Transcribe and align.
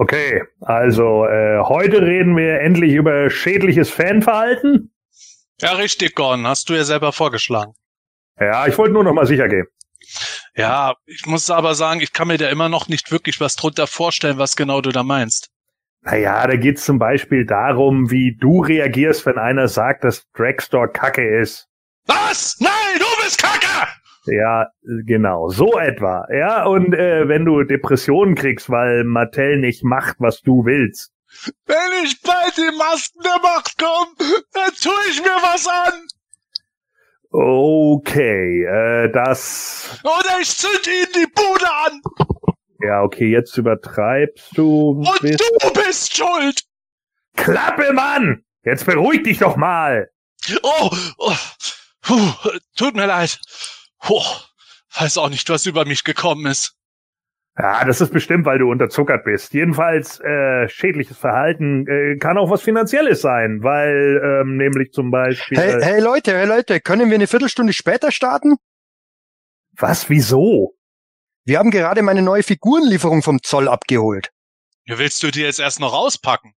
Okay, 0.00 0.44
also 0.60 1.26
äh, 1.26 1.58
heute 1.58 2.00
reden 2.02 2.36
wir 2.36 2.60
endlich 2.60 2.92
über 2.92 3.28
schädliches 3.30 3.90
Fanverhalten. 3.90 4.92
Ja, 5.60 5.72
richtig, 5.72 6.14
Gordon. 6.14 6.46
Hast 6.46 6.68
du 6.68 6.74
ja 6.74 6.84
selber 6.84 7.12
vorgeschlagen. 7.12 7.72
Ja, 8.38 8.68
ich 8.68 8.78
wollte 8.78 8.94
nur 8.94 9.02
noch 9.02 9.12
mal 9.12 9.26
sicher 9.26 9.48
gehen. 9.48 9.66
Ja, 10.54 10.94
ich 11.04 11.26
muss 11.26 11.50
aber 11.50 11.74
sagen, 11.74 12.00
ich 12.00 12.12
kann 12.12 12.28
mir 12.28 12.38
da 12.38 12.48
immer 12.48 12.68
noch 12.68 12.86
nicht 12.86 13.10
wirklich 13.10 13.40
was 13.40 13.56
drunter 13.56 13.88
vorstellen, 13.88 14.38
was 14.38 14.54
genau 14.54 14.80
du 14.80 14.90
da 14.90 15.02
meinst. 15.02 15.50
Naja, 16.02 16.46
da 16.46 16.54
geht's 16.54 16.84
zum 16.84 17.00
Beispiel 17.00 17.44
darum, 17.44 18.08
wie 18.08 18.36
du 18.36 18.60
reagierst, 18.60 19.26
wenn 19.26 19.36
einer 19.36 19.66
sagt, 19.66 20.04
dass 20.04 20.30
Dragstore 20.32 20.90
Kacke 20.90 21.40
ist. 21.40 21.66
Was? 22.06 22.56
Nein, 22.60 22.70
du 23.00 23.24
bist 23.24 23.42
Kacke! 23.42 23.47
Ja, 24.30 24.68
genau, 25.04 25.48
so 25.48 25.78
etwa. 25.78 26.26
Ja, 26.32 26.64
und 26.64 26.94
äh, 26.94 27.28
wenn 27.28 27.44
du 27.44 27.62
Depressionen 27.64 28.34
kriegst, 28.34 28.70
weil 28.70 29.04
Mattel 29.04 29.58
nicht 29.58 29.84
macht, 29.84 30.16
was 30.18 30.42
du 30.42 30.64
willst. 30.64 31.12
Wenn 31.66 32.04
ich 32.04 32.20
bei 32.22 32.50
den 32.56 32.76
Masken 32.76 33.20
der 33.22 33.40
Macht 33.42 33.78
komme, 33.78 34.10
dann 34.52 34.70
tue 34.80 35.10
ich 35.10 35.20
mir 35.20 35.36
was 35.42 35.66
an. 35.66 36.06
Okay, 37.30 38.64
äh, 38.64 39.12
das. 39.12 40.00
Oder 40.02 40.40
ich 40.40 40.48
zünd 40.48 40.86
ihnen 40.86 41.12
die 41.14 41.32
Bude 41.34 41.70
an. 41.84 42.00
Ja, 42.80 43.02
okay, 43.02 43.30
jetzt 43.30 43.56
übertreibst 43.58 44.56
du. 44.56 44.90
Und 44.90 45.22
du 45.22 45.72
bist 45.74 46.16
schuld. 46.16 46.62
Klappe, 47.36 47.92
Mann! 47.92 48.44
Jetzt 48.64 48.86
beruhig 48.86 49.22
dich 49.22 49.38
doch 49.38 49.56
mal. 49.56 50.10
Oh, 50.62 50.90
oh 51.18 51.36
puh, 52.02 52.32
tut 52.76 52.94
mir 52.94 53.06
leid. 53.06 53.38
Puh, 54.00 54.22
weiß 54.98 55.18
auch 55.18 55.28
nicht, 55.28 55.48
was 55.48 55.66
über 55.66 55.84
mich 55.84 56.04
gekommen 56.04 56.46
ist. 56.46 56.74
Ja, 57.58 57.84
das 57.84 58.00
ist 58.00 58.12
bestimmt, 58.12 58.46
weil 58.46 58.60
du 58.60 58.70
unterzuckert 58.70 59.24
bist. 59.24 59.52
Jedenfalls 59.52 60.20
äh, 60.20 60.68
schädliches 60.68 61.18
Verhalten 61.18 61.88
äh, 61.88 62.16
kann 62.16 62.38
auch 62.38 62.50
was 62.50 62.62
Finanzielles 62.62 63.20
sein, 63.20 63.64
weil 63.64 64.20
ähm, 64.24 64.56
nämlich 64.56 64.92
zum 64.92 65.10
Beispiel. 65.10 65.58
Hey, 65.58 65.82
hey 65.82 66.00
Leute, 66.00 66.36
hey 66.36 66.46
Leute, 66.46 66.80
können 66.80 67.10
wir 67.10 67.16
eine 67.16 67.26
Viertelstunde 67.26 67.72
später 67.72 68.12
starten? 68.12 68.56
Was? 69.72 70.08
Wieso? 70.08 70.76
Wir 71.44 71.58
haben 71.58 71.72
gerade 71.72 72.02
meine 72.02 72.22
neue 72.22 72.44
Figurenlieferung 72.44 73.22
vom 73.22 73.42
Zoll 73.42 73.66
abgeholt. 73.66 74.30
Ja, 74.84 74.98
willst 74.98 75.20
du 75.24 75.30
die 75.32 75.40
jetzt 75.40 75.58
erst 75.58 75.80
noch 75.80 75.92
rauspacken? 75.92 76.54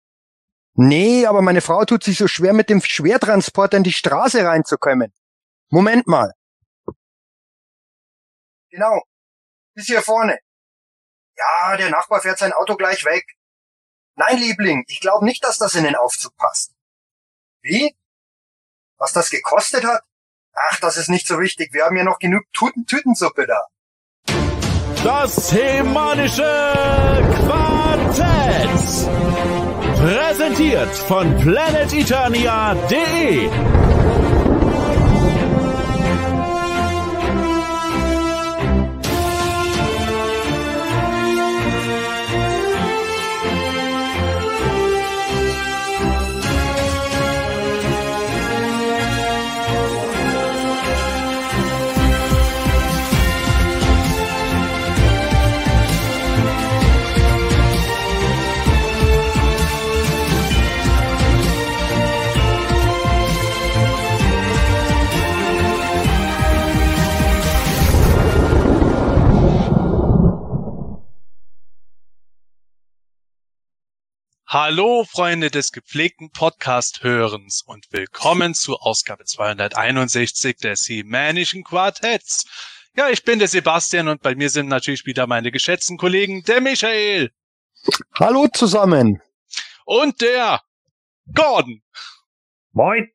Nee, 0.74 1.26
aber 1.26 1.42
meine 1.42 1.62
Frau 1.62 1.86
tut 1.86 2.04
sich 2.04 2.18
so 2.18 2.28
schwer, 2.28 2.54
mit 2.54 2.70
dem 2.70 2.82
Schwertransporter 2.82 3.78
in 3.78 3.84
die 3.84 3.94
Straße 3.94 4.44
reinzukommen. 4.44 5.14
Moment 5.70 6.08
mal. 6.08 6.34
Genau. 8.70 9.02
Bis 9.74 9.88
hier 9.88 10.02
vorne. 10.02 10.40
Ja, 11.36 11.78
der 11.78 11.90
Nachbar 11.90 12.22
fährt 12.22 12.38
sein 12.38 12.54
Auto 12.54 12.76
gleich 12.76 13.06
weg. 13.06 13.26
Nein, 14.16 14.38
Liebling, 14.38 14.84
ich 14.88 15.00
glaube 15.00 15.26
nicht, 15.26 15.44
dass 15.44 15.58
das 15.58 15.76
in 15.76 15.86
den 15.86 15.96
Aufzug 15.96 16.36
passt. 16.36 16.74
Wie? 17.62 17.96
Was 18.98 19.14
das 19.14 19.30
gekostet 19.30 19.86
hat? 19.86 20.04
Ach, 20.54 20.80
das 20.82 20.98
ist 20.98 21.10
nicht 21.10 21.26
so 21.26 21.40
wichtig. 21.40 21.74
Wir 21.74 21.86
haben 21.86 21.96
ja 21.96 22.04
noch 22.04 22.20
genug 22.20 22.44
Tütensuppe 22.52 23.48
da. 23.48 23.66
Das 25.04 25.52
hemanische 25.54 26.44
Quartett. 27.46 28.70
Präsentiert 29.98 30.94
von 30.96 31.38
planeteternia.de. 31.38 33.50
Hallo, 74.52 75.06
Freunde 75.08 75.52
des 75.52 75.72
gepflegten 75.72 76.32
Podcast-Hörens 76.32 77.62
und 77.62 77.86
willkommen 77.92 78.56
zu 78.56 78.78
Ausgabe 78.78 79.24
261 79.24 80.58
des 80.58 80.90
Hemänischen 80.90 81.64
Quartetts. 81.64 82.46
Ja, 82.98 83.10
ich 83.10 83.24
bin 83.24 83.38
der 83.38 83.48
Sebastian 83.48 84.08
und 84.08 84.24
bei 84.24 84.34
mir 84.34 84.50
sind 84.50 84.68
natürlich 84.68 85.06
wieder 85.06 85.28
meine 85.28 85.52
geschätzten 85.52 85.98
Kollegen, 85.98 86.42
der 86.46 86.62
Michael 86.62 87.32
Hallo 88.16 88.48
zusammen. 88.52 89.22
und 89.86 90.20
der 90.20 90.64
Gordon. 91.32 91.84
Moin. 92.72 93.12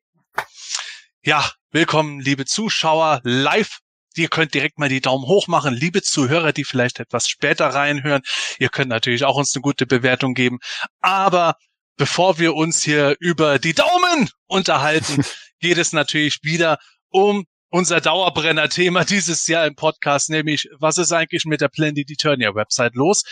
Ja, 1.21 1.51
willkommen, 1.71 2.21
liebe 2.21 2.45
Zuschauer, 2.45 3.19
live. 3.25 3.81
Ihr 4.17 4.29
könnt 4.29 4.53
direkt 4.53 4.79
mal 4.79 4.89
die 4.89 5.01
Daumen 5.01 5.25
hoch 5.25 5.47
machen, 5.47 5.73
liebe 5.73 6.01
Zuhörer, 6.01 6.53
die 6.53 6.63
vielleicht 6.63 6.99
etwas 6.99 7.27
später 7.27 7.67
reinhören. 7.67 8.21
Ihr 8.59 8.69
könnt 8.69 8.89
natürlich 8.89 9.25
auch 9.25 9.35
uns 9.35 9.53
eine 9.55 9.61
gute 9.61 9.85
Bewertung 9.85 10.33
geben. 10.33 10.59
Aber 11.01 11.55
bevor 11.97 12.39
wir 12.39 12.55
uns 12.55 12.83
hier 12.83 13.15
über 13.19 13.59
die 13.59 13.73
Daumen 13.73 14.29
unterhalten, 14.47 15.23
geht 15.59 15.77
es 15.77 15.93
natürlich 15.93 16.39
wieder 16.43 16.77
um 17.09 17.45
unser 17.69 17.99
Dauerbrenner-Thema 17.99 19.03
dieses 19.03 19.47
Jahr 19.47 19.65
im 19.65 19.75
Podcast, 19.75 20.29
nämlich 20.29 20.69
was 20.79 20.97
ist 20.97 21.11
eigentlich 21.11 21.45
mit 21.45 21.61
der 21.61 21.67
Planet 21.67 22.09
Eternia 22.09 22.55
Website 22.55 22.95
los? 22.95 23.23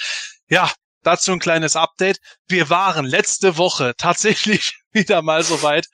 Ja, 0.49 0.69
dazu 1.01 1.31
ein 1.31 1.39
kleines 1.39 1.75
Update. 1.75 2.19
Wir 2.47 2.69
waren 2.69 3.05
letzte 3.05 3.57
Woche 3.57 3.93
tatsächlich 3.97 4.81
wieder 4.91 5.21
mal 5.21 5.43
soweit. 5.43 5.87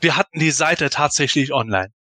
Wir 0.00 0.16
hatten 0.16 0.38
die 0.38 0.50
Seite 0.50 0.90
tatsächlich 0.90 1.52
online. 1.52 1.95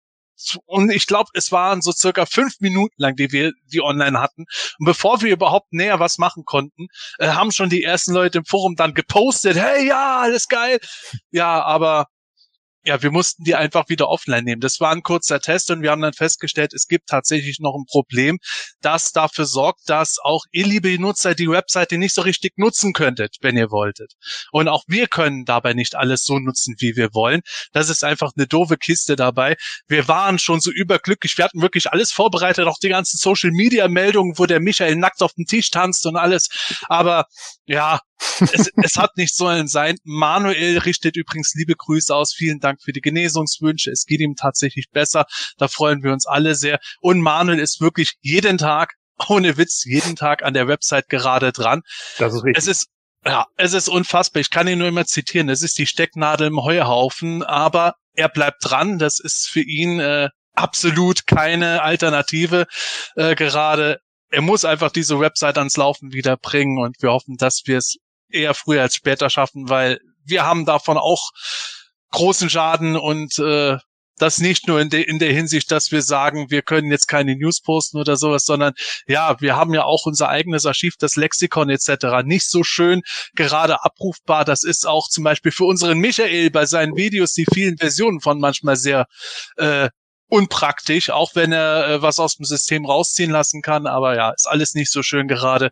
Und 0.67 0.91
ich 0.91 1.07
glaube, 1.07 1.31
es 1.35 1.53
waren 1.53 1.83
so 1.83 1.93
circa 1.93 2.27
fünf 2.27 2.61
Minuten 2.61 2.95
lang, 2.97 3.17
die 3.17 3.33
wir 3.33 3.53
die 3.73 3.81
online 3.81 4.21
hatten. 4.21 4.45
Und 4.79 4.87
bevor 4.87 5.23
wir 5.23 5.33
überhaupt 5.33 5.73
näher 5.73 6.01
was 6.01 6.19
machen 6.19 6.45
konnten, 6.45 6.87
äh, 7.19 7.29
haben 7.29 7.53
schon 7.53 7.71
die 7.71 7.83
ersten 7.83 8.13
Leute 8.13 8.39
im 8.39 8.45
Forum 8.45 8.77
dann 8.77 8.95
gepostet, 8.95 9.57
hey, 9.57 9.87
ja, 9.87 10.21
alles 10.21 10.49
geil. 10.49 10.79
Ja, 11.31 11.63
aber 11.63 12.07
ja, 12.85 13.03
wir 13.03 13.11
mussten 13.11 13.45
die 13.45 13.55
einfach 13.55 13.89
wieder 13.89 14.09
offline 14.09 14.45
nehmen. 14.45 14.61
Das 14.61 14.79
war 14.79 14.93
ein 14.93 15.03
kurzer 15.03 15.41
Test 15.41 15.71
und 15.71 15.83
wir 15.83 15.91
haben 15.91 16.03
dann 16.03 16.13
festgestellt, 16.13 16.75
es 16.75 16.87
gibt 16.87 17.09
tatsächlich 17.09 17.59
noch 17.59 17.75
ein 17.75 17.87
Problem, 17.87 18.39
das 18.83 19.13
dafür 19.13 19.47
sorgt, 19.47 19.89
dass 19.89 20.19
auch 20.23 20.43
ihr 20.53 20.67
liebe 20.67 20.99
Nutzer 20.99 21.35
die 21.35 21.49
Webseite 21.49 21.97
nicht 21.97 22.15
so 22.15 22.23
richtig 22.23 22.59
nutzen 22.59 22.93
könntet, 22.93 23.37
wenn 23.41 23.57
ihr 23.57 23.71
wolltet. 23.71 24.13
Und 24.53 24.69
auch 24.69 24.85
wir 24.87 25.09
können 25.09 25.45
dabei 25.47 25.73
nicht 25.73 25.95
alles 25.95 26.25
so 26.25 26.39
nutzen, 26.39 26.75
wie 26.79 26.95
wir 26.95 27.15
wollen. 27.15 27.41
Das 27.73 27.89
ist 27.89 28.05
einfach 28.05 28.33
eine 28.37 28.47
doofe 28.47 28.77
Kiste 28.77 29.17
dabei. 29.17 29.57
Wir 29.89 30.07
waren 30.07 30.39
schon 30.39 30.61
so 30.61 30.71
überglücklich. 30.71 31.39
Wir 31.39 31.47
hatten 31.47 31.63
wirklich 31.63 31.91
alles 31.91 32.13
vorbereitet, 32.13 32.67
auch 32.67 32.79
die 32.79 32.91
ganzen 32.91 33.17
Social 33.17 33.51
Media 33.51 33.89
Meldungen, 33.89 34.39
wo 34.39 34.45
der 34.45 34.61
Michael 34.61 34.97
nackt 34.97 35.23
auf 35.23 35.33
dem 35.33 35.47
Tisch 35.47 35.71
tanzt 35.71 36.05
und 36.05 36.17
alles. 36.17 36.49
Aber 36.89 37.27
ja, 37.65 38.01
es, 38.41 38.71
es 38.83 38.97
hat 38.97 39.17
nicht 39.17 39.35
sollen 39.37 39.69
sein. 39.69 39.97
Manuel 40.05 40.79
richtet 40.79 41.17
übrigens 41.17 41.53
liebe 41.55 41.75
Grüße 41.75 42.15
aus. 42.15 42.33
Vielen 42.33 42.61
Dank 42.61 42.83
für 42.83 42.93
die 42.93 43.01
Genesungswünsche. 43.01 43.91
Es 43.91 44.05
geht 44.05 44.21
ihm 44.21 44.35
tatsächlich 44.37 44.91
besser. 44.91 45.27
Da 45.59 45.69
freuen 45.69 46.03
wir 46.03 46.13
uns 46.13 46.27
alle 46.27 46.55
sehr. 46.55 46.79
Und 47.01 47.21
Manuel 47.21 47.59
ist 47.59 47.81
wirklich 47.81 48.15
jeden 48.21 48.59
Tag, 48.59 48.95
ohne 49.29 49.57
Witz, 49.57 49.85
jeden 49.85 50.17
Tag 50.17 50.43
an 50.43 50.55
der 50.55 50.69
Website 50.69 51.09
gerade 51.09 51.53
dran. 51.53 51.83
Das 52.19 52.35
ist 52.35 52.45
richtig. 52.45 52.59
Es 52.59 52.67
ist 52.67 52.89
ja, 53.27 53.47
es 53.57 53.73
ist 53.73 53.89
unfassbar. 53.89 54.41
Ich 54.41 54.51
kann 54.51 54.69
ihn 54.69 54.79
nur 54.79 54.89
immer 54.89 55.07
zitieren. 55.07 55.49
Es 55.49 55.63
ist 55.63 55.79
die 55.79 55.87
Stecknadel 55.87 56.49
im 56.49 56.63
Heuhaufen, 56.63 57.43
aber 57.43 57.95
er 58.13 58.29
bleibt 58.29 58.59
dran. 58.63 58.99
Das 58.99 59.19
ist 59.19 59.49
für 59.49 59.63
ihn 59.63 59.99
äh, 59.99 60.29
absolut 60.53 61.27
keine 61.27 61.83
Alternative 61.83 62.67
äh, 63.17 63.35
gerade. 63.35 64.01
Er 64.31 64.43
muss 64.43 64.65
einfach 64.65 64.91
diese 64.91 65.21
Website 65.21 65.59
ans 65.59 65.77
Laufen 65.77 66.13
wieder 66.13 66.37
bringen 66.37 66.79
und 66.79 67.01
wir 67.01 67.13
hoffen, 67.13 67.37
dass 67.37 67.63
wir 67.65 67.79
es 67.79 67.97
eher 68.35 68.55
früher 68.55 68.83
als 68.83 68.95
später 68.95 69.31
schaffen, 69.31 69.69
weil 69.69 70.01
wir 70.25 70.45
haben 70.45 70.65
davon 70.65 70.99
auch 70.99 71.31
großen 72.11 72.51
Schaden 72.51 72.97
und 72.97 73.39
äh, 73.39 73.77
das 74.19 74.39
nicht 74.39 74.69
nur 74.69 74.81
in, 74.81 74.91
de 74.91 75.03
in 75.03 75.19
der 75.19 75.33
Hinsicht, 75.33 75.71
dass 75.71 75.91
wir 75.91 76.03
sagen, 76.03 76.51
wir 76.51 76.63
können 76.63 76.91
jetzt 76.91 77.09
keine 77.09 77.37
News 77.37 77.61
posten 77.61 77.99
oder 77.99 78.17
sowas, 78.17 78.45
sondern 78.45 78.75
ja, 79.07 79.41
wir 79.41 79.57
haben 79.57 79.75
ja 79.75 79.85
auch 79.85 80.07
unser 80.07 80.29
eigenes 80.29 80.67
Archiv, 80.67 80.95
das 80.99 81.17
Lexikon 81.17 81.69
etc. 81.69 82.25
nicht 82.25 82.49
so 82.49 82.63
schön 82.63 83.03
gerade 83.35 83.83
abrufbar. 83.85 84.45
Das 84.45 84.63
ist 84.63 84.87
auch 84.87 85.09
zum 85.09 85.25
Beispiel 85.25 85.53
für 85.53 85.65
unseren 85.65 85.99
Michael 85.99 86.51
bei 86.51 86.67
seinen 86.67 86.97
Videos 86.97 87.33
die 87.33 87.47
vielen 87.53 87.77
Versionen 87.77 88.21
von 88.21 88.39
manchmal 88.39 88.77
sehr 88.77 89.07
äh, 89.57 89.89
unpraktisch, 90.29 91.11
auch 91.11 91.35
wenn 91.35 91.53
er 91.53 91.89
äh, 91.89 92.03
was 92.03 92.19
aus 92.19 92.37
dem 92.37 92.45
System 92.45 92.87
rausziehen 92.87 93.31
lassen 93.31 93.63
kann. 93.63 93.87
Aber 93.87 94.15
ja, 94.17 94.31
ist 94.31 94.47
alles 94.47 94.75
nicht 94.75 94.93
so 94.93 95.03
schön 95.03 95.29
gerade. 95.29 95.71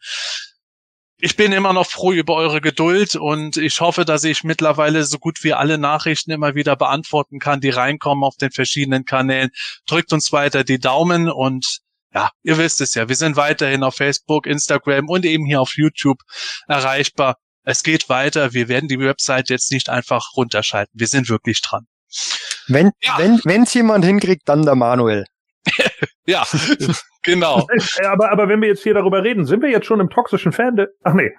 Ich 1.24 1.36
bin 1.36 1.52
immer 1.52 1.72
noch 1.72 1.86
froh 1.86 2.12
über 2.12 2.34
eure 2.34 2.60
Geduld 2.60 3.14
und 3.14 3.56
ich 3.56 3.80
hoffe, 3.80 4.04
dass 4.04 4.24
ich 4.24 4.42
mittlerweile 4.42 5.04
so 5.04 5.18
gut 5.18 5.44
wie 5.44 5.52
alle 5.52 5.78
Nachrichten 5.78 6.32
immer 6.32 6.56
wieder 6.56 6.74
beantworten 6.74 7.38
kann, 7.38 7.60
die 7.60 7.70
reinkommen 7.70 8.24
auf 8.24 8.34
den 8.36 8.50
verschiedenen 8.50 9.04
Kanälen. 9.04 9.50
Drückt 9.86 10.12
uns 10.12 10.32
weiter 10.32 10.64
die 10.64 10.80
Daumen 10.80 11.30
und 11.30 11.78
ja, 12.12 12.30
ihr 12.42 12.58
wisst 12.58 12.80
es 12.80 12.94
ja, 12.94 13.08
wir 13.08 13.14
sind 13.14 13.36
weiterhin 13.36 13.84
auf 13.84 13.94
Facebook, 13.94 14.46
Instagram 14.48 15.08
und 15.08 15.24
eben 15.24 15.46
hier 15.46 15.60
auf 15.60 15.76
YouTube 15.76 16.18
erreichbar. 16.66 17.36
Es 17.62 17.84
geht 17.84 18.08
weiter. 18.08 18.52
Wir 18.52 18.66
werden 18.66 18.88
die 18.88 18.98
Website 18.98 19.48
jetzt 19.48 19.70
nicht 19.70 19.88
einfach 19.88 20.24
runterschalten. 20.36 20.92
Wir 20.98 21.06
sind 21.06 21.28
wirklich 21.28 21.62
dran. 21.62 21.86
Wenn 22.66 22.90
ja. 23.00 23.16
wenn 23.18 23.40
wenn's 23.44 23.72
jemand 23.74 24.04
hinkriegt, 24.04 24.48
dann 24.48 24.64
der 24.64 24.74
Manuel. 24.74 25.26
ja, 26.26 26.44
genau. 27.22 27.66
Aber, 28.04 28.30
aber 28.30 28.48
wenn 28.48 28.60
wir 28.60 28.68
jetzt 28.68 28.82
hier 28.82 28.94
darüber 28.94 29.22
reden, 29.22 29.44
sind 29.44 29.62
wir 29.62 29.70
jetzt 29.70 29.86
schon 29.86 30.00
im 30.00 30.10
toxischen 30.10 30.52
Fan? 30.52 30.86
Ach 31.04 31.14
nee. 31.14 31.32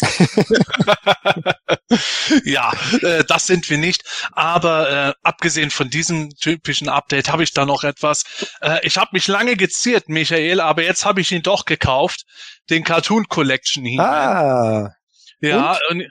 ja, 2.44 2.72
äh, 3.02 3.24
das 3.24 3.46
sind 3.46 3.68
wir 3.70 3.78
nicht. 3.78 4.04
Aber 4.32 4.90
äh, 4.90 5.12
abgesehen 5.22 5.70
von 5.70 5.90
diesem 5.90 6.30
typischen 6.30 6.88
Update 6.88 7.30
habe 7.30 7.42
ich 7.42 7.52
da 7.52 7.66
noch 7.66 7.84
etwas. 7.84 8.24
Äh, 8.60 8.78
ich 8.82 8.98
habe 8.98 9.10
mich 9.12 9.28
lange 9.28 9.56
geziert, 9.56 10.08
Michael, 10.08 10.60
aber 10.60 10.82
jetzt 10.82 11.04
habe 11.04 11.20
ich 11.20 11.32
ihn 11.32 11.42
doch 11.42 11.64
gekauft. 11.64 12.24
Den 12.70 12.84
Cartoon 12.84 13.26
Collection 13.28 13.84
hier. 13.84 14.00
Ah. 14.00 14.90
Ja, 15.40 15.78
und? 15.90 16.02
und 16.02 16.10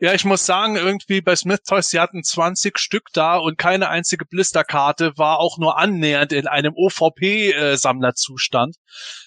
ja, 0.00 0.14
ich 0.14 0.24
muss 0.24 0.46
sagen, 0.46 0.76
irgendwie 0.76 1.20
bei 1.20 1.34
Smith 1.34 1.62
Toys, 1.66 1.88
sie 1.88 1.98
hatten 1.98 2.22
20 2.22 2.78
Stück 2.78 3.06
da 3.12 3.36
und 3.36 3.58
keine 3.58 3.88
einzige 3.88 4.24
Blisterkarte 4.24 5.12
war 5.16 5.40
auch 5.40 5.58
nur 5.58 5.76
annähernd 5.76 6.32
in 6.32 6.46
einem 6.46 6.72
OVP-Sammlerzustand. 6.76 8.76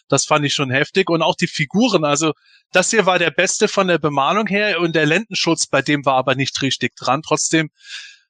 Das 0.07 0.25
fand 0.25 0.45
ich 0.45 0.53
schon 0.53 0.71
heftig. 0.71 1.09
Und 1.09 1.23
auch 1.23 1.35
die 1.35 1.47
Figuren, 1.47 2.05
also 2.05 2.31
das 2.71 2.89
hier 2.89 3.05
war 3.05 3.19
der 3.19 3.31
beste 3.31 3.67
von 3.67 3.87
der 3.87 3.97
Bemalung 3.97 4.47
her 4.47 4.79
und 4.79 4.95
der 4.95 5.05
Lendenschutz, 5.05 5.67
bei 5.67 5.81
dem 5.81 6.05
war 6.05 6.15
aber 6.15 6.35
nicht 6.35 6.61
richtig 6.61 6.95
dran. 6.95 7.21
Trotzdem 7.21 7.69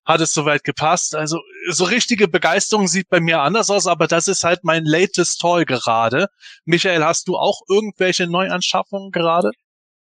hat 0.03 0.21
es 0.21 0.33
soweit 0.33 0.63
gepasst. 0.63 1.15
Also 1.15 1.41
so 1.69 1.85
richtige 1.85 2.27
Begeisterung 2.27 2.87
sieht 2.87 3.09
bei 3.09 3.19
mir 3.19 3.41
anders 3.41 3.69
aus, 3.69 3.85
aber 3.85 4.07
das 4.07 4.27
ist 4.27 4.43
halt 4.43 4.63
mein 4.63 4.85
latest 4.85 5.41
Toy 5.41 5.65
gerade. 5.65 6.27
Michael, 6.65 7.03
hast 7.03 7.27
du 7.27 7.37
auch 7.37 7.61
irgendwelche 7.69 8.25
Neuanschaffungen 8.25 9.11
gerade? 9.11 9.51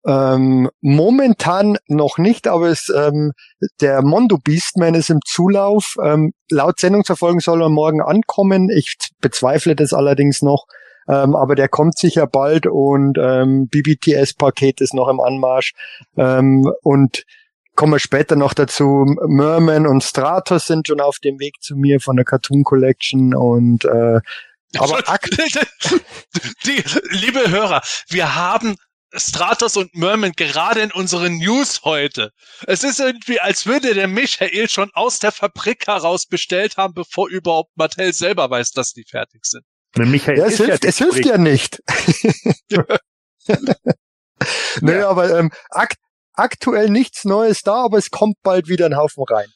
Ähm, 0.06 0.68
momentan 0.80 1.78
noch 1.88 2.18
nicht, 2.18 2.46
aber 2.46 2.68
es, 2.68 2.92
ähm, 2.94 3.32
der 3.80 4.02
Mondo 4.02 4.38
Beastman 4.38 4.94
ist 4.94 5.10
im 5.10 5.20
Zulauf. 5.24 5.96
Ähm, 6.02 6.32
laut 6.50 6.78
Sendungsverfolgung 6.78 7.40
soll 7.40 7.62
er 7.62 7.70
morgen 7.70 8.02
ankommen. 8.02 8.68
Ich 8.70 8.96
bezweifle 9.20 9.74
das 9.74 9.92
allerdings 9.92 10.42
noch. 10.42 10.66
Ähm, 11.08 11.34
aber 11.34 11.54
der 11.54 11.68
kommt 11.68 11.98
sicher 11.98 12.26
bald 12.26 12.66
und 12.66 13.18
ähm, 13.18 13.68
BBTS-Paket 13.68 14.80
ist 14.80 14.94
noch 14.94 15.08
im 15.08 15.20
Anmarsch. 15.20 15.72
Ähm, 16.16 16.70
und 16.82 17.24
kommen 17.74 17.92
wir 17.92 17.98
später 17.98 18.36
noch 18.36 18.54
dazu. 18.54 19.04
Merman 19.26 19.86
und 19.86 20.02
Stratos 20.02 20.66
sind 20.66 20.88
schon 20.88 21.00
auf 21.00 21.18
dem 21.18 21.38
Weg 21.40 21.60
zu 21.60 21.76
mir 21.76 22.00
von 22.00 22.16
der 22.16 22.24
Cartoon 22.24 22.64
Collection 22.64 23.34
und 23.34 23.84
äh, 23.84 24.20
aber 24.76 24.98
die, 26.66 26.82
liebe 27.10 27.48
Hörer, 27.48 27.80
wir 28.08 28.34
haben 28.34 28.76
Stratos 29.16 29.76
und 29.76 29.94
Merman 29.94 30.32
gerade 30.32 30.80
in 30.80 30.92
unseren 30.92 31.38
News 31.38 31.82
heute. 31.84 32.30
Es 32.66 32.84
ist 32.84 33.00
irgendwie, 33.00 33.40
als 33.40 33.66
würde 33.66 33.94
der 33.94 34.08
Michael 34.08 34.68
schon 34.68 34.90
aus 34.94 35.18
der 35.18 35.32
Fabrik 35.32 35.86
heraus 35.86 36.26
bestellt 36.26 36.76
haben, 36.76 36.94
bevor 36.94 37.28
überhaupt 37.28 37.76
Mattel 37.76 38.12
selber 38.12 38.50
weiß, 38.50 38.72
dass 38.72 38.92
die 38.92 39.04
fertig 39.08 39.44
sind. 39.44 39.64
Michael 39.96 40.38
ja, 40.38 40.46
es 40.46 40.56
hilft, 40.56 40.82
ja 40.84 40.88
es 40.88 40.98
hilft 40.98 41.24
ja 41.24 41.38
nicht. 41.38 41.80
naja, 44.80 45.00
ja. 45.00 45.08
aber 45.08 45.38
ähm, 45.38 45.52
akt 45.70 45.98
aktuell 46.32 46.90
nichts 46.90 47.24
Neues 47.24 47.62
da, 47.62 47.84
aber 47.84 47.98
es 47.98 48.10
kommt 48.10 48.42
bald 48.42 48.68
wieder 48.68 48.86
ein 48.86 48.96
Haufen 48.96 49.22
rein. 49.28 49.46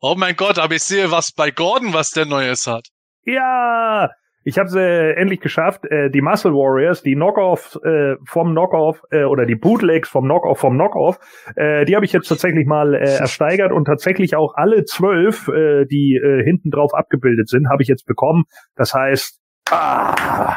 Oh 0.00 0.14
mein 0.16 0.36
Gott, 0.36 0.58
aber 0.58 0.76
ich 0.76 0.84
sehe 0.84 1.10
was 1.10 1.32
bei 1.32 1.50
Gordon, 1.50 1.92
was 1.92 2.10
der 2.10 2.24
Neues 2.24 2.68
hat. 2.68 2.86
Ja, 3.24 4.10
ich 4.42 4.58
habe 4.58 4.68
sie 4.68 4.80
äh, 4.80 5.12
endlich 5.14 5.40
geschafft. 5.40 5.84
Äh, 5.84 6.10
die 6.10 6.22
Muscle 6.22 6.52
Warriors, 6.52 7.02
die 7.02 7.14
Knockoff 7.14 7.78
äh, 7.84 8.16
vom 8.26 8.52
Knockoff 8.52 9.02
äh, 9.10 9.24
oder 9.24 9.44
die 9.44 9.54
Bootlegs 9.54 10.08
vom 10.08 10.24
Knockoff 10.24 10.58
vom 10.58 10.74
Knockoff, 10.74 11.18
äh, 11.56 11.84
die 11.84 11.94
habe 11.94 12.04
ich 12.04 12.12
jetzt 12.12 12.28
tatsächlich 12.28 12.66
mal 12.66 12.94
äh, 12.94 12.98
ersteigert 13.18 13.72
und 13.72 13.84
tatsächlich 13.84 14.36
auch 14.36 14.54
alle 14.54 14.84
zwölf, 14.84 15.48
äh, 15.48 15.84
die 15.84 16.16
äh, 16.16 16.42
hinten 16.42 16.70
drauf 16.70 16.94
abgebildet 16.94 17.48
sind, 17.48 17.68
habe 17.68 17.82
ich 17.82 17.88
jetzt 17.88 18.06
bekommen. 18.06 18.44
Das 18.76 18.94
heißt, 18.94 19.40
ah, 19.70 20.56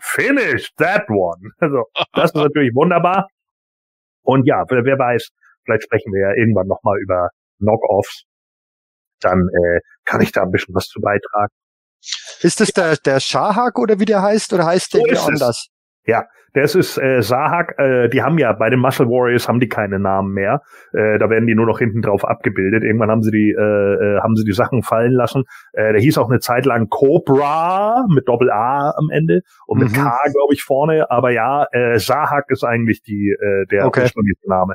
finish 0.00 0.72
that 0.76 1.08
one. 1.10 1.50
Also 1.58 1.84
das 2.12 2.26
ist 2.26 2.36
natürlich 2.36 2.74
wunderbar. 2.74 3.28
Und 4.22 4.46
ja, 4.46 4.64
wer, 4.68 4.84
wer 4.84 4.98
weiß, 4.98 5.30
vielleicht 5.64 5.84
sprechen 5.84 6.12
wir 6.12 6.28
ja 6.28 6.34
irgendwann 6.36 6.68
nochmal 6.68 6.98
über 7.00 7.30
Knockoffs. 7.58 8.24
Dann 9.20 9.48
äh, 9.48 9.80
kann 10.04 10.20
ich 10.20 10.32
da 10.32 10.42
ein 10.42 10.50
bisschen 10.50 10.74
was 10.74 10.86
zu 10.86 11.00
beitragen. 11.00 11.52
Ist 12.40 12.60
das 12.60 12.72
der, 12.72 12.96
der 12.96 13.20
Shahak 13.20 13.78
oder 13.78 14.00
wie 14.00 14.04
der 14.04 14.22
heißt 14.22 14.52
oder 14.52 14.66
heißt 14.66 14.94
der 14.94 15.02
so 15.16 15.26
anders? 15.26 15.68
Ja, 16.04 16.24
das 16.54 16.74
ist 16.74 16.98
äh, 16.98 17.22
Sahak. 17.22 17.78
Äh, 17.78 18.08
die 18.08 18.22
haben 18.22 18.38
ja 18.38 18.52
bei 18.52 18.68
den 18.68 18.80
Muscle 18.80 19.06
Warriors 19.06 19.48
haben 19.48 19.60
die 19.60 19.68
keine 19.68 19.98
Namen 19.98 20.32
mehr. 20.32 20.60
Äh, 20.92 21.18
da 21.18 21.30
werden 21.30 21.46
die 21.46 21.54
nur 21.54 21.66
noch 21.66 21.78
hinten 21.78 22.02
drauf 22.02 22.24
abgebildet. 22.24 22.82
Irgendwann 22.82 23.10
haben 23.10 23.22
sie 23.22 23.30
die 23.30 23.54
äh, 23.56 23.62
äh, 23.62 24.20
haben 24.20 24.36
sie 24.36 24.44
die 24.44 24.52
Sachen 24.52 24.82
fallen 24.82 25.12
lassen. 25.12 25.44
Äh, 25.72 25.92
der 25.92 26.00
hieß 26.00 26.18
auch 26.18 26.28
eine 26.28 26.40
Zeit 26.40 26.66
lang 26.66 26.88
Cobra 26.88 28.04
mit 28.08 28.28
Doppel 28.28 28.50
A 28.50 28.92
am 28.96 29.08
Ende 29.10 29.40
und 29.66 29.78
mit 29.78 29.90
mhm. 29.90 29.94
K 29.94 30.18
glaube 30.32 30.52
ich 30.52 30.62
vorne. 30.62 31.10
Aber 31.10 31.30
ja, 31.30 31.66
äh, 31.72 31.98
Sahak 31.98 32.46
ist 32.48 32.64
eigentlich 32.64 33.02
die 33.02 33.34
äh, 33.40 33.66
der 33.70 33.86
okay. 33.86 34.08
Name. 34.44 34.74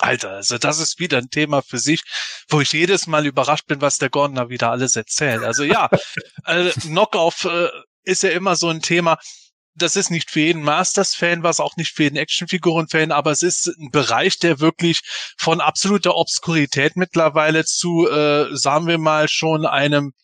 Alter, 0.00 0.30
also 0.30 0.58
das 0.58 0.78
ist 0.78 0.98
wieder 0.98 1.18
ein 1.18 1.30
Thema 1.30 1.62
für 1.62 1.78
sich, 1.78 2.02
wo 2.48 2.60
ich 2.60 2.72
jedes 2.72 3.06
Mal 3.06 3.26
überrascht 3.26 3.66
bin, 3.66 3.80
was 3.80 3.98
der 3.98 4.10
Gordon 4.10 4.48
wieder 4.48 4.70
alles 4.70 4.96
erzählt. 4.96 5.42
Also 5.42 5.64
ja, 5.64 5.88
äh, 6.46 6.70
Knockoff 6.70 7.44
äh, 7.44 7.68
ist 8.04 8.22
ja 8.22 8.30
immer 8.30 8.56
so 8.56 8.68
ein 8.68 8.82
Thema. 8.82 9.18
Das 9.74 9.94
ist 9.94 10.10
nicht 10.10 10.30
für 10.30 10.40
jeden 10.40 10.62
Masters-Fan, 10.62 11.44
was 11.44 11.60
auch 11.60 11.76
nicht 11.76 11.94
für 11.94 12.04
jeden 12.04 12.16
Actionfiguren-Fan, 12.16 13.12
aber 13.12 13.30
es 13.30 13.42
ist 13.42 13.68
ein 13.78 13.90
Bereich, 13.92 14.38
der 14.38 14.58
wirklich 14.58 15.00
von 15.38 15.60
absoluter 15.60 16.16
Obskurität 16.16 16.96
mittlerweile 16.96 17.64
zu, 17.64 18.08
äh, 18.08 18.46
sagen 18.56 18.88
wir 18.88 18.98
mal, 18.98 19.28
schon 19.28 19.66
einem 19.66 20.14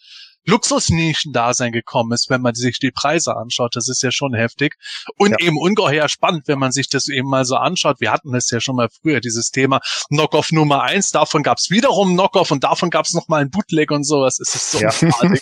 Luxusnischen-Dasein 0.46 1.73
gekommen 1.73 2.12
ist, 2.12 2.31
wenn 2.31 2.41
man 2.41 2.55
sich 2.55 2.79
die 2.79 2.91
Preise 2.91 3.37
anschaut. 3.37 3.76
Das 3.76 3.88
ist 3.88 4.02
ja 4.02 4.12
schon 4.12 4.35
heftig. 4.35 4.76
Und 5.17 5.32
ja. 5.32 5.46
eben 5.46 5.58
ungeheuer 5.58 6.08
spannend, 6.08 6.46
wenn 6.46 6.58
man 6.58 6.73
sich 6.73 6.88
das 6.88 7.08
eben 7.08 7.29
mal 7.29 7.44
so 7.44 7.56
anschaut. 7.56 8.00
Wir 8.00 8.12
hatten 8.12 8.32
das 8.32 8.50
ja 8.50 8.61
schon 8.61 8.76
mal 8.76 8.88
früher, 8.88 9.20
dieses 9.20 9.51
Thema 9.51 9.81
Knockoff 10.08 10.53
Nummer 10.53 10.82
eins. 10.82 11.10
Davon 11.10 11.43
gab 11.43 11.58
es 11.58 11.70
wiederum 11.70 12.15
Knockoff 12.15 12.51
und 12.51 12.65
davon 12.65 12.91
gab 12.91 13.06
es 13.06 13.15
noch 13.15 13.29
mal 13.29 13.41
ein 13.41 13.51
Bootleg 13.51 13.91
und 13.91 14.05
sowas. 14.05 14.39
Es 14.39 14.55
ist 14.55 14.70
so 14.72 14.81
ja. 14.81 14.91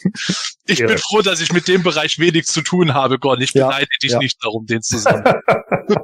Ich 0.64 0.78
ja. 0.78 0.87
bin 0.87 0.99
froh, 0.99 1.23
dass 1.23 1.40
ich 1.40 1.52
mit 1.52 1.66
dem 1.66 1.82
Bereich 1.82 2.18
wenig 2.18 2.47
zu 2.47 2.62
tun 2.62 2.94
habe, 2.94 3.18
Gordon. 3.18 3.42
Ich 3.42 3.52
beneide 3.52 3.88
dich 4.02 4.14
nicht 4.16 4.42
darum, 4.42 4.66
den 4.66 4.82
zu 4.82 4.99
sammeln. 4.99 5.35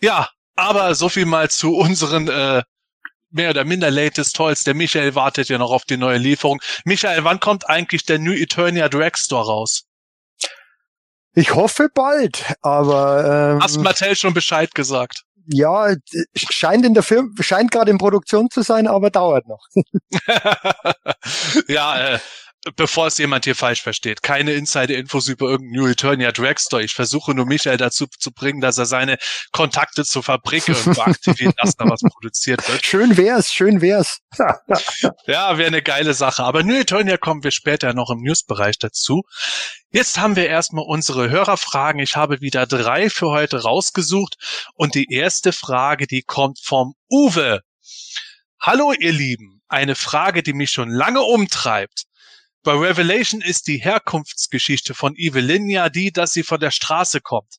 ja, 0.00 0.28
aber 0.56 0.94
so 0.94 1.08
viel 1.08 1.26
mal 1.26 1.50
zu 1.50 1.76
unseren 1.76 2.28
äh, 2.28 2.62
mehr 3.36 3.50
oder 3.50 3.64
minder 3.64 3.90
latest 3.90 4.34
Toys. 4.34 4.64
Der 4.64 4.74
Michael 4.74 5.14
wartet 5.14 5.48
ja 5.48 5.58
noch 5.58 5.70
auf 5.70 5.84
die 5.84 5.96
neue 5.96 6.18
Lieferung. 6.18 6.60
Michael, 6.84 7.22
wann 7.24 7.38
kommt 7.38 7.68
eigentlich 7.68 8.04
der 8.04 8.18
New 8.18 8.32
Eternia 8.32 8.88
Dragstore 8.88 9.46
raus? 9.46 9.84
Ich 11.34 11.54
hoffe 11.54 11.88
bald, 11.94 12.54
aber 12.62 13.52
ähm, 13.52 13.62
hast 13.62 13.78
Mattel 13.78 14.16
schon 14.16 14.32
Bescheid 14.32 14.74
gesagt? 14.74 15.22
Ja, 15.48 15.94
scheint 16.34 16.84
in 16.84 16.94
der 16.94 17.02
Firma, 17.02 17.28
scheint 17.40 17.70
gerade 17.70 17.90
in 17.90 17.98
Produktion 17.98 18.48
zu 18.50 18.62
sein, 18.62 18.88
aber 18.88 19.10
dauert 19.10 19.46
noch. 19.46 19.64
ja, 21.68 22.14
äh, 22.14 22.18
bevor 22.74 23.06
es 23.06 23.18
jemand 23.18 23.44
hier 23.44 23.54
falsch 23.54 23.82
versteht, 23.82 24.22
keine 24.22 24.54
Insider-Infos 24.54 25.28
über 25.28 25.48
irgendeinen 25.50 25.82
New 25.82 25.88
Eternia 25.88 26.32
Dragstore. 26.32 26.82
Ich 26.82 26.94
versuche 26.94 27.34
nur 27.34 27.46
Michael 27.46 27.76
dazu 27.76 28.06
zu 28.18 28.32
bringen, 28.32 28.60
dass 28.60 28.78
er 28.78 28.86
seine 28.86 29.18
Kontakte 29.52 30.04
zur 30.04 30.22
Fabrik 30.22 30.68
irgendwo 30.68 31.02
aktiviert, 31.02 31.54
dass 31.58 31.76
da 31.76 31.84
was 31.88 32.00
produziert 32.00 32.66
wird. 32.68 32.84
Schön 32.84 33.16
wär's, 33.16 33.52
schön 33.52 33.80
wär's. 33.80 34.18
ja, 35.26 35.58
wäre 35.58 35.68
eine 35.68 35.82
geile 35.82 36.14
Sache. 36.14 36.42
Aber 36.42 36.62
New 36.62 36.74
Eternia 36.74 37.16
kommen 37.16 37.44
wir 37.44 37.52
später 37.52 37.94
noch 37.94 38.10
im 38.10 38.20
Newsbereich 38.20 38.78
dazu. 38.78 39.22
Jetzt 39.90 40.18
haben 40.18 40.36
wir 40.36 40.48
erstmal 40.48 40.84
unsere 40.86 41.30
Hörerfragen. 41.30 42.00
Ich 42.00 42.16
habe 42.16 42.40
wieder 42.40 42.66
drei 42.66 43.10
für 43.10 43.28
heute 43.28 43.62
rausgesucht. 43.62 44.34
Und 44.74 44.94
die 44.94 45.06
erste 45.10 45.52
Frage, 45.52 46.06
die 46.06 46.22
kommt 46.22 46.58
vom 46.62 46.94
Uwe. 47.10 47.60
Hallo, 48.60 48.92
ihr 48.92 49.12
Lieben. 49.12 49.62
Eine 49.68 49.94
Frage, 49.94 50.42
die 50.42 50.52
mich 50.52 50.70
schon 50.70 50.90
lange 50.90 51.20
umtreibt. 51.22 52.06
Bei 52.66 52.72
Revelation 52.72 53.42
ist 53.42 53.68
die 53.68 53.78
Herkunftsgeschichte 53.78 54.92
von 54.92 55.14
Evelyn 55.14 55.68
ja 55.70 55.88
die, 55.88 56.10
dass 56.10 56.32
sie 56.32 56.42
von 56.42 56.58
der 56.58 56.72
Straße 56.72 57.20
kommt. 57.20 57.58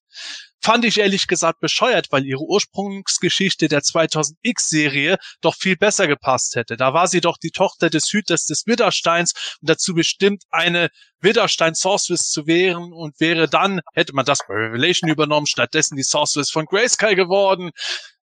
Fand 0.61 0.83
ich 0.83 0.99
ehrlich 0.99 1.27
gesagt 1.27 1.61
bescheuert, 1.61 2.07
weil 2.11 2.25
ihre 2.25 2.41
Ursprungsgeschichte 2.41 3.69
der 3.69 3.83
2000X-Serie 3.83 5.15
doch 5.39 5.55
viel 5.55 5.77
besser 5.77 6.07
gepasst 6.07 6.57
hätte. 6.57 6.75
Da 6.75 6.93
war 6.93 7.07
sie 7.07 7.21
doch 7.21 7.37
die 7.37 7.51
Tochter 7.51 7.89
des 7.89 8.11
Hüters 8.11 8.47
des 8.47 8.63
Widersteins 8.65 9.31
und 9.61 9.69
dazu 9.69 9.93
bestimmt, 9.93 10.43
eine 10.49 10.89
Widerstein 11.21 11.73
Sorceress 11.73 12.29
zu 12.29 12.45
wehren 12.45 12.91
und 12.91 13.17
wäre 13.21 13.47
dann, 13.47 13.79
hätte 13.93 14.11
man 14.13 14.25
das 14.25 14.39
bei 14.45 14.55
Revelation 14.55 15.09
übernommen, 15.09 15.47
stattdessen 15.47 15.95
die 15.95 16.03
Sorceress 16.03 16.49
von 16.49 16.65
Grayskull 16.65 17.15
geworden 17.15 17.71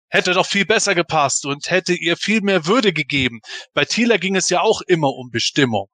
hätte 0.09 0.33
doch 0.33 0.47
viel 0.47 0.65
besser 0.65 0.95
gepasst 0.95 1.45
und 1.45 1.71
hätte 1.71 1.95
ihr 1.95 2.19
viel 2.19 2.43
mehr 2.43 2.67
Würde 2.67 2.93
gegeben. 2.95 3.41
Bei 3.73 3.87
Thieler 3.87 4.19
ging 4.19 4.37
es 4.37 4.51
ja 4.51 4.61
auch 4.61 4.83
immer 4.83 5.09
um 5.09 5.31
Bestimmung. 5.31 5.89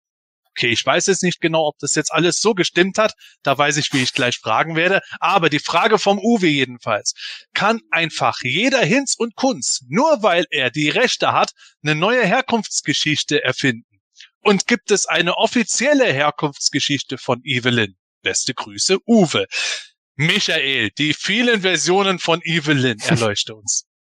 Okay, 0.59 0.71
ich 0.71 0.85
weiß 0.85 1.07
jetzt 1.07 1.23
nicht 1.23 1.41
genau, 1.41 1.69
ob 1.69 1.79
das 1.79 1.95
jetzt 1.95 2.13
alles 2.13 2.41
so 2.41 2.53
gestimmt 2.53 2.99
hat. 2.99 3.15
Da 3.45 3.57
weiß 3.57 3.77
ich, 3.77 3.93
wie 3.93 4.03
ich 4.03 4.13
gleich 4.13 4.39
fragen 4.39 4.75
werde. 4.75 5.03
Aber 5.21 5.51
die 5.51 5.61
Frage 5.61 6.01
vom 6.01 6.19
Uwe 6.19 6.49
jedenfalls. 6.49 7.15
Kann 7.55 7.81
einfach 7.93 8.41
jeder 8.43 8.81
Hinz 8.81 9.15
und 9.17 9.37
Kunz, 9.37 9.85
nur 9.89 10.25
weil 10.25 10.47
er 10.51 10.73
die 10.73 10.89
Rechte 10.89 11.33
hat, 11.33 11.53
eine 11.85 11.95
neue 11.95 12.27
Herkunftsgeschichte 12.27 13.45
erfinden? 13.45 14.01
Und 14.41 14.67
gibt 14.67 14.91
es 14.91 15.07
eine 15.07 15.37
offizielle 15.37 16.13
Herkunftsgeschichte 16.13 17.19
von 17.19 17.41
Evelyn? 17.45 17.95
Beste 18.23 18.53
Grüße, 18.53 18.99
Uwe. 19.07 19.47
Michael, 20.17 20.91
die 20.99 21.15
vielen 21.15 21.61
Versionen 21.61 22.19
von 22.19 22.41
Evelyn, 22.43 22.99
erleuchte 22.99 23.55
uns. 23.55 23.85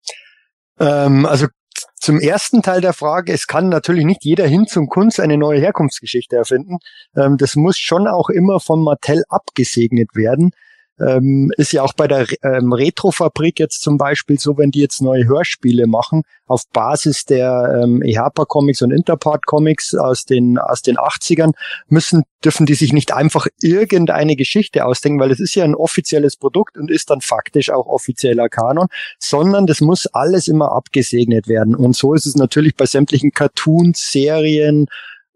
Ähm, 0.80 1.26
also 1.26 1.48
zum 1.96 2.20
ersten 2.20 2.62
Teil 2.62 2.80
der 2.80 2.92
Frage, 2.92 3.32
es 3.32 3.46
kann 3.46 3.68
natürlich 3.68 4.04
nicht 4.04 4.24
jeder 4.24 4.46
hin 4.46 4.66
zum 4.66 4.88
Kunst 4.88 5.20
eine 5.20 5.36
neue 5.36 5.60
Herkunftsgeschichte 5.60 6.36
erfinden. 6.36 6.78
Ähm, 7.16 7.36
das 7.36 7.56
muss 7.56 7.78
schon 7.78 8.06
auch 8.06 8.28
immer 8.28 8.60
von 8.60 8.82
Mattel 8.82 9.24
abgesegnet 9.28 10.14
werden. 10.14 10.52
Ähm, 11.00 11.52
ist 11.56 11.72
ja 11.72 11.82
auch 11.82 11.92
bei 11.92 12.08
der 12.08 12.26
ähm, 12.42 12.72
Retrofabrik 12.72 13.58
jetzt 13.58 13.82
zum 13.82 13.98
Beispiel 13.98 14.38
so, 14.38 14.58
wenn 14.58 14.70
die 14.70 14.80
jetzt 14.80 15.00
neue 15.00 15.26
Hörspiele 15.26 15.86
machen, 15.86 16.22
auf 16.46 16.62
Basis 16.72 17.24
der 17.24 17.82
ähm, 17.82 18.02
EHPA 18.02 18.44
Comics 18.44 18.82
und 18.82 18.90
Interpart 18.90 19.46
Comics 19.46 19.94
aus 19.94 20.24
den, 20.24 20.58
aus 20.58 20.82
den 20.82 20.96
80ern, 20.96 21.52
müssen, 21.88 22.24
dürfen 22.44 22.66
die 22.66 22.74
sich 22.74 22.92
nicht 22.92 23.12
einfach 23.12 23.46
irgendeine 23.60 24.34
Geschichte 24.36 24.84
ausdenken, 24.84 25.20
weil 25.20 25.30
es 25.30 25.40
ist 25.40 25.54
ja 25.54 25.64
ein 25.64 25.74
offizielles 25.74 26.36
Produkt 26.36 26.76
und 26.76 26.90
ist 26.90 27.10
dann 27.10 27.20
faktisch 27.20 27.70
auch 27.70 27.86
offizieller 27.86 28.48
Kanon, 28.48 28.88
sondern 29.18 29.66
das 29.66 29.80
muss 29.80 30.06
alles 30.06 30.48
immer 30.48 30.72
abgesegnet 30.72 31.48
werden. 31.48 31.74
Und 31.74 31.94
so 31.94 32.14
ist 32.14 32.26
es 32.26 32.34
natürlich 32.34 32.74
bei 32.74 32.86
sämtlichen 32.86 33.30
Cartoons, 33.30 34.10
Serien, 34.10 34.86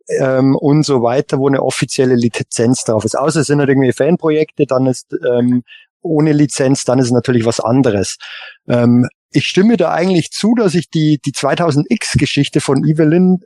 ähm, 0.09 0.57
und 0.57 0.85
so 0.85 1.03
weiter, 1.03 1.39
wo 1.39 1.49
eine 1.49 1.63
offizielle 1.63 2.15
Lizenz 2.15 2.85
drauf 2.85 3.05
ist. 3.05 3.17
Außer 3.17 3.41
es 3.41 3.47
sind 3.47 3.61
halt 3.61 3.69
irgendwie 3.69 3.93
Fanprojekte, 3.93 4.67
dann 4.67 4.87
ist 4.87 5.15
ähm, 5.29 5.63
ohne 6.01 6.33
Lizenz, 6.33 6.85
dann 6.85 6.99
ist 6.99 7.13
natürlich 7.13 7.45
was 7.45 7.61
anderes. 7.61 8.19
Ähm, 8.69 9.09
ich 9.31 9.47
stimme 9.47 9.77
da 9.77 9.93
eigentlich 9.93 10.31
zu, 10.31 10.55
dass 10.55 10.75
ich 10.75 10.91
die, 10.91 11.19
die 11.25 11.33
2000X-Geschichte 11.33 12.61
von 12.61 12.85
Evelyn 12.85 13.39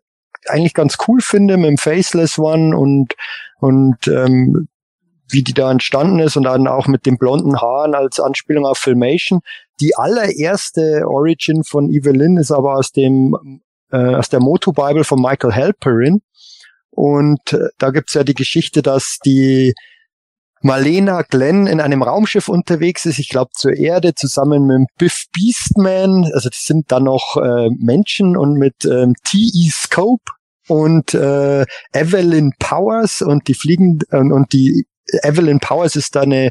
eigentlich 0.49 0.75
ganz 0.75 0.97
cool 1.07 1.21
finde 1.21 1.57
mit 1.57 1.67
dem 1.67 1.79
Faceless 1.79 2.39
One 2.39 2.77
und, 2.77 3.15
und 3.61 4.07
ähm, 4.09 4.69
wie 5.29 5.43
die 5.43 5.55
da 5.55 5.71
entstanden 5.71 6.21
ist 6.21 6.37
und 6.37 6.45
dann 6.45 6.69
auch 6.69 6.87
mit 6.87 7.05
den 7.07 7.19
blonden 7.19 7.61
Haaren 7.61 7.95
als 7.95 8.21
Anspielung 8.21 8.65
auf 8.65 8.79
Filmation. 8.79 9.41
Die 9.81 9.97
allererste 9.97 11.05
Origin 11.07 11.65
von 11.65 11.91
Evelyn 11.91 12.37
ist 12.37 12.53
aber 12.53 12.77
aus 12.77 12.93
dem 12.93 13.61
äh, 13.91 14.15
aus 14.15 14.29
der 14.29 14.41
Moto 14.41 14.73
Bible 14.73 15.05
von 15.05 15.21
Michael 15.21 15.55
Halperin. 15.55 16.21
Und 16.97 17.53
äh, 17.53 17.69
da 17.79 17.91
gibt's 17.91 18.15
ja 18.15 18.25
die 18.25 18.35
Geschichte, 18.35 18.81
dass 18.83 19.19
die 19.25 19.75
Marlena 20.63 21.23
Glenn 21.23 21.67
in 21.67 21.81
einem 21.81 22.03
Raumschiff 22.03 22.49
unterwegs 22.49 23.05
ist, 23.05 23.19
ich 23.19 23.29
glaube 23.29 23.51
zur 23.53 23.75
Erde, 23.75 24.15
zusammen 24.15 24.67
mit 24.67 24.89
Biff 24.99 25.27
Beastman, 25.33 26.25
also 26.33 26.49
die 26.49 26.59
sind 26.59 26.91
dann 26.91 27.05
noch 27.05 27.37
äh, 27.37 27.69
Menschen 27.79 28.37
und 28.37 28.55
mit 28.55 28.87
ähm, 28.87 29.15
T.E. 29.25 29.71
Scope 29.71 30.25
und 30.67 31.13
äh, 31.13 31.67
Evelyn 31.93 32.53
Powers 32.59 33.21
und 33.21 33.47
die 33.47 33.55
fliegen 33.55 33.99
äh, 34.11 34.17
und 34.17 34.53
die 34.55 34.87
Evelyn 35.23 35.61
Powers 35.61 35.95
ist 35.95 36.17
da 36.17 36.23
eine 36.23 36.51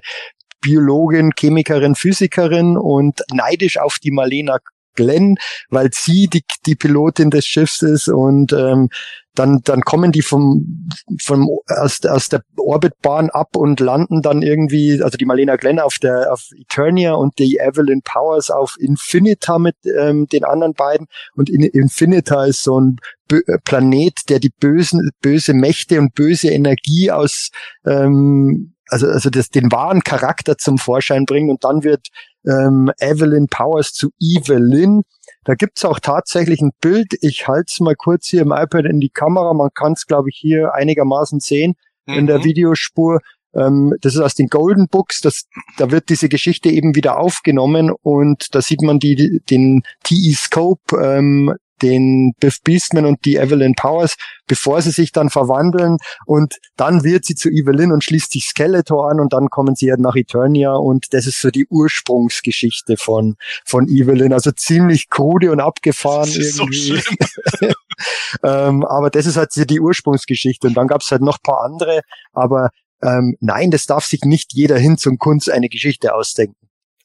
Biologin, 0.62 1.32
Chemikerin, 1.38 1.96
Physikerin 1.96 2.78
und 2.78 3.22
neidisch 3.34 3.78
auf 3.80 3.98
die 4.02 4.12
Marlena 4.12 4.60
Glenn, 4.96 5.36
weil 5.70 5.90
sie 5.94 6.28
die, 6.28 6.44
die 6.66 6.76
Pilotin 6.76 7.30
des 7.30 7.46
Schiffs 7.46 7.82
ist 7.82 8.08
und 8.08 8.54
ähm, 8.54 8.90
dann, 9.36 9.62
dann 9.64 9.82
kommen 9.82 10.12
die 10.12 10.22
vom, 10.22 10.88
vom 11.22 11.50
aus, 11.68 12.00
aus 12.06 12.30
der 12.30 12.42
Orbitbahn 12.58 13.30
ab 13.30 13.56
und 13.56 13.80
landen 13.80 14.22
dann 14.22 14.42
irgendwie, 14.42 15.02
also 15.04 15.18
die 15.18 15.26
Marlena 15.26 15.58
Glenn 15.58 15.80
auf 15.80 15.98
der 16.02 16.32
auf 16.32 16.48
Eternia 16.58 17.14
und 17.14 17.38
die 17.38 17.58
Evelyn 17.58 18.02
Powers 18.02 18.50
auf 18.50 18.76
Infinita 18.80 19.60
mit 19.60 19.76
ähm, 19.86 20.28
den 20.28 20.46
anderen 20.46 20.74
beiden. 20.74 21.08
Und 21.36 21.50
in, 21.50 21.64
Infinita 21.64 22.46
ist 22.46 22.64
so 22.64 22.80
ein 22.80 22.98
Bö 23.28 23.42
Planet, 23.66 24.14
der 24.30 24.40
die 24.40 24.52
bösen, 24.58 25.12
böse 25.22 25.54
Mächte 25.54 26.00
und 26.00 26.16
böse 26.16 26.50
Energie 26.50 27.12
aus 27.12 27.50
ähm, 27.86 28.72
also, 28.88 29.08
also 29.08 29.32
das, 29.32 29.50
den 29.50 29.72
wahren 29.72 30.02
Charakter 30.02 30.58
zum 30.60 30.78
Vorschein 30.78 31.26
bringt 31.26 31.50
und 31.50 31.64
dann 31.64 31.84
wird 31.84 32.10
ähm, 32.48 32.92
Evelyn 33.00 33.48
Powers 33.48 33.92
zu 33.92 34.10
Evelyn 34.20 35.04
da 35.46 35.54
gibt's 35.54 35.86
auch 35.86 36.00
tatsächlich 36.00 36.60
ein 36.60 36.72
Bild. 36.82 37.14
Ich 37.22 37.48
halte 37.48 37.68
es 37.72 37.80
mal 37.80 37.96
kurz 37.96 38.28
hier 38.28 38.42
im 38.42 38.52
iPad 38.52 38.86
in 38.86 39.00
die 39.00 39.10
Kamera. 39.10 39.54
Man 39.54 39.70
kann 39.74 39.94
es, 39.94 40.08
glaube 40.08 40.30
ich, 40.30 40.38
hier 40.38 40.74
einigermaßen 40.74 41.40
sehen 41.40 41.76
mhm. 42.08 42.16
in 42.16 42.28
der 42.28 42.40
mhm. 42.40 42.44
Videospur. 42.46 43.20
Ähm, 43.54 43.94
das 44.02 44.16
ist 44.16 44.22
aus 44.22 44.34
den 44.34 44.48
Golden 44.48 44.88
Books. 44.88 45.22
Das, 45.22 45.46
da 45.78 45.92
wird 45.92 46.10
diese 46.10 46.30
Geschichte 46.30 46.70
eben 46.70 46.96
wieder 46.96 47.20
aufgenommen 47.20 47.92
und 48.02 48.56
da 48.56 48.62
sieht 48.62 48.82
man 48.82 48.98
die, 48.98 49.40
den 49.50 49.84
TE 50.04 50.34
Scope, 50.34 50.98
ähm, 51.00 51.54
den 51.82 52.34
Biff 52.40 52.62
Beastman 52.64 53.06
und 53.06 53.26
die 53.26 53.36
Evelyn 53.36 53.74
Powers, 53.74 54.16
bevor 54.48 54.82
sie 54.82 54.92
sich 54.92 55.12
dann 55.12 55.30
verwandeln 55.30 55.98
und 56.26 56.56
dann 56.78 57.04
wird 57.04 57.26
sie 57.26 57.36
zu 57.36 57.50
Evelyn 57.50 57.92
und 57.92 58.04
schließt 58.04 58.32
sich 58.32 58.46
Skeletor 58.46 59.10
an 59.10 59.20
und 59.20 59.34
dann 59.34 59.50
kommen 59.50 59.76
sie 59.76 59.88
ja 59.88 59.96
nach 59.98 60.16
Eternia 60.16 60.74
und 60.74 61.14
das 61.14 61.26
ist 61.28 61.42
so 61.42 61.50
die 61.50 61.68
Ursprungsgeschichte 61.68 62.96
von, 62.98 63.36
von 63.66 63.88
Evelyn, 63.88 64.34
also 64.34 64.52
ziemlich 64.52 65.10
krude 65.10 65.52
und 65.52 65.60
abgefahren 65.60 66.30
irgendwie. 66.30 67.02
So 67.02 67.68
ähm, 68.44 68.84
aber 68.86 69.10
das 69.10 69.26
ist 69.26 69.38
halt 69.38 69.52
die 69.70 69.80
Ursprungsgeschichte 69.80 70.68
und 70.68 70.76
dann 70.76 70.88
gab's 70.88 71.12
halt 71.12 71.22
noch 71.22 71.42
paar 71.42 71.64
andere, 71.64 72.02
aber 72.34 72.70
ähm, 73.02 73.36
nein, 73.40 73.72
das 73.72 73.86
darf 73.86 74.06
sich 74.06 74.22
nicht 74.22 74.54
jeder 74.54 74.78
hin 74.78 74.98
zum 74.98 75.18
Kunst 75.18 75.50
eine 75.50 75.70
Geschichte 75.70 76.14
ausdenken. 76.14 76.56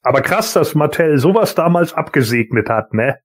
Aber 0.03 0.23
krass, 0.23 0.55
dass 0.55 0.75
Mattel 0.75 1.19
sowas 1.19 1.55
damals 1.55 1.93
abgesegnet 1.93 2.69
hat, 2.69 2.95
ne? 2.95 3.19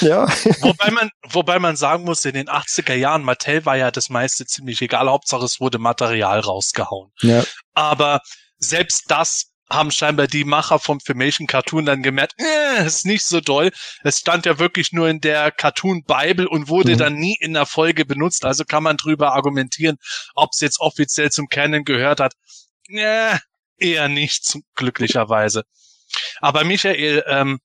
Ja. 0.00 0.28
wobei 0.60 0.90
man, 0.90 1.10
wobei 1.28 1.58
man 1.58 1.76
sagen 1.76 2.04
muss, 2.04 2.24
in 2.24 2.34
den 2.34 2.48
80er 2.48 2.94
Jahren, 2.94 3.22
Mattel 3.22 3.64
war 3.66 3.76
ja 3.76 3.90
das 3.90 4.10
meiste 4.10 4.46
ziemlich 4.46 4.80
egal. 4.82 5.08
Hauptsache 5.08 5.44
es 5.44 5.60
wurde 5.60 5.78
Material 5.78 6.40
rausgehauen. 6.40 7.10
Ja. 7.20 7.44
Aber 7.74 8.20
selbst 8.58 9.04
das 9.08 9.52
haben 9.72 9.90
scheinbar 9.90 10.26
die 10.26 10.44
Macher 10.44 10.78
vom 10.78 11.00
Filmation 11.00 11.46
Cartoon 11.46 11.86
dann 11.86 12.02
gemerkt, 12.02 12.34
äh, 12.38 12.86
ist 12.86 13.06
nicht 13.06 13.24
so 13.24 13.40
doll. 13.40 13.70
Es 14.02 14.18
stand 14.18 14.46
ja 14.46 14.58
wirklich 14.58 14.92
nur 14.92 15.08
in 15.08 15.20
der 15.20 15.50
Cartoon 15.50 16.04
Bible 16.04 16.48
und 16.48 16.68
wurde 16.68 16.92
mhm. 16.92 16.98
dann 16.98 17.14
nie 17.14 17.36
in 17.40 17.54
der 17.54 17.66
Folge 17.66 18.04
benutzt. 18.04 18.44
Also 18.44 18.64
kann 18.64 18.82
man 18.82 18.96
drüber 18.96 19.32
argumentieren, 19.32 19.96
ob 20.34 20.50
es 20.52 20.60
jetzt 20.60 20.80
offiziell 20.80 21.30
zum 21.30 21.48
Canon 21.48 21.84
gehört 21.84 22.20
hat. 22.20 22.34
Äh, 22.88 23.38
eher 23.78 24.08
nicht, 24.08 24.58
glücklicherweise. 24.74 25.64
Aber 26.40 26.64
Michael, 26.64 27.24
ähm, 27.26 27.60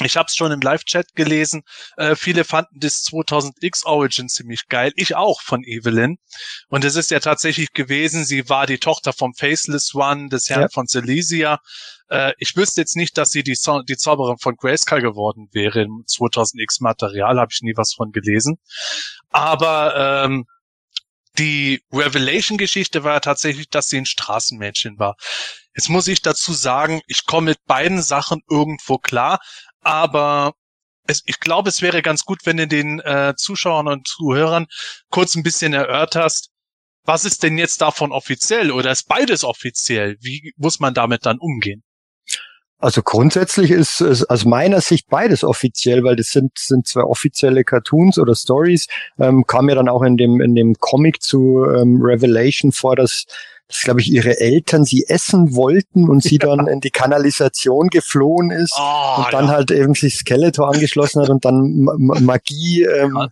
ich 0.00 0.16
habe 0.16 0.26
es 0.26 0.34
schon 0.34 0.52
im 0.52 0.60
Live-Chat 0.60 1.14
gelesen. 1.14 1.62
Äh, 1.96 2.16
viele 2.16 2.44
fanden 2.44 2.80
das 2.80 3.04
2000X 3.04 3.84
Origin 3.84 4.28
ziemlich 4.28 4.68
geil. 4.68 4.92
Ich 4.96 5.16
auch 5.16 5.42
von 5.42 5.62
Evelyn. 5.64 6.16
Und 6.68 6.84
es 6.84 6.96
ist 6.96 7.10
ja 7.10 7.20
tatsächlich 7.20 7.72
gewesen, 7.72 8.24
sie 8.24 8.48
war 8.48 8.66
die 8.66 8.78
Tochter 8.78 9.12
vom 9.12 9.34
Faceless 9.34 9.94
One, 9.94 10.28
des 10.28 10.48
Herrn 10.48 10.62
ja. 10.62 10.68
von 10.68 10.86
Silesia. 10.86 11.58
Äh, 12.08 12.32
ich 12.38 12.56
wüsste 12.56 12.80
jetzt 12.80 12.96
nicht, 12.96 13.18
dass 13.18 13.30
sie 13.30 13.42
die, 13.42 13.54
so 13.54 13.82
die 13.82 13.98
Zauberin 13.98 14.38
von 14.38 14.56
Grayskull 14.56 15.02
geworden 15.02 15.48
wäre 15.52 15.82
im 15.82 16.04
2000X 16.08 16.82
Material. 16.82 17.38
Habe 17.38 17.50
ich 17.52 17.60
nie 17.60 17.74
was 17.76 17.92
von 17.92 18.12
gelesen. 18.12 18.56
Aber 19.28 20.24
ähm, 20.24 20.46
die 21.38 21.82
Revelation-Geschichte 21.92 23.04
war 23.04 23.14
ja 23.14 23.20
tatsächlich, 23.20 23.68
dass 23.68 23.88
sie 23.88 23.98
ein 23.98 24.06
Straßenmädchen 24.06 24.98
war. 24.98 25.16
Jetzt 25.74 25.88
muss 25.88 26.06
ich 26.06 26.20
dazu 26.20 26.52
sagen, 26.52 27.00
ich 27.06 27.24
komme 27.24 27.52
mit 27.52 27.64
beiden 27.66 28.02
Sachen 28.02 28.42
irgendwo 28.50 28.98
klar, 28.98 29.38
aber 29.82 30.54
es, 31.06 31.22
ich 31.26 31.40
glaube, 31.40 31.68
es 31.68 31.82
wäre 31.82 32.02
ganz 32.02 32.24
gut, 32.24 32.40
wenn 32.44 32.56
du 32.56 32.66
den 32.66 33.00
äh, 33.00 33.34
Zuschauern 33.36 33.88
und 33.88 34.06
Zuhörern 34.06 34.66
kurz 35.10 35.34
ein 35.34 35.42
bisschen 35.42 35.72
erörterst, 35.72 36.50
was 37.04 37.24
ist 37.24 37.42
denn 37.42 37.58
jetzt 37.58 37.80
davon 37.80 38.12
offiziell 38.12 38.70
oder 38.70 38.92
ist 38.92 39.08
beides 39.08 39.44
offiziell? 39.44 40.16
Wie 40.20 40.52
muss 40.56 40.78
man 40.78 40.94
damit 40.94 41.26
dann 41.26 41.38
umgehen? 41.38 41.82
Also 42.78 43.00
grundsätzlich 43.02 43.70
ist 43.70 44.00
es 44.00 44.28
aus 44.28 44.44
meiner 44.44 44.80
Sicht 44.80 45.08
beides 45.08 45.44
offiziell, 45.44 46.02
weil 46.02 46.16
das 46.16 46.30
sind, 46.30 46.58
sind 46.58 46.86
zwei 46.88 47.02
offizielle 47.02 47.62
Cartoons 47.62 48.18
oder 48.18 48.34
Stories. 48.34 48.88
Ähm, 49.20 49.44
kam 49.46 49.68
ja 49.68 49.76
dann 49.76 49.88
auch 49.88 50.02
in 50.02 50.16
dem, 50.16 50.40
in 50.40 50.56
dem 50.56 50.74
Comic 50.74 51.22
zu 51.22 51.64
ähm, 51.64 52.02
Revelation 52.02 52.72
vor, 52.72 52.96
dass, 52.96 53.26
dass 53.68 53.80
glaube 53.80 54.00
ich, 54.00 54.10
ihre 54.10 54.38
Eltern 54.40 54.84
sie 54.84 55.04
essen 55.08 55.54
wollten 55.54 56.08
und 56.08 56.22
sie 56.22 56.38
dann 56.38 56.66
in 56.66 56.80
die 56.80 56.90
Kanalisation 56.90 57.88
geflohen 57.88 58.50
ist 58.50 58.74
Oh, 58.78 59.14
und 59.24 59.32
dann 59.32 59.46
ja. 59.46 59.52
halt 59.52 59.70
eben 59.70 59.94
sich 59.94 60.16
Skeletor 60.16 60.68
angeschlossen 60.72 61.22
hat 61.22 61.30
und 61.30 61.44
dann 61.44 61.80
Ma- 61.80 61.94
Ma- 61.98 62.20
Magie, 62.20 62.82
ähm, 62.84 63.28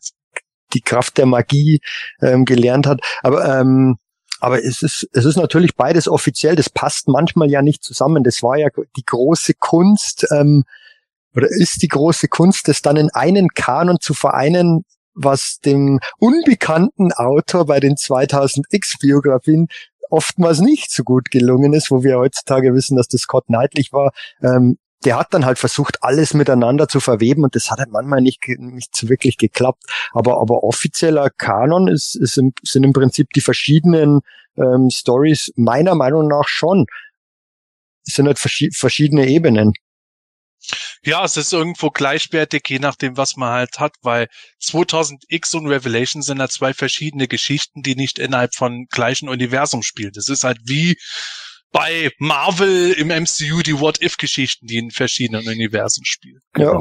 die 0.72 0.80
Kraft 0.80 1.18
der 1.18 1.26
Magie 1.26 1.80
ähm, 2.22 2.44
gelernt 2.44 2.86
hat. 2.86 3.00
Aber 3.22 3.44
ähm, 3.60 3.96
aber 4.42 4.64
es 4.64 4.82
ist 4.82 5.06
es 5.12 5.24
ist 5.26 5.36
natürlich 5.36 5.74
beides 5.76 6.08
offiziell. 6.08 6.56
Das 6.56 6.70
passt 6.70 7.08
manchmal 7.08 7.50
ja 7.50 7.60
nicht 7.60 7.82
zusammen. 7.84 8.24
Das 8.24 8.42
war 8.42 8.56
ja 8.56 8.68
die 8.96 9.04
große 9.04 9.52
Kunst 9.54 10.26
ähm, 10.30 10.64
oder 11.36 11.48
ist 11.48 11.82
die 11.82 11.88
große 11.88 12.28
Kunst, 12.28 12.66
das 12.68 12.80
dann 12.82 12.96
in 12.96 13.10
einen 13.10 13.48
Kanon 13.50 13.98
zu 14.00 14.14
vereinen, 14.14 14.84
was 15.12 15.58
dem 15.64 16.00
unbekannten 16.18 17.12
Autor 17.12 17.66
bei 17.66 17.80
den 17.80 17.96
2000X 17.96 18.98
Biografien 19.00 19.68
oftmals 20.10 20.60
nicht 20.60 20.90
so 20.90 21.02
gut 21.04 21.30
gelungen 21.30 21.72
ist, 21.72 21.90
wo 21.90 22.02
wir 22.02 22.18
heutzutage 22.18 22.74
wissen, 22.74 22.96
dass 22.96 23.08
das 23.08 23.22
Scott 23.22 23.46
Knightley 23.46 23.86
war. 23.92 24.12
Ähm, 24.42 24.78
der 25.04 25.18
hat 25.18 25.32
dann 25.32 25.46
halt 25.46 25.58
versucht, 25.58 26.02
alles 26.02 26.34
miteinander 26.34 26.86
zu 26.86 27.00
verweben 27.00 27.44
und 27.44 27.56
das 27.56 27.70
hat 27.70 27.78
halt 27.78 27.90
manchmal 27.90 28.20
nicht, 28.20 28.46
nicht 28.58 28.94
so 28.94 29.08
wirklich 29.08 29.38
geklappt. 29.38 29.84
Aber, 30.12 30.40
aber 30.40 30.62
offizieller 30.62 31.30
Kanon 31.30 31.88
ist, 31.88 32.16
ist 32.16 32.36
im, 32.36 32.52
sind 32.62 32.84
im 32.84 32.92
Prinzip 32.92 33.30
die 33.34 33.40
verschiedenen 33.40 34.20
ähm, 34.56 34.90
Stories 34.90 35.52
meiner 35.56 35.94
Meinung 35.94 36.28
nach 36.28 36.48
schon. 36.48 36.86
Es 38.06 38.14
sind 38.14 38.26
halt 38.26 38.38
verschi 38.38 38.70
verschiedene 38.72 39.26
Ebenen. 39.26 39.72
Ja, 41.02 41.24
es 41.24 41.36
ist 41.36 41.52
irgendwo 41.52 41.90
gleichwertig, 41.90 42.62
je 42.68 42.78
nachdem, 42.78 43.16
was 43.16 43.36
man 43.36 43.50
halt 43.50 43.78
hat, 43.78 43.94
weil 44.02 44.28
2000X 44.62 45.56
und 45.56 45.66
Revelation 45.66 46.22
sind 46.22 46.38
ja 46.38 46.48
zwei 46.48 46.74
verschiedene 46.74 47.28
Geschichten, 47.28 47.82
die 47.82 47.96
nicht 47.96 48.18
innerhalb 48.18 48.54
von 48.54 48.86
gleichen 48.90 49.28
Universum 49.28 49.82
spielen. 49.82 50.12
Das 50.14 50.28
ist 50.28 50.44
halt 50.44 50.58
wie 50.64 50.96
bei 51.72 52.10
Marvel 52.18 52.92
im 52.92 53.08
MCU 53.08 53.62
die 53.62 53.78
What-If-Geschichten, 53.78 54.66
die 54.66 54.78
in 54.78 54.90
verschiedenen 54.90 55.46
Universen 55.46 56.04
spielen. 56.04 56.40
Ja. 56.56 56.80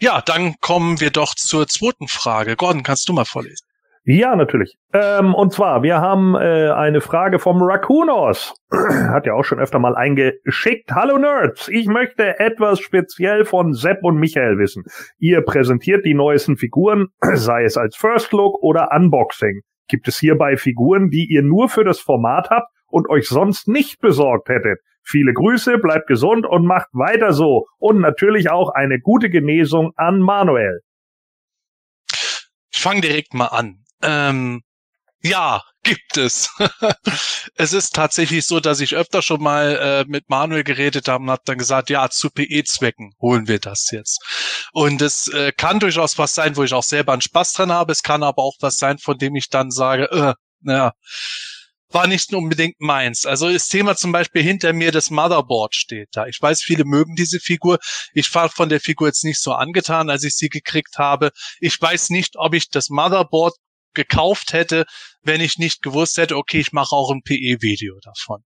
Ja, 0.00 0.20
dann 0.20 0.56
kommen 0.60 1.00
wir 1.00 1.10
doch 1.10 1.34
zur 1.34 1.68
zweiten 1.68 2.08
Frage. 2.08 2.56
Gordon, 2.56 2.82
kannst 2.82 3.08
du 3.08 3.12
mal 3.12 3.24
vorlesen? 3.24 3.66
Ja, 4.06 4.36
natürlich. 4.36 4.76
Ähm, 4.92 5.34
und 5.34 5.54
zwar, 5.54 5.82
wir 5.82 5.98
haben 5.98 6.34
äh, 6.34 6.68
eine 6.68 7.00
Frage 7.00 7.38
vom 7.38 7.62
Racoonos. 7.62 8.54
Hat 8.70 9.24
ja 9.24 9.32
auch 9.32 9.44
schon 9.44 9.58
öfter 9.58 9.78
mal 9.78 9.96
eingeschickt. 9.96 10.90
Hallo 10.92 11.16
Nerds, 11.16 11.68
ich 11.68 11.86
möchte 11.86 12.38
etwas 12.38 12.80
speziell 12.80 13.46
von 13.46 13.72
Sepp 13.72 14.04
und 14.04 14.16
Michael 14.16 14.58
wissen. 14.58 14.84
Ihr 15.16 15.40
präsentiert 15.40 16.04
die 16.04 16.12
neuesten 16.12 16.58
Figuren, 16.58 17.06
sei 17.32 17.64
es 17.64 17.78
als 17.78 17.96
First 17.96 18.32
Look 18.32 18.62
oder 18.62 18.90
Unboxing. 18.94 19.62
Gibt 19.88 20.06
es 20.06 20.18
hierbei 20.18 20.58
Figuren, 20.58 21.08
die 21.08 21.26
ihr 21.30 21.42
nur 21.42 21.70
für 21.70 21.84
das 21.84 21.98
Format 21.98 22.50
habt 22.50 22.68
und 22.88 23.08
euch 23.08 23.26
sonst 23.26 23.68
nicht 23.68 24.00
besorgt 24.00 24.50
hättet? 24.50 24.80
Viele 25.02 25.32
Grüße, 25.32 25.78
bleibt 25.78 26.08
gesund 26.08 26.44
und 26.44 26.66
macht 26.66 26.88
weiter 26.92 27.32
so. 27.32 27.64
Und 27.78 28.00
natürlich 28.00 28.50
auch 28.50 28.68
eine 28.68 29.00
gute 29.00 29.30
Genesung 29.30 29.92
an 29.96 30.18
Manuel. 30.18 30.80
Ich 32.70 32.80
fange 32.82 33.00
direkt 33.00 33.32
mal 33.32 33.46
an. 33.46 33.83
Ähm, 34.04 34.62
ja, 35.22 35.62
gibt 35.82 36.18
es. 36.18 36.50
es 37.56 37.72
ist 37.72 37.94
tatsächlich 37.94 38.46
so, 38.46 38.60
dass 38.60 38.80
ich 38.80 38.94
öfter 38.94 39.22
schon 39.22 39.42
mal 39.42 39.76
äh, 39.76 40.04
mit 40.06 40.28
Manuel 40.28 40.64
geredet 40.64 41.08
habe 41.08 41.24
und 41.24 41.30
habe 41.30 41.42
dann 41.46 41.56
gesagt, 41.56 41.88
ja, 41.88 42.10
zu 42.10 42.28
PE-Zwecken 42.28 43.14
holen 43.20 43.48
wir 43.48 43.58
das 43.58 43.90
jetzt. 43.90 44.22
Und 44.72 45.00
es 45.00 45.28
äh, 45.28 45.52
kann 45.52 45.80
durchaus 45.80 46.18
was 46.18 46.34
sein, 46.34 46.56
wo 46.56 46.62
ich 46.62 46.74
auch 46.74 46.82
selber 46.82 47.12
einen 47.12 47.22
Spaß 47.22 47.54
dran 47.54 47.72
habe. 47.72 47.92
Es 47.92 48.02
kann 48.02 48.22
aber 48.22 48.42
auch 48.42 48.56
was 48.60 48.76
sein, 48.76 48.98
von 48.98 49.16
dem 49.16 49.34
ich 49.34 49.48
dann 49.48 49.70
sage, 49.70 50.10
äh, 50.10 50.34
naja, 50.60 50.92
war 51.94 52.06
nicht 52.06 52.34
unbedingt 52.34 52.80
meins. 52.80 53.24
Also 53.24 53.50
das 53.50 53.68
Thema 53.68 53.96
zum 53.96 54.12
Beispiel 54.12 54.42
hinter 54.42 54.72
mir, 54.74 54.92
das 54.92 55.10
Motherboard 55.10 55.74
steht 55.74 56.08
da. 56.12 56.26
Ich 56.26 56.42
weiß, 56.42 56.60
viele 56.62 56.84
mögen 56.84 57.14
diese 57.14 57.40
Figur. 57.40 57.78
Ich 58.12 58.34
war 58.34 58.50
von 58.50 58.68
der 58.68 58.80
Figur 58.80 59.06
jetzt 59.06 59.24
nicht 59.24 59.40
so 59.40 59.52
angetan, 59.52 60.10
als 60.10 60.24
ich 60.24 60.36
sie 60.36 60.48
gekriegt 60.48 60.98
habe. 60.98 61.30
Ich 61.60 61.80
weiß 61.80 62.10
nicht, 62.10 62.36
ob 62.36 62.52
ich 62.54 62.68
das 62.68 62.90
Motherboard 62.90 63.54
gekauft 63.94 64.52
hätte, 64.52 64.84
wenn 65.22 65.40
ich 65.40 65.58
nicht 65.58 65.82
gewusst 65.82 66.18
hätte, 66.18 66.36
okay, 66.36 66.60
ich 66.60 66.72
mache 66.72 66.94
auch 66.94 67.10
ein 67.10 67.22
PE-Video 67.22 67.98
davon. 68.02 68.42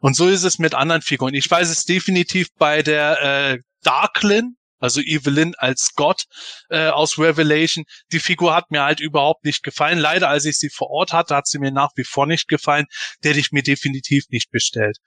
Und 0.00 0.16
so 0.16 0.28
ist 0.28 0.44
es 0.44 0.58
mit 0.58 0.74
anderen 0.74 1.02
Figuren. 1.02 1.34
Ich 1.34 1.50
weiß 1.50 1.68
es 1.70 1.84
definitiv 1.84 2.48
bei 2.58 2.82
der 2.82 3.20
äh, 3.22 3.58
Darklin, 3.82 4.56
also 4.78 5.00
Evelyn 5.00 5.54
als 5.56 5.94
Gott 5.94 6.24
äh, 6.68 6.88
aus 6.88 7.18
Revelation. 7.18 7.84
Die 8.12 8.20
Figur 8.20 8.54
hat 8.54 8.70
mir 8.70 8.82
halt 8.82 9.00
überhaupt 9.00 9.44
nicht 9.44 9.62
gefallen. 9.62 9.98
Leider, 9.98 10.28
als 10.28 10.44
ich 10.44 10.58
sie 10.58 10.70
vor 10.70 10.90
Ort 10.90 11.12
hatte, 11.12 11.34
hat 11.34 11.46
sie 11.46 11.58
mir 11.58 11.72
nach 11.72 11.90
wie 11.96 12.04
vor 12.04 12.26
nicht 12.26 12.48
gefallen. 12.48 12.86
Die 13.22 13.28
hätte 13.28 13.40
ich 13.40 13.52
mir 13.52 13.62
definitiv 13.62 14.24
nicht 14.30 14.50
bestellt. 14.50 14.98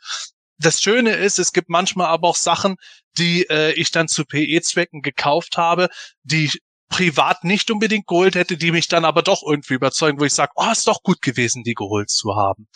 Das 0.60 0.82
Schöne 0.82 1.12
ist, 1.12 1.38
es 1.38 1.54
gibt 1.54 1.70
manchmal 1.70 2.08
aber 2.08 2.30
auch 2.30 2.36
Sachen, 2.36 2.78
die 3.18 3.48
äh, 3.50 3.74
ich 3.74 3.92
dann 3.92 4.08
zu 4.08 4.26
PE-Zwecken 4.26 5.02
gekauft 5.02 5.58
habe, 5.58 5.90
die 6.24 6.50
privat 6.90 7.44
nicht 7.44 7.70
unbedingt 7.72 8.08
geholt 8.08 8.36
hätte, 8.36 8.58
die 8.58 8.72
mich 8.72 8.88
dann 8.88 9.06
aber 9.06 9.22
doch 9.22 9.44
irgendwie 9.46 9.74
überzeugen, 9.74 10.20
wo 10.20 10.26
ich 10.26 10.34
sage, 10.34 10.52
oh, 10.56 10.72
ist 10.72 10.88
doch 10.88 11.04
gut 11.04 11.22
gewesen, 11.22 11.64
die 11.64 11.74
geholt 11.74 12.10
zu 12.10 12.36
haben. 12.36 12.68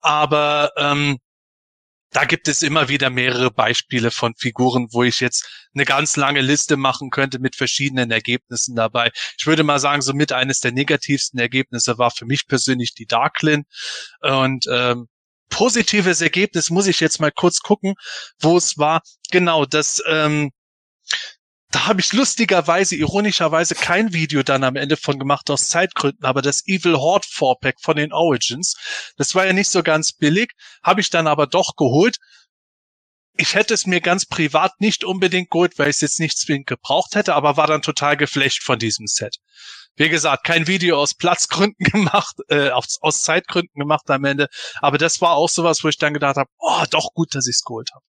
Aber 0.00 0.72
ähm, 0.76 1.18
da 2.10 2.24
gibt 2.24 2.48
es 2.48 2.62
immer 2.62 2.88
wieder 2.88 3.10
mehrere 3.10 3.50
Beispiele 3.50 4.10
von 4.10 4.34
Figuren, 4.36 4.88
wo 4.90 5.02
ich 5.02 5.20
jetzt 5.20 5.68
eine 5.74 5.84
ganz 5.84 6.16
lange 6.16 6.40
Liste 6.40 6.76
machen 6.76 7.10
könnte 7.10 7.38
mit 7.38 7.56
verschiedenen 7.56 8.10
Ergebnissen 8.10 8.74
dabei. 8.74 9.10
Ich 9.38 9.46
würde 9.46 9.64
mal 9.64 9.78
sagen, 9.78 10.02
somit 10.02 10.32
eines 10.32 10.60
der 10.60 10.72
negativsten 10.72 11.38
Ergebnisse 11.38 11.98
war 11.98 12.10
für 12.10 12.24
mich 12.24 12.46
persönlich 12.46 12.94
die 12.94 13.06
Darklin. 13.06 13.64
Und 14.20 14.66
ähm, 14.70 15.08
positives 15.50 16.20
Ergebnis 16.20 16.70
muss 16.70 16.86
ich 16.86 17.00
jetzt 17.00 17.20
mal 17.20 17.32
kurz 17.32 17.60
gucken, 17.60 17.94
wo 18.40 18.56
es 18.56 18.78
war. 18.78 19.02
Genau, 19.30 19.66
das 19.66 20.02
ähm, 20.06 20.52
da 21.76 21.84
habe 21.84 22.00
ich 22.00 22.14
lustigerweise, 22.14 22.96
ironischerweise 22.96 23.74
kein 23.74 24.14
Video 24.14 24.42
dann 24.42 24.64
am 24.64 24.76
Ende 24.76 24.96
von 24.96 25.18
gemacht 25.18 25.50
aus 25.50 25.68
Zeitgründen, 25.68 26.24
aber 26.24 26.40
das 26.40 26.66
Evil 26.66 26.96
Horde 26.96 27.26
4-Pack 27.26 27.82
von 27.82 27.96
den 27.96 28.14
Origins, 28.14 28.76
das 29.18 29.34
war 29.34 29.44
ja 29.44 29.52
nicht 29.52 29.68
so 29.68 29.82
ganz 29.82 30.14
billig, 30.14 30.52
habe 30.82 31.02
ich 31.02 31.10
dann 31.10 31.26
aber 31.26 31.46
doch 31.46 31.76
geholt. 31.76 32.16
Ich 33.36 33.54
hätte 33.54 33.74
es 33.74 33.84
mir 33.84 34.00
ganz 34.00 34.24
privat 34.24 34.80
nicht 34.80 35.04
unbedingt 35.04 35.50
geholt, 35.50 35.78
weil 35.78 35.90
ich 35.90 35.96
es 35.96 36.00
jetzt 36.00 36.18
nicht 36.18 36.38
zwingend 36.38 36.66
gebraucht 36.66 37.14
hätte, 37.14 37.34
aber 37.34 37.58
war 37.58 37.66
dann 37.66 37.82
total 37.82 38.16
geflasht 38.16 38.62
von 38.62 38.78
diesem 38.78 39.06
Set. 39.06 39.36
Wie 39.96 40.08
gesagt, 40.08 40.44
kein 40.44 40.66
Video 40.66 40.98
aus 40.98 41.12
Platzgründen 41.12 41.84
gemacht, 41.92 42.36
äh, 42.48 42.70
aus, 42.70 42.96
aus 43.02 43.22
Zeitgründen 43.22 43.78
gemacht 43.78 44.08
am 44.08 44.24
Ende, 44.24 44.48
aber 44.80 44.96
das 44.96 45.20
war 45.20 45.32
auch 45.32 45.50
sowas, 45.50 45.84
wo 45.84 45.88
ich 45.88 45.98
dann 45.98 46.14
gedacht 46.14 46.36
habe, 46.36 46.48
oh, 46.56 46.84
doch 46.90 47.10
gut, 47.12 47.34
dass 47.34 47.46
ich 47.46 47.56
es 47.56 47.62
geholt 47.64 47.90
habe. 47.94 48.04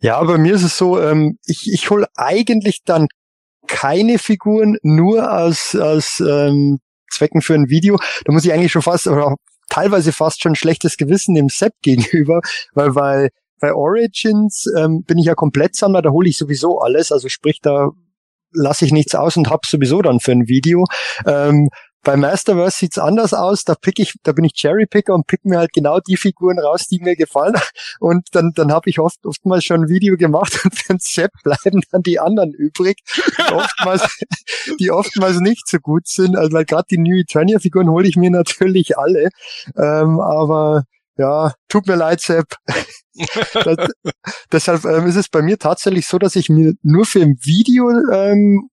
Ja, 0.00 0.22
bei 0.22 0.38
mir 0.38 0.54
ist 0.54 0.62
es 0.62 0.76
so, 0.76 1.00
ähm, 1.00 1.38
ich, 1.46 1.70
ich 1.72 1.90
hole 1.90 2.06
eigentlich 2.16 2.82
dann 2.84 3.08
keine 3.66 4.18
Figuren 4.18 4.76
nur 4.82 5.32
aus, 5.32 5.74
aus 5.74 6.20
ähm, 6.20 6.78
Zwecken 7.10 7.40
für 7.40 7.54
ein 7.54 7.68
Video. 7.68 7.98
Da 8.24 8.32
muss 8.32 8.44
ich 8.44 8.52
eigentlich 8.52 8.72
schon 8.72 8.82
fast, 8.82 9.06
oder 9.06 9.34
teilweise 9.68 10.12
fast 10.12 10.42
schon 10.42 10.54
schlechtes 10.54 10.96
Gewissen 10.96 11.34
dem 11.34 11.48
Sepp 11.48 11.72
gegenüber, 11.82 12.40
weil, 12.74 12.94
weil 12.94 13.28
bei 13.60 13.72
Origins 13.72 14.66
ähm, 14.76 15.02
bin 15.04 15.18
ich 15.18 15.26
ja 15.26 15.34
Komplettsammler, 15.34 16.02
da 16.02 16.10
hole 16.10 16.28
ich 16.28 16.36
sowieso 16.36 16.80
alles, 16.80 17.10
also 17.10 17.28
sprich, 17.28 17.60
da 17.62 17.88
lasse 18.52 18.84
ich 18.84 18.92
nichts 18.92 19.14
aus 19.14 19.36
und 19.36 19.50
hab's 19.50 19.70
sowieso 19.70 20.02
dann 20.02 20.20
für 20.20 20.32
ein 20.32 20.46
Video. 20.46 20.84
Ähm, 21.26 21.68
bei 22.06 22.16
Masterverse 22.16 22.78
sieht's 22.78 22.98
anders 22.98 23.34
aus. 23.34 23.64
Da 23.64 23.74
pick 23.74 23.98
ich, 23.98 24.14
da 24.22 24.30
bin 24.30 24.44
ich 24.44 24.54
Cherrypicker 24.54 25.12
und 25.12 25.26
pick 25.26 25.44
mir 25.44 25.58
halt 25.58 25.72
genau 25.72 25.98
die 25.98 26.16
Figuren 26.16 26.60
raus, 26.60 26.86
die 26.86 27.00
mir 27.00 27.16
gefallen. 27.16 27.54
Und 27.98 28.28
dann, 28.32 28.52
dann 28.54 28.70
habe 28.70 28.88
ich 28.88 29.00
oft, 29.00 29.26
oftmals 29.26 29.64
schon 29.64 29.82
ein 29.82 29.88
Video 29.88 30.16
gemacht 30.16 30.60
und 30.64 30.88
den 30.88 30.98
Sepp 31.00 31.32
bleiben 31.42 31.82
dann 31.90 32.02
die 32.02 32.20
anderen 32.20 32.52
übrig, 32.52 32.98
die 33.16 33.52
oftmals, 33.52 34.18
die 34.80 34.90
oftmals 34.90 35.40
nicht 35.40 35.66
so 35.66 35.78
gut 35.78 36.06
sind. 36.06 36.36
Also 36.36 36.52
weil 36.52 36.64
gerade 36.64 36.86
die 36.90 36.98
New 36.98 37.16
Eternia 37.16 37.58
Figuren 37.58 37.88
hole 37.88 38.06
ich 38.06 38.16
mir 38.16 38.30
natürlich 38.30 38.96
alle. 38.96 39.30
Ähm, 39.76 40.20
aber 40.20 40.84
ja, 41.16 41.54
tut 41.68 41.86
mir 41.86 41.96
leid, 41.96 42.20
Sepp. 42.20 42.54
das, 43.54 43.88
deshalb 44.52 44.84
ähm, 44.84 45.06
ist 45.06 45.16
es 45.16 45.28
bei 45.28 45.42
mir 45.42 45.58
tatsächlich 45.58 46.06
so, 46.06 46.18
dass 46.18 46.36
ich 46.36 46.50
mir 46.50 46.74
nur 46.82 47.06
für 47.06 47.22
ein 47.22 47.38
Video 47.42 47.90
ähm, 48.12 48.68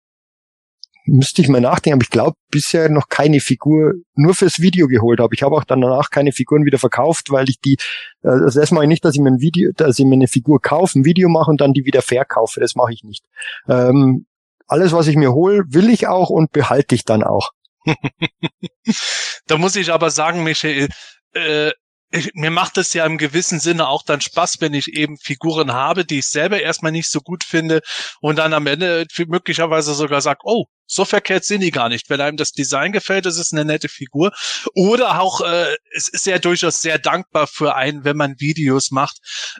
müsste 1.06 1.42
ich 1.42 1.50
mal 1.50 1.62
nachdenken, 1.62 1.98
aber 1.98 2.04
ich 2.04 2.10
glaube 2.10 2.38
bisher 2.50 2.90
noch 2.90 3.10
keine 3.10 3.40
Figur 3.40 3.94
nur 4.16 4.34
fürs 4.34 4.60
Video 4.60 4.88
geholt 4.88 5.20
habe. 5.20 5.36
Ich 5.36 5.44
habe 5.44 5.56
auch 5.56 5.64
dann 5.64 5.82
danach 5.82 6.10
keine 6.10 6.32
Figuren 6.32 6.66
wieder 6.66 6.80
verkauft, 6.80 7.32
weil 7.32 7.50
ich 7.50 7.60
die, 7.60 7.78
äh, 8.24 8.30
also 8.30 8.60
das 8.60 8.72
mache 8.72 8.86
ich 8.86 8.90
nicht, 8.90 9.04
dass 9.04 9.16
ich 9.16 9.22
mir 9.22 9.32
ein 9.32 9.42
Video, 9.42 9.72
dass 9.76 10.00
ich 10.00 10.06
mir 10.06 10.16
eine 10.16 10.28
Figur 10.28 10.62
kaufe, 10.62 11.00
ein 11.00 11.06
Video 11.06 11.30
mache 11.30 11.52
und 11.52 11.62
dann 11.62 11.74
die 11.74 11.86
wieder 11.86 12.02
verkaufe. 12.02 12.60
Das 12.60 12.76
mache 12.76 12.94
ich 12.94 13.04
nicht. 13.04 13.26
Ähm, 13.68 14.26
alles, 14.68 14.94
was 14.94 15.08
ich 15.08 15.16
mir 15.16 15.34
hole, 15.34 15.64
will 15.68 15.90
ich 15.90 16.08
auch 16.08 16.30
und 16.30 16.52
behalte 16.52 16.96
ich 16.96 17.04
dann 17.04 17.24
auch. 17.24 17.52
da 19.48 19.58
muss 19.58 19.76
ich 19.76 19.92
aber 19.92 20.10
sagen, 20.10 20.44
Michael, 20.44 20.88
äh, 21.34 21.72
ich, 22.14 22.32
mir 22.36 22.52
macht 22.52 22.78
es 22.78 22.94
ja 22.94 23.06
im 23.06 23.18
gewissen 23.18 23.60
Sinne 23.60 23.88
auch 23.88 24.04
dann 24.04 24.22
Spaß, 24.22 24.62
wenn 24.62 24.76
ich 24.76 24.94
eben 24.94 25.18
Figuren 25.18 25.74
habe, 25.74 26.06
die 26.06 26.20
ich 26.20 26.28
selber 26.28 26.62
erstmal 26.62 26.92
nicht 26.92 27.10
so 27.10 27.22
gut 27.22 27.44
finde 27.44 27.82
und 28.22 28.38
dann 28.38 28.54
am 28.54 28.68
Ende 28.68 29.08
möglicherweise 29.28 29.96
sogar 29.96 30.22
sage, 30.22 30.42
oh, 30.44 30.66
so 30.86 31.06
verkehrt 31.06 31.44
sind 31.44 31.62
die 31.62 31.72
gar 31.72 31.90
nicht. 31.90 32.12
Wenn 32.12 32.22
einem 32.22 32.38
das 32.38 32.52
Design 32.52 32.92
gefällt, 32.92 33.26
ist 33.26 33.40
es 33.40 33.52
eine 33.52 33.66
nette 33.66 33.90
Figur. 33.90 34.32
Oder 34.76 35.22
auch, 35.22 35.42
äh, 35.42 35.76
es 35.96 36.08
ist 36.08 36.28
ja 36.28 36.38
durchaus 36.38 36.82
sehr 36.84 37.00
dankbar 37.00 37.48
für 37.48 37.76
einen, 37.76 38.04
wenn 38.04 38.18
man 38.18 38.40
Videos 38.40 38.92
macht, 38.92 39.18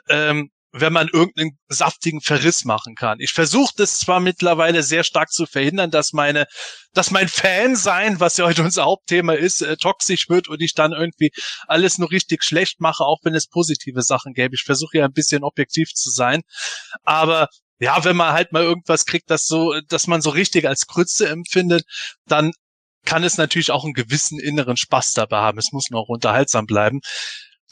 ähm, 0.08 0.50
wenn 0.76 0.92
man 0.92 1.08
irgendeinen 1.08 1.56
saftigen 1.68 2.20
Verriss 2.20 2.64
machen 2.64 2.96
kann. 2.96 3.20
Ich 3.20 3.32
versuche 3.32 3.72
das 3.76 4.00
zwar 4.00 4.18
mittlerweile 4.18 4.82
sehr 4.82 5.04
stark 5.04 5.30
zu 5.30 5.46
verhindern, 5.46 5.92
dass 5.92 6.12
meine, 6.12 6.46
dass 6.92 7.12
mein 7.12 7.28
Fan 7.28 7.76
sein, 7.76 8.18
was 8.18 8.36
ja 8.38 8.46
heute 8.46 8.62
unser 8.64 8.84
Hauptthema 8.84 9.34
ist, 9.34 9.62
äh, 9.62 9.76
toxisch 9.76 10.28
wird 10.28 10.48
und 10.48 10.60
ich 10.60 10.74
dann 10.74 10.92
irgendwie 10.92 11.30
alles 11.68 11.98
nur 11.98 12.10
richtig 12.10 12.42
schlecht 12.42 12.80
mache, 12.80 13.04
auch 13.04 13.20
wenn 13.22 13.36
es 13.36 13.46
positive 13.46 14.02
Sachen 14.02 14.34
gäbe. 14.34 14.56
Ich 14.56 14.62
versuche 14.62 14.98
ja 14.98 15.04
ein 15.04 15.12
bisschen 15.12 15.44
objektiv 15.44 15.92
zu 15.94 16.10
sein, 16.10 16.42
aber 17.04 17.48
ja, 17.78 18.04
wenn 18.04 18.16
man 18.16 18.32
halt 18.32 18.50
mal 18.50 18.64
irgendwas 18.64 19.04
kriegt, 19.06 19.30
das 19.30 19.46
so, 19.46 19.74
dass 19.88 20.08
man 20.08 20.22
so 20.22 20.30
richtig 20.30 20.66
als 20.66 20.86
Krütze 20.86 21.28
empfindet, 21.28 21.84
dann 22.26 22.52
kann 23.04 23.22
es 23.22 23.36
natürlich 23.36 23.70
auch 23.70 23.84
einen 23.84 23.94
gewissen 23.94 24.40
inneren 24.40 24.76
Spaß 24.76 25.12
dabei 25.12 25.38
haben. 25.38 25.58
Es 25.58 25.72
muss 25.72 25.86
auch 25.92 26.08
unterhaltsam 26.08 26.66
bleiben. 26.66 27.00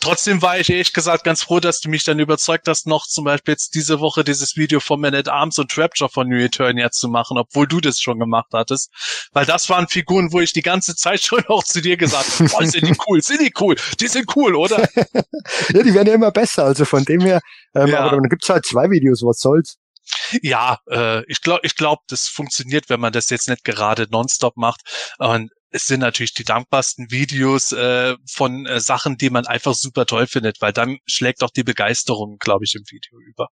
Trotzdem 0.02 0.42
war 0.42 0.58
ich 0.58 0.68
ehrlich 0.68 0.92
gesagt 0.92 1.22
ganz 1.22 1.44
froh, 1.44 1.60
dass 1.60 1.78
du 1.78 1.88
mich 1.88 2.02
dann 2.02 2.18
überzeugt 2.18 2.66
hast, 2.66 2.88
noch 2.88 3.06
zum 3.06 3.24
Beispiel 3.24 3.52
jetzt 3.52 3.76
diese 3.76 4.00
Woche 4.00 4.24
dieses 4.24 4.56
Video 4.56 4.80
von 4.80 5.00
Man 5.00 5.14
at 5.14 5.28
Arms 5.28 5.60
und 5.60 5.70
Trapjaw 5.70 6.12
von 6.12 6.28
New 6.28 6.38
Eternia 6.38 6.90
zu 6.90 7.08
machen, 7.08 7.38
obwohl 7.38 7.68
du 7.68 7.80
das 7.80 8.00
schon 8.00 8.18
gemacht 8.18 8.48
hattest. 8.52 8.90
Weil 9.32 9.46
das 9.46 9.70
waren 9.70 9.86
Figuren, 9.86 10.32
wo 10.32 10.40
ich 10.40 10.52
die 10.52 10.62
ganze 10.62 10.96
Zeit 10.96 11.20
schon 11.24 11.44
auch 11.46 11.62
zu 11.62 11.80
dir 11.80 11.96
gesagt 11.96 12.26
habe, 12.40 12.50
boah, 12.50 12.66
sind 12.66 12.84
die 12.84 12.96
cool, 13.06 13.22
sind 13.22 13.40
die 13.42 13.52
cool, 13.60 13.76
die 14.00 14.08
sind 14.08 14.26
cool, 14.34 14.56
oder? 14.56 14.88
ja, 15.72 15.82
die 15.84 15.94
werden 15.94 16.08
ja 16.08 16.14
immer 16.14 16.32
besser, 16.32 16.64
also 16.64 16.84
von 16.84 17.04
dem 17.04 17.20
her, 17.20 17.40
ähm, 17.76 17.86
ja. 17.86 18.00
aber 18.00 18.16
dann 18.16 18.28
gibt's 18.28 18.48
halt 18.48 18.66
zwei 18.66 18.90
Videos, 18.90 19.22
was 19.22 19.38
soll's. 19.38 19.76
Ja, 20.42 20.78
äh, 20.90 21.24
ich 21.30 21.42
glaube, 21.42 21.60
ich 21.62 21.76
glaube, 21.76 22.02
das 22.08 22.26
funktioniert, 22.26 22.88
wenn 22.88 22.98
man 22.98 23.12
das 23.12 23.30
jetzt 23.30 23.48
nicht 23.48 23.62
gerade 23.62 24.08
nonstop 24.10 24.56
macht. 24.56 24.80
Und 25.18 25.52
es 25.72 25.86
sind 25.86 26.00
natürlich 26.00 26.34
die 26.34 26.44
dankbarsten 26.44 27.10
Videos 27.10 27.72
äh, 27.72 28.14
von 28.30 28.66
äh, 28.66 28.78
Sachen, 28.78 29.16
die 29.16 29.30
man 29.30 29.46
einfach 29.46 29.74
super 29.74 30.06
toll 30.06 30.26
findet, 30.26 30.60
weil 30.60 30.72
dann 30.72 30.98
schlägt 31.06 31.42
auch 31.42 31.50
die 31.50 31.64
Begeisterung, 31.64 32.36
glaube 32.38 32.64
ich, 32.64 32.74
im 32.74 32.82
Video 32.88 33.18
über. 33.18 33.48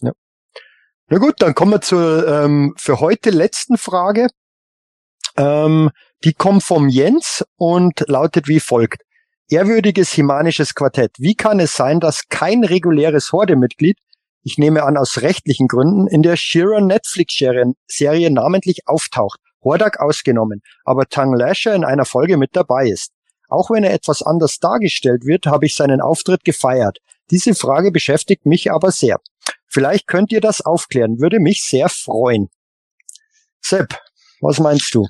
Ja. 0.00 0.12
Na 1.08 1.18
gut, 1.18 1.34
dann 1.38 1.54
kommen 1.54 1.72
wir 1.72 1.80
zur 1.80 2.26
ähm, 2.26 2.74
für 2.78 3.00
heute 3.00 3.30
letzten 3.30 3.76
Frage. 3.78 4.28
Ähm, 5.36 5.90
die 6.24 6.32
kommt 6.32 6.62
vom 6.62 6.88
Jens 6.88 7.44
und 7.56 8.04
lautet 8.06 8.48
wie 8.48 8.60
folgt. 8.60 9.02
Ehrwürdiges 9.48 10.12
himanisches 10.12 10.74
Quartett. 10.74 11.12
Wie 11.18 11.34
kann 11.34 11.60
es 11.60 11.74
sein, 11.74 12.00
dass 12.00 12.28
kein 12.28 12.64
reguläres 12.64 13.32
Horde-Mitglied, 13.32 13.98
ich 14.42 14.58
nehme 14.58 14.84
an 14.84 14.96
aus 14.96 15.22
rechtlichen 15.22 15.68
Gründen, 15.68 16.06
in 16.06 16.22
der 16.22 16.36
Shearer 16.36 16.80
Netflix-Serie 16.80 18.30
namentlich 18.30 18.86
auftaucht? 18.86 19.40
Hordak 19.66 20.00
ausgenommen, 20.00 20.62
aber 20.84 21.06
Tang 21.06 21.34
Lasher 21.34 21.74
in 21.74 21.84
einer 21.84 22.04
Folge 22.04 22.36
mit 22.36 22.54
dabei 22.54 22.88
ist. 22.88 23.10
Auch 23.48 23.70
wenn 23.70 23.84
er 23.84 23.92
etwas 23.92 24.22
anders 24.22 24.58
dargestellt 24.58 25.24
wird, 25.24 25.46
habe 25.46 25.66
ich 25.66 25.74
seinen 25.74 26.00
Auftritt 26.00 26.44
gefeiert. 26.44 26.98
Diese 27.30 27.54
Frage 27.54 27.90
beschäftigt 27.90 28.46
mich 28.46 28.70
aber 28.70 28.92
sehr. 28.92 29.18
Vielleicht 29.66 30.06
könnt 30.06 30.32
ihr 30.32 30.40
das 30.40 30.60
aufklären, 30.60 31.18
würde 31.20 31.40
mich 31.40 31.64
sehr 31.64 31.88
freuen. 31.88 32.48
Sepp, 33.60 33.98
was 34.40 34.60
meinst 34.60 34.94
du? 34.94 35.08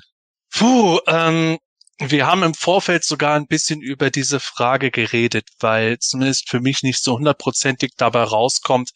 Puh, 0.51 0.99
ähm, 1.07 1.59
wir 1.99 2.27
haben 2.27 2.43
im 2.43 2.53
Vorfeld 2.53 3.03
sogar 3.03 3.35
ein 3.35 3.47
bisschen 3.47 3.81
über 3.81 4.09
diese 4.09 4.39
Frage 4.39 4.91
geredet, 4.91 5.49
weil 5.59 5.99
zumindest 5.99 6.49
für 6.49 6.59
mich 6.59 6.83
nicht 6.83 7.03
so 7.03 7.17
hundertprozentig 7.17 7.93
dabei 7.97 8.23
rauskommt, 8.23 8.91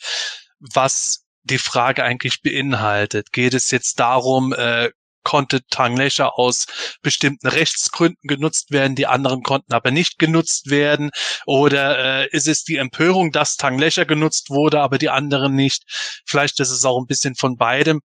was 0.59 1.23
die 1.43 1.57
Frage 1.57 2.03
eigentlich 2.03 2.41
beinhaltet. 2.41 3.31
Geht 3.31 3.53
es 3.53 3.71
jetzt 3.71 3.99
darum, 3.99 4.53
äh, 4.53 4.91
konnte 5.23 5.61
Tanglecher 5.69 6.37
aus 6.37 6.65
bestimmten 7.01 7.47
Rechtsgründen 7.47 8.27
genutzt 8.27 8.71
werden, 8.71 8.95
die 8.95 9.07
anderen 9.07 9.43
konnten 9.43 9.73
aber 9.73 9.91
nicht 9.91 10.19
genutzt 10.19 10.69
werden? 10.69 11.11
Oder 11.45 12.23
äh, 12.23 12.27
ist 12.31 12.47
es 12.47 12.63
die 12.63 12.77
Empörung, 12.77 13.31
dass 13.31 13.57
Tanglecher 13.57 14.05
genutzt 14.05 14.49
wurde, 14.49 14.81
aber 14.81 14.97
die 14.97 15.09
anderen 15.09 15.55
nicht? 15.55 15.83
Vielleicht 16.25 16.59
ist 16.59 16.71
es 16.71 16.85
auch 16.85 16.99
ein 16.99 17.07
bisschen 17.07 17.35
von 17.35 17.57
beidem. 17.57 18.01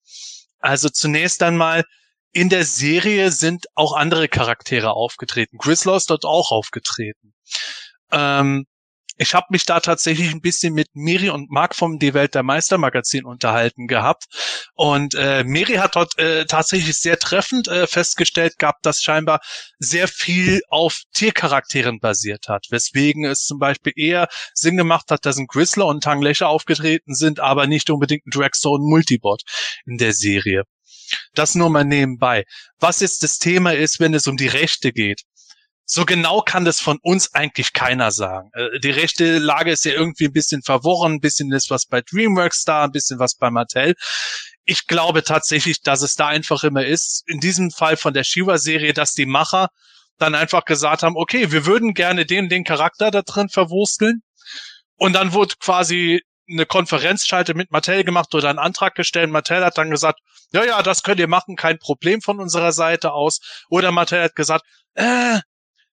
Also 0.59 0.89
zunächst 0.89 1.43
einmal, 1.43 1.83
in 2.31 2.49
der 2.49 2.65
Serie 2.65 3.31
sind 3.31 3.65
auch 3.75 3.93
andere 3.93 4.27
Charaktere 4.27 4.93
aufgetreten. 4.93 5.57
Grislaw 5.57 5.97
ist 5.97 6.09
dort 6.09 6.25
auch 6.25 6.51
aufgetreten. 6.51 7.33
Ähm, 8.11 8.65
ich 9.17 9.33
habe 9.33 9.47
mich 9.49 9.65
da 9.65 9.79
tatsächlich 9.79 10.31
ein 10.31 10.41
bisschen 10.41 10.73
mit 10.73 10.87
Miri 10.93 11.29
und 11.29 11.51
Marc 11.51 11.75
vom 11.75 11.99
Die 11.99 12.13
Welt 12.13 12.33
der 12.35 12.43
Meister 12.43 12.77
Magazin 12.77 13.25
unterhalten 13.25 13.87
gehabt. 13.87 14.25
Und 14.73 15.13
äh, 15.15 15.43
Miri 15.43 15.75
hat 15.75 15.95
dort 15.95 16.17
äh, 16.17 16.45
tatsächlich 16.45 16.97
sehr 16.97 17.19
treffend 17.19 17.67
äh, 17.67 17.85
festgestellt 17.85 18.57
gehabt, 18.57 18.85
dass 18.85 19.03
scheinbar 19.03 19.39
sehr 19.77 20.07
viel 20.07 20.61
auf 20.69 21.01
Tiercharakteren 21.13 21.99
basiert 21.99 22.47
hat. 22.47 22.65
Weswegen 22.69 23.25
es 23.25 23.45
zum 23.45 23.59
Beispiel 23.59 23.93
eher 23.95 24.27
Sinn 24.53 24.77
gemacht 24.77 25.11
hat, 25.11 25.25
dass 25.25 25.37
ein 25.37 25.47
Grizzler 25.47 25.85
und 25.85 26.03
Tanglecher 26.03 26.47
aufgetreten 26.47 27.13
sind, 27.13 27.39
aber 27.39 27.67
nicht 27.67 27.89
unbedingt 27.89 28.25
ein 28.25 28.31
Dragstore 28.31 28.79
und 28.79 28.89
Multibot 28.89 29.41
in 29.85 29.97
der 29.97 30.13
Serie. 30.13 30.63
Das 31.33 31.53
nur 31.53 31.69
mal 31.69 31.83
nebenbei. 31.83 32.45
Was 32.79 33.01
jetzt 33.01 33.23
das 33.23 33.37
Thema 33.37 33.73
ist, 33.73 33.99
wenn 33.99 34.13
es 34.13 34.27
um 34.27 34.37
die 34.37 34.47
Rechte 34.47 34.91
geht 34.91 35.21
so 35.93 36.05
genau 36.05 36.41
kann 36.41 36.65
das 36.65 36.79
von 36.79 36.97
uns 37.03 37.35
eigentlich 37.35 37.71
keiner 37.71 38.11
sagen. 38.11 38.49
Äh, 38.53 38.79
die 38.79 38.89
rechte 38.89 39.37
Lage 39.37 39.71
ist 39.71 39.85
ja 39.85 39.91
irgendwie 39.91 40.25
ein 40.25 40.33
bisschen 40.33 40.63
verworren, 40.63 41.13
ein 41.13 41.19
bisschen 41.19 41.51
ist 41.51 41.69
was 41.69 41.85
bei 41.85 42.01
DreamWorks 42.01 42.63
da, 42.63 42.85
ein 42.85 42.91
bisschen 42.91 43.19
was 43.19 43.35
bei 43.35 43.51
Mattel. 43.51 43.93
Ich 44.65 44.87
glaube 44.87 45.23
tatsächlich, 45.23 45.83
dass 45.83 46.01
es 46.01 46.15
da 46.15 46.29
einfach 46.29 46.63
immer 46.63 46.83
ist, 46.83 47.23
in 47.27 47.39
diesem 47.39 47.69
Fall 47.69 47.95
von 47.95 48.11
der 48.11 48.23
Shiva-Serie, 48.23 48.93
dass 48.93 49.13
die 49.13 49.27
Macher 49.27 49.67
dann 50.17 50.33
einfach 50.33 50.65
gesagt 50.65 51.03
haben, 51.03 51.15
okay, 51.15 51.51
wir 51.51 51.67
würden 51.67 51.93
gerne 51.93 52.25
den, 52.25 52.49
den 52.49 52.63
Charakter 52.63 53.11
da 53.11 53.21
drin 53.21 53.49
verwursteln. 53.49 54.23
Und 54.95 55.13
dann 55.13 55.31
wurde 55.33 55.53
quasi 55.59 56.23
eine 56.49 56.65
Konferenzschalte 56.65 57.53
mit 57.53 57.71
Mattel 57.71 58.03
gemacht 58.03 58.33
oder 58.33 58.49
einen 58.49 58.57
Antrag 58.57 58.95
gestellt. 58.95 59.29
Mattel 59.29 59.63
hat 59.63 59.77
dann 59.77 59.91
gesagt, 59.91 60.21
ja, 60.53 60.65
ja, 60.65 60.81
das 60.81 61.03
könnt 61.03 61.19
ihr 61.19 61.27
machen, 61.27 61.55
kein 61.55 61.77
Problem 61.77 62.19
von 62.21 62.39
unserer 62.39 62.71
Seite 62.71 63.13
aus. 63.13 63.41
Oder 63.69 63.91
Mattel 63.91 64.23
hat 64.23 64.35
gesagt, 64.35 64.65
äh, 64.95 65.39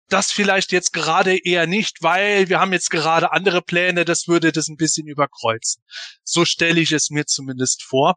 das 0.08 0.32
vielleicht 0.32 0.72
jetzt 0.72 0.92
gerade 0.92 1.36
eher 1.36 1.66
nicht, 1.66 2.02
weil 2.02 2.48
wir 2.48 2.60
haben 2.60 2.72
jetzt 2.72 2.90
gerade 2.90 3.32
andere 3.32 3.62
Pläne, 3.62 4.04
das 4.04 4.28
würde 4.28 4.52
das 4.52 4.68
ein 4.68 4.76
bisschen 4.76 5.06
überkreuzen. 5.06 5.82
So 6.24 6.44
stelle 6.44 6.80
ich 6.80 6.92
es 6.92 7.10
mir 7.10 7.26
zumindest 7.26 7.82
vor. 7.82 8.14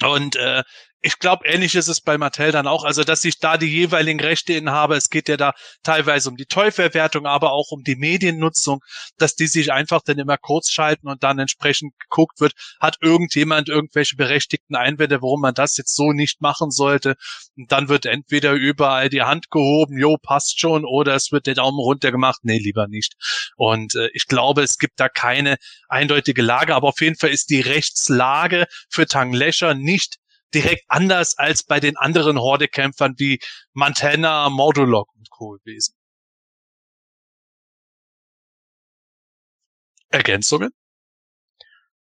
Und 0.00 0.36
äh, 0.36 0.62
ich 1.02 1.18
glaube, 1.18 1.46
ähnlich 1.46 1.74
ist 1.74 1.88
es 1.88 2.00
bei 2.00 2.16
Mattel 2.16 2.52
dann 2.52 2.68
auch. 2.68 2.84
Also, 2.84 3.02
dass 3.02 3.22
sich 3.22 3.38
da 3.40 3.56
die 3.56 3.66
jeweiligen 3.66 4.20
Rechteinhaber, 4.20 4.96
es 4.96 5.10
geht 5.10 5.28
ja 5.28 5.36
da 5.36 5.52
teilweise 5.82 6.30
um 6.30 6.36
die 6.36 6.46
Tollverwertung, 6.46 7.26
aber 7.26 7.52
auch 7.52 7.72
um 7.72 7.82
die 7.82 7.96
Mediennutzung, 7.96 8.80
dass 9.18 9.34
die 9.34 9.48
sich 9.48 9.72
einfach 9.72 10.00
dann 10.04 10.18
immer 10.18 10.38
kurz 10.38 10.70
schalten 10.70 11.08
und 11.08 11.24
dann 11.24 11.40
entsprechend 11.40 11.92
geguckt 11.98 12.40
wird, 12.40 12.52
hat 12.80 12.98
irgendjemand 13.00 13.68
irgendwelche 13.68 14.14
berechtigten 14.14 14.76
Einwände, 14.76 15.22
warum 15.22 15.40
man 15.40 15.54
das 15.54 15.76
jetzt 15.76 15.96
so 15.96 16.12
nicht 16.12 16.40
machen 16.40 16.70
sollte. 16.70 17.16
Und 17.56 17.72
dann 17.72 17.88
wird 17.88 18.06
entweder 18.06 18.52
überall 18.52 19.08
die 19.08 19.22
Hand 19.22 19.50
gehoben, 19.50 19.98
jo, 19.98 20.16
passt 20.22 20.60
schon, 20.60 20.84
oder 20.84 21.16
es 21.16 21.32
wird 21.32 21.46
der 21.46 21.54
Daumen 21.54 21.80
runter 21.80 22.12
gemacht, 22.12 22.40
nee, 22.42 22.58
lieber 22.58 22.86
nicht. 22.86 23.14
Und 23.56 23.96
äh, 23.96 24.08
ich 24.14 24.28
glaube, 24.28 24.62
es 24.62 24.78
gibt 24.78 25.00
da 25.00 25.08
keine 25.08 25.56
eindeutige 25.88 26.42
Lage, 26.42 26.76
aber 26.76 26.88
auf 26.88 27.00
jeden 27.00 27.16
Fall 27.16 27.30
ist 27.30 27.50
die 27.50 27.60
Rechtslage 27.60 28.66
für 28.88 29.06
Tang 29.06 29.32
Lescher 29.32 29.74
nicht 29.74 30.21
direkt 30.54 30.84
anders 30.88 31.36
als 31.38 31.62
bei 31.62 31.80
den 31.80 31.96
anderen 31.96 32.38
Horde-Kämpfern 32.38 33.14
wie 33.18 33.40
Montana, 33.72 34.48
Modulok 34.50 35.08
und 35.16 35.30
Co. 35.30 35.58
gewesen. 35.64 35.94
Ergänzungen? 40.10 40.70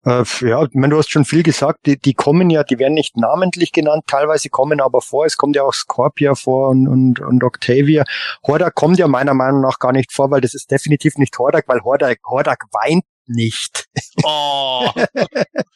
Äh, 0.06 0.23
ja, 0.41 0.65
meine, 0.73 0.91
du 0.91 0.97
hast 0.97 1.12
schon 1.12 1.25
viel 1.25 1.43
gesagt, 1.43 1.86
die, 1.86 1.99
die 1.99 2.13
kommen 2.13 2.49
ja, 2.49 2.63
die 2.63 2.80
werden 2.80 2.93
nicht 2.93 3.17
namentlich 3.17 3.73
genannt, 3.73 4.06
teilweise 4.08 4.49
kommen 4.49 4.80
aber 4.80 5.02
vor, 5.02 5.25
es 5.25 5.36
kommt 5.36 5.58
ja 5.58 5.63
auch 5.63 5.73
Scorpia 5.73 6.36
vor 6.36 6.69
und, 6.69 6.88
und, 6.88 7.19
und 7.19 7.43
Octavia. 7.43 8.06
Hordak 8.47 8.75
kommt 8.75 8.97
ja 8.97 9.10
meiner 9.10 9.34
Meinung 9.34 9.62
nach 9.62 9.78
gar 9.78 9.91
nicht 9.91 10.13
vor, 10.13 10.32
weil 10.32 10.39
das 10.39 10.54
ist 10.54 10.71
definitiv 10.71 11.17
nicht 11.17 11.38
Hordak, 11.38 11.67
weil 11.67 11.82
Hordak, 11.82 12.19
Hordak 12.25 12.63
weint 12.71 13.04
nicht. 13.30 13.86
Oh. 14.24 14.89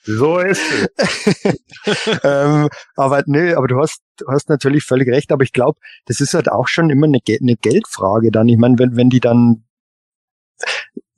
so 0.04 0.40
ist 0.40 0.62
es. 0.62 2.20
ähm, 2.24 2.70
aber 2.96 3.24
nö, 3.26 3.56
aber 3.56 3.68
du 3.68 3.80
hast, 3.80 4.02
du 4.18 4.26
hast 4.28 4.50
natürlich 4.50 4.84
völlig 4.84 5.08
recht, 5.10 5.32
aber 5.32 5.44
ich 5.44 5.54
glaube, 5.54 5.80
das 6.06 6.20
ist 6.20 6.34
halt 6.34 6.52
auch 6.52 6.68
schon 6.68 6.90
immer 6.90 7.08
eine, 7.08 7.20
eine 7.28 7.56
Geldfrage 7.56 8.32
dann. 8.32 8.48
Ich 8.48 8.58
meine, 8.58 8.78
wenn, 8.80 8.96
wenn 8.96 9.10
die 9.10 9.20
dann 9.20 9.64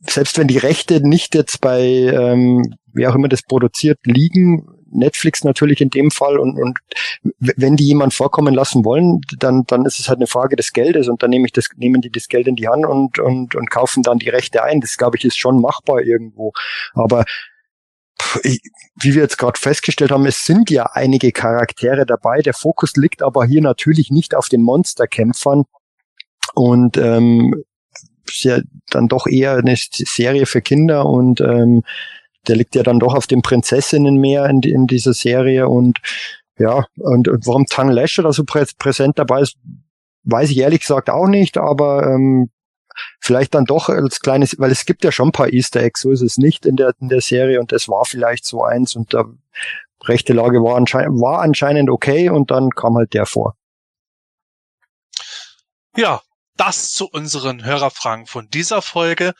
selbst 0.08 0.38
wenn 0.38 0.48
die 0.48 0.58
Rechte 0.58 1.06
nicht 1.06 1.36
jetzt 1.36 1.62
bei 1.62 1.82
ähm, 1.82 2.76
wie 2.94 3.08
auch 3.08 3.16
immer 3.16 3.28
das 3.28 3.42
produziert 3.42 4.00
liegen, 4.06 4.68
Netflix 4.92 5.44
natürlich 5.44 5.82
in 5.82 5.90
dem 5.90 6.12
Fall 6.12 6.38
und, 6.40 6.58
und 6.60 6.80
wenn 7.40 7.76
die 7.76 7.86
jemand 7.86 8.14
vorkommen 8.14 8.54
lassen 8.54 8.86
wollen, 8.86 9.22
dann, 9.40 9.64
dann 9.68 9.86
ist 9.86 10.00
es 10.00 10.10
halt 10.10 10.20
eine 10.20 10.28
Frage 10.28 10.56
des 10.56 10.74
Geldes 10.74 11.08
und 11.08 11.24
dann 11.24 11.30
nehme 11.30 11.46
ich 11.46 11.54
das, 11.54 11.68
nehmen 11.76 12.02
die 12.02 12.12
das 12.12 12.28
Geld 12.28 12.48
in 12.48 12.56
die 12.56 12.68
Hand 12.68 12.86
und, 12.86 13.20
und, 13.20 13.56
und 13.56 13.70
kaufen 13.70 14.04
dann 14.04 14.20
die 14.20 14.30
Rechte 14.30 14.64
ein. 14.64 14.82
Das 14.82 14.98
glaube 14.98 15.18
ich 15.18 15.26
ist 15.26 15.38
schon 15.38 15.60
machbar 15.60 16.02
irgendwo. 16.02 16.54
Aber 16.94 17.26
wie 18.44 19.14
wir 19.14 19.22
jetzt 19.22 19.38
gerade 19.38 19.60
festgestellt 19.60 20.12
haben, 20.12 20.26
es 20.26 20.46
sind 20.46 20.70
ja 20.70 20.90
einige 20.94 21.32
Charaktere 21.32 22.06
dabei. 22.06 22.42
Der 22.42 22.54
Fokus 22.54 22.96
liegt 22.96 23.22
aber 23.22 23.46
hier 23.46 23.62
natürlich 23.62 24.12
nicht 24.12 24.36
auf 24.36 24.48
den 24.48 24.62
Monsterkämpfern 24.62 25.66
und 26.54 26.98
ähm, 26.98 27.64
ist 28.28 28.44
ja 28.44 28.60
dann 28.90 29.08
doch 29.08 29.28
eher 29.28 29.58
eine 29.58 29.76
Serie 29.78 30.46
für 30.46 30.62
Kinder 30.62 31.06
und 31.06 31.42
ähm, 31.42 31.84
der 32.48 32.56
liegt 32.56 32.76
ja 32.76 32.84
dann 32.84 33.00
doch 33.00 33.14
auf 33.14 33.28
den 33.28 33.42
Prinzessinnen 33.42 34.16
mehr 34.16 34.46
in, 34.46 34.62
in 34.62 34.88
dieser 34.88 35.14
Serie 35.14 35.68
und 35.68 36.00
ja, 36.58 36.86
und, 36.98 37.28
und 37.28 37.48
warum 37.48 37.66
Tang 37.66 37.90
Lasher 37.90 38.24
da 38.24 38.32
so 38.32 38.46
prä 38.46 38.66
präsent 38.78 39.20
dabei 39.20 39.42
ist, 39.42 39.58
weiß 40.24 40.50
ich 40.52 40.58
ehrlich 40.58 40.82
gesagt 40.82 41.10
auch 41.10 41.28
nicht, 41.28 41.58
aber 41.58 42.08
ähm, 42.08 42.50
vielleicht 43.20 43.54
dann 43.54 43.66
doch 43.66 43.90
als 43.90 44.20
kleines, 44.22 44.58
weil 44.58 44.72
es 44.72 44.86
gibt 44.86 45.04
ja 45.04 45.12
schon 45.12 45.30
ein 45.30 45.34
paar 45.34 45.52
Easter 45.52 45.82
Eggs, 45.82 46.02
so 46.02 46.12
ist 46.12 46.22
es 46.22 46.38
nicht 46.38 46.66
in 46.66 46.78
der, 46.78 46.94
in 47.00 47.10
der 47.10 47.22
Serie 47.22 47.60
und 47.60 47.72
das 47.72 47.90
war 47.90 48.06
vielleicht 48.06 48.46
so 48.46 48.64
eins 48.64 48.96
und 48.96 49.14
der 49.14 49.26
rechte 50.04 50.34
Lage 50.34 50.64
war 50.64 50.78
anscheinend, 50.78 51.20
war 51.20 51.42
anscheinend 51.42 51.90
okay 51.90 52.30
und 52.30 52.52
dann 52.52 52.70
kam 52.70 52.96
halt 52.96 53.14
der 53.14 53.26
vor. 53.26 53.56
Ja, 55.98 56.22
das 56.58 56.92
zu 56.92 57.08
unseren 57.08 57.66
Hörerfragen 57.66 58.28
von 58.28 58.50
dieser 58.50 58.82
Folge. 58.82 59.34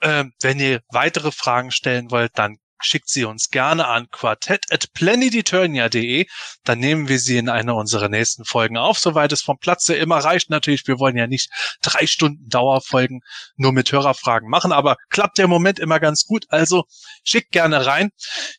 Ähm, 0.00 0.32
wenn 0.40 0.60
ihr 0.60 0.80
weitere 0.90 1.32
Fragen 1.32 1.70
stellen 1.70 2.10
wollt, 2.10 2.32
dann 2.34 2.58
schickt 2.80 3.08
sie 3.08 3.24
uns 3.24 3.50
gerne 3.50 3.86
an 3.86 4.08
quartett.planeteturnia.de. 4.10 6.26
Dann 6.64 6.78
nehmen 6.78 7.08
wir 7.08 7.18
sie 7.18 7.38
in 7.38 7.48
einer 7.48 7.74
unserer 7.74 8.08
nächsten 8.08 8.44
Folgen 8.44 8.76
auf, 8.76 8.98
soweit 8.98 9.32
es 9.32 9.42
vom 9.42 9.58
Platze 9.58 9.96
immer 9.96 10.18
reicht. 10.18 10.50
Natürlich, 10.50 10.86
wir 10.86 10.98
wollen 10.98 11.16
ja 11.16 11.26
nicht 11.26 11.50
drei 11.82 12.06
Stunden 12.06 12.48
Dauerfolgen 12.48 13.20
nur 13.56 13.72
mit 13.72 13.92
Hörerfragen 13.92 14.48
machen, 14.48 14.72
aber 14.72 14.96
klappt 15.10 15.38
im 15.38 15.50
Moment 15.50 15.78
immer 15.78 16.00
ganz 16.00 16.24
gut. 16.24 16.46
Also 16.48 16.84
schickt 17.24 17.52
gerne 17.52 17.86
rein. 17.86 18.10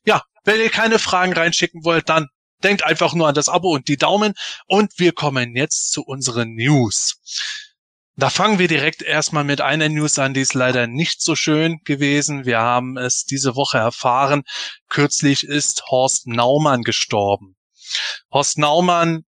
Ja, 0.06 0.24
wenn 0.44 0.60
ihr 0.60 0.70
keine 0.70 1.00
Fragen 1.00 1.34
reinschicken 1.34 1.84
wollt, 1.84 2.10
dann 2.10 2.28
denkt 2.64 2.84
einfach 2.84 3.14
nur 3.14 3.28
an 3.28 3.36
das 3.36 3.50
Abo 3.50 3.74
und 3.74 3.88
die 3.88 3.98
Daumen. 3.98 4.34
Und 4.68 4.94
wir 4.98 5.14
kommen 5.14 5.56
jetzt 5.56 5.92
zu 5.92 6.04
unseren 6.04 6.56
News. 6.56 7.22
Da 8.20 8.30
fangen 8.30 8.60
wir 8.60 8.68
direkt 8.68 9.02
erstmal 9.02 9.46
mit 9.46 9.62
einer 9.62 9.88
News 9.88 10.20
an, 10.20 10.34
die 10.34 10.42
ist 10.42 10.54
leider 10.54 10.88
nicht 10.88 11.22
so 11.22 11.38
schön 11.38 11.80
gewesen. 11.86 12.44
Wir 12.44 12.60
haben 12.60 12.98
es 12.98 13.24
diese 13.24 13.56
Woche 13.56 13.78
erfahren. 13.78 14.44
Kürzlich 14.90 15.46
ist 15.46 15.84
Horst 15.90 16.28
Naumann 16.28 16.82
gestorben. 16.82 17.56
Horst 18.30 18.58
Naumann, 18.58 19.24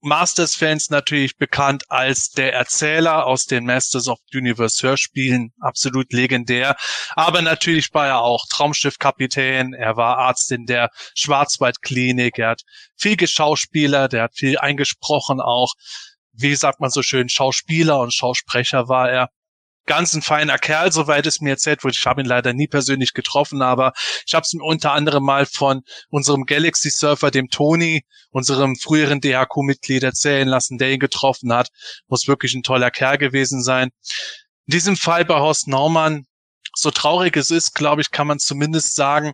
Masters-Fans 0.00 0.88
natürlich 0.88 1.36
bekannt 1.36 1.84
als 1.90 2.30
der 2.30 2.54
Erzähler 2.54 3.26
aus 3.26 3.44
den 3.44 3.66
Masters 3.66 4.08
of 4.08 4.18
Universe 4.32 4.82
Hörspielen, 4.86 5.52
absolut 5.60 6.10
legendär. 6.14 6.76
Aber 7.16 7.42
natürlich 7.42 7.92
war 7.92 8.06
er 8.06 8.20
auch 8.22 8.46
Traumschiffkapitän, 8.48 9.74
er 9.74 9.98
war 9.98 10.16
Arzt 10.16 10.50
in 10.50 10.64
der 10.64 10.88
Schwarzwaldklinik, 11.14 12.38
er 12.38 12.48
hat 12.50 12.62
viel 12.96 13.16
Geschauspieler, 13.16 14.08
der 14.08 14.22
hat 14.22 14.34
viel 14.34 14.56
eingesprochen 14.56 15.42
auch 15.42 15.74
wie 16.32 16.54
sagt 16.54 16.80
man 16.80 16.90
so 16.90 17.02
schön, 17.02 17.28
Schauspieler 17.28 18.00
und 18.00 18.14
Schausprecher 18.14 18.88
war 18.88 19.10
er. 19.10 19.30
Ganz 19.86 20.14
ein 20.14 20.22
feiner 20.22 20.58
Kerl, 20.58 20.92
soweit 20.92 21.26
es 21.26 21.40
mir 21.40 21.50
erzählt 21.50 21.82
wurde. 21.82 21.96
Ich 21.98 22.06
habe 22.06 22.20
ihn 22.20 22.26
leider 22.26 22.52
nie 22.52 22.68
persönlich 22.68 23.12
getroffen, 23.12 23.62
aber 23.62 23.92
ich 24.26 24.34
habe 24.34 24.44
es 24.44 24.54
unter 24.60 24.92
anderem 24.92 25.24
mal 25.24 25.46
von 25.46 25.82
unserem 26.10 26.44
Galaxy 26.44 26.90
Surfer, 26.90 27.30
dem 27.30 27.48
Tony, 27.48 28.04
unserem 28.30 28.76
früheren 28.76 29.20
DHQ-Mitglied 29.20 30.02
erzählen 30.02 30.46
lassen, 30.46 30.78
der 30.78 30.92
ihn 30.92 31.00
getroffen 31.00 31.52
hat. 31.52 31.70
Muss 32.06 32.28
wirklich 32.28 32.54
ein 32.54 32.62
toller 32.62 32.90
Kerl 32.90 33.18
gewesen 33.18 33.62
sein. 33.62 33.90
In 34.66 34.72
diesem 34.72 34.96
Fall 34.96 35.24
bei 35.24 35.40
Horst 35.40 35.66
Naumann, 35.66 36.26
so 36.74 36.90
traurig 36.90 37.36
es 37.36 37.50
ist, 37.50 37.74
glaube 37.74 38.02
ich, 38.02 38.10
kann 38.10 38.26
man 38.26 38.38
zumindest 38.38 38.94
sagen, 38.94 39.32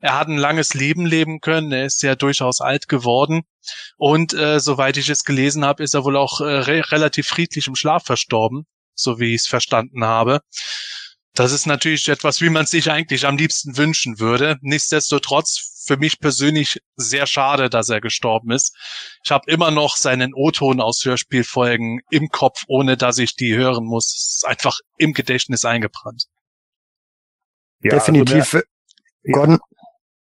er 0.00 0.18
hat 0.18 0.28
ein 0.28 0.38
langes 0.38 0.74
Leben 0.74 1.06
leben 1.06 1.40
können. 1.40 1.72
Er 1.72 1.86
ist 1.86 2.02
ja 2.02 2.14
durchaus 2.14 2.60
alt 2.60 2.88
geworden. 2.88 3.42
Und 3.96 4.32
äh, 4.32 4.60
soweit 4.60 4.96
ich 4.96 5.08
es 5.08 5.24
gelesen 5.24 5.64
habe, 5.64 5.82
ist 5.82 5.94
er 5.94 6.04
wohl 6.04 6.16
auch 6.16 6.40
äh, 6.40 6.44
re 6.44 6.90
relativ 6.90 7.26
friedlich 7.26 7.66
im 7.66 7.74
Schlaf 7.74 8.04
verstorben, 8.04 8.66
so 8.94 9.18
wie 9.18 9.34
ich 9.34 9.42
es 9.42 9.46
verstanden 9.48 10.04
habe. 10.04 10.40
Das 11.34 11.52
ist 11.52 11.66
natürlich 11.66 12.08
etwas, 12.08 12.40
wie 12.40 12.50
man 12.50 12.66
sich 12.66 12.90
eigentlich 12.90 13.26
am 13.26 13.36
liebsten 13.36 13.76
wünschen 13.76 14.18
würde. 14.18 14.58
Nichtsdestotrotz 14.60 15.84
für 15.86 15.96
mich 15.96 16.20
persönlich 16.20 16.80
sehr 16.96 17.26
schade, 17.26 17.70
dass 17.70 17.88
er 17.88 18.00
gestorben 18.00 18.50
ist. 18.50 18.76
Ich 19.24 19.30
habe 19.30 19.50
immer 19.50 19.70
noch 19.70 19.96
seinen 19.96 20.34
O-Ton 20.34 20.80
aus 20.80 21.04
Hörspielfolgen 21.04 22.00
im 22.10 22.28
Kopf, 22.28 22.64
ohne 22.68 22.96
dass 22.96 23.18
ich 23.18 23.36
die 23.36 23.56
hören 23.56 23.84
muss. 23.84 24.06
Es 24.06 24.36
ist 24.36 24.46
einfach 24.46 24.78
im 24.96 25.12
Gedächtnis 25.12 25.64
eingebrannt. 25.64 26.24
Ja, 27.82 27.94
Definitiv. 27.94 28.54
Also 28.54 28.60
der, 29.24 29.32
Gordon, 29.32 29.58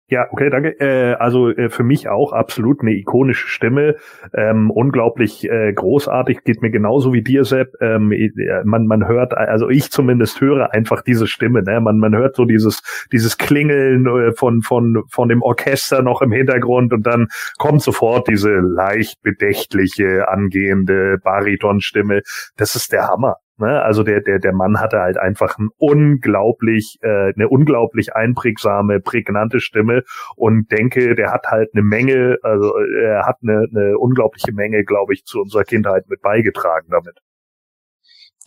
ja, 0.09 0.25
okay, 0.31 0.49
danke. 0.49 0.79
Äh, 0.79 1.15
also 1.15 1.49
äh, 1.49 1.69
für 1.69 1.83
mich 1.83 2.07
auch 2.07 2.31
absolut 2.31 2.79
eine 2.81 2.91
ikonische 2.91 3.49
Stimme, 3.49 3.97
ähm, 4.33 4.71
unglaublich 4.71 5.49
äh, 5.49 5.73
großartig, 5.73 6.45
geht 6.45 6.61
mir 6.61 6.71
genauso 6.71 7.11
wie 7.11 7.21
dir, 7.21 7.43
Sepp. 7.43 7.73
Ähm, 7.81 8.13
äh, 8.13 8.29
man, 8.63 8.87
man 8.87 9.05
hört, 9.05 9.35
also 9.35 9.69
ich 9.69 9.91
zumindest 9.91 10.39
höre 10.39 10.73
einfach 10.73 11.01
diese 11.01 11.27
Stimme. 11.27 11.61
Ne? 11.61 11.81
Man, 11.81 11.97
man 11.97 12.15
hört 12.15 12.37
so 12.37 12.45
dieses, 12.45 12.81
dieses 13.11 13.37
Klingeln 13.37 14.05
äh, 14.05 14.31
von, 14.31 14.61
von, 14.61 15.03
von 15.09 15.27
dem 15.27 15.41
Orchester 15.41 16.01
noch 16.01 16.21
im 16.21 16.31
Hintergrund 16.31 16.93
und 16.93 17.05
dann 17.05 17.27
kommt 17.57 17.81
sofort 17.81 18.29
diese 18.29 18.51
leicht 18.51 19.21
bedächtliche, 19.23 20.29
angehende 20.29 21.17
Baritonstimme. 21.21 22.21
Das 22.55 22.75
ist 22.75 22.93
der 22.93 23.09
Hammer. 23.09 23.35
Ne? 23.59 23.81
Also 23.81 24.03
der, 24.03 24.21
der, 24.21 24.39
der 24.39 24.53
Mann 24.53 24.79
hatte 24.79 24.99
halt 24.99 25.17
einfach 25.17 25.57
ein 25.57 25.69
unglaublich, 25.77 26.97
äh, 27.01 27.33
eine 27.33 27.49
unglaublich 27.49 28.15
einprägsame, 28.15 28.99
prägnante 28.99 29.59
Stimme 29.59 30.03
und 30.35 30.71
denke, 30.71 31.15
der 31.15 31.31
hat 31.31 31.47
halt 31.47 31.69
eine 31.73 31.83
Menge, 31.83 32.37
also 32.43 32.75
er 32.77 33.25
hat 33.25 33.37
eine, 33.41 33.65
eine 33.73 33.97
unglaubliche 33.97 34.53
Menge, 34.53 34.83
glaube 34.83 35.13
ich, 35.13 35.25
zu 35.25 35.41
unserer 35.41 35.63
Kindheit 35.63 36.07
mit 36.07 36.21
beigetragen 36.21 36.89
damit. 36.91 37.17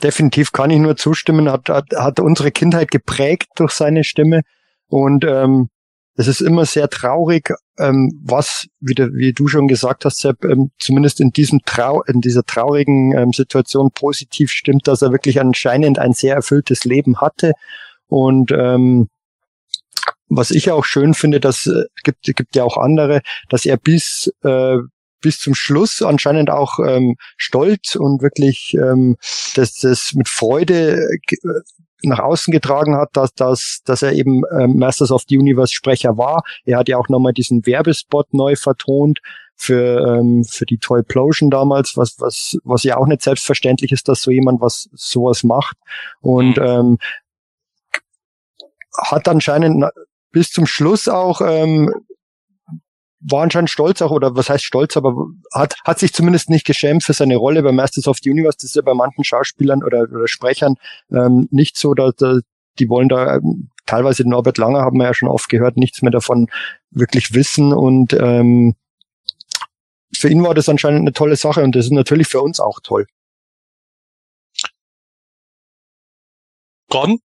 Definitiv 0.02 0.52
kann 0.52 0.70
ich 0.70 0.78
nur 0.78 0.96
zustimmen, 0.96 1.50
hat, 1.50 1.68
hat, 1.68 1.86
hat 1.96 2.20
unsere 2.20 2.52
Kindheit 2.52 2.90
geprägt 2.90 3.48
durch 3.56 3.72
seine 3.72 4.04
Stimme 4.04 4.42
und 4.86 5.24
ähm, 5.24 5.68
es 6.16 6.28
ist 6.28 6.40
immer 6.40 6.66
sehr 6.66 6.88
traurig, 6.88 7.50
ähm, 7.78 8.20
was, 8.22 8.66
wie, 8.80 8.94
du, 8.94 9.14
wie 9.14 9.32
du 9.32 9.48
schon 9.48 9.68
gesagt 9.68 10.04
hast, 10.04 10.18
Sepp, 10.18 10.44
ähm, 10.44 10.70
zumindest 10.78 11.20
in 11.20 11.30
diesem 11.30 11.60
Trau 11.64 12.02
in 12.02 12.20
dieser 12.20 12.44
traurigen 12.44 13.16
ähm, 13.16 13.32
Situation 13.32 13.90
positiv 13.92 14.50
stimmt, 14.50 14.86
dass 14.88 15.02
er 15.02 15.12
wirklich 15.12 15.40
anscheinend 15.40 15.98
ein 15.98 16.12
sehr 16.12 16.34
erfülltes 16.34 16.84
Leben 16.84 17.20
hatte. 17.20 17.52
Und 18.08 18.52
ähm, 18.52 19.08
was 20.28 20.50
ich 20.50 20.70
auch 20.70 20.84
schön 20.84 21.14
finde, 21.14 21.40
das 21.40 21.66
äh, 21.66 21.84
gibt, 22.04 22.22
gibt 22.22 22.54
ja 22.54 22.64
auch 22.64 22.76
andere, 22.76 23.20
dass 23.48 23.64
er 23.64 23.76
bis 23.76 24.32
äh, 24.42 24.76
bis 25.20 25.38
zum 25.38 25.54
Schluss 25.54 26.02
anscheinend 26.02 26.50
auch 26.50 26.78
ähm, 26.78 27.16
stolz 27.36 27.94
und 27.94 28.22
wirklich 28.22 28.74
ähm, 28.74 29.16
das, 29.54 29.74
das 29.74 30.14
mit 30.14 30.28
Freude 30.28 30.96
äh, 31.28 31.36
nach 32.02 32.18
außen 32.18 32.52
getragen 32.52 32.96
hat, 32.96 33.10
dass, 33.12 33.34
dass, 33.34 33.80
dass 33.84 34.02
er 34.02 34.12
eben 34.12 34.42
ähm, 34.58 34.76
Masters 34.76 35.10
of 35.10 35.24
the 35.28 35.38
Universe 35.38 35.72
Sprecher 35.72 36.16
war. 36.16 36.42
Er 36.64 36.78
hat 36.78 36.88
ja 36.88 36.96
auch 36.98 37.08
nochmal 37.08 37.32
diesen 37.32 37.66
Werbespot 37.66 38.32
neu 38.32 38.56
vertont 38.56 39.20
für, 39.56 40.06
ähm, 40.06 40.44
für 40.44 40.64
die 40.64 40.78
Toy 40.78 41.02
Plosion 41.02 41.50
damals, 41.50 41.96
was, 41.96 42.16
was, 42.18 42.56
was 42.64 42.82
ja 42.82 42.96
auch 42.96 43.06
nicht 43.06 43.22
selbstverständlich 43.22 43.92
ist, 43.92 44.08
dass 44.08 44.22
so 44.22 44.30
jemand 44.30 44.60
was 44.60 44.88
sowas 44.92 45.44
macht. 45.44 45.76
Und 46.20 46.56
mhm. 46.56 46.64
ähm, 46.64 46.98
hat 48.96 49.28
anscheinend 49.28 49.84
bis 50.32 50.50
zum 50.50 50.66
Schluss 50.66 51.08
auch 51.08 51.40
ähm, 51.42 51.92
war 53.20 53.42
anscheinend 53.42 53.70
stolz 53.70 54.00
auch, 54.02 54.10
oder 54.10 54.34
was 54.34 54.48
heißt 54.48 54.64
stolz, 54.64 54.96
aber 54.96 55.14
hat, 55.52 55.74
hat 55.84 55.98
sich 55.98 56.12
zumindest 56.12 56.48
nicht 56.48 56.66
geschämt 56.66 57.04
für 57.04 57.12
seine 57.12 57.36
Rolle 57.36 57.62
bei 57.62 57.72
Masters 57.72 58.08
of 58.08 58.18
the 58.22 58.30
Universe. 58.30 58.56
Das 58.58 58.64
ist 58.64 58.76
ja 58.76 58.82
bei 58.82 58.94
manchen 58.94 59.24
Schauspielern 59.24 59.84
oder, 59.84 60.02
oder 60.02 60.26
Sprechern 60.26 60.76
ähm, 61.10 61.46
nicht 61.50 61.76
so, 61.76 61.94
dass, 61.94 62.14
dass 62.16 62.40
die 62.78 62.88
wollen 62.88 63.08
da 63.08 63.36
ähm, 63.36 63.68
teilweise 63.86 64.28
Norbert 64.28 64.58
Langer 64.58 64.80
haben 64.80 64.98
wir 64.98 65.04
ja 65.04 65.14
schon 65.14 65.28
oft 65.28 65.48
gehört, 65.48 65.76
nichts 65.76 66.02
mehr 66.02 66.12
davon 66.12 66.48
wirklich 66.90 67.34
wissen 67.34 67.72
und 67.72 68.12
ähm, 68.14 68.74
für 70.16 70.28
ihn 70.28 70.42
war 70.42 70.54
das 70.54 70.68
anscheinend 70.68 71.00
eine 71.00 71.12
tolle 71.12 71.36
Sache 71.36 71.62
und 71.62 71.74
das 71.76 71.86
ist 71.86 71.92
natürlich 71.92 72.28
für 72.28 72.40
uns 72.40 72.60
auch 72.60 72.80
toll. 72.82 73.06
Gordon? 76.88 77.20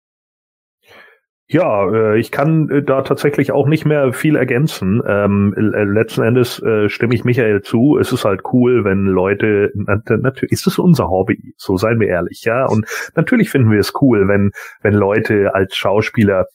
Ja, 1.51 1.85
äh, 1.91 2.17
ich 2.17 2.31
kann 2.31 2.69
äh, 2.69 2.81
da 2.81 3.01
tatsächlich 3.01 3.51
auch 3.51 3.67
nicht 3.67 3.85
mehr 3.85 4.13
viel 4.13 4.37
ergänzen. 4.37 5.01
Ähm, 5.05 5.53
äh, 5.57 5.83
letzten 5.83 6.21
Endes 6.21 6.63
stimme 6.87 7.13
ich 7.13 7.25
Michael 7.25 7.61
zu. 7.61 7.97
Es 7.99 8.13
ist 8.13 8.23
halt 8.23 8.41
cool, 8.53 8.85
wenn 8.85 9.05
Leute, 9.05 9.71
natürlich 9.73 10.51
ist 10.51 10.67
es 10.67 10.79
unser 10.79 11.09
Hobby, 11.09 11.53
so 11.57 11.75
seien 11.75 11.99
wir 11.99 12.07
ehrlich, 12.07 12.43
ja. 12.45 12.65
Und 12.65 12.85
natürlich 13.15 13.49
finden 13.49 13.71
wir 13.71 13.79
es 13.79 13.93
cool, 14.01 14.27
wenn 14.27 14.51
wenn 14.81 14.93
Leute 14.93 15.53
als 15.53 15.75
Schauspieler 15.75 16.45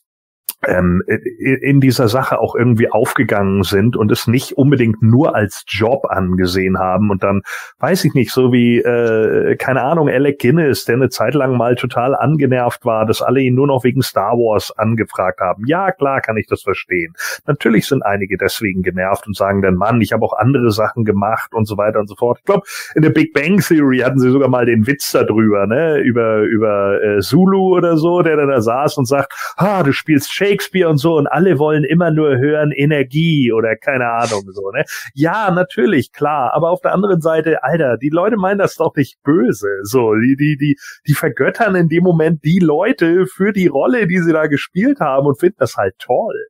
ähm, 0.66 1.02
in 1.06 1.80
dieser 1.80 2.08
Sache 2.08 2.40
auch 2.40 2.54
irgendwie 2.54 2.90
aufgegangen 2.90 3.62
sind 3.62 3.96
und 3.96 4.10
es 4.10 4.26
nicht 4.26 4.52
unbedingt 4.52 5.02
nur 5.02 5.34
als 5.34 5.64
Job 5.66 6.06
angesehen 6.08 6.78
haben. 6.78 7.10
Und 7.10 7.22
dann 7.22 7.42
weiß 7.78 8.04
ich 8.04 8.14
nicht 8.14 8.32
so 8.32 8.52
wie 8.52 8.78
äh, 8.78 9.56
keine 9.56 9.82
Ahnung 9.82 10.08
Alec 10.08 10.40
Guinness 10.40 10.84
der 10.84 10.96
eine 10.96 11.08
Zeit 11.08 11.34
lang 11.34 11.56
mal 11.56 11.76
total 11.76 12.14
angenervt 12.14 12.84
war 12.84 13.06
dass 13.06 13.22
alle 13.22 13.40
ihn 13.40 13.54
nur 13.54 13.66
noch 13.66 13.84
wegen 13.84 14.02
Star 14.02 14.32
Wars 14.32 14.72
angefragt 14.76 15.40
haben. 15.40 15.64
Ja 15.66 15.92
klar 15.92 16.20
kann 16.20 16.36
ich 16.36 16.46
das 16.46 16.62
verstehen. 16.62 17.14
Natürlich 17.46 17.86
sind 17.86 18.04
einige 18.04 18.36
deswegen 18.36 18.82
genervt 18.82 19.26
und 19.26 19.36
sagen 19.36 19.62
dann 19.62 19.74
Mann 19.74 20.00
ich 20.00 20.12
habe 20.12 20.24
auch 20.24 20.36
andere 20.36 20.70
Sachen 20.70 21.04
gemacht 21.04 21.54
und 21.54 21.66
so 21.66 21.76
weiter 21.76 22.00
und 22.00 22.08
so 22.08 22.16
fort. 22.16 22.38
Ich 22.38 22.44
glaube 22.44 22.66
in 22.94 23.02
der 23.02 23.10
Big 23.10 23.32
Bang 23.32 23.60
Theory 23.60 23.98
hatten 23.98 24.18
sie 24.18 24.30
sogar 24.30 24.48
mal 24.48 24.66
den 24.66 24.86
Witz 24.86 25.12
darüber 25.12 25.66
ne 25.66 25.98
über 25.98 26.40
über 26.40 27.02
äh, 27.02 27.20
Zulu 27.20 27.76
oder 27.76 27.96
so 27.96 28.22
der 28.22 28.36
dann 28.36 28.48
da 28.48 28.60
saß 28.60 28.96
und 28.98 29.06
sagt 29.06 29.32
ah 29.56 29.82
du 29.82 29.92
spielst 29.92 30.32
Shakespeare 30.56 30.88
und 30.88 30.98
so 30.98 31.16
und 31.16 31.26
alle 31.26 31.58
wollen 31.58 31.84
immer 31.84 32.10
nur 32.10 32.38
hören 32.38 32.72
Energie 32.72 33.52
oder 33.52 33.76
keine 33.76 34.08
Ahnung 34.08 34.50
so, 34.50 34.70
ne? 34.70 34.84
Ja, 35.14 35.50
natürlich, 35.50 36.12
klar, 36.12 36.52
aber 36.54 36.70
auf 36.70 36.80
der 36.80 36.92
anderen 36.92 37.20
Seite, 37.20 37.62
Alter, 37.62 37.96
die 37.98 38.08
Leute 38.08 38.36
meinen 38.36 38.58
das 38.58 38.76
doch 38.76 38.94
nicht 38.96 39.22
böse, 39.22 39.68
so, 39.82 40.14
die 40.14 40.36
die 40.36 40.56
die 40.56 40.76
die 41.06 41.14
vergöttern 41.14 41.74
in 41.74 41.88
dem 41.88 42.04
Moment 42.04 42.44
die 42.44 42.58
Leute 42.58 43.26
für 43.26 43.52
die 43.52 43.66
Rolle, 43.66 44.06
die 44.06 44.18
sie 44.18 44.32
da 44.32 44.46
gespielt 44.46 45.00
haben 45.00 45.26
und 45.26 45.38
finden 45.38 45.56
das 45.58 45.76
halt 45.76 45.94
toll. 45.98 46.46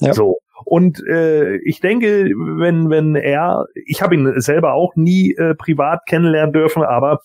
Ja. 0.00 0.12
So. 0.12 0.38
Und 0.64 1.02
äh, 1.06 1.56
ich 1.64 1.80
denke, 1.80 2.30
wenn 2.58 2.90
wenn 2.90 3.16
er, 3.16 3.66
ich 3.86 4.02
habe 4.02 4.14
ihn 4.14 4.40
selber 4.40 4.74
auch 4.74 4.94
nie 4.96 5.34
äh, 5.34 5.54
privat 5.54 6.06
kennenlernen 6.06 6.52
dürfen, 6.52 6.82
aber 6.82 7.20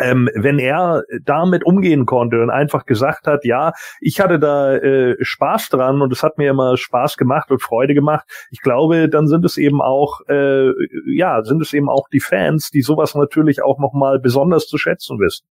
ähm, 0.00 0.28
wenn 0.34 0.58
er 0.58 1.04
damit 1.22 1.64
umgehen 1.64 2.06
konnte 2.06 2.42
und 2.42 2.50
einfach 2.50 2.86
gesagt 2.86 3.26
hat, 3.26 3.44
ja, 3.44 3.72
ich 4.00 4.20
hatte 4.20 4.38
da 4.38 4.74
äh, 4.74 5.16
Spaß 5.20 5.68
dran 5.68 6.02
und 6.02 6.12
es 6.12 6.22
hat 6.22 6.38
mir 6.38 6.50
immer 6.50 6.76
Spaß 6.76 7.16
gemacht 7.16 7.50
und 7.50 7.62
Freude 7.62 7.94
gemacht, 7.94 8.26
ich 8.50 8.60
glaube, 8.60 9.08
dann 9.08 9.28
sind 9.28 9.44
es 9.44 9.56
eben 9.56 9.80
auch, 9.80 10.20
äh, 10.28 10.70
ja, 11.06 11.42
sind 11.44 11.60
es 11.62 11.72
eben 11.72 11.88
auch 11.88 12.08
die 12.08 12.20
Fans, 12.20 12.70
die 12.70 12.82
sowas 12.82 13.14
natürlich 13.14 13.62
auch 13.62 13.78
nochmal 13.78 14.18
besonders 14.18 14.66
zu 14.66 14.78
schätzen 14.78 15.18
wissen. 15.18 15.46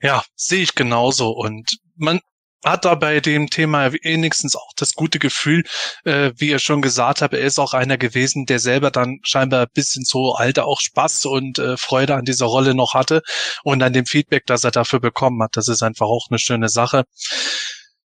Ja, 0.00 0.22
sehe 0.34 0.62
ich 0.62 0.74
genauso. 0.74 1.30
Und 1.30 1.78
man, 1.96 2.20
hat 2.64 2.84
da 2.84 2.94
bei 2.94 3.20
dem 3.20 3.50
Thema 3.50 3.92
wenigstens 3.92 4.56
auch 4.56 4.72
das 4.76 4.92
gute 4.92 5.18
Gefühl, 5.18 5.64
äh, 6.04 6.32
wie 6.36 6.48
ihr 6.48 6.58
schon 6.58 6.82
gesagt 6.82 7.22
habt, 7.22 7.34
er 7.34 7.40
ist 7.40 7.58
auch 7.58 7.74
einer 7.74 7.98
gewesen, 7.98 8.46
der 8.46 8.58
selber 8.58 8.90
dann 8.90 9.18
scheinbar 9.22 9.66
bis 9.66 9.96
ins 9.96 10.14
hohe 10.14 10.38
Alter 10.38 10.66
auch 10.66 10.80
Spaß 10.80 11.26
und 11.26 11.58
äh, 11.58 11.76
Freude 11.76 12.14
an 12.14 12.24
dieser 12.24 12.46
Rolle 12.46 12.74
noch 12.74 12.94
hatte 12.94 13.22
und 13.64 13.82
an 13.82 13.92
dem 13.92 14.06
Feedback, 14.06 14.44
das 14.46 14.64
er 14.64 14.70
dafür 14.70 15.00
bekommen 15.00 15.42
hat. 15.42 15.56
Das 15.56 15.68
ist 15.68 15.82
einfach 15.82 16.06
auch 16.06 16.28
eine 16.30 16.38
schöne 16.38 16.68
Sache. 16.68 17.04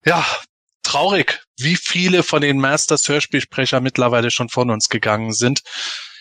Ja, 0.04 0.24
traurig, 0.82 1.42
wie 1.58 1.76
viele 1.76 2.22
von 2.22 2.42
den 2.42 2.58
Masters 2.58 3.08
Hörspielsprecher 3.08 3.80
mittlerweile 3.80 4.30
schon 4.30 4.48
von 4.48 4.70
uns 4.70 4.88
gegangen 4.88 5.32
sind. 5.32 5.60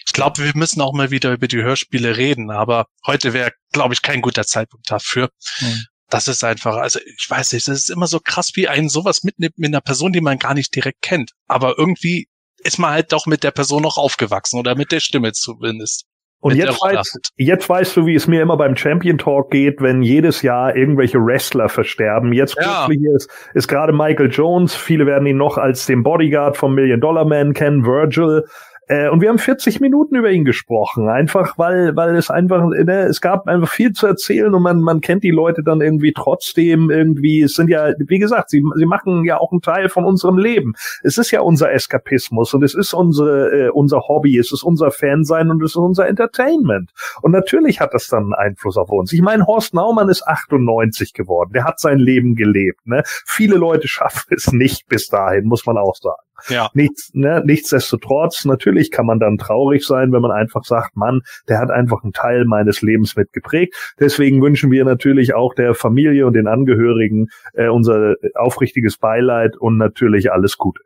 Ich 0.05 0.13
glaube, 0.13 0.43
wir 0.43 0.51
müssen 0.55 0.81
auch 0.81 0.93
mal 0.93 1.11
wieder 1.11 1.33
über 1.33 1.47
die 1.47 1.61
Hörspiele 1.61 2.17
reden, 2.17 2.51
aber 2.51 2.87
heute 3.05 3.33
wäre, 3.33 3.51
glaube 3.71 3.93
ich, 3.93 4.01
kein 4.01 4.21
guter 4.21 4.43
Zeitpunkt 4.43 4.89
dafür. 4.89 5.29
Mhm 5.61 5.85
das 6.09 6.27
ist 6.27 6.43
einfach, 6.43 6.75
also 6.77 6.99
ich 6.99 7.29
weiß 7.29 7.53
nicht, 7.53 7.67
das 7.67 7.77
ist 7.77 7.89
immer 7.89 8.07
so 8.07 8.19
krass, 8.19 8.51
wie 8.55 8.67
einen 8.67 8.89
sowas 8.89 9.23
mitnimmt 9.23 9.57
mit 9.57 9.69
einer 9.69 9.81
Person, 9.81 10.11
die 10.11 10.21
man 10.21 10.39
gar 10.39 10.53
nicht 10.53 10.75
direkt 10.75 11.01
kennt. 11.01 11.31
Aber 11.47 11.75
irgendwie 11.77 12.27
ist 12.63 12.79
man 12.79 12.91
halt 12.91 13.13
doch 13.13 13.25
mit 13.25 13.43
der 13.43 13.51
Person 13.51 13.83
noch 13.83 13.97
aufgewachsen 13.97 14.59
oder 14.59 14.75
mit 14.75 14.91
der 14.91 14.99
Stimme 14.99 15.31
zumindest. 15.33 16.05
Und 16.41 16.55
jetzt, 16.55 16.81
weiß, 16.81 17.19
jetzt 17.35 17.67
weißt 17.67 17.97
du, 17.97 18.05
wie 18.05 18.15
es 18.15 18.25
mir 18.25 18.41
immer 18.41 18.55
beim 18.55 18.77
Champion 18.77 19.17
Talk 19.17 19.51
geht, 19.51 19.81
wenn 19.81 20.01
jedes 20.01 20.41
Jahr 20.41 20.73
irgendwelche 20.73 21.17
Wrestler 21.17 21.67
versterben. 21.67 22.31
Jetzt 22.31 22.55
ja. 22.55 22.85
plötzlich 22.85 23.05
ist, 23.13 23.29
ist 23.55 23.67
gerade 23.67 23.91
Michael 23.91 24.29
Jones, 24.31 24.73
viele 24.73 25.05
werden 25.05 25.27
ihn 25.27 25.35
noch 25.35 25.57
als 25.57 25.85
den 25.85 26.01
Bodyguard 26.01 26.55
vom 26.55 26.75
Million 26.75 27.01
Dollar 27.01 27.25
Man 27.25 27.53
kennen, 27.53 27.85
Virgil. 27.85 28.45
Äh, 28.89 29.07
und 29.09 29.21
wir 29.21 29.29
haben 29.29 29.37
40 29.37 29.79
Minuten 29.81 30.15
über 30.15 30.31
ihn 30.31 30.45
gesprochen, 30.45 31.09
einfach 31.09 31.59
weil, 31.59 31.95
weil 31.95 32.15
es 32.15 32.31
einfach, 32.31 32.65
ne, 32.65 33.03
es 33.03 33.21
gab 33.21 33.47
einfach 33.47 33.69
viel 33.69 33.91
zu 33.93 34.07
erzählen 34.07 34.53
und 34.53 34.63
man, 34.63 34.81
man 34.81 34.99
kennt 34.99 35.23
die 35.23 35.29
Leute 35.29 35.61
dann 35.61 35.79
irgendwie 35.79 36.11
trotzdem 36.11 36.89
irgendwie. 36.89 37.43
Es 37.43 37.53
sind 37.53 37.69
ja, 37.69 37.93
wie 37.99 38.17
gesagt, 38.17 38.49
sie, 38.49 38.63
sie 38.75 38.85
machen 38.87 39.23
ja 39.25 39.37
auch 39.37 39.51
einen 39.51 39.61
Teil 39.61 39.89
von 39.89 40.05
unserem 40.05 40.39
Leben. 40.39 40.73
Es 41.03 41.19
ist 41.19 41.29
ja 41.29 41.41
unser 41.41 41.71
Eskapismus 41.71 42.55
und 42.55 42.63
es 42.63 42.73
ist 42.73 42.93
unsere, 42.93 43.67
äh, 43.67 43.69
unser 43.69 44.07
Hobby, 44.07 44.37
es 44.39 44.51
ist 44.51 44.63
unser 44.63 44.89
Fansein 44.89 45.51
und 45.51 45.61
es 45.61 45.71
ist 45.71 45.75
unser 45.75 46.07
Entertainment. 46.07 46.89
Und 47.21 47.31
natürlich 47.31 47.79
hat 47.79 47.93
das 47.93 48.07
dann 48.07 48.23
einen 48.23 48.33
Einfluss 48.33 48.75
auf 48.75 48.89
uns. 48.89 49.13
Ich 49.13 49.21
meine, 49.21 49.45
Horst 49.45 49.75
Naumann 49.75 50.09
ist 50.09 50.27
98 50.27 51.13
geworden, 51.13 51.51
der 51.53 51.63
hat 51.63 51.79
sein 51.79 51.99
Leben 51.99 52.33
gelebt. 52.33 52.87
Ne? 52.87 53.03
Viele 53.05 53.55
Leute 53.55 53.87
schaffen 53.99 54.33
es 54.35 54.51
nicht 54.51 54.87
bis 54.87 55.09
dahin, 55.09 55.45
muss 55.45 55.67
man 55.67 55.77
auch 55.77 55.95
sagen. 55.95 56.23
Ja. 56.47 56.69
Nichts, 56.73 57.11
ne, 57.13 57.41
nichtsdestotrotz, 57.45 58.45
natürlich 58.45 58.91
kann 58.91 59.05
man 59.05 59.19
dann 59.19 59.37
traurig 59.37 59.85
sein, 59.85 60.11
wenn 60.11 60.21
man 60.21 60.31
einfach 60.31 60.63
sagt, 60.63 60.95
Mann, 60.95 61.21
der 61.47 61.59
hat 61.59 61.71
einfach 61.71 62.03
einen 62.03 62.13
Teil 62.13 62.45
meines 62.45 62.81
Lebens 62.81 63.15
mitgeprägt. 63.15 63.75
Deswegen 63.99 64.41
wünschen 64.41 64.71
wir 64.71 64.85
natürlich 64.85 65.33
auch 65.33 65.53
der 65.53 65.73
Familie 65.73 66.25
und 66.27 66.33
den 66.33 66.47
Angehörigen 66.47 67.27
äh, 67.53 67.67
unser 67.67 68.15
aufrichtiges 68.35 68.97
Beileid 68.97 69.57
und 69.57 69.77
natürlich 69.77 70.31
alles 70.31 70.57
Gute. 70.57 70.81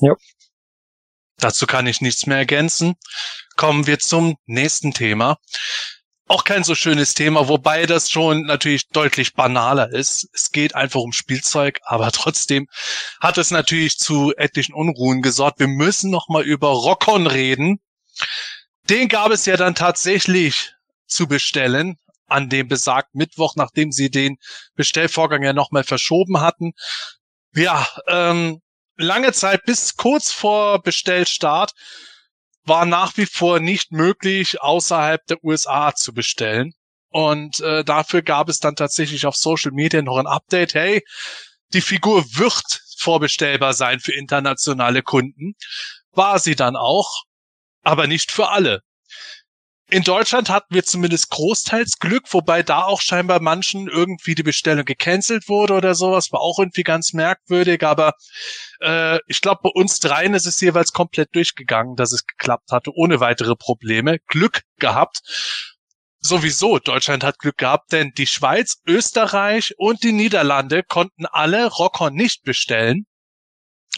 Ja. 0.00 0.14
Dazu 1.40 1.66
kann 1.66 1.86
ich 1.86 2.00
nichts 2.00 2.26
mehr 2.26 2.38
ergänzen. 2.38 2.94
Kommen 3.56 3.86
wir 3.86 3.98
zum 3.98 4.36
nächsten 4.46 4.92
Thema 4.92 5.38
auch 6.28 6.44
kein 6.44 6.64
so 6.64 6.74
schönes 6.74 7.14
Thema, 7.14 7.48
wobei 7.48 7.86
das 7.86 8.10
schon 8.10 8.42
natürlich 8.42 8.88
deutlich 8.88 9.34
banaler 9.34 9.90
ist. 9.90 10.28
Es 10.32 10.50
geht 10.50 10.74
einfach 10.74 11.00
um 11.00 11.12
Spielzeug, 11.12 11.80
aber 11.84 12.12
trotzdem 12.12 12.68
hat 13.20 13.38
es 13.38 13.50
natürlich 13.50 13.98
zu 13.98 14.34
etlichen 14.36 14.74
Unruhen 14.74 15.22
gesorgt. 15.22 15.58
Wir 15.58 15.68
müssen 15.68 16.10
noch 16.10 16.28
mal 16.28 16.44
über 16.44 16.68
Rockon 16.68 17.26
reden. 17.26 17.80
Den 18.88 19.08
gab 19.08 19.30
es 19.32 19.46
ja 19.46 19.56
dann 19.56 19.74
tatsächlich 19.74 20.72
zu 21.06 21.26
bestellen 21.26 21.96
an 22.26 22.48
dem 22.48 22.68
besagten 22.68 23.18
Mittwoch, 23.18 23.54
nachdem 23.56 23.90
sie 23.90 24.10
den 24.10 24.36
Bestellvorgang 24.74 25.42
ja 25.42 25.52
noch 25.52 25.70
mal 25.70 25.84
verschoben 25.84 26.40
hatten. 26.40 26.72
Ja, 27.54 27.88
ähm, 28.06 28.60
lange 28.96 29.32
Zeit 29.32 29.64
bis 29.64 29.96
kurz 29.96 30.30
vor 30.32 30.82
Bestellstart 30.82 31.72
war 32.68 32.86
nach 32.86 33.16
wie 33.16 33.26
vor 33.26 33.60
nicht 33.60 33.92
möglich, 33.92 34.60
außerhalb 34.60 35.24
der 35.26 35.42
USA 35.42 35.94
zu 35.94 36.12
bestellen. 36.12 36.72
Und 37.10 37.60
äh, 37.60 37.84
dafür 37.84 38.22
gab 38.22 38.48
es 38.48 38.58
dann 38.58 38.76
tatsächlich 38.76 39.26
auf 39.26 39.36
Social 39.36 39.72
Media 39.72 40.02
noch 40.02 40.18
ein 40.18 40.26
Update. 40.26 40.74
Hey, 40.74 41.02
die 41.72 41.80
Figur 41.80 42.24
wird 42.34 42.82
vorbestellbar 42.98 43.72
sein 43.72 44.00
für 44.00 44.12
internationale 44.12 45.02
Kunden. 45.02 45.54
War 46.12 46.38
sie 46.38 46.56
dann 46.56 46.76
auch, 46.76 47.22
aber 47.82 48.06
nicht 48.06 48.30
für 48.30 48.48
alle. 48.50 48.82
In 49.90 50.02
Deutschland 50.02 50.50
hatten 50.50 50.74
wir 50.74 50.84
zumindest 50.84 51.30
großteils 51.30 51.98
Glück, 51.98 52.24
wobei 52.34 52.62
da 52.62 52.82
auch 52.82 53.00
scheinbar 53.00 53.40
manchen 53.40 53.88
irgendwie 53.88 54.34
die 54.34 54.42
Bestellung 54.42 54.84
gecancelt 54.84 55.48
wurde 55.48 55.72
oder 55.72 55.94
sowas, 55.94 56.30
war 56.30 56.40
auch 56.40 56.58
irgendwie 56.58 56.82
ganz 56.82 57.14
merkwürdig, 57.14 57.82
aber 57.82 58.12
äh, 58.82 59.18
ich 59.28 59.40
glaube, 59.40 59.60
bei 59.62 59.70
uns 59.70 59.98
dreien 59.98 60.34
ist 60.34 60.44
es 60.44 60.60
jeweils 60.60 60.92
komplett 60.92 61.34
durchgegangen, 61.34 61.96
dass 61.96 62.12
es 62.12 62.26
geklappt 62.26 62.70
hatte, 62.70 62.90
ohne 62.94 63.20
weitere 63.20 63.56
Probleme. 63.56 64.18
Glück 64.26 64.60
gehabt. 64.78 65.20
Sowieso, 66.20 66.78
Deutschland 66.78 67.24
hat 67.24 67.38
Glück 67.38 67.56
gehabt, 67.56 67.92
denn 67.92 68.12
die 68.18 68.26
Schweiz, 68.26 68.82
Österreich 68.86 69.72
und 69.78 70.02
die 70.02 70.12
Niederlande 70.12 70.82
konnten 70.82 71.24
alle 71.24 71.66
Rockon 71.66 72.12
nicht 72.12 72.42
bestellen. 72.42 73.06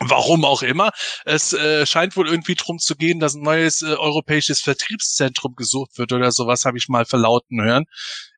Warum 0.03 0.47
auch 0.47 0.63
immer. 0.63 0.93
Es 1.27 1.53
äh, 1.53 1.85
scheint 1.85 2.17
wohl 2.17 2.27
irgendwie 2.27 2.55
drum 2.55 2.79
zu 2.79 2.97
gehen, 2.97 3.21
dass 3.21 3.35
ein 3.35 3.43
neues 3.43 3.83
äh, 3.83 3.95
europäisches 3.95 4.61
Vertriebszentrum 4.63 5.55
gesucht 5.55 5.99
wird 5.99 6.13
oder 6.13 6.33
sowas, 6.33 6.65
habe 6.65 6.79
ich 6.79 6.89
mal 6.89 7.05
verlauten 7.05 7.61
hören. 7.61 7.85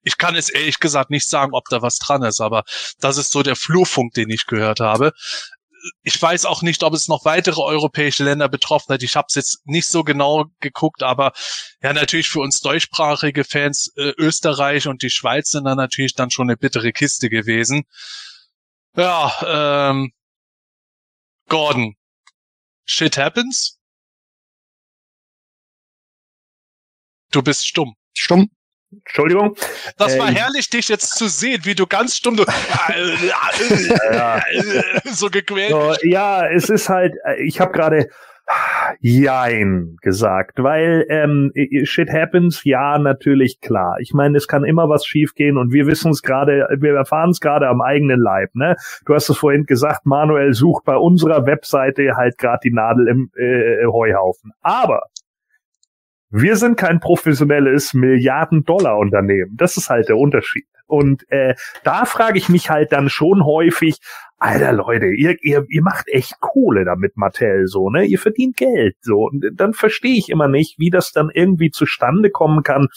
Ich 0.02 0.18
kann 0.18 0.34
es 0.34 0.48
ehrlich 0.48 0.80
gesagt 0.80 1.10
nicht 1.10 1.28
sagen, 1.28 1.54
ob 1.54 1.68
da 1.68 1.80
was 1.80 1.98
dran 1.98 2.24
ist, 2.24 2.40
aber 2.40 2.64
das 2.98 3.16
ist 3.16 3.30
so 3.30 3.44
der 3.44 3.54
Flurfunk, 3.54 4.12
den 4.14 4.28
ich 4.30 4.46
gehört 4.46 4.80
habe. 4.80 5.12
Ich 6.02 6.20
weiß 6.20 6.46
auch 6.46 6.62
nicht, 6.62 6.82
ob 6.82 6.94
es 6.94 7.06
noch 7.06 7.24
weitere 7.24 7.60
europäische 7.60 8.24
Länder 8.24 8.48
betroffen 8.48 8.94
hat. 8.94 9.04
Ich 9.04 9.14
habe 9.14 9.26
es 9.28 9.36
jetzt 9.36 9.60
nicht 9.64 9.86
so 9.86 10.02
genau 10.02 10.46
geguckt, 10.58 11.04
aber 11.04 11.32
ja, 11.80 11.92
natürlich 11.92 12.28
für 12.28 12.40
uns 12.40 12.60
deutschsprachige 12.60 13.44
Fans 13.44 13.92
äh, 13.96 14.12
Österreich 14.18 14.88
und 14.88 15.02
die 15.02 15.10
Schweiz 15.10 15.50
sind 15.50 15.64
dann 15.64 15.76
natürlich 15.76 16.14
dann 16.14 16.32
schon 16.32 16.48
eine 16.50 16.56
bittere 16.56 16.90
Kiste 16.90 17.30
gewesen. 17.30 17.84
Ja, 18.96 19.90
ähm, 19.90 20.12
Gordon. 21.48 21.94
Shit 22.84 23.16
happens? 23.16 23.78
Du 27.30 27.42
bist 27.42 27.66
stumm. 27.66 27.94
Stumm. 28.14 28.50
Entschuldigung. 28.90 29.56
Das 29.96 30.18
war 30.18 30.28
äh, 30.28 30.34
herrlich, 30.34 30.68
dich 30.68 30.88
jetzt 30.88 31.16
zu 31.16 31.26
sehen, 31.28 31.64
wie 31.64 31.74
du 31.74 31.86
ganz 31.86 32.16
stumm 32.16 32.36
du, 32.36 32.44
ja. 34.12 34.42
so 35.12 35.30
gequält. 35.30 35.70
So, 35.70 35.94
ja, 36.02 36.46
es 36.46 36.68
ist 36.68 36.90
halt, 36.90 37.14
ich 37.38 37.58
habe 37.58 37.72
gerade 37.72 38.10
jein 39.00 39.96
gesagt, 40.02 40.62
weil 40.62 41.06
ähm, 41.08 41.52
shit 41.84 42.10
happens, 42.10 42.64
ja, 42.64 42.98
natürlich 42.98 43.60
klar. 43.60 43.96
Ich 44.00 44.12
meine, 44.12 44.36
es 44.36 44.48
kann 44.48 44.64
immer 44.64 44.88
was 44.88 45.06
schiefgehen 45.06 45.56
und 45.56 45.72
wir 45.72 45.86
wissen 45.86 46.10
es 46.10 46.22
gerade, 46.22 46.68
wir 46.78 46.94
erfahren 46.94 47.30
es 47.30 47.40
gerade 47.40 47.68
am 47.68 47.80
eigenen 47.80 48.20
Leib, 48.20 48.54
ne? 48.54 48.76
Du 49.06 49.14
hast 49.14 49.28
es 49.28 49.36
vorhin 49.36 49.64
gesagt, 49.64 50.06
Manuel 50.06 50.52
sucht 50.52 50.84
bei 50.84 50.96
unserer 50.96 51.46
Webseite 51.46 52.16
halt 52.16 52.38
gerade 52.38 52.60
die 52.64 52.72
Nadel 52.72 53.08
im 53.08 53.30
äh, 53.36 53.86
Heuhaufen. 53.86 54.52
Aber 54.60 55.02
wir 56.30 56.56
sind 56.56 56.76
kein 56.76 56.98
professionelles 56.98 57.94
Milliarden-Dollar-Unternehmen. 57.94 59.54
Das 59.56 59.76
ist 59.76 59.90
halt 59.90 60.08
der 60.08 60.16
Unterschied. 60.16 60.66
Und 60.92 61.24
äh, 61.30 61.54
da 61.84 62.04
frage 62.04 62.36
ich 62.36 62.50
mich 62.50 62.68
halt 62.68 62.92
dann 62.92 63.08
schon 63.08 63.46
häufig, 63.46 63.96
Alter 64.36 64.72
Leute, 64.74 65.06
ihr, 65.06 65.36
ihr, 65.40 65.64
ihr 65.70 65.82
macht 65.82 66.06
echt 66.08 66.38
Kohle 66.40 66.84
damit, 66.84 67.16
Mattel, 67.16 67.66
so, 67.66 67.88
ne? 67.88 68.04
Ihr 68.04 68.18
verdient 68.18 68.58
Geld, 68.58 68.96
so. 69.00 69.22
Und 69.22 69.42
dann 69.54 69.72
verstehe 69.72 70.18
ich 70.18 70.28
immer 70.28 70.48
nicht, 70.48 70.78
wie 70.78 70.90
das 70.90 71.10
dann 71.10 71.30
irgendwie 71.32 71.70
zustande 71.70 72.28
kommen 72.28 72.62
kann, 72.62 72.88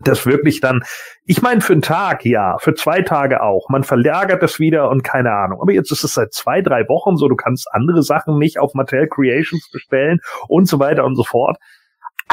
dass 0.00 0.26
wirklich 0.26 0.60
dann, 0.60 0.82
ich 1.24 1.40
meine, 1.40 1.60
für 1.60 1.74
einen 1.74 1.82
Tag, 1.82 2.24
ja, 2.24 2.56
für 2.58 2.74
zwei 2.74 3.02
Tage 3.02 3.44
auch. 3.44 3.68
Man 3.68 3.84
verlagert 3.84 4.42
das 4.42 4.58
wieder 4.58 4.90
und 4.90 5.04
keine 5.04 5.30
Ahnung. 5.30 5.60
Aber 5.62 5.70
jetzt 5.70 5.92
ist 5.92 6.02
es 6.02 6.14
seit 6.14 6.32
zwei, 6.32 6.62
drei 6.62 6.88
Wochen 6.88 7.16
so, 7.16 7.28
du 7.28 7.36
kannst 7.36 7.68
andere 7.70 8.02
Sachen 8.02 8.38
nicht 8.38 8.58
auf 8.58 8.74
Mattel 8.74 9.06
Creations 9.06 9.70
bestellen 9.70 10.18
und 10.48 10.66
so 10.66 10.80
weiter 10.80 11.04
und 11.04 11.14
so 11.14 11.22
fort. 11.22 11.58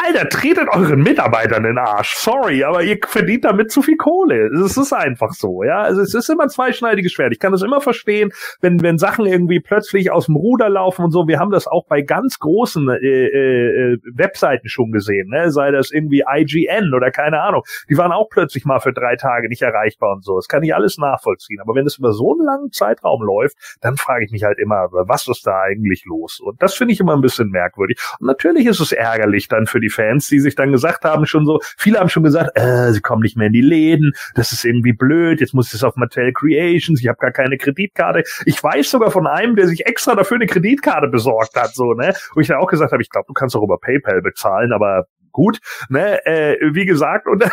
Alter, 0.06 0.30
tretet 0.30 0.68
euren 0.70 1.02
Mitarbeitern 1.02 1.66
in 1.66 1.76
den 1.76 1.78
Arsch. 1.80 2.14
Sorry, 2.18 2.64
aber 2.64 2.84
ihr 2.84 3.00
verdient 3.04 3.46
damit 3.46 3.72
zu 3.72 3.82
viel 3.82 3.98
Kohle. 3.98 4.48
Es 4.64 4.78
ist 4.78 4.94
einfach 4.94 5.32
so, 5.32 5.64
ja. 5.64 5.82
Also 5.82 6.02
es 6.02 6.14
ist 6.14 6.30
immer 6.30 6.44
ein 6.44 6.50
zweischneidiges 6.50 7.12
Schwert. 7.12 7.34
Ich 7.34 7.40
kann 7.40 7.52
das 7.52 7.64
immer 7.64 7.82
verstehen, 7.82 8.32
wenn, 8.62 8.82
wenn 8.84 9.00
Sachen 9.00 9.26
irgendwie 9.26 9.60
plötzlich 9.60 10.12
aus 10.12 10.28
dem 10.28 10.36
Ruder 10.36 10.70
laufen 10.70 11.06
und 11.06 11.12
so. 11.12 11.28
Wir 11.28 11.40
haben 11.40 11.50
das 11.50 11.66
auch 11.66 11.88
bei 11.88 12.04
ganz 12.04 12.38
großen 12.38 12.88
äh, 12.90 12.94
äh, 12.94 13.98
Webseiten 14.14 14.70
schon 14.70 14.92
gesehen, 14.92 15.30
ne? 15.30 15.52
Sei 15.52 15.72
das 15.72 15.90
irgendwie 15.90 16.24
IGN 16.32 16.94
oder 16.94 17.10
keine 17.10 17.42
Ahnung. 17.42 17.64
Die 17.90 17.98
waren 17.98 18.12
auch 18.12 18.30
plötzlich 18.30 18.66
mal 18.66 18.80
für 18.80 18.94
drei 18.94 19.16
Tage 19.16 19.50
nicht 19.50 19.64
erreichbar 19.64 20.14
und 20.14 20.24
so. 20.24 20.36
Das 20.36 20.48
kann 20.48 20.62
ich 20.62 20.76
alles 20.76 21.00
nachvollziehen. 21.00 21.60
Aber 21.60 21.74
wenn 21.74 21.88
es 21.88 21.98
über 21.98 22.14
so 22.14 22.34
einen 22.34 22.46
langen 22.46 22.72
Zeitraum 22.72 23.24
läuft, 23.24 23.58
dann 23.82 23.98
frage 23.98 24.26
ich 24.26 24.32
mich 24.32 24.44
halt 24.44 24.60
immer, 24.60 24.90
was 24.92 25.28
ist 25.28 25.48
da 25.48 25.62
eigentlich 25.62 26.06
los? 26.06 26.40
Und 26.40 26.62
das 26.62 26.76
finde 26.76 26.94
ich 26.94 27.00
immer 27.00 27.16
ein 27.16 27.22
bisschen 27.22 27.50
merkwürdig. 27.50 28.00
Und 28.20 28.28
natürlich 28.28 28.68
ist 28.68 28.80
es 28.80 28.92
ärgerlich 28.92 29.48
dann 29.48 29.66
für 29.66 29.80
die 29.80 29.87
die 29.88 29.94
Fans, 29.94 30.28
die 30.28 30.40
sich 30.40 30.56
dann 30.56 30.72
gesagt 30.72 31.04
haben, 31.06 31.26
schon 31.26 31.46
so, 31.46 31.60
viele 31.78 32.00
haben 32.00 32.10
schon 32.10 32.24
gesagt, 32.24 32.52
äh, 32.56 32.92
sie 32.92 33.02
kommen 33.02 33.22
nicht 33.22 33.38
mehr 33.38 33.48
in 33.48 33.54
die 33.54 33.62
Läden, 33.62 34.12
das 34.36 34.52
ist 34.52 34.66
irgendwie 34.66 34.94
blöd, 34.94 35.40
jetzt 35.40 35.54
muss 35.54 35.74
es 35.74 35.84
auf 35.84 35.96
Mattel 35.96 36.34
Creations, 36.34 37.00
ich 37.00 37.08
habe 37.08 37.18
gar 37.18 37.32
keine 37.32 37.58
Kreditkarte. 37.58 38.24
Ich 38.46 38.62
weiß 38.62 38.90
sogar 38.90 39.12
von 39.12 39.28
einem, 39.28 39.56
der 39.56 39.68
sich 39.68 39.86
extra 39.86 40.16
dafür 40.16 40.36
eine 40.36 40.48
Kreditkarte 40.48 41.08
besorgt 41.08 41.56
hat, 41.56 41.74
so, 41.74 41.94
ne? 41.94 42.14
Wo 42.34 42.42
ich 42.42 42.48
dann 42.48 42.58
auch 42.58 42.68
gesagt 42.68 42.92
habe, 42.92 43.02
ich 43.02 43.10
glaube, 43.10 43.26
du 43.28 43.34
kannst 43.34 43.56
auch 43.56 43.64
über 43.64 43.78
PayPal 43.80 44.22
bezahlen, 44.22 44.74
aber 44.74 45.06
gut, 45.38 45.60
ne, 45.90 46.26
äh, 46.26 46.58
wie 46.74 46.86
gesagt. 46.86 47.28
Und 47.28 47.44
Aber 47.44 47.52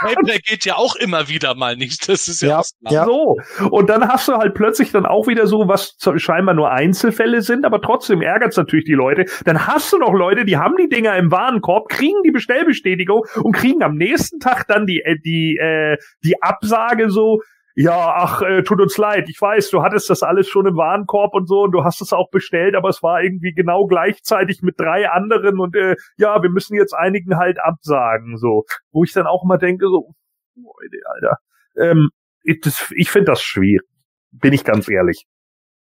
PayPal 0.00 0.38
geht 0.38 0.64
ja 0.64 0.76
auch 0.76 0.96
immer 0.96 1.28
wieder 1.28 1.54
mal 1.54 1.76
nicht. 1.76 2.08
Das 2.08 2.28
ist 2.28 2.40
ja, 2.40 2.62
ja, 2.80 2.90
ja. 2.90 3.04
so. 3.04 3.36
Und 3.70 3.90
dann 3.90 4.08
hast 4.08 4.26
du 4.28 4.32
halt 4.32 4.54
plötzlich 4.54 4.90
dann 4.90 5.04
auch 5.04 5.26
wieder 5.26 5.46
so, 5.46 5.68
was 5.68 5.98
scheinbar 6.16 6.54
nur 6.54 6.70
Einzelfälle 6.70 7.42
sind, 7.42 7.66
aber 7.66 7.82
trotzdem 7.82 8.22
ärgert 8.22 8.52
es 8.52 8.56
natürlich 8.56 8.86
die 8.86 8.94
Leute. 8.94 9.26
Dann 9.44 9.66
hast 9.66 9.92
du 9.92 9.98
noch 9.98 10.14
Leute, 10.14 10.46
die 10.46 10.56
haben 10.56 10.76
die 10.76 10.88
Dinger 10.88 11.14
im 11.16 11.30
Warenkorb, 11.30 11.90
kriegen 11.90 12.22
die 12.24 12.30
Bestellbestätigung 12.30 13.24
und 13.42 13.52
kriegen 13.52 13.82
am 13.82 13.96
nächsten 13.96 14.40
Tag 14.40 14.66
dann 14.66 14.86
die, 14.86 15.02
äh, 15.02 15.16
die, 15.22 15.58
äh, 15.58 15.98
die 16.24 16.42
Absage 16.42 17.10
so, 17.10 17.42
ja, 17.78 18.14
ach, 18.16 18.40
äh, 18.40 18.62
tut 18.62 18.80
uns 18.80 18.96
leid, 18.96 19.28
ich 19.28 19.38
weiß, 19.38 19.68
du 19.68 19.82
hattest 19.82 20.08
das 20.08 20.22
alles 20.22 20.48
schon 20.48 20.66
im 20.66 20.76
Warenkorb 20.76 21.34
und 21.34 21.46
so 21.46 21.64
und 21.64 21.72
du 21.72 21.84
hast 21.84 22.00
es 22.00 22.14
auch 22.14 22.30
bestellt, 22.30 22.74
aber 22.74 22.88
es 22.88 23.02
war 23.02 23.22
irgendwie 23.22 23.52
genau 23.52 23.86
gleichzeitig 23.86 24.62
mit 24.62 24.80
drei 24.80 25.10
anderen 25.10 25.60
und 25.60 25.76
äh, 25.76 25.94
ja, 26.16 26.42
wir 26.42 26.48
müssen 26.48 26.74
jetzt 26.74 26.94
einigen 26.94 27.36
halt 27.36 27.58
absagen, 27.60 28.38
so. 28.38 28.64
Wo 28.92 29.04
ich 29.04 29.12
dann 29.12 29.26
auch 29.26 29.44
immer 29.44 29.58
denke, 29.58 29.88
so, 29.88 30.14
Leute, 30.54 31.02
Alter, 31.04 31.36
ähm, 31.76 32.08
ich, 32.44 32.60
das, 32.62 32.90
ich 32.96 33.10
finde 33.10 33.32
das 33.32 33.42
schwierig, 33.42 33.86
bin 34.32 34.54
ich 34.54 34.64
ganz 34.64 34.88
ehrlich. 34.88 35.26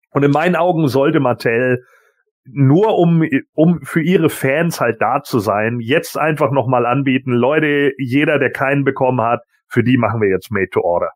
Und 0.09 0.23
in 0.23 0.31
meinen 0.31 0.55
Augen 0.55 0.87
sollte 0.87 1.19
Mattel 1.19 1.85
nur 2.45 2.97
um, 2.97 3.23
um 3.53 3.81
für 3.83 4.01
ihre 4.01 4.31
Fans 4.31 4.81
halt 4.81 4.99
da 5.01 5.21
zu 5.21 5.37
sein, 5.37 5.79
jetzt 5.81 6.17
einfach 6.17 6.49
nochmal 6.49 6.87
anbieten, 6.87 7.31
Leute, 7.31 7.91
jeder, 7.99 8.39
der 8.39 8.51
keinen 8.51 8.85
bekommen 8.85 9.21
hat, 9.21 9.41
für 9.67 9.83
die 9.83 9.97
machen 9.97 10.19
wir 10.19 10.29
jetzt 10.29 10.51
Made 10.51 10.69
to 10.71 10.81
Order. 10.81 11.11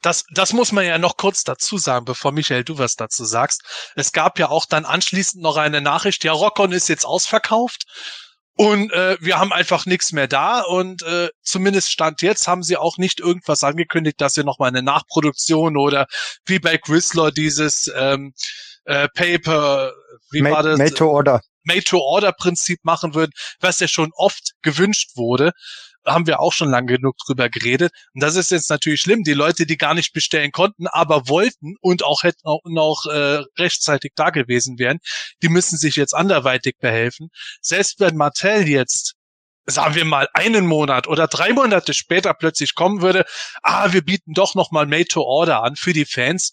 Das, 0.00 0.24
das 0.32 0.52
muss 0.52 0.72
man 0.72 0.84
ja 0.84 0.98
noch 0.98 1.16
kurz 1.16 1.44
dazu 1.44 1.78
sagen, 1.78 2.04
bevor 2.04 2.32
Michael 2.32 2.64
du 2.64 2.78
was 2.78 2.96
dazu 2.96 3.24
sagst. 3.24 3.62
Es 3.94 4.12
gab 4.12 4.38
ja 4.38 4.48
auch 4.48 4.66
dann 4.66 4.84
anschließend 4.84 5.42
noch 5.42 5.56
eine 5.56 5.80
Nachricht, 5.80 6.24
ja, 6.24 6.32
Rockon 6.32 6.72
ist 6.72 6.88
jetzt 6.88 7.04
ausverkauft 7.04 7.84
und 8.56 8.92
äh, 8.92 9.16
wir 9.20 9.38
haben 9.38 9.52
einfach 9.52 9.86
nichts 9.86 10.12
mehr 10.12 10.28
da 10.28 10.60
und 10.60 11.02
äh, 11.02 11.28
zumindest 11.42 11.90
Stand 11.90 12.22
jetzt 12.22 12.48
haben 12.48 12.62
sie 12.62 12.76
auch 12.76 12.98
nicht 12.98 13.20
irgendwas 13.20 13.64
angekündigt, 13.64 14.20
dass 14.20 14.34
sie 14.34 14.44
nochmal 14.44 14.68
eine 14.68 14.82
Nachproduktion 14.82 15.76
oder 15.76 16.06
wie 16.46 16.58
bei 16.58 16.76
Chrysler 16.76 17.30
dieses 17.30 17.90
ähm, 17.94 18.34
äh, 18.84 19.08
Paper, 19.14 19.92
wie 20.30 20.42
Made, 20.42 20.54
war 20.54 20.62
das? 20.62 20.78
Made 20.78 20.94
to 20.94 21.08
Order. 21.08 21.40
Made-to-Order-Prinzip 21.64 22.80
machen 22.84 23.14
würden, 23.14 23.32
was 23.60 23.80
ja 23.80 23.88
schon 23.88 24.10
oft 24.14 24.52
gewünscht 24.62 25.10
wurde 25.16 25.52
haben 26.12 26.26
wir 26.26 26.40
auch 26.40 26.52
schon 26.52 26.70
lange 26.70 26.94
genug 26.96 27.16
drüber 27.18 27.48
geredet. 27.48 27.92
Und 28.14 28.22
das 28.22 28.36
ist 28.36 28.50
jetzt 28.50 28.70
natürlich 28.70 29.00
schlimm. 29.00 29.22
Die 29.22 29.34
Leute, 29.34 29.66
die 29.66 29.76
gar 29.76 29.94
nicht 29.94 30.12
bestellen 30.12 30.52
konnten, 30.52 30.86
aber 30.86 31.28
wollten 31.28 31.76
und 31.80 32.04
auch 32.04 32.22
hätten 32.22 32.44
auch 32.44 32.62
noch 32.64 33.06
äh, 33.06 33.42
rechtzeitig 33.58 34.12
da 34.14 34.30
gewesen 34.30 34.78
wären, 34.78 34.98
die 35.42 35.48
müssen 35.48 35.78
sich 35.78 35.96
jetzt 35.96 36.14
anderweitig 36.14 36.76
behelfen. 36.78 37.28
Selbst 37.60 38.00
wenn 38.00 38.16
Martell 38.16 38.68
jetzt 38.68 39.14
sagen 39.66 39.94
wir 39.94 40.04
mal 40.04 40.28
einen 40.32 40.66
Monat 40.66 41.06
oder 41.06 41.28
drei 41.28 41.52
Monate 41.52 41.94
später 41.94 42.34
plötzlich 42.34 42.74
kommen 42.74 43.02
würde, 43.02 43.24
ah, 43.62 43.92
wir 43.92 44.02
bieten 44.02 44.32
doch 44.32 44.54
noch 44.54 44.72
mal 44.72 44.86
Made 44.86 45.06
to 45.06 45.22
Order 45.22 45.62
an 45.62 45.76
für 45.76 45.92
die 45.92 46.06
Fans, 46.06 46.52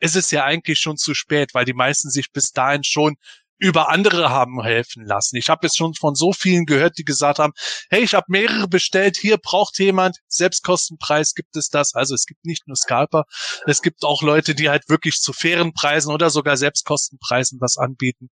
ist 0.00 0.16
es 0.16 0.30
ja 0.30 0.44
eigentlich 0.44 0.78
schon 0.78 0.96
zu 0.96 1.14
spät, 1.14 1.54
weil 1.54 1.64
die 1.64 1.72
meisten 1.72 2.10
sich 2.10 2.30
bis 2.32 2.52
dahin 2.52 2.84
schon 2.84 3.16
über 3.58 3.88
andere 3.90 4.30
haben 4.30 4.62
helfen 4.62 5.04
lassen. 5.04 5.36
Ich 5.36 5.48
habe 5.48 5.66
jetzt 5.66 5.76
schon 5.76 5.94
von 5.94 6.14
so 6.14 6.32
vielen 6.32 6.64
gehört, 6.64 6.96
die 6.98 7.04
gesagt 7.04 7.38
haben, 7.38 7.52
hey, 7.90 8.02
ich 8.02 8.14
habe 8.14 8.26
mehrere 8.28 8.68
bestellt, 8.68 9.16
hier 9.16 9.36
braucht 9.36 9.78
jemand, 9.78 10.18
Selbstkostenpreis 10.28 11.34
gibt 11.34 11.56
es 11.56 11.68
das. 11.68 11.94
Also 11.94 12.14
es 12.14 12.26
gibt 12.26 12.44
nicht 12.44 12.66
nur 12.68 12.76
Scalper, 12.76 13.24
es 13.66 13.82
gibt 13.82 14.04
auch 14.04 14.22
Leute, 14.22 14.54
die 14.54 14.68
halt 14.68 14.88
wirklich 14.88 15.16
zu 15.16 15.32
fairen 15.32 15.72
Preisen 15.72 16.12
oder 16.12 16.30
sogar 16.30 16.56
Selbstkostenpreisen 16.56 17.60
was 17.60 17.76
anbieten. 17.76 18.30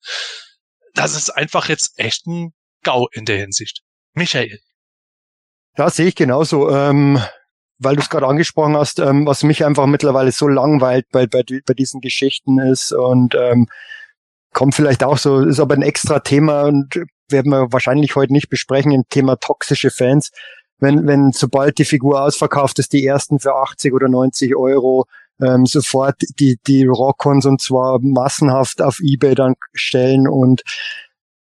Das 0.95 1.17
ist 1.17 1.31
einfach 1.31 1.69
jetzt 1.69 1.99
echt 1.99 2.27
ein 2.27 2.53
GAU 2.83 3.09
in 3.13 3.25
der 3.25 3.39
Hinsicht. 3.39 3.83
Michael. 4.15 4.61
Ja, 5.77 5.91
sehe 5.91 6.07
ich 6.07 6.15
genauso. 6.15 6.71
Ähm, 6.71 7.21
weil 7.79 7.97
du 7.97 8.03
es 8.03 8.09
gerade 8.09 8.27
angesprochen 8.27 8.77
hast, 8.77 8.99
ähm, 9.01 9.27
was 9.27 9.43
mich 9.43 9.65
einfach 9.65 9.87
mittlerweile 9.87 10.33
so 10.33 10.49
langweilt 10.49 11.07
bei, 11.11 11.27
bei, 11.27 11.43
bei 11.43 11.75
diesen 11.75 12.01
Geschichten 12.01 12.59
ist 12.59 12.93
und 12.93 13.35
ähm, 13.35 13.69
kommt 14.57 14.75
vielleicht 14.75 15.05
auch 15.05 15.19
so, 15.19 15.41
ist 15.41 15.61
aber 15.61 15.75
ein 15.75 15.83
extra 15.83 16.21
Thema 16.21 16.63
und 16.63 16.99
werden 17.29 17.53
wir 17.53 17.73
wahrscheinlich 17.75 18.17
heute 18.17 18.33
nicht 18.33 18.49
besprechen, 18.49 18.91
ein 18.91 19.03
Thema 19.11 19.37
toxische 19.37 19.91
Fans. 19.91 20.31
Wenn, 20.79 21.07
wenn 21.07 21.33
sobald 21.33 21.77
die 21.77 21.85
Figur 21.85 22.23
ausverkauft 22.23 22.79
ist, 22.79 22.95
die 22.95 23.05
ersten 23.05 23.39
für 23.39 23.55
80 23.55 23.93
oder 23.93 24.09
90 24.09 24.57
Euro, 24.57 25.05
ähm, 25.43 25.67
sofort 25.67 26.23
die, 26.41 26.59
die 26.67 26.87
Rockons 26.87 27.45
und 27.45 27.61
zwar 27.61 27.99
massenhaft 28.01 28.81
auf 28.81 28.99
Ebay 29.03 29.35
dann 29.35 29.57
stellen 29.75 30.27
und 30.27 30.63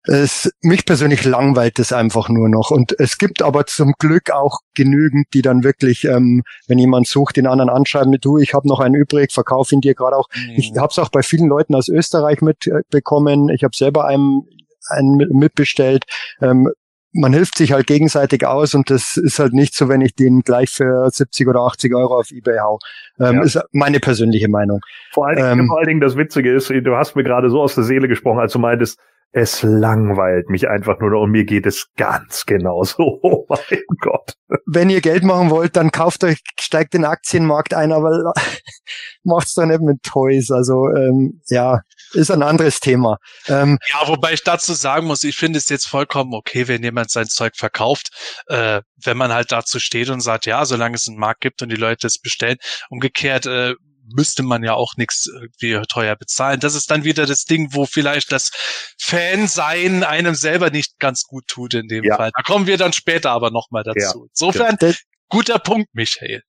es, 0.05 0.51
mich 0.61 0.85
persönlich 0.85 1.23
langweilt 1.23 1.79
es 1.79 1.93
einfach 1.93 2.29
nur 2.29 2.49
noch. 2.49 2.71
Und 2.71 2.95
es 2.99 3.17
gibt 3.17 3.41
aber 3.41 3.65
zum 3.65 3.93
Glück 3.99 4.31
auch 4.31 4.59
genügend, 4.73 5.27
die 5.33 5.41
dann 5.41 5.63
wirklich, 5.63 6.03
ähm, 6.05 6.43
wenn 6.67 6.77
jemand 6.77 7.07
sucht, 7.07 7.37
den 7.37 7.47
anderen 7.47 7.69
anschreiben 7.69 8.09
mit, 8.09 8.25
du, 8.25 8.37
ich 8.37 8.53
habe 8.53 8.67
noch 8.67 8.79
einen 8.79 8.95
übrig, 8.95 9.31
verkauf 9.31 9.71
ihn 9.71 9.81
dir 9.81 9.95
gerade 9.95 10.17
auch. 10.17 10.27
Mhm. 10.35 10.53
Ich 10.57 10.73
habe 10.77 10.89
es 10.91 10.99
auch 10.99 11.09
bei 11.09 11.23
vielen 11.23 11.47
Leuten 11.47 11.73
aus 11.75 11.87
Österreich 11.87 12.41
mitbekommen. 12.41 13.49
Ich 13.49 13.63
habe 13.63 13.75
selber 13.75 14.05
einen, 14.05 14.43
einen 14.89 15.17
mitbestellt. 15.31 16.03
Ähm, 16.41 16.69
man 17.13 17.31
hilft 17.31 17.57
sich 17.57 17.71
halt 17.71 17.85
gegenseitig 17.85 18.45
aus 18.45 18.73
und 18.73 18.89
das 18.89 19.17
ist 19.17 19.37
halt 19.37 19.53
nicht 19.53 19.75
so, 19.75 19.87
wenn 19.87 20.01
ich 20.01 20.15
den 20.15 20.41
gleich 20.41 20.71
für 20.71 21.07
70 21.09 21.47
oder 21.47 21.61
80 21.61 21.93
Euro 21.93 22.19
auf 22.19 22.31
Ebay 22.31 22.57
hau. 22.57 22.79
Ähm, 23.19 23.35
ja. 23.35 23.43
Ist 23.43 23.59
meine 23.71 23.99
persönliche 23.99 24.49
Meinung. 24.49 24.79
Vor 25.11 25.27
allen, 25.27 25.37
Dingen, 25.37 25.59
ähm, 25.59 25.67
vor 25.67 25.77
allen 25.77 25.87
Dingen 25.87 26.01
das 26.01 26.17
Witzige 26.17 26.51
ist, 26.51 26.69
du 26.69 26.95
hast 26.97 27.15
mir 27.15 27.23
gerade 27.23 27.49
so 27.51 27.61
aus 27.61 27.75
der 27.75 27.83
Seele 27.83 28.07
gesprochen, 28.07 28.39
als 28.39 28.53
du 28.53 28.59
meintest, 28.59 28.99
es 29.35 29.63
langweilt 29.63 30.49
mich 30.49 30.69
einfach 30.69 30.99
nur 30.99 31.19
und 31.19 31.31
mir 31.31 31.43
geht 31.43 31.65
es 31.65 31.87
ganz 31.97 32.45
genauso. 32.45 33.19
Oh 33.33 33.45
mein 33.47 33.81
Gott. 33.99 34.35
Wenn 34.65 34.89
ihr 34.89 35.01
Geld 35.01 35.23
machen 35.23 35.49
wollt, 35.49 35.75
dann 35.75 35.91
kauft 35.91 36.23
euch, 36.23 36.39
steigt 36.59 36.93
den 36.93 37.05
Aktienmarkt 37.05 37.73
ein, 37.73 37.91
aber 37.91 38.33
macht's 39.23 39.55
doch 39.55 39.65
nicht 39.65 39.81
mit 39.81 40.03
Toys. 40.03 40.51
Also 40.51 40.87
ähm, 40.89 41.41
ja, 41.47 41.81
ist 42.13 42.29
ein 42.29 42.43
anderes 42.43 42.79
Thema. 42.79 43.17
Ähm, 43.47 43.79
ja, 43.91 44.07
wobei 44.07 44.33
ich 44.33 44.43
dazu 44.43 44.73
sagen 44.73 45.07
muss, 45.07 45.23
ich 45.23 45.35
finde 45.35 45.57
es 45.57 45.69
jetzt 45.69 45.87
vollkommen 45.87 46.33
okay, 46.33 46.67
wenn 46.67 46.83
jemand 46.83 47.09
sein 47.09 47.27
Zeug 47.27 47.53
verkauft, 47.55 48.11
äh, 48.47 48.81
wenn 49.03 49.17
man 49.17 49.33
halt 49.33 49.51
dazu 49.51 49.79
steht 49.79 50.09
und 50.09 50.21
sagt, 50.21 50.45
ja, 50.45 50.65
solange 50.65 50.95
es 50.95 51.07
einen 51.07 51.17
Markt 51.17 51.41
gibt 51.41 51.61
und 51.61 51.69
die 51.69 51.75
Leute 51.75 52.07
es 52.07 52.19
bestellen. 52.19 52.57
Umgekehrt, 52.89 53.45
äh, 53.45 53.73
müsste 54.05 54.43
man 54.43 54.63
ja 54.63 54.73
auch 54.73 54.93
nichts 54.97 55.27
irgendwie 55.27 55.81
teuer 55.87 56.15
bezahlen. 56.15 56.59
Das 56.59 56.75
ist 56.75 56.89
dann 56.91 57.03
wieder 57.03 57.25
das 57.25 57.45
Ding, 57.45 57.69
wo 57.71 57.85
vielleicht 57.85 58.31
das 58.31 58.51
Fansein 58.99 60.03
einem 60.03 60.35
selber 60.35 60.69
nicht 60.69 60.99
ganz 60.99 61.23
gut 61.23 61.47
tut 61.47 61.73
in 61.73 61.87
dem 61.87 62.03
Ja. 62.03 62.15
Fall. 62.17 62.31
Da 62.35 62.43
kommen 62.43 62.67
wir 62.67 62.77
dann 62.77 62.93
später 62.93 63.31
aber 63.31 63.51
nochmal 63.51 63.83
dazu. 63.83 64.19
Ja. 64.19 64.25
Insofern, 64.29 64.77
Das, 64.79 64.97
guter 65.29 65.59
Punkt, 65.59 65.89
Michael. 65.93 66.41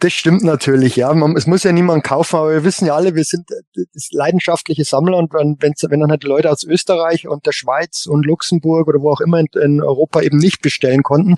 das 0.00 0.12
stimmt 0.12 0.42
natürlich, 0.42 0.96
ja. 0.96 1.12
Man, 1.14 1.36
es 1.36 1.46
muss 1.46 1.62
ja 1.62 1.72
niemand 1.72 2.04
kaufen, 2.04 2.36
aber 2.36 2.50
wir 2.52 2.64
wissen 2.64 2.86
ja 2.86 2.94
alle, 2.96 3.14
wir 3.14 3.24
sind 3.24 3.50
äh, 3.50 3.84
das 3.92 4.08
leidenschaftliche 4.10 4.84
Sammler 4.84 5.18
und 5.18 5.32
wenn, 5.32 5.56
wenn 5.60 6.00
dann 6.00 6.10
halt 6.10 6.24
Leute 6.24 6.50
aus 6.50 6.64
Österreich 6.64 7.28
und 7.28 7.46
der 7.46 7.52
Schweiz 7.52 8.06
und 8.06 8.26
Luxemburg 8.26 8.88
oder 8.88 9.00
wo 9.00 9.10
auch 9.12 9.20
immer 9.20 9.38
in, 9.38 9.46
in 9.60 9.82
Europa 9.82 10.20
eben 10.20 10.38
nicht 10.38 10.62
bestellen 10.62 11.02
konnten, 11.02 11.36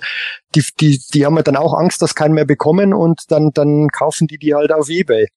die, 0.55 0.63
die, 0.79 0.99
die 1.13 1.25
haben 1.25 1.35
halt 1.35 1.47
dann 1.47 1.55
auch 1.57 1.73
Angst, 1.73 2.01
dass 2.01 2.15
keinen 2.15 2.33
mehr 2.33 2.45
bekommen 2.45 2.93
und 2.93 3.21
dann, 3.29 3.51
dann 3.53 3.89
kaufen 3.89 4.27
die 4.27 4.37
die 4.39 4.55
halt 4.55 4.71
auf 4.71 4.89
Ebay. 4.89 5.27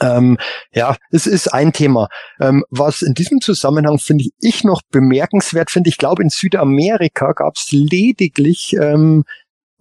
Ähm, 0.00 0.38
ja, 0.72 0.96
es 1.10 1.26
ist 1.26 1.52
ein 1.52 1.72
Thema. 1.72 2.08
Ähm, 2.40 2.64
was 2.70 3.02
in 3.02 3.14
diesem 3.14 3.40
Zusammenhang 3.40 3.98
finde 3.98 4.24
ich, 4.24 4.32
ich 4.40 4.64
noch 4.64 4.80
bemerkenswert 4.90 5.70
finde, 5.70 5.90
ich 5.90 5.98
glaube 5.98 6.22
in 6.22 6.30
Südamerika 6.30 7.32
gab 7.32 7.56
es 7.56 7.70
lediglich 7.70 8.76
ähm, 8.80 9.24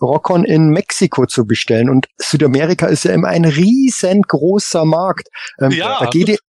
Rockon 0.01 0.43
in 0.43 0.69
Mexiko 0.69 1.25
zu 1.25 1.45
bestellen. 1.45 1.89
Und 1.89 2.07
Südamerika 2.17 2.87
ist 2.87 3.05
ja 3.05 3.13
immer 3.13 3.29
ein 3.29 3.45
riesengroßer 3.45 4.85
Markt. 4.85 5.29
Ähm, 5.59 5.71
Ja. 5.71 5.99
Da 5.99 6.05
geht 6.07 6.39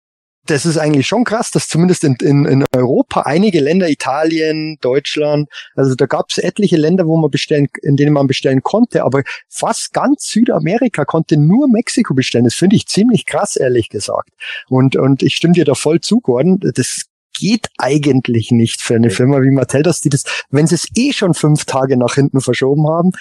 das 0.47 0.67
ist 0.67 0.77
eigentlich 0.77 1.07
schon 1.07 1.25
krass, 1.25 1.51
dass 1.51 1.69
zumindest 1.69 2.03
in, 2.05 2.17
in, 2.17 2.45
in 2.47 2.65
Europa 2.75 3.23
einige 3.23 3.61
Länder, 3.61 3.89
Italien, 3.89 4.77
Deutschland, 4.81 5.49
also 5.77 5.95
da 5.95 6.07
gab 6.07 6.31
es 6.31 6.39
etliche 6.39 6.77
Länder, 6.77 7.07
wo 7.07 7.17
man 7.17 7.31
bestellen, 7.31 7.69
in 7.83 7.97
denen 7.97 8.13
man 8.13 8.27
bestellen 8.27 8.63
konnte, 8.63 9.05
aber 9.05 9.23
fast 9.49 9.93
ganz 9.93 10.27
Südamerika 10.27 11.05
konnte 11.05 11.37
nur 11.37 11.69
Mexiko 11.69 12.15
bestellen. 12.15 12.45
Das 12.45 12.55
finde 12.55 12.77
ich 12.77 12.87
ziemlich 12.87 13.25
krass, 13.27 13.57
ehrlich 13.57 13.89
gesagt. 13.89 14.31
Und, 14.69 14.97
und 14.97 15.23
ich 15.23 15.37
stimme 15.37 15.55
dir 15.55 15.65
da 15.65 15.75
voll 15.75 16.01
zu, 16.01 16.21
Gordon. 16.21 16.59
Das 16.61 17.07
geht 17.39 17.69
eigentlich 17.79 18.51
nicht 18.51 18.83
für 18.83 18.97
eine 18.97 19.11
Firma 19.11 19.41
wie 19.43 19.51
Mattel, 19.51 19.83
dass 19.83 20.01
die 20.01 20.11
das, 20.11 20.25
wenn 20.51 20.67
sie 20.67 20.75
es 20.75 20.89
eh 20.97 21.13
schon 21.13 21.35
fünf 21.35 21.65
Tage 21.65 21.97
nach 21.97 22.15
hinten 22.15 22.41
verschoben 22.41 22.89
haben, 22.89 23.13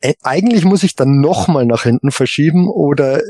äh, 0.00 0.14
eigentlich 0.22 0.64
muss 0.64 0.82
ich 0.82 0.96
dann 0.96 1.20
nochmal 1.20 1.64
nach 1.64 1.84
hinten 1.84 2.10
verschieben 2.10 2.68
oder 2.68 3.22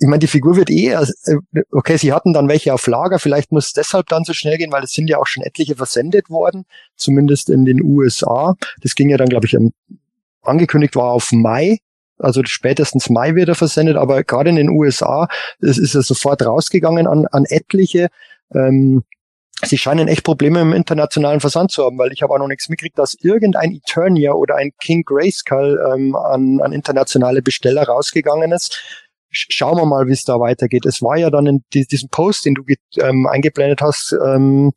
ich 0.00 0.06
meine, 0.06 0.20
die 0.20 0.26
Figur 0.26 0.56
wird 0.56 0.70
eh, 0.70 0.94
also, 0.94 1.12
äh, 1.24 1.62
okay, 1.72 1.96
sie 1.96 2.12
hatten 2.12 2.32
dann 2.32 2.48
welche 2.48 2.72
auf 2.72 2.86
Lager, 2.86 3.18
vielleicht 3.18 3.52
muss 3.52 3.66
es 3.66 3.72
deshalb 3.72 4.06
dann 4.08 4.24
so 4.24 4.32
schnell 4.32 4.56
gehen, 4.58 4.72
weil 4.72 4.84
es 4.84 4.92
sind 4.92 5.08
ja 5.08 5.18
auch 5.18 5.26
schon 5.26 5.42
etliche 5.42 5.76
versendet 5.76 6.30
worden, 6.30 6.64
zumindest 6.96 7.50
in 7.50 7.64
den 7.64 7.82
USA. 7.82 8.54
Das 8.82 8.94
ging 8.94 9.10
ja 9.10 9.16
dann, 9.16 9.28
glaube 9.28 9.46
ich, 9.46 9.56
am- 9.56 9.72
angekündigt 10.42 10.96
war 10.96 11.12
auf 11.12 11.32
Mai, 11.32 11.78
also 12.18 12.42
spätestens 12.44 13.10
Mai 13.10 13.34
wird 13.34 13.48
er 13.48 13.54
versendet, 13.54 13.96
aber 13.96 14.24
gerade 14.24 14.50
in 14.50 14.56
den 14.56 14.70
USA, 14.70 15.28
es 15.60 15.78
ist 15.78 15.94
ja 15.94 16.02
sofort 16.02 16.44
rausgegangen 16.44 17.06
an, 17.06 17.26
an 17.26 17.44
etliche. 17.44 18.08
Ähm, 18.54 19.04
sie 19.64 19.78
scheinen 19.78 20.08
echt 20.08 20.24
Probleme 20.24 20.60
im 20.60 20.72
internationalen 20.72 21.40
Versand 21.40 21.70
zu 21.70 21.84
haben, 21.84 21.98
weil 21.98 22.12
ich 22.12 22.22
habe 22.22 22.32
auch 22.32 22.38
noch 22.38 22.48
nichts 22.48 22.68
mitgekriegt, 22.68 22.98
dass 22.98 23.14
irgendein 23.20 23.72
Eternia 23.72 24.32
oder 24.32 24.56
ein 24.56 24.72
King 24.80 25.02
Grayskull 25.04 25.80
ähm, 25.92 26.16
an, 26.16 26.60
an 26.60 26.72
internationale 26.72 27.42
Besteller 27.42 27.84
rausgegangen 27.84 28.52
ist. 28.52 28.82
Sch- 29.32 29.46
Schauen 29.50 29.76
wir 29.76 29.86
mal, 29.86 30.06
wie 30.06 30.12
es 30.12 30.24
da 30.24 30.40
weitergeht. 30.40 30.86
Es 30.86 31.02
war 31.02 31.16
ja 31.16 31.30
dann 31.30 31.46
in 31.46 31.64
die, 31.74 31.86
diesem 31.86 32.08
Post, 32.08 32.44
den 32.44 32.54
du 32.54 32.62
ähm, 33.00 33.26
eingeblendet 33.26 33.80
hast, 33.80 34.14
ähm, 34.24 34.72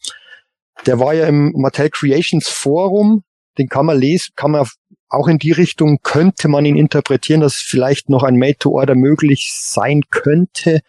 der 0.86 0.99
war 0.99 1.14
ja 1.14 1.28
im 1.28 1.52
Mattel 1.56 1.89
Creations 1.89 2.47
Forum. 2.47 3.24
Den 3.58 3.68
kann 3.68 3.86
man 3.86 3.99
lesen, 3.99 4.32
kann 4.36 4.52
man 4.52 4.66
auch 5.10 5.28
in 5.28 5.38
die 5.38 5.52
Richtung 5.52 5.99
könnte 6.04 6.47
man 6.47 6.64
ihn 6.66 6.78
interpretieren, 6.78 7.41
dass 7.41 7.56
vielleicht 7.56 8.10
noch 8.10 8.24
ein 8.24 8.38
Made-to-Order 8.38 8.95
möglich 8.95 9.52
sein 9.54 10.04
könnte. 10.10 10.80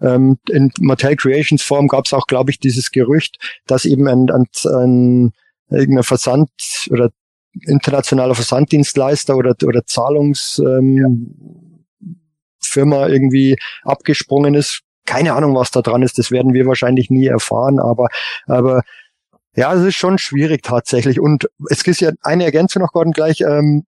Ähm, 0.00 0.38
in 0.50 0.72
Mattel 0.80 1.14
Creations 1.14 1.62
Forum 1.62 1.86
gab 1.86 2.06
es 2.06 2.12
auch, 2.12 2.26
glaube 2.26 2.50
ich, 2.50 2.58
dieses 2.58 2.90
Gerücht, 2.90 3.38
dass 3.66 3.84
eben 3.84 4.08
ein, 4.08 4.28
ein, 4.30 4.46
ein 4.64 5.32
irgendein 5.70 6.02
Versand 6.02 6.50
oder 6.90 7.10
internationaler 7.66 8.34
Versanddienstleister 8.34 9.36
oder, 9.36 9.54
oder 9.64 9.86
Zahlungs, 9.86 10.60
ähm, 10.64 11.34
Firma 12.68 13.08
irgendwie 13.08 13.56
abgesprungen 13.82 14.54
ist. 14.54 14.82
Keine 15.06 15.32
Ahnung, 15.34 15.54
was 15.54 15.70
da 15.70 15.82
dran 15.82 16.02
ist. 16.02 16.18
Das 16.18 16.30
werden 16.30 16.52
wir 16.52 16.66
wahrscheinlich 16.66 17.10
nie 17.10 17.26
erfahren, 17.26 17.78
aber, 17.78 18.08
aber 18.46 18.82
ja, 19.54 19.74
es 19.74 19.84
ist 19.84 19.96
schon 19.96 20.18
schwierig 20.18 20.62
tatsächlich. 20.62 21.18
Und 21.18 21.48
es 21.70 21.82
gibt 21.82 22.00
ja 22.00 22.12
eine 22.22 22.44
Ergänzung 22.44 22.82
noch, 22.82 22.92
Gordon, 22.92 23.12
gleich. 23.12 23.40
Ähm, 23.40 23.84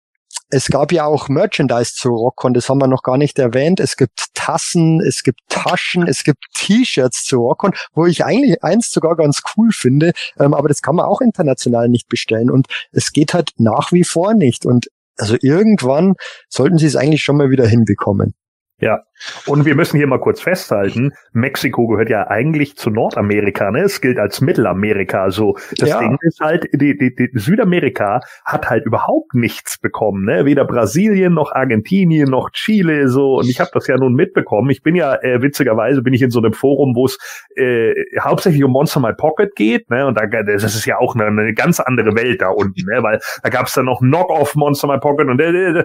es 0.49 0.67
gab 0.67 0.91
ja 0.91 1.05
auch 1.05 1.27
Merchandise 1.27 1.93
zu 1.93 2.09
Rockcon, 2.09 2.53
das 2.53 2.69
haben 2.69 2.79
wir 2.79 2.87
noch 2.87 3.03
gar 3.03 3.17
nicht 3.17 3.37
erwähnt. 3.37 3.79
Es 3.79 3.97
gibt 3.97 4.33
Tassen, 4.33 5.01
es 5.01 5.23
gibt 5.23 5.41
Taschen, 5.49 6.07
es 6.07 6.23
gibt 6.23 6.45
T-Shirts 6.53 7.25
zu 7.25 7.39
Rockcon, 7.39 7.73
wo 7.93 8.05
ich 8.05 8.23
eigentlich 8.23 8.63
eins 8.63 8.89
sogar 8.89 9.17
ganz 9.17 9.41
cool 9.55 9.71
finde, 9.71 10.13
ähm, 10.39 10.53
aber 10.53 10.69
das 10.69 10.81
kann 10.81 10.95
man 10.95 11.05
auch 11.05 11.19
international 11.19 11.89
nicht 11.89 12.07
bestellen. 12.07 12.49
Und 12.49 12.67
es 12.91 13.11
geht 13.11 13.33
halt 13.33 13.51
nach 13.57 13.91
wie 13.91 14.05
vor 14.05 14.33
nicht. 14.33 14.65
Und 14.65 14.87
also 15.17 15.35
irgendwann 15.41 16.15
sollten 16.47 16.77
sie 16.77 16.85
es 16.85 16.95
eigentlich 16.95 17.23
schon 17.23 17.37
mal 17.37 17.49
wieder 17.49 17.67
hinbekommen. 17.67 18.33
Ja. 18.79 19.06
Und 19.45 19.65
wir 19.65 19.75
müssen 19.75 19.97
hier 19.97 20.07
mal 20.07 20.19
kurz 20.19 20.41
festhalten, 20.41 21.13
Mexiko 21.33 21.87
gehört 21.87 22.09
ja 22.09 22.27
eigentlich 22.27 22.77
zu 22.77 22.89
Nordamerika, 22.89 23.71
ne? 23.71 23.81
Es 23.81 24.01
gilt 24.01 24.19
als 24.19 24.41
Mittelamerika. 24.41 25.23
Also 25.23 25.57
das 25.77 25.89
Ja. 25.89 25.99
Ding 25.99 26.17
ist 26.21 26.39
halt, 26.39 26.67
die, 26.73 26.97
die, 26.97 27.15
die 27.15 27.29
Südamerika 27.33 28.21
hat 28.45 28.69
halt 28.69 28.85
überhaupt 28.85 29.33
nichts 29.33 29.79
bekommen, 29.79 30.25
ne? 30.25 30.45
Weder 30.45 30.65
Brasilien 30.65 31.33
noch 31.33 31.51
Argentinien 31.51 32.29
noch 32.29 32.51
Chile 32.51 33.07
so. 33.09 33.37
Und 33.37 33.49
ich 33.49 33.59
habe 33.59 33.71
das 33.73 33.87
ja 33.87 33.97
nun 33.97 34.13
mitbekommen. 34.13 34.69
Ich 34.69 34.83
bin 34.83 34.95
ja 34.95 35.15
äh, 35.15 35.41
witzigerweise 35.41 36.01
bin 36.01 36.13
ich 36.13 36.21
in 36.21 36.31
so 36.31 36.39
einem 36.39 36.53
Forum, 36.53 36.95
wo 36.95 37.05
es 37.05 37.17
äh, 37.55 37.93
hauptsächlich 38.19 38.63
um 38.63 38.71
Monster 38.71 38.99
My 38.99 39.13
Pocket 39.13 39.55
geht, 39.55 39.89
ne? 39.89 40.05
Und 40.05 40.15
da 40.17 40.25
das 40.27 40.63
ist 40.63 40.85
ja 40.85 40.97
auch 40.97 41.15
eine, 41.15 41.25
eine 41.25 41.53
ganz 41.53 41.79
andere 41.79 42.15
Welt 42.15 42.41
da 42.41 42.49
unten, 42.49 42.85
ne? 42.89 43.01
Weil 43.03 43.19
da 43.43 43.49
gab's 43.49 43.73
dann 43.73 43.85
noch 43.85 43.99
Knock-off 43.99 44.55
Monster 44.55 44.87
My 44.87 44.99
Pocket 44.99 45.27
und 45.27 45.39
äh, 45.41 45.49
äh, 45.79 45.83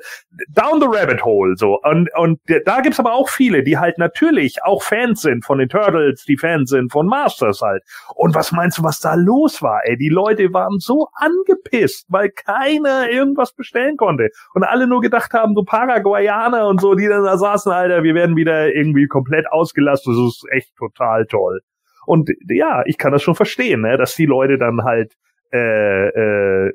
down 0.51 0.80
the 0.80 0.87
rabbit 0.87 1.24
hole 1.24 1.55
so. 1.57 1.78
Und 1.83 2.09
und 2.16 2.41
da 2.64 2.80
gibt's 2.80 2.99
aber 3.01 3.12
auch 3.14 3.22
viele, 3.29 3.62
die 3.62 3.79
halt 3.79 3.99
natürlich 3.99 4.62
auch 4.64 4.83
Fans 4.83 5.23
sind 5.23 5.45
von 5.45 5.59
den 5.59 5.68
Turtles, 5.68 6.25
die 6.25 6.37
Fans 6.37 6.70
sind 6.70 6.93
von 6.93 7.07
Masters 7.07 7.61
halt. 7.61 7.83
Und 8.14 8.35
was 8.35 8.53
meinst 8.53 8.79
du, 8.79 8.83
was 8.83 9.01
da 9.01 9.14
los 9.14 9.62
war? 9.62 9.81
Ey, 9.85 9.97
die 9.97 10.09
Leute 10.09 10.53
waren 10.53 10.79
so 10.79 11.09
angepisst, 11.14 12.07
weil 12.09 12.31
keiner 12.31 13.11
irgendwas 13.11 13.53
bestellen 13.53 13.97
konnte. 13.97 14.29
Und 14.55 14.64
alle 14.64 14.87
nur 14.87 15.01
gedacht 15.01 15.33
haben, 15.33 15.55
so 15.55 15.64
Paraguayaner 15.64 16.66
und 16.68 16.81
so, 16.81 16.95
die 16.95 17.09
dann 17.09 17.25
da 17.25 17.37
saßen, 17.37 17.73
Alter, 17.73 18.03
wir 18.03 18.14
werden 18.14 18.37
wieder 18.37 18.75
irgendwie 18.75 19.07
komplett 19.07 19.51
ausgelastet. 19.51 20.12
Das 20.12 20.18
ist 20.18 20.45
echt 20.51 20.77
total 20.77 21.27
toll. 21.27 21.61
Und 22.07 22.31
ja, 22.49 22.83
ich 22.87 22.99
kann 22.99 23.12
das 23.12 23.23
schon 23.23 23.35
verstehen, 23.35 23.83
ne, 23.83 23.97
dass 23.97 24.14
die 24.14 24.27
Leute 24.27 24.59
dann 24.59 24.83
halt, 24.83 25.14
äh, 25.53 26.09
äh, 26.09 26.73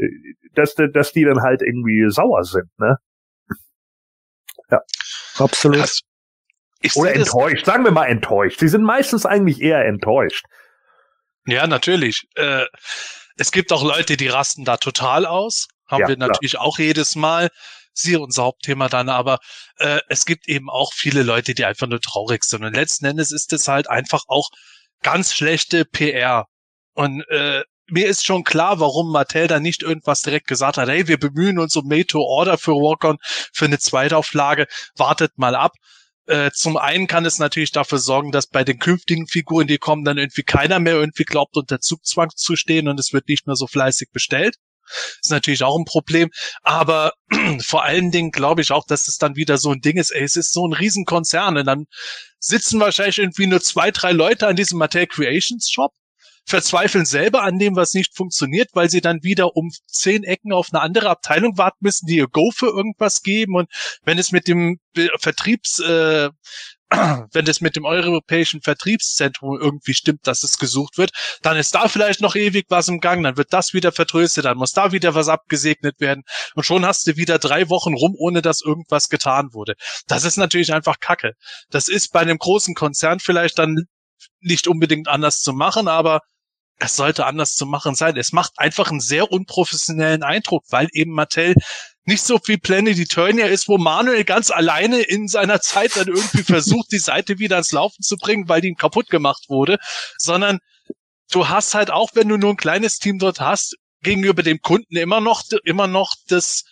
dass, 0.54 0.76
dass 0.76 1.12
die 1.12 1.26
dann 1.26 1.42
halt 1.42 1.62
irgendwie 1.62 2.10
sauer 2.10 2.44
sind, 2.44 2.70
ne? 2.78 2.98
Absolut. 5.40 5.80
Das, 5.80 6.02
ich 6.82 6.96
Oder 6.96 7.14
enttäuscht, 7.16 7.66
sagen 7.66 7.84
wir 7.84 7.92
mal 7.92 8.06
enttäuscht. 8.06 8.60
Sie 8.60 8.68
sind 8.68 8.84
meistens 8.84 9.26
eigentlich 9.26 9.62
eher 9.62 9.86
enttäuscht. 9.86 10.46
ja, 11.46 11.68
natürlich. 11.68 12.24
Äh, 12.36 12.66
es 13.38 13.52
gibt 13.52 13.72
auch 13.72 13.84
Leute, 13.84 14.18
die 14.18 14.28
rasten 14.28 14.66
da 14.66 14.78
total 14.78 15.26
aus. 15.26 15.68
Haben 15.88 16.02
Ja, 16.02 16.08
wir 16.10 16.16
klar. 16.16 16.30
natürlich 16.30 16.58
auch 16.58 16.80
jedes 16.80 17.16
Mal. 17.16 17.50
Sie 17.94 18.16
unser 18.16 18.44
Hauptthema 18.44 18.90
dann, 18.90 19.10
aber 19.10 19.40
äh, 19.78 20.00
es 20.08 20.26
gibt 20.26 20.48
eben 20.48 20.70
auch 20.70 20.94
viele 20.94 21.24
Leute, 21.24 21.56
die 21.56 21.66
einfach 21.66 21.88
nur 21.88 22.00
traurig 22.00 22.44
sind. 22.44 22.64
Und 22.64 22.76
letzten 22.76 23.06
Endes 23.06 23.32
ist 23.32 23.54
es 23.54 23.68
halt 23.68 23.90
einfach 23.90 24.24
auch 24.28 24.50
ganz 25.02 25.34
schlechte 25.34 25.84
PR. 25.86 26.46
Und 26.94 27.24
äh, 27.30 27.64
mir 27.90 28.08
ist 28.08 28.26
schon 28.26 28.44
klar, 28.44 28.80
warum 28.80 29.12
Mattel 29.12 29.48
da 29.48 29.60
nicht 29.60 29.82
irgendwas 29.82 30.22
direkt 30.22 30.48
gesagt 30.48 30.78
hat, 30.78 30.90
hey, 30.90 31.08
wir 31.08 31.18
bemühen 31.18 31.58
uns 31.58 31.76
um 31.76 31.88
Made 31.88 32.06
to 32.08 32.20
Order 32.20 32.58
für 32.58 32.74
Walk-On 32.74 33.18
für 33.54 33.66
eine 33.66 33.80
Zweitauflage, 33.80 34.68
wartet 34.96 35.38
mal 35.38 35.56
ab. 35.56 35.74
Äh, 36.28 36.52
zum 36.54 36.78
einen 36.78 37.08
kann 37.08 37.26
es 37.26 37.40
natürlich 37.40 37.72
dafür 37.72 38.00
sorgen, 38.00 38.32
dass 38.32 38.48
bei 38.48 38.64
den 38.64 38.80
künftigen 38.80 39.28
Figuren, 39.28 39.68
die 39.68 39.78
kommen, 39.78 40.04
dann 40.04 40.18
irgendwie 40.18 40.44
keiner 40.44 40.80
mehr 40.80 40.96
irgendwie 40.96 41.24
glaubt, 41.24 41.56
unter 41.56 41.80
Zugzwang 41.80 42.30
zu 42.36 42.56
stehen 42.56 42.88
und 42.88 43.00
es 43.00 43.14
wird 43.14 43.28
nicht 43.30 43.48
mehr 43.48 43.56
so 43.56 43.66
fleißig 43.66 44.10
bestellt. 44.12 44.56
Ist 45.22 45.32
natürlich 45.32 45.64
auch 45.64 45.78
ein 45.78 45.86
Problem. 45.86 46.30
Aber 46.64 47.14
vor 47.62 47.84
allen 47.84 48.12
Dingen 48.12 48.32
glaube 48.32 48.62
ich 48.62 48.72
auch, 48.72 48.86
dass 48.86 49.08
es 49.08 49.18
dann 49.18 49.36
wieder 49.36 49.58
so 49.58 49.72
ein 49.72 49.82
Ding 49.82 49.98
ist, 49.98 50.12
ey, 50.12 50.24
es 50.24 50.36
ist 50.36 50.54
so 50.54 50.68
ein 50.68 50.74
Riesenkonzern 50.74 51.58
und 51.58 51.66
dann 51.66 51.86
sitzen 52.40 52.80
wahrscheinlich 52.80 53.20
irgendwie 53.20 53.48
nur 53.48 53.62
zwei, 53.62 53.92
drei 53.92 54.12
Leute 54.12 54.48
an 54.48 54.56
diesem 54.56 54.80
Mattel 54.80 55.08
Creations 55.08 55.70
Shop, 55.70 55.92
verzweifeln 56.48 57.06
selber 57.06 57.44
an 57.44 57.60
dem, 57.60 57.76
was 57.76 57.94
nicht 57.94 58.16
funktioniert, 58.16 58.70
weil 58.74 58.90
sie 58.90 59.02
dann 59.02 59.22
wieder 59.22 59.56
um 59.56 59.70
zehn 59.86 60.24
Ecken 60.24 60.54
auf 60.54 60.70
eine 60.72 60.82
andere 60.82 61.10
Abteilung 61.10 61.58
warten 61.58 61.80
müssen, 61.82 62.08
die 62.08 62.18
ihr 62.18 62.28
Go 62.28 62.52
für 62.52 62.68
irgendwas 62.68 63.22
geben. 63.22 63.56
Und 63.56 63.70
wenn 64.04 64.18
es 64.18 64.32
mit 64.32 64.48
dem 64.48 64.80
Vertriebs, 65.20 65.80
äh, 65.80 66.30
wenn 66.90 67.48
es 67.48 67.60
mit 67.60 67.76
dem 67.76 67.84
europäischen 67.84 68.62
Vertriebszentrum 68.62 69.60
irgendwie 69.60 69.94
stimmt, 69.94 70.26
dass 70.26 70.44
es 70.44 70.58
gesucht 70.58 70.98
wird, 70.98 71.12
dann 71.42 71.58
ist 71.58 71.76
da 71.76 71.90
vielleicht 71.90 72.22
noch 72.22 72.36
ewig 72.36 72.66
was 72.70 72.88
im 72.88 73.02
Gang, 73.02 73.24
dann 73.24 73.36
wird 73.36 73.52
das 73.52 73.74
wieder 73.74 73.92
vertröstet, 73.92 74.46
dann 74.46 74.58
muss 74.58 74.72
da 74.72 74.94
wieder 74.94 75.14
was 75.14 75.28
abgesegnet 75.28 76.00
werden 76.00 76.24
und 76.56 76.66
schon 76.66 76.86
hast 76.86 77.06
du 77.08 77.18
wieder 77.18 77.40
drei 77.40 77.68
Wochen 77.68 77.94
rum, 77.94 78.16
ohne 78.18 78.42
dass 78.42 78.62
irgendwas 78.62 79.10
getan 79.10 79.50
wurde. 79.52 79.74
Das 80.08 80.24
ist 80.24 80.38
natürlich 80.38 80.74
einfach 80.74 81.02
Kacke. 81.02 81.34
Das 81.70 81.90
ist 81.90 82.14
bei 82.14 82.22
einem 82.22 82.38
großen 82.38 82.74
Konzern 82.74 83.20
vielleicht 83.20 83.60
dann 83.60 83.84
nicht 84.40 84.68
unbedingt 84.68 85.10
anders 85.10 85.42
zu 85.42 85.52
machen, 85.52 85.90
aber 85.90 86.22
es 86.80 86.96
sollte 86.96 87.26
anders 87.26 87.56
zu 87.56 87.66
machen 87.66 87.96
sein. 87.96 88.16
Es 88.18 88.32
macht 88.32 88.54
einfach 88.58 88.92
einen 88.92 89.00
sehr 89.00 89.32
unprofessionellen 89.32 90.24
Eindruck, 90.24 90.64
weil 90.70 90.88
eben 90.92 91.12
Mattel 91.12 91.56
nicht 92.06 92.24
so 92.24 92.40
viel 92.40 92.58
Planet 92.58 92.98
Eternia 92.98 93.48
ist, 93.48 93.68
wo 93.68 93.78
Manuel 93.78 94.24
ganz 94.24 94.50
alleine 94.52 95.02
in 95.02 95.28
seiner 95.28 95.60
Zeit 95.60 95.98
dann 95.98 96.08
irgendwie 96.08 96.44
versucht, 96.44 96.92
die 96.92 97.00
Seite 97.00 97.40
wieder 97.40 97.58
ans 97.58 97.72
Laufen 97.72 98.02
zu 98.02 98.16
bringen, 98.16 98.48
weil 98.48 98.62
die 98.62 98.70
ihm 98.70 98.76
kaputt 98.76 99.10
gemacht 99.10 99.46
wurde, 99.50 99.78
sondern 100.18 100.60
du 101.32 101.50
hast 101.50 101.74
halt 101.74 101.92
auch, 101.92 102.12
wenn 102.14 102.30
du 102.30 102.38
nur 102.38 102.52
ein 102.52 102.58
kleines 102.58 103.00
Team 103.00 103.20
dort 103.20 103.42
hast, 103.42 103.76
gegenüber 104.02 104.44
dem 104.44 104.62
Kunden 104.62 104.96
immer 104.96 105.20
noch, 105.20 105.44
immer 105.66 105.88
noch 105.88 106.14
das 106.28 106.64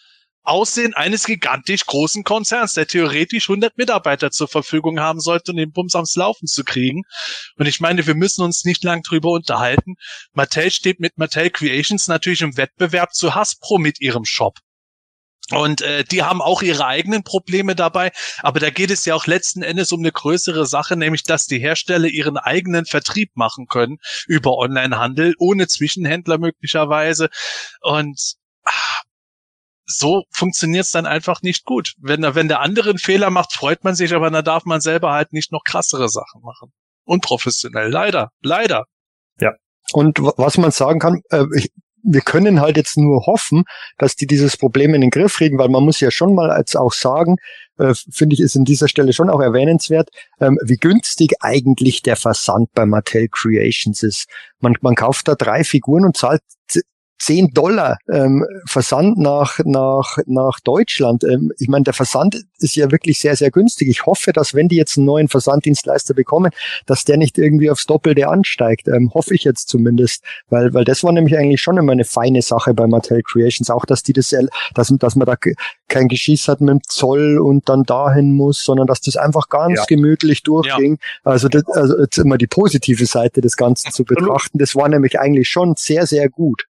Aussehen 0.45 0.93
eines 0.93 1.25
gigantisch 1.25 1.85
großen 1.85 2.23
Konzerns, 2.23 2.73
der 2.73 2.87
theoretisch 2.87 3.49
100 3.49 3.77
Mitarbeiter 3.77 4.31
zur 4.31 4.47
Verfügung 4.47 4.99
haben 4.99 5.19
sollte, 5.19 5.51
um 5.51 5.57
den 5.57 5.71
Bums 5.71 5.95
ans 5.95 6.15
Laufen 6.15 6.47
zu 6.47 6.63
kriegen. 6.63 7.03
Und 7.57 7.67
ich 7.67 7.79
meine, 7.79 8.05
wir 8.07 8.15
müssen 8.15 8.43
uns 8.43 8.65
nicht 8.65 8.83
lang 8.83 9.01
drüber 9.03 9.31
unterhalten. 9.31 9.95
Mattel 10.33 10.71
steht 10.71 10.99
mit 10.99 11.17
Mattel 11.17 11.49
Creations 11.49 12.07
natürlich 12.07 12.41
im 12.41 12.57
Wettbewerb 12.57 13.13
zu 13.13 13.35
Hasbro 13.35 13.77
mit 13.77 14.01
ihrem 14.01 14.25
Shop. 14.25 14.59
Und 15.51 15.81
äh, 15.81 16.03
die 16.03 16.23
haben 16.23 16.41
auch 16.41 16.63
ihre 16.63 16.87
eigenen 16.87 17.23
Probleme 17.23 17.75
dabei, 17.75 18.11
aber 18.39 18.59
da 18.59 18.71
geht 18.71 18.89
es 18.89 19.05
ja 19.05 19.13
auch 19.13 19.27
letzten 19.27 19.61
Endes 19.61 19.91
um 19.91 19.99
eine 19.99 20.11
größere 20.11 20.65
Sache, 20.65 20.95
nämlich 20.95 21.21
dass 21.21 21.45
die 21.45 21.59
Hersteller 21.59 22.07
ihren 22.07 22.37
eigenen 22.37 22.85
Vertrieb 22.85 23.29
machen 23.35 23.67
können 23.67 23.97
über 24.25 24.57
Onlinehandel, 24.57 25.35
ohne 25.37 25.67
Zwischenhändler 25.67 26.39
möglicherweise. 26.39 27.29
Und 27.81 28.37
so 29.85 30.23
funktioniert 30.31 30.85
es 30.85 30.91
dann 30.91 31.05
einfach 31.05 31.41
nicht 31.41 31.65
gut. 31.65 31.93
Wenn, 31.99 32.23
wenn 32.23 32.47
der 32.47 32.61
andere 32.61 32.89
einen 32.89 32.99
Fehler 32.99 33.29
macht, 33.29 33.53
freut 33.53 33.83
man 33.83 33.95
sich, 33.95 34.13
aber 34.13 34.29
dann 34.29 34.43
darf 34.43 34.65
man 34.65 34.81
selber 34.81 35.11
halt 35.11 35.33
nicht 35.33 35.51
noch 35.51 35.63
krassere 35.63 36.09
Sachen 36.09 36.41
machen. 36.41 36.71
Unprofessionell, 37.05 37.89
leider, 37.89 38.29
leider. 38.41 38.85
Ja. 39.39 39.51
Und 39.91 40.19
was 40.19 40.57
man 40.57 40.71
sagen 40.71 40.99
kann, 40.99 41.21
äh, 41.29 41.45
ich, 41.55 41.69
wir 42.05 42.21
können 42.21 42.61
halt 42.61 42.77
jetzt 42.77 42.97
nur 42.97 43.25
hoffen, 43.25 43.63
dass 43.97 44.15
die 44.15 44.27
dieses 44.27 44.57
Problem 44.57 44.93
in 44.93 45.01
den 45.01 45.09
Griff 45.09 45.35
kriegen, 45.35 45.57
weil 45.57 45.69
man 45.69 45.83
muss 45.83 45.99
ja 45.99 46.11
schon 46.11 46.35
mal 46.35 46.51
als 46.51 46.75
auch 46.75 46.93
sagen, 46.93 47.37
äh, 47.77 47.93
finde 48.11 48.35
ich, 48.35 48.41
ist 48.41 48.55
an 48.55 48.63
dieser 48.63 48.87
Stelle 48.87 49.13
schon 49.13 49.29
auch 49.29 49.41
erwähnenswert, 49.41 50.09
ähm, 50.39 50.57
wie 50.63 50.77
günstig 50.77 51.33
eigentlich 51.41 52.03
der 52.03 52.15
Versand 52.15 52.69
bei 52.73 52.85
Mattel 52.85 53.27
Creations 53.29 54.03
ist. 54.03 54.27
Man, 54.59 54.75
man 54.81 54.95
kauft 54.95 55.27
da 55.27 55.35
drei 55.35 55.63
Figuren 55.63 56.05
und 56.05 56.15
zahlt 56.15 56.41
10 57.19 57.51
Dollar 57.53 57.97
ähm, 58.11 58.45
Versand 58.67 59.17
nach, 59.17 59.59
nach, 59.65 60.17
nach 60.25 60.59
Deutschland. 60.59 61.23
Ähm, 61.23 61.51
ich 61.57 61.67
meine, 61.67 61.83
der 61.83 61.93
Versand 61.93 62.43
ist 62.59 62.75
ja 62.75 62.91
wirklich 62.91 63.19
sehr, 63.19 63.35
sehr 63.35 63.51
günstig. 63.51 63.87
Ich 63.89 64.05
hoffe, 64.05 64.33
dass 64.33 64.53
wenn 64.53 64.67
die 64.67 64.75
jetzt 64.75 64.97
einen 64.97 65.05
neuen 65.05 65.27
Versanddienstleister 65.27 66.13
bekommen, 66.13 66.51
dass 66.85 67.05
der 67.05 67.17
nicht 67.17 67.37
irgendwie 67.37 67.69
aufs 67.69 67.85
Doppelte 67.85 68.27
ansteigt. 68.27 68.87
Ähm, 68.87 69.11
hoffe 69.13 69.33
ich 69.33 69.43
jetzt 69.43 69.69
zumindest. 69.69 70.23
Weil, 70.49 70.73
weil 70.73 70.83
das 70.83 71.03
war 71.03 71.11
nämlich 71.11 71.37
eigentlich 71.37 71.61
schon 71.61 71.77
immer 71.77 71.93
eine 71.93 72.05
feine 72.05 72.41
Sache 72.41 72.73
bei 72.73 72.85
Mattel 72.87 73.21
Creations. 73.23 73.69
Auch, 73.69 73.85
dass 73.85 74.03
die 74.03 74.13
das, 74.13 74.35
dass, 74.73 74.93
dass 74.97 75.15
man 75.15 75.25
da 75.25 75.35
kein 75.87 76.07
Geschiss 76.07 76.47
hat 76.47 76.61
mit 76.61 76.69
dem 76.69 76.81
Zoll 76.87 77.39
und 77.39 77.69
dann 77.69 77.83
dahin 77.83 78.33
muss, 78.33 78.63
sondern 78.63 78.87
dass 78.87 79.01
das 79.01 79.15
einfach 79.15 79.49
ganz 79.49 79.79
ja. 79.79 79.85
gemütlich 79.85 80.43
durchging. 80.43 80.97
Ja. 80.99 81.31
Also, 81.31 81.47
das, 81.47 81.63
also 81.67 81.99
jetzt 81.99 82.17
immer 82.17 82.37
die 82.37 82.47
positive 82.47 83.05
Seite 83.05 83.41
des 83.41 83.55
Ganzen 83.55 83.91
zu 83.91 84.03
betrachten. 84.03 84.57
Das 84.57 84.75
war 84.75 84.89
nämlich 84.89 85.19
eigentlich 85.19 85.47
schon 85.47 85.75
sehr, 85.77 86.05
sehr 86.05 86.29
gut. 86.29 86.65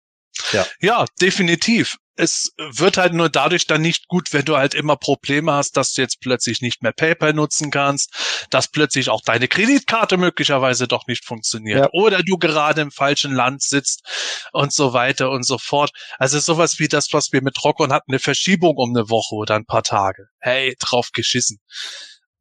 Ja. 0.51 0.65
ja, 0.79 1.05
definitiv. 1.21 1.97
Es 2.15 2.51
wird 2.57 2.97
halt 2.97 3.13
nur 3.13 3.27
dadurch 3.27 3.65
dann 3.65 3.81
nicht 3.81 4.07
gut, 4.07 4.34
wenn 4.34 4.45
du 4.45 4.55
halt 4.55 4.75
immer 4.75 4.95
Probleme 4.95 5.51
hast, 5.53 5.77
dass 5.77 5.93
du 5.93 6.01
jetzt 6.03 6.19
plötzlich 6.21 6.61
nicht 6.61 6.84
mehr 6.84 6.91
PayPal 6.91 7.34
nutzen 7.34 7.71
kannst, 7.71 8.45
dass 8.51 8.67
plötzlich 8.67 9.09
auch 9.09 9.21
deine 9.21 9.47
Kreditkarte 9.47 10.17
möglicherweise 10.17 10.88
doch 10.88 11.07
nicht 11.07 11.25
funktioniert 11.25 11.79
ja. 11.79 11.89
oder 11.91 12.21
du 12.21 12.38
gerade 12.38 12.81
im 12.81 12.91
falschen 12.91 13.34
Land 13.34 13.63
sitzt 13.63 14.03
und 14.51 14.71
so 14.71 14.93
weiter 14.93 15.31
und 15.31 15.43
so 15.43 15.57
fort. 15.57 15.89
Also 16.19 16.39
sowas 16.39 16.77
wie 16.77 16.88
das, 16.88 17.07
was 17.13 17.31
wir 17.31 17.41
mit 17.41 17.63
Rockon 17.63 17.91
hatten, 17.91 18.11
eine 18.11 18.19
Verschiebung 18.19 18.75
um 18.77 18.95
eine 18.95 19.09
Woche 19.09 19.34
oder 19.34 19.55
ein 19.55 19.65
paar 19.65 19.84
Tage. 19.84 20.27
Hey, 20.39 20.75
drauf 20.79 21.09
geschissen 21.13 21.59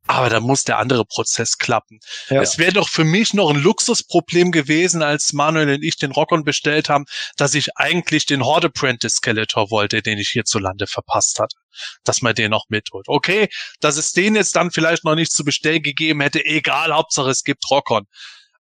aber 0.06 0.28
da 0.28 0.40
muss 0.40 0.64
der 0.64 0.78
andere 0.78 1.04
Prozess 1.04 1.58
klappen. 1.58 2.00
Ja. 2.28 2.42
Es 2.42 2.58
wäre 2.58 2.72
doch 2.72 2.88
für 2.88 3.04
mich 3.04 3.34
noch 3.34 3.50
ein 3.50 3.62
Luxusproblem 3.62 4.50
gewesen, 4.50 5.02
als 5.02 5.32
Manuel 5.32 5.74
und 5.76 5.84
ich 5.84 5.96
den 5.96 6.10
Rockon 6.10 6.44
bestellt 6.44 6.88
haben, 6.88 7.04
dass 7.36 7.54
ich 7.54 7.76
eigentlich 7.76 8.26
den 8.26 8.44
Horde 8.44 8.66
Apprentice 8.66 9.16
Skeletor 9.16 9.70
wollte, 9.70 10.02
den 10.02 10.18
ich 10.18 10.30
hierzulande 10.30 10.86
verpasst 10.86 11.38
hatte. 11.38 11.56
Dass 12.04 12.20
man 12.20 12.34
den 12.34 12.50
noch 12.50 12.64
mitholt. 12.68 13.06
Okay, 13.08 13.48
dass 13.80 13.96
es 13.96 14.12
den 14.12 14.34
jetzt 14.34 14.56
dann 14.56 14.70
vielleicht 14.70 15.04
noch 15.04 15.14
nicht 15.14 15.32
zu 15.32 15.44
bestellen 15.44 15.82
gegeben 15.82 16.20
hätte, 16.20 16.44
egal, 16.44 16.92
Hauptsache 16.92 17.30
es 17.30 17.44
gibt 17.44 17.70
Rockon. 17.70 18.06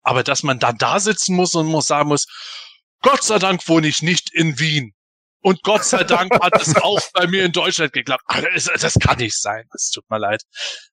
Aber 0.03 0.23
dass 0.23 0.43
man 0.43 0.59
dann 0.59 0.77
da 0.77 0.99
sitzen 0.99 1.35
muss 1.35 1.55
und 1.55 1.67
muss 1.67 1.87
sagen 1.87 2.09
muss, 2.09 2.27
Gott 3.01 3.23
sei 3.23 3.39
Dank 3.39 3.67
wohne 3.67 3.87
ich 3.87 4.01
nicht 4.01 4.33
in 4.33 4.59
Wien. 4.59 4.93
Und 5.41 5.63
Gott 5.63 5.83
sei 5.83 6.03
Dank 6.03 6.31
hat 6.41 6.61
es 6.61 6.75
auch 6.75 6.99
bei 7.13 7.27
mir 7.27 7.43
in 7.45 7.51
Deutschland 7.51 7.93
geklappt. 7.93 8.23
Das, 8.53 8.65
das 8.65 8.99
kann 8.99 9.17
nicht 9.17 9.39
sein. 9.39 9.65
Es 9.73 9.89
tut 9.89 10.09
mir 10.09 10.19
leid. 10.19 10.43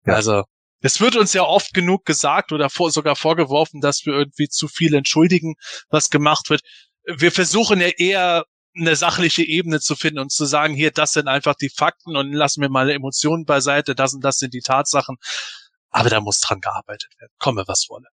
Ja. 0.06 0.14
Also, 0.14 0.44
es 0.80 1.00
wird 1.00 1.16
uns 1.16 1.32
ja 1.32 1.42
oft 1.42 1.74
genug 1.74 2.04
gesagt 2.04 2.52
oder 2.52 2.70
vor, 2.70 2.90
sogar 2.90 3.16
vorgeworfen, 3.16 3.80
dass 3.80 4.06
wir 4.06 4.14
irgendwie 4.14 4.48
zu 4.48 4.68
viel 4.68 4.94
entschuldigen, 4.94 5.54
was 5.90 6.08
gemacht 6.08 6.50
wird. 6.50 6.62
Wir 7.04 7.32
versuchen 7.32 7.80
ja 7.80 7.88
eher 7.88 8.44
eine 8.76 8.96
sachliche 8.96 9.42
Ebene 9.42 9.80
zu 9.80 9.96
finden 9.96 10.20
und 10.20 10.30
zu 10.30 10.44
sagen, 10.44 10.74
hier, 10.74 10.90
das 10.90 11.12
sind 11.12 11.26
einfach 11.28 11.54
die 11.54 11.70
Fakten 11.70 12.16
und 12.16 12.32
lassen 12.32 12.62
wir 12.62 12.68
mal 12.68 12.90
Emotionen 12.90 13.44
beiseite, 13.44 13.94
das 13.94 14.14
und 14.14 14.24
das 14.24 14.36
sind 14.38 14.54
die 14.54 14.60
Tatsachen. 14.60 15.16
Aber 15.90 16.10
da 16.10 16.20
muss 16.20 16.40
dran 16.40 16.60
gearbeitet 16.60 17.10
werden. 17.18 17.32
Komme, 17.38 17.64
was 17.66 17.86
wolle. 17.88 18.06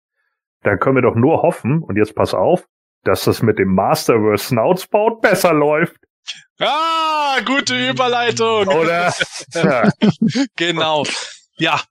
Dann 0.61 0.79
können 0.79 0.95
wir 0.95 1.01
doch 1.01 1.15
nur 1.15 1.41
hoffen, 1.41 1.83
und 1.83 1.97
jetzt 1.97 2.15
pass 2.15 2.33
auf, 2.33 2.65
dass 3.03 3.25
das 3.25 3.41
mit 3.41 3.59
dem 3.59 3.73
Masterverse 3.73 4.45
Snoutspout 4.45 5.19
besser 5.21 5.53
läuft. 5.53 5.97
Ah, 6.59 7.39
gute 7.45 7.89
Überleitung. 7.89 8.67
Oder? 8.67 9.13
Ja. 9.53 9.91
genau. 10.55 11.03
Ja, 11.57 11.81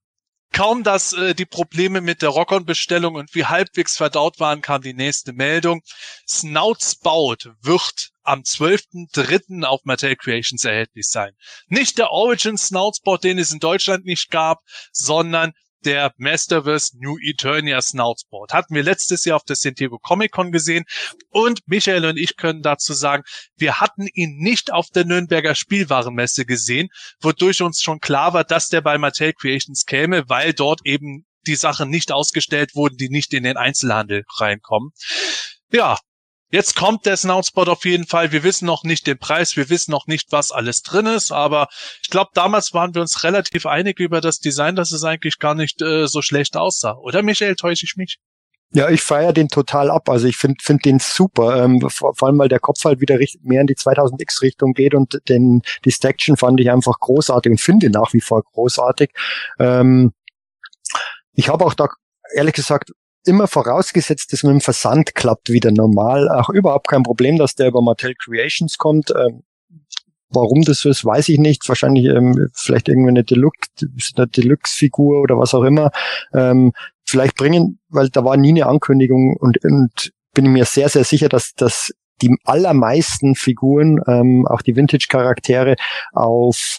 kaum 0.52 0.82
dass 0.84 1.12
äh, 1.12 1.34
die 1.34 1.46
Probleme 1.46 2.00
mit 2.00 2.22
der 2.22 2.28
Rockon-Bestellung 2.28 3.16
irgendwie 3.16 3.44
halbwegs 3.44 3.96
verdaut 3.96 4.38
waren, 4.38 4.60
kam 4.60 4.82
die 4.82 4.94
nächste 4.94 5.32
Meldung. 5.32 5.82
Snoutspout 6.28 7.54
wird 7.60 8.10
am 8.22 8.40
12.03. 8.40 9.64
auf 9.64 9.80
Mattel 9.84 10.16
Creations 10.16 10.64
erhältlich 10.64 11.08
sein. 11.08 11.32
Nicht 11.68 11.98
der 11.98 12.10
Origin 12.10 12.56
Snoutspout, 12.56 13.18
den 13.18 13.38
es 13.38 13.52
in 13.52 13.58
Deutschland 13.58 14.04
nicht 14.04 14.30
gab, 14.30 14.60
sondern 14.92 15.52
der 15.84 16.12
Masterverse 16.16 16.96
New 16.98 17.16
Eternia 17.22 17.80
Snoutsport. 17.80 18.52
Hatten 18.52 18.74
wir 18.74 18.82
letztes 18.82 19.24
Jahr 19.24 19.36
auf 19.36 19.44
der 19.44 19.56
San 19.56 19.74
Diego 19.74 19.98
Comic 19.98 20.32
Con 20.32 20.52
gesehen 20.52 20.84
und 21.30 21.60
Michael 21.66 22.04
und 22.04 22.16
ich 22.16 22.36
können 22.36 22.62
dazu 22.62 22.92
sagen, 22.92 23.22
wir 23.56 23.80
hatten 23.80 24.06
ihn 24.14 24.38
nicht 24.38 24.72
auf 24.72 24.88
der 24.90 25.04
Nürnberger 25.04 25.54
Spielwarenmesse 25.54 26.46
gesehen, 26.46 26.88
wodurch 27.20 27.62
uns 27.62 27.82
schon 27.82 28.00
klar 28.00 28.34
war, 28.34 28.44
dass 28.44 28.68
der 28.68 28.80
bei 28.80 28.98
Mattel 28.98 29.32
Creations 29.32 29.84
käme, 29.86 30.28
weil 30.28 30.52
dort 30.52 30.80
eben 30.84 31.26
die 31.46 31.56
Sachen 31.56 31.90
nicht 31.90 32.12
ausgestellt 32.12 32.74
wurden, 32.74 32.96
die 32.96 33.08
nicht 33.08 33.34
in 33.34 33.42
den 33.42 33.56
Einzelhandel 33.56 34.24
reinkommen. 34.38 34.90
Ja, 35.72 35.98
Jetzt 36.52 36.76
kommt 36.76 37.06
der 37.06 37.16
Snoutspot 37.16 37.70
auf 37.70 37.86
jeden 37.86 38.06
Fall. 38.06 38.30
Wir 38.30 38.42
wissen 38.42 38.66
noch 38.66 38.84
nicht 38.84 39.06
den 39.06 39.16
Preis, 39.16 39.56
wir 39.56 39.70
wissen 39.70 39.90
noch 39.90 40.06
nicht, 40.06 40.32
was 40.32 40.52
alles 40.52 40.82
drin 40.82 41.06
ist, 41.06 41.32
aber 41.32 41.68
ich 42.02 42.10
glaube, 42.10 42.30
damals 42.34 42.74
waren 42.74 42.94
wir 42.94 43.00
uns 43.00 43.24
relativ 43.24 43.64
einig 43.64 43.98
über 43.98 44.20
das 44.20 44.38
Design, 44.38 44.76
dass 44.76 44.92
es 44.92 45.02
eigentlich 45.02 45.38
gar 45.38 45.54
nicht 45.54 45.80
äh, 45.80 46.06
so 46.06 46.20
schlecht 46.20 46.58
aussah. 46.58 46.98
Oder 46.98 47.22
Michael, 47.22 47.56
täusche 47.56 47.86
ich 47.86 47.96
mich? 47.96 48.18
Ja, 48.74 48.90
ich 48.90 49.00
feiere 49.00 49.32
den 49.32 49.48
total 49.48 49.90
ab. 49.90 50.10
Also 50.10 50.26
ich 50.26 50.36
finde 50.36 50.56
find 50.62 50.84
den 50.84 50.98
super. 50.98 51.64
Ähm, 51.64 51.80
vor, 51.88 52.14
vor, 52.14 52.28
allem, 52.28 52.38
weil 52.38 52.48
der 52.48 52.60
Kopf 52.60 52.84
halt 52.84 53.00
wieder 53.00 53.18
mehr 53.42 53.62
in 53.62 53.66
die 53.66 53.74
2000X-Richtung 53.74 54.74
geht 54.74 54.94
und 54.94 55.20
den, 55.30 55.62
die 55.86 55.90
Staction 55.90 56.36
fand 56.36 56.60
ich 56.60 56.70
einfach 56.70 56.98
großartig 56.98 57.50
und 57.50 57.60
finde 57.62 57.88
nach 57.88 58.12
wie 58.12 58.20
vor 58.20 58.42
großartig. 58.42 59.10
Ähm, 59.58 60.12
ich 61.32 61.48
habe 61.48 61.64
auch 61.64 61.74
da 61.74 61.88
ehrlich 62.34 62.54
gesagt 62.54 62.92
immer 63.24 63.46
vorausgesetzt, 63.46 64.32
dass 64.32 64.42
mit 64.42 64.52
dem 64.52 64.60
Versand 64.60 65.14
klappt 65.14 65.50
wieder 65.50 65.70
normal. 65.70 66.28
Auch 66.28 66.48
überhaupt 66.48 66.88
kein 66.88 67.02
Problem, 67.02 67.38
dass 67.38 67.54
der 67.54 67.68
über 67.68 67.82
Mattel 67.82 68.14
Creations 68.14 68.78
kommt. 68.78 69.10
Ähm, 69.10 69.42
warum 70.30 70.62
das 70.62 70.80
so 70.80 70.88
ist, 70.88 71.04
weiß 71.04 71.28
ich 71.28 71.38
nicht. 71.38 71.68
Wahrscheinlich 71.68 72.06
ähm, 72.06 72.48
vielleicht 72.54 72.88
irgendwie 72.88 73.10
eine 73.10 73.24
Deluxe, 73.24 73.70
eine 74.16 74.26
Deluxe-Figur 74.26 75.20
oder 75.20 75.38
was 75.38 75.54
auch 75.54 75.64
immer. 75.64 75.90
Ähm, 76.34 76.72
vielleicht 77.04 77.36
bringen, 77.36 77.78
weil 77.88 78.08
da 78.08 78.24
war 78.24 78.36
nie 78.36 78.50
eine 78.50 78.66
Ankündigung 78.66 79.36
und, 79.36 79.62
und 79.64 80.12
bin 80.34 80.46
mir 80.46 80.64
sehr, 80.64 80.88
sehr 80.88 81.04
sicher, 81.04 81.28
dass, 81.28 81.54
dass 81.54 81.92
die 82.22 82.34
allermeisten 82.44 83.34
Figuren, 83.34 84.00
ähm, 84.06 84.46
auch 84.46 84.62
die 84.62 84.76
Vintage-Charaktere, 84.76 85.76
auf 86.12 86.78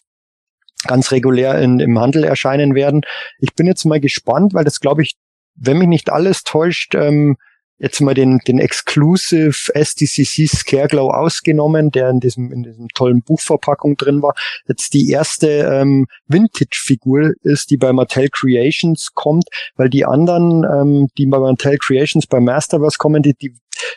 ganz 0.87 1.11
regulär 1.11 1.59
in, 1.59 1.79
im 1.79 1.99
Handel 1.99 2.23
erscheinen 2.23 2.75
werden. 2.75 3.01
Ich 3.39 3.53
bin 3.53 3.67
jetzt 3.67 3.85
mal 3.85 3.99
gespannt, 3.99 4.53
weil 4.53 4.65
das 4.65 4.79
glaube 4.79 5.03
ich, 5.03 5.13
wenn 5.55 5.77
mich 5.77 5.87
nicht 5.87 6.11
alles 6.11 6.43
täuscht, 6.43 6.95
ähm, 6.95 7.37
jetzt 7.83 7.99
mal 7.99 8.13
den, 8.13 8.39
den 8.47 8.59
Exclusive 8.59 9.73
SDCC 9.73 10.47
Scareglow 10.47 11.09
ausgenommen, 11.09 11.91
der 11.91 12.09
in 12.09 12.19
diesem, 12.19 12.51
in 12.51 12.63
diesem 12.63 12.87
tollen 12.89 13.21
Buchverpackung 13.21 13.97
drin 13.97 14.21
war, 14.21 14.35
jetzt 14.67 14.93
die 14.93 15.09
erste 15.09 15.47
ähm, 15.49 16.05
Vintage-Figur 16.27 17.33
ist, 17.41 17.71
die 17.71 17.77
bei 17.77 17.91
Mattel 17.91 18.29
Creations 18.29 19.09
kommt, 19.13 19.45
weil 19.75 19.89
die 19.89 20.05
anderen, 20.05 20.63
ähm, 20.63 21.07
die 21.17 21.25
bei 21.25 21.39
Mattel 21.39 21.77
Creations 21.77 22.25
bei 22.25 22.39
Masterverse 22.39 22.97
kommen, 22.97 23.21
die, 23.21 23.33
die, 23.33 23.53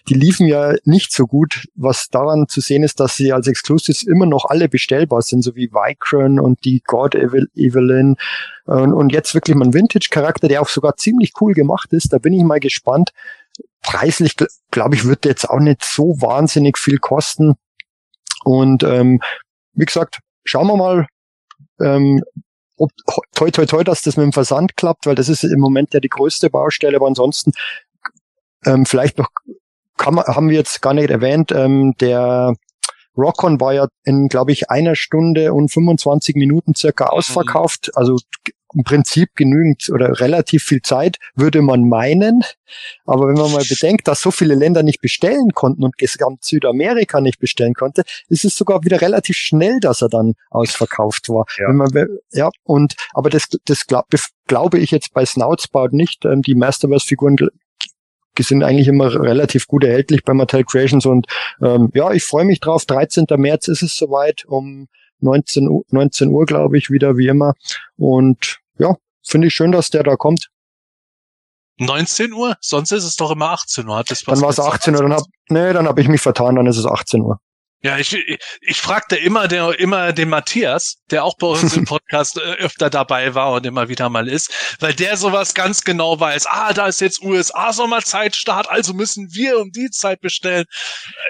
die 0.08 0.14
liefen 0.14 0.46
ja 0.46 0.74
nicht 0.84 1.12
so 1.12 1.26
gut, 1.26 1.66
was 1.74 2.08
daran 2.08 2.46
zu 2.48 2.60
sehen 2.60 2.84
ist, 2.84 3.00
dass 3.00 3.16
sie 3.16 3.32
als 3.32 3.48
Exclusives 3.48 4.02
immer 4.02 4.26
noch 4.26 4.44
alle 4.44 4.68
bestellbar 4.68 5.22
sind, 5.22 5.42
so 5.42 5.56
wie 5.56 5.72
Vicron 5.72 6.38
und 6.38 6.64
die 6.64 6.80
God 6.86 7.14
Evelyn 7.14 8.16
und, 8.66 8.92
und 8.92 9.12
jetzt 9.12 9.34
wirklich 9.34 9.56
mal 9.56 9.66
ein 9.66 9.74
Vintage-Charakter, 9.74 10.48
der 10.48 10.62
auch 10.62 10.68
sogar 10.68 10.96
ziemlich 10.96 11.32
cool 11.40 11.54
gemacht 11.54 11.92
ist. 11.92 12.12
Da 12.12 12.18
bin 12.18 12.32
ich 12.32 12.44
mal 12.44 12.60
gespannt, 12.60 13.10
preislich, 13.82 14.36
glaube 14.70 14.94
ich, 14.94 15.04
wird 15.06 15.24
jetzt 15.24 15.48
auch 15.48 15.60
nicht 15.60 15.84
so 15.84 16.20
wahnsinnig 16.20 16.78
viel 16.78 16.98
kosten. 16.98 17.54
Und 18.44 18.84
ähm, 18.84 19.20
wie 19.72 19.84
gesagt, 19.84 20.20
schauen 20.44 20.68
wir 20.68 20.76
mal, 20.76 21.06
ähm, 21.80 22.22
ob 22.76 22.90
toi 23.34 23.50
toi 23.50 23.66
toi, 23.66 23.82
dass 23.84 24.02
das 24.02 24.16
mit 24.16 24.24
dem 24.24 24.32
Versand 24.32 24.76
klappt, 24.76 25.06
weil 25.06 25.14
das 25.14 25.28
ist 25.28 25.44
im 25.44 25.60
Moment 25.60 25.94
ja 25.94 26.00
die 26.00 26.08
größte 26.08 26.50
Baustelle, 26.50 26.96
aber 26.96 27.06
ansonsten 27.06 27.52
ähm, 28.64 28.84
vielleicht 28.86 29.18
noch 29.18 29.28
kann 29.96 30.16
haben 30.18 30.48
wir 30.48 30.56
jetzt 30.56 30.82
gar 30.82 30.94
nicht 30.94 31.10
erwähnt, 31.10 31.52
ähm, 31.52 31.94
der 32.00 32.54
Rockon 33.16 33.60
war 33.60 33.72
ja 33.72 33.88
in, 34.04 34.28
glaube 34.28 34.52
ich, 34.52 34.70
einer 34.70 34.94
Stunde 34.94 35.52
und 35.54 35.72
25 35.72 36.36
Minuten 36.36 36.74
circa 36.74 37.06
ausverkauft. 37.06 37.90
Also 37.94 38.18
im 38.74 38.84
Prinzip 38.84 39.30
genügend 39.34 39.88
oder 39.90 40.20
relativ 40.20 40.64
viel 40.64 40.82
Zeit, 40.82 41.16
würde 41.34 41.62
man 41.62 41.88
meinen. 41.88 42.42
Aber 43.06 43.28
wenn 43.28 43.36
man 43.36 43.52
mal 43.52 43.64
bedenkt, 43.66 44.06
dass 44.06 44.20
so 44.20 44.30
viele 44.30 44.54
Länder 44.54 44.82
nicht 44.82 45.00
bestellen 45.00 45.52
konnten 45.54 45.82
und 45.82 45.96
gesamt 45.96 46.44
Südamerika 46.44 47.20
nicht 47.20 47.38
bestellen 47.38 47.74
konnte, 47.74 48.02
ist 48.28 48.44
es 48.44 48.54
sogar 48.54 48.84
wieder 48.84 49.00
relativ 49.00 49.36
schnell, 49.36 49.80
dass 49.80 50.02
er 50.02 50.08
dann 50.08 50.34
ausverkauft 50.50 51.28
war. 51.28 51.46
Ja. 51.58 51.72
Man, 51.72 51.88
ja 52.32 52.50
und 52.64 52.96
aber 53.14 53.30
das, 53.30 53.48
das 53.64 53.86
glaub, 53.86 54.06
glaube 54.46 54.78
ich 54.78 54.90
jetzt 54.90 55.14
bei 55.14 55.24
Snoutsbout 55.24 55.88
nicht. 55.92 56.24
Ähm, 56.24 56.42
die 56.42 56.54
Masterverse-Figuren 56.54 57.36
sind 58.44 58.62
eigentlich 58.62 58.88
immer 58.88 59.12
relativ 59.14 59.66
gut 59.66 59.84
erhältlich 59.84 60.24
bei 60.24 60.34
Mattel 60.34 60.64
Creations 60.64 61.06
und 61.06 61.26
ähm, 61.62 61.90
ja, 61.94 62.12
ich 62.12 62.24
freue 62.24 62.44
mich 62.44 62.60
drauf. 62.60 62.84
13. 62.84 63.26
März 63.36 63.68
ist 63.68 63.82
es 63.82 63.94
soweit 63.94 64.44
um 64.46 64.88
19 65.20 65.68
Uhr, 65.68 65.84
19 65.90 66.28
Uhr 66.30 66.46
glaube 66.46 66.78
ich, 66.78 66.90
wieder 66.90 67.16
wie 67.16 67.28
immer. 67.28 67.54
Und 67.96 68.58
ja, 68.78 68.96
finde 69.26 69.48
ich 69.48 69.54
schön, 69.54 69.72
dass 69.72 69.90
der 69.90 70.02
da 70.02 70.16
kommt. 70.16 70.50
19 71.78 72.32
Uhr? 72.32 72.56
Sonst 72.60 72.92
ist 72.92 73.04
es 73.04 73.16
doch 73.16 73.30
immer 73.30 73.50
18 73.50 73.86
Uhr. 73.86 73.96
Hat 73.96 74.10
das 74.10 74.22
dann 74.22 74.40
war 74.40 74.50
es 74.50 74.60
18 74.60 74.94
Uhr, 74.94 75.02
dann 75.02 75.12
hab, 75.12 75.24
nee, 75.48 75.72
dann 75.72 75.86
habe 75.86 76.00
ich 76.00 76.08
mich 76.08 76.20
vertan, 76.20 76.56
dann 76.56 76.66
ist 76.66 76.78
es 76.78 76.86
18 76.86 77.20
Uhr. 77.20 77.38
Ja, 77.86 77.98
ich, 77.98 78.12
ich, 78.12 78.38
ich 78.62 78.80
fragte 78.80 79.14
immer, 79.14 79.46
der, 79.46 79.78
immer 79.78 80.12
den 80.12 80.28
Matthias, 80.28 80.96
der 81.12 81.22
auch 81.22 81.36
bei 81.38 81.46
uns 81.46 81.76
im 81.76 81.84
Podcast 81.84 82.36
äh, 82.36 82.40
öfter 82.40 82.90
dabei 82.90 83.36
war 83.36 83.52
und 83.52 83.64
immer 83.64 83.88
wieder 83.88 84.08
mal 84.08 84.26
ist, 84.26 84.76
weil 84.80 84.92
der 84.92 85.16
sowas 85.16 85.54
ganz 85.54 85.84
genau 85.84 86.18
weiß. 86.18 86.46
Ah, 86.48 86.72
da 86.72 86.88
ist 86.88 87.00
jetzt 87.00 87.22
USA-Sommerzeitstart, 87.22 88.68
also 88.68 88.92
müssen 88.92 89.28
wir 89.32 89.60
um 89.60 89.70
die 89.70 89.88
Zeit 89.90 90.20
bestellen. 90.20 90.64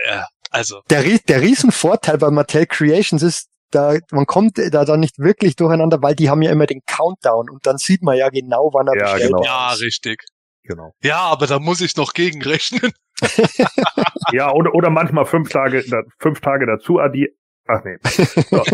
Ja, 0.07 0.27
also. 0.51 0.81
Der, 0.89 1.03
der 1.03 1.43
Riesenvorteil 1.43 2.17
bei 2.17 2.31
Mattel 2.31 2.65
Creations 2.65 3.23
ist, 3.23 3.49
da, 3.71 3.99
man 4.11 4.25
kommt 4.25 4.57
da 4.57 4.87
dann 4.87 5.01
nicht 5.01 5.19
wirklich 5.19 5.57
durcheinander, 5.57 6.01
weil 6.01 6.15
die 6.15 6.31
haben 6.31 6.41
ja 6.41 6.53
immer 6.53 6.67
den 6.67 6.81
Countdown 6.87 7.51
und 7.51 7.67
dann 7.67 7.77
sieht 7.77 8.03
man 8.03 8.17
ja 8.17 8.31
genau, 8.31 8.71
wann 8.73 8.87
er 8.87 8.97
Ja, 8.97 9.13
bestellt 9.13 9.33
genau. 9.33 9.45
Ja, 9.45 9.73
richtig. 9.73 10.23
Genau. 10.67 10.93
Ja, 11.03 11.19
aber 11.19 11.47
da 11.47 11.59
muss 11.59 11.81
ich 11.81 11.97
noch 11.97 12.13
gegenrechnen. 12.13 12.93
Ja, 14.33 14.53
oder, 14.53 14.75
oder 14.75 14.91
manchmal 14.91 15.25
fünf 15.25 15.51
Tage, 15.51 15.85
fünf 16.19 16.41
Tage 16.41 16.67
dazu 16.67 16.99
addi 16.99 17.29
Ach 17.69 17.83
nee. 17.85 17.97
So. 18.03 18.63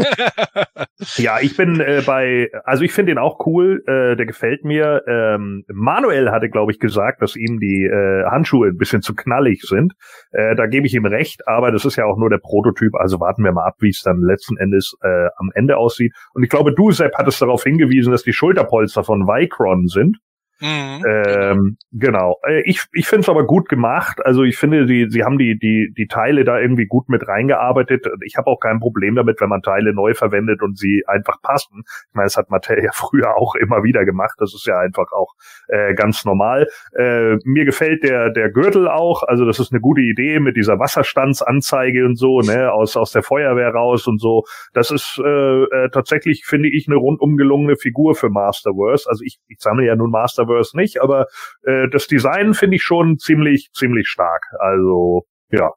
Ja, 1.17 1.41
ich 1.41 1.57
bin 1.57 1.81
äh, 1.81 2.03
bei, 2.07 2.49
also 2.65 2.85
ich 2.85 2.93
finde 2.93 3.13
ihn 3.13 3.19
auch 3.19 3.45
cool, 3.47 3.83
äh, 3.87 4.15
der 4.17 4.27
gefällt 4.27 4.65
mir. 4.65 5.03
Ähm, 5.09 5.65
Manuel 5.73 6.31
hatte, 6.31 6.49
glaube 6.49 6.71
ich, 6.73 6.79
gesagt, 6.79 7.23
dass 7.23 7.35
ihm 7.35 7.59
die 7.59 7.85
äh, 7.85 8.25
Handschuhe 8.31 8.69
ein 8.69 8.77
bisschen 8.77 9.03
zu 9.03 9.15
knallig 9.15 9.63
sind. 9.63 9.95
Äh, 10.31 10.55
da 10.55 10.67
gebe 10.67 10.87
ich 10.87 10.95
ihm 10.95 11.07
recht, 11.07 11.49
aber 11.49 11.73
das 11.73 11.85
ist 11.85 11.97
ja 11.97 12.05
auch 12.05 12.19
nur 12.19 12.31
der 12.31 12.39
Prototyp, 12.39 12.95
also 12.95 13.19
warten 13.19 13.43
wir 13.43 13.53
mal 13.53 13.67
ab, 13.67 13.77
wie 13.81 13.89
es 13.89 14.03
dann 14.03 14.21
letzten 14.21 14.57
Endes 14.59 14.95
äh, 15.03 15.29
am 15.37 15.51
Ende 15.55 15.77
aussieht. 15.77 16.15
Und 16.35 16.45
ich 16.45 16.51
glaube, 16.51 16.73
du, 16.75 16.93
Sepp, 16.93 17.15
hattest 17.17 17.43
darauf 17.43 17.65
hingewiesen, 17.65 18.13
dass 18.13 18.23
die 18.23 18.33
Schulterpolster 18.33 19.03
von 19.03 19.27
Vicron 19.27 19.89
sind. 19.89 20.19
Mhm. 20.63 21.05
Ähm, 21.05 21.77
genau. 21.91 22.39
Äh, 22.47 22.63
Ich, 22.65 22.85
ich 22.93 23.09
finde 23.09 23.23
es 23.23 23.29
aber 23.29 23.45
gut 23.45 23.69
gemacht. 23.69 24.25
Also 24.25 24.45
ich 24.45 24.57
finde, 24.57 24.87
sie, 24.87 25.07
sie 25.09 25.25
haben 25.25 25.37
die, 25.37 25.59
die, 25.59 25.93
die 25.97 26.07
Teile 26.07 26.45
da 26.45 26.61
irgendwie 26.61 26.87
gut 26.87 27.09
mit 27.09 27.27
reingearbeitet. 27.27 28.07
Ich 28.25 28.37
habe 28.37 28.47
auch 28.47 28.61
kein 28.61 28.79
Problem 28.79 29.17
damit, 29.17 29.41
wenn 29.41 29.49
man 29.49 29.63
Teile 29.63 29.93
neu 29.93 30.15
verwendet 30.15 30.63
und 30.63 30.79
sie 30.79 31.03
einfach 31.09 31.43
passen. 31.43 31.83
Ich 32.09 32.15
meine, 32.15 32.27
das 32.27 32.37
hat 32.37 32.49
Mattel 32.51 32.83
ja 32.83 32.91
früher 32.95 33.37
auch 33.37 33.57
immer 33.57 33.83
wieder 33.83 34.05
gemacht. 34.05 34.37
Das 34.39 34.55
ist 34.55 34.65
ja 34.65 34.79
einfach 34.79 35.11
auch 35.11 35.35
äh, 35.67 35.95
ganz 35.95 36.25
normal. 36.25 36.69
Äh, 36.97 37.39
mir 37.45 37.65
gefällt 37.65 38.05
der, 38.05 38.31
der 38.31 38.51
Gürtel 38.51 38.87
auch. 38.87 39.25
Also 39.25 39.45
das 39.45 39.59
ist 39.59 39.73
eine 39.73 39.81
gute 39.81 40.03
Idee 40.03 40.39
mit 40.39 40.57
dieser 40.57 40.79
Wasserstandsanzeige 40.79 42.05
und 42.05 42.15
so, 42.17 42.41
ne, 42.41 42.73
aus, 42.73 42.97
aus 42.97 43.11
der 43.11 43.25
Feuerwehr 43.25 43.71
raus 43.71 44.07
und 44.07 44.21
so. 44.21 44.45
Das 44.75 44.93
ist 44.93 45.21
äh, 45.25 45.29
äh, 45.65 45.91
tatsächlich, 45.91 46.45
finde 46.47 46.69
ich, 46.69 46.87
eine 46.87 46.97
rundum 46.97 47.37
gelungene 47.37 47.77
Figur 47.77 48.15
für 48.15 48.31
Masterverse. 48.31 49.09
Also 49.09 49.25
ich, 49.25 49.41
ich 49.49 49.59
sammle 49.59 49.87
ja 49.87 49.97
nun 49.97 50.11
Masterverse 50.11 50.52
nicht, 50.75 51.01
aber 51.01 51.27
äh, 51.63 51.89
das 51.91 52.07
Design 52.07 52.55
finde 52.55 52.77
ich 52.77 52.83
schon 52.83 53.19
ziemlich, 53.19 53.71
ziemlich 53.75 54.09
stark. 54.09 54.47
Also, 54.59 55.27
ja. 55.51 55.71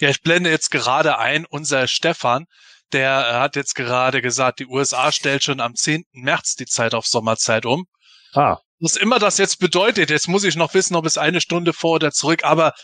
Ja, 0.00 0.10
ich 0.10 0.22
blende 0.22 0.50
jetzt 0.50 0.70
gerade 0.70 1.18
ein, 1.18 1.46
unser 1.46 1.88
Stefan, 1.88 2.46
der 2.92 3.10
äh, 3.30 3.34
hat 3.34 3.56
jetzt 3.56 3.74
gerade 3.74 4.22
gesagt, 4.22 4.60
die 4.60 4.66
USA 4.66 5.12
stellt 5.12 5.42
schon 5.42 5.60
am 5.60 5.74
10. 5.74 6.04
März 6.12 6.54
die 6.54 6.66
Zeit 6.66 6.94
auf 6.94 7.06
Sommerzeit 7.06 7.66
um. 7.66 7.86
Ah, 8.34 8.58
Was 8.80 8.96
immer 8.96 9.18
das 9.18 9.38
jetzt 9.38 9.58
bedeutet, 9.58 10.10
jetzt 10.10 10.28
muss 10.28 10.44
ich 10.44 10.56
noch 10.56 10.74
wissen, 10.74 10.94
ob 10.94 11.06
es 11.06 11.18
eine 11.18 11.40
Stunde 11.40 11.72
vor 11.72 11.96
oder 11.96 12.12
zurück, 12.12 12.44
aber 12.44 12.74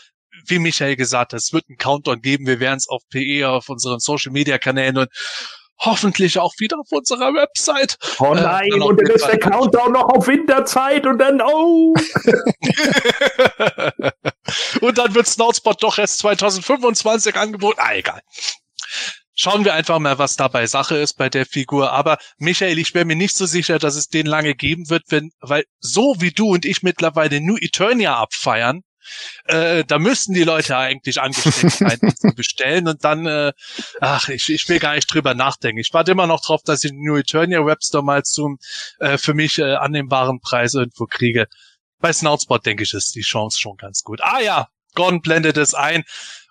wie 0.47 0.59
Michael 0.59 0.95
gesagt 0.95 1.33
hat, 1.33 1.39
es 1.39 1.53
wird 1.53 1.65
einen 1.69 1.77
Countdown 1.77 2.21
geben. 2.21 2.45
Wir 2.45 2.59
werden 2.59 2.77
es 2.77 2.89
auf 2.89 3.01
PE, 3.09 3.47
auf 3.47 3.69
unseren 3.69 3.99
Social 3.99 4.31
Media 4.31 4.57
Kanälen 4.57 4.97
und 4.97 5.09
hoffentlich 5.79 6.39
auch 6.39 6.53
wieder 6.59 6.77
auf 6.79 6.87
unserer 6.91 7.33
Website. 7.33 7.97
Oh 8.19 8.33
Äh, 8.33 8.41
nein, 8.41 8.81
auf 8.81 8.89
und 8.89 9.01
dann 9.01 9.15
ist 9.15 9.25
der. 9.25 9.39
Countdown 9.39 9.91
noch 9.91 10.09
auf 10.09 10.27
Winterzeit 10.27 11.05
und 11.05 11.19
dann, 11.19 11.41
oh. 11.41 11.93
und 14.81 14.97
dann 14.97 15.15
wird 15.15 15.27
Snoutspot 15.27 15.83
doch 15.83 15.97
erst 15.97 16.19
2025 16.19 17.35
angeboten. 17.35 17.79
Ah, 17.81 17.93
egal. 17.93 18.21
Schauen 19.37 19.65
wir 19.65 19.73
einfach 19.73 19.99
mal, 19.99 20.17
was 20.17 20.35
da 20.35 20.47
bei 20.47 20.65
Sache 20.65 20.95
ist 20.95 21.15
bei 21.15 21.27
der 21.27 21.45
Figur. 21.45 21.91
Aber 21.91 22.17
Michael, 22.37 22.79
ich 22.79 22.93
wäre 22.93 23.03
mir 23.03 23.17
nicht 23.17 23.35
so 23.35 23.45
sicher, 23.45 23.79
dass 23.79 23.95
es 23.95 24.07
den 24.07 24.25
lange 24.25 24.55
geben 24.55 24.89
wird, 24.89 25.03
wenn, 25.09 25.31
weil 25.41 25.65
so 25.79 26.15
wie 26.19 26.31
du 26.31 26.53
und 26.53 26.63
ich 26.63 26.83
mittlerweile 26.83 27.41
New 27.41 27.57
Eternia 27.59 28.15
abfeiern, 28.15 28.83
äh, 29.45 29.83
da 29.85 29.99
müssten 29.99 30.33
die 30.33 30.43
Leute 30.43 30.77
eigentlich 30.77 31.15
zu 31.15 32.33
bestellen 32.35 32.87
und 32.87 33.03
dann, 33.03 33.25
äh, 33.25 33.53
ach, 34.01 34.29
ich, 34.29 34.49
ich 34.49 34.67
will 34.69 34.79
gar 34.79 34.95
nicht 34.95 35.13
drüber 35.13 35.33
nachdenken. 35.33 35.79
Ich 35.79 35.93
warte 35.93 36.11
immer 36.11 36.27
noch 36.27 36.41
drauf, 36.41 36.61
dass 36.63 36.83
ich 36.83 36.91
New 36.93 37.17
Eternia 37.17 37.65
Webstore 37.65 38.03
mal 38.03 38.23
zum 38.23 38.57
äh, 38.99 39.17
für 39.17 39.33
mich 39.33 39.59
äh, 39.59 39.75
annehmbaren 39.75 40.39
Preis 40.39 40.73
irgendwo 40.73 41.05
kriege. 41.05 41.47
Bei 41.99 42.13
Snoutspot 42.13 42.65
denke 42.65 42.83
ich, 42.83 42.93
ist 42.93 43.15
die 43.15 43.21
Chance 43.21 43.59
schon 43.59 43.77
ganz 43.77 44.01
gut. 44.03 44.21
Ah 44.21 44.39
ja, 44.39 44.67
Gordon 44.95 45.21
blendet 45.21 45.57
es 45.57 45.73
ein. 45.73 46.03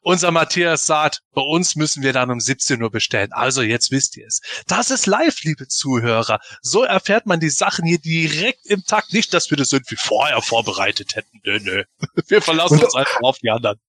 Unser 0.07 0.31
Matthias 0.33 0.85
sagt, 0.85 1.23
bei 1.33 1.41
uns 1.41 1.77
müssen 1.77 2.03
wir 2.03 2.13
dann 2.13 2.31
um 2.31 2.39
17 2.39 2.83
Uhr 2.83 2.91
bestellen. 2.91 3.33
Also 3.33 3.63
jetzt 3.63 3.91
wisst 3.91 4.19
ihr 4.19 4.27
es. 4.27 4.41
Das 4.67 4.91
ist 4.91 5.07
live, 5.07 5.43
liebe 5.45 5.67
Zuhörer. 5.67 6.41
So 6.61 6.85
erfährt 6.85 7.25
man 7.25 7.41
die 7.41 7.49
Sachen 7.49 7.87
hier 7.87 7.99
direkt 7.99 8.67
im 8.67 8.85
Takt. 8.85 9.15
Nicht, 9.15 9.33
dass 9.33 9.49
wir 9.49 9.57
das 9.57 9.73
irgendwie 9.73 9.97
vorher 9.97 10.43
vorbereitet 10.43 11.17
hätten. 11.17 11.41
Nö, 11.43 11.59
nö. 11.63 11.85
Wir 12.29 12.43
verlassen 12.43 12.75
Und- 12.75 12.85
uns 12.85 12.95
einfach 12.95 13.23
auf 13.23 13.39
die 13.39 13.49
anderen. 13.49 13.81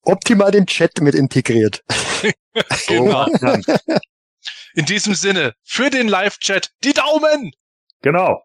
Optimal 0.00 0.50
den 0.50 0.66
Chat 0.66 1.00
mit 1.02 1.14
integriert. 1.14 1.84
Genau. 2.88 3.26
In 4.74 4.86
diesem 4.86 5.14
Sinne, 5.14 5.54
für 5.62 5.90
den 5.90 6.08
Live-Chat 6.08 6.70
die 6.82 6.92
Daumen! 6.92 7.52
genau. 8.00 8.42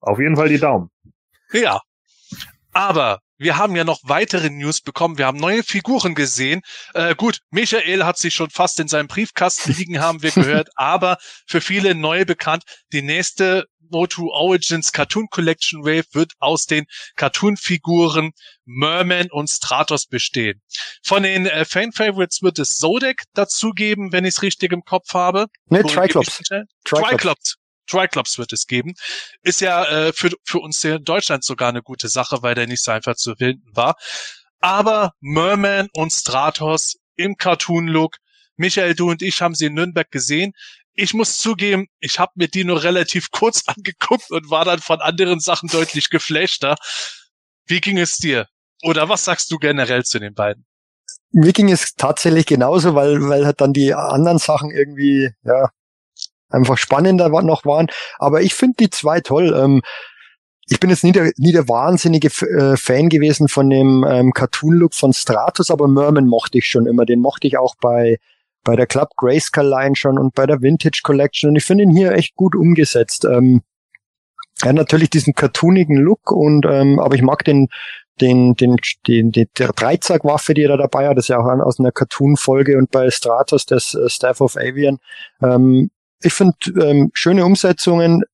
Auf 0.00 0.20
jeden 0.20 0.36
Fall 0.36 0.48
die 0.48 0.60
Daumen. 0.60 0.90
Ja. 1.52 1.80
Aber 2.72 3.20
wir 3.38 3.56
haben 3.56 3.76
ja 3.76 3.84
noch 3.84 4.00
weitere 4.02 4.50
News 4.50 4.80
bekommen. 4.80 5.16
Wir 5.16 5.26
haben 5.26 5.38
neue 5.38 5.62
Figuren 5.62 6.14
gesehen. 6.14 6.60
Äh, 6.94 7.14
gut, 7.14 7.38
Michael 7.50 8.04
hat 8.04 8.18
sich 8.18 8.34
schon 8.34 8.50
fast 8.50 8.80
in 8.80 8.88
seinem 8.88 9.08
Briefkasten 9.08 9.72
liegen, 9.72 10.00
haben 10.00 10.22
wir 10.22 10.32
gehört. 10.32 10.68
Aber 10.74 11.18
für 11.46 11.60
viele 11.60 11.94
neu 11.94 12.24
bekannt, 12.24 12.64
die 12.92 13.02
nächste 13.02 13.66
Motu 13.90 14.28
Origins 14.30 14.92
Cartoon 14.92 15.28
Collection 15.30 15.82
Wave 15.82 16.04
wird 16.12 16.32
aus 16.40 16.66
den 16.66 16.84
Cartoon-Figuren 17.16 18.32
Merman 18.66 19.30
und 19.30 19.48
Stratos 19.48 20.06
bestehen. 20.06 20.60
Von 21.02 21.22
den 21.22 21.46
äh, 21.46 21.64
Fan-Favorites 21.64 22.42
wird 22.42 22.58
es 22.58 22.76
Zodek 22.76 23.22
dazugeben, 23.32 24.12
wenn 24.12 24.24
ich 24.24 24.34
es 24.36 24.42
richtig 24.42 24.72
im 24.72 24.82
Kopf 24.82 25.14
habe. 25.14 25.46
Ne, 25.70 25.82
Triclops. 25.82 26.42
Triclops. 26.84 27.08
Triclops 27.08 27.54
wird 27.92 28.52
es 28.52 28.66
geben. 28.66 28.94
Ist 29.42 29.60
ja 29.60 29.84
äh, 29.84 30.12
für, 30.12 30.30
für 30.44 30.58
uns 30.58 30.80
hier 30.82 30.96
in 30.96 31.04
Deutschland 31.04 31.44
sogar 31.44 31.68
eine 31.68 31.82
gute 31.82 32.08
Sache, 32.08 32.42
weil 32.42 32.54
der 32.54 32.66
nicht 32.66 32.82
so 32.82 32.90
einfach 32.92 33.16
zu 33.16 33.34
finden 33.36 33.74
war. 33.74 33.96
Aber 34.60 35.12
Merman 35.20 35.88
und 35.94 36.12
Stratos 36.12 36.96
im 37.16 37.36
Cartoon-Look. 37.36 38.16
Michael, 38.56 38.94
du 38.94 39.10
und 39.10 39.22
ich 39.22 39.40
haben 39.40 39.54
sie 39.54 39.66
in 39.66 39.74
Nürnberg 39.74 40.10
gesehen 40.10 40.52
ich 40.98 41.14
muss 41.14 41.38
zugeben, 41.38 41.86
ich 42.00 42.18
habe 42.18 42.32
mir 42.34 42.48
die 42.48 42.64
nur 42.64 42.82
relativ 42.82 43.30
kurz 43.30 43.62
angeguckt 43.66 44.30
und 44.30 44.50
war 44.50 44.64
dann 44.64 44.80
von 44.80 45.00
anderen 45.00 45.40
Sachen 45.40 45.68
deutlich 45.68 46.10
geflashter. 46.10 46.76
Wie 47.66 47.80
ging 47.80 47.98
es 47.98 48.16
dir? 48.16 48.46
Oder 48.82 49.08
was 49.08 49.24
sagst 49.24 49.50
du 49.50 49.58
generell 49.58 50.04
zu 50.04 50.18
den 50.18 50.34
beiden? 50.34 50.64
Mir 51.30 51.52
ging 51.52 51.70
es 51.70 51.94
tatsächlich 51.94 52.46
genauso, 52.46 52.94
weil, 52.94 53.20
weil 53.28 53.44
halt 53.44 53.60
dann 53.60 53.72
die 53.72 53.94
anderen 53.94 54.38
Sachen 54.38 54.70
irgendwie, 54.70 55.30
ja, 55.42 55.70
einfach 56.48 56.78
spannender 56.78 57.28
noch 57.42 57.64
waren. 57.64 57.88
Aber 58.18 58.42
ich 58.42 58.54
finde 58.54 58.76
die 58.80 58.90
zwei 58.90 59.20
toll. 59.20 59.54
Ähm, 59.56 59.82
ich 60.70 60.80
bin 60.80 60.90
jetzt 60.90 61.04
nie 61.04 61.12
der, 61.12 61.32
nie 61.36 61.52
der 61.52 61.68
wahnsinnige 61.68 62.28
äh, 62.28 62.76
Fan 62.76 63.08
gewesen 63.08 63.48
von 63.48 63.70
dem 63.70 64.04
ähm, 64.08 64.32
Cartoon-Look 64.32 64.94
von 64.94 65.12
Stratus, 65.12 65.70
aber 65.70 65.88
Merman 65.88 66.26
mochte 66.26 66.58
ich 66.58 66.66
schon 66.66 66.86
immer. 66.86 67.06
Den 67.06 67.20
mochte 67.20 67.46
ich 67.46 67.56
auch 67.56 67.74
bei 67.80 68.18
bei 68.64 68.76
der 68.76 68.86
Club 68.86 69.10
Grayscale 69.16 69.68
Line 69.68 69.96
schon 69.96 70.18
und 70.18 70.34
bei 70.34 70.44
der 70.44 70.60
Vintage 70.60 71.00
Collection 71.02 71.50
und 71.50 71.56
ich 71.56 71.64
finde 71.64 71.84
ihn 71.84 71.96
hier 71.96 72.12
echt 72.12 72.34
gut 72.34 72.54
umgesetzt. 72.54 73.24
Ähm, 73.24 73.62
er 74.60 74.70
hat 74.70 74.76
natürlich 74.76 75.08
diesen 75.08 75.34
cartoonigen 75.34 75.96
Look 75.96 76.30
und 76.32 76.66
ähm, 76.66 76.98
aber 76.98 77.14
ich 77.14 77.22
mag 77.22 77.44
den 77.44 77.68
den 78.20 78.54
den 78.54 78.76
den, 79.06 79.32
den 79.32 79.46
der 79.56 79.68
Dreizack-Waffe, 79.68 80.52
die 80.52 80.64
er 80.64 80.70
da 80.70 80.76
dabei 80.76 81.08
hat, 81.08 81.16
das 81.16 81.26
ist 81.26 81.28
ja 81.28 81.38
auch 81.38 81.46
aus 81.46 81.78
einer 81.78 81.92
Cartoon-Folge 81.92 82.76
und 82.76 82.90
bei 82.90 83.10
Stratos 83.10 83.64
das 83.64 83.94
äh, 83.94 84.10
Staff 84.10 84.40
of 84.40 84.56
Avian. 84.56 84.98
Ähm, 85.40 85.90
ich 86.20 86.32
finde 86.32 86.56
ähm, 86.80 87.10
schöne 87.14 87.44
Umsetzungen 87.44 88.24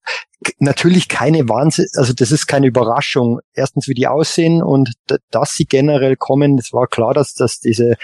natürlich 0.58 1.08
keine 1.08 1.48
Wahnsinn, 1.48 1.86
also 1.94 2.12
das 2.12 2.32
ist 2.32 2.46
keine 2.46 2.66
Überraschung. 2.66 3.40
Erstens, 3.54 3.88
wie 3.88 3.94
die 3.94 4.06
aussehen 4.06 4.62
und 4.62 4.92
dass 5.30 5.54
sie 5.54 5.64
generell 5.64 6.16
kommen. 6.16 6.58
Es 6.58 6.72
war 6.72 6.86
klar, 6.86 7.14
dass, 7.14 7.34
dass 7.34 7.60
diese 7.60 7.94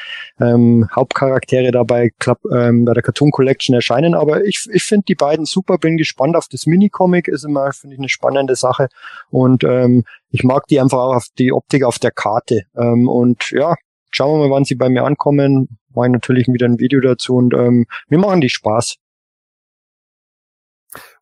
ähm, 0.41 0.89
Hauptcharaktere 0.95 1.71
da 1.71 1.83
bei, 1.83 2.11
Club, 2.19 2.39
ähm, 2.53 2.85
bei 2.85 2.95
der 2.95 3.03
Cartoon 3.03 3.31
Collection 3.31 3.75
erscheinen. 3.75 4.15
Aber 4.15 4.45
ich, 4.45 4.67
ich 4.73 4.83
finde 4.83 5.05
die 5.09 5.15
beiden 5.15 5.45
super, 5.45 5.79
bin 5.79 5.97
gespannt 5.97 6.37
auf 6.37 6.49
das 6.49 6.67
Minicomic, 6.67 7.29
ist 7.29 7.45
immer, 7.45 7.73
finde 7.73 7.95
ich, 7.95 8.01
eine 8.01 8.09
spannende 8.09 8.57
Sache. 8.57 8.89
Und 9.31 9.65
ähm, 9.65 10.05
ich 10.31 10.45
mag 10.45 10.67
die 10.69 10.81
einfach 10.81 10.99
auch 10.99 11.17
auf 11.17 11.27
die 11.39 11.53
Optik 11.53 11.85
auf 11.85 11.99
der 11.99 12.11
Karte. 12.11 12.63
Ähm, 12.77 13.09
und 13.09 13.51
ja, 13.51 13.75
schauen 14.11 14.41
wir 14.41 14.49
mal, 14.49 14.55
wann 14.55 14.65
sie 14.65 14.77
bei 14.77 14.89
mir 14.89 15.05
ankommen. 15.05 15.79
Mache 15.93 16.07
ich 16.07 16.13
natürlich 16.13 16.47
wieder 16.49 16.67
ein 16.67 16.79
Video 16.79 17.01
dazu 17.01 17.35
und 17.35 17.53
ähm, 17.53 17.87
mir 18.09 18.19
machen 18.19 18.41
die 18.41 18.49
Spaß. 18.49 19.00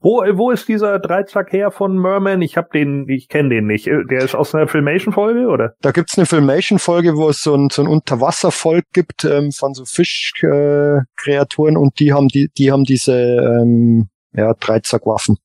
Wo, 0.01 0.23
wo 0.35 0.53
ist 0.53 0.69
dieser 0.69 1.01
Dreizack 1.01 1.53
her 1.53 1.73
von 1.73 1.99
Merman? 1.99 2.41
Ich 2.41 2.57
hab 2.57 2.71
den, 2.71 3.09
ich 3.09 3.29
kenne 3.29 3.49
den 3.49 3.67
nicht. 3.67 3.87
Der 3.87 4.23
ist 4.23 4.37
aus 4.37 4.55
einer 4.55 4.69
Filmation-Folge, 4.69 5.49
oder? 5.49 5.75
Da 5.81 5.91
gibt's 5.91 6.17
eine 6.17 6.27
Filmation-Folge, 6.27 7.17
wo 7.17 7.29
es 7.29 7.41
so 7.41 7.55
ein, 7.55 7.69
so 7.71 7.83
ein 7.83 7.89
Unterwasservolk 7.89 8.85
gibt 8.93 9.25
ähm, 9.25 9.51
von 9.51 9.75
so 9.75 9.85
Fischkreaturen 9.85 11.75
äh, 11.75 11.79
und 11.79 11.99
die 11.99 12.13
haben 12.13 12.29
die, 12.29 12.49
die 12.57 12.71
haben 12.71 12.85
diese 12.85 13.13
ähm, 13.13 14.09
ja, 14.33 14.55
Dreizackwaffen. 14.55 15.37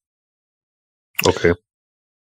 Okay. 1.26 1.54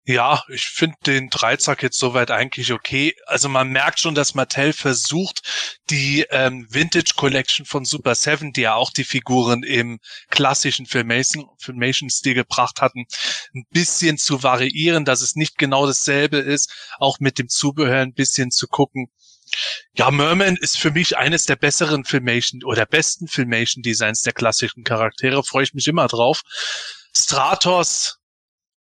Ja, 0.07 0.43
ich 0.49 0.65
finde 0.65 0.97
den 1.07 1.29
Dreizack 1.31 1.81
jetzt 1.81 1.97
soweit 1.97 2.29
eigentlich 2.29 2.71
okay. 2.71 3.15
Also 3.25 3.49
man 3.49 3.69
merkt 3.69 3.99
schon, 3.99 4.13
dass 4.13 4.35
Mattel 4.35 4.71
versucht, 4.71 5.41
die 5.89 6.27
ähm, 6.29 6.67
Vintage 6.69 7.13
Collection 7.15 7.65
von 7.65 7.85
Super 7.85 8.13
Seven, 8.13 8.53
die 8.53 8.61
ja 8.61 8.75
auch 8.75 8.91
die 8.91 9.03
Figuren 9.03 9.63
im 9.63 9.99
klassischen 10.29 10.85
Filmation, 10.85 11.47
Filmation-Stil 11.57 12.35
gebracht 12.35 12.81
hatten, 12.81 13.07
ein 13.55 13.65
bisschen 13.71 14.19
zu 14.19 14.43
variieren, 14.43 15.05
dass 15.05 15.21
es 15.21 15.35
nicht 15.35 15.57
genau 15.57 15.87
dasselbe 15.87 16.37
ist, 16.37 16.71
auch 16.99 17.19
mit 17.19 17.39
dem 17.39 17.49
Zubehör 17.49 18.01
ein 18.01 18.13
bisschen 18.13 18.51
zu 18.51 18.67
gucken. 18.67 19.07
Ja, 19.95 20.11
Merman 20.11 20.55
ist 20.57 20.77
für 20.77 20.91
mich 20.91 21.17
eines 21.17 21.45
der 21.45 21.55
besseren 21.55 22.05
Filmation 22.05 22.63
oder 22.63 22.85
besten 22.85 23.27
Filmation 23.27 23.81
Designs 23.81 24.21
der 24.21 24.33
klassischen 24.33 24.83
Charaktere, 24.83 25.43
freue 25.43 25.63
ich 25.63 25.73
mich 25.73 25.87
immer 25.87 26.07
drauf. 26.07 26.43
Stratos, 27.11 28.19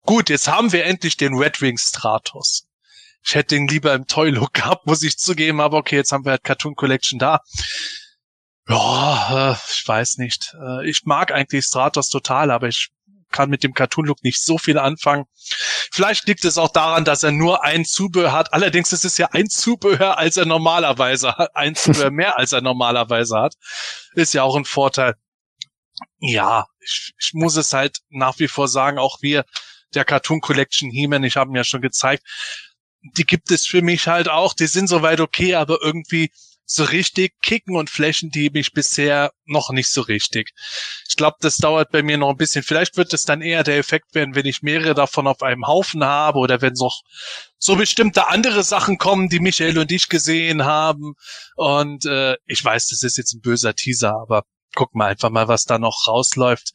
Gut, 0.07 0.29
jetzt 0.29 0.49
haben 0.49 0.73
wir 0.73 0.85
endlich 0.85 1.17
den 1.17 1.35
Red 1.35 1.61
Wing 1.63 1.79
Stratos. 1.79 2.67
Ich 3.25 3.35
hätte 3.35 3.55
den 3.55 3.67
lieber 3.67 3.95
im 3.95 4.07
Toy 4.07 4.31
Look 4.31 4.53
gehabt, 4.55 4.87
muss 4.87 5.03
ich 5.03 5.19
zugeben, 5.19 5.61
aber 5.61 5.79
okay, 5.79 5.97
jetzt 5.97 6.13
haben 6.13 6.25
wir 6.25 6.33
halt 6.33 6.45
Cartoon 6.45 6.75
Collection 6.75 7.19
da. 7.19 7.41
Ja, 8.69 9.53
äh, 9.53 9.57
ich 9.71 9.87
weiß 9.87 10.19
nicht. 10.19 10.55
Äh, 10.61 10.89
ich 10.89 11.03
mag 11.05 11.33
eigentlich 11.33 11.65
Stratos 11.65 12.09
total, 12.09 12.51
aber 12.51 12.69
ich 12.69 12.91
kann 13.31 13.51
mit 13.51 13.65
dem 13.65 13.75
Cartoon-Look 13.75 14.23
nicht 14.23 14.43
so 14.43 14.59
viel 14.59 14.79
anfangen. 14.79 15.25
Vielleicht 15.93 16.27
liegt 16.29 16.45
es 16.45 16.57
auch 16.57 16.71
daran, 16.71 17.05
dass 17.05 17.25
er 17.25 17.33
nur 17.33 17.65
ein 17.65 17.85
Zubehör 17.85 18.33
hat. 18.33 18.53
Allerdings 18.53 18.93
ist 18.93 19.05
es 19.05 19.19
ja 19.19 19.29
ein 19.33 19.49
Zubehör, 19.49 20.19
als 20.19 20.37
er 20.37 20.47
normalerweise 20.47 21.33
hat. 21.37 21.51
Ein 21.57 21.75
Zubehör 21.75 22.11
mehr, 22.13 22.39
als 22.39 22.53
er 22.53 22.61
normalerweise 22.61 23.37
hat. 23.37 23.55
Ist 24.15 24.35
ja 24.35 24.45
auch 24.45 24.57
ein 24.57 24.65
Vorteil. 24.65 25.15
Ja, 26.19 26.67
ich, 26.81 27.13
ich 27.19 27.31
muss 27.35 27.57
es 27.57 27.73
halt 27.73 27.99
nach 28.09 28.39
wie 28.39 28.49
vor 28.49 28.69
sagen, 28.69 28.99
auch 28.99 29.19
wir 29.21 29.45
der 29.95 30.05
Cartoon 30.05 30.41
Collection 30.41 30.91
He-Man, 30.91 31.25
ich 31.25 31.37
habe 31.37 31.51
ihn 31.51 31.57
ja 31.57 31.65
schon 31.65 31.81
gezeigt, 31.81 32.23
die 33.17 33.25
gibt 33.25 33.51
es 33.51 33.67
für 33.67 33.83
mich 33.83 34.09
halt 34.09 34.29
auch, 34.29 34.55
die 34.55 34.67
sind 34.67 34.89
soweit 34.89 35.21
okay, 35.21 35.55
aber 35.55 35.79
irgendwie 35.83 36.31
so 36.67 36.85
richtig 36.85 37.35
kicken 37.43 37.77
und 37.77 37.91
flashen 37.91 38.31
die 38.31 38.51
mich 38.51 38.73
bisher 38.73 39.33
noch 39.45 39.71
nicht 39.71 39.89
so 39.89 40.01
richtig. 40.01 40.53
Ich 41.09 41.17
glaube, 41.17 41.37
das 41.41 41.59
dauert 41.59 41.91
bei 41.91 42.03
mir 42.03 42.17
noch 42.17 42.31
ein 42.31 42.37
bisschen. 42.37 42.63
Vielleicht 42.63 42.97
wird 42.97 43.13
es 43.13 43.25
dann 43.25 43.43
eher 43.43 43.63
der 43.63 43.77
Effekt 43.77 44.15
werden, 44.15 44.35
wenn 44.35 44.47
ich 44.47 44.63
mehrere 44.63 44.95
davon 44.95 45.27
auf 45.27 45.43
einem 45.43 45.67
Haufen 45.67 46.05
habe 46.05 46.39
oder 46.39 46.63
wenn 46.63 46.73
noch 46.73 47.03
so 47.59 47.77
bestimmte 47.77 48.29
andere 48.29 48.63
Sachen 48.63 48.97
kommen, 48.97 49.29
die 49.29 49.41
Michael 49.41 49.79
und 49.79 49.93
ich 49.93 50.09
gesehen 50.09 50.65
haben. 50.65 51.15
Und 51.57 52.07
äh, 52.07 52.37
ich 52.47 52.65
weiß, 52.65 52.89
das 52.89 53.03
ist 53.03 53.19
jetzt 53.19 53.35
ein 53.35 53.43
böser 53.43 53.75
Teaser, 53.75 54.15
aber 54.15 54.45
guck 54.75 54.95
mal 54.95 55.09
einfach 55.09 55.31
mal, 55.31 55.49
was 55.49 55.65
da 55.65 55.79
noch 55.79 56.09
rausläuft 56.09 56.73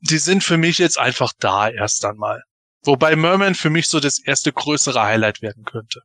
die 0.00 0.18
sind 0.18 0.42
für 0.44 0.56
mich 0.56 0.78
jetzt 0.78 0.98
einfach 0.98 1.32
da 1.38 1.68
erst 1.68 2.04
einmal. 2.04 2.42
Wobei 2.82 3.14
Merman 3.16 3.54
für 3.54 3.70
mich 3.70 3.88
so 3.88 4.00
das 4.00 4.18
erste 4.18 4.52
größere 4.52 5.02
Highlight 5.02 5.42
werden 5.42 5.64
könnte. 5.64 6.02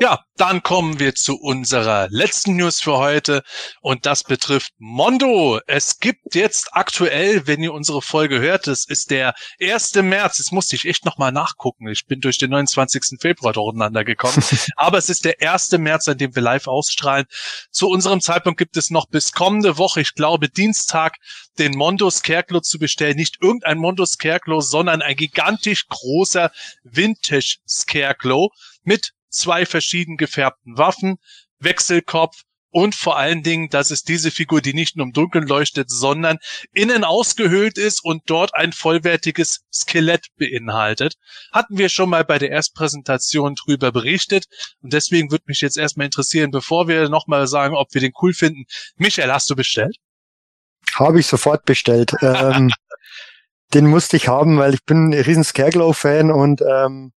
Ja, 0.00 0.24
dann 0.36 0.64
kommen 0.64 0.98
wir 0.98 1.14
zu 1.14 1.36
unserer 1.36 2.08
letzten 2.10 2.56
News 2.56 2.80
für 2.80 2.98
heute 2.98 3.44
und 3.80 4.06
das 4.06 4.24
betrifft 4.24 4.72
Mondo. 4.78 5.60
Es 5.68 6.00
gibt 6.00 6.34
jetzt 6.34 6.70
aktuell, 6.72 7.46
wenn 7.46 7.62
ihr 7.62 7.72
unsere 7.72 8.02
Folge 8.02 8.40
hört, 8.40 8.66
es 8.66 8.88
ist 8.88 9.12
der 9.12 9.34
1. 9.60 9.94
März. 9.94 10.38
Jetzt 10.38 10.50
musste 10.50 10.74
ich 10.74 10.84
echt 10.86 11.04
nochmal 11.04 11.30
nachgucken. 11.30 11.86
Ich 11.86 12.06
bin 12.06 12.20
durch 12.20 12.38
den 12.38 12.50
29. 12.50 13.20
Februar 13.20 13.52
durcheinander 13.52 14.02
gekommen. 14.02 14.42
Aber 14.76 14.98
es 14.98 15.08
ist 15.08 15.24
der 15.24 15.40
1. 15.40 15.70
März, 15.78 16.08
an 16.08 16.18
dem 16.18 16.34
wir 16.34 16.42
live 16.42 16.66
ausstrahlen. 16.66 17.26
Zu 17.70 17.88
unserem 17.88 18.20
Zeitpunkt 18.20 18.58
gibt 18.58 18.76
es 18.76 18.90
noch 18.90 19.06
bis 19.06 19.30
kommende 19.30 19.78
Woche, 19.78 20.00
ich 20.00 20.14
glaube 20.14 20.48
Dienstag, 20.48 21.18
den 21.60 21.70
Mondo 21.76 22.10
Scarecrow 22.10 22.62
zu 22.62 22.80
bestellen. 22.80 23.16
Nicht 23.16 23.36
irgendein 23.40 23.78
Mondo 23.78 24.04
Scarecrow, 24.04 24.60
sondern 24.60 25.02
ein 25.02 25.14
gigantisch 25.14 25.86
großer 25.86 26.50
Vintage 26.82 27.58
Scarecrow 27.64 28.50
mit 28.82 29.13
zwei 29.34 29.66
verschieden 29.66 30.16
gefärbten 30.16 30.78
Waffen, 30.78 31.16
Wechselkopf 31.58 32.42
und 32.74 32.96
vor 32.96 33.16
allen 33.16 33.44
Dingen, 33.44 33.68
dass 33.68 33.92
es 33.92 34.02
diese 34.02 34.32
Figur, 34.32 34.60
die 34.60 34.74
nicht 34.74 34.96
nur 34.96 35.06
im 35.06 35.12
Dunkeln 35.12 35.46
leuchtet, 35.46 35.90
sondern 35.90 36.38
innen 36.72 37.04
ausgehöhlt 37.04 37.78
ist 37.78 38.04
und 38.04 38.22
dort 38.26 38.52
ein 38.52 38.72
vollwertiges 38.72 39.60
Skelett 39.72 40.26
beinhaltet. 40.36 41.14
Hatten 41.52 41.78
wir 41.78 41.88
schon 41.88 42.10
mal 42.10 42.24
bei 42.24 42.38
der 42.40 42.50
Erstpräsentation 42.50 43.54
drüber 43.54 43.92
berichtet 43.92 44.46
und 44.82 44.92
deswegen 44.92 45.30
würde 45.30 45.44
mich 45.46 45.60
jetzt 45.60 45.78
erstmal 45.78 46.06
interessieren, 46.06 46.50
bevor 46.50 46.88
wir 46.88 47.08
nochmal 47.08 47.46
sagen, 47.46 47.76
ob 47.76 47.94
wir 47.94 48.00
den 48.00 48.12
cool 48.20 48.34
finden. 48.34 48.64
Michael, 48.96 49.30
hast 49.30 49.48
du 49.48 49.54
bestellt? 49.54 49.96
Habe 50.96 51.20
ich 51.20 51.28
sofort 51.28 51.64
bestellt. 51.66 52.12
ähm, 52.22 52.72
den 53.72 53.86
musste 53.86 54.16
ich 54.16 54.26
haben, 54.26 54.58
weil 54.58 54.74
ich 54.74 54.84
bin 54.84 55.10
ein 55.10 55.14
riesen 55.14 55.44
Scareglow-Fan 55.44 56.32
und 56.32 56.60
ähm, 56.60 57.12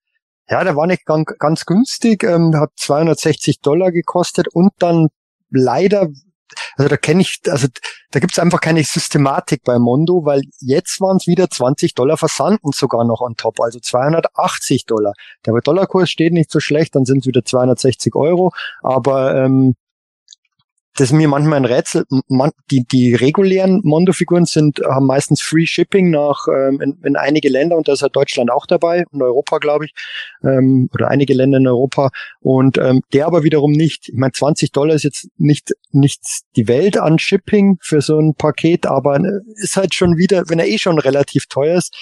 ja, 0.48 0.62
der 0.64 0.76
war 0.76 0.86
nicht 0.86 1.06
ganz, 1.06 1.26
ganz 1.38 1.64
günstig, 1.64 2.22
ähm, 2.22 2.54
hat 2.56 2.70
260 2.76 3.60
Dollar 3.60 3.92
gekostet 3.92 4.48
und 4.48 4.72
dann 4.78 5.08
leider, 5.50 6.08
also 6.76 6.88
da 6.88 6.96
kenne 6.96 7.22
ich, 7.22 7.40
also 7.48 7.68
da 8.10 8.20
gibt's 8.20 8.38
einfach 8.38 8.60
keine 8.60 8.82
Systematik 8.84 9.62
bei 9.64 9.78
Mondo, 9.78 10.24
weil 10.24 10.42
jetzt 10.60 11.00
waren 11.00 11.16
es 11.16 11.26
wieder 11.26 11.48
20 11.48 11.94
Dollar 11.94 12.16
versanden 12.16 12.72
sogar 12.72 13.04
noch 13.04 13.20
on 13.20 13.36
top, 13.36 13.60
also 13.60 13.80
280 13.80 14.84
Dollar. 14.84 15.14
Der 15.46 15.54
Dollarkurs 15.54 16.10
steht 16.10 16.32
nicht 16.32 16.50
so 16.50 16.60
schlecht, 16.60 16.94
dann 16.94 17.04
sind 17.06 17.20
es 17.20 17.26
wieder 17.26 17.44
260 17.44 18.14
Euro, 18.14 18.52
aber 18.82 19.34
ähm, 19.36 19.74
das 20.96 21.08
ist 21.08 21.12
mir 21.12 21.26
manchmal 21.26 21.56
ein 21.58 21.64
Rätsel. 21.64 22.04
Man, 22.28 22.52
die, 22.70 22.84
die 22.84 23.14
regulären 23.14 23.80
Mondo-Figuren 23.82 24.44
sind, 24.44 24.80
haben 24.88 25.06
meistens 25.06 25.42
Free 25.42 25.66
Shipping 25.66 26.10
nach 26.10 26.46
ähm, 26.48 26.80
in, 26.80 27.00
in 27.04 27.16
einige 27.16 27.48
Länder 27.48 27.76
und 27.76 27.88
da 27.88 27.94
ist 27.94 28.02
halt 28.02 28.14
Deutschland 28.14 28.50
auch 28.50 28.64
dabei, 28.66 29.04
in 29.12 29.20
Europa, 29.20 29.58
glaube 29.58 29.86
ich, 29.86 29.94
ähm, 30.44 30.88
oder 30.94 31.08
einige 31.08 31.34
Länder 31.34 31.58
in 31.58 31.66
Europa. 31.66 32.10
Und 32.40 32.78
ähm, 32.78 33.00
der 33.12 33.26
aber 33.26 33.42
wiederum 33.42 33.72
nicht. 33.72 34.08
Ich 34.08 34.14
meine, 34.14 34.32
20 34.32 34.70
Dollar 34.70 34.94
ist 34.94 35.02
jetzt 35.02 35.28
nicht, 35.36 35.72
nicht 35.90 36.20
die 36.54 36.68
Welt 36.68 36.96
an 36.96 37.18
Shipping 37.18 37.76
für 37.80 38.00
so 38.00 38.18
ein 38.18 38.34
Paket, 38.36 38.86
aber 38.86 39.16
äh, 39.16 39.40
ist 39.56 39.76
halt 39.76 39.94
schon 39.94 40.16
wieder, 40.16 40.44
wenn 40.48 40.60
er 40.60 40.68
eh 40.68 40.78
schon 40.78 40.98
relativ 41.00 41.46
teuer 41.46 41.76
ist. 41.76 41.92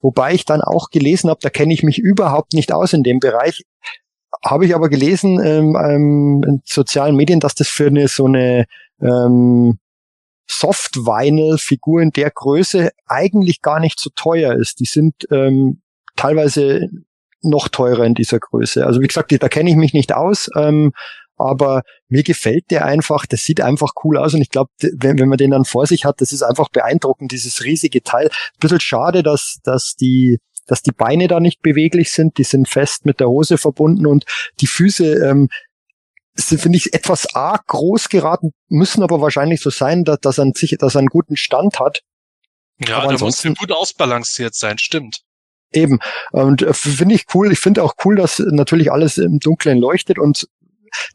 Wobei 0.00 0.34
ich 0.34 0.44
dann 0.44 0.60
auch 0.60 0.90
gelesen 0.90 1.30
habe, 1.30 1.40
da 1.40 1.48
kenne 1.48 1.72
ich 1.72 1.82
mich 1.82 1.98
überhaupt 1.98 2.52
nicht 2.52 2.70
aus 2.70 2.92
in 2.92 3.02
dem 3.02 3.18
Bereich, 3.18 3.62
habe 4.44 4.66
ich 4.66 4.74
aber 4.74 4.88
gelesen 4.88 5.40
ähm, 5.44 5.76
ähm, 5.76 6.44
in 6.46 6.62
sozialen 6.64 7.16
Medien, 7.16 7.40
dass 7.40 7.54
das 7.54 7.68
für 7.68 7.86
eine 7.86 8.08
so 8.08 8.26
eine 8.26 8.66
ähm, 9.00 9.78
Soft-Vinyl-Figur 10.48 12.02
in 12.02 12.10
der 12.10 12.30
Größe 12.30 12.90
eigentlich 13.06 13.62
gar 13.62 13.80
nicht 13.80 13.98
so 13.98 14.10
teuer 14.14 14.54
ist. 14.54 14.80
Die 14.80 14.84
sind 14.84 15.14
ähm, 15.30 15.80
teilweise 16.14 16.88
noch 17.42 17.68
teurer 17.68 18.04
in 18.04 18.14
dieser 18.14 18.38
Größe. 18.38 18.86
Also 18.86 19.00
wie 19.00 19.06
gesagt, 19.06 19.32
da 19.38 19.48
kenne 19.48 19.70
ich 19.70 19.76
mich 19.76 19.92
nicht 19.92 20.14
aus, 20.14 20.48
ähm, 20.56 20.92
aber 21.36 21.82
mir 22.08 22.22
gefällt 22.22 22.70
der 22.70 22.86
einfach, 22.86 23.26
das 23.26 23.42
sieht 23.42 23.60
einfach 23.60 23.92
cool 24.04 24.16
aus 24.16 24.34
und 24.34 24.40
ich 24.40 24.50
glaube, 24.50 24.70
wenn, 24.80 25.18
wenn 25.18 25.28
man 25.28 25.38
den 25.38 25.50
dann 25.50 25.64
vor 25.64 25.86
sich 25.86 26.04
hat, 26.04 26.20
das 26.20 26.32
ist 26.32 26.42
einfach 26.42 26.70
beeindruckend, 26.70 27.32
dieses 27.32 27.62
riesige 27.64 28.02
Teil. 28.02 28.26
Ein 28.26 28.58
bisschen 28.60 28.80
schade, 28.80 29.22
dass, 29.22 29.58
dass 29.62 29.96
die 29.96 30.38
dass 30.66 30.82
die 30.82 30.92
Beine 30.92 31.28
da 31.28 31.40
nicht 31.40 31.62
beweglich 31.62 32.12
sind, 32.12 32.38
die 32.38 32.44
sind 32.44 32.68
fest 32.68 33.06
mit 33.06 33.20
der 33.20 33.28
Hose 33.28 33.58
verbunden 33.58 34.06
und 34.06 34.24
die 34.60 34.66
Füße 34.66 35.24
ähm, 35.24 35.48
sind, 36.34 36.60
finde 36.60 36.78
ich, 36.78 36.92
etwas 36.92 37.34
arg 37.34 37.66
groß 37.66 38.08
geraten, 38.08 38.52
müssen 38.68 39.02
aber 39.02 39.20
wahrscheinlich 39.20 39.60
so 39.60 39.70
sein, 39.70 40.04
dass, 40.04 40.20
dass, 40.20 40.38
er, 40.38 40.42
einen, 40.42 40.52
dass 40.78 40.94
er 40.94 40.98
einen 40.98 41.08
guten 41.08 41.36
Stand 41.36 41.80
hat. 41.80 42.02
Ja, 42.78 42.98
aber 42.98 43.14
der 43.14 43.20
muss 43.20 43.42
gut 43.42 43.72
ausbalanciert 43.72 44.54
sein, 44.54 44.78
stimmt. 44.78 45.22
Eben. 45.72 45.98
Und 46.32 46.62
äh, 46.62 46.74
finde 46.74 47.14
ich 47.14 47.24
cool. 47.34 47.52
Ich 47.52 47.58
finde 47.58 47.82
auch 47.82 47.94
cool, 48.04 48.16
dass 48.16 48.38
natürlich 48.38 48.92
alles 48.92 49.18
im 49.18 49.40
Dunkeln 49.40 49.78
leuchtet 49.78 50.18
und 50.18 50.46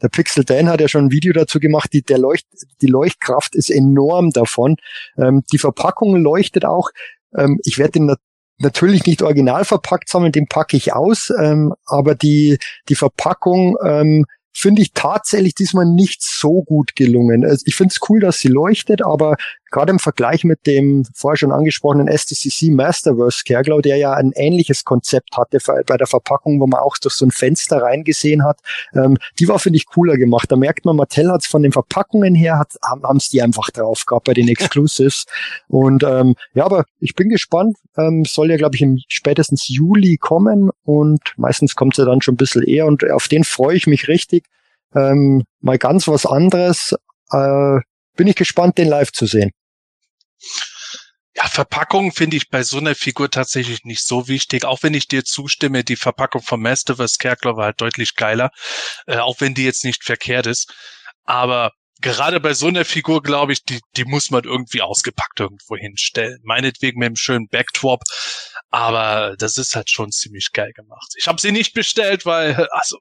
der 0.02 0.08
Pixel 0.08 0.44
Dan 0.44 0.68
hat 0.68 0.80
ja 0.80 0.88
schon 0.88 1.06
ein 1.06 1.10
Video 1.10 1.32
dazu 1.32 1.58
gemacht, 1.58 1.92
die, 1.92 2.02
der 2.02 2.18
Leucht, 2.18 2.46
die 2.80 2.86
Leuchtkraft 2.86 3.54
ist 3.54 3.70
enorm 3.70 4.30
davon. 4.30 4.76
Ähm, 5.16 5.42
die 5.52 5.58
Verpackung 5.58 6.16
leuchtet 6.16 6.64
auch. 6.64 6.90
Ähm, 7.34 7.58
ich 7.64 7.78
werde 7.78 7.92
den 7.92 8.14
natürlich 8.58 9.06
nicht 9.06 9.22
original 9.22 9.64
verpackt 9.64 10.08
sammeln, 10.08 10.32
den 10.32 10.46
packe 10.46 10.76
ich 10.76 10.92
aus, 10.92 11.32
ähm, 11.40 11.74
aber 11.86 12.14
die, 12.14 12.58
die 12.88 12.94
Verpackung 12.94 13.76
ähm, 13.84 14.26
finde 14.54 14.82
ich 14.82 14.92
tatsächlich 14.92 15.54
diesmal 15.54 15.86
nicht 15.86 16.22
so 16.22 16.62
gut 16.62 16.94
gelungen. 16.94 17.44
Also 17.44 17.64
ich 17.66 17.74
finde 17.74 17.92
es 17.94 18.08
cool, 18.08 18.20
dass 18.20 18.38
sie 18.38 18.48
leuchtet, 18.48 19.02
aber 19.02 19.36
gerade 19.72 19.90
im 19.90 19.98
Vergleich 19.98 20.44
mit 20.44 20.66
dem 20.66 21.04
vorher 21.14 21.36
schon 21.36 21.50
angesprochenen 21.50 22.06
STCC 22.06 22.70
Masterverse 22.70 23.38
Scareglow, 23.38 23.80
der 23.80 23.96
ja 23.96 24.12
ein 24.12 24.32
ähnliches 24.36 24.84
Konzept 24.84 25.36
hatte 25.36 25.58
bei 25.86 25.96
der 25.96 26.06
Verpackung, 26.06 26.60
wo 26.60 26.66
man 26.66 26.80
auch 26.80 26.96
durch 26.98 27.14
so 27.14 27.26
ein 27.26 27.32
Fenster 27.32 27.82
reingesehen 27.82 28.44
hat, 28.44 28.60
ähm, 28.94 29.16
die 29.40 29.48
war, 29.48 29.58
finde 29.58 29.78
ich, 29.78 29.86
cooler 29.86 30.16
gemacht. 30.16 30.52
Da 30.52 30.56
merkt 30.56 30.84
man, 30.84 30.96
Mattel 30.96 31.32
hat 31.32 31.40
es 31.40 31.46
von 31.48 31.62
den 31.62 31.72
Verpackungen 31.72 32.34
her, 32.34 32.58
hat, 32.58 32.74
haben 32.82 33.16
es 33.16 33.30
die 33.30 33.42
einfach 33.42 33.70
drauf 33.70 34.04
gehabt 34.06 34.26
bei 34.26 34.34
den 34.34 34.48
Exclusives. 34.52 35.24
und 35.68 36.04
ähm, 36.04 36.36
ja, 36.54 36.64
aber 36.64 36.84
ich 37.00 37.14
bin 37.14 37.28
gespannt. 37.28 37.76
Ähm, 37.96 38.24
soll 38.24 38.50
ja, 38.50 38.56
glaube 38.56 38.76
ich, 38.76 38.82
im 38.82 38.98
spätestens 39.08 39.68
Juli 39.68 40.18
kommen 40.18 40.70
und 40.84 41.20
meistens 41.36 41.74
kommt 41.74 41.96
sie 41.96 42.04
dann 42.04 42.20
schon 42.20 42.34
ein 42.34 42.38
bisschen 42.38 42.62
eher 42.62 42.86
und 42.86 43.10
auf 43.10 43.28
den 43.28 43.44
freue 43.44 43.76
ich 43.76 43.86
mich 43.86 44.08
richtig. 44.08 44.44
Ähm, 44.94 45.44
mal 45.60 45.78
ganz 45.78 46.06
was 46.08 46.26
anderes. 46.26 46.94
Äh, 47.30 47.80
bin 48.16 48.26
ich 48.26 48.36
gespannt, 48.36 48.78
den 48.78 48.88
live 48.88 49.12
zu 49.12 49.26
sehen. 49.26 49.52
Ja, 51.34 51.48
Verpackung 51.48 52.12
finde 52.12 52.36
ich 52.36 52.50
bei 52.50 52.62
so 52.62 52.78
einer 52.78 52.94
Figur 52.94 53.30
tatsächlich 53.30 53.84
nicht 53.84 54.04
so 54.06 54.28
wichtig. 54.28 54.64
Auch 54.64 54.82
wenn 54.82 54.92
ich 54.92 55.08
dir 55.08 55.24
zustimme, 55.24 55.82
die 55.82 55.96
Verpackung 55.96 56.42
von 56.42 56.60
Masterverse 56.60 57.14
Scarecrow 57.14 57.56
war 57.56 57.66
halt 57.66 57.80
deutlich 57.80 58.16
geiler, 58.16 58.50
äh, 59.06 59.16
auch 59.16 59.40
wenn 59.40 59.54
die 59.54 59.64
jetzt 59.64 59.84
nicht 59.84 60.04
verkehrt 60.04 60.46
ist. 60.46 60.74
Aber 61.24 61.72
gerade 62.02 62.38
bei 62.38 62.52
so 62.52 62.66
einer 62.66 62.84
Figur, 62.84 63.22
glaube 63.22 63.54
ich, 63.54 63.64
die, 63.64 63.80
die 63.96 64.04
muss 64.04 64.30
man 64.30 64.44
irgendwie 64.44 64.82
ausgepackt 64.82 65.40
irgendwo 65.40 65.76
hinstellen. 65.76 66.40
Meinetwegen 66.42 66.98
mit 66.98 67.06
einem 67.06 67.16
schönen 67.16 67.48
Backdrop. 67.48 68.02
Aber 68.70 69.34
das 69.38 69.56
ist 69.56 69.74
halt 69.74 69.90
schon 69.90 70.12
ziemlich 70.12 70.52
geil 70.52 70.72
gemacht. 70.74 71.14
Ich 71.16 71.28
habe 71.28 71.40
sie 71.40 71.52
nicht 71.52 71.72
bestellt, 71.72 72.26
weil, 72.26 72.68
also, 72.72 72.98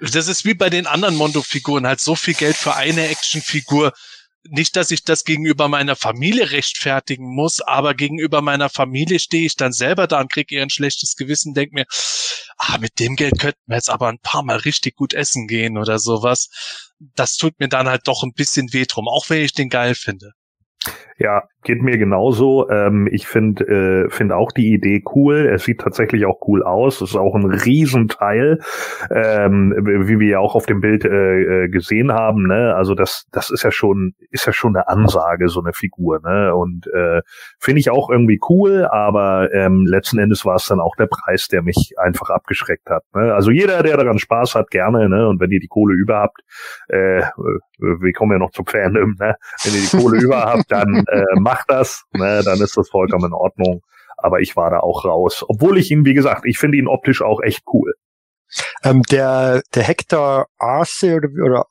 das 0.00 0.28
ist 0.28 0.46
wie 0.46 0.54
bei 0.54 0.70
den 0.70 0.86
anderen 0.86 1.16
Mondo-Figuren, 1.16 1.86
halt 1.86 2.00
so 2.00 2.14
viel 2.14 2.34
Geld 2.34 2.56
für 2.56 2.74
eine 2.74 3.08
Actionfigur 3.08 3.92
nicht, 4.48 4.76
dass 4.76 4.90
ich 4.90 5.04
das 5.04 5.24
gegenüber 5.24 5.68
meiner 5.68 5.96
Familie 5.96 6.50
rechtfertigen 6.50 7.34
muss, 7.34 7.60
aber 7.60 7.94
gegenüber 7.94 8.40
meiner 8.42 8.68
Familie 8.68 9.18
stehe 9.18 9.46
ich 9.46 9.56
dann 9.56 9.72
selber 9.72 10.06
da 10.06 10.20
und 10.20 10.32
kriege 10.32 10.54
eher 10.56 10.62
ein 10.62 10.70
schlechtes 10.70 11.16
Gewissen, 11.16 11.54
denke 11.54 11.74
mir, 11.74 11.86
ah, 12.56 12.78
mit 12.78 12.98
dem 12.98 13.16
Geld 13.16 13.38
könnten 13.38 13.60
wir 13.66 13.76
jetzt 13.76 13.90
aber 13.90 14.08
ein 14.08 14.18
paar 14.18 14.42
Mal 14.42 14.56
richtig 14.58 14.96
gut 14.96 15.12
essen 15.12 15.46
gehen 15.46 15.76
oder 15.76 15.98
sowas. 15.98 16.48
Das 16.98 17.36
tut 17.36 17.58
mir 17.60 17.68
dann 17.68 17.88
halt 17.88 18.02
doch 18.06 18.22
ein 18.22 18.32
bisschen 18.32 18.72
weh 18.72 18.86
drum, 18.86 19.08
auch 19.08 19.28
wenn 19.28 19.42
ich 19.44 19.52
den 19.52 19.68
geil 19.68 19.94
finde. 19.94 20.32
Ja, 21.22 21.42
geht 21.62 21.82
mir 21.82 21.98
genauso. 21.98 22.70
Ähm, 22.70 23.06
ich 23.10 23.26
finde 23.26 24.06
äh, 24.06 24.10
find 24.10 24.32
auch 24.32 24.52
die 24.52 24.72
Idee 24.72 25.02
cool. 25.14 25.50
Es 25.52 25.64
sieht 25.64 25.82
tatsächlich 25.82 26.24
auch 26.24 26.40
cool 26.48 26.62
aus. 26.62 27.02
Es 27.02 27.10
ist 27.10 27.16
auch 27.16 27.34
ein 27.34 27.44
Riesenteil, 27.44 28.60
ähm, 29.10 29.74
wie 29.76 30.18
wir 30.18 30.28
ja 30.28 30.38
auch 30.38 30.54
auf 30.54 30.64
dem 30.64 30.80
Bild 30.80 31.04
äh, 31.04 31.64
äh, 31.64 31.68
gesehen 31.68 32.12
haben. 32.12 32.46
Ne? 32.46 32.74
Also 32.74 32.94
das, 32.94 33.26
das 33.32 33.50
ist 33.50 33.62
ja 33.62 33.70
schon, 33.70 34.14
ist 34.30 34.46
ja 34.46 34.54
schon 34.54 34.74
eine 34.74 34.88
Ansage, 34.88 35.48
so 35.48 35.60
eine 35.60 35.74
Figur. 35.74 36.20
Ne? 36.24 36.54
Und 36.54 36.86
äh, 36.86 37.20
finde 37.58 37.80
ich 37.80 37.90
auch 37.90 38.08
irgendwie 38.08 38.40
cool, 38.48 38.86
aber 38.90 39.52
ähm, 39.52 39.84
letzten 39.86 40.18
Endes 40.18 40.46
war 40.46 40.54
es 40.54 40.66
dann 40.66 40.80
auch 40.80 40.96
der 40.96 41.08
Preis, 41.08 41.48
der 41.48 41.60
mich 41.60 41.92
einfach 41.98 42.30
abgeschreckt 42.30 42.88
hat. 42.88 43.02
Ne? 43.14 43.34
Also 43.34 43.50
jeder, 43.50 43.82
der 43.82 43.98
daran 43.98 44.18
Spaß 44.18 44.54
hat, 44.54 44.70
gerne. 44.70 45.10
Ne? 45.10 45.28
Und 45.28 45.40
wenn 45.40 45.50
ihr 45.50 45.60
die 45.60 45.68
Kohle 45.68 45.94
über 45.94 46.20
habt, 46.20 46.40
äh, 46.88 47.22
wir 47.78 48.12
kommen 48.12 48.32
ja 48.32 48.38
noch 48.38 48.52
zum 48.52 48.64
Fandom, 48.64 49.16
ne? 49.18 49.34
wenn 49.64 49.74
ihr 49.74 49.80
die 49.80 49.96
Kohle 49.96 50.18
über 50.18 50.40
habt, 50.44 50.72
dann 50.72 51.04
äh, 51.10 51.24
macht 51.40 51.66
das, 51.68 52.04
ne, 52.12 52.42
dann 52.44 52.60
ist 52.60 52.76
das 52.76 52.88
vollkommen 52.88 53.26
in 53.26 53.34
Ordnung. 53.34 53.82
Aber 54.16 54.40
ich 54.40 54.54
war 54.56 54.70
da 54.70 54.80
auch 54.80 55.04
raus. 55.04 55.44
Obwohl 55.48 55.78
ich 55.78 55.90
ihn, 55.90 56.04
wie 56.04 56.14
gesagt, 56.14 56.42
ich 56.44 56.58
finde 56.58 56.76
ihn 56.76 56.88
optisch 56.88 57.22
auch 57.22 57.40
echt 57.42 57.62
cool. 57.72 57.94
Ähm, 58.84 59.02
der, 59.02 59.62
der 59.74 59.82
Hector 59.82 60.46
Arce 60.58 61.04
oder, 61.04 61.28
oder 61.42 61.66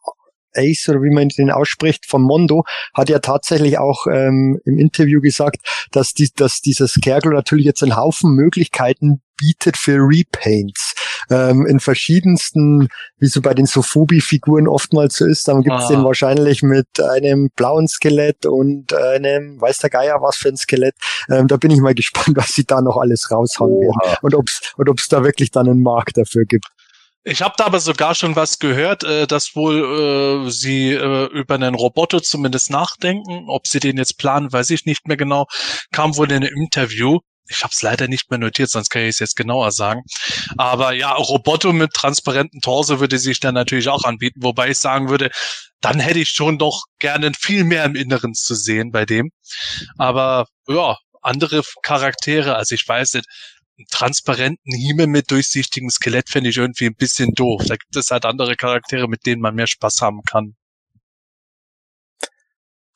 Ace 0.56 0.90
oder 0.90 1.02
wie 1.02 1.14
man 1.14 1.30
den 1.30 1.52
ausspricht 1.52 2.06
von 2.06 2.22
Mondo 2.22 2.64
hat 2.94 3.10
ja 3.10 3.20
tatsächlich 3.20 3.78
auch 3.78 4.08
ähm, 4.08 4.60
im 4.66 4.78
Interview 4.78 5.22
gesagt, 5.22 5.58
dass, 5.92 6.14
die, 6.14 6.30
dass 6.36 6.62
dieses 6.62 6.92
Scarecrow 6.94 7.34
natürlich 7.34 7.66
jetzt 7.66 7.84
einen 7.84 7.96
Haufen 7.96 8.34
Möglichkeiten 8.34 9.22
bietet 9.38 9.78
für 9.78 9.98
Repaints 9.98 10.94
ähm, 11.30 11.66
in 11.66 11.80
verschiedensten, 11.80 12.90
wie 13.18 13.28
so 13.28 13.42
bei 13.42 13.54
den 13.54 13.66
Sofubi-Figuren 13.66 14.68
oftmals 14.68 15.18
so 15.18 15.26
ist, 15.26 15.48
dann 15.48 15.62
gibt's 15.62 15.86
ah. 15.86 15.88
den 15.88 16.04
wahrscheinlich 16.04 16.62
mit 16.62 16.88
einem 17.00 17.50
blauen 17.56 17.88
Skelett 17.88 18.46
und 18.46 18.94
einem, 18.94 19.60
weiß 19.60 19.80
der 19.80 19.90
Geier 19.90 20.22
was 20.22 20.36
für 20.36 20.50
ein 20.50 20.58
Skelett. 20.58 20.96
Ähm, 21.30 21.48
da 21.48 21.58
bin 21.58 21.72
ich 21.72 21.80
mal 21.80 21.94
gespannt, 21.96 22.36
was 22.36 22.54
sie 22.54 22.66
da 22.66 22.82
noch 22.82 22.98
alles 22.98 23.32
raushauen 23.32 23.72
Oha. 23.72 24.06
werden 24.06 24.18
und 24.22 24.36
ob's 24.36 24.74
und 24.78 24.90
ob's 24.90 25.08
da 25.08 25.24
wirklich 25.24 25.52
dann 25.52 25.70
einen 25.70 25.82
Markt 25.82 26.18
dafür 26.18 26.46
gibt. 26.46 26.68
Ich 27.24 27.42
habe 27.42 27.56
da 27.58 27.66
aber 27.66 27.80
sogar 27.80 28.16
schon 28.16 28.36
was 28.36 28.60
gehört, 28.60 29.04
äh, 29.04 29.28
dass 29.28 29.56
wohl 29.56 30.46
äh, 30.48 30.52
sie 30.52 30.94
äh, 30.94 31.26
über 31.26 31.56
einen 31.56 31.76
Roboter 31.76 32.22
zumindest 32.24 32.70
nachdenken. 32.70 33.46
Ob 33.50 33.68
sie 33.68 33.80
den 33.80 33.98
jetzt 33.98 34.18
planen, 34.18 34.52
weiß 34.52 34.70
ich 34.70 34.86
nicht 34.86 35.08
mehr 35.08 35.18
genau. 35.18 35.46
Kam 35.92 36.16
wohl 36.16 36.32
in 36.32 36.38
einem 36.38 36.56
Interview. 36.56 37.20
Ich 37.50 37.64
habe 37.64 37.72
es 37.74 37.82
leider 37.82 38.08
nicht 38.08 38.30
mehr 38.30 38.40
notiert, 38.40 38.70
sonst 38.70 38.90
kann 38.90 39.02
ich 39.02 39.10
es 39.10 39.20
jetzt 39.20 39.36
genauer 39.36 39.72
sagen. 39.72 40.02
Aber 40.58 40.94
ja, 40.94 41.12
Roboter 41.14 41.74
mit 41.74 41.94
transparenten 41.94 42.62
Torso 42.62 43.00
würde 43.00 43.18
sich 43.18 43.40
dann 43.40 43.56
natürlich 43.56 43.90
auch 43.90 44.04
anbieten, 44.04 44.42
wobei 44.44 44.70
ich 44.70 44.78
sagen 44.78 45.10
würde, 45.10 45.32
dann 45.82 46.00
hätte 46.00 46.20
ich 46.20 46.30
schon 46.30 46.58
doch 46.60 46.84
gerne 47.00 47.32
viel 47.38 47.64
mehr 47.64 47.86
im 47.86 47.96
Inneren 47.96 48.34
zu 48.34 48.56
sehen 48.56 48.92
bei 48.92 49.06
dem. 49.06 49.32
Aber 49.98 50.46
ja, 50.68 50.98
andere 51.22 51.64
Charaktere, 51.82 52.56
also 52.56 52.76
ich 52.76 52.88
weiß 52.88 53.16
nicht, 53.16 53.28
transparenten 53.88 54.74
Himmel 54.74 55.08
mit 55.08 55.32
durchsichtigem 55.32 55.90
Skelett 55.90 56.30
finde 56.30 56.50
ich 56.50 56.58
irgendwie 56.58 56.88
ein 56.88 56.96
bisschen 56.96 57.34
doof. 57.34 57.64
Da 57.68 57.76
gibt 57.76 57.96
es 57.96 58.12
halt 58.12 58.26
andere 58.26 58.56
Charaktere, 58.56 59.08
mit 59.08 59.26
denen 59.26 59.42
man 59.42 59.56
mehr 59.56 59.68
Spaß 59.68 60.02
haben 60.02 60.22
kann. 60.24 60.56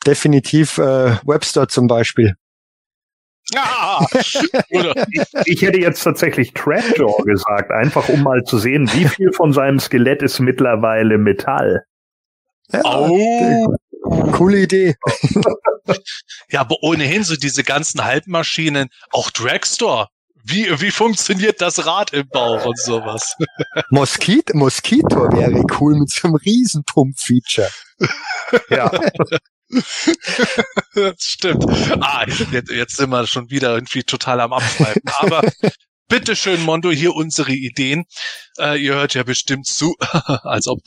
Definitiv 0.05 0.77
äh, 0.77 1.17
Webster 1.25 1.67
zum 1.67 1.87
Beispiel. 1.87 2.35
Ah, 3.55 4.05
ich, 4.19 4.39
ich, 5.45 5.61
hätte 5.61 5.79
jetzt 5.79 6.03
tatsächlich 6.03 6.53
Trapjaw 6.53 7.23
gesagt, 7.23 7.71
einfach 7.71 8.07
um 8.09 8.23
mal 8.23 8.43
zu 8.43 8.57
sehen, 8.57 8.89
wie 8.93 9.07
viel 9.07 9.33
von 9.33 9.51
seinem 9.51 9.79
Skelett 9.79 10.21
ist 10.21 10.39
mittlerweile 10.39 11.17
Metall. 11.17 11.83
Ja, 12.71 12.81
oh. 12.83 13.75
Coole 14.31 14.59
Idee. 14.59 14.95
ja, 16.49 16.61
aber 16.61 16.77
ohnehin 16.81 17.23
so 17.23 17.35
diese 17.35 17.63
ganzen 17.63 18.03
Halbmaschinen, 18.03 18.89
auch 19.11 19.29
Dragstore 19.29 20.07
wie, 20.43 20.67
wie 20.81 20.91
funktioniert 20.91 21.61
das 21.61 21.85
Rad 21.85 22.13
im 22.13 22.27
Bauch 22.27 22.65
und 22.65 22.79
sowas. 22.79 23.35
Moskito, 23.89 24.55
Moskito 24.57 25.31
wäre 25.31 25.63
cool 25.79 25.95
mit 25.99 26.09
so 26.09 26.27
einem 26.27 26.35
riesen 26.35 26.83
Pump-Feature. 26.83 27.71
Ja. 28.69 28.91
das 30.93 31.15
stimmt. 31.19 31.65
Ah, 32.01 32.25
jetzt, 32.51 32.69
jetzt 32.69 32.97
sind 32.97 33.09
wir 33.09 33.25
schon 33.27 33.49
wieder 33.49 33.73
irgendwie 33.73 34.03
total 34.03 34.41
am 34.41 34.53
Abschreiben. 34.53 35.01
Aber 35.19 35.41
bitteschön, 36.07 36.61
Mondo, 36.61 36.91
hier 36.91 37.15
unsere 37.15 37.53
Ideen. 37.53 38.05
Äh, 38.57 38.83
ihr 38.83 38.95
hört 38.95 39.13
ja 39.13 39.23
bestimmt 39.23 39.65
zu, 39.65 39.95
als 39.99 40.67
ob. 40.67 40.79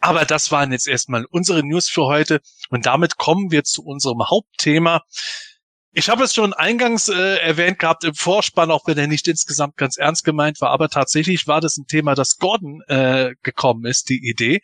Aber 0.00 0.24
das 0.24 0.52
waren 0.52 0.70
jetzt 0.70 0.86
erstmal 0.86 1.24
unsere 1.30 1.66
News 1.66 1.88
für 1.88 2.04
heute. 2.04 2.40
Und 2.70 2.86
damit 2.86 3.16
kommen 3.16 3.50
wir 3.50 3.64
zu 3.64 3.82
unserem 3.82 4.28
Hauptthema. 4.28 5.02
Ich 5.92 6.10
habe 6.10 6.24
es 6.24 6.34
schon 6.34 6.52
eingangs 6.52 7.08
äh, 7.08 7.36
erwähnt 7.38 7.78
gehabt 7.78 8.04
im 8.04 8.14
Vorspann, 8.14 8.70
auch 8.70 8.86
wenn 8.86 8.98
er 8.98 9.06
nicht 9.06 9.26
insgesamt 9.26 9.76
ganz 9.76 9.96
ernst 9.96 10.22
gemeint 10.22 10.60
war, 10.60 10.70
aber 10.70 10.90
tatsächlich 10.90 11.46
war 11.46 11.60
das 11.62 11.78
ein 11.78 11.86
Thema, 11.86 12.14
das 12.14 12.36
Gordon 12.36 12.82
äh, 12.88 13.34
gekommen 13.42 13.86
ist, 13.86 14.10
die 14.10 14.20
Idee. 14.28 14.60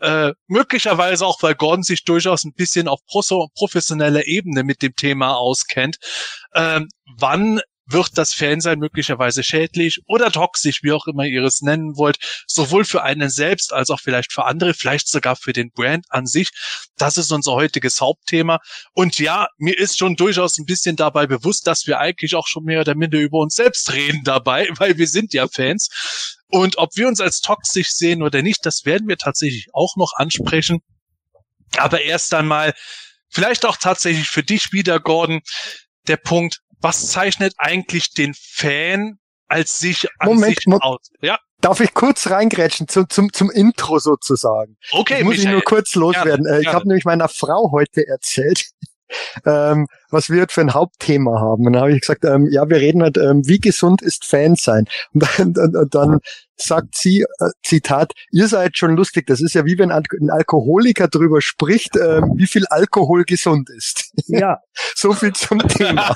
Äh, 0.00 0.32
möglicherweise 0.46 1.24
auch, 1.24 1.42
weil 1.42 1.54
Gordon 1.54 1.82
sich 1.82 2.04
durchaus 2.04 2.44
ein 2.44 2.52
bisschen 2.52 2.88
auf 2.88 3.00
professioneller 3.06 4.26
Ebene 4.26 4.64
mit 4.64 4.82
dem 4.82 4.94
Thema 4.94 5.36
auskennt. 5.36 5.96
Ähm, 6.54 6.88
wann 7.18 7.60
wird 7.86 8.18
das 8.18 8.34
Fansein 8.34 8.78
möglicherweise 8.78 9.42
schädlich 9.42 10.00
oder 10.06 10.30
toxisch, 10.32 10.82
wie 10.82 10.92
auch 10.92 11.06
immer 11.06 11.24
ihr 11.24 11.42
es 11.44 11.62
nennen 11.62 11.96
wollt, 11.96 12.18
sowohl 12.46 12.84
für 12.84 13.02
einen 13.02 13.30
selbst 13.30 13.72
als 13.72 13.90
auch 13.90 14.00
vielleicht 14.00 14.32
für 14.32 14.44
andere, 14.44 14.74
vielleicht 14.74 15.08
sogar 15.08 15.36
für 15.36 15.52
den 15.52 15.70
Brand 15.70 16.06
an 16.10 16.26
sich. 16.26 16.50
Das 16.96 17.16
ist 17.16 17.30
unser 17.30 17.52
heutiges 17.52 18.00
Hauptthema. 18.00 18.58
Und 18.92 19.18
ja, 19.18 19.48
mir 19.58 19.78
ist 19.78 19.98
schon 19.98 20.16
durchaus 20.16 20.58
ein 20.58 20.66
bisschen 20.66 20.96
dabei 20.96 21.26
bewusst, 21.26 21.66
dass 21.66 21.86
wir 21.86 21.98
eigentlich 21.98 22.34
auch 22.34 22.48
schon 22.48 22.64
mehr 22.64 22.80
oder 22.80 22.94
minder 22.94 23.18
über 23.18 23.38
uns 23.38 23.54
selbst 23.54 23.92
reden 23.92 24.22
dabei, 24.24 24.68
weil 24.76 24.98
wir 24.98 25.06
sind 25.06 25.32
ja 25.32 25.46
Fans. 25.48 25.88
Und 26.48 26.78
ob 26.78 26.96
wir 26.96 27.08
uns 27.08 27.20
als 27.20 27.40
toxisch 27.40 27.90
sehen 27.90 28.22
oder 28.22 28.42
nicht, 28.42 28.66
das 28.66 28.84
werden 28.84 29.08
wir 29.08 29.16
tatsächlich 29.16 29.68
auch 29.72 29.96
noch 29.96 30.12
ansprechen. 30.16 30.80
Aber 31.76 32.02
erst 32.02 32.32
einmal, 32.34 32.74
vielleicht 33.28 33.64
auch 33.64 33.76
tatsächlich 33.76 34.28
für 34.28 34.42
dich 34.42 34.72
wieder, 34.72 35.00
Gordon, 35.00 35.40
der 36.06 36.16
Punkt, 36.16 36.60
was 36.86 37.08
zeichnet 37.08 37.54
eigentlich 37.58 38.12
den 38.14 38.32
Fan 38.34 39.18
als 39.48 39.78
sich 39.78 40.08
an 40.18 40.28
Moment, 40.28 40.56
sich 40.56 40.66
aus? 40.80 41.10
Ja. 41.20 41.38
Darf 41.60 41.80
ich 41.80 41.94
kurz 41.94 42.28
reingrätschen 42.30 42.86
zum, 42.86 43.08
zum, 43.08 43.32
zum 43.32 43.50
Intro 43.50 43.98
sozusagen? 43.98 44.76
Okay, 44.92 45.14
das 45.14 45.24
muss 45.24 45.30
Michael. 45.36 45.46
ich 45.46 45.52
nur 45.52 45.62
kurz 45.62 45.94
loswerden. 45.94 46.44
Gerne, 46.44 46.56
Äh, 46.56 46.58
ich 46.58 46.64
gerne. 46.64 46.76
habe 46.76 46.88
nämlich 46.88 47.04
meiner 47.04 47.28
Frau 47.28 47.70
heute 47.72 48.06
erzählt, 48.06 48.66
ähm, 49.44 49.86
was 50.10 50.30
wir 50.30 50.46
für 50.48 50.60
ein 50.60 50.74
Hauptthema 50.74 51.40
haben. 51.40 51.66
Und 51.66 51.72
dann 51.74 51.82
habe 51.82 51.92
ich 51.92 52.00
gesagt, 52.00 52.24
ähm, 52.24 52.48
ja, 52.50 52.68
wir 52.68 52.78
reden 52.78 53.02
halt, 53.02 53.18
ähm, 53.18 53.42
wie 53.46 53.58
gesund 53.58 54.02
ist 54.02 54.24
Fan 54.24 54.54
sein? 54.56 54.86
Und 55.12 55.22
dann, 55.38 55.54
und, 55.56 55.76
und 55.76 55.94
dann 55.94 56.20
sagt 56.56 56.96
sie, 56.96 57.22
äh, 57.22 57.50
Zitat, 57.62 58.12
ihr 58.30 58.48
seid 58.48 58.76
schon 58.76 58.96
lustig. 58.96 59.26
Das 59.26 59.40
ist 59.40 59.54
ja 59.54 59.64
wie 59.64 59.78
wenn 59.78 59.92
ein 59.92 60.04
ein 60.20 60.30
Alkoholiker 60.30 61.08
drüber 61.08 61.40
spricht, 61.40 61.96
ähm, 61.96 62.34
wie 62.36 62.46
viel 62.46 62.64
Alkohol 62.68 63.24
gesund 63.24 63.70
ist. 63.70 64.12
Ja, 64.26 64.58
so 64.94 65.12
viel 65.12 65.32
zum 65.32 65.58
Thema. 65.58 66.14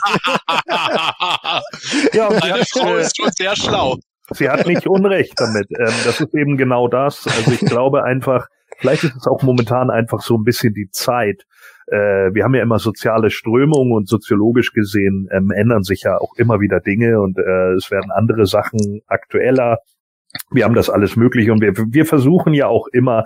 ja 2.13 2.31
Meine 2.31 2.55
hat, 2.55 2.69
Frau 2.71 2.97
äh, 2.97 3.03
ist 3.03 3.17
schon 3.17 3.31
sehr 3.33 3.57
schlau. 3.57 3.97
sie 4.33 4.49
hat 4.49 4.67
nicht 4.67 4.87
Unrecht 4.87 5.35
damit. 5.37 5.69
Ähm, 5.71 5.95
das 6.05 6.21
ist 6.21 6.35
eben 6.35 6.57
genau 6.57 6.89
das. 6.89 7.27
Also 7.27 7.53
ich 7.53 7.61
glaube 7.61 8.05
einfach, 8.05 8.47
vielleicht 8.79 9.05
ist 9.05 9.17
es 9.17 9.27
auch 9.27 9.43
momentan 9.43 9.91
einfach 9.91 10.23
so 10.23 10.37
ein 10.37 10.45
bisschen 10.45 10.75
die 10.75 10.89
Zeit. 10.91 11.45
Äh, 11.91 12.33
wir 12.35 12.45
haben 12.45 12.55
ja 12.55 12.63
immer 12.63 12.79
soziale 12.79 13.31
Strömungen 13.31 13.93
und 13.93 14.09
soziologisch 14.09 14.73
gesehen 14.73 15.29
ähm, 15.33 15.51
ändern 15.51 15.83
sich 15.83 16.03
ja 16.03 16.17
auch 16.19 16.35
immer 16.37 16.61
wieder 16.61 16.81
Dinge 16.81 17.21
und 17.21 17.39
äh, 17.39 17.73
es 17.75 17.91
werden 17.91 18.11
andere 18.11 18.47
Sachen 18.47 19.03
aktueller. 19.07 19.79
Wir 20.53 20.65
haben 20.65 20.75
das 20.75 20.89
alles 20.89 21.17
mögliche 21.17 21.53
und 21.53 21.61
wir, 21.61 21.73
wir 21.77 22.07
versuchen 22.07 22.55
ja 22.55 22.69
auch 22.69 22.87
immer 22.93 23.25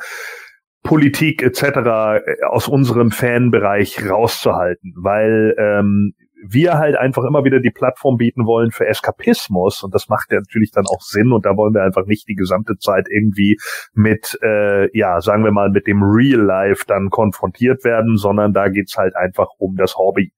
Politik 0.83 1.43
etc. 1.43 2.23
aus 2.49 2.69
unserem 2.69 3.11
Fanbereich 3.11 4.09
rauszuhalten, 4.09 4.95
weil 4.97 5.55
ähm, 5.59 6.15
wir 6.47 6.79
halt 6.79 6.97
einfach 6.97 7.25
immer 7.25 7.45
wieder 7.45 7.61
die 7.61 7.71
Plattform 7.71 8.17
bieten 8.17 8.47
wollen 8.47 8.71
für 8.71 8.87
Eskapismus 8.87 9.83
und 9.83 9.95
das 9.95 10.09
macht 10.09 10.31
ja 10.31 10.39
natürlich 10.39 10.71
dann 10.71 10.87
auch 10.87 11.01
Sinn 11.01 11.33
und 11.33 11.47
da 11.47 11.57
wollen 11.57 11.75
wir 11.75 11.83
einfach 11.83 12.07
nicht 12.07 12.29
die 12.29 12.35
gesamte 12.35 12.77
Zeit 12.79 13.07
irgendwie 13.11 13.59
mit, 13.93 14.39
äh, 14.43 14.97
ja, 14.97 15.21
sagen 15.21 15.45
wir 15.45 15.53
mal, 15.53 15.71
mit 15.71 15.87
dem 15.87 16.03
Real 16.03 16.41
Life 16.41 16.85
dann 16.87 17.11
konfrontiert 17.11 17.85
werden, 17.85 18.17
sondern 18.17 18.53
da 18.53 18.69
geht's 18.69 18.97
halt 18.97 19.17
einfach 19.17 19.49
um 19.59 19.77
das 19.77 19.97
Hobby. 19.97 20.33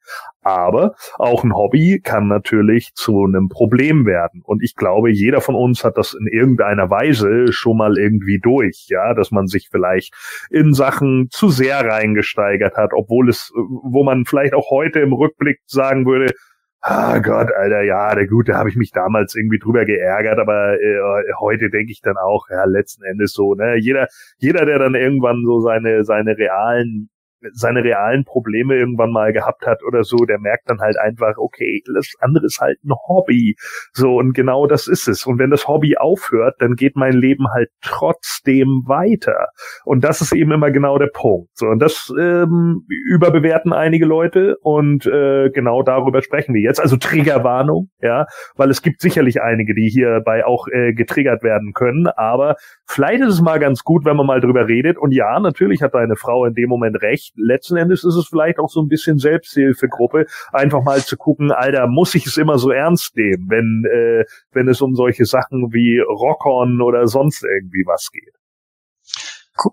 Aber 0.47 0.95
auch 1.19 1.43
ein 1.43 1.57
Hobby 1.57 2.01
kann 2.01 2.29
natürlich 2.29 2.95
zu 2.95 3.25
einem 3.25 3.49
Problem 3.49 4.07
werden. 4.07 4.43
Und 4.45 4.63
ich 4.63 4.77
glaube, 4.77 5.11
jeder 5.11 5.41
von 5.41 5.57
uns 5.57 5.83
hat 5.83 5.97
das 5.97 6.15
in 6.15 6.29
irgendeiner 6.29 6.89
Weise 6.89 7.53
schon 7.53 7.79
mal 7.79 7.99
irgendwie 7.99 8.39
durch, 8.41 8.87
ja, 8.89 9.13
dass 9.15 9.33
man 9.33 9.49
sich 9.49 9.71
vielleicht 9.73 10.15
in 10.49 10.73
Sachen 10.73 11.27
zu 11.33 11.49
sehr 11.49 11.81
reingesteigert 11.81 12.77
hat, 12.77 12.91
obwohl 12.93 13.29
es, 13.29 13.51
wo 13.57 14.05
man 14.05 14.25
vielleicht 14.25 14.55
auch 14.55 14.71
heute 14.71 15.01
im 15.01 15.13
Rückblick 15.13 15.59
sagen 15.67 16.07
würde, 16.07 16.33
Ah 16.81 17.19
Gott, 17.19 17.51
Alter, 17.51 17.83
ja, 17.83 18.15
der 18.15 18.29
Gute, 18.29 18.55
habe 18.55 18.69
ich 18.69 18.77
mich 18.77 18.93
damals 18.93 19.35
irgendwie 19.35 19.59
drüber 19.59 19.85
geärgert, 19.85 20.39
aber 20.39 20.75
äh, 20.75 21.33
heute 21.41 21.71
denke 21.71 21.91
ich 21.91 22.01
dann 22.01 22.17
auch, 22.17 22.47
ja, 22.49 22.65
letzten 22.67 23.03
Endes 23.03 23.33
so, 23.33 23.55
ne, 23.55 23.75
jeder, 23.75 24.07
jeder, 24.39 24.65
der 24.65 24.79
dann 24.79 24.95
irgendwann 24.95 25.43
so 25.45 25.59
seine, 25.59 26.05
seine 26.05 26.39
realen 26.39 27.09
seine 27.53 27.85
realen 27.85 28.25
Probleme 28.25 28.77
irgendwann 28.77 29.11
mal 29.11 29.33
gehabt 29.33 29.67
hat 29.67 29.83
oder 29.87 30.05
so, 30.05 30.17
der 30.25 30.39
merkt 30.39 30.69
dann 30.69 30.81
halt 30.81 30.99
einfach, 30.99 31.37
okay, 31.37 31.83
das 31.95 32.13
andere 32.21 32.47
ist 32.47 32.61
halt 32.61 32.79
ein 32.85 32.93
Hobby. 33.09 33.57
So, 33.93 34.17
und 34.17 34.33
genau 34.33 34.67
das 34.67 34.87
ist 34.87 35.09
es. 35.09 35.27
Und 35.27 35.39
wenn 35.39 35.51
das 35.51 35.69
Hobby 35.69 35.97
aufhört, 35.97 36.57
dann 36.59 36.75
geht 36.75 36.97
mein 36.97 37.13
Leben 37.13 37.47
halt 37.53 37.71
trotzdem 37.83 38.83
weiter. 38.87 39.49
Und 39.85 40.05
das 40.05 40.21
ist 40.21 40.33
eben 40.33 40.53
immer 40.53 40.71
genau 40.71 40.99
der 40.99 41.11
Punkt. 41.13 41.51
So, 41.55 41.67
und 41.67 41.81
das 41.81 42.13
ähm, 42.19 42.87
überbewerten 42.89 43.73
einige 43.73 44.07
Leute 44.07 44.57
und 44.61 45.07
äh, 45.07 45.51
genau 45.51 45.83
darüber 45.83 46.23
sprechen 46.23 46.55
wir 46.55 46.63
jetzt. 46.63 46.81
Also 46.81 46.97
Triggerwarnung, 46.97 47.91
ja, 48.01 48.27
weil 48.57 48.71
es 48.71 48.83
gibt 48.83 49.01
sicherlich 49.01 49.43
einige, 49.43 49.75
die 49.75 49.89
hierbei 49.89 50.45
auch 50.45 50.67
äh, 50.69 50.93
getriggert 50.93 51.43
werden 51.43 51.73
können, 51.73 52.07
aber 52.07 52.57
vielleicht 52.87 53.23
ist 53.23 53.35
es 53.35 53.41
mal 53.41 53.59
ganz 53.59 53.83
gut, 53.85 54.05
wenn 54.05 54.17
man 54.17 54.27
mal 54.27 54.41
drüber 54.41 54.69
redet. 54.69 54.99
Und 54.99 55.13
ja, 55.13 55.39
natürlich 55.41 55.83
hat 55.83 55.95
deine 55.95 56.17
Frau 56.17 56.45
in 56.45 56.55
dem 56.55 56.69
Moment 56.69 57.03
recht. 57.03 57.26
Letzten 57.37 57.77
Endes 57.77 58.05
ist 58.05 58.15
es 58.15 58.29
vielleicht 58.29 58.59
auch 58.59 58.69
so 58.69 58.81
ein 58.81 58.89
bisschen 58.89 59.19
Selbsthilfegruppe, 59.19 60.27
einfach 60.53 60.83
mal 60.83 61.03
zu 61.03 61.17
gucken, 61.17 61.53
Alter, 61.53 61.87
muss 61.87 62.15
ich 62.15 62.27
es 62.27 62.37
immer 62.37 62.59
so 62.59 62.71
ernst 62.71 63.17
nehmen, 63.17 63.47
wenn, 63.49 63.85
äh, 63.91 64.25
wenn 64.53 64.69
es 64.69 64.81
um 64.81 64.95
solche 64.95 65.25
Sachen 65.25 65.73
wie 65.73 65.99
Rockon 65.99 66.81
oder 66.83 67.07
sonst 67.07 67.45
irgendwie 67.45 67.85
was 67.87 68.11
geht. 68.11 68.35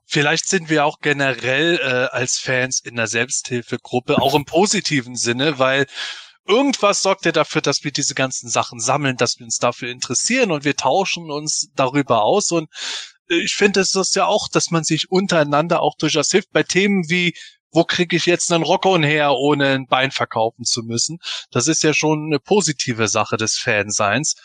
Vielleicht 0.05 0.47
sind 0.47 0.69
wir 0.69 0.85
auch 0.85 0.99
generell 1.01 1.77
äh, 1.77 2.15
als 2.15 2.39
Fans 2.39 2.79
in 2.79 2.95
der 2.95 3.07
Selbsthilfegruppe, 3.07 4.21
auch 4.21 4.33
im 4.33 4.45
positiven 4.45 5.15
Sinne, 5.15 5.59
weil 5.59 5.87
irgendwas 6.47 7.01
sorgt 7.01 7.25
ja 7.25 7.31
dafür, 7.31 7.61
dass 7.61 7.83
wir 7.83 7.91
diese 7.91 8.15
ganzen 8.15 8.49
Sachen 8.49 8.79
sammeln, 8.79 9.17
dass 9.17 9.39
wir 9.39 9.45
uns 9.45 9.57
dafür 9.59 9.89
interessieren 9.89 10.51
und 10.51 10.63
wir 10.65 10.75
tauschen 10.75 11.31
uns 11.31 11.69
darüber 11.75 12.23
aus. 12.23 12.51
Und 12.51 12.69
ich 13.33 13.55
finde, 13.55 13.81
es 13.81 13.95
ist 13.95 14.15
ja 14.15 14.25
auch, 14.25 14.47
dass 14.49 14.71
man 14.71 14.83
sich 14.83 15.11
untereinander 15.11 15.81
auch 15.81 15.95
durchaus 15.97 16.31
hilft 16.31 16.51
bei 16.51 16.63
Themen 16.63 17.09
wie 17.09 17.33
wo 17.73 17.83
kriege 17.83 18.15
ich 18.15 18.27
jetzt 18.27 18.51
einen 18.51 18.63
Rockon 18.63 19.03
her, 19.03 19.33
ohne 19.33 19.69
ein 19.69 19.87
Bein 19.87 20.11
verkaufen 20.11 20.63
zu 20.63 20.83
müssen? 20.83 21.17
Das 21.51 21.67
ist 21.67 21.83
ja 21.83 21.93
schon 21.93 22.27
eine 22.27 22.39
positive 22.39 23.07
Sache 23.07 23.35
des 23.35 23.57
Fanseins. 23.57 24.35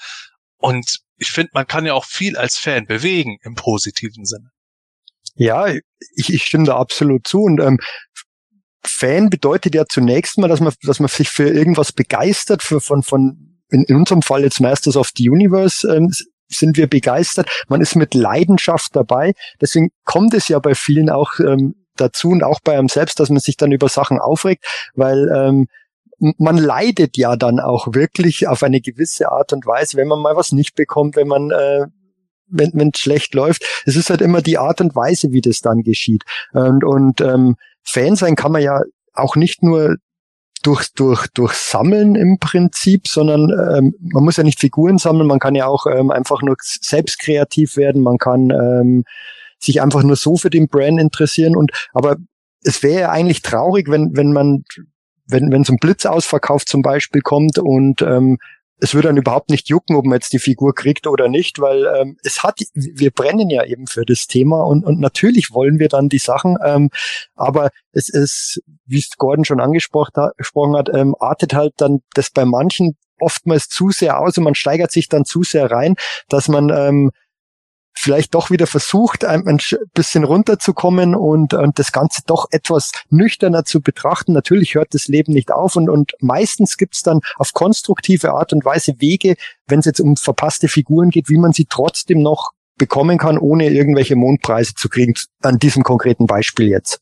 Und 0.57 1.01
ich 1.19 1.31
finde, 1.31 1.51
man 1.53 1.67
kann 1.67 1.85
ja 1.87 1.95
auch 1.95 2.07
viel 2.07 2.37
als 2.37 2.57
Fan 2.57 2.87
bewegen 2.87 3.39
im 3.43 3.55
positiven 3.55 4.25
Sinne. 4.25 4.51
Ja, 5.35 5.67
ich, 5.69 6.33
ich 6.33 6.45
stimme 6.45 6.65
da 6.65 6.77
absolut 6.77 7.29
zu. 7.29 7.43
Und 7.43 7.61
ähm, 7.61 7.79
Fan 8.85 9.29
bedeutet 9.29 9.75
ja 9.75 9.85
zunächst 9.87 10.39
mal, 10.39 10.49
dass 10.49 10.61
man, 10.61 10.73
dass 10.83 10.99
man 10.99 11.09
sich 11.09 11.29
für 11.29 11.49
irgendwas 11.49 11.93
begeistert, 11.93 12.63
für, 12.63 12.81
von, 12.81 13.03
von 13.03 13.61
in, 13.71 13.85
in 13.85 13.97
unserem 13.97 14.23
Fall 14.23 14.43
jetzt 14.43 14.61
Masters 14.61 14.97
of 14.97 15.11
the 15.17 15.29
Universe 15.29 15.87
ähm, 15.87 16.11
sind 16.49 16.77
wir 16.77 16.87
begeistert. 16.87 17.49
Man 17.69 17.81
ist 17.81 17.97
mit 17.97 18.15
Leidenschaft 18.15 18.95
dabei. 18.97 19.35
Deswegen 19.61 19.91
kommt 20.05 20.35
es 20.35 20.49
ja 20.49 20.59
bei 20.59 20.75
vielen 20.75 21.11
auch 21.11 21.39
ähm, 21.41 21.75
dazu 21.97 22.31
und 22.31 22.43
auch 22.43 22.61
bei 22.63 22.79
einem 22.79 22.89
selbst, 22.89 23.21
dass 23.21 23.31
man 23.31 23.41
sich 23.41 23.57
dann 23.57 23.73
über 23.73 23.89
Sachen 23.89 24.19
aufregt, 24.19 24.65
weil 24.95 25.29
ähm, 25.35 25.69
man 26.39 26.59
leidet 26.59 27.17
ja 27.17 27.37
dann 27.37 27.61
auch 27.61 27.95
wirklich 27.95 28.49
auf 28.49 28.63
eine 28.63 28.81
gewisse 28.81 29.31
Art 29.31 29.53
und 29.53 29.67
Weise, 29.67 29.97
wenn 29.97 30.09
man 30.09 30.21
mal 30.21 30.37
was 30.37 30.53
nicht 30.53 30.75
bekommt, 30.75 31.17
wenn 31.17 31.29
man 31.29 31.51
äh, 31.51 31.87
wenn 32.51 32.91
es 32.95 33.01
schlecht 33.01 33.35
läuft. 33.35 33.83
Es 33.85 33.95
ist 33.95 34.11
halt 34.11 34.23
immer 34.23 34.41
die 34.41 34.59
Art 34.59 34.81
und 34.81 34.97
Weise, 34.97 35.33
wie 35.33 35.43
das 35.43 35.61
dann 35.61 35.83
geschieht. 35.83 36.25
Und, 36.53 36.83
und 36.83 37.21
ähm, 37.21 37.57
Fan 37.83 38.17
sein 38.17 38.37
kann 38.37 38.53
man 38.53 38.63
ja 38.63 38.81
auch 39.13 39.37
nicht 39.37 39.63
nur 39.63 39.97
durch, 40.63 40.93
durch, 40.95 41.27
durch 41.35 41.53
Sammeln 41.53 42.15
im 42.15 42.39
Prinzip, 42.39 43.07
sondern 43.09 43.51
ähm, 43.51 43.95
man 44.01 44.25
muss 44.25 44.37
ja 44.37 44.45
nicht 44.45 44.61
Figuren 44.61 44.99
sammeln, 44.99 45.27
man 45.27 45.39
kann 45.39 45.55
ja 45.55 45.67
auch 45.67 45.87
ähm, 45.87 46.11
einfach 46.11 46.43
nur 46.43 46.57
selbst 46.61 47.19
kreativ 47.19 47.77
werden, 47.77 48.03
man 48.03 48.19
kann 48.19 48.51
ähm, 48.51 49.05
sich 49.59 49.83
einfach 49.83 50.03
nur 50.03 50.17
so 50.17 50.37
für 50.37 50.51
den 50.51 50.69
Brand 50.69 51.01
interessieren 51.01 51.57
und 51.57 51.73
aber 51.93 52.17
es 52.63 52.83
wäre 52.83 53.01
ja 53.01 53.11
eigentlich 53.11 53.43
traurig, 53.43 53.89
wenn, 53.89 54.17
wenn 54.17 54.33
man, 54.33 54.65
wenn, 55.27 55.51
wenn 55.53 55.65
so 55.65 55.73
ein 55.73 55.79
Blitzausverkauf 55.79 56.65
zum 56.65 56.83
Beispiel 56.83 57.21
kommt 57.21 57.59
und 57.59 58.03
ähm, 58.03 58.39
es 58.81 58.95
würde 58.95 59.09
dann 59.09 59.17
überhaupt 59.17 59.51
nicht 59.51 59.69
jucken, 59.69 59.97
ob 59.97 60.05
man 60.05 60.17
jetzt 60.17 60.33
die 60.33 60.39
Figur 60.39 60.75
kriegt 60.75 61.07
oder 61.07 61.29
nicht, 61.29 61.61
weil 61.61 61.87
ähm, 61.87 62.17
es 62.23 62.43
hat, 62.43 62.61
wir 62.75 63.11
brennen 63.11 63.51
ja 63.51 63.65
eben 63.65 63.87
für 63.87 64.05
das 64.05 64.27
Thema 64.27 64.63
und, 64.63 64.85
und 64.85 65.01
natürlich 65.01 65.53
wollen 65.53 65.79
wir 65.79 65.89
dann 65.89 66.09
die 66.09 66.19
Sachen, 66.19 66.57
ähm, 66.65 66.91
aber 67.35 67.71
es 67.93 68.09
ist, 68.09 68.63
wie 68.87 68.99
es 68.99 69.11
Gordon 69.17 69.45
schon 69.45 69.61
angesprochen 69.61 70.77
hat, 70.77 70.89
ähm, 70.93 71.15
artet 71.19 71.55
halt 71.55 71.75
dann 71.79 72.01
das 72.15 72.31
bei 72.31 72.45
manchen 72.45 72.97
oftmals 73.21 73.69
zu 73.69 73.91
sehr 73.91 74.21
aus 74.21 74.39
und 74.39 74.45
man 74.45 74.55
steigert 74.55 74.93
sich 74.93 75.09
dann 75.09 75.25
zu 75.25 75.43
sehr 75.43 75.71
rein, 75.71 75.97
dass 76.29 76.49
man 76.49 76.71
ähm, 76.71 77.11
vielleicht 77.99 78.35
doch 78.35 78.51
wieder 78.51 78.67
versucht, 78.67 79.25
ein, 79.25 79.59
bisschen 79.93 80.25
runterzukommen 80.25 81.15
und, 81.15 81.55
und 81.55 81.79
das 81.79 81.93
Ganze 81.93 82.23
doch 82.27 82.47
etwas 82.51 82.93
nüchterner 83.11 83.65
zu 83.65 83.81
betrachten. 83.81 84.33
Natürlich 84.33 84.75
hört 84.75 84.95
das 84.95 85.09
Leben 85.09 85.33
nicht 85.33 85.51
auf 85.51 85.77
und, 85.77 85.89
und 85.89 86.13
meistens 86.21 86.77
gibt's 86.77 87.03
dann 87.03 87.21
auf 87.37 87.53
konstruktive 87.53 88.33
Art 88.33 88.53
und 88.53 88.65
Weise 88.65 88.95
Wege, 89.01 89.35
wenn 89.67 89.81
es 89.81 89.87
jetzt 89.87 90.01
um 90.01 90.17
verpasste 90.17 90.69
Figuren 90.69 91.11
geht, 91.11 91.29
wie 91.29 91.39
man 91.39 91.53
sie 91.53 91.67
trotzdem 91.69 92.23
noch 92.23 92.53
bekommen 92.77 93.19
kann, 93.19 93.39
ohne 93.39 93.69
irgendwelche 93.69 94.15
Mondpreise 94.15 94.75
zu 94.75 94.89
kriegen, 94.89 95.15
an 95.43 95.59
diesem 95.59 95.83
konkreten 95.83 96.27
Beispiel 96.27 96.69
jetzt 96.69 97.01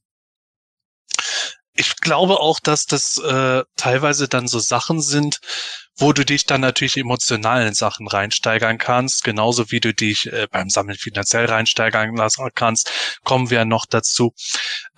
ich 1.76 1.96
glaube 1.96 2.40
auch, 2.40 2.60
dass 2.60 2.86
das 2.86 3.18
äh, 3.18 3.62
teilweise 3.76 4.28
dann 4.28 4.48
so 4.48 4.58
Sachen 4.58 5.00
sind, 5.00 5.40
wo 5.96 6.12
du 6.12 6.24
dich 6.24 6.46
dann 6.46 6.60
natürlich 6.60 6.96
emotional 6.96 7.66
in 7.66 7.74
Sachen 7.74 8.06
reinsteigern 8.08 8.78
kannst, 8.78 9.24
genauso 9.24 9.70
wie 9.70 9.80
du 9.80 9.94
dich 9.94 10.26
äh, 10.32 10.46
beim 10.50 10.68
Sammeln 10.68 10.98
finanziell 10.98 11.46
reinsteigern 11.46 12.16
lassen 12.16 12.48
kannst, 12.54 12.90
kommen 13.24 13.50
wir 13.50 13.64
noch 13.64 13.86
dazu. 13.86 14.34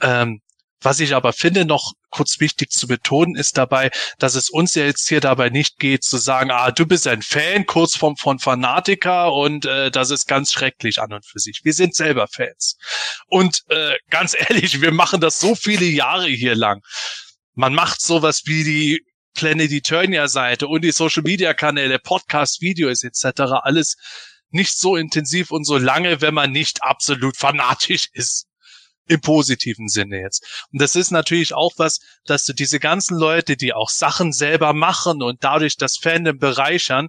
Ähm, 0.01 0.41
was 0.81 1.01
ich 1.01 1.15
aber 1.15 1.33
finde, 1.33 1.65
noch 1.65 1.95
kurz 2.11 2.41
wichtig 2.41 2.71
zu 2.71 2.87
betonen, 2.87 3.35
ist 3.35 3.59
dabei, 3.59 3.91
dass 4.19 4.35
es 4.35 4.49
uns 4.49 4.75
ja 4.75 4.85
jetzt 4.85 5.09
hier 5.09 5.21
dabei 5.21 5.51
nicht 5.51 5.79
geht, 5.79 6.05
zu 6.05 6.19
sagen, 6.19 6.51
ah, 6.51 6.71
du 6.71 6.87
bist 6.87 7.07
ein 7.07 7.23
Fan, 7.23 7.67
kurz 7.67 7.97
vom, 7.97 8.17
von 8.17 8.39
Fanatiker 8.39 9.33
und 9.33 9.67
äh, 9.67 9.91
das 9.91 10.11
ist 10.11 10.27
ganz 10.27 10.53
schrecklich 10.53 11.01
an 11.01 11.13
und 11.13 11.27
für 11.27 11.39
sich. 11.39 11.61
Wir 11.65 11.75
sind 11.75 11.95
selber 11.95 12.29
Fans. 12.29 12.77
Und 13.27 13.63
äh, 13.69 13.97
ganz 14.11 14.35
ehrlich, 14.39 14.81
wir 14.81 14.93
machen 14.93 15.21
das 15.21 15.41
so 15.41 15.55
viele 15.55 15.87
Jahre 15.87 16.29
hier 16.29 16.55
lang. 16.55 16.81
Man 17.55 17.75
macht 17.75 18.01
sowas 18.01 18.43
wie 18.47 18.65
die 18.65 19.05
Planet 19.35 19.71
Eternia 19.71 20.29
Seite 20.29 20.67
und 20.67 20.83
die 20.83 20.93
Social 20.93 21.23
Media 21.23 21.55
Kanäle, 21.55 21.99
Podcast, 21.99 22.61
Videos 22.61 23.05
etc. 23.05 23.43
alles 23.63 23.97
nicht 24.51 24.79
so 24.79 24.97
intensiv 24.97 25.51
und 25.51 25.65
so 25.65 25.77
lange, 25.77 26.21
wenn 26.21 26.35
man 26.35 26.51
nicht 26.51 26.83
absolut 26.83 27.37
fanatisch 27.37 28.09
ist 28.15 28.48
im 29.09 29.20
positiven 29.20 29.89
Sinne 29.89 30.20
jetzt. 30.20 30.66
Und 30.72 30.80
das 30.80 30.97
ist 30.97 31.10
natürlich 31.10 31.55
auch 31.55 31.72
was, 31.76 32.01
dass 32.24 32.44
du 32.44 32.52
diese 32.52 32.78
ganzen 32.78 33.16
Leute, 33.18 33.56
die 33.56 33.72
auch 33.72 33.90
Sachen 33.90 34.32
selber 34.32 34.72
machen 34.72 35.22
und 35.22 35.43
dadurch 35.43 35.76
das 35.76 35.97
Fandom 35.97 36.39
bereichern, 36.39 37.09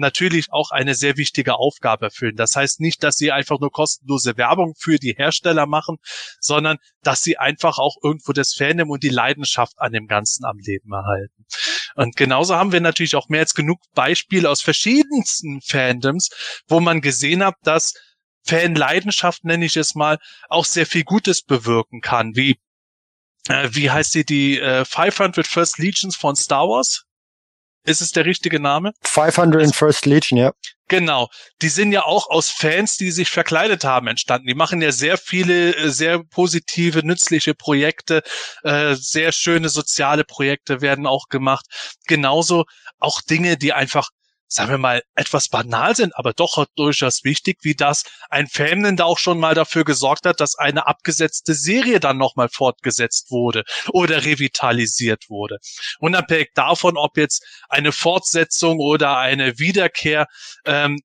natürlich 0.00 0.46
auch 0.50 0.70
eine 0.70 0.94
sehr 0.94 1.16
wichtige 1.16 1.56
Aufgabe 1.56 2.06
erfüllen. 2.06 2.34
Das 2.34 2.56
heißt 2.56 2.80
nicht, 2.80 3.04
dass 3.04 3.16
sie 3.16 3.30
einfach 3.30 3.60
nur 3.60 3.70
kostenlose 3.70 4.36
Werbung 4.36 4.74
für 4.76 4.96
die 4.96 5.14
Hersteller 5.16 5.66
machen, 5.66 5.98
sondern 6.40 6.78
dass 7.02 7.22
sie 7.22 7.36
einfach 7.38 7.78
auch 7.78 7.96
irgendwo 8.02 8.32
das 8.32 8.54
Fandom 8.54 8.90
und 8.90 9.02
die 9.02 9.10
Leidenschaft 9.10 9.74
an 9.78 9.92
dem 9.92 10.06
Ganzen 10.06 10.44
am 10.44 10.58
Leben 10.58 10.92
erhalten. 10.92 11.44
Und 11.94 12.16
genauso 12.16 12.56
haben 12.56 12.72
wir 12.72 12.80
natürlich 12.80 13.14
auch 13.14 13.28
mehr 13.28 13.40
als 13.40 13.54
genug 13.54 13.78
Beispiele 13.94 14.48
aus 14.48 14.62
verschiedensten 14.62 15.60
Fandoms, 15.60 16.30
wo 16.66 16.80
man 16.80 17.00
gesehen 17.00 17.44
hat, 17.44 17.54
dass 17.62 17.94
Fanleidenschaft, 18.46 19.44
nenne 19.44 19.64
ich 19.64 19.76
es 19.76 19.94
mal, 19.94 20.18
auch 20.48 20.64
sehr 20.64 20.86
viel 20.86 21.04
Gutes 21.04 21.42
bewirken 21.42 22.00
kann, 22.00 22.36
wie 22.36 22.58
äh, 23.48 23.68
wie 23.72 23.90
heißt 23.90 24.12
sie, 24.12 24.24
die 24.24 24.60
äh, 24.60 24.84
500 24.84 25.46
First 25.46 25.78
Legions 25.78 26.16
von 26.16 26.36
Star 26.36 26.68
Wars? 26.68 27.04
Ist 27.86 28.02
es 28.02 28.12
der 28.12 28.26
richtige 28.26 28.60
Name? 28.60 28.92
500 29.02 29.74
First 29.74 30.04
Legion, 30.04 30.38
ja. 30.38 30.52
Genau. 30.88 31.28
Die 31.62 31.70
sind 31.70 31.92
ja 31.92 32.04
auch 32.04 32.28
aus 32.28 32.50
Fans, 32.50 32.96
die 32.96 33.10
sich 33.10 33.30
verkleidet 33.30 33.84
haben, 33.84 34.06
entstanden. 34.06 34.48
Die 34.48 34.54
machen 34.54 34.82
ja 34.82 34.92
sehr 34.92 35.16
viele, 35.16 35.74
äh, 35.74 35.88
sehr 35.90 36.22
positive, 36.22 37.04
nützliche 37.06 37.54
Projekte. 37.54 38.22
Äh, 38.64 38.96
sehr 38.96 39.32
schöne 39.32 39.70
soziale 39.70 40.24
Projekte 40.24 40.82
werden 40.82 41.06
auch 41.06 41.28
gemacht. 41.28 41.64
Genauso 42.06 42.66
auch 42.98 43.22
Dinge, 43.22 43.56
die 43.56 43.72
einfach 43.72 44.10
sagen 44.52 44.70
wir 44.70 44.78
mal, 44.78 45.02
etwas 45.14 45.48
banal 45.48 45.94
sind, 45.94 46.16
aber 46.16 46.32
doch 46.32 46.66
durchaus 46.74 47.22
wichtig, 47.24 47.58
wie 47.62 47.74
das 47.74 48.02
ein 48.28 48.48
Fan 48.48 48.96
da 48.96 49.04
auch 49.04 49.18
schon 49.18 49.38
mal 49.38 49.54
dafür 49.54 49.84
gesorgt 49.84 50.26
hat, 50.26 50.40
dass 50.40 50.58
eine 50.58 50.86
abgesetzte 50.88 51.54
Serie 51.54 52.00
dann 52.00 52.18
nochmal 52.18 52.48
fortgesetzt 52.48 53.30
wurde 53.30 53.62
oder 53.92 54.24
revitalisiert 54.24 55.30
wurde. 55.30 55.58
Unabhängig 56.00 56.50
davon, 56.54 56.96
ob 56.96 57.16
jetzt 57.16 57.46
eine 57.68 57.92
Fortsetzung 57.92 58.80
oder 58.80 59.18
eine 59.18 59.58
Wiederkehr 59.58 60.26
ähm, 60.64 61.00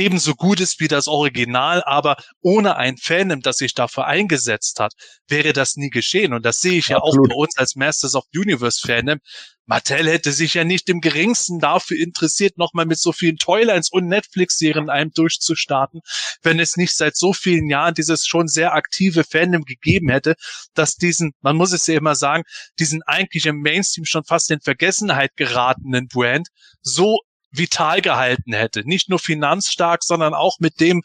ebenso 0.00 0.34
gut 0.34 0.60
ist 0.60 0.80
wie 0.80 0.88
das 0.88 1.06
Original, 1.06 1.82
aber 1.84 2.16
ohne 2.40 2.76
ein 2.76 2.96
Fandom, 2.96 3.42
das 3.42 3.58
sich 3.58 3.74
dafür 3.74 4.06
eingesetzt 4.06 4.80
hat, 4.80 4.94
wäre 5.28 5.52
das 5.52 5.76
nie 5.76 5.90
geschehen. 5.90 6.32
Und 6.32 6.44
das 6.44 6.60
sehe 6.60 6.78
ich 6.78 6.94
Absolut. 6.94 7.14
ja 7.14 7.20
auch 7.22 7.28
bei 7.28 7.34
uns 7.34 7.58
als 7.58 7.76
Masters 7.76 8.14
of 8.14 8.24
Universe 8.34 8.80
Fandom. 8.80 9.20
Mattel 9.66 10.08
hätte 10.08 10.32
sich 10.32 10.54
ja 10.54 10.64
nicht 10.64 10.88
im 10.88 11.00
geringsten 11.00 11.60
dafür 11.60 11.96
interessiert, 11.96 12.58
nochmal 12.58 12.86
mit 12.86 12.98
so 12.98 13.12
vielen 13.12 13.36
Toylines 13.36 13.88
und 13.92 14.08
Netflix-Serien 14.08 14.90
einem 14.90 15.12
durchzustarten, 15.12 16.00
wenn 16.42 16.58
es 16.58 16.76
nicht 16.76 16.96
seit 16.96 17.16
so 17.16 17.32
vielen 17.32 17.68
Jahren 17.68 17.94
dieses 17.94 18.26
schon 18.26 18.48
sehr 18.48 18.74
aktive 18.74 19.22
Fandom 19.22 19.62
gegeben 19.62 20.08
hätte, 20.08 20.34
dass 20.74 20.96
diesen, 20.96 21.34
man 21.40 21.56
muss 21.56 21.72
es 21.72 21.86
ja 21.86 21.94
immer 21.94 22.16
sagen, 22.16 22.42
diesen 22.80 23.02
eigentlich 23.04 23.46
im 23.46 23.60
Mainstream 23.60 24.06
schon 24.06 24.24
fast 24.24 24.50
in 24.50 24.60
Vergessenheit 24.60 25.36
geratenen 25.36 26.08
Brand 26.08 26.48
so 26.82 27.20
vital 27.50 28.00
gehalten 28.00 28.52
hätte. 28.52 28.82
Nicht 28.84 29.08
nur 29.08 29.18
finanzstark, 29.18 30.02
sondern 30.02 30.34
auch 30.34 30.58
mit 30.60 30.80
dem, 30.80 31.02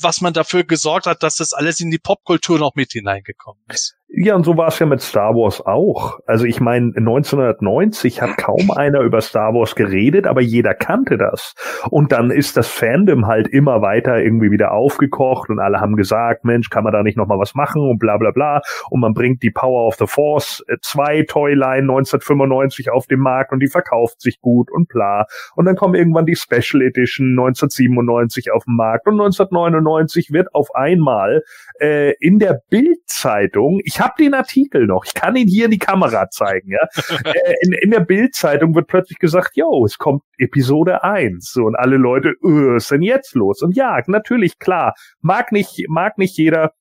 was 0.00 0.20
man 0.20 0.32
dafür 0.32 0.64
gesorgt 0.64 1.06
hat, 1.06 1.22
dass 1.22 1.36
das 1.36 1.52
alles 1.52 1.80
in 1.80 1.90
die 1.90 1.98
Popkultur 1.98 2.58
noch 2.58 2.74
mit 2.74 2.92
hineingekommen 2.92 3.62
ist. 3.68 3.96
Ja, 4.14 4.34
und 4.34 4.44
so 4.44 4.58
war 4.58 4.68
es 4.68 4.78
ja 4.78 4.84
mit 4.84 5.00
Star 5.00 5.34
Wars 5.34 5.64
auch. 5.64 6.18
Also 6.26 6.44
ich 6.44 6.60
meine, 6.60 6.92
1990 6.94 8.20
hat 8.20 8.36
kaum 8.36 8.70
einer 8.70 9.00
über 9.00 9.22
Star 9.22 9.54
Wars 9.54 9.74
geredet, 9.74 10.26
aber 10.26 10.42
jeder 10.42 10.74
kannte 10.74 11.16
das. 11.16 11.54
Und 11.88 12.12
dann 12.12 12.30
ist 12.30 12.58
das 12.58 12.68
Fandom 12.68 13.26
halt 13.26 13.48
immer 13.48 13.80
weiter 13.80 14.22
irgendwie 14.22 14.50
wieder 14.50 14.72
aufgekocht 14.72 15.48
und 15.48 15.60
alle 15.60 15.80
haben 15.80 15.96
gesagt, 15.96 16.44
Mensch, 16.44 16.68
kann 16.68 16.84
man 16.84 16.92
da 16.92 17.02
nicht 17.02 17.16
nochmal 17.16 17.38
was 17.38 17.54
machen 17.54 17.80
und 17.80 17.98
bla 17.98 18.18
bla 18.18 18.32
bla. 18.32 18.60
Und 18.90 19.00
man 19.00 19.14
bringt 19.14 19.42
die 19.42 19.50
Power 19.50 19.86
of 19.86 19.94
the 19.94 20.06
Force 20.06 20.62
2 20.82 21.16
äh, 21.16 21.24
Toyline 21.24 21.90
1995 21.90 22.90
auf 22.90 23.06
den 23.06 23.20
Markt 23.20 23.50
und 23.50 23.60
die 23.60 23.68
verkauft 23.68 24.20
sich 24.20 24.42
gut 24.42 24.70
und 24.70 24.88
bla. 24.88 25.24
Und 25.56 25.64
dann 25.64 25.74
kommen 25.74 25.94
irgendwann 25.94 26.26
die 26.26 26.36
Special 26.36 26.82
Edition 26.82 27.30
1997 27.30 28.52
auf 28.52 28.64
den 28.64 28.76
Markt 28.76 29.06
und 29.06 29.14
1999 29.14 29.81
wird 29.84 30.54
auf 30.54 30.74
einmal 30.74 31.42
äh, 31.80 32.14
in 32.20 32.38
der 32.38 32.60
Bildzeitung, 32.70 33.80
ich 33.84 34.00
habe 34.00 34.14
den 34.18 34.34
Artikel 34.34 34.86
noch. 34.86 35.04
Ich 35.04 35.14
kann 35.14 35.36
ihn 35.36 35.48
hier 35.48 35.66
in 35.66 35.70
die 35.70 35.78
Kamera 35.78 36.28
zeigen. 36.30 36.70
Ja, 36.70 36.88
äh, 37.24 37.54
in, 37.62 37.72
in 37.72 37.90
der 37.90 38.00
Bildzeitung 38.00 38.74
wird 38.74 38.86
plötzlich 38.86 39.18
gesagt, 39.18 39.56
yo, 39.56 39.84
es 39.84 39.98
kommt 39.98 40.22
Episode 40.38 41.02
1. 41.02 41.52
So, 41.52 41.64
und 41.64 41.76
alle 41.76 41.96
Leute, 41.96 42.30
äh, 42.30 42.34
was 42.42 42.84
ist 42.84 42.90
denn 42.90 43.02
jetzt 43.02 43.34
los? 43.34 43.62
Und 43.62 43.76
ja, 43.76 44.00
natürlich, 44.06 44.58
klar, 44.58 44.94
mag 45.20 45.52
nicht, 45.52 45.86
mag 45.88 46.18
nicht 46.18 46.36
jeder. 46.36 46.72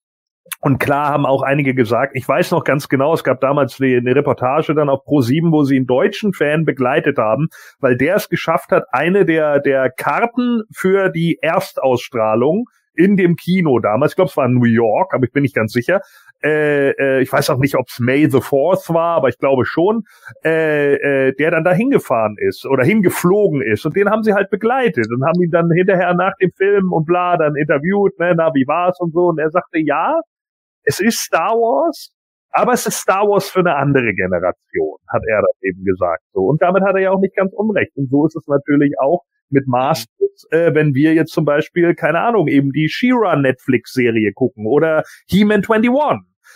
Und 0.60 0.80
klar 0.80 1.10
haben 1.10 1.26
auch 1.26 1.42
einige 1.42 1.74
gesagt, 1.74 2.16
ich 2.16 2.28
weiß 2.28 2.52
noch 2.52 2.64
ganz 2.64 2.90
genau, 2.90 3.14
es 3.14 3.24
gab 3.24 3.42
damals 3.42 3.80
eine 3.80 4.16
Reportage 4.16 4.76
dann 4.76 4.90
auf 4.90 5.06
Pro7, 5.06 5.52
wo 5.52 5.64
sie 5.64 5.78
einen 5.78 5.88
deutschen 5.88 6.34
Fan 6.34 6.66
begleitet 6.66 7.18
haben, 7.18 7.48
weil 7.80 7.98
der 7.98 8.16
es 8.16 8.30
geschafft 8.30 8.72
hat, 8.72 8.84
eine 8.92 9.26
der, 9.26 9.60
der 9.60 9.90
Karten 9.90 10.64
für 10.72 11.10
die 11.10 11.40
Erstausstrahlung 11.42 12.66
in 12.96 13.16
dem 13.18 13.36
Kino 13.36 13.80
damals, 13.80 14.12
ich 14.12 14.16
glaube, 14.16 14.30
es 14.30 14.38
war 14.38 14.46
in 14.46 14.56
New 14.56 14.66
York, 14.66 15.14
aber 15.14 15.26
ich 15.26 15.32
bin 15.32 15.44
nicht 15.44 15.56
ganz 15.56 15.72
sicher, 15.74 16.02
äh, 16.44 16.92
äh, 16.92 17.22
ich 17.22 17.32
weiß 17.32 17.50
auch 17.52 17.60
nicht, 17.60 17.76
ob 17.76 17.88
es 17.88 18.00
May 18.00 18.30
the 18.30 18.42
Fourth 18.42 18.90
war, 18.90 19.18
aber 19.18 19.30
ich 19.30 19.38
glaube 19.38 19.66
schon, 19.66 20.04
äh, 20.44 20.96
äh, 20.96 21.36
der 21.36 21.52
dann 21.52 21.64
da 21.64 21.72
hingefahren 21.72 22.36
ist 22.38 22.66
oder 22.66 22.84
hingeflogen 22.84 23.62
ist. 23.62 23.86
Und 23.86 23.96
den 23.96 24.10
haben 24.10 24.24
sie 24.24 24.34
halt 24.34 24.50
begleitet 24.50 25.08
und 25.12 25.24
haben 25.26 25.42
ihn 25.42 25.52
dann 25.52 25.70
hinterher 25.72 26.14
nach 26.16 26.34
dem 26.42 26.52
Film 26.56 26.92
und 26.92 27.06
bla 27.06 27.38
dann 27.38 27.56
interviewt, 27.56 28.18
ne, 28.20 28.34
na, 28.36 28.52
wie 28.54 28.68
war's 28.68 29.00
und 29.00 29.14
so. 29.14 29.28
Und 29.28 29.40
er 29.40 29.52
sagte, 29.52 29.80
ja, 29.80 30.20
es 30.84 31.00
ist 31.00 31.20
Star 31.20 31.52
Wars, 31.52 32.12
aber 32.52 32.74
es 32.74 32.86
ist 32.86 32.98
Star 32.98 33.28
Wars 33.28 33.50
für 33.50 33.60
eine 33.60 33.76
andere 33.76 34.14
Generation, 34.14 34.98
hat 35.08 35.22
er 35.28 35.42
dann 35.42 35.70
eben 35.70 35.84
gesagt. 35.84 36.24
So. 36.34 36.42
Und 36.42 36.62
damit 36.62 36.84
hat 36.84 36.96
er 36.96 37.02
ja 37.02 37.12
auch 37.12 37.20
nicht 37.20 37.36
ganz 37.36 37.54
unrecht. 37.54 37.92
Und 37.96 38.10
so 38.10 38.26
ist 38.26 38.36
es 38.36 38.48
natürlich 38.48 38.94
auch 39.00 39.24
mit 39.50 39.68
Masters, 39.68 40.48
äh, 40.52 40.74
wenn 40.74 40.94
wir 40.94 41.14
jetzt 41.14 41.34
zum 41.34 41.46
Beispiel, 41.46 41.94
keine 41.96 42.22
Ahnung, 42.22 42.48
eben 42.48 42.72
die 42.72 42.90
She-Ra 42.90 43.36
Netflix-Serie 43.36 44.32
gucken 44.34 44.66
oder 44.66 45.04
He-Man 45.28 45.64
21 45.68 45.92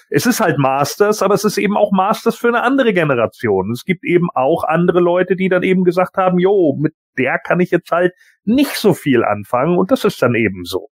es 0.09 0.25
ist 0.25 0.39
halt 0.39 0.57
Masters, 0.57 1.21
aber 1.21 1.33
es 1.33 1.45
ist 1.45 1.57
eben 1.57 1.77
auch 1.77 1.91
Masters 1.91 2.35
für 2.35 2.47
eine 2.47 2.63
andere 2.63 2.93
Generation. 2.93 3.71
Es 3.71 3.85
gibt 3.85 4.03
eben 4.03 4.27
auch 4.33 4.63
andere 4.63 4.99
Leute, 4.99 5.35
die 5.35 5.49
dann 5.49 5.63
eben 5.63 5.83
gesagt 5.83 6.17
haben, 6.17 6.39
jo, 6.39 6.77
mit 6.79 6.93
der 7.17 7.39
kann 7.39 7.59
ich 7.59 7.71
jetzt 7.71 7.91
halt 7.91 8.13
nicht 8.43 8.75
so 8.75 8.93
viel 8.93 9.23
anfangen 9.23 9.77
und 9.77 9.91
das 9.91 10.03
ist 10.03 10.21
dann 10.21 10.35
eben 10.35 10.63
so. 10.65 10.89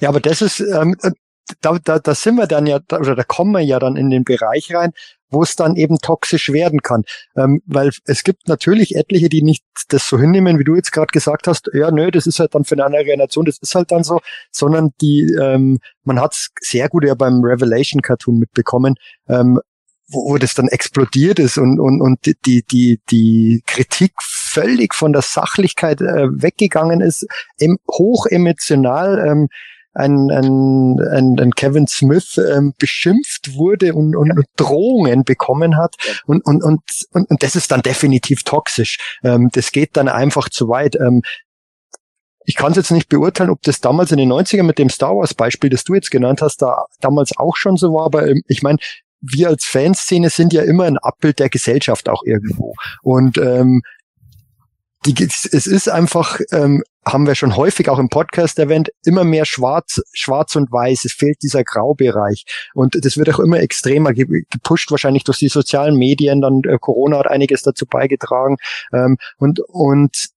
Ja, 0.00 0.08
aber 0.08 0.20
das 0.20 0.42
ist, 0.42 0.60
ähm, 0.60 0.96
da, 1.60 1.78
da, 1.82 1.98
da 1.98 2.14
sind 2.14 2.36
wir 2.36 2.46
dann 2.46 2.66
ja, 2.66 2.78
oder 2.92 3.14
da 3.14 3.22
kommen 3.22 3.52
wir 3.52 3.60
ja 3.60 3.78
dann 3.78 3.96
in 3.96 4.10
den 4.10 4.24
Bereich 4.24 4.74
rein, 4.74 4.92
wo 5.30 5.42
es 5.42 5.56
dann 5.56 5.76
eben 5.76 5.98
toxisch 5.98 6.52
werden 6.52 6.82
kann. 6.82 7.02
Ähm, 7.36 7.62
weil 7.66 7.90
es 8.04 8.24
gibt 8.24 8.48
natürlich 8.48 8.94
etliche, 8.96 9.28
die 9.28 9.42
nicht 9.42 9.64
das 9.88 10.08
so 10.08 10.18
hinnehmen, 10.18 10.58
wie 10.58 10.64
du 10.64 10.74
jetzt 10.74 10.92
gerade 10.92 11.08
gesagt 11.12 11.46
hast, 11.46 11.70
ja, 11.72 11.90
nö, 11.90 12.10
das 12.10 12.26
ist 12.26 12.40
halt 12.40 12.54
dann 12.54 12.64
für 12.64 12.74
eine 12.74 12.84
andere 12.84 13.16
Nation, 13.16 13.44
das 13.44 13.58
ist 13.58 13.74
halt 13.74 13.90
dann 13.90 14.04
so, 14.04 14.20
sondern 14.50 14.90
die, 15.00 15.22
ähm, 15.40 15.78
man 16.04 16.20
hat 16.20 16.34
es 16.34 16.50
sehr 16.60 16.88
gut 16.88 17.04
ja 17.04 17.14
beim 17.14 17.42
Revelation 17.42 18.02
Cartoon 18.02 18.38
mitbekommen, 18.38 18.94
ähm, 19.28 19.60
wo, 20.08 20.30
wo 20.30 20.38
das 20.38 20.54
dann 20.54 20.68
explodiert 20.68 21.38
ist 21.38 21.58
und, 21.58 21.80
und, 21.80 22.00
und 22.00 22.18
die, 22.46 22.64
die, 22.64 23.00
die 23.10 23.62
Kritik 23.66 24.12
völlig 24.22 24.94
von 24.94 25.12
der 25.12 25.22
Sachlichkeit 25.22 26.00
äh, 26.00 26.28
weggegangen 26.30 27.00
ist, 27.00 27.26
em, 27.58 27.78
hoch 27.90 28.26
emotional. 28.26 29.24
Ähm, 29.26 29.48
ein, 29.96 30.30
ein, 30.30 31.00
ein, 31.00 31.38
ein 31.38 31.52
Kevin 31.52 31.86
Smith 31.86 32.38
ähm, 32.38 32.74
beschimpft 32.78 33.54
wurde 33.54 33.94
und, 33.94 34.14
und, 34.14 34.30
und 34.30 34.46
Drohungen 34.56 35.24
bekommen 35.24 35.76
hat. 35.76 35.94
Und, 36.26 36.44
und, 36.44 36.62
und, 36.62 36.80
und, 37.12 37.30
und 37.30 37.42
das 37.42 37.56
ist 37.56 37.70
dann 37.70 37.82
definitiv 37.82 38.42
toxisch. 38.42 38.98
Ähm, 39.24 39.48
das 39.52 39.72
geht 39.72 39.96
dann 39.96 40.08
einfach 40.08 40.48
zu 40.48 40.68
weit. 40.68 40.96
Ähm, 40.96 41.22
ich 42.44 42.54
kann 42.54 42.70
es 42.70 42.76
jetzt 42.76 42.92
nicht 42.92 43.08
beurteilen, 43.08 43.50
ob 43.50 43.62
das 43.62 43.80
damals 43.80 44.12
in 44.12 44.18
den 44.18 44.32
90ern 44.32 44.62
mit 44.62 44.78
dem 44.78 44.90
Star 44.90 45.16
Wars 45.16 45.34
Beispiel, 45.34 45.70
das 45.70 45.82
du 45.82 45.94
jetzt 45.94 46.10
genannt 46.10 46.42
hast, 46.42 46.62
da 46.62 46.84
damals 47.00 47.36
auch 47.36 47.56
schon 47.56 47.76
so 47.76 47.92
war, 47.92 48.06
aber 48.06 48.28
ähm, 48.28 48.42
ich 48.46 48.62
meine, 48.62 48.78
wir 49.20 49.48
als 49.48 49.64
Fanszene 49.64 50.30
sind 50.30 50.52
ja 50.52 50.62
immer 50.62 50.84
ein 50.84 50.98
Abbild 50.98 51.38
der 51.38 51.48
Gesellschaft 51.48 52.08
auch 52.08 52.22
irgendwo. 52.24 52.74
Und 53.02 53.38
ähm, 53.38 53.82
die, 55.06 55.24
es 55.24 55.66
ist 55.66 55.88
einfach, 55.88 56.40
ähm, 56.52 56.82
haben 57.06 57.26
wir 57.26 57.34
schon 57.34 57.56
häufig 57.56 57.88
auch 57.88 57.98
im 57.98 58.08
Podcast 58.08 58.58
erwähnt, 58.58 58.90
immer 59.04 59.24
mehr 59.24 59.44
schwarz, 59.44 60.00
schwarz 60.12 60.56
und 60.56 60.72
weiß. 60.72 61.04
Es 61.04 61.12
fehlt 61.12 61.42
dieser 61.42 61.62
Graubereich. 61.62 62.44
Und 62.74 62.96
das 63.04 63.16
wird 63.16 63.30
auch 63.30 63.38
immer 63.38 63.60
extremer 63.60 64.12
gepusht, 64.12 64.90
wahrscheinlich 64.90 65.24
durch 65.24 65.38
die 65.38 65.48
sozialen 65.48 65.96
Medien. 65.96 66.40
Dann 66.40 66.62
äh, 66.64 66.78
Corona 66.80 67.18
hat 67.18 67.28
einiges 67.28 67.62
dazu 67.62 67.86
beigetragen. 67.86 68.56
Ähm, 68.92 69.18
und, 69.38 69.60
und 69.60 70.30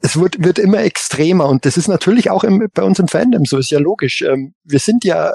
es 0.00 0.18
wird, 0.18 0.42
wird 0.42 0.58
immer 0.58 0.78
extremer 0.78 1.48
und 1.48 1.64
das 1.64 1.76
ist 1.76 1.88
natürlich 1.88 2.30
auch 2.30 2.44
im, 2.44 2.68
bei 2.72 2.84
uns 2.84 3.00
im 3.00 3.08
Fandom 3.08 3.44
so, 3.44 3.58
ist 3.58 3.72
ja 3.72 3.80
logisch. 3.80 4.22
Ähm, 4.22 4.54
wir 4.62 4.78
sind 4.78 5.04
ja 5.04 5.30
äh, 5.30 5.32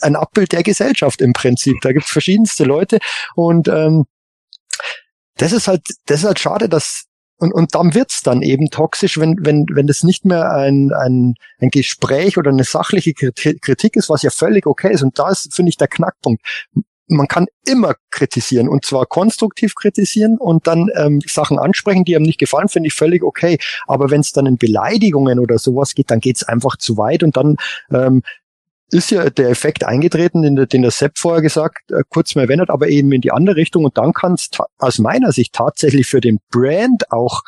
ein 0.00 0.14
Abbild 0.14 0.52
der 0.52 0.62
Gesellschaft 0.62 1.20
im 1.20 1.32
Prinzip. 1.32 1.76
Da 1.82 1.92
gibt's 1.92 2.10
verschiedenste 2.10 2.62
Leute 2.62 2.98
und 3.34 3.66
ähm, 3.66 4.04
das 5.38 5.52
ist 5.52 5.66
halt, 5.66 5.82
das 6.06 6.20
ist 6.20 6.26
halt 6.26 6.38
schade, 6.38 6.68
dass 6.68 7.05
und, 7.38 7.52
und 7.52 7.74
dann 7.74 7.94
wird's 7.94 8.22
dann 8.22 8.42
eben 8.42 8.70
toxisch, 8.70 9.18
wenn, 9.18 9.36
wenn, 9.40 9.66
wenn 9.72 9.86
das 9.86 10.02
nicht 10.02 10.24
mehr 10.24 10.52
ein, 10.52 10.92
ein, 10.92 11.34
ein 11.60 11.68
Gespräch 11.70 12.38
oder 12.38 12.50
eine 12.50 12.64
sachliche 12.64 13.12
Kritik 13.14 13.96
ist, 13.96 14.08
was 14.08 14.22
ja 14.22 14.30
völlig 14.30 14.66
okay 14.66 14.92
ist. 14.92 15.02
Und 15.02 15.18
da 15.18 15.30
ist, 15.30 15.54
finde 15.54 15.70
ich, 15.70 15.76
der 15.76 15.88
Knackpunkt 15.88 16.42
man 17.08 17.28
kann 17.28 17.46
immer 17.64 17.94
kritisieren 18.10 18.68
und 18.68 18.84
zwar 18.84 19.06
konstruktiv 19.06 19.74
kritisieren 19.74 20.38
und 20.38 20.66
dann 20.66 20.88
ähm, 20.96 21.20
Sachen 21.26 21.58
ansprechen, 21.58 22.04
die 22.04 22.16
einem 22.16 22.24
nicht 22.24 22.38
gefallen, 22.38 22.68
finde 22.68 22.88
ich 22.88 22.94
völlig 22.94 23.22
okay. 23.22 23.58
Aber 23.86 24.10
wenn 24.10 24.20
es 24.20 24.32
dann 24.32 24.46
in 24.46 24.56
Beleidigungen 24.56 25.38
oder 25.38 25.58
sowas 25.58 25.94
geht, 25.94 26.10
dann 26.10 26.20
geht 26.20 26.36
es 26.36 26.42
einfach 26.42 26.76
zu 26.76 26.96
weit 26.96 27.22
und 27.22 27.36
dann 27.36 27.56
ähm, 27.92 28.22
ist 28.90 29.10
ja 29.10 29.28
der 29.30 29.50
Effekt 29.50 29.84
eingetreten, 29.84 30.42
den, 30.42 30.56
der, 30.56 30.66
den 30.66 30.82
der 30.82 30.90
Sepp 30.90 31.18
vorher 31.18 31.42
gesagt, 31.42 31.90
äh, 31.90 32.02
kurz 32.08 32.34
mal 32.34 32.42
erwähnt, 32.42 32.70
aber 32.70 32.88
eben 32.88 33.12
in 33.12 33.20
die 33.20 33.32
andere 33.32 33.56
Richtung 33.56 33.84
und 33.84 33.98
dann 33.98 34.12
kann 34.12 34.34
es 34.34 34.48
aus 34.78 34.98
meiner 34.98 35.32
Sicht 35.32 35.52
tatsächlich 35.52 36.06
für 36.06 36.20
den 36.20 36.38
Brand 36.50 37.10
auch 37.10 37.42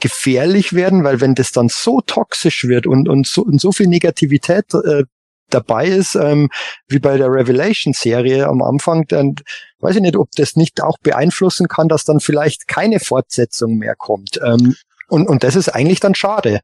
gefährlich 0.00 0.74
werden, 0.74 1.04
weil 1.04 1.20
wenn 1.20 1.34
das 1.34 1.52
dann 1.52 1.68
so 1.68 2.00
toxisch 2.02 2.64
wird 2.64 2.86
und, 2.86 3.08
und, 3.08 3.26
so, 3.26 3.42
und 3.42 3.60
so 3.60 3.72
viel 3.72 3.86
Negativität 3.86 4.66
äh, 4.74 5.04
dabei 5.48 5.86
ist, 5.86 6.16
ähm, 6.16 6.50
wie 6.88 6.98
bei 6.98 7.16
der 7.16 7.30
Revelation-Serie 7.30 8.46
am 8.46 8.62
Anfang, 8.62 9.06
dann 9.08 9.36
weiß 9.78 9.96
ich 9.96 10.02
nicht, 10.02 10.16
ob 10.16 10.30
das 10.32 10.56
nicht 10.56 10.82
auch 10.82 10.98
beeinflussen 11.02 11.68
kann, 11.68 11.88
dass 11.88 12.04
dann 12.04 12.20
vielleicht 12.20 12.68
keine 12.68 13.00
Fortsetzung 13.00 13.76
mehr 13.76 13.94
kommt. 13.96 14.40
Ähm, 14.44 14.74
und, 15.08 15.28
und 15.28 15.44
das 15.44 15.56
ist 15.56 15.68
eigentlich 15.68 16.00
dann 16.00 16.14
schade. 16.14 16.60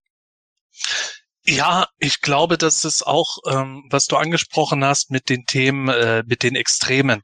Ja, 1.44 1.88
ich 1.98 2.20
glaube, 2.20 2.56
dass 2.56 2.84
es 2.84 3.02
auch, 3.02 3.38
ähm, 3.48 3.82
was 3.90 4.06
du 4.06 4.16
angesprochen 4.16 4.84
hast 4.84 5.10
mit 5.10 5.28
den 5.28 5.44
Themen, 5.44 5.88
äh, 5.88 6.22
mit 6.24 6.44
den 6.44 6.54
Extremen, 6.54 7.22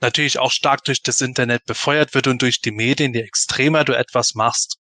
natürlich 0.00 0.38
auch 0.38 0.52
stark 0.52 0.84
durch 0.84 1.02
das 1.02 1.22
Internet 1.22 1.64
befeuert 1.64 2.12
wird 2.12 2.26
und 2.26 2.42
durch 2.42 2.60
die 2.60 2.72
Medien. 2.72 3.14
Je 3.14 3.22
extremer 3.22 3.84
du 3.84 3.94
etwas 3.94 4.34
machst, 4.34 4.76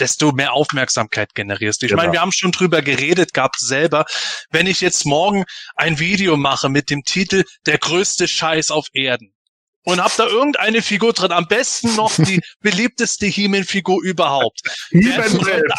desto 0.00 0.32
mehr 0.32 0.52
Aufmerksamkeit 0.52 1.32
generierst. 1.34 1.84
Ich 1.84 1.90
genau. 1.90 2.02
meine, 2.02 2.12
wir 2.12 2.20
haben 2.20 2.32
schon 2.32 2.50
drüber 2.50 2.82
geredet 2.82 3.34
gehabt 3.34 3.60
selber. 3.60 4.04
Wenn 4.50 4.66
ich 4.66 4.80
jetzt 4.80 5.06
morgen 5.06 5.44
ein 5.76 6.00
Video 6.00 6.36
mache 6.36 6.68
mit 6.68 6.90
dem 6.90 7.04
Titel 7.04 7.44
Der 7.66 7.78
größte 7.78 8.26
Scheiß 8.26 8.72
auf 8.72 8.86
Erden, 8.94 9.32
und 9.84 10.02
hab 10.02 10.14
da 10.16 10.26
irgendeine 10.26 10.82
Figur 10.82 11.12
drin. 11.12 11.32
Am 11.32 11.46
besten 11.46 11.94
noch 11.96 12.14
die 12.16 12.40
beliebteste 12.60 13.26
He-Man-Figur 13.26 14.02
überhaupt. 14.02 14.60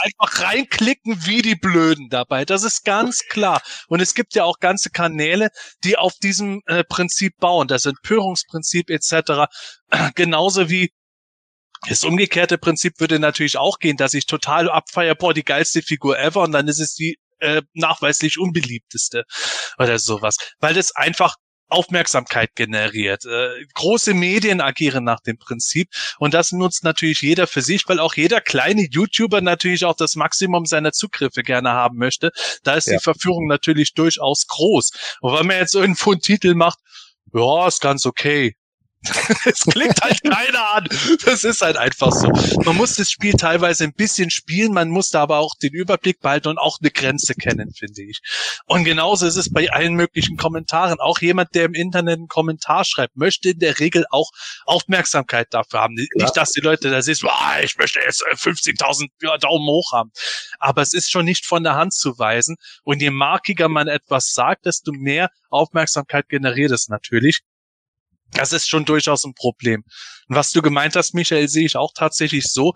einfach 0.04 0.42
reinklicken 0.42 1.26
wie 1.26 1.42
die 1.42 1.56
Blöden 1.56 2.10
dabei. 2.10 2.46
Das 2.46 2.64
ist 2.64 2.84
ganz 2.86 3.26
klar. 3.26 3.62
Und 3.88 4.00
es 4.02 4.16
gibt 4.16 4.36
ja 4.36 4.46
auch 4.46 4.60
ganze 4.60 4.90
Kanäle, 4.90 5.50
die 5.84 5.98
auf 5.98 6.14
diesem 6.16 6.62
äh, 6.66 6.84
Prinzip 6.84 7.38
bauen. 7.38 7.68
Das 7.68 7.86
Empörungsprinzip 7.86 8.90
etc. 8.90 9.50
Genauso 10.16 10.70
wie 10.70 10.92
das 11.88 12.04
umgekehrte 12.04 12.58
Prinzip 12.58 13.00
würde 13.00 13.20
natürlich 13.20 13.58
auch 13.58 13.80
gehen, 13.80 13.96
dass 13.96 14.14
ich 14.14 14.26
total 14.26 14.70
abfeier, 14.70 15.16
boah, 15.16 15.34
die 15.34 15.46
geilste 15.46 15.82
Figur 15.82 16.20
ever 16.20 16.42
und 16.42 16.52
dann 16.52 16.68
ist 16.68 16.80
es 16.80 16.94
die 16.94 17.18
äh, 17.40 17.62
nachweislich 17.74 18.38
unbeliebteste 18.38 19.24
oder 19.78 19.98
sowas. 19.98 20.36
Weil 20.60 20.74
das 20.74 20.94
einfach 20.96 21.36
Aufmerksamkeit 21.70 22.56
generiert. 22.56 23.26
Äh, 23.26 23.66
große 23.74 24.14
Medien 24.14 24.62
agieren 24.62 25.04
nach 25.04 25.20
dem 25.22 25.38
Prinzip 25.38 25.90
und 26.18 26.34
das 26.34 26.52
nutzt 26.52 26.84
natürlich 26.84 27.22
jeder 27.22 27.48
für 27.48 27.62
sich, 27.62 27.88
weil 27.88 28.00
auch 28.00 28.16
jeder 28.16 28.42
kleine 28.42 28.88
YouTuber 28.90 29.42
natürlich 29.42 29.86
auch 29.86 29.96
das 29.96 30.16
Maximum 30.16 30.66
seiner 30.66 30.92
Zugriffe 30.92 31.44
gerne 31.44 31.72
haben 31.72 31.98
möchte. 31.98 32.32
Da 32.64 32.74
ist 32.74 32.88
ja. 32.88 32.98
die 32.98 33.04
Verführung 33.04 33.48
natürlich 33.48 33.94
durchaus 33.94 34.48
groß. 34.48 34.92
Und 35.22 35.38
wenn 35.38 35.48
man 35.48 35.58
jetzt 35.58 35.76
irgendwo 35.76 36.12
einen 36.12 36.22
Titel 36.22 36.56
macht, 36.56 36.80
ja, 37.34 37.68
ist 37.68 37.82
ganz 37.82 38.06
okay. 38.06 38.56
es 39.46 39.62
klingt 39.62 40.02
halt 40.02 40.22
keiner 40.24 40.76
an. 40.76 40.88
Das 41.24 41.44
ist 41.44 41.62
halt 41.62 41.78
einfach 41.78 42.12
so. 42.12 42.30
Man 42.64 42.76
muss 42.76 42.96
das 42.96 43.10
Spiel 43.10 43.34
teilweise 43.34 43.86
ein 43.86 43.94
bisschen 43.94 44.30
spielen, 44.30 44.74
man 44.74 44.90
muss 44.90 45.10
da 45.10 45.22
aber 45.22 45.38
auch 45.38 45.56
den 45.56 45.74
Überblick 45.74 46.20
behalten 46.20 46.50
und 46.50 46.58
auch 46.58 46.80
eine 46.82 46.92
Grenze 46.92 47.34
kennen, 47.34 47.72
finde 47.74 48.04
ich. 48.04 48.20
Und 48.66 48.84
genauso 48.84 49.26
ist 49.26 49.38
es 49.38 49.52
bei 49.52 49.72
allen 49.72 49.94
möglichen 49.94 50.36
Kommentaren. 50.36 51.00
Auch 51.00 51.20
jemand, 51.20 51.56
der 51.56 51.66
im 51.66 51.74
Internet 51.74 52.18
einen 52.18 52.28
Kommentar 52.28 52.84
schreibt, 52.84 53.16
möchte 53.16 53.52
in 53.52 53.60
der 53.60 53.80
Regel 53.80 54.06
auch 54.12 54.32
Aufmerksamkeit 54.66 55.48
dafür 55.52 55.80
haben. 55.80 55.96
Ja. 55.98 56.26
Nicht, 56.26 56.36
dass 56.36 56.52
die 56.52 56.62
Leute 56.62 56.90
da 56.90 57.02
siehst, 57.02 57.24
oh, 57.24 57.30
ich 57.64 57.78
möchte 57.78 58.00
jetzt 58.00 58.24
50.000 58.26 59.08
ja, 59.22 59.38
Daumen 59.38 59.68
hoch 59.68 59.94
haben. 59.94 60.12
Aber 60.60 60.82
es 60.82 60.94
ist 60.94 61.10
schon 61.10 61.26
nicht 61.26 61.46
von 61.46 61.64
der 61.64 61.76
Hand 61.76 61.94
zu 61.94 62.20
weisen. 62.20 62.58
Und 62.84 63.02
je 63.02 63.12
markiger 63.12 63.70
man 63.70 63.88
etwas 63.88 64.34
sagt, 64.34 64.66
desto 64.66 64.92
mehr 64.92 65.30
Aufmerksamkeit 65.50 66.28
generiert 66.28 66.72
es 66.72 66.90
natürlich. 66.90 67.42
Das 68.34 68.54
ist 68.54 68.70
schon 68.70 68.86
durchaus 68.86 69.24
ein 69.24 69.34
Problem. 69.34 69.84
Und 70.28 70.36
was 70.36 70.52
du 70.52 70.62
gemeint 70.62 70.96
hast, 70.96 71.14
Michael, 71.14 71.48
sehe 71.48 71.66
ich 71.66 71.76
auch 71.76 71.92
tatsächlich 71.96 72.52
so. 72.52 72.74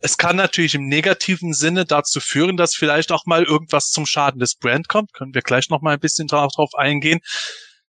Es 0.00 0.16
kann 0.16 0.36
natürlich 0.36 0.74
im 0.74 0.86
negativen 0.86 1.52
Sinne 1.52 1.84
dazu 1.84 2.20
führen, 2.20 2.56
dass 2.56 2.74
vielleicht 2.74 3.12
auch 3.12 3.26
mal 3.26 3.44
irgendwas 3.44 3.90
zum 3.90 4.06
Schaden 4.06 4.40
des 4.40 4.56
Brand 4.56 4.88
kommt. 4.88 5.12
Können 5.12 5.34
wir 5.34 5.42
gleich 5.42 5.70
noch 5.70 5.80
mal 5.80 5.94
ein 5.94 6.00
bisschen 6.00 6.26
drauf 6.26 6.74
eingehen. 6.76 7.20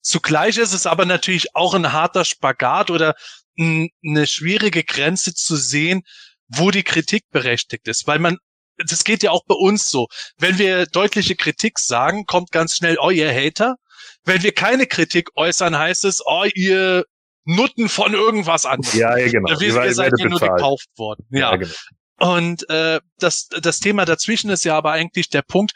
Zugleich 0.01 0.57
ist 0.57 0.73
es 0.73 0.87
aber 0.87 1.07
natürlich 1.07 1.55
auch 1.55 1.75
ein 1.75 1.93
harter 1.93 2.25
Spagat 2.25 2.91
oder 2.91 3.15
eine 3.59 4.27
schwierige 4.27 4.83
Grenze 4.83 5.35
zu 5.35 5.57
sehen, 5.57 6.03
wo 6.49 6.71
die 6.71 6.83
Kritik 6.83 7.25
berechtigt 7.31 7.87
ist, 7.89 8.07
weil 8.07 8.19
man 8.19 8.39
das 8.79 9.05
geht 9.05 9.23
ja 9.23 9.31
auch 9.31 9.45
bei 9.47 9.55
uns 9.55 9.91
so. 9.91 10.09
Wenn 10.39 10.59
wir 10.59 10.87
deutliche 10.87 11.37
Kritik 11.37 11.79
sagen, 11.79 12.25
kommt 12.27 12.51
ganz 12.53 12.75
schnell, 12.75 12.97
oh, 13.01 13.11
ihr 13.11 13.33
Hater. 13.33 13.77
Wenn 14.25 14.43
wir 14.43 14.53
keine 14.53 14.87
Kritik 14.87 15.31
äußern, 15.37 15.77
heißt 15.77 16.05
es, 16.05 16.23
oh, 16.25 16.45
ihr 16.55 17.05
Nutten 17.45 17.89
von 17.89 18.15
irgendwas 18.15 18.67
an. 18.67 18.81
Ja, 18.93 19.17
ja, 19.17 19.29
genau. 19.29 19.61
Wie, 19.61 19.67
ihr 19.67 19.95
seid 19.95 20.13
ja 20.19 20.29
nur 20.29 20.41
gekauft 20.41 20.89
worden. 20.97 21.27
Ja. 21.31 21.53
ja 21.53 21.57
genau. 21.57 21.73
Und 22.19 22.69
äh, 22.71 23.01
das, 23.19 23.49
das 23.49 23.81
Thema 23.81 24.05
dazwischen 24.05 24.51
ist 24.51 24.65
ja 24.65 24.77
aber 24.77 24.93
eigentlich 24.93 25.29
der 25.29 25.43
Punkt, 25.43 25.73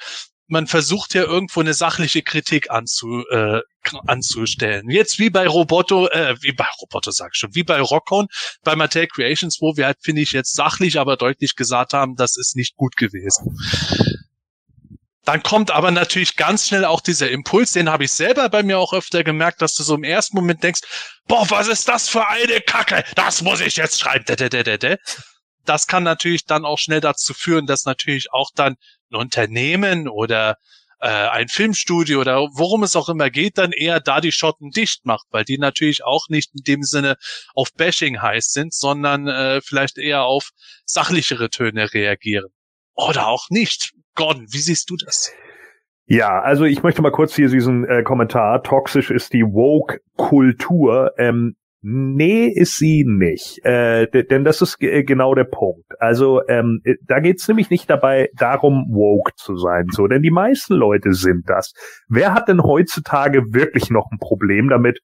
man 0.49 0.69
versucht 0.69 1.15
ja 1.15 1.25
irgendwo 1.25 1.61
eine 1.61 1.75
sachliche 1.75 2.23
Kritik 2.23 2.71
anzu, 2.71 3.25
äh, 3.31 3.61
anzustellen. 4.07 4.89
Jetzt 4.89 5.19
wie 5.19 5.31
bei 5.31 5.49
Roboto, 5.49 6.09
äh, 6.09 6.37
wie 6.41 6.53
bei 6.53 6.67
Roboto 6.81 7.11
sag 7.11 7.33
ich 7.35 7.39
schon, 7.41 7.55
wie 7.55 7.65
bei 7.65 7.81
Rockon, 7.81 8.29
bei 8.63 8.77
Mattel 8.77 9.09
Creations, 9.09 9.59
wo 9.61 9.77
wir 9.77 9.87
halt, 9.87 9.99
finde 10.03 10.23
ich, 10.23 10.33
jetzt 10.33 10.55
sachlich, 10.55 10.99
aber 10.99 11.17
deutlich 11.17 11.57
gesagt 11.57 11.93
haben, 11.95 12.15
das 12.15 12.37
ist 12.37 12.55
nicht 12.55 12.77
gut 12.77 12.97
gewesen. 12.97 13.59
Dann 15.27 15.43
kommt 15.43 15.73
aber 15.73 15.91
natürlich 15.91 16.37
ganz 16.37 16.69
schnell 16.69 16.85
auch 16.85 17.01
dieser 17.01 17.29
Impuls, 17.29 17.73
den 17.73 17.91
habe 17.91 18.05
ich 18.05 18.13
selber 18.13 18.49
bei 18.49 18.63
mir 18.63 18.79
auch 18.79 18.93
öfter 18.93 19.25
gemerkt, 19.25 19.61
dass 19.61 19.75
du 19.75 19.83
so 19.83 19.97
im 19.97 20.05
ersten 20.05 20.37
Moment 20.37 20.63
denkst, 20.63 20.83
boah, 21.27 21.45
was 21.51 21.67
ist 21.67 21.89
das 21.89 22.09
für 22.09 22.29
eine 22.29 22.61
Kacke? 22.61 23.05
Das 23.17 23.43
muss 23.43 23.61
ich 23.61 23.75
jetzt 23.75 23.99
schreiben. 23.99 24.25
Das 25.65 25.89
kann 25.89 26.05
natürlich 26.05 26.45
dann 26.47 26.65
auch 26.65 26.79
schnell 26.79 27.01
dazu 27.01 27.35
führen, 27.35 27.67
dass 27.67 27.87
natürlich 27.87 28.33
auch 28.33 28.51
dann 28.55 28.77
ein 29.11 29.17
Unternehmen 29.17 30.07
oder 30.07 30.59
äh, 31.01 31.09
ein 31.09 31.49
Filmstudio 31.49 32.21
oder 32.21 32.49
worum 32.53 32.85
es 32.85 32.95
auch 32.95 33.09
immer 33.09 33.29
geht, 33.29 33.59
dann 33.59 33.73
eher 33.73 33.99
da 33.99 34.21
die 34.21 34.31
Schotten 34.31 34.71
dicht 34.71 35.07
macht, 35.07 35.27
weil 35.31 35.45
die 35.45 35.59
natürlich 35.59 36.05
auch 36.05 36.29
nicht 36.29 36.55
in 36.55 36.63
dem 36.63 36.83
Sinne 36.85 37.17
auf 37.53 37.73
Bashing 37.75 38.23
heiß 38.23 38.53
sind, 38.53 38.73
sondern 38.73 39.27
äh, 39.27 39.61
vielleicht 39.61 39.99
eher 39.99 40.23
auf 40.23 40.51
sachlichere 40.85 41.51
Töne 41.51 41.93
reagieren. 41.93 42.53
Oder 42.97 43.29
auch 43.29 43.47
nicht. 43.51 43.93
Gordon, 44.15 44.47
wie 44.51 44.59
siehst 44.59 44.91
du 44.91 44.97
das? 44.97 45.33
Ja, 46.07 46.41
also 46.41 46.65
ich 46.65 46.83
möchte 46.83 47.03
mal 47.03 47.11
kurz 47.11 47.35
hier 47.35 47.49
diesen 47.49 47.85
äh, 47.85 48.03
Kommentar. 48.03 48.63
Toxisch 48.63 49.11
ist 49.11 49.33
die 49.33 49.43
Woke-Kultur. 49.43 51.13
Ähm, 51.19 51.57
Nee, 51.89 52.49
ist 52.49 52.79
sie 52.79 53.05
nicht. 53.07 53.65
Äh, 53.65 54.09
denn 54.09 54.43
das 54.43 54.61
ist 54.61 54.79
genau 54.81 55.37
der 55.37 55.45
Punkt. 55.45 55.85
Also 56.01 56.41
ähm, 56.49 56.81
äh, 56.83 56.95
da 57.07 57.21
geht's 57.21 57.47
nämlich 57.47 57.71
nicht 57.71 57.89
dabei 57.89 58.29
darum, 58.35 58.87
woke 58.91 59.31
zu 59.37 59.57
sein, 59.57 59.87
so, 59.93 60.09
denn 60.09 60.21
die 60.21 60.33
meisten 60.33 60.75
Leute 60.75 61.13
sind 61.13 61.49
das. 61.49 61.75
Wer 62.09 62.35
hat 62.35 62.49
denn 62.49 62.65
heutzutage 62.65 63.53
wirklich 63.53 63.89
noch 63.89 64.11
ein 64.11 64.19
Problem 64.19 64.69
damit, 64.69 64.99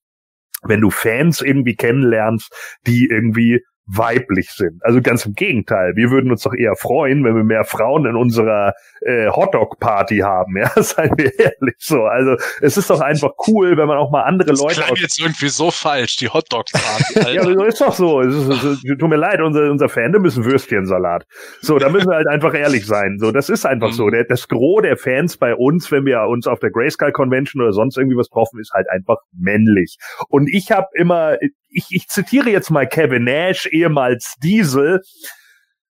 wenn 0.65 0.81
du 0.81 0.91
Fans 0.91 1.41
irgendwie 1.41 1.77
kennenlernst, 1.77 2.53
die 2.85 3.07
irgendwie 3.09 3.61
weiblich 3.87 4.51
sind. 4.51 4.85
Also 4.85 5.01
ganz 5.01 5.27
im 5.27 5.35
Gegenteil. 5.35 5.97
Wir 5.97 6.11
würden 6.11 6.31
uns 6.31 6.43
doch 6.43 6.55
eher 6.55 6.77
freuen, 6.77 7.25
wenn 7.25 7.35
wir 7.35 7.45
mehr 7.45 7.65
Frauen 7.65 8.07
in 8.07 8.17
unserer 8.17 8.75
äh, 9.01 9.29
Hotdog-Party 9.29 10.19
haben. 10.19 10.57
Ja, 10.63 10.71
seien 10.81 11.11
wir 11.17 11.37
ehrlich 11.41 11.75
so. 11.79 12.05
Also 12.05 12.37
es 12.61 12.77
ist 12.77 12.89
doch 12.89 13.01
einfach 13.01 13.33
cool, 13.49 13.77
wenn 13.77 13.89
man 13.89 13.99
auch 13.99 14.13
mal 14.13 14.23
andere 14.23 14.51
das 14.51 14.61
Leute. 14.61 14.85
Das 14.89 15.01
jetzt 15.01 15.19
irgendwie 15.19 15.49
so 15.49 15.73
falsch, 15.73 16.17
die 16.17 16.29
Hotdog-Party. 16.29 17.35
ja, 17.35 17.43
so 17.43 17.65
ist 17.65 17.81
doch 17.81 17.93
so. 17.93 18.21
Es 18.21 18.33
ist, 18.33 18.49
es 18.49 18.65
ist, 18.65 18.99
tut 18.99 19.09
mir 19.09 19.17
leid, 19.17 19.41
unser, 19.41 19.71
unser 19.73 19.89
Fandom 19.89 20.25
ist 20.25 20.37
ein 20.37 20.45
Würstchensalat. 20.45 21.27
So, 21.63 21.79
da 21.79 21.89
müssen 21.89 22.09
wir 22.09 22.15
halt 22.15 22.29
einfach 22.29 22.55
ehrlich 22.55 22.87
sein. 22.87 23.17
So, 23.19 23.33
das 23.33 23.49
ist 23.49 23.67
einfach 23.67 23.89
mhm. 23.89 23.95
so. 23.95 24.11
Der, 24.11 24.23
das 24.23 24.47
Gros 24.47 24.83
der 24.83 24.97
Fans 24.97 25.37
bei 25.37 25.57
uns, 25.57 25.91
wenn 25.91 26.05
wir 26.05 26.23
uns 26.29 26.47
auf 26.47 26.61
der 26.61 26.71
Grayscale 26.71 27.13
Convention 27.13 27.61
oder 27.61 27.73
sonst 27.73 27.97
irgendwie 27.97 28.17
was 28.17 28.29
treffen, 28.29 28.61
ist 28.61 28.73
halt 28.73 28.89
einfach 28.89 29.17
männlich. 29.33 29.97
Und 30.29 30.49
ich 30.49 30.71
habe 30.71 30.87
immer, 30.95 31.39
ich, 31.73 31.87
ich 31.91 32.09
zitiere 32.09 32.51
jetzt 32.51 32.71
mal 32.71 32.87
Kevin 32.87 33.25
Nash, 33.25 33.67
ehemals 33.73 34.35
Diesel. 34.43 35.01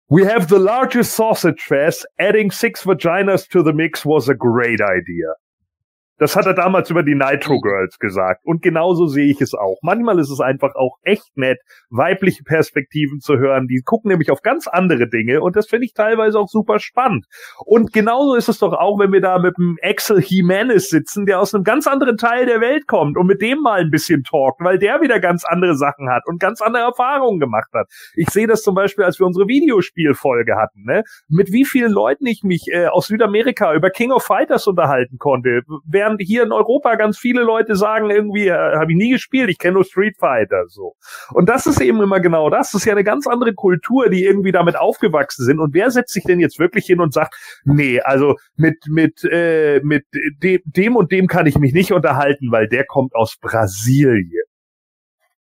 We 0.09 0.27
have 0.27 0.49
the 0.49 0.59
largest 0.59 1.15
sausage 1.15 1.63
fest. 1.63 2.07
Adding 2.19 2.51
six 2.51 2.85
vaginas 2.85 3.49
to 3.49 3.63
the 3.63 3.73
mix 3.73 4.05
was 4.05 4.29
a 4.29 4.35
great 4.35 4.81
idea. 4.81 5.35
Das 6.21 6.37
hat 6.37 6.45
er 6.45 6.53
damals 6.53 6.91
über 6.91 7.03
die 7.03 7.15
Nitro. 7.15 7.61
Girls 7.61 7.99
gesagt. 7.99 8.43
Und 8.45 8.63
genauso 8.63 9.07
sehe 9.07 9.31
ich 9.31 9.41
es 9.41 9.55
auch. 9.55 9.79
Manchmal 9.83 10.19
ist 10.19 10.31
es 10.31 10.41
einfach 10.41 10.75
auch 10.75 10.97
echt 11.03 11.37
nett, 11.37 11.59
weibliche 11.89 12.45
Perspektiven 12.45 13.21
zu 13.21 13.39
hören. 13.39 13.67
Die 13.69 13.81
gucken 13.83 14.11
nämlich 14.11 14.31
auf 14.31 14.43
ganz 14.43 14.69
andere 14.69 15.09
Dinge 15.09 15.41
und 15.41 15.57
das 15.57 15.67
finde 15.67 15.87
ich 15.87 15.95
teilweise 15.95 16.39
auch 16.39 16.49
super 16.49 16.79
spannend. 16.79 17.25
Und 17.65 17.95
genauso 17.95 18.35
ist 18.35 18.49
es 18.49 18.59
doch 18.59 18.75
auch, 18.75 18.99
wenn 18.99 19.13
wir 19.13 19.23
da 19.23 19.39
mit 19.39 19.57
dem 19.57 19.79
Axel 19.83 20.21
Jimenez 20.21 20.91
sitzen, 20.91 21.25
der 21.25 21.41
aus 21.41 21.55
einem 21.55 21.65
ganz 21.65 21.87
anderen 21.87 22.19
Teil 22.19 22.45
der 22.45 22.61
Welt 22.61 22.87
kommt 22.87 23.17
und 23.17 23.27
mit 23.27 23.41
dem 23.41 23.61
mal 23.61 23.81
ein 23.81 23.91
bisschen 23.91 24.23
talkt, 24.23 24.61
weil 24.61 24.79
der 24.79 25.01
wieder 25.01 25.21
ganz 25.21 25.45
andere 25.47 25.75
Sachen 25.75 26.11
hat 26.11 26.25
und 26.27 26.39
ganz 26.39 26.61
andere 26.61 26.83
Erfahrungen 26.83 27.41
gemacht 27.41 27.71
hat. 27.73 27.87
Ich 28.15 28.29
sehe 28.29 28.47
das 28.47 28.63
zum 28.63 28.75
Beispiel, 28.75 29.05
als 29.07 29.19
wir 29.19 29.27
unsere 29.27 29.49
Videospielfolge 29.49 30.57
hatten, 30.57 30.85
ne? 30.85 31.03
Mit 31.29 31.51
wie 31.51 31.65
vielen 31.65 31.93
Leuten 31.93 32.27
ich 32.27 32.43
mich 32.43 32.67
äh, 32.71 32.89
aus 32.89 33.07
Südamerika 33.07 33.75
über 33.75 33.89
King 33.89 34.13
of 34.13 34.23
Fighters 34.23 34.67
unterhalten 34.67 35.17
konnte, 35.19 35.63
während 35.87 36.10
während 36.11 36.23
hier 36.23 36.43
in 36.43 36.53
Europa 36.53 36.95
ganz 36.97 37.19
viele 37.19 37.43
Leute 37.43 37.77
sagen 37.77 38.11
irgendwie, 38.11 38.49
äh, 38.49 38.77
habe 38.77 38.93
ich 38.93 38.97
nie 38.97 39.11
gespielt, 39.11 39.51
ich 39.51 39.59
kenne 39.59 39.75
nur 39.75 39.85
Street 39.85 40.17
Fighter 40.19 40.65
so. 40.69 40.95
Und 41.33 41.49
das 41.49 41.67
ist 41.67 41.81
eben 41.81 42.03
immer 42.03 42.21
genau 42.21 42.51
das. 42.51 42.73
Das 42.73 42.83
ist 42.83 42.87
ja 42.87 42.93
eine 42.93 43.05
ganz 43.05 43.27
andere 43.27 43.55
Kultur, 43.55 44.09
die 44.09 44.25
irgendwie 44.25 44.53
damit 44.53 44.77
aufgewachsen 44.77 45.45
sind. 45.45 45.61
Und 45.61 45.75
wer 45.75 45.91
setzt 45.91 46.13
sich 46.13 46.25
denn 46.25 46.41
jetzt 46.41 46.59
wirklich 46.59 46.87
hin 46.87 47.01
und 47.01 47.13
sagt, 47.13 47.35
nee, 47.65 48.01
also 48.01 48.37
mit 48.57 48.77
mit 48.89 49.25
äh, 49.25 49.81
mit 49.83 50.05
dem, 50.43 50.61
dem 50.65 50.97
und 50.97 51.13
dem 51.13 51.27
kann 51.27 51.47
ich 51.47 51.59
mich 51.59 51.73
nicht 51.73 51.93
unterhalten, 51.93 52.51
weil 52.51 52.69
der 52.69 52.85
kommt 52.87 53.15
aus 53.15 53.37
Brasilien. 53.41 54.50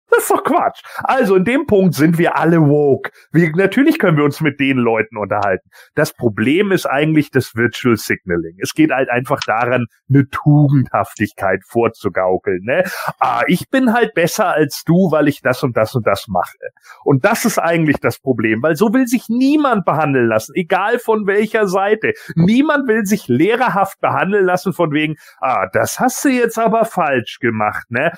Das 0.09 0.21
ist 0.21 0.31
doch 0.31 0.45
Quatsch. 0.45 0.83
Also 1.03 1.37
in 1.37 1.45
dem 1.45 1.67
Punkt 1.67 1.95
sind 1.95 2.19
wir 2.19 2.37
alle 2.37 2.61
woke. 2.61 3.11
Wir, 3.33 3.51
natürlich 3.57 3.99
können 3.99 4.17
wir 4.17 4.25
uns 4.25 4.41
mit 4.41 4.61
den 4.61 4.79
Leuten 4.79 5.17
unterhalten. 5.17 5.69
Das 5.95 6.13
Problem 6.13 6.71
ist 6.71 6.87
eigentlich 6.87 7.31
das 7.31 7.57
Virtual 7.57 7.97
Signaling. 7.97 8.57
Es 8.63 8.75
geht 8.75 8.93
halt 8.93 9.11
einfach 9.11 9.41
daran, 9.47 9.87
eine 10.09 10.29
Tugendhaftigkeit 10.29 11.61
vorzugaukeln. 11.67 12.61
Ne? 12.63 12.85
Ah, 13.19 13.43
ich 13.49 13.69
bin 13.69 13.93
halt 13.93 14.15
besser 14.15 14.49
als 14.49 14.85
du, 14.85 15.11
weil 15.11 15.29
ich 15.29 15.41
das 15.43 15.63
und 15.63 15.77
das 15.77 15.95
und 15.95 16.07
das 16.07 16.29
mache. 16.29 16.57
Und 17.05 17.25
das 17.25 17.45
ist 17.45 17.59
eigentlich 17.59 17.99
das 17.99 18.19
Problem, 18.21 18.63
weil 18.63 18.77
so 18.77 18.93
will 18.95 19.07
sich 19.07 19.29
niemand 19.29 19.85
behandeln 19.85 20.29
lassen, 20.29 20.53
egal 20.55 20.99
von 20.99 21.27
welcher 21.27 21.67
Seite. 21.67 22.13
Niemand 22.35 22.89
will 22.89 23.05
sich 23.05 23.27
lehrerhaft 23.29 24.01
behandeln 24.01 24.45
lassen 24.45 24.73
von 24.73 24.93
wegen, 24.93 25.17
ah, 25.41 25.67
das 25.73 25.99
hast 25.99 26.25
du 26.25 26.29
jetzt 26.29 26.59
aber 26.59 26.85
falsch 26.85 27.39
gemacht, 27.41 27.91
ne? 27.91 28.13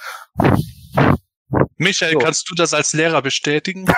Michael, 1.77 2.12
so. 2.12 2.19
kannst 2.19 2.51
du 2.51 2.55
das 2.55 2.75
als 2.75 2.93
Lehrer 2.93 3.23
bestätigen? 3.23 3.87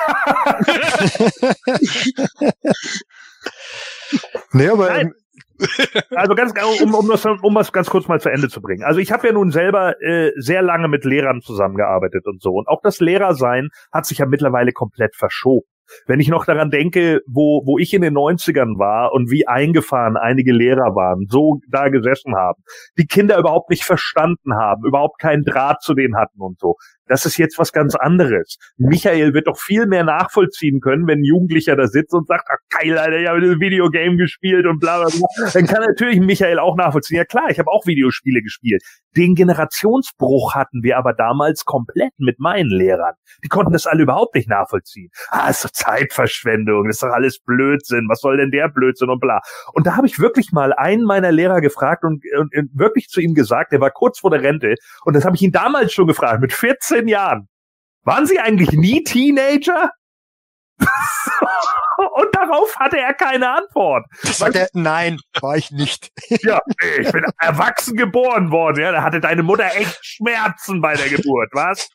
nee, 4.52 4.68
aber 4.68 4.89
Nein. 4.90 5.12
also 6.14 6.35
ganz 6.35 6.52
um, 6.82 6.94
um, 6.94 7.09
das, 7.09 7.24
um 7.24 7.55
das 7.55 7.72
ganz 7.72 7.89
kurz 7.90 8.06
mal 8.09 8.20
zu 8.20 8.28
Ende 8.28 8.48
zu 8.48 8.60
bringen. 8.60 8.85
Also 8.85 9.01
ich 9.01 9.12
habe 9.12 9.27
ja 9.27 9.32
nun 9.32 9.51
selber 9.51 10.01
äh, 10.02 10.32
sehr 10.36 10.62
lange 10.62 10.89
mit 10.89 11.05
Lehrern 11.05 11.40
zusammengearbeitet 11.40 12.27
und 12.27 12.43
so. 12.43 12.52
Und 12.52 12.68
auch 12.68 12.81
das 12.82 13.01
Lehrersein 13.01 13.68
hat 13.93 14.06
sich 14.06 14.18
ja 14.18 14.27
mittlerweile 14.27 14.72
komplett 14.72 15.16
verschoben. 15.16 15.66
Wenn 16.06 16.20
ich 16.20 16.28
noch 16.28 16.44
daran 16.44 16.70
denke, 16.70 17.20
wo, 17.26 17.62
wo 17.66 17.78
ich 17.78 17.94
in 17.94 18.02
den 18.02 18.14
90ern 18.14 18.78
war 18.78 19.12
und 19.12 19.30
wie 19.30 19.46
eingefahren 19.46 20.16
einige 20.16 20.52
Lehrer 20.52 20.94
waren, 20.94 21.26
so 21.28 21.60
da 21.68 21.88
gesessen 21.88 22.34
haben, 22.34 22.62
die 22.98 23.06
Kinder 23.06 23.38
überhaupt 23.38 23.70
nicht 23.70 23.84
verstanden 23.84 24.54
haben, 24.54 24.84
überhaupt 24.84 25.20
keinen 25.20 25.44
Draht 25.44 25.82
zu 25.82 25.94
denen 25.94 26.16
hatten 26.16 26.40
und 26.40 26.58
so. 26.58 26.76
Das 27.10 27.26
ist 27.26 27.38
jetzt 27.38 27.58
was 27.58 27.72
ganz 27.72 27.96
anderes. 27.96 28.56
Michael 28.76 29.34
wird 29.34 29.48
doch 29.48 29.58
viel 29.58 29.86
mehr 29.86 30.04
nachvollziehen 30.04 30.80
können, 30.80 31.08
wenn 31.08 31.18
ein 31.18 31.24
Jugendlicher 31.24 31.74
da 31.74 31.88
sitzt 31.88 32.14
und 32.14 32.28
sagt, 32.28 32.46
ach 32.48 32.78
geil, 32.78 32.96
Alter, 32.96 33.18
ich 33.18 33.26
habe 33.26 33.38
ein 33.38 33.60
Videogame 33.60 34.16
gespielt 34.16 34.64
und 34.64 34.78
bla 34.78 35.00
bla 35.00 35.08
bla. 35.08 35.50
Dann 35.52 35.66
kann 35.66 35.82
natürlich 35.82 36.20
Michael 36.20 36.60
auch 36.60 36.76
nachvollziehen. 36.76 37.16
Ja 37.16 37.24
klar, 37.24 37.50
ich 37.50 37.58
habe 37.58 37.68
auch 37.68 37.84
Videospiele 37.84 38.42
gespielt. 38.42 38.82
Den 39.16 39.34
Generationsbruch 39.34 40.54
hatten 40.54 40.84
wir 40.84 40.98
aber 40.98 41.12
damals 41.12 41.64
komplett 41.64 42.12
mit 42.18 42.38
meinen 42.38 42.70
Lehrern. 42.70 43.14
Die 43.42 43.48
konnten 43.48 43.72
das 43.72 43.88
alle 43.88 44.04
überhaupt 44.04 44.36
nicht 44.36 44.48
nachvollziehen. 44.48 45.10
Ah, 45.30 45.50
ist 45.50 45.64
doch 45.64 45.70
Zeitverschwendung, 45.81 46.89
ist 46.89 47.02
doch 47.02 47.09
alles 47.09 47.39
Blödsinn. 47.39 48.07
Was 48.09 48.20
soll 48.20 48.36
denn 48.36 48.51
der 48.51 48.69
Blödsinn 48.69 49.11
und 49.11 49.20
bla. 49.20 49.40
Und 49.73 49.86
da 49.86 49.97
habe 49.97 50.07
ich 50.07 50.19
wirklich 50.19 50.52
mal 50.52 50.73
einen 50.73 51.05
meiner 51.05 51.32
Lehrer 51.32 51.61
gefragt 51.61 52.05
und, 52.05 52.23
und, 52.36 52.55
und 52.55 52.70
wirklich 52.74 53.09
zu 53.09 53.20
ihm 53.20 53.35
gesagt, 53.35 53.73
der 53.73 53.81
war 53.81 53.90
kurz 53.90 54.19
vor 54.19 54.31
der 54.31 54.43
Rente 54.43 54.74
und 55.05 55.15
das 55.15 55.24
habe 55.24 55.36
ich 55.36 55.43
ihn 55.43 55.52
damals 55.52 55.93
schon 55.93 56.07
gefragt, 56.07 56.40
mit 56.40 56.52
14 56.52 56.90
14 56.90 57.09
Jahren. 57.09 57.48
Waren 58.02 58.27
Sie 58.27 58.39
eigentlich 58.39 58.73
nie 58.73 59.05
Teenager? 59.05 59.90
Und 61.98 62.35
darauf 62.35 62.74
hatte 62.77 62.98
er 62.98 63.12
keine 63.12 63.51
Antwort. 63.51 64.07
Er, 64.55 64.69
nein, 64.73 65.19
war 65.43 65.57
ich 65.57 65.70
nicht. 65.70 66.11
ja, 66.43 66.61
ich 66.98 67.12
bin 67.12 67.27
erwachsen 67.39 67.94
geboren 67.97 68.51
worden. 68.51 68.81
Ja, 68.81 68.93
da 68.93 69.02
hatte 69.02 69.20
deine 69.20 69.43
Mutter 69.43 69.66
echt 69.77 69.98
Schmerzen 70.02 70.81
bei 70.81 70.94
der 70.94 71.11
Geburt, 71.11 71.51
was? 71.52 71.90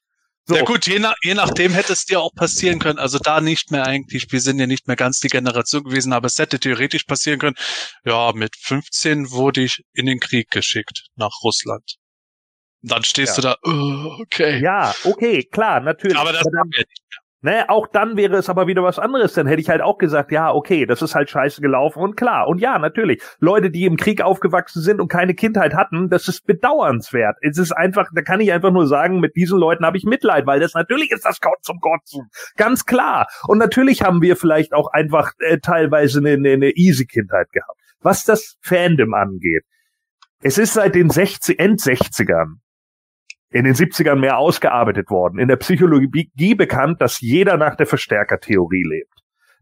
So. 0.47 0.55
Ja 0.55 0.63
gut, 0.63 0.85
je, 0.85 0.99
nach, 0.99 1.15
je 1.23 1.33
nachdem 1.33 1.73
hätte 1.73 1.93
es 1.93 2.05
dir 2.05 2.21
auch 2.21 2.31
passieren 2.35 2.77
können. 2.77 2.99
Also 2.99 3.17
da 3.17 3.41
nicht 3.41 3.71
mehr 3.71 3.85
eigentlich, 3.87 4.27
wir 4.31 4.41
sind 4.41 4.59
ja 4.59 4.67
nicht 4.67 4.87
mehr 4.87 4.95
ganz 4.95 5.19
die 5.19 5.27
Generation 5.27 5.83
gewesen, 5.83 6.13
aber 6.13 6.27
es 6.27 6.37
hätte 6.37 6.59
theoretisch 6.59 7.05
passieren 7.05 7.39
können. 7.39 7.55
Ja, 8.03 8.31
mit 8.33 8.55
15 8.55 9.31
wurde 9.31 9.63
ich 9.63 9.81
in 9.93 10.05
den 10.05 10.19
Krieg 10.19 10.51
geschickt 10.51 11.07
nach 11.15 11.41
Russland 11.43 11.97
dann 12.87 13.03
stehst 13.03 13.37
ja. 13.37 13.55
du 13.55 13.69
da, 13.69 13.71
uh, 13.71 14.21
okay. 14.21 14.61
Ja, 14.61 14.93
okay, 15.03 15.43
klar, 15.43 15.79
natürlich. 15.79 16.17
Aber 16.17 16.31
das 16.31 16.43
haben 16.43 16.71
wir 16.71 16.79
nicht 16.79 17.03
mehr. 17.09 17.24
Ne, 17.45 17.69
auch 17.69 17.85
dann 17.85 18.17
wäre 18.17 18.37
es 18.37 18.49
aber 18.49 18.65
wieder 18.65 18.81
was 18.81 18.97
anderes. 18.97 19.33
Dann 19.33 19.45
hätte 19.45 19.61
ich 19.61 19.69
halt 19.69 19.83
auch 19.83 19.99
gesagt, 19.99 20.31
ja, 20.31 20.51
okay, 20.51 20.87
das 20.87 21.03
ist 21.03 21.13
halt 21.13 21.29
scheiße 21.29 21.61
gelaufen 21.61 22.01
und 22.01 22.17
klar. 22.17 22.47
Und 22.47 22.57
ja, 22.57 22.79
natürlich. 22.79 23.21
Leute, 23.37 23.69
die 23.69 23.85
im 23.85 23.97
Krieg 23.97 24.23
aufgewachsen 24.23 24.81
sind 24.81 24.99
und 24.99 25.09
keine 25.09 25.35
Kindheit 25.35 25.75
hatten, 25.75 26.09
das 26.09 26.27
ist 26.27 26.47
bedauernswert. 26.47 27.35
Es 27.41 27.59
ist 27.59 27.71
einfach, 27.71 28.09
da 28.15 28.23
kann 28.23 28.39
ich 28.39 28.51
einfach 28.51 28.71
nur 28.71 28.87
sagen, 28.87 29.19
mit 29.19 29.35
diesen 29.35 29.59
Leuten 29.59 29.85
habe 29.85 29.95
ich 29.95 30.05
Mitleid, 30.05 30.47
weil 30.47 30.59
das 30.59 30.73
natürlich 30.73 31.11
ist 31.11 31.23
das 31.23 31.39
Gott 31.39 31.59
zum 31.61 31.79
Kotzen. 31.81 32.29
Ganz 32.57 32.87
klar. 32.87 33.27
Und 33.47 33.59
natürlich 33.59 34.01
haben 34.01 34.23
wir 34.23 34.37
vielleicht 34.37 34.73
auch 34.73 34.87
einfach 34.91 35.33
äh, 35.37 35.59
teilweise 35.59 36.21
eine, 36.21 36.31
eine, 36.31 36.53
eine 36.53 36.71
easy 36.71 37.05
Kindheit 37.05 37.51
gehabt. 37.51 37.79
Was 37.99 38.23
das 38.23 38.55
Fandom 38.61 39.13
angeht. 39.13 39.65
Es 40.41 40.57
ist 40.57 40.73
seit 40.73 40.95
den 40.95 41.11
60, 41.11 41.59
End-60ern 41.59 42.55
in 43.55 43.63
den 43.63 43.73
70ern 43.73 44.17
mehr 44.17 44.37
ausgearbeitet 44.37 45.09
worden. 45.09 45.39
In 45.39 45.47
der 45.47 45.55
Psychologie 45.55 46.55
bekannt, 46.55 46.99
dass 46.99 47.21
jeder 47.21 47.55
nach 47.55 47.75
der 47.75 47.87
Verstärkertheorie 47.87 48.83
lebt. 48.83 49.13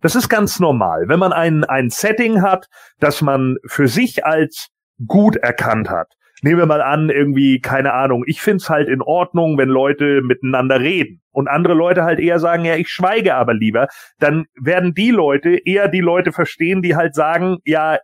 Das 0.01 0.15
ist 0.15 0.29
ganz 0.29 0.59
normal. 0.59 1.03
Wenn 1.09 1.19
man 1.19 1.31
ein, 1.31 1.63
ein 1.63 1.91
Setting 1.91 2.41
hat, 2.41 2.65
das 2.99 3.21
man 3.21 3.57
für 3.67 3.87
sich 3.87 4.25
als 4.25 4.69
gut 5.05 5.35
erkannt 5.35 5.91
hat. 5.91 6.07
Nehmen 6.41 6.57
wir 6.57 6.65
mal 6.65 6.81
an, 6.81 7.11
irgendwie, 7.11 7.61
keine 7.61 7.93
Ahnung, 7.93 8.23
ich 8.25 8.41
find's 8.41 8.67
halt 8.67 8.89
in 8.89 9.03
Ordnung, 9.03 9.59
wenn 9.59 9.69
Leute 9.69 10.23
miteinander 10.23 10.79
reden. 10.79 11.21
Und 11.31 11.47
andere 11.47 11.75
Leute 11.75 12.03
halt 12.03 12.19
eher 12.19 12.39
sagen, 12.39 12.65
ja, 12.65 12.75
ich 12.75 12.89
schweige 12.89 13.35
aber 13.35 13.53
lieber. 13.53 13.89
Dann 14.17 14.45
werden 14.59 14.95
die 14.95 15.11
Leute 15.11 15.51
eher 15.63 15.87
die 15.87 16.01
Leute 16.01 16.31
verstehen, 16.31 16.81
die 16.81 16.95
halt 16.95 17.13
sagen, 17.13 17.59
ja, 17.63 17.99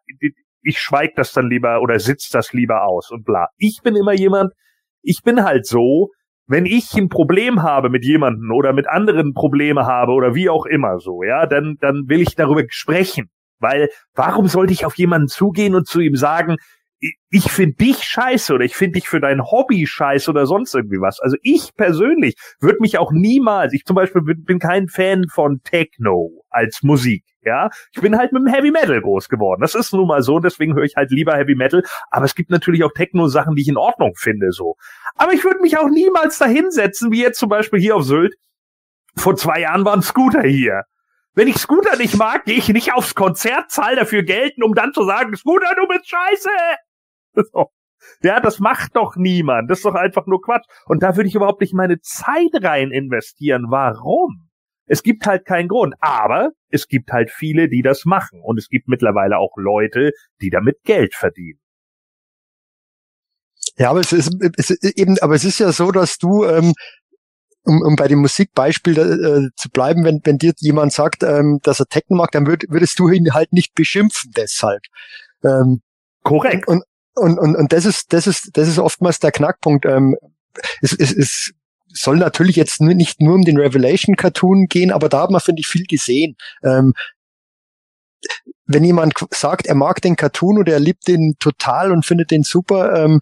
ich 0.62 0.78
schweig 0.78 1.16
das 1.16 1.34
dann 1.34 1.50
lieber 1.50 1.82
oder 1.82 2.00
sitz 2.00 2.30
das 2.30 2.54
lieber 2.54 2.84
aus 2.84 3.10
und 3.10 3.26
bla. 3.26 3.48
Ich 3.58 3.80
bin 3.84 3.96
immer 3.96 4.14
jemand, 4.14 4.54
ich 5.02 5.22
bin 5.24 5.44
halt 5.44 5.66
so, 5.66 6.10
wenn 6.48 6.66
ich 6.66 6.94
ein 6.96 7.10
Problem 7.10 7.62
habe 7.62 7.90
mit 7.90 8.04
jemanden 8.04 8.52
oder 8.52 8.74
mit 8.74 8.88
anderen 8.88 9.34
Probleme 9.34 9.86
habe 9.86 10.14
oder 10.14 10.34
wie 10.34 10.50
auch 10.50 10.66
immer 10.66 11.00
so, 11.00 11.24
ja, 11.24 11.46
dann, 11.46 11.76
dann 11.80 12.06
will 12.08 12.22
ich 12.22 12.36
darüber 12.36 12.64
sprechen. 12.70 13.30
Weil 13.60 13.90
warum 14.16 14.48
sollte 14.48 14.74
ich 14.74 14.86
auf 14.86 14.98
jemanden 14.98 15.28
zugehen 15.28 15.76
und 15.76 15.86
zu 15.86 16.00
ihm 16.00 16.16
sagen, 16.16 16.56
ich 17.30 17.52
finde 17.52 17.76
dich 17.76 18.04
scheiße 18.04 18.54
oder 18.54 18.66
ich 18.66 18.76
finde 18.76 19.00
dich 19.00 19.08
für 19.08 19.22
dein 19.22 19.42
Hobby 19.42 19.88
scheiße 19.88 20.30
oder 20.30 20.46
sonst 20.46 20.74
irgendwie 20.76 21.00
was. 21.00 21.20
Also 21.20 21.38
ich 21.42 21.74
persönlich 21.76 22.36
würde 22.60 22.80
mich 22.82 22.98
auch 22.98 23.12
niemals, 23.12 23.74
ich 23.74 23.86
zum 23.86 23.96
Beispiel 23.96 24.22
bin, 24.22 24.60
kein 24.60 24.88
Fan 24.90 25.26
von 25.32 25.62
Techno 25.64 26.44
als 26.50 26.84
Musik. 26.84 27.24
Ja, 27.42 27.70
ich 27.94 28.02
bin 28.02 28.18
halt 28.18 28.34
mit 28.34 28.42
dem 28.42 28.54
Heavy 28.54 28.70
Metal 28.70 29.00
groß 29.00 29.30
geworden. 29.30 29.62
Das 29.62 29.74
ist 29.74 29.94
nun 29.94 30.08
mal 30.08 30.22
so, 30.22 30.40
deswegen 30.40 30.76
höre 30.76 30.84
ich 30.84 30.96
halt 30.98 31.12
lieber 31.12 31.38
Heavy 31.38 31.56
Metal. 31.56 31.84
Aber 32.12 32.26
es 32.26 32.36
gibt 32.36 32.50
natürlich 32.50 32.84
auch 32.84 32.92
Techno-Sachen, 32.92 33.56
die 33.56 33.62
ich 33.62 33.70
in 33.70 33.78
Ordnung 33.78 34.14
finde, 34.16 34.52
so. 34.52 34.76
Aber 35.16 35.32
ich 35.32 35.44
würde 35.46 35.62
mich 35.62 35.78
auch 35.78 35.90
niemals 35.90 36.38
dahinsetzen, 36.38 37.12
wie 37.12 37.22
jetzt 37.22 37.40
zum 37.40 37.48
Beispiel 37.48 37.80
hier 37.80 37.96
auf 37.96 38.04
Sylt. 38.04 38.36
Vor 39.16 39.38
zwei 39.38 39.62
Jahren 39.62 39.86
war 39.86 39.94
ein 39.94 40.02
Scooter 40.02 40.44
hier. 40.44 40.84
Wenn 41.34 41.48
ich 41.48 41.58
Scooter 41.58 41.96
nicht 41.96 42.18
mag, 42.18 42.44
gehe 42.44 42.58
ich 42.58 42.68
nicht 42.70 42.94
aufs 42.94 43.16
Konzert, 43.16 43.72
zahl 43.72 43.96
dafür 43.96 44.24
Geld, 44.24 44.56
um 44.62 44.74
dann 44.74 44.94
zu 44.94 45.06
sagen, 45.06 45.36
Scooter, 45.38 45.74
du 45.76 45.88
bist 45.88 46.10
scheiße. 46.10 46.50
So. 47.52 47.72
Ja, 48.24 48.40
das 48.40 48.60
macht 48.60 48.96
doch 48.96 49.16
niemand. 49.18 49.70
Das 49.70 49.80
ist 49.80 49.86
doch 49.86 49.96
einfach 49.96 50.26
nur 50.26 50.42
Quatsch. 50.42 50.66
Und 50.86 51.04
da 51.04 51.16
würde 51.16 51.28
ich 51.28 51.36
überhaupt 51.36 51.62
nicht 51.62 51.74
meine 51.74 52.00
Zeit 52.00 52.52
rein 52.54 52.92
investieren. 52.92 53.66
Warum? 53.70 54.50
Es 54.86 55.04
gibt 55.04 55.26
halt 55.26 55.46
keinen 55.46 55.68
Grund. 55.68 55.96
Aber 56.00 56.52
es 56.70 56.88
gibt 56.88 57.12
halt 57.12 57.30
viele, 57.30 57.70
die 57.70 57.82
das 57.82 58.06
machen. 58.06 58.42
Und 58.42 58.58
es 58.58 58.70
gibt 58.70 58.88
mittlerweile 58.88 59.38
auch 59.38 59.54
Leute, 59.58 60.12
die 60.42 60.50
damit 60.50 60.78
Geld 60.84 61.14
verdienen. 61.14 61.60
Ja, 63.78 63.92
aber 63.92 64.02
es 64.02 64.12
ist, 64.12 64.36
es 64.58 64.70
ist 64.72 64.98
eben, 64.98 65.18
aber 65.22 65.36
es 65.36 65.46
ist 65.46 65.60
ja 65.60 65.72
so, 65.72 65.92
dass 65.92 66.18
du, 66.18 66.44
ähm, 66.46 66.74
um, 67.64 67.82
um 67.82 67.96
bei 67.96 68.08
dem 68.08 68.20
Musikbeispiel 68.20 68.98
äh, 68.98 69.50
zu 69.56 69.70
bleiben, 69.70 70.04
wenn, 70.04 70.20
wenn 70.24 70.38
dir 70.38 70.54
jemand 70.58 70.92
sagt, 70.92 71.24
ähm, 71.24 71.60
dass 71.64 71.80
er 71.80 71.86
Techno 71.86 72.18
mag, 72.18 72.32
dann 72.32 72.46
würd, 72.46 72.66
würdest 72.70 73.00
du 73.00 73.10
ihn 73.10 73.34
halt 73.34 73.54
nicht 73.54 73.76
beschimpfen 73.76 74.32
deshalb. 74.36 74.82
Ähm, 75.44 75.82
Korrekt. 76.24 76.68
Und, 76.68 76.84
und, 77.20 77.38
und, 77.40 77.56
und 77.56 77.74
das 77.74 77.86
ist, 77.86 78.14
das 78.14 78.28
ist, 78.28 78.52
das 78.54 78.68
ist 78.68 78.80
oftmals 78.80 79.20
der 79.20 79.32
Knackpunkt. 79.32 79.86
Ähm, 79.86 80.16
es, 80.82 80.94
es, 80.94 81.12
es 81.12 81.54
soll 81.92 82.18
natürlich 82.18 82.56
jetzt 82.56 82.82
nicht 82.82 83.22
nur 83.22 83.36
um 83.36 83.44
den 83.44 83.58
Revelation 83.58 84.16
Cartoon 84.16 84.68
gehen, 84.68 84.92
aber 84.92 85.10
da 85.10 85.24
hat 85.24 85.32
man, 85.32 85.42
finde 85.42 85.62
ich, 85.62 85.68
viel 85.68 85.86
gesehen. 85.86 86.36
Ähm, 86.64 86.94
wenn 88.66 88.84
jemand 88.84 89.14
sagt, 89.32 89.66
er 89.66 89.76
mag 89.76 90.02
den 90.02 90.16
Cartoon 90.16 90.60
oder 90.60 90.74
er 90.74 90.80
liebt 90.80 91.08
den 91.08 91.36
total 91.40 91.92
und 91.92 92.06
findet 92.06 92.32
den 92.32 92.44
super, 92.44 93.04
ähm, 93.04 93.22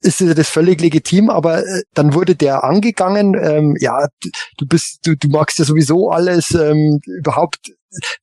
ist 0.00 0.20
das 0.20 0.48
völlig 0.48 0.80
legitim, 0.80 1.30
aber 1.30 1.66
äh, 1.66 1.82
dann 1.94 2.14
wurde 2.14 2.36
der 2.36 2.64
angegangen, 2.64 3.34
ähm, 3.34 3.76
ja, 3.80 4.08
du 4.58 4.66
bist, 4.66 5.06
du, 5.06 5.16
du 5.16 5.28
magst 5.28 5.58
ja 5.58 5.64
sowieso 5.64 6.10
alles, 6.10 6.52
ähm, 6.52 7.00
überhaupt, 7.06 7.72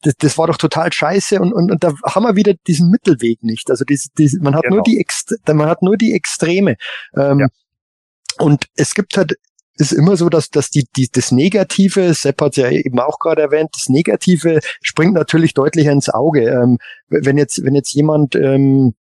das, 0.01 0.13
das 0.17 0.37
war 0.37 0.47
doch 0.47 0.57
total 0.57 0.93
scheiße 0.93 1.39
und, 1.39 1.51
und, 1.51 1.71
und 1.71 1.83
da 1.83 1.93
haben 2.05 2.23
wir 2.23 2.35
wieder 2.35 2.53
diesen 2.67 2.89
Mittelweg 2.89 3.43
nicht. 3.43 3.71
Also 3.71 3.85
diese, 3.85 4.09
diese, 4.17 4.39
man 4.41 4.55
hat 4.55 4.63
genau. 4.63 4.75
nur 4.75 4.83
die 4.83 4.99
Ext 4.99 5.35
man 5.47 5.67
hat 5.67 5.81
nur 5.81 5.97
die 5.97 6.13
Extreme. 6.13 6.75
Ähm, 7.17 7.39
ja. 7.39 7.47
Und 8.37 8.65
es 8.75 8.93
gibt 8.93 9.17
halt 9.17 9.35
ist 9.75 9.91
immer 9.91 10.17
so, 10.17 10.29
dass, 10.29 10.49
dass 10.49 10.69
die, 10.69 10.85
die, 10.95 11.09
das 11.11 11.31
Negative, 11.31 12.13
Sepp 12.13 12.41
hat 12.41 12.57
ja 12.57 12.69
eben 12.69 12.99
auch 12.99 13.17
gerade 13.17 13.41
erwähnt, 13.41 13.71
das 13.73 13.89
Negative 13.89 14.59
springt 14.81 15.13
natürlich 15.13 15.53
deutlicher 15.53 15.91
ins 15.91 16.09
Auge. 16.09 16.47
Ähm, 16.49 16.77
wenn 17.09 17.37
jetzt, 17.37 17.63
wenn 17.63 17.73
jetzt 17.73 17.93
jemand 17.93 18.35
ähm, 18.35 18.93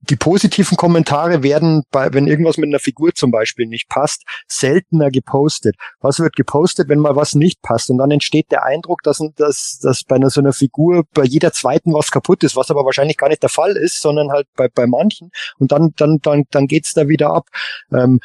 die 0.00 0.16
positiven 0.16 0.76
Kommentare 0.76 1.42
werden, 1.42 1.82
bei, 1.90 2.12
wenn 2.12 2.26
irgendwas 2.26 2.56
mit 2.56 2.68
einer 2.68 2.78
Figur 2.78 3.14
zum 3.14 3.30
Beispiel 3.30 3.66
nicht 3.66 3.88
passt, 3.88 4.24
seltener 4.46 5.10
gepostet. 5.10 5.76
Was 6.00 6.18
wird 6.18 6.36
gepostet, 6.36 6.88
wenn 6.88 6.98
mal 6.98 7.16
was 7.16 7.34
nicht 7.34 7.62
passt? 7.62 7.90
Und 7.90 7.98
dann 7.98 8.10
entsteht 8.10 8.50
der 8.50 8.64
Eindruck, 8.64 9.02
dass, 9.02 9.22
dass, 9.36 9.78
dass 9.82 10.04
bei 10.04 10.16
einer, 10.16 10.30
so 10.30 10.40
einer 10.40 10.52
Figur 10.52 11.04
bei 11.12 11.24
jeder 11.24 11.52
zweiten 11.52 11.92
was 11.94 12.10
kaputt 12.10 12.42
ist, 12.44 12.56
was 12.56 12.70
aber 12.70 12.84
wahrscheinlich 12.84 13.16
gar 13.16 13.28
nicht 13.28 13.42
der 13.42 13.50
Fall 13.50 13.76
ist, 13.76 14.00
sondern 14.00 14.30
halt 14.30 14.46
bei, 14.56 14.68
bei 14.68 14.86
manchen. 14.86 15.30
Und 15.58 15.72
dann, 15.72 15.92
dann, 15.96 16.18
dann, 16.22 16.44
dann 16.50 16.66
geht's 16.66 16.92
da 16.92 17.08
wieder 17.08 17.30
ab. 17.30 17.48
Ähm, 17.92 18.20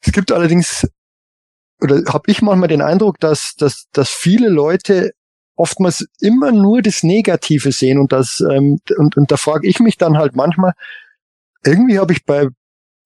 es 0.00 0.12
gibt 0.12 0.32
allerdings, 0.32 0.86
oder 1.80 2.02
habe 2.12 2.30
ich 2.30 2.42
manchmal 2.42 2.68
den 2.68 2.82
Eindruck, 2.82 3.18
dass, 3.20 3.54
dass, 3.56 3.86
dass 3.92 4.10
viele 4.10 4.48
Leute 4.48 5.12
oftmals 5.56 6.06
immer 6.20 6.52
nur 6.52 6.82
das 6.82 7.02
Negative 7.02 7.72
sehen 7.72 7.98
und 7.98 8.12
das 8.12 8.42
ähm, 8.50 8.80
und, 8.96 9.16
und 9.16 9.30
da 9.30 9.36
frage 9.36 9.68
ich 9.68 9.80
mich 9.80 9.96
dann 9.96 10.18
halt 10.18 10.34
manchmal, 10.34 10.72
irgendwie 11.64 11.98
habe 11.98 12.12
ich 12.12 12.24
bei 12.24 12.48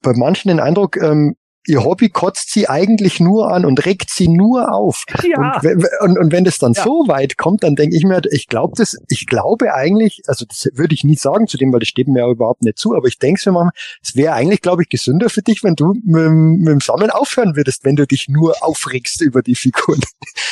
bei 0.01 0.13
manchen 0.15 0.49
den 0.49 0.61
Eindruck, 0.61 0.97
ähm, 0.97 1.37
ihr 1.69 1.85
Hobby 1.85 2.09
kotzt 2.09 2.51
sie 2.51 2.69
eigentlich 2.69 3.21
nur 3.21 3.53
an 3.53 3.65
und 3.65 3.85
regt 3.85 4.11
sie 4.11 4.29
nur 4.29 4.73
auf. 4.73 5.05
Ja. 5.23 5.61
Und, 5.61 5.87
und, 6.01 6.19
und 6.19 6.33
wenn 6.33 6.45
das 6.45 6.59
dann 6.59 6.73
ja. 6.73 6.83
so 6.83 7.05
weit 7.07 7.37
kommt, 7.37 7.63
dann 7.63 7.77
denke 7.77 7.97
ich 7.97 8.05
mir, 8.05 8.23
ich 8.31 8.49
glaube 8.49 8.75
das, 8.77 8.97
ich 9.09 9.27
glaube 9.27 9.75
eigentlich, 9.75 10.23
also 10.27 10.45
das 10.47 10.69
würde 10.75 10.95
ich 10.95 11.05
nie 11.05 11.17
sagen 11.17 11.47
zu 11.47 11.59
dem, 11.59 11.73
weil 11.73 11.81
das 11.81 11.89
steht 11.89 12.09
mir 12.09 12.21
ja 12.21 12.31
überhaupt 12.31 12.63
nicht 12.63 12.79
zu, 12.79 12.95
aber 12.95 13.07
ich 13.07 13.19
denke 13.19 13.41
mir 13.47 13.53
mal, 13.53 13.71
es 14.03 14.17
wäre 14.17 14.33
eigentlich, 14.33 14.63
glaube 14.63 14.83
ich, 14.83 14.89
gesünder 14.89 15.29
für 15.29 15.43
dich, 15.43 15.63
wenn 15.63 15.75
du 15.75 15.95
mit, 16.05 16.31
mit 16.31 16.69
dem 16.69 16.81
Sammeln 16.81 17.11
aufhören 17.11 17.57
würdest, 17.57 17.85
wenn 17.85 17.97
du 17.97 18.07
dich 18.07 18.29
nur 18.29 18.55
aufregst 18.63 19.21
über 19.21 19.43
die 19.43 19.55
Figuren. 19.55 20.01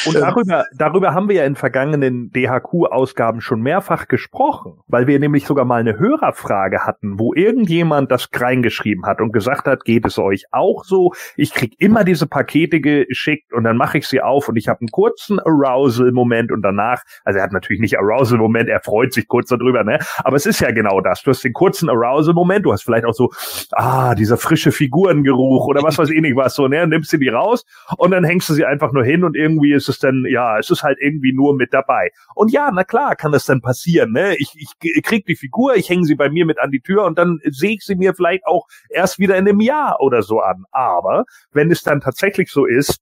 Und 0.06 0.14
ähm. 0.16 0.20
darüber, 0.20 0.64
darüber 0.76 1.14
haben 1.14 1.28
wir 1.28 1.36
ja 1.36 1.44
in 1.44 1.56
vergangenen 1.56 2.30
DHQ-Ausgaben 2.32 3.40
schon 3.40 3.60
mehrfach 3.60 4.08
gesprochen, 4.08 4.80
weil 4.86 5.06
wir 5.06 5.18
nämlich 5.18 5.46
sogar 5.46 5.64
mal 5.64 5.80
eine 5.80 5.98
Hörerfrage 5.98 6.80
hatten, 6.84 7.18
wo 7.18 7.32
irgendjemand 7.32 8.10
das 8.10 8.28
reingeschrieben 8.32 9.06
hat 9.06 9.20
und 9.20 9.32
gesagt 9.32 9.66
hat, 9.66 9.84
geht 9.84 10.04
es 10.04 10.18
euch 10.18 10.44
auch 10.52 10.84
so? 10.84 11.05
Ich 11.36 11.52
krieg 11.52 11.74
immer 11.78 12.04
diese 12.04 12.26
Pakete 12.26 12.80
geschickt 12.80 13.52
und 13.52 13.64
dann 13.64 13.76
mache 13.76 13.98
ich 13.98 14.06
sie 14.06 14.20
auf 14.20 14.48
und 14.48 14.56
ich 14.56 14.68
habe 14.68 14.80
einen 14.80 14.88
kurzen 14.88 15.40
Arousal-Moment 15.40 16.52
und 16.52 16.62
danach, 16.62 17.02
also 17.24 17.38
er 17.38 17.44
hat 17.44 17.52
natürlich 17.52 17.80
nicht 17.80 17.98
Arousal-Moment, 17.98 18.68
er 18.68 18.80
freut 18.80 19.12
sich 19.12 19.28
kurz 19.28 19.48
darüber, 19.48 19.84
ne? 19.84 19.98
Aber 20.18 20.36
es 20.36 20.46
ist 20.46 20.60
ja 20.60 20.70
genau 20.70 21.00
das. 21.00 21.22
Du 21.22 21.30
hast 21.30 21.44
den 21.44 21.52
kurzen 21.52 21.88
Arousal-Moment, 21.88 22.64
du 22.64 22.72
hast 22.72 22.82
vielleicht 22.82 23.04
auch 23.04 23.14
so, 23.14 23.30
ah, 23.72 24.14
dieser 24.14 24.36
frische 24.36 24.72
Figurengeruch 24.72 25.66
oder 25.66 25.82
was 25.82 25.98
weiß 25.98 26.10
ich 26.10 26.20
nicht 26.20 26.36
was, 26.36 26.54
so, 26.54 26.68
ne? 26.68 26.86
Nimmst 26.86 27.12
du 27.12 27.18
die 27.18 27.28
raus 27.28 27.64
und 27.96 28.10
dann 28.10 28.24
hängst 28.24 28.48
du 28.48 28.54
sie 28.54 28.64
einfach 28.64 28.92
nur 28.92 29.04
hin 29.04 29.24
und 29.24 29.36
irgendwie 29.36 29.72
ist 29.72 29.88
es 29.88 29.98
dann, 29.98 30.24
ja, 30.28 30.58
es 30.58 30.70
ist 30.70 30.82
halt 30.82 30.98
irgendwie 31.00 31.32
nur 31.32 31.54
mit 31.54 31.72
dabei. 31.72 32.10
Und 32.34 32.52
ja, 32.52 32.70
na 32.72 32.84
klar, 32.84 33.16
kann 33.16 33.32
das 33.32 33.44
dann 33.46 33.60
passieren, 33.60 34.12
ne? 34.12 34.36
Ich, 34.38 34.52
ich 34.56 35.02
krieg 35.02 35.26
die 35.26 35.36
Figur, 35.36 35.76
ich 35.76 35.88
hänge 35.88 36.04
sie 36.04 36.14
bei 36.14 36.28
mir 36.30 36.46
mit 36.46 36.58
an 36.58 36.70
die 36.70 36.80
Tür 36.80 37.04
und 37.04 37.18
dann 37.18 37.40
sehe 37.44 37.74
ich 37.74 37.84
sie 37.84 37.96
mir 37.96 38.14
vielleicht 38.14 38.46
auch 38.46 38.66
erst 38.88 39.18
wieder 39.18 39.36
in 39.36 39.48
einem 39.48 39.60
Jahr 39.60 40.00
oder 40.00 40.22
so 40.22 40.40
an. 40.40 40.64
Ah, 40.72 40.95
aber 40.96 41.24
wenn 41.52 41.70
es 41.70 41.82
dann 41.82 42.00
tatsächlich 42.00 42.50
so 42.50 42.66
ist, 42.66 43.00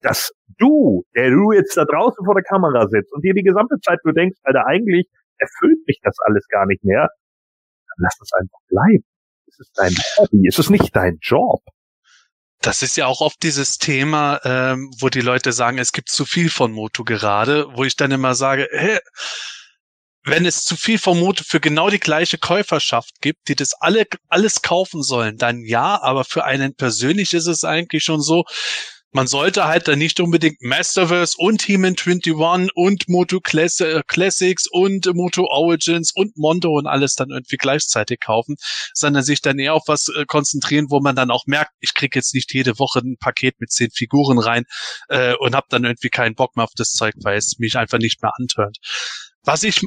dass 0.00 0.32
du, 0.58 1.04
der 1.14 1.30
du 1.30 1.52
jetzt 1.52 1.76
da 1.76 1.84
draußen 1.84 2.24
vor 2.24 2.34
der 2.34 2.44
Kamera 2.44 2.88
sitzt 2.88 3.12
und 3.12 3.22
dir 3.22 3.34
die 3.34 3.42
gesamte 3.42 3.76
Zeit 3.84 3.98
nur 4.04 4.14
denkst, 4.14 4.38
Alter, 4.42 4.66
eigentlich 4.66 5.06
erfüllt 5.38 5.86
mich 5.86 6.00
das 6.02 6.16
alles 6.24 6.46
gar 6.48 6.66
nicht 6.66 6.84
mehr, 6.84 7.08
dann 7.88 7.96
lass 7.98 8.18
es 8.20 8.30
einfach 8.32 8.58
bleiben. 8.68 9.04
Es 9.46 9.58
ist 9.60 9.72
dein 9.74 9.94
Hobby, 10.16 10.46
es 10.48 10.58
ist 10.58 10.70
nicht 10.70 10.94
dein 10.94 11.18
Job. 11.20 11.60
Das 12.62 12.82
ist 12.82 12.96
ja 12.96 13.06
auch 13.06 13.20
oft 13.22 13.42
dieses 13.42 13.78
Thema, 13.78 14.38
ähm, 14.44 14.90
wo 15.00 15.08
die 15.08 15.22
Leute 15.22 15.52
sagen, 15.52 15.78
es 15.78 15.92
gibt 15.92 16.10
zu 16.10 16.26
viel 16.26 16.50
von 16.50 16.72
Moto 16.72 17.04
gerade, 17.04 17.66
wo 17.74 17.84
ich 17.84 17.96
dann 17.96 18.10
immer 18.10 18.34
sage, 18.34 18.68
hä, 18.70 18.98
wenn 20.30 20.46
es 20.46 20.64
zu 20.64 20.76
viel 20.76 20.98
Vermute 20.98 21.44
für 21.44 21.60
genau 21.60 21.90
die 21.90 22.00
gleiche 22.00 22.38
Käuferschaft 22.38 23.20
gibt, 23.20 23.48
die 23.48 23.56
das 23.56 23.74
alle 23.74 24.06
alles 24.28 24.62
kaufen 24.62 25.02
sollen, 25.02 25.36
dann 25.36 25.64
ja, 25.64 26.00
aber 26.00 26.24
für 26.24 26.44
einen 26.44 26.74
persönlich 26.74 27.34
ist 27.34 27.46
es 27.46 27.64
eigentlich 27.64 28.04
schon 28.04 28.22
so, 28.22 28.44
man 29.12 29.26
sollte 29.26 29.64
halt 29.64 29.88
dann 29.88 29.98
nicht 29.98 30.20
unbedingt 30.20 30.62
Masterverse 30.62 31.34
und 31.36 31.62
He-Man 31.62 31.96
21 31.98 32.70
und 32.74 33.08
Moto 33.08 33.40
Classics 33.40 34.66
und 34.70 35.12
Moto 35.14 35.46
Origins 35.46 36.12
und 36.14 36.36
Mondo 36.36 36.70
und 36.70 36.86
alles 36.86 37.16
dann 37.16 37.30
irgendwie 37.30 37.56
gleichzeitig 37.56 38.20
kaufen, 38.20 38.54
sondern 38.94 39.24
sich 39.24 39.42
dann 39.42 39.58
eher 39.58 39.74
auf 39.74 39.82
was 39.88 40.08
äh, 40.08 40.26
konzentrieren, 40.26 40.86
wo 40.90 41.00
man 41.00 41.16
dann 41.16 41.32
auch 41.32 41.46
merkt, 41.46 41.72
ich 41.80 41.94
krieg 41.94 42.14
jetzt 42.14 42.34
nicht 42.34 42.54
jede 42.54 42.78
Woche 42.78 43.00
ein 43.00 43.16
Paket 43.18 43.60
mit 43.60 43.72
zehn 43.72 43.90
Figuren 43.90 44.38
rein 44.38 44.64
äh, 45.08 45.34
und 45.34 45.56
habe 45.56 45.66
dann 45.70 45.84
irgendwie 45.84 46.10
keinen 46.10 46.36
Bock 46.36 46.54
mehr 46.54 46.64
auf 46.64 46.74
das 46.76 46.92
Zeug, 46.92 47.14
weil 47.22 47.36
es 47.36 47.58
mich 47.58 47.76
einfach 47.76 47.98
nicht 47.98 48.22
mehr 48.22 48.32
antört. 48.38 48.76
Was 49.42 49.64
ich 49.64 49.80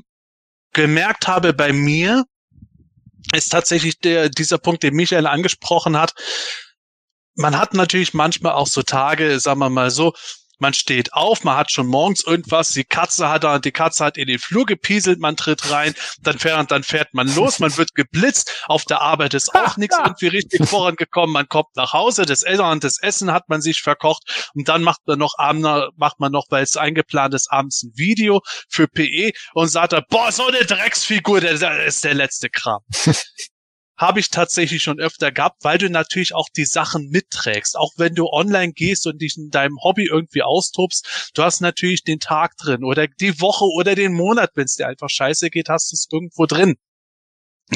gemerkt 0.74 1.28
habe 1.28 1.54
bei 1.54 1.72
mir, 1.72 2.26
ist 3.34 3.50
tatsächlich 3.50 4.00
der, 4.00 4.30
dieser 4.30 4.58
Punkt, 4.58 4.84
den 4.84 4.96
Michael 4.96 5.28
angesprochen 5.28 5.98
hat. 5.98 6.14
Man 7.36 7.58
hat 7.58 7.74
natürlich 7.74 8.14
manchmal 8.14 8.54
auch 8.54 8.68
so 8.68 8.84
Tage, 8.84 9.40
sagen 9.40 9.60
wir 9.60 9.70
mal 9.70 9.92
so, 9.92 10.14
man 10.60 10.74
steht 10.74 11.14
auf, 11.14 11.44
man 11.44 11.58
hat 11.58 11.72
schon 11.72 11.88
morgens 11.88 12.24
irgendwas, 12.24 12.70
die 12.70 12.84
Katze 12.84 13.30
hat 13.30 13.44
da, 13.44 13.60
die 13.60 13.72
Katze 13.72 14.06
hat 14.06 14.18
in 14.18 14.28
den 14.28 14.40
Flur 14.40 14.66
gepieselt, 14.66 15.20
man 15.20 15.36
tritt 15.36 15.70
rein, 15.72 15.94
dann 16.22 16.40
fährt, 16.40 16.72
dann 16.72 16.84
fährt 16.84 17.14
man 17.14 17.34
los, 17.36 17.60
man 17.60 17.76
wird 17.78 17.96
geblitzt, 17.96 18.64
auf 18.68 18.86
der 18.86 19.02
Arbeit 19.02 19.34
ist 19.34 19.54
auch 19.56 19.78
nichts 19.78 19.98
irgendwie 19.98 20.28
richtig 20.28 20.68
vorangekommen, 20.68 21.34
man 21.34 21.48
kommt 21.48 21.76
nach 21.76 21.94
Hause, 21.94 22.26
das 22.26 22.44
Essen, 22.44 22.80
das 22.80 23.02
Essen 23.02 23.32
hat 23.32 23.50
man 23.50 23.62
sich 23.62 23.82
verkocht 23.82 24.52
und 24.54 24.68
dann 24.68 24.84
macht 24.84 25.02
man 25.06 25.20
noch 25.20 25.36
abends, 25.38 25.68
macht 25.98 26.20
man 26.20 26.32
noch, 26.32 26.46
weil 26.50 26.64
es 26.64 26.78
eingeplant 26.78 27.34
ist, 27.34 27.52
abends 27.52 27.84
ein 27.84 27.92
Video 27.96 28.42
für 28.70 28.88
PE 28.88 29.32
und 29.54 29.68
sagt 29.68 29.94
er, 29.94 30.04
boah, 30.10 30.32
so 30.32 30.48
eine 30.48 30.66
Drecksfigur, 30.66 31.42
das 31.42 31.62
ist 31.86 32.04
der 32.04 32.14
letzte 32.14 32.50
Kram. 32.50 32.80
habe 33.98 34.20
ich 34.20 34.30
tatsächlich 34.30 34.82
schon 34.82 35.00
öfter 35.00 35.32
gehabt, 35.32 35.64
weil 35.64 35.78
du 35.78 35.90
natürlich 35.90 36.34
auch 36.34 36.50
die 36.56 36.66
Sachen 36.66 37.10
mitträgst. 37.10 37.78
Auch 37.78 37.92
wenn 37.98 38.16
du 38.16 38.28
online 38.28 38.74
gehst 38.74 39.06
und 39.08 39.22
dich 39.22 39.38
in 39.38 39.50
deinem 39.50 39.78
Hobby 39.84 40.08
irgendwie 40.08 40.44
austobst, 40.44 41.32
du 41.36 41.44
hast 41.44 41.62
natürlich 41.62 42.04
den 42.04 42.20
Tag 42.20 42.58
drin 42.58 42.84
oder 42.84 43.08
die 43.08 43.40
Woche 43.40 43.66
oder 43.66 43.96
den 43.96 44.14
Monat, 44.14 44.52
wenn 44.56 44.66
es 44.66 44.76
dir 44.76 44.88
einfach 44.88 45.10
scheiße 45.10 45.50
geht, 45.50 45.70
hast 45.70 45.92
du 45.92 45.96
es 45.96 46.08
irgendwo 46.12 46.46
drin. 46.46 46.76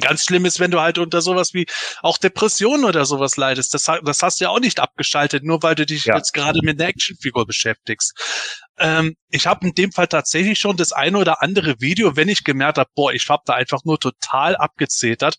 Ganz 0.02 0.26
schlimm 0.26 0.46
ist, 0.46 0.60
wenn 0.60 0.72
du 0.72 0.82
halt 0.82 0.98
unter 0.98 1.22
sowas 1.22 1.54
wie 1.54 1.66
auch 2.02 2.18
Depressionen 2.18 2.84
oder 2.84 3.06
sowas 3.06 3.38
leidest. 3.38 3.74
Das, 3.74 3.90
das 4.04 4.22
hast 4.22 4.40
du 4.40 4.46
ja 4.46 4.50
auch 4.50 4.60
nicht 4.60 4.80
abgeschaltet, 4.80 5.44
nur 5.44 5.64
weil 5.64 5.76
du 5.76 5.86
dich 5.86 6.06
ja. 6.06 6.18
jetzt 6.18 6.34
gerade 6.34 6.60
mit 6.62 6.80
einer 6.80 6.90
Actionfigur 6.90 7.46
beschäftigst. 7.46 8.14
Ähm, 8.78 9.16
ich 9.30 9.48
habe 9.48 9.66
in 9.66 9.74
dem 9.74 9.92
Fall 9.92 10.08
tatsächlich 10.08 10.60
schon 10.60 10.78
das 10.78 10.92
eine 10.92 11.18
oder 11.18 11.42
andere 11.42 11.80
Video, 11.80 12.16
wenn 12.16 12.28
ich 12.28 12.44
gemerkt 12.44 12.78
habe, 12.78 12.90
boah, 12.96 13.14
ich 13.14 13.28
habe 13.30 13.44
da 13.46 13.54
einfach 13.54 13.86
nur 13.86 13.98
total 13.98 14.56
abgezetert, 14.58 15.38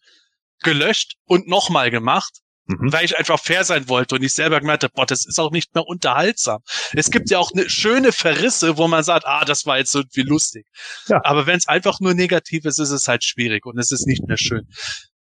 gelöscht 0.63 1.15
und 1.25 1.49
nochmal 1.49 1.91
gemacht, 1.91 2.39
mhm. 2.67 2.93
weil 2.93 3.05
ich 3.05 3.19
einfach 3.19 3.41
fair 3.41 3.65
sein 3.65 3.89
wollte 3.89 4.15
und 4.17 4.23
ich 4.23 4.33
selber 4.33 4.61
gemerkt 4.61 4.85
habe, 4.85 4.93
boah, 4.95 5.07
das 5.07 5.27
ist 5.27 5.39
auch 5.39 5.51
nicht 5.51 5.75
mehr 5.75 5.87
unterhaltsam. 5.87 6.61
Es 6.93 7.11
gibt 7.11 7.31
ja 7.31 7.39
auch 7.39 7.53
eine 7.53 7.69
schöne 7.69 8.13
Verrisse, 8.13 8.77
wo 8.77 8.89
man 8.89 9.05
sagt, 9.05 9.27
ah, 9.27 9.45
das 9.45 9.67
war 9.67 9.79
jetzt 9.79 9.95
irgendwie 9.95 10.23
lustig. 10.23 10.67
Ja. 11.09 11.21
Aber 11.25 11.47
wenn 11.47 11.59
es 11.59 11.69
einfach 11.69 12.01
nur 12.01 12.15
negativ 12.15 12.65
ist, 12.65 12.79
ist 12.79 12.91
es 12.91 13.09
halt 13.09 13.25
schwierig 13.25 13.67
und 13.67 13.79
es 13.79 13.93
ist 13.93 14.07
nicht 14.07 14.27
mehr 14.27 14.39
schön. 14.39 14.67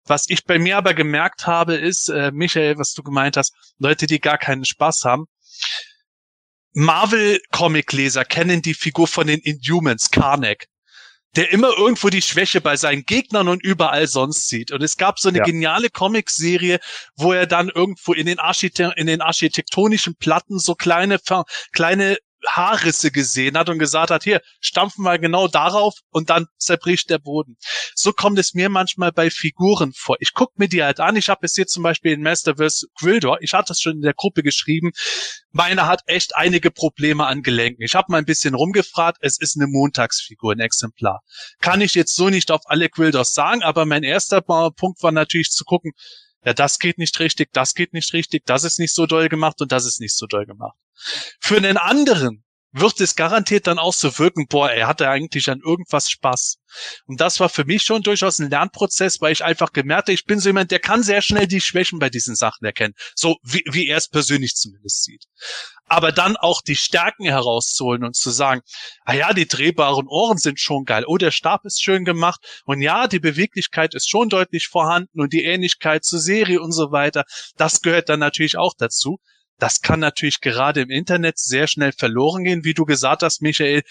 Was 0.05 0.25
ich 0.29 0.45
bei 0.45 0.57
mir 0.57 0.77
aber 0.77 0.93
gemerkt 0.93 1.47
habe, 1.47 1.75
ist, 1.75 2.09
äh, 2.09 2.31
Michael, 2.31 2.77
was 2.77 2.93
du 2.93 3.03
gemeint 3.03 3.35
hast, 3.35 3.53
Leute, 3.77 4.07
die 4.07 4.19
gar 4.19 4.37
keinen 4.37 4.63
Spaß 4.63 5.03
haben. 5.03 5.25
Marvel-Comic-Leser 6.73 8.23
kennen 8.23 8.61
die 8.61 8.75
Figur 8.75 9.07
von 9.07 9.27
den 9.27 9.39
Inhumans, 9.39 10.11
Karnak 10.11 10.67
der 11.35 11.51
immer 11.51 11.77
irgendwo 11.77 12.09
die 12.09 12.21
Schwäche 12.21 12.61
bei 12.61 12.77
seinen 12.77 13.03
Gegnern 13.03 13.47
und 13.47 13.63
überall 13.63 14.07
sonst 14.07 14.47
sieht. 14.47 14.71
Und 14.71 14.81
es 14.81 14.97
gab 14.97 15.19
so 15.19 15.29
eine 15.29 15.39
ja. 15.39 15.43
geniale 15.43 15.89
Comicserie, 15.89 16.79
wo 17.15 17.33
er 17.33 17.45
dann 17.45 17.69
irgendwo 17.69 18.13
in 18.13 18.25
den, 18.25 18.39
Archite 18.39 18.93
in 18.95 19.07
den 19.07 19.21
architektonischen 19.21 20.15
Platten 20.15 20.57
so 20.57 20.73
kleine, 20.73 21.19
kleine 21.71 22.17
Haarrisse 22.47 23.11
gesehen 23.11 23.57
hat 23.57 23.69
und 23.69 23.79
gesagt 23.79 24.11
hat, 24.11 24.23
hier, 24.23 24.41
stampfen 24.59 25.03
wir 25.03 25.19
genau 25.19 25.47
darauf 25.47 25.95
und 26.09 26.29
dann 26.29 26.47
zerbricht 26.57 27.09
der 27.09 27.19
Boden. 27.19 27.57
So 27.95 28.13
kommt 28.13 28.39
es 28.39 28.53
mir 28.53 28.69
manchmal 28.69 29.11
bei 29.11 29.29
Figuren 29.29 29.93
vor. 29.95 30.17
Ich 30.19 30.33
guck 30.33 30.57
mir 30.57 30.67
die 30.67 30.83
halt 30.83 30.99
an. 30.99 31.15
Ich 31.15 31.29
habe 31.29 31.45
es 31.45 31.55
hier 31.55 31.67
zum 31.67 31.83
Beispiel 31.83 32.13
in 32.13 32.21
Masterverse 32.21 32.87
Gwildor, 32.99 33.37
ich 33.41 33.53
hatte 33.53 33.73
es 33.73 33.81
schon 33.81 33.93
in 33.93 34.01
der 34.01 34.13
Gruppe 34.13 34.43
geschrieben, 34.43 34.91
meine 35.51 35.87
hat 35.87 36.01
echt 36.05 36.35
einige 36.35 36.71
Probleme 36.71 37.25
an 37.25 37.41
Gelenken. 37.41 37.83
Ich 37.83 37.95
habe 37.95 38.11
mal 38.11 38.19
ein 38.19 38.25
bisschen 38.25 38.53
rumgefragt, 38.53 39.17
es 39.21 39.39
ist 39.39 39.57
eine 39.57 39.67
Montagsfigur, 39.67 40.53
ein 40.53 40.59
Exemplar. 40.59 41.21
Kann 41.61 41.81
ich 41.81 41.95
jetzt 41.95 42.15
so 42.15 42.29
nicht 42.29 42.51
auf 42.51 42.61
alle 42.65 42.89
Gwildors 42.89 43.33
sagen, 43.33 43.63
aber 43.63 43.85
mein 43.85 44.03
erster 44.03 44.41
Punkt 44.41 45.01
war 45.01 45.11
natürlich 45.11 45.49
zu 45.49 45.63
gucken, 45.65 45.93
ja, 46.47 46.53
das 46.53 46.79
geht 46.79 46.97
nicht 46.97 47.19
richtig, 47.19 47.51
das 47.51 47.73
geht 47.73 47.91
nicht 47.91 48.13
richtig, 48.13 48.45
das 48.45 48.63
ist 48.63 48.79
nicht 48.79 48.95
so 48.95 49.05
doll 49.05 49.27
gemacht 49.27 49.59
und 49.59 49.73
das 49.73 49.85
ist 49.85 49.99
nicht 49.99 50.15
so 50.15 50.27
doll 50.27 50.45
gemacht. 50.45 50.77
Für 51.41 51.57
einen 51.57 51.75
anderen 51.75 52.45
wird 52.79 53.01
es 53.01 53.15
garantiert 53.15 53.67
dann 53.67 53.79
auch 53.79 53.93
so 53.93 54.17
wirken, 54.19 54.47
boah, 54.47 54.69
er 54.69 54.87
hatte 54.87 55.09
eigentlich 55.09 55.49
an 55.49 55.61
irgendwas 55.63 56.09
Spaß. 56.09 56.57
Und 57.05 57.21
das 57.21 57.39
war 57.39 57.49
für 57.49 57.65
mich 57.65 57.83
schon 57.83 58.01
durchaus 58.01 58.39
ein 58.39 58.49
Lernprozess, 58.49 59.21
weil 59.21 59.31
ich 59.31 59.43
einfach 59.43 59.71
gemerkt 59.71 60.07
habe, 60.07 60.13
ich 60.13 60.25
bin 60.25 60.39
so 60.39 60.49
jemand, 60.49 60.71
der 60.71 60.79
kann 60.79 61.03
sehr 61.03 61.21
schnell 61.21 61.47
die 61.47 61.61
Schwächen 61.61 61.99
bei 61.99 62.09
diesen 62.09 62.35
Sachen 62.35 62.65
erkennen. 62.65 62.93
So 63.15 63.37
wie, 63.43 63.63
wie 63.71 63.87
er 63.87 63.97
es 63.97 64.09
persönlich 64.09 64.55
zumindest 64.55 65.03
sieht. 65.03 65.25
Aber 65.85 66.11
dann 66.11 66.35
auch 66.35 66.61
die 66.61 66.75
Stärken 66.75 67.25
herauszuholen 67.25 68.03
und 68.03 68.15
zu 68.15 68.29
sagen, 68.29 68.61
ah 69.05 69.13
ja, 69.13 69.33
die 69.33 69.47
drehbaren 69.47 70.07
Ohren 70.07 70.37
sind 70.37 70.59
schon 70.59 70.83
geil. 70.83 71.05
Oh, 71.07 71.17
der 71.17 71.31
Stab 71.31 71.65
ist 71.65 71.81
schön 71.81 72.03
gemacht. 72.03 72.41
Und 72.65 72.81
ja, 72.81 73.07
die 73.07 73.19
Beweglichkeit 73.19 73.95
ist 73.95 74.09
schon 74.09 74.29
deutlich 74.29 74.67
vorhanden 74.67 75.21
und 75.21 75.31
die 75.33 75.43
Ähnlichkeit 75.43 76.03
zur 76.03 76.19
Serie 76.19 76.61
und 76.61 76.73
so 76.73 76.91
weiter. 76.91 77.23
Das 77.55 77.81
gehört 77.81 78.09
dann 78.09 78.19
natürlich 78.19 78.57
auch 78.57 78.73
dazu. 78.77 79.19
Das 79.59 79.81
kann 79.81 79.99
natürlich 79.99 80.39
gerade 80.39 80.81
im 80.81 80.89
Internet 80.89 81.39
sehr 81.39 81.67
schnell 81.67 81.91
verloren 81.91 82.43
gehen, 82.43 82.63
wie 82.63 82.73
du 82.73 82.85
gesagt 82.85 83.23
hast, 83.23 83.41
Michael. 83.41 83.83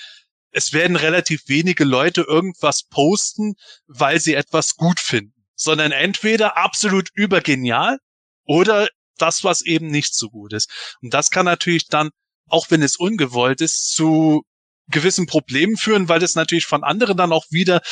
Es 0.53 0.73
werden 0.73 0.97
relativ 0.97 1.49
wenige 1.49 1.85
Leute 1.85 2.23
irgendwas 2.23 2.85
posten, 2.85 3.55
weil 3.87 4.21
sie 4.21 4.35
etwas 4.35 4.77
gut 4.77 5.01
finden, 5.01 5.35
sondern 5.55 5.93
entweder 5.93 6.57
absolut 6.57 7.11
übergenial 7.15 7.99
oder 8.45 8.89
das, 9.19 9.45
was 9.45 9.63
eben 9.63 9.89
nicht 9.89 10.15
so 10.15 10.31
gut 10.31 10.53
ist. 10.53 10.71
Und 11.03 11.13
das 11.13 11.31
kann 11.31 11.45
natürlich 11.45 11.89
dann, 11.89 12.11
auch 12.49 12.71
wenn 12.71 12.83
es 12.83 12.97
ungewollt 12.97 13.61
ist, 13.61 13.93
zu 13.93 14.45
gewissen 14.89 15.27
Problemen 15.27 15.77
führen, 15.77 16.09
weil 16.09 16.21
das 16.21 16.37
natürlich 16.37 16.67
von 16.67 16.85
anderen 16.85 17.17
dann 17.17 17.33
auch 17.33 17.45
wieder 17.51 17.83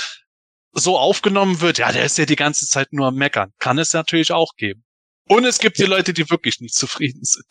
so 0.73 0.99
aufgenommen 0.99 1.61
wird, 1.61 1.79
ja, 1.79 1.93
der 1.93 2.05
ist 2.05 2.19
ja 2.19 2.27
die 2.27 2.37
ganze 2.37 2.67
Zeit 2.67 2.93
nur 2.93 3.09
am 3.09 3.17
Meckern. 3.17 3.53
Kann 3.59 3.79
es 3.79 3.93
natürlich 3.93 4.33
auch 4.33 4.55
geben. 4.57 4.85
Und 5.29 5.45
es 5.45 5.59
gibt 5.59 5.79
die 5.79 5.85
Leute, 5.85 6.13
die 6.13 6.29
wirklich 6.31 6.61
nicht 6.61 6.75
zufrieden 6.75 7.25
sind. 7.25 7.47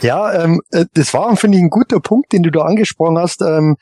Ja, 0.00 0.44
ähm, 0.44 0.60
äh, 0.70 0.86
das 0.94 1.12
war, 1.14 1.36
finde 1.36 1.58
ich, 1.58 1.64
ein 1.64 1.70
guter 1.70 2.00
Punkt, 2.00 2.32
den 2.32 2.42
du 2.42 2.50
da 2.50 2.62
angesprochen 2.62 3.18
hast, 3.18 3.42
ähm, 3.42 3.76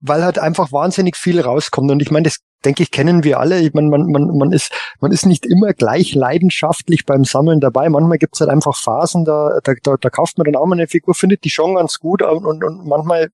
weil 0.00 0.22
halt 0.22 0.38
einfach 0.38 0.70
wahnsinnig 0.70 1.16
viel 1.16 1.40
rauskommt. 1.40 1.90
Und 1.90 2.02
ich 2.02 2.10
meine, 2.10 2.24
das 2.24 2.38
denke 2.64 2.82
ich, 2.82 2.90
kennen 2.90 3.24
wir 3.24 3.40
alle. 3.40 3.60
Ich 3.60 3.72
meine, 3.72 3.88
man, 3.88 4.06
man, 4.10 4.36
man, 4.36 4.52
ist, 4.52 4.70
man 5.00 5.12
ist 5.12 5.26
nicht 5.26 5.46
immer 5.46 5.72
gleich 5.72 6.14
leidenschaftlich 6.14 7.04
beim 7.06 7.24
Sammeln 7.24 7.60
dabei. 7.60 7.88
Manchmal 7.88 8.18
gibt 8.18 8.34
es 8.34 8.40
halt 8.40 8.50
einfach 8.50 8.76
Phasen, 8.76 9.24
da, 9.24 9.60
da, 9.62 9.74
da, 9.82 9.96
da 9.98 10.10
kauft 10.10 10.38
man 10.38 10.44
dann 10.44 10.56
auch 10.56 10.66
mal 10.66 10.76
eine 10.76 10.88
Figur, 10.88 11.14
findet 11.14 11.44
die 11.44 11.50
schon 11.50 11.74
ganz 11.74 11.98
gut 11.98 12.22
und, 12.22 12.44
und, 12.44 12.64
und 12.64 12.86
manchmal, 12.86 13.28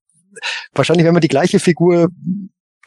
wahrscheinlich, 0.73 1.07
wenn 1.07 1.15
man 1.15 1.21
die 1.21 1.29
gleiche 1.29 1.59
Figur 1.59 2.09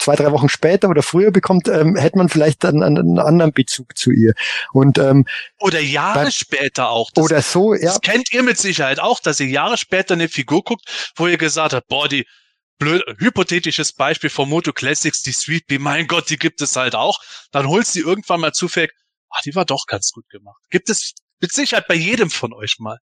zwei, 0.04 0.16
drei 0.16 0.32
Wochen 0.32 0.50
später 0.50 0.90
oder 0.90 1.02
früher 1.02 1.32
bekommt, 1.32 1.68
ähm, 1.68 1.96
hätte 1.96 2.18
man 2.18 2.30
vielleicht 2.30 2.66
einen, 2.66 2.84
einen 2.84 3.20
anderen 3.20 3.54
Bezug 3.54 3.98
zu 3.98 4.12
ihr. 4.12 4.34
Und 4.72 4.98
ähm, 4.98 5.26
oder 5.60 5.80
Jahre 5.80 6.26
bei, 6.26 6.32
später 6.32 6.90
auch. 6.90 7.10
Das, 7.12 7.24
oder 7.24 7.42
so, 7.42 7.74
ja. 7.74 7.86
Das 7.86 8.02
kennt 8.02 8.34
ihr 8.34 8.44
mit 8.44 8.58
Sicherheit 8.58 9.00
auch, 9.00 9.20
dass 9.20 9.40
ihr 9.40 9.48
Jahre 9.48 9.78
später 9.78 10.14
eine 10.14 10.28
Figur 10.28 10.64
guckt, 10.64 11.14
wo 11.16 11.28
ihr 11.28 11.38
gesagt 11.38 11.74
habt, 11.74 11.88
boah, 11.88 12.08
die 12.08 12.26
blöd, 12.78 13.04
hypothetisches 13.18 13.94
Beispiel 13.94 14.30
von 14.30 14.50
Moto 14.50 14.74
Classics, 14.74 15.22
die 15.22 15.32
Sweet 15.32 15.68
Bee, 15.68 15.80
mein 15.80 16.08
Gott, 16.08 16.30
die 16.30 16.38
gibt 16.38 16.62
es 16.62 16.76
halt 16.76 16.96
auch. 16.96 17.20
Dann 17.52 17.68
holst 17.68 17.96
du 17.96 18.00
irgendwann 18.00 18.42
mal 18.42 18.52
zufällig, 18.52 18.92
ach, 19.30 19.42
die 19.46 19.56
war 19.56 19.66
doch 19.66 19.86
ganz 19.88 20.12
gut 20.12 20.28
gemacht. 20.30 20.62
Gibt 20.70 20.90
es 20.90 21.14
mit 21.40 21.54
Sicherheit 21.54 21.88
bei 21.88 21.96
jedem 21.96 22.30
von 22.30 22.54
euch 22.54 22.76
mal. 22.80 23.00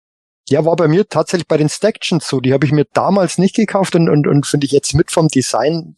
Ja, 0.47 0.65
war 0.65 0.75
bei 0.75 0.87
mir 0.87 1.07
tatsächlich 1.07 1.47
bei 1.47 1.57
den 1.57 1.69
Stactions 1.69 2.27
so. 2.27 2.39
Die 2.39 2.53
habe 2.53 2.65
ich 2.65 2.71
mir 2.71 2.85
damals 2.93 3.37
nicht 3.37 3.55
gekauft 3.55 3.95
und, 3.95 4.09
und, 4.09 4.27
und 4.27 4.47
finde 4.47 4.65
ich 4.65 4.71
jetzt 4.71 4.95
mit 4.95 5.11
vom 5.11 5.27
Design 5.27 5.95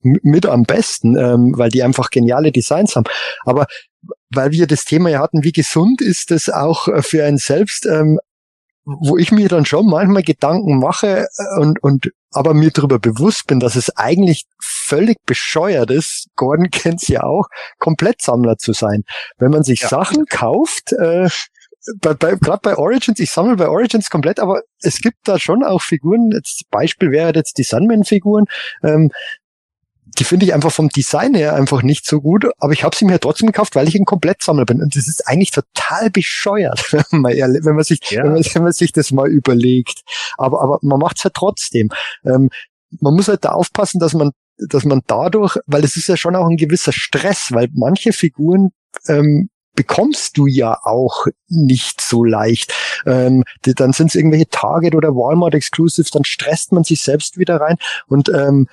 mit 0.00 0.46
am 0.46 0.62
besten, 0.62 1.16
ähm, 1.16 1.52
weil 1.56 1.70
die 1.70 1.82
einfach 1.82 2.10
geniale 2.10 2.52
Designs 2.52 2.96
haben. 2.96 3.04
Aber 3.44 3.66
weil 4.30 4.50
wir 4.52 4.66
das 4.66 4.84
Thema 4.84 5.10
ja 5.10 5.20
hatten, 5.20 5.44
wie 5.44 5.52
gesund 5.52 6.00
ist 6.00 6.30
das 6.30 6.48
auch 6.48 6.88
äh, 6.88 7.02
für 7.02 7.24
einen 7.24 7.38
selbst, 7.38 7.86
ähm, 7.86 8.18
wo 8.84 9.16
ich 9.16 9.30
mir 9.30 9.48
dann 9.48 9.64
schon 9.64 9.86
manchmal 9.86 10.22
Gedanken 10.22 10.78
mache 10.78 11.26
äh, 11.36 11.60
und, 11.60 11.82
und 11.82 12.10
aber 12.32 12.54
mir 12.54 12.70
darüber 12.70 12.98
bewusst 12.98 13.46
bin, 13.46 13.60
dass 13.60 13.76
es 13.76 13.96
eigentlich 13.96 14.46
völlig 14.60 15.18
bescheuert 15.26 15.90
ist, 15.90 16.28
Gordon 16.34 16.70
kennt's 16.70 17.08
ja 17.08 17.22
auch, 17.22 17.46
Komplettsammler 17.78 18.56
zu 18.56 18.72
sein. 18.72 19.04
Wenn 19.36 19.50
man 19.50 19.62
sich 19.62 19.82
ja. 19.82 19.88
Sachen 19.88 20.24
kauft, 20.26 20.92
äh, 20.92 21.28
bei, 22.00 22.14
bei, 22.14 22.34
gerade 22.36 22.60
bei 22.62 22.76
Origins, 22.76 23.18
ich 23.18 23.30
sammle 23.30 23.56
bei 23.56 23.68
Origins 23.68 24.10
komplett, 24.10 24.40
aber 24.40 24.62
es 24.80 25.00
gibt 25.00 25.18
da 25.24 25.38
schon 25.38 25.64
auch 25.64 25.82
Figuren, 25.82 26.30
jetzt 26.32 26.64
Beispiel 26.70 27.10
wäre 27.10 27.32
jetzt 27.34 27.58
die 27.58 27.64
Sunman-Figuren, 27.64 28.46
ähm, 28.82 29.10
die 30.18 30.24
finde 30.24 30.44
ich 30.44 30.52
einfach 30.52 30.72
vom 30.72 30.88
Design 30.88 31.34
her 31.34 31.54
einfach 31.54 31.82
nicht 31.82 32.06
so 32.06 32.20
gut, 32.20 32.46
aber 32.58 32.72
ich 32.72 32.84
habe 32.84 32.94
sie 32.94 33.04
mir 33.04 33.18
trotzdem 33.18 33.46
gekauft, 33.46 33.74
weil 33.74 33.88
ich 33.88 33.94
ein 33.94 34.04
Komplettsammler 34.04 34.66
bin. 34.66 34.82
Und 34.82 34.94
das 34.94 35.08
ist 35.08 35.26
eigentlich 35.26 35.52
total 35.52 36.10
bescheuert, 36.10 36.92
wenn 36.92 37.20
man, 37.20 37.32
wenn 37.32 37.74
man 37.74 37.84
sich, 37.84 38.00
ja. 38.10 38.22
wenn, 38.22 38.32
man, 38.32 38.44
wenn 38.44 38.62
man 38.62 38.72
sich 38.72 38.92
das 38.92 39.10
mal 39.10 39.30
überlegt. 39.30 40.02
Aber, 40.36 40.60
aber 40.60 40.78
man 40.82 40.98
macht 40.98 41.18
es 41.18 41.24
halt 41.24 41.34
trotzdem. 41.34 41.88
Ähm, 42.24 42.50
man 43.00 43.14
muss 43.14 43.28
halt 43.28 43.44
da 43.44 43.52
aufpassen, 43.52 44.00
dass 44.00 44.12
man, 44.12 44.32
dass 44.58 44.84
man 44.84 45.00
dadurch, 45.06 45.56
weil 45.66 45.82
es 45.82 45.96
ist 45.96 46.08
ja 46.08 46.16
schon 46.16 46.36
auch 46.36 46.46
ein 46.46 46.58
gewisser 46.58 46.92
Stress, 46.92 47.48
weil 47.50 47.68
manche 47.72 48.12
Figuren 48.12 48.70
ähm, 49.08 49.48
bekommst 49.74 50.36
du 50.36 50.46
ja 50.46 50.78
auch 50.82 51.26
nicht 51.48 52.00
so 52.00 52.24
leicht. 52.24 52.74
Ähm, 53.06 53.44
die, 53.64 53.74
dann 53.74 53.92
sind 53.92 54.08
es 54.08 54.14
irgendwelche 54.14 54.48
Target 54.48 54.94
oder 54.94 55.14
Walmart 55.14 55.54
Exclusives, 55.54 56.10
dann 56.10 56.24
stresst 56.24 56.72
man 56.72 56.84
sich 56.84 57.02
selbst 57.02 57.38
wieder 57.38 57.60
rein 57.60 57.76
und 58.06 58.28
ähm, 58.28 58.68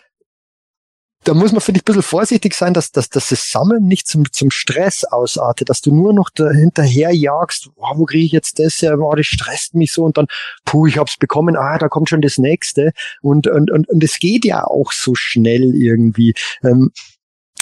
da 1.26 1.34
muss 1.34 1.52
man, 1.52 1.62
finde 1.62 1.80
ich, 1.80 1.82
ein 1.84 1.86
bisschen 1.86 2.04
vorsichtig 2.04 2.54
sein, 2.54 2.74
dass, 2.74 2.92
dass, 2.92 3.10
dass 3.10 3.30
das 3.30 3.52
Sammeln 3.52 3.86
nicht 3.86 4.08
zum, 4.08 4.32
zum 4.32 4.52
Stress 4.52 5.04
ausartet, 5.04 5.70
dass 5.70 5.82
du 5.82 5.94
nur 5.94 6.14
noch 6.14 6.30
da 6.30 6.50
hinterher 6.50 7.14
jagst, 7.14 7.70
oh, 7.76 7.98
wo 7.98 8.06
kriege 8.06 8.26
ich 8.26 8.32
jetzt 8.32 8.58
das 8.60 8.82
her, 8.82 8.98
oh, 9.00 9.14
das 9.16 9.26
stresst 9.26 9.76
mich 9.76 9.92
so 9.92 10.06
und 10.06 10.18
dann, 10.18 10.28
puh, 10.64 10.88
ich 10.88 10.98
hab's 10.98 11.18
bekommen, 11.18 11.58
ah, 11.58 11.78
da 11.78 11.90
kommt 11.90 12.10
schon 12.10 12.22
das 12.22 12.38
nächste 12.38 12.94
und 13.22 13.48
und 13.48 13.70
und, 13.70 13.90
und 13.90 14.04
es 14.04 14.20
geht 14.20 14.46
ja 14.46 14.64
auch 14.64 14.92
so 14.94 15.14
schnell 15.14 15.76
irgendwie. 15.76 16.34
Ähm, 16.64 16.92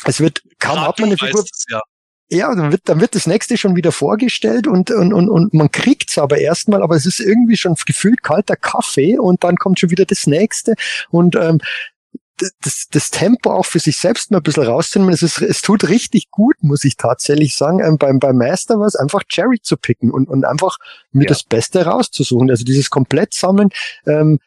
es 0.06 0.20
wird 0.20 0.44
kaum 0.60 0.80
hat 0.82 1.00
man 1.00 1.10
eine 1.10 1.18
Figur. 1.18 1.44
Ja. 1.70 1.82
Ja, 2.30 2.54
dann 2.54 2.72
wird, 2.74 2.82
dann 2.86 2.99
wird 2.99 3.16
das 3.16 3.26
nächste 3.26 3.56
schon 3.56 3.78
wieder 3.78 3.94
vorgestellt 3.94 4.68
und, 4.68 4.91
und, 4.91 5.14
und, 5.14 5.30
und 5.30 5.54
man 5.54 5.72
kriegt's 5.72 6.18
aber 6.18 6.38
erstmal, 6.38 6.82
aber 6.82 6.95
es 6.95 7.06
ist 7.06 7.22
irgendwie 7.22 7.56
schon 7.56 7.76
gefühlt 7.86 8.22
kalter 8.22 8.58
Kaffee 8.58 9.18
und 9.18 9.45
dann 9.45 9.56
kommt 9.56 9.80
schon 9.80 9.91
wieder 9.91 10.04
das 10.04 10.28
nächste 10.28 10.76
und 11.10 11.38
ähm, 11.38 11.60
das, 12.62 12.88
das 12.91 13.10
Tempo 13.10 13.52
auch 13.52 13.66
für 13.66 13.80
sich 13.80 13.98
selbst 13.98 14.32
mal 14.32 14.38
ein 14.38 14.44
bisschen 14.44 14.64
rauszunehmen. 14.64 15.14
Es, 15.14 15.24
ist, 15.24 15.41
es 15.41 15.62
tut 15.62 15.88
richtig 15.90 16.30
gut, 16.30 16.56
muss 16.62 16.84
ich 16.84 16.95
tatsächlich 16.95 17.56
sagen. 17.56 17.80
Ähm, 17.80 17.98
beim, 17.98 18.20
beim 18.20 18.38
Master 18.38 18.80
war 18.80 18.86
es 18.86 18.95
einfach 18.95 19.24
Cherry 19.28 19.60
zu 19.62 19.78
picken 19.78 20.12
und, 20.12 20.28
und 20.28 20.45
einfach 20.45 20.78
mir 21.12 21.24
ja. 21.24 21.30
das 21.30 21.44
Beste 21.44 21.86
rauszusuchen. 21.86 22.49
Also 22.49 22.64
dieses 22.64 22.90
Komplettsammeln 22.90 23.70
ähm, 24.06 24.40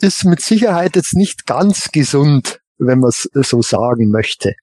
ist 0.00 0.24
mit 0.24 0.40
Sicherheit 0.40 0.96
jetzt 0.96 1.14
nicht 1.14 1.46
ganz 1.46 1.92
gesund, 1.92 2.60
wenn 2.78 2.98
man 2.98 3.10
es 3.10 3.30
so 3.32 3.62
sagen 3.62 4.10
möchte. 4.10 4.54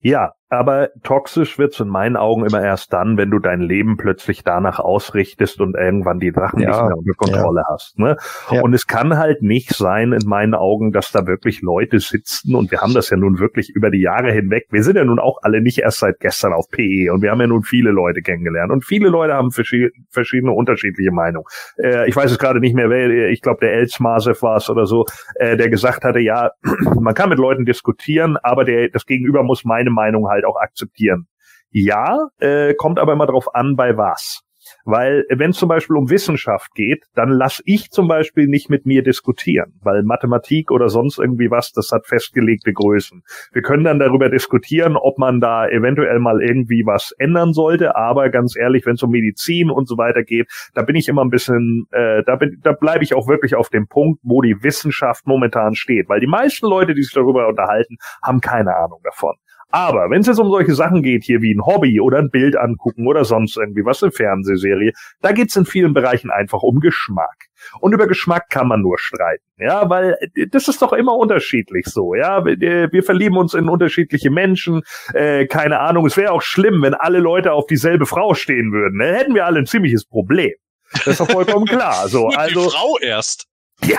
Ja, 0.00 0.34
aber 0.48 0.90
toxisch 1.02 1.58
wird's 1.58 1.80
in 1.80 1.88
meinen 1.88 2.16
Augen 2.16 2.46
immer 2.46 2.62
erst 2.62 2.92
dann, 2.92 3.16
wenn 3.16 3.30
du 3.30 3.40
dein 3.40 3.60
Leben 3.60 3.96
plötzlich 3.96 4.44
danach 4.44 4.78
ausrichtest 4.78 5.60
und 5.60 5.74
irgendwann 5.76 6.20
die 6.20 6.30
Drachen 6.30 6.60
ja, 6.60 6.68
nicht 6.68 6.82
mehr 6.82 6.96
unter 6.96 7.14
Kontrolle 7.14 7.60
ja. 7.62 7.74
hast. 7.74 7.98
Ne? 7.98 8.16
Ja. 8.50 8.62
Und 8.62 8.72
es 8.72 8.86
kann 8.86 9.18
halt 9.18 9.42
nicht 9.42 9.74
sein, 9.74 10.12
in 10.12 10.26
meinen 10.26 10.54
Augen, 10.54 10.92
dass 10.92 11.10
da 11.10 11.26
wirklich 11.26 11.62
Leute 11.62 11.98
sitzen 11.98 12.54
und 12.54 12.70
wir 12.70 12.80
haben 12.80 12.94
das 12.94 13.10
ja 13.10 13.16
nun 13.16 13.40
wirklich 13.40 13.70
über 13.70 13.90
die 13.90 14.00
Jahre 14.00 14.30
hinweg. 14.30 14.66
Wir 14.70 14.84
sind 14.84 14.96
ja 14.96 15.04
nun 15.04 15.18
auch 15.18 15.38
alle 15.42 15.60
nicht 15.60 15.78
erst 15.78 15.98
seit 15.98 16.20
gestern 16.20 16.52
auf 16.52 16.68
PE 16.70 17.12
und 17.12 17.22
wir 17.22 17.30
haben 17.32 17.40
ja 17.40 17.48
nun 17.48 17.64
viele 17.64 17.90
Leute 17.90 18.22
kennengelernt 18.22 18.70
und 18.70 18.84
viele 18.84 19.08
Leute 19.08 19.34
haben 19.34 19.50
verschiedene 19.50 20.52
unterschiedliche 20.52 21.10
Meinungen. 21.10 21.46
Äh, 21.76 22.08
ich 22.08 22.14
weiß 22.14 22.30
es 22.30 22.38
gerade 22.38 22.60
nicht 22.60 22.74
mehr, 22.74 22.88
wer, 22.88 23.30
ich 23.30 23.42
glaube 23.42 23.58
der 23.62 23.72
Elsmasev 23.72 24.42
war 24.42 24.56
es 24.56 24.70
oder 24.70 24.86
so, 24.86 25.06
äh, 25.34 25.56
der 25.56 25.70
gesagt 25.70 26.04
hatte, 26.04 26.20
ja, 26.20 26.50
man 27.00 27.14
kann 27.14 27.30
mit 27.30 27.38
Leuten 27.38 27.64
diskutieren, 27.64 28.36
aber 28.42 28.64
der, 28.64 28.90
das 28.90 29.06
Gegenüber 29.06 29.42
muss 29.42 29.64
meine 29.64 29.90
Meinung 29.90 30.28
halt 30.28 30.35
auch 30.44 30.56
akzeptieren. 30.56 31.26
Ja, 31.70 32.28
äh, 32.38 32.74
kommt 32.74 32.98
aber 32.98 33.12
immer 33.12 33.26
drauf 33.26 33.54
an, 33.54 33.76
bei 33.76 33.96
was. 33.96 34.42
Weil 34.84 35.24
wenn 35.28 35.50
es 35.50 35.58
zum 35.58 35.68
Beispiel 35.68 35.96
um 35.96 36.10
Wissenschaft 36.10 36.74
geht, 36.74 37.04
dann 37.14 37.28
lass 37.28 37.62
ich 37.64 37.90
zum 37.90 38.08
Beispiel 38.08 38.46
nicht 38.46 38.70
mit 38.70 38.86
mir 38.86 39.02
diskutieren, 39.02 39.74
weil 39.82 40.02
Mathematik 40.02 40.70
oder 40.70 40.88
sonst 40.88 41.18
irgendwie 41.18 41.50
was, 41.50 41.72
das 41.72 41.90
hat 41.92 42.06
festgelegte 42.06 42.72
Größen. 42.72 43.22
Wir 43.52 43.62
können 43.62 43.84
dann 43.84 43.98
darüber 43.98 44.28
diskutieren, 44.28 44.96
ob 44.96 45.18
man 45.18 45.40
da 45.40 45.68
eventuell 45.68 46.18
mal 46.18 46.42
irgendwie 46.42 46.84
was 46.84 47.12
ändern 47.18 47.52
sollte, 47.52 47.96
aber 47.96 48.30
ganz 48.30 48.56
ehrlich, 48.56 48.86
wenn 48.86 48.94
es 48.94 49.02
um 49.02 49.10
Medizin 49.10 49.70
und 49.70 49.88
so 49.88 49.96
weiter 49.96 50.22
geht, 50.22 50.48
da 50.74 50.82
bin 50.82 50.96
ich 50.96 51.08
immer 51.08 51.24
ein 51.24 51.30
bisschen, 51.30 51.86
äh, 51.92 52.22
da, 52.24 52.36
bin, 52.36 52.60
da 52.62 52.72
bleibe 52.72 53.04
ich 53.04 53.14
auch 53.14 53.28
wirklich 53.28 53.54
auf 53.54 53.68
dem 53.68 53.86
Punkt, 53.88 54.20
wo 54.22 54.42
die 54.42 54.62
Wissenschaft 54.62 55.26
momentan 55.26 55.74
steht, 55.74 56.08
weil 56.08 56.20
die 56.20 56.26
meisten 56.26 56.66
Leute, 56.66 56.94
die 56.94 57.02
sich 57.02 57.14
darüber 57.14 57.48
unterhalten, 57.48 57.96
haben 58.22 58.40
keine 58.40 58.76
Ahnung 58.76 59.00
davon. 59.04 59.34
Aber 59.70 60.10
wenn 60.10 60.20
es 60.20 60.26
jetzt 60.26 60.38
um 60.38 60.50
solche 60.50 60.74
Sachen 60.74 61.02
geht, 61.02 61.24
hier 61.24 61.42
wie 61.42 61.52
ein 61.52 61.64
Hobby 61.64 62.00
oder 62.00 62.18
ein 62.18 62.30
Bild 62.30 62.56
angucken 62.56 63.06
oder 63.06 63.24
sonst 63.24 63.56
irgendwie 63.56 63.84
was, 63.84 64.02
eine 64.02 64.12
Fernsehserie, 64.12 64.92
da 65.20 65.32
geht 65.32 65.50
es 65.50 65.56
in 65.56 65.66
vielen 65.66 65.92
Bereichen 65.92 66.30
einfach 66.30 66.62
um 66.62 66.80
Geschmack. 66.80 67.46
Und 67.80 67.92
über 67.92 68.06
Geschmack 68.06 68.48
kann 68.48 68.68
man 68.68 68.80
nur 68.80 68.98
streiten, 68.98 69.44
ja, 69.58 69.88
weil 69.90 70.16
äh, 70.34 70.46
das 70.46 70.68
ist 70.68 70.82
doch 70.82 70.92
immer 70.92 71.16
unterschiedlich 71.16 71.86
so, 71.86 72.14
ja. 72.14 72.44
Wir, 72.44 72.60
äh, 72.62 72.92
wir 72.92 73.02
verlieben 73.02 73.36
uns 73.36 73.54
in 73.54 73.68
unterschiedliche 73.68 74.30
Menschen, 74.30 74.82
äh, 75.14 75.46
keine 75.46 75.80
Ahnung. 75.80 76.06
Es 76.06 76.16
wäre 76.16 76.32
auch 76.32 76.42
schlimm, 76.42 76.82
wenn 76.82 76.94
alle 76.94 77.18
Leute 77.18 77.52
auf 77.52 77.66
dieselbe 77.66 78.06
Frau 78.06 78.34
stehen 78.34 78.72
würden. 78.72 78.98
Dann 78.98 79.14
hätten 79.14 79.34
wir 79.34 79.46
alle 79.46 79.58
ein 79.58 79.66
ziemliches 79.66 80.04
Problem. 80.04 80.52
Das 80.92 81.06
ist 81.06 81.20
doch 81.20 81.30
vollkommen 81.30 81.66
klar. 81.66 81.94
So, 82.08 82.28
also 82.28 82.64
die 82.64 82.70
Frau 82.70 82.98
erst. 83.00 83.46
Ja, 83.84 83.98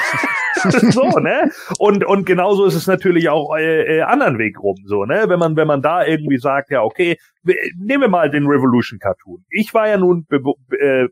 so, 0.92 1.20
ne? 1.20 1.52
Und, 1.78 2.04
und 2.04 2.26
genauso 2.26 2.66
ist 2.66 2.74
es 2.74 2.88
natürlich 2.88 3.30
auch 3.30 3.56
äh, 3.56 3.98
äh, 3.98 4.02
anderen 4.02 4.38
Weg 4.38 4.60
rum, 4.60 4.78
so, 4.86 5.06
ne? 5.06 5.26
Wenn 5.28 5.40
man, 5.40 5.56
wenn 5.56 5.68
man 5.68 5.82
da 5.82 6.06
irgendwie 6.06 6.38
sagt, 6.38 6.72
ja, 6.72 6.82
okay, 6.82 7.18
nehmen 7.78 8.02
wir 8.02 8.10
mal 8.10 8.30
den 8.30 8.46
Revolution 8.46 9.00
Cartoon. 9.00 9.44
Ich 9.50 9.74
war 9.74 9.88
ja 9.88 9.98
nun 9.98 10.26
be 10.26 10.40
be 10.40 10.54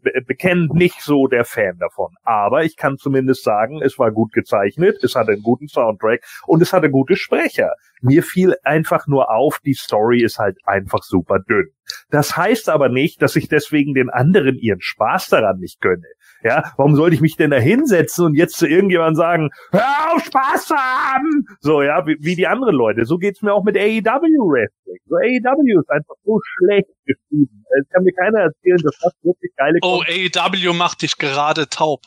be 0.02 0.22
bekennt 0.26 0.74
nicht 0.74 1.02
so 1.02 1.28
der 1.28 1.46
Fan 1.46 1.78
davon, 1.78 2.14
aber 2.24 2.64
ich 2.64 2.76
kann 2.76 2.98
zumindest 2.98 3.44
sagen, 3.44 3.82
es 3.82 3.98
war 4.00 4.12
gut 4.12 4.34
gezeichnet, 4.34 5.04
es 5.04 5.16
hatte 5.16 5.34
einen 5.34 5.44
guten 5.44 5.68
Soundtrack 5.68 6.24
und 6.48 6.62
es 6.62 6.74
hatte 6.74 6.90
gute 6.90 7.16
Sprecher. 7.16 7.74
Mir 8.02 8.24
fiel 8.24 8.56
einfach 8.64 9.08
nur 9.08 9.32
auf, 9.32 9.60
die 9.60 9.74
Story 9.74 10.22
ist 10.24 10.38
halt 10.38 10.58
einfach 10.66 11.04
super 11.04 11.40
dünn. 11.40 11.70
Das 12.10 12.36
heißt 12.36 12.70
aber 12.70 12.90
nicht, 12.90 13.22
dass 13.22 13.36
ich 13.36 13.48
deswegen 13.48 13.94
den 13.94 14.10
anderen 14.10 14.58
ihren 14.58 14.82
Spaß 14.82 15.30
daran 15.30 15.60
nicht 15.60 15.82
gönne. 15.82 16.08
Ja, 16.46 16.72
warum 16.78 16.96
sollte 16.96 17.16
ich 17.16 17.22
mich 17.22 17.38
denn 17.38 17.50
da 17.50 17.58
hinsetzen 17.58 18.24
und 18.24 18.36
jetzt 18.36 18.58
zu 18.58 18.68
irgendjemandem 18.68 19.16
sagen, 19.16 19.50
hör 19.72 20.14
auf 20.14 20.24
Spaß 20.26 20.70
haben? 20.70 21.48
So, 21.60 21.82
ja, 21.82 22.06
wie, 22.06 22.18
wie 22.20 22.36
die 22.36 22.46
anderen 22.46 22.76
Leute. 22.76 23.04
So 23.06 23.18
geht's 23.18 23.42
mir 23.42 23.52
auch 23.52 23.64
mit 23.64 23.76
AEW 23.76 24.46
Wrestling. 24.52 25.00
So 25.08 25.16
AEW 25.16 25.80
ist 25.82 25.90
einfach 25.90 26.14
so 26.24 26.40
schlecht 26.44 26.90
geschrieben. 27.04 27.66
Es 27.82 27.90
kann 27.90 28.04
mir 28.04 28.14
keiner 28.14 28.42
erzählen, 28.42 28.78
dass 28.78 28.96
das 29.02 29.14
wirklich 29.24 29.52
geile 29.58 29.80
Oh, 29.82 30.04
AEW 30.08 30.74
macht 30.74 31.02
dich 31.02 31.18
gerade 31.18 31.68
taub. 31.68 32.02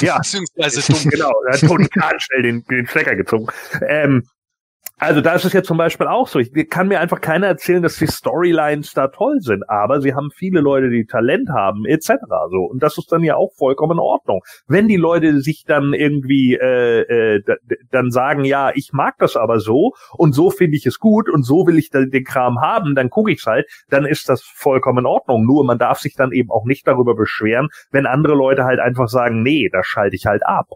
Ja, 0.00 0.16
beziehungsweise 0.22 0.80
dumm. 0.92 1.10
genau, 1.10 1.32
er 1.46 1.52
hat 1.52 1.60
Tony 1.60 1.86
Khan 1.88 2.18
schnell 2.18 2.42
den, 2.44 2.64
den 2.70 2.86
Stecker 2.86 3.14
gezogen. 3.14 3.48
Ähm, 3.86 4.26
also 4.98 5.20
da 5.20 5.34
ist 5.34 5.44
es 5.44 5.52
ja 5.52 5.62
zum 5.62 5.76
Beispiel 5.76 6.06
auch 6.06 6.26
so. 6.26 6.38
Ich 6.38 6.50
kann 6.70 6.88
mir 6.88 7.00
einfach 7.00 7.20
keiner 7.20 7.48
erzählen, 7.48 7.82
dass 7.82 7.96
die 7.96 8.06
Storylines 8.06 8.94
da 8.94 9.08
toll 9.08 9.40
sind, 9.40 9.68
aber 9.68 10.00
sie 10.00 10.14
haben 10.14 10.30
viele 10.34 10.60
Leute, 10.60 10.88
die 10.88 11.04
Talent 11.04 11.50
haben, 11.50 11.84
etc. 11.84 12.14
So 12.50 12.62
und 12.70 12.82
das 12.82 12.96
ist 12.96 13.12
dann 13.12 13.22
ja 13.22 13.36
auch 13.36 13.52
vollkommen 13.58 13.92
in 13.92 13.98
Ordnung. 13.98 14.40
Wenn 14.66 14.88
die 14.88 14.96
Leute 14.96 15.42
sich 15.42 15.64
dann 15.66 15.92
irgendwie 15.92 16.54
äh, 16.54 17.00
äh, 17.36 17.42
dann 17.90 18.10
sagen, 18.10 18.44
ja, 18.44 18.70
ich 18.74 18.90
mag 18.92 19.16
das 19.18 19.36
aber 19.36 19.60
so 19.60 19.92
und 20.14 20.34
so 20.34 20.50
finde 20.50 20.78
ich 20.78 20.86
es 20.86 20.98
gut 20.98 21.28
und 21.28 21.42
so 21.42 21.66
will 21.66 21.76
ich 21.76 21.90
den 21.90 22.24
Kram 22.24 22.62
haben, 22.62 22.94
dann 22.94 23.10
gucke 23.10 23.30
ich's 23.30 23.44
halt, 23.44 23.66
dann 23.90 24.06
ist 24.06 24.30
das 24.30 24.42
vollkommen 24.42 25.00
in 25.00 25.06
Ordnung. 25.06 25.44
Nur 25.44 25.64
man 25.66 25.78
darf 25.78 25.98
sich 25.98 26.14
dann 26.14 26.32
eben 26.32 26.50
auch 26.50 26.64
nicht 26.64 26.86
darüber 26.86 27.14
beschweren, 27.14 27.68
wenn 27.90 28.06
andere 28.06 28.34
Leute 28.34 28.64
halt 28.64 28.80
einfach 28.80 29.08
sagen, 29.08 29.42
nee, 29.42 29.68
das 29.70 29.86
schalte 29.86 30.16
ich 30.16 30.24
halt 30.24 30.46
ab. 30.46 30.68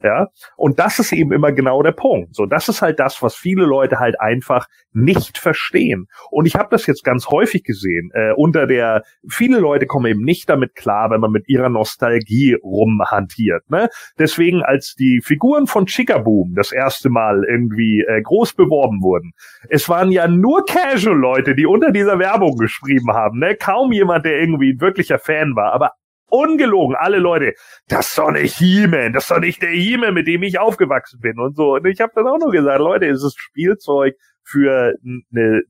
Ja, 0.00 0.28
und 0.56 0.78
das 0.78 1.00
ist 1.00 1.12
eben 1.12 1.32
immer 1.32 1.50
genau 1.50 1.82
der 1.82 1.90
Punkt. 1.90 2.36
So, 2.36 2.46
das 2.46 2.68
ist 2.68 2.82
halt 2.82 3.00
das, 3.00 3.20
was 3.20 3.34
viele 3.34 3.64
Leute 3.64 3.98
halt 3.98 4.20
einfach 4.20 4.68
nicht 4.92 5.38
verstehen. 5.38 6.06
Und 6.30 6.46
ich 6.46 6.54
habe 6.54 6.68
das 6.70 6.86
jetzt 6.86 7.02
ganz 7.02 7.26
häufig 7.30 7.64
gesehen. 7.64 8.10
Äh, 8.14 8.32
unter 8.36 8.68
der 8.68 9.02
viele 9.28 9.58
Leute 9.58 9.86
kommen 9.86 10.06
eben 10.06 10.22
nicht 10.22 10.48
damit 10.48 10.76
klar, 10.76 11.10
wenn 11.10 11.20
man 11.20 11.32
mit 11.32 11.48
ihrer 11.48 11.68
Nostalgie 11.68 12.54
rumhantiert. 12.62 13.68
Ne? 13.70 13.88
Deswegen, 14.20 14.62
als 14.62 14.94
die 14.94 15.20
Figuren 15.20 15.66
von 15.66 15.86
Chickaboom 15.86 16.54
das 16.54 16.70
erste 16.70 17.10
Mal 17.10 17.42
irgendwie 17.42 18.04
äh, 18.06 18.22
groß 18.22 18.54
beworben 18.54 19.02
wurden, 19.02 19.32
es 19.68 19.88
waren 19.88 20.12
ja 20.12 20.28
nur 20.28 20.64
Casual-Leute, 20.64 21.56
die 21.56 21.66
unter 21.66 21.90
dieser 21.90 22.20
Werbung 22.20 22.56
geschrieben 22.56 23.12
haben. 23.12 23.40
Ne? 23.40 23.56
Kaum 23.56 23.90
jemand, 23.90 24.24
der 24.24 24.38
irgendwie 24.38 24.74
ein 24.74 24.80
wirklicher 24.80 25.18
Fan 25.18 25.56
war, 25.56 25.72
aber 25.72 25.90
Ungelogen, 26.30 26.96
alle 26.96 27.18
Leute, 27.18 27.54
das 27.88 28.08
ist 28.08 28.18
doch 28.18 28.30
nicht 28.30 28.56
He-Man, 28.56 29.12
das 29.12 29.24
ist 29.24 29.30
doch 29.30 29.40
nicht 29.40 29.62
der 29.62 29.70
He-Man, 29.70 30.14
mit 30.14 30.26
dem 30.26 30.42
ich 30.42 30.58
aufgewachsen 30.58 31.20
bin 31.20 31.38
und 31.38 31.56
so. 31.56 31.74
Und 31.74 31.86
ich 31.86 32.00
habe 32.00 32.12
dann 32.14 32.26
auch 32.26 32.38
nur 32.38 32.52
gesagt, 32.52 32.80
Leute, 32.80 33.06
es 33.06 33.22
ist 33.22 33.38
Spielzeug 33.40 34.14
für 34.44 34.94
eine, 35.04 35.62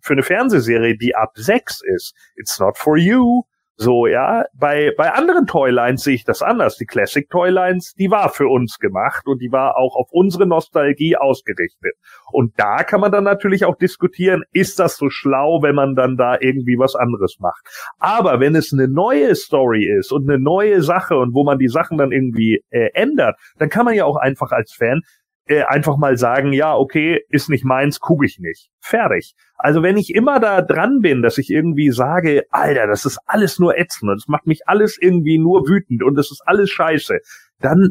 für 0.00 0.12
eine 0.12 0.22
Fernsehserie, 0.22 0.96
die 0.96 1.14
ab 1.14 1.32
sechs 1.34 1.80
ist. 1.96 2.14
It's 2.36 2.58
not 2.58 2.78
for 2.78 2.96
you. 2.96 3.42
So, 3.76 4.06
ja, 4.06 4.44
bei, 4.54 4.92
bei 4.96 5.12
anderen 5.12 5.46
Toylines 5.46 6.04
sehe 6.04 6.14
ich 6.14 6.24
das 6.24 6.42
anders. 6.42 6.76
Die 6.76 6.86
Classic 6.86 7.28
Toylines, 7.28 7.94
die 7.94 8.08
war 8.08 8.28
für 8.28 8.46
uns 8.46 8.78
gemacht 8.78 9.26
und 9.26 9.40
die 9.40 9.50
war 9.50 9.76
auch 9.76 9.96
auf 9.96 10.08
unsere 10.12 10.46
Nostalgie 10.46 11.16
ausgerichtet. 11.16 11.94
Und 12.30 12.52
da 12.56 12.84
kann 12.84 13.00
man 13.00 13.10
dann 13.10 13.24
natürlich 13.24 13.64
auch 13.64 13.76
diskutieren, 13.76 14.44
ist 14.52 14.78
das 14.78 14.96
so 14.96 15.10
schlau, 15.10 15.60
wenn 15.62 15.74
man 15.74 15.96
dann 15.96 16.16
da 16.16 16.36
irgendwie 16.38 16.78
was 16.78 16.94
anderes 16.94 17.38
macht. 17.40 17.66
Aber 17.98 18.38
wenn 18.38 18.54
es 18.54 18.72
eine 18.72 18.86
neue 18.86 19.34
Story 19.34 19.84
ist 19.84 20.12
und 20.12 20.30
eine 20.30 20.38
neue 20.38 20.80
Sache 20.80 21.16
und 21.16 21.34
wo 21.34 21.42
man 21.42 21.58
die 21.58 21.68
Sachen 21.68 21.98
dann 21.98 22.12
irgendwie 22.12 22.62
äh, 22.70 22.90
ändert, 22.94 23.36
dann 23.58 23.70
kann 23.70 23.84
man 23.84 23.94
ja 23.94 24.04
auch 24.04 24.16
einfach 24.16 24.52
als 24.52 24.72
Fan 24.72 25.00
äh, 25.46 25.62
einfach 25.62 25.96
mal 25.96 26.16
sagen, 26.16 26.52
ja, 26.52 26.74
okay, 26.74 27.22
ist 27.28 27.50
nicht 27.50 27.64
meins, 27.64 28.00
gucke 28.00 28.24
ich 28.24 28.38
nicht. 28.38 28.70
Fertig. 28.80 29.34
Also 29.56 29.82
wenn 29.82 29.96
ich 29.96 30.14
immer 30.14 30.40
da 30.40 30.62
dran 30.62 31.00
bin, 31.00 31.22
dass 31.22 31.38
ich 31.38 31.50
irgendwie 31.50 31.90
sage, 31.90 32.44
Alter, 32.50 32.86
das 32.86 33.04
ist 33.04 33.18
alles 33.26 33.58
nur 33.58 33.78
ätzend 33.78 34.10
und 34.10 34.16
das 34.16 34.28
macht 34.28 34.46
mich 34.46 34.66
alles 34.66 34.98
irgendwie 35.00 35.38
nur 35.38 35.68
wütend 35.68 36.02
und 36.02 36.14
das 36.14 36.30
ist 36.30 36.42
alles 36.46 36.70
scheiße, 36.70 37.18
dann, 37.60 37.90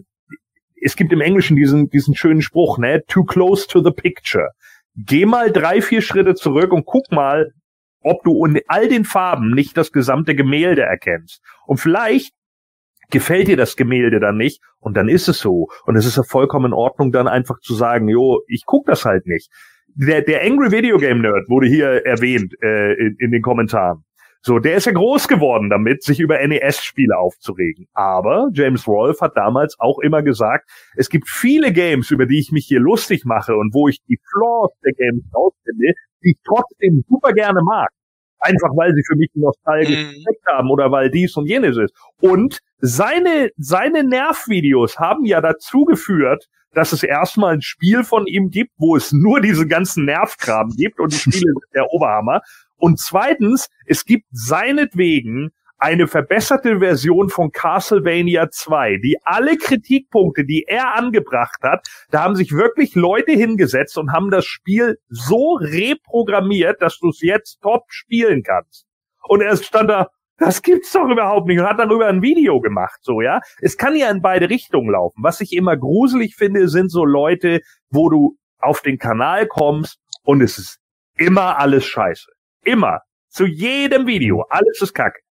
es 0.81 0.95
gibt 0.95 1.13
im 1.13 1.21
Englischen 1.21 1.55
diesen, 1.55 1.89
diesen 1.89 2.15
schönen 2.15 2.41
Spruch, 2.41 2.77
ne, 2.77 3.03
too 3.07 3.23
close 3.23 3.67
to 3.67 3.83
the 3.83 3.91
picture. 3.91 4.49
Geh 4.95 5.25
mal 5.25 5.51
drei, 5.51 5.81
vier 5.81 6.01
Schritte 6.01 6.35
zurück 6.35 6.71
und 6.71 6.85
guck 6.85 7.11
mal, 7.11 7.51
ob 8.01 8.23
du 8.23 8.45
in 8.45 8.59
all 8.67 8.87
den 8.87 9.05
Farben 9.05 9.51
nicht 9.51 9.77
das 9.77 9.91
gesamte 9.91 10.35
Gemälde 10.35 10.81
erkennst. 10.81 11.41
Und 11.65 11.77
vielleicht 11.77 12.33
gefällt 13.13 13.47
dir 13.47 13.55
das 13.55 13.77
Gemälde 13.77 14.19
dann 14.19 14.35
nicht 14.35 14.61
und 14.79 14.97
dann 14.97 15.07
ist 15.07 15.29
es 15.29 15.39
so. 15.39 15.67
Und 15.85 15.95
es 15.95 16.05
ist 16.05 16.17
ja 16.17 16.23
vollkommen 16.23 16.67
in 16.67 16.73
Ordnung, 16.73 17.11
dann 17.11 17.27
einfach 17.29 17.59
zu 17.61 17.75
sagen, 17.75 18.09
jo, 18.09 18.41
ich 18.47 18.63
guck 18.65 18.85
das 18.87 19.05
halt 19.05 19.25
nicht. 19.25 19.49
der, 19.95 20.21
der 20.21 20.41
Angry 20.43 20.71
Video 20.71 20.97
Game 20.97 21.21
Nerd 21.21 21.47
wurde 21.47 21.67
hier 21.67 22.05
erwähnt 22.05 22.53
äh, 22.61 22.93
in, 22.93 23.15
in 23.19 23.31
den 23.31 23.41
Kommentaren. 23.41 24.03
So, 24.45 24.59
der 24.59 24.75
ist 24.75 24.85
ja 24.87 24.91
groß 24.91 25.29
geworden 25.29 25.69
damit, 25.69 26.03
sich 26.03 26.19
über 26.19 26.45
NES-Spiele 26.45 27.17
aufzuregen. 27.17 27.87
Aber 27.93 28.49
James 28.53 28.85
Rolfe 28.87 29.23
hat 29.23 29.37
damals 29.37 29.79
auch 29.79 29.99
immer 29.99 30.21
gesagt, 30.21 30.69
es 30.97 31.07
gibt 31.07 31.29
viele 31.29 31.71
Games, 31.71 32.11
über 32.11 32.25
die 32.25 32.39
ich 32.39 32.51
mich 32.51 32.65
hier 32.65 32.81
lustig 32.81 33.23
mache 33.23 33.55
und 33.55 33.73
wo 33.73 33.87
ich 33.87 33.99
die 34.09 34.19
Flaws 34.33 34.71
der 34.83 34.91
Games 34.93 35.23
rausfinde, 35.33 35.93
die 36.23 36.31
ich 36.31 36.37
trotzdem 36.43 37.03
super 37.07 37.31
gerne 37.31 37.61
mag. 37.63 37.89
Einfach 38.43 38.69
weil 38.75 38.93
sie 38.93 39.03
für 39.07 39.15
mich 39.15 39.29
einen 39.35 39.43
nostalgischen 39.43 40.07
Mhm. 40.07 40.15
Effekt 40.21 40.45
haben 40.47 40.69
oder 40.69 40.91
weil 40.91 41.09
dies 41.09 41.35
und 41.37 41.47
jenes 41.47 41.77
ist. 41.77 41.93
Und 42.19 42.59
seine, 42.79 43.49
seine 43.57 44.03
Nervvideos 44.03 44.99
haben 44.99 45.25
ja 45.25 45.39
dazu 45.39 45.85
geführt, 45.85 46.47
dass 46.73 46.91
es 46.91 47.03
erstmal 47.03 47.53
ein 47.53 47.61
Spiel 47.61 48.03
von 48.03 48.27
ihm 48.27 48.49
gibt, 48.49 48.71
wo 48.77 48.95
es 48.95 49.11
nur 49.13 49.39
diese 49.39 49.67
ganzen 49.67 50.05
Nervkram 50.05 50.69
gibt 50.75 50.99
und 50.99 51.13
die 51.13 51.17
Spiele 51.17 51.37
sind 51.61 51.73
der 51.73 51.91
Oberhammer. 51.91 52.41
Und 52.77 52.99
zweitens, 52.99 53.69
es 53.85 54.03
gibt 54.03 54.25
seinetwegen 54.31 55.51
eine 55.83 56.07
verbesserte 56.07 56.79
Version 56.79 57.27
von 57.27 57.51
Castlevania 57.51 58.49
2, 58.49 58.99
die 59.03 59.17
alle 59.25 59.57
Kritikpunkte, 59.57 60.45
die 60.45 60.63
er 60.65 60.95
angebracht 60.95 61.61
hat, 61.61 61.85
da 62.09 62.23
haben 62.23 62.37
sich 62.37 62.53
wirklich 62.53 62.95
Leute 62.95 63.33
hingesetzt 63.33 63.97
und 63.97 64.13
haben 64.13 64.31
das 64.31 64.45
Spiel 64.45 64.97
so 65.09 65.59
reprogrammiert, 65.59 66.81
dass 66.81 66.99
du 66.99 67.09
es 67.09 67.19
jetzt 67.19 67.59
top 67.61 67.83
spielen 67.89 68.43
kannst. 68.43 68.85
Und 69.23 69.41
er 69.41 69.57
stand 69.57 69.89
da, 69.89 70.07
das 70.37 70.61
gibt's 70.61 70.93
doch 70.93 71.09
überhaupt 71.09 71.47
nicht 71.47 71.59
und 71.59 71.67
hat 71.67 71.79
darüber 71.79 72.07
ein 72.07 72.21
Video 72.21 72.61
gemacht, 72.61 72.99
so, 73.01 73.19
ja. 73.19 73.41
Es 73.59 73.77
kann 73.77 73.93
ja 73.97 74.09
in 74.09 74.21
beide 74.21 74.49
Richtungen 74.49 74.89
laufen. 74.89 75.21
Was 75.21 75.41
ich 75.41 75.51
immer 75.51 75.75
gruselig 75.75 76.35
finde, 76.37 76.69
sind 76.69 76.91
so 76.91 77.03
Leute, 77.03 77.59
wo 77.89 78.07
du 78.07 78.37
auf 78.59 78.79
den 78.79 78.97
Kanal 78.97 79.47
kommst 79.47 79.99
und 80.23 80.41
es 80.41 80.57
ist 80.57 80.79
immer 81.17 81.59
alles 81.59 81.85
scheiße. 81.85 82.31
Immer. 82.63 83.01
Zu 83.27 83.47
jedem 83.47 84.07
Video. 84.07 84.45
Alles 84.49 84.81
ist 84.81 84.93
kacke. 84.93 85.22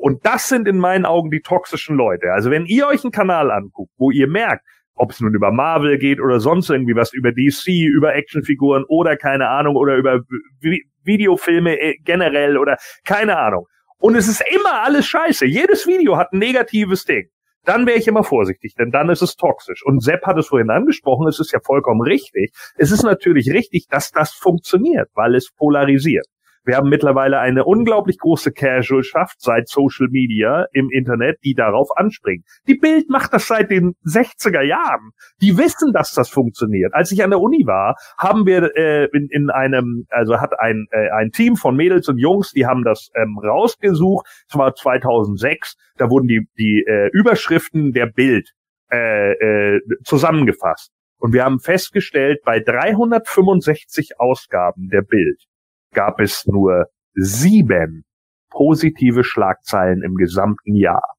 Und 0.00 0.24
das 0.24 0.48
sind 0.48 0.66
in 0.66 0.78
meinen 0.78 1.04
Augen 1.04 1.30
die 1.30 1.40
toxischen 1.40 1.96
Leute. 1.96 2.32
Also 2.32 2.50
wenn 2.50 2.66
ihr 2.66 2.86
euch 2.86 3.04
einen 3.04 3.12
Kanal 3.12 3.50
anguckt, 3.50 3.92
wo 3.98 4.10
ihr 4.10 4.28
merkt, 4.28 4.64
ob 4.94 5.12
es 5.12 5.20
nun 5.20 5.34
über 5.34 5.50
Marvel 5.50 5.98
geht 5.98 6.20
oder 6.20 6.40
sonst 6.40 6.70
irgendwie 6.70 6.94
was, 6.94 7.12
über 7.12 7.32
DC, 7.32 7.68
über 7.68 8.14
Actionfiguren 8.14 8.84
oder 8.88 9.16
keine 9.16 9.48
Ahnung, 9.48 9.76
oder 9.76 9.96
über 9.96 10.20
Vi 10.60 10.84
Videofilme 11.02 11.80
äh, 11.80 11.96
generell 12.04 12.58
oder 12.58 12.76
keine 13.04 13.38
Ahnung. 13.38 13.66
Und 13.98 14.14
es 14.14 14.28
ist 14.28 14.42
immer 14.54 14.82
alles 14.82 15.06
scheiße. 15.06 15.46
Jedes 15.46 15.86
Video 15.86 16.18
hat 16.18 16.32
ein 16.32 16.38
negatives 16.38 17.04
Ding. 17.04 17.28
Dann 17.64 17.86
wäre 17.86 17.98
ich 17.98 18.08
immer 18.08 18.24
vorsichtig, 18.24 18.74
denn 18.78 18.90
dann 18.90 19.10
ist 19.10 19.22
es 19.22 19.36
toxisch. 19.36 19.82
Und 19.84 20.02
Sepp 20.02 20.26
hat 20.26 20.38
es 20.38 20.48
vorhin 20.48 20.70
angesprochen, 20.70 21.26
es 21.28 21.40
ist 21.40 21.52
ja 21.52 21.60
vollkommen 21.62 22.02
richtig. 22.02 22.52
Es 22.76 22.90
ist 22.90 23.02
natürlich 23.02 23.50
richtig, 23.50 23.86
dass 23.88 24.10
das 24.10 24.32
funktioniert, 24.32 25.08
weil 25.14 25.34
es 25.34 25.50
polarisiert. 25.52 26.26
Wir 26.64 26.76
haben 26.76 26.90
mittlerweile 26.90 27.38
eine 27.38 27.64
unglaublich 27.64 28.18
große 28.18 28.52
Casualschaft 28.52 29.40
seit 29.40 29.68
Social 29.68 30.08
Media 30.10 30.66
im 30.72 30.90
Internet, 30.90 31.38
die 31.42 31.54
darauf 31.54 31.88
anspringt. 31.96 32.44
Die 32.68 32.74
Bild 32.74 33.08
macht 33.08 33.32
das 33.32 33.48
seit 33.48 33.70
den 33.70 33.94
60er 34.04 34.62
Jahren. 34.62 35.10
Die 35.40 35.56
wissen, 35.56 35.92
dass 35.92 36.12
das 36.12 36.28
funktioniert. 36.28 36.92
Als 36.92 37.12
ich 37.12 37.24
an 37.24 37.30
der 37.30 37.40
Uni 37.40 37.64
war, 37.66 37.96
haben 38.18 38.44
wir 38.44 38.76
äh, 38.76 39.08
in, 39.12 39.28
in 39.30 39.50
einem, 39.50 40.04
also 40.10 40.38
hat 40.38 40.52
ein, 40.58 40.86
äh, 40.90 41.10
ein 41.10 41.30
Team 41.30 41.56
von 41.56 41.76
Mädels 41.76 42.08
und 42.08 42.18
Jungs, 42.18 42.52
die 42.52 42.66
haben 42.66 42.84
das 42.84 43.08
ähm, 43.14 43.38
rausgesucht. 43.42 44.26
Es 44.48 44.56
war 44.56 44.74
2006. 44.74 45.76
Da 45.96 46.10
wurden 46.10 46.28
die, 46.28 46.46
die 46.58 46.84
äh, 46.86 47.08
Überschriften 47.12 47.92
der 47.92 48.06
Bild 48.06 48.50
äh, 48.92 49.32
äh, 49.32 49.80
zusammengefasst. 50.04 50.92
Und 51.18 51.32
wir 51.32 51.44
haben 51.44 51.60
festgestellt, 51.60 52.40
bei 52.44 52.60
365 52.60 54.18
Ausgaben 54.18 54.88
der 54.88 55.02
Bild 55.02 55.49
gab 55.92 56.20
es 56.20 56.46
nur 56.46 56.86
sieben 57.14 58.04
positive 58.50 59.24
Schlagzeilen 59.24 60.02
im 60.02 60.16
gesamten 60.16 60.74
Jahr. 60.74 61.14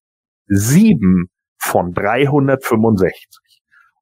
Sieben 0.47 1.27
von 1.57 1.93
365. 1.93 3.39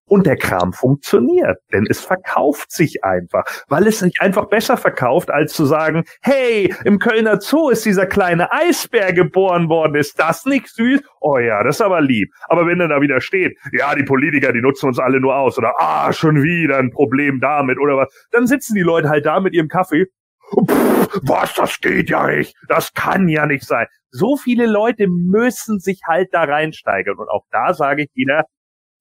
Und 0.05 0.25
der 0.25 0.37
Kram 0.37 0.73
funktioniert, 0.73 1.59
denn 1.71 1.85
es 1.87 2.01
verkauft 2.01 2.71
sich 2.71 3.03
einfach, 3.03 3.43
weil 3.67 3.85
es 3.85 3.99
sich 3.99 4.19
einfach 4.19 4.45
besser 4.45 4.75
verkauft, 4.75 5.29
als 5.29 5.53
zu 5.53 5.65
sagen, 5.65 6.03
hey, 6.23 6.73
im 6.83 6.97
Kölner 6.97 7.39
Zoo 7.39 7.69
ist 7.69 7.85
dieser 7.85 8.07
kleine 8.07 8.51
Eisbär 8.51 9.13
geboren 9.13 9.69
worden, 9.69 9.93
ist 9.93 10.19
das 10.19 10.45
nicht 10.45 10.67
süß? 10.69 11.01
Oh 11.21 11.37
ja, 11.37 11.63
das 11.63 11.75
ist 11.75 11.81
aber 11.81 12.01
lieb. 12.01 12.31
Aber 12.47 12.65
wenn 12.65 12.79
dann 12.79 12.89
da 12.89 13.01
wieder 13.01 13.21
steht, 13.21 13.55
ja, 13.71 13.93
die 13.93 14.03
Politiker, 14.03 14.51
die 14.51 14.61
nutzen 14.61 14.87
uns 14.87 14.97
alle 14.97 15.19
nur 15.19 15.35
aus, 15.35 15.59
oder 15.59 15.75
ah, 15.77 16.11
schon 16.11 16.41
wieder 16.41 16.79
ein 16.79 16.89
Problem 16.89 17.39
damit, 17.39 17.77
oder 17.77 17.95
was, 17.95 18.27
dann 18.31 18.47
sitzen 18.47 18.73
die 18.73 18.81
Leute 18.81 19.09
halt 19.09 19.27
da 19.27 19.39
mit 19.39 19.53
ihrem 19.53 19.67
Kaffee 19.67 20.07
Pff, 20.51 21.19
was, 21.23 21.53
das 21.53 21.79
geht 21.79 22.09
ja 22.09 22.27
nicht. 22.27 22.55
Das 22.67 22.93
kann 22.93 23.27
ja 23.27 23.45
nicht 23.45 23.63
sein. 23.63 23.87
So 24.11 24.37
viele 24.37 24.65
Leute 24.65 25.07
müssen 25.07 25.79
sich 25.79 26.01
halt 26.07 26.29
da 26.31 26.43
reinsteigern. 26.43 27.17
Und 27.17 27.29
auch 27.29 27.45
da 27.51 27.73
sage 27.73 28.03
ich 28.03 28.09
wieder, 28.15 28.43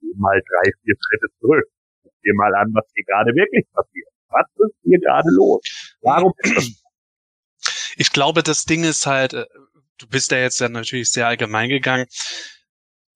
geh 0.00 0.12
mal 0.16 0.40
drei, 0.40 0.70
vier 0.82 0.94
Schritte 0.94 1.26
zurück. 1.40 1.64
Guck 2.02 2.12
dir 2.24 2.34
mal 2.34 2.54
an, 2.54 2.70
was 2.74 2.84
hier 2.94 3.04
gerade 3.04 3.34
wirklich 3.34 3.64
passiert. 3.72 4.08
Was 4.28 4.46
ist 4.56 4.76
hier 4.82 4.98
gerade 5.00 5.28
los? 5.30 5.96
Warum? 6.02 6.32
Ich 7.96 8.12
glaube, 8.12 8.42
das 8.42 8.64
Ding 8.64 8.84
ist 8.84 9.06
halt, 9.06 9.32
äh, 9.32 9.46
du 9.98 10.06
bist 10.08 10.30
da 10.30 10.36
jetzt 10.36 10.60
ja 10.60 10.68
natürlich 10.68 11.10
sehr 11.10 11.26
allgemein 11.26 11.68
gegangen. 11.68 12.06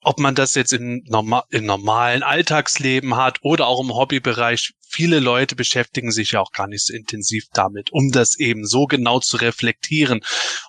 Ob 0.05 0.19
man 0.19 0.35
das 0.35 0.55
jetzt 0.57 0.73
in 0.73 1.05
norma 1.07 1.45
im 1.51 1.65
normalen 1.65 2.23
Alltagsleben 2.24 3.16
hat 3.16 3.39
oder 3.43 3.69
auch 3.69 3.81
im 3.81 3.95
Hobbybereich, 3.95 4.73
viele 4.89 5.20
Leute 5.20 5.55
beschäftigen 5.55 6.11
sich 6.11 6.33
ja 6.33 6.41
auch 6.41 6.51
gar 6.51 6.66
nicht 6.66 6.85
so 6.85 6.93
intensiv 6.93 7.45
damit, 7.53 7.93
um 7.93 8.11
das 8.11 8.39
eben 8.39 8.66
so 8.66 8.87
genau 8.87 9.20
zu 9.20 9.37
reflektieren. 9.37 10.20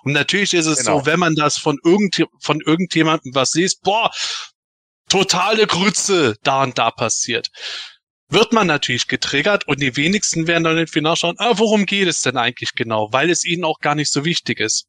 Und 0.04 0.12
natürlich 0.12 0.54
ist 0.54 0.66
es 0.66 0.78
Genau. 0.84 1.00
so, 1.00 1.06
wenn 1.06 1.18
man 1.18 1.34
das 1.34 1.58
von, 1.58 1.78
irgend, 1.84 2.24
von 2.40 2.60
irgendjemandem 2.60 3.34
was 3.34 3.54
liest, 3.54 3.82
boah, 3.82 4.10
totale 5.08 5.66
Grütze 5.66 6.36
da 6.42 6.62
und 6.62 6.78
da 6.78 6.90
passiert. 6.90 7.48
Wird 8.28 8.52
man 8.52 8.66
natürlich 8.66 9.06
getriggert 9.06 9.68
und 9.68 9.80
die 9.80 9.96
wenigsten 9.96 10.46
werden 10.46 10.64
dann 10.64 10.78
irgendwie 10.78 11.00
nachschauen, 11.02 11.36
ah, 11.38 11.52
worum 11.56 11.86
geht 11.86 12.08
es 12.08 12.22
denn 12.22 12.36
eigentlich 12.36 12.72
genau, 12.74 13.12
weil 13.12 13.30
es 13.30 13.44
ihnen 13.44 13.64
auch 13.64 13.80
gar 13.80 13.94
nicht 13.94 14.10
so 14.12 14.24
wichtig 14.24 14.60
ist. 14.60 14.86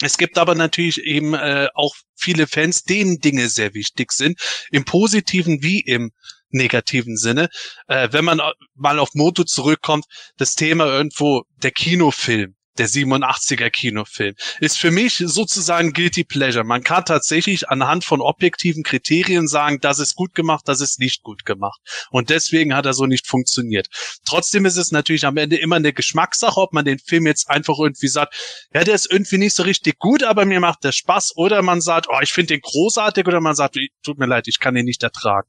Es 0.00 0.18
gibt 0.18 0.36
aber 0.36 0.54
natürlich 0.54 1.02
eben 1.02 1.34
äh, 1.34 1.68
auch 1.74 1.94
viele 2.16 2.46
Fans, 2.46 2.82
denen 2.82 3.18
Dinge 3.18 3.48
sehr 3.48 3.72
wichtig 3.74 4.12
sind, 4.12 4.38
im 4.70 4.84
positiven 4.84 5.62
wie 5.62 5.80
im 5.80 6.10
negativen 6.50 7.16
Sinne. 7.16 7.48
Äh, 7.86 8.08
wenn 8.12 8.24
man 8.24 8.40
mal 8.74 8.98
auf 8.98 9.14
Moto 9.14 9.44
zurückkommt, 9.44 10.04
das 10.36 10.54
Thema 10.54 10.86
irgendwo 10.86 11.44
der 11.62 11.70
Kinofilm, 11.70 12.55
der 12.78 12.88
87er 12.88 13.70
Kinofilm, 13.70 14.34
ist 14.60 14.78
für 14.78 14.90
mich 14.90 15.22
sozusagen 15.24 15.92
Guilty 15.92 16.24
Pleasure. 16.24 16.64
Man 16.64 16.82
kann 16.82 17.04
tatsächlich 17.04 17.68
anhand 17.68 18.04
von 18.04 18.20
objektiven 18.20 18.82
Kriterien 18.82 19.48
sagen, 19.48 19.78
das 19.80 19.98
ist 19.98 20.14
gut 20.14 20.34
gemacht, 20.34 20.62
das 20.66 20.80
ist 20.80 21.00
nicht 21.00 21.22
gut 21.22 21.44
gemacht. 21.44 21.80
Und 22.10 22.30
deswegen 22.30 22.74
hat 22.74 22.86
er 22.86 22.94
so 22.94 23.06
nicht 23.06 23.26
funktioniert. 23.26 23.88
Trotzdem 24.24 24.64
ist 24.64 24.76
es 24.76 24.92
natürlich 24.92 25.24
am 25.24 25.36
Ende 25.36 25.56
immer 25.56 25.76
eine 25.76 25.92
Geschmackssache, 25.92 26.60
ob 26.60 26.72
man 26.72 26.84
den 26.84 26.98
Film 26.98 27.26
jetzt 27.26 27.48
einfach 27.50 27.78
irgendwie 27.78 28.08
sagt, 28.08 28.34
ja, 28.74 28.84
der 28.84 28.94
ist 28.94 29.10
irgendwie 29.10 29.38
nicht 29.38 29.54
so 29.54 29.62
richtig 29.62 29.98
gut, 29.98 30.22
aber 30.22 30.44
mir 30.44 30.60
macht 30.60 30.84
der 30.84 30.92
Spaß. 30.92 31.36
Oder 31.36 31.62
man 31.62 31.80
sagt, 31.80 32.06
oh, 32.08 32.18
ich 32.22 32.32
finde 32.32 32.54
den 32.54 32.60
großartig. 32.60 33.26
Oder 33.26 33.40
man 33.40 33.54
sagt, 33.54 33.78
tut 34.02 34.18
mir 34.18 34.26
leid, 34.26 34.48
ich 34.48 34.60
kann 34.60 34.74
den 34.74 34.84
nicht 34.84 35.02
ertragen. 35.02 35.48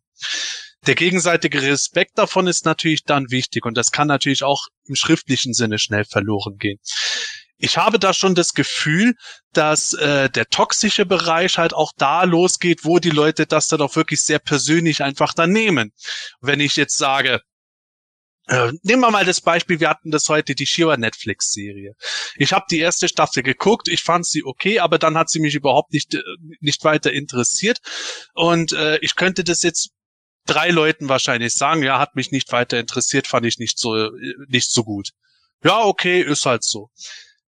Der 0.85 0.95
gegenseitige 0.95 1.61
Respekt 1.63 2.17
davon 2.17 2.47
ist 2.47 2.65
natürlich 2.65 3.03
dann 3.03 3.29
wichtig 3.29 3.65
und 3.65 3.75
das 3.75 3.91
kann 3.91 4.07
natürlich 4.07 4.43
auch 4.43 4.67
im 4.85 4.95
schriftlichen 4.95 5.53
Sinne 5.53 5.79
schnell 5.79 6.05
verloren 6.05 6.57
gehen. 6.57 6.79
Ich 7.57 7.77
habe 7.77 7.97
da 7.99 8.13
schon 8.13 8.35
das 8.35 8.53
Gefühl, 8.53 9.15
dass 9.51 9.93
äh, 9.93 10.29
der 10.29 10.45
toxische 10.47 11.05
Bereich 11.05 11.57
halt 11.57 11.73
auch 11.73 11.91
da 11.97 12.23
losgeht, 12.23 12.85
wo 12.85 12.99
die 12.99 13.09
Leute 13.09 13.47
das 13.47 13.67
dann 13.67 13.81
auch 13.81 13.95
wirklich 13.95 14.21
sehr 14.21 14.39
persönlich 14.39 15.03
einfach 15.03 15.33
dann 15.33 15.51
nehmen. 15.51 15.91
Wenn 16.39 16.59
ich 16.59 16.75
jetzt 16.75 16.97
sage, 16.97 17.41
äh, 18.47 18.71
nehmen 18.83 19.01
wir 19.01 19.11
mal 19.11 19.25
das 19.25 19.41
Beispiel, 19.41 19.79
wir 19.79 19.89
hatten 19.89 20.11
das 20.11 20.29
heute, 20.29 20.55
die 20.55 20.67
Shiva 20.67 20.95
Netflix-Serie. 20.95 21.95
Ich 22.35 22.53
habe 22.53 22.65
die 22.71 22.79
erste 22.79 23.09
Staffel 23.09 23.43
geguckt, 23.43 23.89
ich 23.89 24.03
fand 24.03 24.25
sie 24.25 24.43
okay, 24.43 24.79
aber 24.79 24.99
dann 24.99 25.17
hat 25.17 25.29
sie 25.29 25.39
mich 25.39 25.55
überhaupt 25.55 25.91
nicht, 25.93 26.13
äh, 26.13 26.21
nicht 26.59 26.83
weiter 26.83 27.11
interessiert. 27.11 27.79
Und 28.33 28.71
äh, 28.71 28.99
ich 28.99 29.15
könnte 29.15 29.43
das 29.43 29.63
jetzt 29.63 29.89
drei 30.45 30.69
Leuten 30.69 31.09
wahrscheinlich 31.09 31.55
sagen, 31.55 31.83
ja, 31.83 31.99
hat 31.99 32.15
mich 32.15 32.31
nicht 32.31 32.51
weiter 32.51 32.79
interessiert, 32.79 33.27
fand 33.27 33.45
ich 33.45 33.57
nicht 33.57 33.79
so, 33.79 33.95
äh, 33.95 34.11
nicht 34.47 34.71
so 34.71 34.83
gut. 34.83 35.09
Ja, 35.63 35.83
okay, 35.83 36.21
ist 36.21 36.45
halt 36.45 36.63
so. 36.63 36.89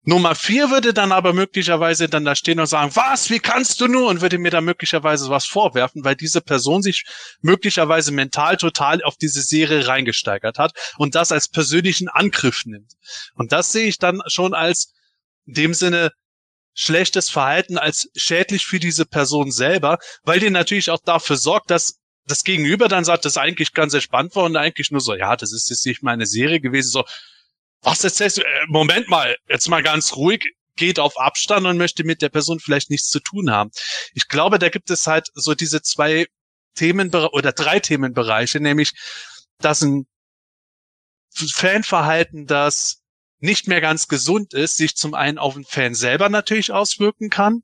Nummer 0.07 0.35
vier 0.35 0.71
würde 0.71 0.93
dann 0.93 1.11
aber 1.11 1.33
möglicherweise 1.33 2.07
dann 2.07 2.23
da 2.23 2.33
stehen 2.33 2.61
und 2.61 2.67
sagen, 2.67 2.95
was, 2.95 3.29
wie 3.29 3.39
kannst 3.39 3.81
du 3.81 3.87
nur? 3.87 4.07
Und 4.07 4.21
würde 4.21 4.37
mir 4.37 4.51
da 4.51 4.61
möglicherweise 4.61 5.29
was 5.29 5.45
vorwerfen, 5.45 6.05
weil 6.05 6.15
diese 6.15 6.39
Person 6.39 6.81
sich 6.81 7.03
möglicherweise 7.41 8.13
mental 8.13 8.55
total 8.55 9.03
auf 9.03 9.17
diese 9.17 9.41
Serie 9.41 9.85
reingesteigert 9.85 10.59
hat 10.59 10.71
und 10.97 11.13
das 11.13 11.33
als 11.33 11.49
persönlichen 11.49 12.07
Angriff 12.07 12.63
nimmt. 12.63 12.93
Und 13.33 13.51
das 13.51 13.73
sehe 13.73 13.87
ich 13.87 13.97
dann 13.97 14.21
schon 14.27 14.53
als 14.53 14.93
in 15.45 15.55
dem 15.55 15.73
Sinne 15.73 16.13
schlechtes 16.73 17.29
Verhalten, 17.29 17.77
als 17.77 18.09
schädlich 18.15 18.65
für 18.65 18.79
diese 18.79 19.05
Person 19.05 19.51
selber, 19.51 19.97
weil 20.23 20.39
die 20.39 20.49
natürlich 20.49 20.89
auch 20.89 21.01
dafür 21.03 21.35
sorgt, 21.35 21.69
dass 21.69 21.99
das 22.25 22.45
Gegenüber 22.45 22.87
dann 22.87 23.03
sagt, 23.03 23.25
das 23.25 23.35
eigentlich 23.35 23.73
ganz 23.73 23.93
entspannt 23.93 24.37
war 24.37 24.45
und 24.45 24.55
eigentlich 24.55 24.89
nur 24.89 25.01
so, 25.01 25.15
ja, 25.15 25.35
das 25.35 25.51
ist 25.51 25.69
jetzt 25.69 25.85
nicht 25.85 26.01
meine 26.01 26.25
Serie 26.25 26.61
gewesen, 26.61 26.91
so, 26.91 27.03
was 27.81 28.03
erzählst 28.03 28.37
du? 28.37 28.41
Äh, 28.41 28.65
Moment 28.67 29.07
mal, 29.09 29.35
jetzt 29.47 29.69
mal 29.69 29.83
ganz 29.83 30.15
ruhig, 30.15 30.43
geht 30.75 30.99
auf 30.99 31.19
Abstand 31.19 31.65
und 31.65 31.77
möchte 31.77 32.03
mit 32.03 32.21
der 32.21 32.29
Person 32.29 32.59
vielleicht 32.59 32.89
nichts 32.89 33.09
zu 33.09 33.19
tun 33.19 33.51
haben. 33.51 33.71
Ich 34.13 34.27
glaube, 34.27 34.59
da 34.59 34.69
gibt 34.69 34.89
es 34.89 35.07
halt 35.07 35.27
so 35.33 35.55
diese 35.55 35.81
zwei 35.81 36.27
Themen 36.75 37.13
oder 37.13 37.51
drei 37.51 37.79
Themenbereiche, 37.79 38.59
nämlich, 38.59 38.93
dass 39.59 39.81
ein 39.81 40.05
Fanverhalten, 41.33 42.45
das 42.45 43.01
nicht 43.39 43.67
mehr 43.67 43.81
ganz 43.81 44.07
gesund 44.07 44.53
ist, 44.53 44.77
sich 44.77 44.95
zum 44.95 45.13
einen 45.13 45.37
auf 45.37 45.53
den 45.53 45.65
Fan 45.65 45.93
selber 45.93 46.29
natürlich 46.29 46.71
auswirken 46.71 47.29
kann, 47.29 47.63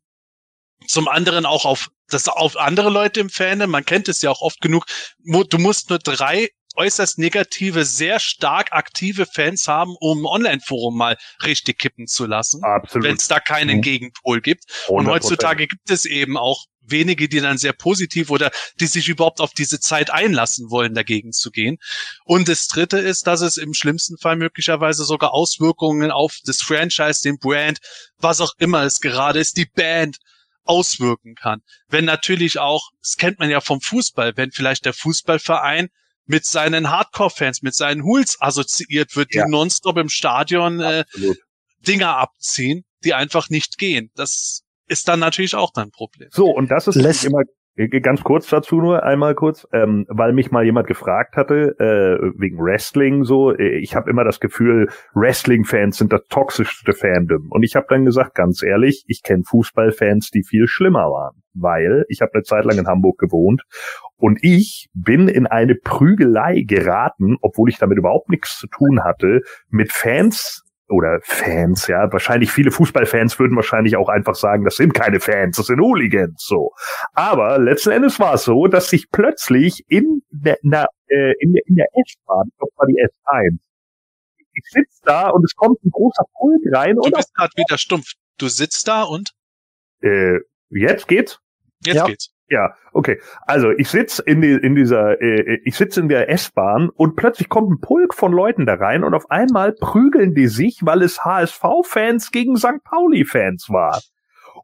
zum 0.88 1.08
anderen 1.08 1.46
auch 1.46 1.66
auf 1.66 1.90
das 2.08 2.28
auf 2.28 2.58
andere 2.58 2.90
Leute 2.90 3.20
im 3.22 3.30
Fandom. 3.30 3.72
Man 3.72 3.86
kennt 3.86 4.08
es 4.08 4.22
ja 4.22 4.30
auch 4.30 4.42
oft 4.42 4.62
genug. 4.62 4.86
Du 5.20 5.58
musst 5.58 5.90
nur 5.90 6.00
drei 6.00 6.50
äußerst 6.76 7.20
negative, 7.20 7.86
sehr 7.86 8.20
stark 8.20 8.72
aktive 8.72 9.26
Fans 9.26 9.68
haben, 9.68 9.96
um 10.00 10.26
Online-Forum 10.26 10.98
mal 10.98 11.18
richtig 11.44 11.80
kippen 11.80 12.08
zu 12.08 12.26
lassen. 12.26 12.62
Wenn 12.94 13.16
es 13.16 13.28
da 13.28 13.40
keinen 13.40 13.78
mhm. 13.78 13.82
Gegenpol 13.82 14.42
gibt. 14.42 14.64
100%. 14.88 14.90
Und 14.90 15.08
heutzutage 15.08 15.68
gibt 15.68 15.90
es 15.90 16.06
eben 16.06 16.38
auch 16.38 16.66
wenige, 16.86 17.30
die 17.30 17.40
dann 17.40 17.58
sehr 17.58 17.74
positiv 17.74 18.30
oder 18.30 18.52
die 18.80 18.88
sich 18.88 19.08
überhaupt 19.08 19.40
auf 19.40 19.54
diese 19.54 19.80
Zeit 19.80 20.12
einlassen 20.12 20.70
wollen, 20.70 20.94
dagegen 20.94 21.32
zu 21.32 21.50
gehen. 21.50 21.78
Und 22.26 22.50
das 22.50 22.68
dritte 22.68 23.00
ist, 23.00 23.28
dass 23.28 23.42
es 23.42 23.58
im 23.58 23.74
schlimmsten 23.74 24.18
Fall 24.18 24.36
möglicherweise 24.36 25.06
sogar 25.06 25.34
Auswirkungen 25.34 26.12
auf 26.12 26.38
das 26.46 26.62
Franchise, 26.62 27.22
den 27.24 27.38
Brand, 27.38 27.80
was 28.18 28.42
auch 28.42 28.52
immer 28.58 28.84
es 28.84 29.00
gerade 29.00 29.40
ist, 29.40 29.58
die 29.58 29.66
Band, 29.66 30.18
auswirken 30.66 31.36
kann. 31.36 31.62
Wenn 31.90 32.06
natürlich 32.06 32.60
auch, 32.60 32.90
das 33.02 33.18
kennt 33.18 33.40
man 33.40 33.50
ja 33.50 33.60
vom 33.60 33.82
Fußball, 33.82 34.38
wenn 34.38 34.52
vielleicht 34.52 34.86
der 34.86 34.94
Fußballverein 34.94 35.90
mit 36.26 36.46
seinen 36.46 36.90
Hardcore-Fans, 36.90 37.62
mit 37.62 37.76
seinen 37.76 38.04
Hools 38.04 38.38
assoziiert 38.40 39.16
wird, 39.16 39.34
die 39.34 39.40
ja. 39.40 39.48
nonstop 39.48 39.98
im 39.98 40.10
Stadion 40.10 40.80
äh, 40.80 41.04
Dinger 41.86 42.18
abziehen, 42.18 42.84
die 43.04 43.14
einfach 43.14 43.50
nicht 43.50 43.78
gehen. 43.78 44.10
Das 44.16 44.64
ist 44.88 45.08
dann 45.08 45.20
natürlich 45.20 45.56
auch 45.56 45.72
ein 45.76 45.92
Problem. 45.92 46.30
So, 46.32 46.50
und 46.50 46.70
das 46.70 46.88
ist 46.88 46.96
immer 47.26 47.42
äh, 47.42 47.46
ganz 47.76 48.24
kurz 48.24 48.50
dazu 48.50 48.78
nur 48.78 49.04
einmal 49.04 49.36
kurz, 49.36 49.68
ähm, 49.74 50.06
weil 50.08 50.34
mich 50.34 50.52
mal 50.52 50.64
jemand 50.64 50.88
gefragt 50.88 51.36
hatte 51.36 51.76
äh, 51.80 52.40
wegen 52.40 52.60
Wrestling 52.60 53.24
so. 53.24 53.52
Äh, 53.52 53.80
ich 53.80 53.96
habe 53.96 54.10
immer 54.10 54.24
das 54.24 54.40
Gefühl, 54.40 54.90
Wrestling-Fans 55.14 55.98
sind 55.98 56.14
das 56.14 56.22
toxischste 56.30 56.94
Fandom. 56.94 57.48
Und 57.50 57.64
ich 57.64 57.76
habe 57.76 57.88
dann 57.90 58.06
gesagt, 58.06 58.36
ganz 58.36 58.62
ehrlich, 58.62 59.04
ich 59.08 59.24
kenne 59.24 59.44
Fußballfans, 59.46 60.30
die 60.30 60.44
viel 60.44 60.68
schlimmer 60.68 61.10
waren, 61.10 61.42
weil 61.54 62.06
ich 62.10 62.22
habe 62.22 62.32
eine 62.36 62.44
Zeit 62.44 62.66
lang 62.66 62.78
in 62.78 62.88
Hamburg 62.88 63.18
gewohnt 63.18 63.64
und 64.18 64.40
ich 64.42 64.88
bin 64.94 65.28
in 65.28 65.48
eine 65.48 65.76
Prügelei 65.76 66.62
geraten, 66.66 67.38
obwohl 67.42 67.70
ich 67.70 67.78
damit 67.78 67.98
überhaupt 67.98 68.30
nichts 68.30 68.58
zu 68.58 68.68
tun 68.68 69.04
hatte, 69.04 69.42
mit 69.70 69.92
Fans 69.92 70.64
oder 70.94 71.20
Fans, 71.24 71.88
ja, 71.88 72.12
wahrscheinlich 72.12 72.52
viele 72.52 72.72
Fußballfans 72.72 73.40
würden 73.40 73.56
wahrscheinlich 73.56 73.98
auch 73.98 74.10
einfach 74.10 74.36
sagen, 74.36 74.64
das 74.64 74.76
sind 74.76 74.94
keine 74.94 75.20
Fans, 75.20 75.58
das 75.58 75.68
sind 75.68 75.82
Hooligans, 75.82 76.44
so. 76.46 76.72
Aber 77.14 77.60
letzten 77.60 77.92
Endes 77.92 78.20
war 78.20 78.36
es 78.36 78.44
so, 78.44 78.68
dass 78.68 78.90
sich 78.90 79.10
plötzlich 79.12 79.84
in 79.88 80.22
der, 80.30 80.58
na, 80.62 80.86
äh, 81.08 81.34
in 81.40 81.54
der, 81.54 81.64
in 81.66 81.76
der 81.76 81.88
S-Bahn, 81.94 82.48
ich 82.50 82.58
glaube, 82.58 82.74
war 82.78 82.88
die 82.88 83.02
S1, 83.02 83.58
ich 84.54 84.64
sitze 84.70 85.02
da 85.04 85.30
und 85.30 85.44
es 85.44 85.56
kommt 85.56 85.84
ein 85.84 85.90
großer 85.90 86.24
Pulk 86.38 86.62
rein. 86.72 86.96
Du 86.96 87.02
und 87.02 87.16
bist 87.16 87.34
gerade 87.34 87.52
wieder 87.56 87.78
stumpf. 87.78 88.14
Du 88.38 88.48
sitzt 88.48 88.88
da 88.88 89.04
und? 89.04 89.32
Äh, 90.02 90.40
jetzt 90.70 91.08
geht's? 91.08 91.40
Jetzt 91.84 91.96
ja. 91.96 92.06
geht's. 92.06 92.30
Ja, 92.54 92.76
okay. 92.92 93.20
Also 93.48 93.72
ich 93.72 93.90
sitz 93.90 94.20
in, 94.20 94.40
die, 94.40 94.52
in 94.52 94.76
dieser, 94.76 95.20
äh, 95.20 95.60
ich 95.66 95.76
sitze 95.76 96.02
in 96.02 96.08
der 96.08 96.30
S-Bahn 96.30 96.90
und 96.90 97.16
plötzlich 97.16 97.50
kommt 97.50 97.72
ein 97.72 97.82
Pulk 97.82 98.14
von 98.14 98.32
Leuten 98.32 98.68
da 98.68 98.76
rein 98.76 99.04
und 99.04 99.16
auf 99.16 99.32
einmal 99.32 99.74
prügeln 99.74 100.36
die 100.36 100.46
sich, 100.46 100.82
weil 100.84 101.02
es 101.02 101.26
HSV-Fans 101.26 102.30
gegen 102.30 102.56
St. 102.56 102.84
Pauli-Fans 102.84 103.72
war. 103.72 104.00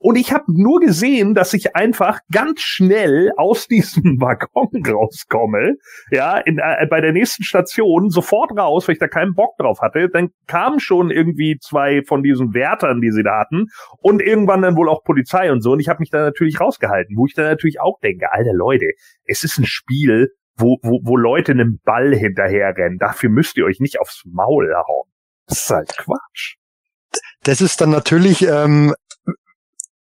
Und 0.02 0.16
ich 0.16 0.32
habe 0.32 0.46
nur 0.48 0.80
gesehen, 0.80 1.36
dass 1.36 1.54
ich 1.54 1.76
einfach 1.76 2.20
ganz 2.32 2.62
schnell 2.62 3.32
aus 3.36 3.68
diesem 3.68 4.04
Waggon 4.22 4.70
rauskomme, 4.88 5.76
ja, 6.10 6.38
in, 6.38 6.58
äh, 6.58 6.88
bei 6.90 7.02
der 7.02 7.12
nächsten 7.12 7.44
Station 7.44 8.10
sofort 8.10 8.58
raus, 8.58 8.88
weil 8.88 8.94
ich 8.94 9.00
da 9.00 9.10
keinen 9.10 9.36
Bock 9.36 9.58
drauf 9.58 9.82
hatte. 9.82 10.08
Dann 10.10 10.30
kamen 10.48 10.80
schon 10.80 11.12
irgendwie 11.12 11.58
zwei 11.60 12.02
von 12.08 12.24
diesen 12.24 12.54
Wärtern, 12.54 13.02
die 13.02 13.12
sie 13.12 13.24
da 13.24 13.40
hatten, 13.40 13.68
und 13.98 14.22
irgendwann 14.22 14.62
dann 14.62 14.78
wohl 14.78 14.90
auch 14.90 15.04
Polizei 15.04 15.52
und 15.52 15.62
so. 15.62 15.72
Und 15.72 15.82
ich 15.82 15.90
habe 15.90 16.00
mich 16.00 16.10
da 16.10 16.22
natürlich 16.22 16.62
rausgehalten, 16.62 17.18
wo 17.18 17.26
ich 17.26 17.34
dann 17.34 17.46
natürlich 17.46 17.82
auch 17.82 18.00
denke, 18.00 18.32
alter 18.32 18.54
Leute, 18.54 18.86
es 19.26 19.44
ist 19.44 19.58
ein 19.58 19.66
Spiel, 19.66 20.30
wo, 20.56 20.78
wo, 20.82 21.02
wo 21.04 21.18
Leute 21.18 21.52
einem 21.52 21.80
Ball 21.84 22.16
hinterherrennen. 22.16 23.00
Dafür 23.00 23.30
müsst 23.30 23.58
ihr 23.58 23.66
euch 23.66 23.82
nicht 23.82 24.00
aufs 24.00 24.24
Maul 24.26 24.74
hauen. 24.74 25.10
Das 25.48 25.64
ist 25.64 25.70
halt 25.70 25.90
Quatsch. 25.98 26.56
Das 27.44 27.62
ist 27.62 27.82
dann 27.82 27.90
natürlich 27.90 28.46
ähm, 28.48 28.94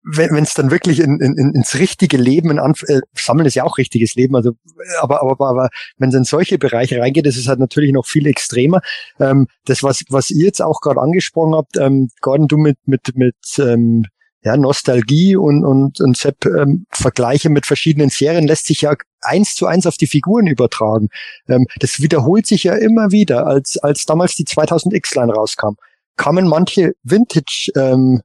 wenn 0.05 0.43
es 0.43 0.55
dann 0.55 0.71
wirklich 0.71 1.01
in, 1.01 1.19
in, 1.19 1.55
ins 1.55 1.79
richtige 1.79 2.19
Leben, 2.19 2.51
in 2.51 2.59
Anf 2.59 2.83
äh, 2.83 3.01
Sammeln 3.15 3.47
ist 3.47 3.55
ja 3.55 3.65
auch 3.65 3.79
richtiges 3.79 4.15
Leben, 4.15 4.37
also 4.37 4.53
aber, 5.01 5.23
aber, 5.23 5.49
aber 5.49 5.69
wenn 5.97 6.11
es 6.11 6.15
in 6.15 6.25
solche 6.25 6.59
Bereiche 6.59 7.01
reingeht, 7.01 7.27
ist 7.27 7.49
halt 7.49 7.59
natürlich 7.59 7.93
noch 7.93 8.07
viel 8.07 8.27
extremer. 8.27 8.81
Ähm, 9.19 9.47
das, 9.65 9.83
was, 9.83 10.05
was 10.11 10.31
ihr 10.31 10.45
jetzt 10.45 10.61
auch 10.61 10.81
gerade 10.81 11.01
angesprochen 11.01 11.55
habt, 11.55 11.79
ähm, 11.79 12.11
Gordon, 12.21 12.49
du 12.49 12.59
mit, 12.59 12.77
mit, 12.85 13.17
mit 13.17 13.37
ähm, 13.59 14.05
ja, 14.43 14.59
Nostalgie 14.59 15.37
und, 15.37 15.65
und, 15.65 16.03
und 16.03 16.17
Sepp, 16.19 16.45
ähm, 16.45 16.85
Vergleiche 16.91 17.49
mit 17.49 17.65
verschiedenen 17.65 18.11
Serien 18.11 18.47
lässt 18.47 18.67
sich 18.67 18.83
ja 18.83 18.95
eins 19.23 19.55
zu 19.55 19.67
eins 19.67 19.87
auf 19.87 19.97
die 19.97 20.07
Figuren 20.07 20.47
übertragen. 20.47 21.09
Ähm, 21.49 21.67
das 21.81 22.03
wiederholt 22.03 22.47
sich 22.47 22.65
ja 22.65 22.75
immer 22.75 23.11
wieder, 23.11 23.47
als, 23.47 23.79
als 23.79 24.05
damals 24.05 24.35
die 24.35 24.45
2000 24.45 24.93
X-Line 24.95 25.33
rauskam 25.33 25.77
kamen 26.17 26.47
manche 26.47 26.93
Vintage 27.03 27.73
ähm, 27.77 28.23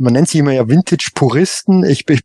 man 0.00 0.14
nennt 0.14 0.28
sie 0.28 0.38
immer 0.38 0.52
ja 0.52 0.66
Vintage-Puristen. 0.66 1.84
Ich, 1.84 2.08
ich, 2.08 2.20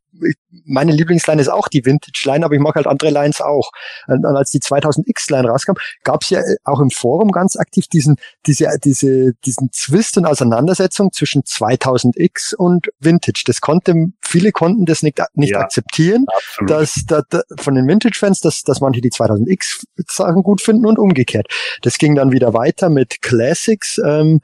meine 0.65 0.93
Lieblingsline 0.93 1.41
ist 1.41 1.49
auch 1.49 1.67
die 1.67 1.85
Vintage-Line, 1.85 2.45
aber 2.45 2.55
ich 2.55 2.61
mag 2.61 2.75
halt 2.75 2.87
andere 2.87 3.09
Lines 3.09 3.41
auch. 3.41 3.71
Und, 4.07 4.25
und 4.25 4.35
als 4.35 4.49
die 4.49 4.59
2000X-Line 4.59 5.49
rauskam, 5.49 5.73
gab 6.03 6.23
es 6.23 6.29
ja 6.29 6.39
äh, 6.39 6.55
auch 6.63 6.79
im 6.79 6.89
Forum 6.89 7.31
ganz 7.31 7.57
aktiv 7.57 7.87
diesen, 7.87 8.15
diese, 8.45 8.69
diese, 8.81 9.33
diesen 9.45 9.73
Zwist 9.73 10.17
und 10.17 10.25
Auseinandersetzung 10.25 11.11
zwischen 11.11 11.43
2000X 11.43 12.55
und 12.55 12.87
Vintage. 12.99 13.43
Das 13.45 13.59
konnte, 13.59 13.93
viele 14.21 14.53
konnten 14.53 14.85
das 14.85 15.03
nicht, 15.03 15.21
nicht 15.33 15.51
ja, 15.51 15.59
akzeptieren, 15.59 16.25
dass, 16.67 17.03
dass, 17.05 17.25
dass, 17.29 17.43
von 17.59 17.75
den 17.75 17.87
Vintage-Fans, 17.87 18.39
dass, 18.39 18.61
dass 18.61 18.79
manche 18.79 19.01
die 19.01 19.11
2000X-Sachen 19.11 20.43
gut 20.43 20.61
finden 20.61 20.85
und 20.85 20.97
umgekehrt. 20.97 21.47
Das 21.81 21.97
ging 21.97 22.15
dann 22.15 22.31
wieder 22.31 22.53
weiter 22.53 22.89
mit 22.89 23.21
Classics, 23.21 23.99
ähm, 24.03 24.39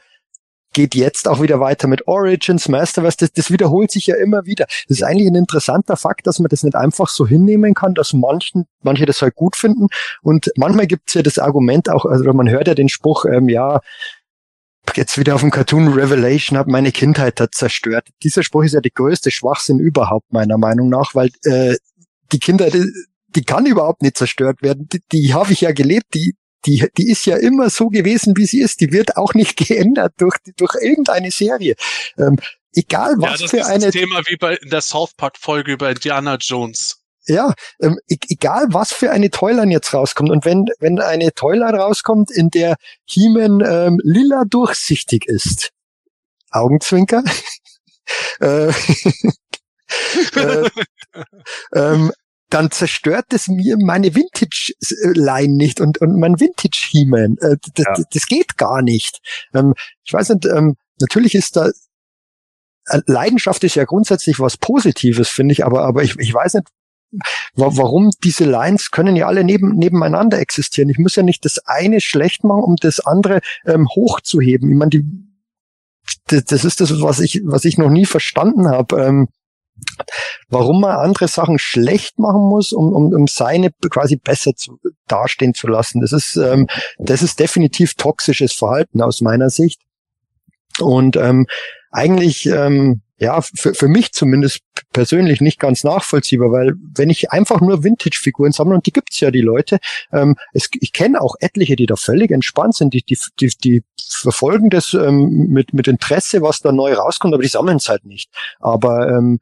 geht 0.73 0.95
jetzt 0.95 1.27
auch 1.27 1.41
wieder 1.41 1.59
weiter 1.59 1.87
mit 1.87 2.07
Origins, 2.07 2.69
Masterverse, 2.69 3.17
das, 3.19 3.33
das 3.33 3.51
wiederholt 3.51 3.91
sich 3.91 4.07
ja 4.07 4.15
immer 4.15 4.45
wieder. 4.45 4.65
Das 4.87 4.97
ist 4.97 5.03
eigentlich 5.03 5.27
ein 5.27 5.35
interessanter 5.35 5.97
Fakt, 5.97 6.27
dass 6.27 6.39
man 6.39 6.49
das 6.49 6.63
nicht 6.63 6.75
einfach 6.75 7.09
so 7.09 7.27
hinnehmen 7.27 7.73
kann, 7.73 7.93
dass 7.93 8.13
manchen, 8.13 8.65
manche 8.81 9.05
das 9.05 9.21
halt 9.21 9.35
gut 9.35 9.55
finden. 9.55 9.87
Und 10.21 10.51
manchmal 10.55 10.87
gibt's 10.87 11.13
ja 11.13 11.21
das 11.21 11.39
Argument 11.39 11.89
auch, 11.89 12.05
also 12.05 12.31
man 12.33 12.49
hört 12.49 12.67
ja 12.67 12.75
den 12.75 12.89
Spruch, 12.89 13.25
ähm, 13.25 13.49
ja, 13.49 13.81
jetzt 14.95 15.17
wieder 15.17 15.35
auf 15.35 15.41
dem 15.41 15.51
Cartoon 15.51 15.93
Revelation 15.93 16.57
hat 16.57 16.67
meine 16.67 16.91
Kindheit 16.91 17.39
da 17.39 17.49
zerstört. 17.49 18.09
Dieser 18.23 18.43
Spruch 18.43 18.63
ist 18.63 18.73
ja 18.73 18.81
die 18.81 18.93
größte 18.93 19.31
Schwachsinn 19.31 19.79
überhaupt 19.79 20.33
meiner 20.33 20.57
Meinung 20.57 20.89
nach, 20.89 21.15
weil 21.15 21.29
äh, 21.43 21.75
die 22.31 22.39
Kindheit, 22.39 22.75
die, 23.35 23.43
kann 23.43 23.65
überhaupt 23.65 24.01
nicht 24.01 24.17
zerstört 24.17 24.61
werden. 24.61 24.87
Die, 24.91 25.01
die 25.11 25.33
habe 25.33 25.53
ich 25.53 25.61
ja 25.61 25.71
gelebt, 25.71 26.13
die, 26.13 26.35
die, 26.65 26.87
die 26.97 27.09
ist 27.09 27.25
ja 27.25 27.37
immer 27.37 27.69
so 27.69 27.89
gewesen, 27.89 28.37
wie 28.37 28.45
sie 28.45 28.61
ist. 28.61 28.81
Die 28.81 28.91
wird 28.91 29.17
auch 29.17 29.33
nicht 29.33 29.57
geändert 29.67 30.13
durch, 30.17 30.35
durch 30.57 30.75
irgendeine 30.81 31.31
Serie. 31.31 31.75
Ähm, 32.17 32.37
egal 32.73 33.15
was 33.17 33.31
ja, 33.31 33.37
das 33.37 33.51
für 33.51 33.57
ist 33.57 33.65
eine. 33.67 33.85
Das 33.85 33.93
Thema 33.93 34.21
wie 34.27 34.37
bei 34.37 34.55
in 34.55 34.69
der 34.69 34.81
South 34.81 35.13
Park 35.15 35.37
Folge 35.37 35.73
über 35.73 35.89
Indiana 35.89 36.37
Jones. 36.39 36.97
Ja, 37.27 37.53
ähm, 37.79 37.99
e 38.07 38.17
egal 38.29 38.67
was 38.71 38.93
für 38.93 39.11
eine 39.11 39.29
Toyline 39.29 39.71
jetzt 39.71 39.93
rauskommt 39.93 40.31
und 40.31 40.43
wenn 40.43 40.65
wenn 40.79 40.99
eine 40.99 41.31
Toyline 41.33 41.77
rauskommt, 41.77 42.31
in 42.31 42.49
der 42.49 42.77
He-Man 43.05 43.61
ähm, 43.63 43.99
lila 44.03 44.43
durchsichtig 44.49 45.27
ist, 45.27 45.69
Augenzwinker, 46.49 47.23
äh, 48.39 48.69
äh, 50.35 50.69
ähm, 51.75 52.11
dann 52.51 52.69
zerstört 52.69 53.27
es 53.33 53.47
mir 53.47 53.77
meine 53.79 54.13
Vintage-Line 54.13 55.55
nicht 55.55 55.81
und, 55.81 55.99
und 55.99 56.19
mein 56.19 56.39
Vintage-He-Man. 56.39 57.37
Äh, 57.39 57.57
das, 57.75 57.85
ja. 57.85 58.05
das, 58.11 58.25
geht 58.27 58.57
gar 58.57 58.81
nicht. 58.81 59.19
Ähm, 59.53 59.73
ich 60.03 60.13
weiß 60.13 60.29
nicht, 60.29 60.45
ähm, 60.45 60.75
natürlich 60.99 61.33
ist 61.33 61.55
da 61.55 61.69
äh, 62.87 63.01
Leidenschaft 63.05 63.63
ist 63.63 63.75
ja 63.75 63.85
grundsätzlich 63.85 64.39
was 64.39 64.57
Positives, 64.57 65.29
finde 65.29 65.53
ich, 65.53 65.65
aber, 65.65 65.83
aber 65.83 66.03
ich, 66.03 66.17
ich 66.19 66.33
weiß 66.33 66.55
nicht, 66.55 66.67
warum 67.55 68.11
diese 68.23 68.45
Lines 68.45 68.91
können 68.91 69.15
ja 69.15 69.27
alle 69.27 69.43
neben, 69.43 69.75
nebeneinander 69.75 70.39
existieren. 70.39 70.89
Ich 70.89 70.97
muss 70.97 71.15
ja 71.15 71.23
nicht 71.23 71.43
das 71.45 71.59
eine 71.65 72.01
schlecht 72.01 72.43
machen, 72.43 72.63
um 72.63 72.75
das 72.77 72.99
andere 72.99 73.41
ähm, 73.65 73.87
hochzuheben. 73.87 74.69
Ich 74.69 74.77
meine, 74.77 74.89
die, 74.89 75.05
das 76.27 76.65
ist 76.65 76.81
das, 76.81 77.01
was 77.01 77.19
ich, 77.19 77.41
was 77.45 77.65
ich 77.65 77.77
noch 77.77 77.89
nie 77.89 78.05
verstanden 78.05 78.67
habe. 78.67 79.01
Ähm, 79.01 79.27
warum 80.49 80.81
man 80.81 80.91
andere 80.91 81.27
Sachen 81.27 81.59
schlecht 81.59 82.19
machen 82.19 82.41
muss, 82.41 82.71
um, 82.71 82.93
um, 82.93 83.13
um 83.13 83.27
seine 83.27 83.71
quasi 83.89 84.17
besser 84.17 84.53
zu, 84.55 84.79
dastehen 85.07 85.53
zu 85.53 85.67
lassen. 85.67 86.01
Das 86.01 86.11
ist, 86.11 86.35
ähm, 86.35 86.67
das 86.97 87.21
ist 87.21 87.39
definitiv 87.39 87.95
toxisches 87.95 88.53
Verhalten 88.53 89.01
aus 89.01 89.21
meiner 89.21 89.49
Sicht. 89.49 89.81
Und 90.79 91.17
ähm, 91.17 91.47
eigentlich 91.91 92.45
ähm, 92.45 93.01
ja, 93.21 93.39
für, 93.41 93.75
für 93.75 93.87
mich 93.87 94.13
zumindest 94.13 94.61
persönlich 94.93 95.41
nicht 95.41 95.59
ganz 95.59 95.83
nachvollziehbar, 95.83 96.51
weil 96.51 96.73
wenn 96.95 97.11
ich 97.11 97.31
einfach 97.31 97.61
nur 97.61 97.83
Vintage-Figuren 97.83 98.51
sammle, 98.51 98.73
und 98.73 98.87
die 98.87 98.91
gibt's 98.91 99.19
ja, 99.19 99.29
die 99.29 99.41
Leute, 99.41 99.77
ähm, 100.11 100.35
es, 100.53 100.69
ich 100.79 100.91
kenne 100.91 101.21
auch 101.21 101.35
etliche, 101.39 101.75
die 101.75 101.85
da 101.85 101.95
völlig 101.95 102.31
entspannt 102.31 102.75
sind, 102.75 102.95
die, 102.95 103.03
die, 103.03 103.19
die, 103.39 103.53
die 103.63 103.83
verfolgen 103.99 104.71
das 104.71 104.95
ähm, 104.95 105.47
mit, 105.49 105.71
mit 105.71 105.87
Interesse, 105.87 106.41
was 106.41 106.61
da 106.61 106.71
neu 106.71 106.93
rauskommt, 106.93 107.35
aber 107.35 107.43
die 107.43 107.49
sammeln 107.49 107.77
es 107.77 107.89
halt 107.89 108.05
nicht. 108.05 108.31
Aber 108.59 109.07
ähm, 109.07 109.39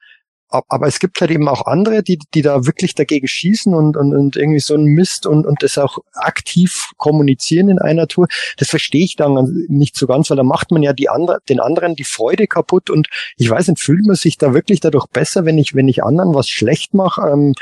aber 0.49 0.87
es 0.87 0.99
gibt 0.99 1.21
halt 1.21 1.31
eben 1.31 1.47
auch 1.47 1.65
andere, 1.65 2.01
die, 2.01 2.19
die 2.33 2.41
da 2.41 2.65
wirklich 2.65 2.95
dagegen 2.95 3.27
schießen 3.27 3.73
und, 3.73 3.95
und, 3.95 4.15
und 4.15 4.35
irgendwie 4.35 4.59
so 4.59 4.75
ein 4.75 4.85
Mist 4.85 5.25
und, 5.25 5.45
und 5.45 5.61
das 5.61 5.77
auch 5.77 5.99
aktiv 6.13 6.89
kommunizieren 6.97 7.69
in 7.69 7.79
einer 7.79 8.07
Tour. 8.07 8.27
Das 8.57 8.69
verstehe 8.69 9.03
ich 9.03 9.15
dann 9.15 9.65
nicht 9.67 9.95
so 9.95 10.07
ganz, 10.07 10.29
weil 10.29 10.37
da 10.37 10.43
macht 10.43 10.71
man 10.71 10.81
ja 10.81 10.93
die 10.93 11.09
andere, 11.09 11.39
den 11.47 11.59
anderen 11.59 11.95
die 11.95 12.03
Freude 12.03 12.47
kaputt 12.47 12.89
und 12.89 13.07
ich 13.37 13.49
weiß 13.49 13.67
nicht, 13.67 13.79
fühlt 13.79 14.05
man 14.05 14.15
sich 14.15 14.37
da 14.37 14.53
wirklich 14.53 14.79
dadurch 14.79 15.07
besser, 15.07 15.45
wenn 15.45 15.57
ich, 15.57 15.75
wenn 15.75 15.87
ich 15.87 16.03
anderen 16.03 16.33
was 16.33 16.49
schlecht 16.49 16.93
mache? 16.93 17.21
Ähm, 17.29 17.53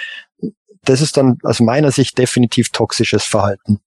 das 0.83 1.01
ist 1.01 1.17
dann 1.17 1.37
aus 1.43 1.59
meiner 1.59 1.91
Sicht 1.91 2.17
definitiv 2.17 2.69
toxisches 2.69 3.25
Verhalten. 3.25 3.79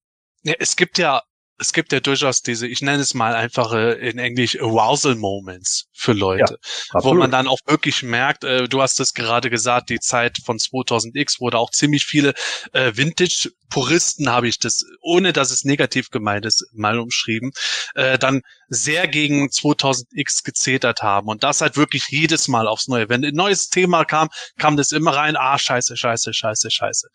Ja, 0.43 0.55
es 0.59 0.77
gibt 0.77 0.99
ja 0.99 1.23
es 1.61 1.75
gibt 1.75 1.93
ja 1.93 2.01
durchaus 2.01 2.43
diese, 2.43 2.67
ich 2.67 2.81
nenne 2.81 3.03
es 3.03 3.13
mal 3.13 3.35
einfach 3.35 3.73
in 3.73 4.19
Englisch 4.19 4.59
Arousal 4.59 5.15
Moments 5.15 5.85
für 5.93 6.15
Leute, 6.15 6.59
ja, 6.95 7.05
wo 7.05 7.13
man 7.13 7.31
dann 7.31 7.47
auch 7.47 7.59
wirklich 7.67 8.03
merkt, 8.03 8.45
äh, 8.45 8.67
du 8.67 8.81
hast 8.81 8.99
es 8.99 9.13
gerade 9.13 9.51
gesagt, 9.51 9.91
die 9.91 10.01
Zeit 10.01 10.39
von 10.45 10.57
2000X 10.57 11.39
wurde 11.41 11.59
auch 11.59 11.71
ziemlich 11.71 12.07
viele 12.07 12.33
äh, 12.73 12.93
Vintage-Puristen, 12.97 14.31
habe 14.31 14.49
ich 14.49 14.59
das, 14.59 14.85
ohne 15.03 15.35
dass 15.35 15.51
es 15.51 15.65
negativ 15.65 16.09
gemeint 16.11 16.47
ist, 16.47 16.67
mal 16.73 16.99
umschrieben, 16.99 17.53
äh, 17.95 18.19
dann 18.19 18.41
sehr 18.69 19.07
gegen 19.07 19.49
2000X 19.49 20.45
gezetert 20.45 21.03
haben 21.03 21.29
und 21.29 21.45
das 21.45 21.61
halt 21.61 21.77
wirklich 21.77 22.05
jedes 22.09 22.49
Mal 22.49 22.69
aufs 22.69 22.89
Neue. 22.89 23.11
Wenn 23.11 23.23
ein 23.23 23.35
neues 23.35 23.69
Thema 23.69 24.05
kam, 24.07 24.29
kam 24.59 24.79
das 24.79 24.93
immer 24.93 25.15
rein, 25.15 25.37
ah, 25.37 25.59
scheiße, 25.59 25.97
scheiße, 25.97 26.33
scheiße, 26.33 26.71
scheiße. 26.71 27.09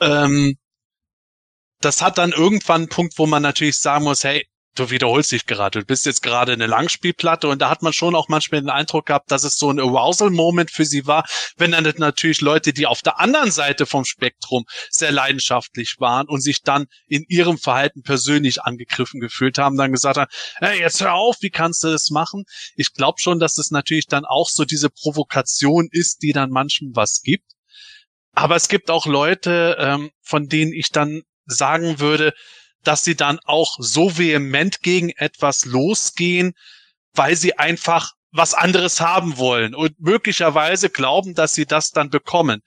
Ähm, 0.00 0.56
das 1.84 2.02
hat 2.02 2.18
dann 2.18 2.32
irgendwann 2.32 2.82
einen 2.82 2.88
Punkt, 2.88 3.18
wo 3.18 3.26
man 3.26 3.42
natürlich 3.42 3.76
sagen 3.76 4.04
muss, 4.04 4.24
hey, 4.24 4.46
du 4.74 4.90
wiederholst 4.90 5.32
dich 5.32 5.46
gerade. 5.46 5.80
Du 5.80 5.84
bist 5.84 6.06
jetzt 6.06 6.22
gerade 6.22 6.52
eine 6.52 6.66
Langspielplatte 6.66 7.48
und 7.48 7.60
da 7.60 7.68
hat 7.68 7.82
man 7.82 7.92
schon 7.92 8.14
auch 8.14 8.28
manchmal 8.28 8.62
den 8.62 8.70
Eindruck 8.70 9.06
gehabt, 9.06 9.30
dass 9.30 9.44
es 9.44 9.58
so 9.58 9.70
ein 9.70 9.78
Arousal-Moment 9.78 10.70
für 10.70 10.84
sie 10.84 11.06
war, 11.06 11.26
wenn 11.56 11.72
dann 11.72 11.92
natürlich 11.98 12.40
Leute, 12.40 12.72
die 12.72 12.86
auf 12.86 13.02
der 13.02 13.20
anderen 13.20 13.50
Seite 13.50 13.86
vom 13.86 14.04
Spektrum 14.04 14.64
sehr 14.90 15.12
leidenschaftlich 15.12 15.96
waren 15.98 16.26
und 16.28 16.40
sich 16.40 16.62
dann 16.62 16.86
in 17.06 17.24
ihrem 17.28 17.58
Verhalten 17.58 18.02
persönlich 18.02 18.62
angegriffen 18.62 19.20
gefühlt 19.20 19.58
haben, 19.58 19.76
dann 19.76 19.92
gesagt 19.92 20.16
haben, 20.16 20.30
hey, 20.56 20.80
jetzt 20.80 21.00
hör 21.00 21.14
auf, 21.14 21.36
wie 21.40 21.50
kannst 21.50 21.84
du 21.84 21.88
das 21.88 22.10
machen? 22.10 22.44
Ich 22.74 22.94
glaube 22.94 23.20
schon, 23.20 23.38
dass 23.38 23.58
es 23.58 23.70
natürlich 23.70 24.06
dann 24.06 24.24
auch 24.24 24.48
so 24.48 24.64
diese 24.64 24.90
Provokation 24.90 25.88
ist, 25.90 26.22
die 26.22 26.32
dann 26.32 26.50
manchem 26.50 26.92
was 26.94 27.20
gibt. 27.22 27.52
Aber 28.34 28.56
es 28.56 28.68
gibt 28.68 28.90
auch 28.90 29.04
Leute, 29.04 29.76
ähm, 29.78 30.10
von 30.22 30.48
denen 30.48 30.72
ich 30.72 30.88
dann 30.88 31.22
sagen 31.46 32.00
würde, 32.00 32.32
dass 32.84 33.04
sie 33.04 33.14
dann 33.14 33.38
auch 33.44 33.76
so 33.78 34.18
vehement 34.18 34.80
gegen 34.80 35.10
etwas 35.10 35.64
losgehen, 35.64 36.54
weil 37.14 37.36
sie 37.36 37.58
einfach 37.58 38.12
was 38.32 38.54
anderes 38.54 39.00
haben 39.00 39.36
wollen 39.36 39.74
und 39.74 40.00
möglicherweise 40.00 40.90
glauben, 40.90 41.34
dass 41.34 41.54
sie 41.54 41.66
das 41.66 41.90
dann 41.90 42.10
bekommen. 42.10 42.62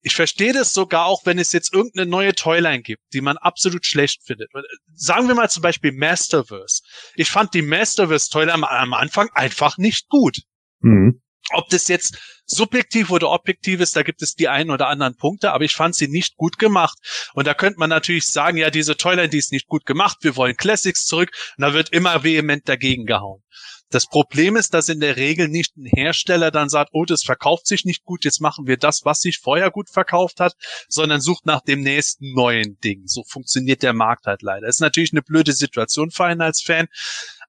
Ich 0.00 0.14
verstehe 0.14 0.52
das 0.52 0.72
sogar 0.72 1.06
auch, 1.06 1.26
wenn 1.26 1.38
es 1.38 1.52
jetzt 1.52 1.72
irgendeine 1.74 2.08
neue 2.08 2.34
Toyline 2.34 2.82
gibt, 2.82 3.02
die 3.12 3.20
man 3.20 3.36
absolut 3.36 3.84
schlecht 3.84 4.22
findet. 4.24 4.50
Sagen 4.94 5.26
wir 5.28 5.34
mal 5.34 5.50
zum 5.50 5.62
Beispiel 5.62 5.92
Masterverse. 5.92 6.82
Ich 7.16 7.28
fand 7.28 7.54
die 7.54 7.62
Masterverse 7.62 8.30
Toyline 8.30 8.68
am 8.68 8.94
Anfang 8.94 9.28
einfach 9.34 9.78
nicht 9.78 10.08
gut. 10.08 10.38
Mhm. 10.80 11.20
Ob 11.52 11.68
das 11.68 11.88
jetzt 11.88 12.18
subjektiv 12.44 13.10
oder 13.10 13.30
objektiv 13.30 13.80
ist, 13.80 13.96
da 13.96 14.02
gibt 14.02 14.22
es 14.22 14.34
die 14.34 14.48
einen 14.48 14.70
oder 14.70 14.88
anderen 14.88 15.16
Punkte, 15.16 15.52
aber 15.52 15.64
ich 15.64 15.74
fand 15.74 15.94
sie 15.94 16.08
nicht 16.08 16.36
gut 16.36 16.58
gemacht. 16.58 16.98
Und 17.34 17.46
da 17.46 17.54
könnte 17.54 17.78
man 17.78 17.90
natürlich 17.90 18.26
sagen, 18.26 18.56
ja, 18.56 18.70
diese 18.70 18.96
Toyline, 18.96 19.28
die 19.28 19.38
ist 19.38 19.52
nicht 19.52 19.68
gut 19.68 19.86
gemacht, 19.86 20.18
wir 20.22 20.36
wollen 20.36 20.56
Classics 20.56 21.06
zurück, 21.06 21.30
und 21.56 21.62
da 21.62 21.72
wird 21.72 21.90
immer 21.90 22.24
vehement 22.24 22.68
dagegen 22.68 23.06
gehauen. 23.06 23.42
Das 23.90 24.06
Problem 24.06 24.56
ist, 24.56 24.74
dass 24.74 24.88
in 24.88 24.98
der 24.98 25.16
Regel 25.16 25.46
nicht 25.46 25.76
ein 25.76 25.86
Hersteller 25.86 26.50
dann 26.50 26.68
sagt, 26.68 26.90
oh, 26.92 27.04
das 27.04 27.22
verkauft 27.22 27.68
sich 27.68 27.84
nicht 27.84 28.02
gut, 28.02 28.24
jetzt 28.24 28.40
machen 28.40 28.66
wir 28.66 28.76
das, 28.76 29.04
was 29.04 29.20
sich 29.20 29.38
vorher 29.38 29.70
gut 29.70 29.88
verkauft 29.88 30.40
hat, 30.40 30.54
sondern 30.88 31.20
sucht 31.20 31.46
nach 31.46 31.60
dem 31.60 31.82
nächsten 31.82 32.32
neuen 32.34 32.78
Ding. 32.80 33.02
So 33.06 33.22
funktioniert 33.22 33.84
der 33.84 33.92
Markt 33.92 34.26
halt 34.26 34.42
leider. 34.42 34.66
Ist 34.66 34.80
natürlich 34.80 35.12
eine 35.12 35.22
blöde 35.22 35.52
Situation 35.52 36.10
für 36.10 36.24
einen 36.24 36.40
als 36.40 36.62
Fan, 36.62 36.88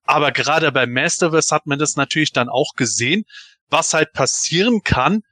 aber 0.04 0.30
gerade 0.30 0.70
bei 0.70 0.86
Masterverse 0.86 1.52
hat 1.54 1.66
man 1.66 1.80
das 1.80 1.96
natürlich 1.96 2.32
dann 2.32 2.48
auch 2.48 2.74
gesehen, 2.76 3.24
was 3.70 3.94
halt 3.94 4.12
passieren 4.12 4.82
kann, 4.82 5.22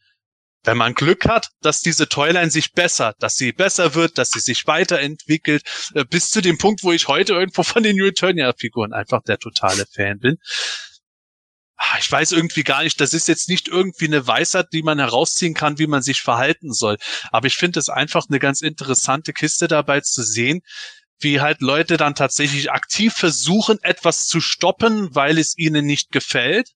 wenn 0.66 0.76
man 0.76 0.94
Glück 0.94 1.26
hat, 1.26 1.50
dass 1.62 1.80
diese 1.80 2.08
Toyline 2.08 2.50
sich 2.50 2.72
bessert, 2.72 3.16
dass 3.20 3.36
sie 3.36 3.52
besser 3.52 3.94
wird, 3.94 4.18
dass 4.18 4.30
sie 4.30 4.40
sich 4.40 4.66
weiterentwickelt, 4.66 5.62
äh, 5.94 6.04
bis 6.04 6.30
zu 6.30 6.42
dem 6.42 6.58
Punkt, 6.58 6.82
wo 6.82 6.92
ich 6.92 7.08
heute 7.08 7.34
irgendwo 7.34 7.62
von 7.62 7.82
den 7.82 7.96
New 7.96 8.06
Eternia-Figuren 8.06 8.92
einfach 8.92 9.22
der 9.22 9.38
totale 9.38 9.86
Fan 9.86 10.18
bin. 10.18 10.36
Ah, 11.76 11.98
ich 12.00 12.10
weiß 12.10 12.32
irgendwie 12.32 12.64
gar 12.64 12.82
nicht, 12.82 13.00
das 13.00 13.14
ist 13.14 13.28
jetzt 13.28 13.48
nicht 13.48 13.68
irgendwie 13.68 14.06
eine 14.06 14.26
Weisheit, 14.26 14.68
die 14.72 14.82
man 14.82 14.98
herausziehen 14.98 15.54
kann, 15.54 15.78
wie 15.78 15.86
man 15.86 16.02
sich 16.02 16.22
verhalten 16.22 16.72
soll. 16.72 16.96
Aber 17.30 17.46
ich 17.46 17.56
finde 17.56 17.78
es 17.78 17.88
einfach 17.88 18.24
eine 18.28 18.38
ganz 18.38 18.62
interessante 18.62 19.32
Kiste 19.32 19.68
dabei 19.68 20.00
zu 20.00 20.22
sehen, 20.22 20.62
wie 21.20 21.40
halt 21.40 21.60
Leute 21.60 21.96
dann 21.96 22.14
tatsächlich 22.14 22.70
aktiv 22.70 23.12
versuchen, 23.12 23.78
etwas 23.82 24.26
zu 24.26 24.40
stoppen, 24.40 25.14
weil 25.14 25.38
es 25.38 25.56
ihnen 25.56 25.86
nicht 25.86 26.10
gefällt 26.12 26.70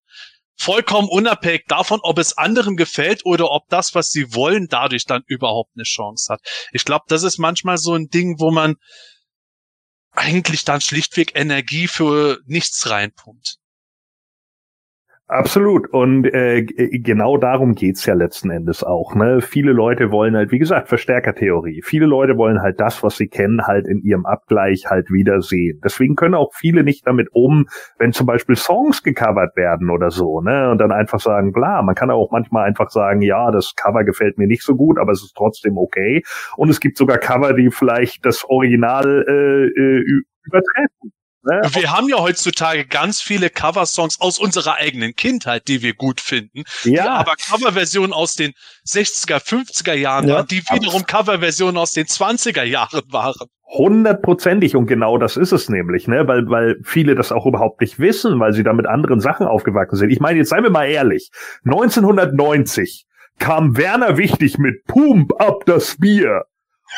vollkommen 0.61 1.09
unabhängig 1.09 1.65
davon, 1.69 2.01
ob 2.03 2.19
es 2.19 2.37
anderen 2.37 2.77
gefällt 2.77 3.25
oder 3.25 3.51
ob 3.51 3.69
das, 3.69 3.95
was 3.95 4.11
sie 4.11 4.35
wollen, 4.35 4.69
dadurch 4.69 5.07
dann 5.07 5.23
überhaupt 5.27 5.71
eine 5.75 5.85
Chance 5.85 6.31
hat. 6.31 6.41
Ich 6.73 6.85
glaube, 6.85 7.05
das 7.09 7.23
ist 7.23 7.39
manchmal 7.39 7.79
so 7.79 7.95
ein 7.95 8.09
Ding, 8.09 8.39
wo 8.39 8.51
man 8.51 8.77
eigentlich 10.11 10.65
dann 10.65 10.83
schlichtweg 10.83 11.33
Energie 11.35 11.87
für 11.87 12.41
nichts 12.45 12.91
reinpumpt. 12.91 13.60
Absolut. 15.31 15.87
Und 15.93 16.25
äh, 16.27 16.65
genau 16.65 17.37
darum 17.37 17.77
geht's 17.77 18.05
ja 18.05 18.15
letzten 18.15 18.51
Endes 18.51 18.83
auch. 18.83 19.15
Ne? 19.15 19.41
Viele 19.41 19.71
Leute 19.71 20.11
wollen 20.11 20.35
halt, 20.35 20.51
wie 20.51 20.59
gesagt, 20.59 20.89
Verstärkertheorie. 20.89 21.83
Viele 21.85 22.07
Leute 22.07 22.37
wollen 22.37 22.61
halt 22.63 22.81
das, 22.81 23.05
was 23.05 23.17
sie 23.17 23.29
kennen, 23.29 23.65
halt 23.65 23.87
in 23.87 24.01
ihrem 24.03 24.27
Abgleich 24.27 24.87
halt 24.91 25.09
wiedersehen. 25.13 25.81
Deswegen 25.85 26.17
können 26.17 26.35
auch 26.35 26.51
viele 26.53 26.83
nicht 26.83 27.07
damit 27.07 27.29
um, 27.31 27.67
wenn 27.97 28.11
zum 28.11 28.27
Beispiel 28.27 28.57
Songs 28.57 29.05
gecovert 29.05 29.57
werden 29.57 29.89
oder 29.91 30.11
so, 30.11 30.41
ne? 30.41 30.69
Und 30.69 30.79
dann 30.79 30.91
einfach 30.91 31.21
sagen, 31.21 31.53
klar, 31.53 31.85
man 31.85 31.95
kann 31.95 32.11
auch 32.11 32.33
manchmal 32.33 32.67
einfach 32.67 32.91
sagen, 32.91 33.23
ja, 33.23 33.53
das 33.53 33.75
Cover 33.77 34.03
gefällt 34.03 34.37
mir 34.37 34.49
nicht 34.49 34.65
so 34.65 34.75
gut, 34.75 34.99
aber 34.99 35.13
es 35.13 35.23
ist 35.23 35.37
trotzdem 35.37 35.79
okay. 35.79 36.25
Und 36.57 36.71
es 36.71 36.81
gibt 36.81 36.97
sogar 36.97 37.19
Cover, 37.19 37.55
die 37.55 37.71
vielleicht 37.71 38.27
das 38.27 38.45
Original 38.49 39.25
äh, 39.29 39.67
äh 39.81 40.23
übertreffen. 40.45 41.13
Ne? 41.43 41.63
Wir 41.73 41.91
haben 41.91 42.09
ja 42.09 42.19
heutzutage 42.19 42.87
ganz 42.87 43.23
viele 43.23 43.49
Coversongs 43.49 44.21
aus 44.21 44.39
unserer 44.39 44.75
eigenen 44.75 45.15
Kindheit, 45.15 45.69
die 45.69 45.81
wir 45.81 45.95
gut 45.95 46.21
finden. 46.21 46.65
Ja. 46.85 47.15
aber 47.15 47.35
Coverversionen 47.37 48.13
aus 48.13 48.35
den 48.37 48.53
60er, 48.87 49.39
50er 49.43 49.95
Jahren 49.95 50.29
ja. 50.29 50.37
waren, 50.37 50.47
die 50.47 50.63
wiederum 50.71 51.07
Coverversionen 51.07 51.79
aus 51.79 51.93
den 51.93 52.07
20er 52.07 52.63
Jahren 52.63 53.03
waren. 53.11 53.49
Hundertprozentig 53.65 54.77
und 54.77 54.87
genau 54.87 55.17
das 55.17 55.37
ist 55.37 55.53
es 55.53 55.69
nämlich, 55.69 56.09
ne, 56.09 56.27
weil, 56.27 56.49
weil 56.49 56.77
viele 56.83 57.15
das 57.15 57.31
auch 57.31 57.47
überhaupt 57.47 57.81
nicht 57.81 57.99
wissen, 57.99 58.41
weil 58.41 58.53
sie 58.53 58.65
da 58.65 58.73
mit 58.73 58.87
anderen 58.87 59.21
Sachen 59.21 59.47
aufgewachsen 59.47 59.97
sind. 59.97 60.11
Ich 60.11 60.21
meine, 60.21 60.39
jetzt 60.39 60.51
seien 60.51 60.65
wir 60.65 60.71
mal 60.71 60.87
ehrlich. 60.87 61.31
1990 61.65 63.07
kam 63.39 63.77
Werner 63.77 64.19
Wichtig 64.19 64.59
mit 64.59 64.85
Pump 64.87 65.41
up 65.41 65.65
das 65.67 65.97
Bier. 65.97 66.43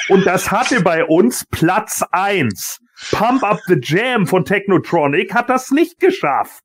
Und 0.09 0.27
das 0.27 0.51
hatte 0.51 0.81
bei 0.81 1.05
uns 1.05 1.45
Platz 1.51 2.03
eins. 2.11 2.79
Pump 3.11 3.43
Up 3.43 3.61
the 3.67 3.79
Jam 3.81 4.27
von 4.27 4.45
Technotronic 4.45 5.35
hat 5.35 5.49
das 5.49 5.71
nicht 5.71 5.99
geschafft. 6.01 6.65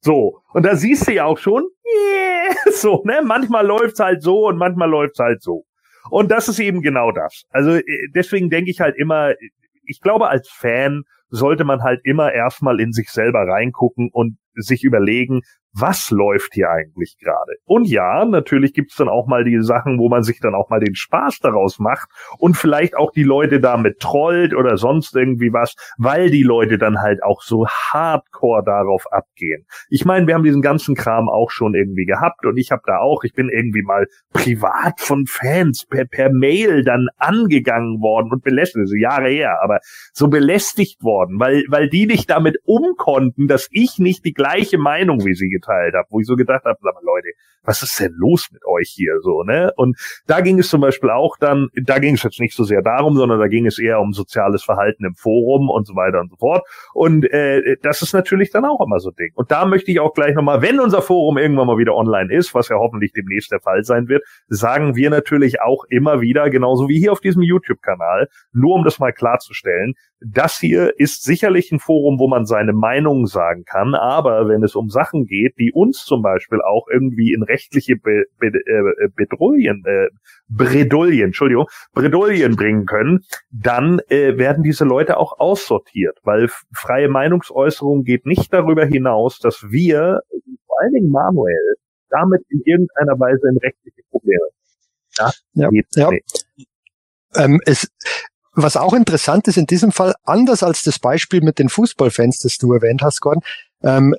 So. 0.00 0.40
Und 0.52 0.64
da 0.64 0.76
siehst 0.76 1.08
du 1.08 1.12
ja 1.12 1.24
auch 1.24 1.38
schon, 1.38 1.64
yeah, 1.86 2.54
so, 2.72 3.02
ne? 3.04 3.20
Manchmal 3.24 3.66
läuft's 3.66 4.00
halt 4.00 4.22
so 4.22 4.46
und 4.46 4.58
manchmal 4.58 4.90
läuft's 4.90 5.18
halt 5.18 5.42
so. 5.42 5.64
Und 6.10 6.30
das 6.30 6.48
ist 6.48 6.58
eben 6.58 6.82
genau 6.82 7.12
das. 7.12 7.44
Also 7.50 7.72
äh, 7.72 7.84
deswegen 8.14 8.50
denke 8.50 8.70
ich 8.70 8.80
halt 8.80 8.96
immer, 8.96 9.34
ich 9.84 10.00
glaube, 10.00 10.28
als 10.28 10.48
Fan 10.48 11.02
sollte 11.30 11.64
man 11.64 11.82
halt 11.82 12.00
immer 12.04 12.32
erstmal 12.32 12.80
in 12.80 12.92
sich 12.92 13.10
selber 13.10 13.40
reingucken 13.46 14.10
und 14.12 14.38
sich 14.62 14.84
überlegen, 14.84 15.40
was 15.72 16.10
läuft 16.10 16.54
hier 16.54 16.70
eigentlich 16.70 17.16
gerade? 17.20 17.56
Und 17.64 17.88
ja, 17.88 18.24
natürlich 18.24 18.72
gibt's 18.72 18.96
dann 18.96 19.08
auch 19.08 19.26
mal 19.26 19.44
die 19.44 19.60
Sachen, 19.60 19.98
wo 19.98 20.08
man 20.08 20.22
sich 20.22 20.40
dann 20.40 20.54
auch 20.54 20.70
mal 20.70 20.80
den 20.80 20.94
Spaß 20.94 21.38
daraus 21.40 21.78
macht 21.78 22.08
und 22.38 22.56
vielleicht 22.56 22.96
auch 22.96 23.12
die 23.12 23.22
Leute 23.22 23.60
damit 23.60 24.00
trollt 24.00 24.54
oder 24.54 24.76
sonst 24.76 25.14
irgendwie 25.14 25.52
was, 25.52 25.74
weil 25.98 26.30
die 26.30 26.42
Leute 26.42 26.78
dann 26.78 27.00
halt 27.00 27.22
auch 27.22 27.42
so 27.42 27.66
hardcore 27.66 28.62
darauf 28.64 29.04
abgehen. 29.10 29.66
Ich 29.88 30.04
meine, 30.04 30.26
wir 30.26 30.34
haben 30.34 30.44
diesen 30.44 30.62
ganzen 30.62 30.94
Kram 30.94 31.28
auch 31.28 31.50
schon 31.50 31.74
irgendwie 31.74 32.06
gehabt 32.06 32.44
und 32.46 32.56
ich 32.56 32.70
habe 32.70 32.82
da 32.86 32.98
auch, 32.98 33.24
ich 33.24 33.34
bin 33.34 33.48
irgendwie 33.48 33.82
mal 33.82 34.06
privat 34.32 35.00
von 35.00 35.26
Fans 35.26 35.86
per, 35.86 36.06
per 36.06 36.32
Mail 36.32 36.82
dann 36.82 37.08
angegangen 37.18 38.00
worden 38.00 38.32
und 38.32 38.42
belästigt, 38.42 38.88
so 38.88 38.96
Jahre 38.96 39.28
her, 39.28 39.58
aber 39.62 39.78
so 40.12 40.28
belästigt 40.28 41.02
worden, 41.02 41.38
weil, 41.38 41.64
weil 41.68 41.88
die 41.88 42.06
nicht 42.06 42.30
damit 42.30 42.56
umkonnten, 42.64 43.46
dass 43.46 43.68
ich 43.70 43.98
nicht 43.98 44.24
die 44.24 44.32
gleiche 44.32 44.47
Meinung 44.78 45.24
wie 45.24 45.34
sie 45.34 45.48
geteilt 45.48 45.94
habe, 45.94 46.06
wo 46.10 46.20
ich 46.20 46.26
so 46.26 46.36
gedacht 46.36 46.64
habe, 46.64 46.78
sag 46.80 46.94
mal 46.94 47.02
Leute, 47.04 47.28
was 47.62 47.82
ist 47.82 48.00
denn 48.00 48.14
los 48.16 48.48
mit 48.52 48.64
euch 48.64 48.88
hier 48.88 49.20
so, 49.20 49.42
ne? 49.42 49.72
Und 49.76 49.96
da 50.26 50.40
ging 50.40 50.58
es 50.58 50.68
zum 50.68 50.80
Beispiel 50.80 51.10
auch 51.10 51.36
dann, 51.38 51.68
da 51.84 51.98
ging 51.98 52.14
es 52.14 52.22
jetzt 52.22 52.40
nicht 52.40 52.54
so 52.54 52.64
sehr 52.64 52.82
darum, 52.82 53.16
sondern 53.16 53.38
da 53.38 53.48
ging 53.48 53.66
es 53.66 53.78
eher 53.78 54.00
um 54.00 54.12
soziales 54.12 54.64
Verhalten 54.64 55.04
im 55.04 55.14
Forum 55.14 55.68
und 55.68 55.86
so 55.86 55.94
weiter 55.94 56.20
und 56.20 56.30
so 56.30 56.36
fort. 56.36 56.66
Und 56.94 57.30
äh, 57.30 57.76
das 57.82 58.02
ist 58.02 58.12
natürlich 58.12 58.50
dann 58.50 58.64
auch 58.64 58.80
immer 58.84 59.00
so 59.00 59.10
ein 59.10 59.16
Ding. 59.16 59.32
Und 59.34 59.50
da 59.50 59.66
möchte 59.66 59.90
ich 59.90 60.00
auch 60.00 60.14
gleich 60.14 60.34
nochmal, 60.34 60.62
wenn 60.62 60.80
unser 60.80 61.02
Forum 61.02 61.36
irgendwann 61.36 61.66
mal 61.66 61.78
wieder 61.78 61.94
online 61.94 62.32
ist, 62.32 62.54
was 62.54 62.68
ja 62.68 62.76
hoffentlich 62.76 63.12
demnächst 63.12 63.52
der 63.52 63.60
Fall 63.60 63.84
sein 63.84 64.08
wird, 64.08 64.24
sagen 64.48 64.96
wir 64.96 65.10
natürlich 65.10 65.60
auch 65.60 65.84
immer 65.90 66.20
wieder, 66.20 66.48
genauso 66.50 66.88
wie 66.88 66.98
hier 66.98 67.12
auf 67.12 67.20
diesem 67.20 67.42
YouTube-Kanal, 67.42 68.28
nur 68.52 68.76
um 68.76 68.84
das 68.84 68.98
mal 68.98 69.12
klarzustellen, 69.12 69.94
das 70.20 70.58
hier 70.58 70.98
ist 70.98 71.22
sicherlich 71.22 71.70
ein 71.70 71.78
Forum, 71.78 72.18
wo 72.18 72.28
man 72.28 72.44
seine 72.44 72.72
Meinung 72.72 73.26
sagen 73.26 73.64
kann, 73.64 73.94
aber 73.94 74.48
wenn 74.48 74.62
es 74.62 74.74
um 74.74 74.88
Sachen 74.88 75.26
geht, 75.26 75.58
die 75.58 75.72
uns 75.72 76.04
zum 76.04 76.22
Beispiel 76.22 76.60
auch 76.60 76.88
irgendwie 76.90 77.32
in 77.32 77.42
rechtliche 77.42 77.96
Be 77.96 78.24
Be 78.38 78.48
äh, 78.48 79.08
Bedrullien, 79.14 79.84
äh, 79.86 80.08
Bredouillen, 80.48 81.26
Entschuldigung, 81.26 81.66
Bredouillen 81.92 82.56
bringen 82.56 82.86
können, 82.86 83.20
dann 83.50 84.00
äh, 84.08 84.38
werden 84.38 84.62
diese 84.62 84.84
Leute 84.84 85.18
auch 85.18 85.38
aussortiert, 85.38 86.18
weil 86.24 86.48
freie 86.74 87.08
Meinungsäußerung 87.08 88.02
geht 88.02 88.26
nicht 88.26 88.52
darüber 88.52 88.84
hinaus, 88.86 89.38
dass 89.38 89.70
wir, 89.70 90.20
vor 90.66 90.80
allen 90.80 90.94
Dingen 90.94 91.10
Manuel, 91.10 91.76
damit 92.10 92.42
in 92.48 92.62
irgendeiner 92.64 93.18
Weise 93.20 93.48
in 93.48 93.58
rechtliche 93.58 94.02
Probleme. 94.10 94.46
Ja, 95.18 95.30
ja. 95.94 96.10
Ähm, 97.34 97.60
es, 97.66 97.88
was 98.62 98.76
auch 98.76 98.92
interessant 98.92 99.46
ist 99.48 99.56
in 99.56 99.66
diesem 99.66 99.92
Fall, 99.92 100.14
anders 100.24 100.62
als 100.62 100.82
das 100.82 100.98
Beispiel 100.98 101.40
mit 101.42 101.58
den 101.58 101.68
Fußballfans, 101.68 102.38
das 102.40 102.58
du 102.58 102.72
erwähnt 102.72 103.02
hast, 103.02 103.20
Gordon, 103.20 103.42
ähm, 103.82 104.14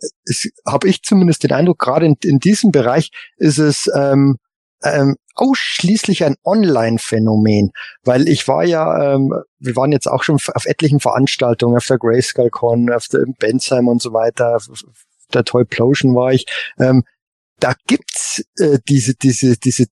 habe 0.66 0.88
ich 0.88 1.04
zumindest 1.04 1.44
den 1.44 1.52
Eindruck, 1.52 1.80
gerade 1.80 2.06
in, 2.06 2.16
in 2.24 2.40
diesem 2.40 2.72
Bereich 2.72 3.12
ist 3.38 3.58
es 3.58 3.90
ähm, 3.94 4.38
ähm, 4.84 5.18
ausschließlich 5.36 6.24
ein 6.24 6.36
Online-Phänomen, 6.44 7.72
weil 8.04 8.30
ich 8.30 8.48
war 8.48 8.64
ja, 8.64 9.16
ähm, 9.16 9.34
wir 9.60 9.76
waren 9.76 9.92
jetzt 9.92 10.08
auch 10.08 10.24
schon 10.24 10.38
auf 10.54 10.66
etlichen 10.66 11.00
Veranstaltungen, 11.00 11.76
auf 11.76 11.86
der 11.86 11.98
GrayscaleCon, 11.98 12.92
auf 12.92 13.08
der 13.08 13.26
Bensheim 13.40 13.88
und 13.88 14.02
so 14.02 14.14
weiter, 14.14 14.56
auf 14.56 14.68
der 15.34 15.44
Toy 15.44 15.66
Plosion 15.66 16.16
war 16.16 16.32
ich. 16.32 16.46
Ähm, 16.80 17.04
da 17.60 17.74
gibt's 17.88 18.44
äh, 18.58 18.80
diese, 18.88 19.16
diese, 19.16 19.58
diese, 19.58 19.88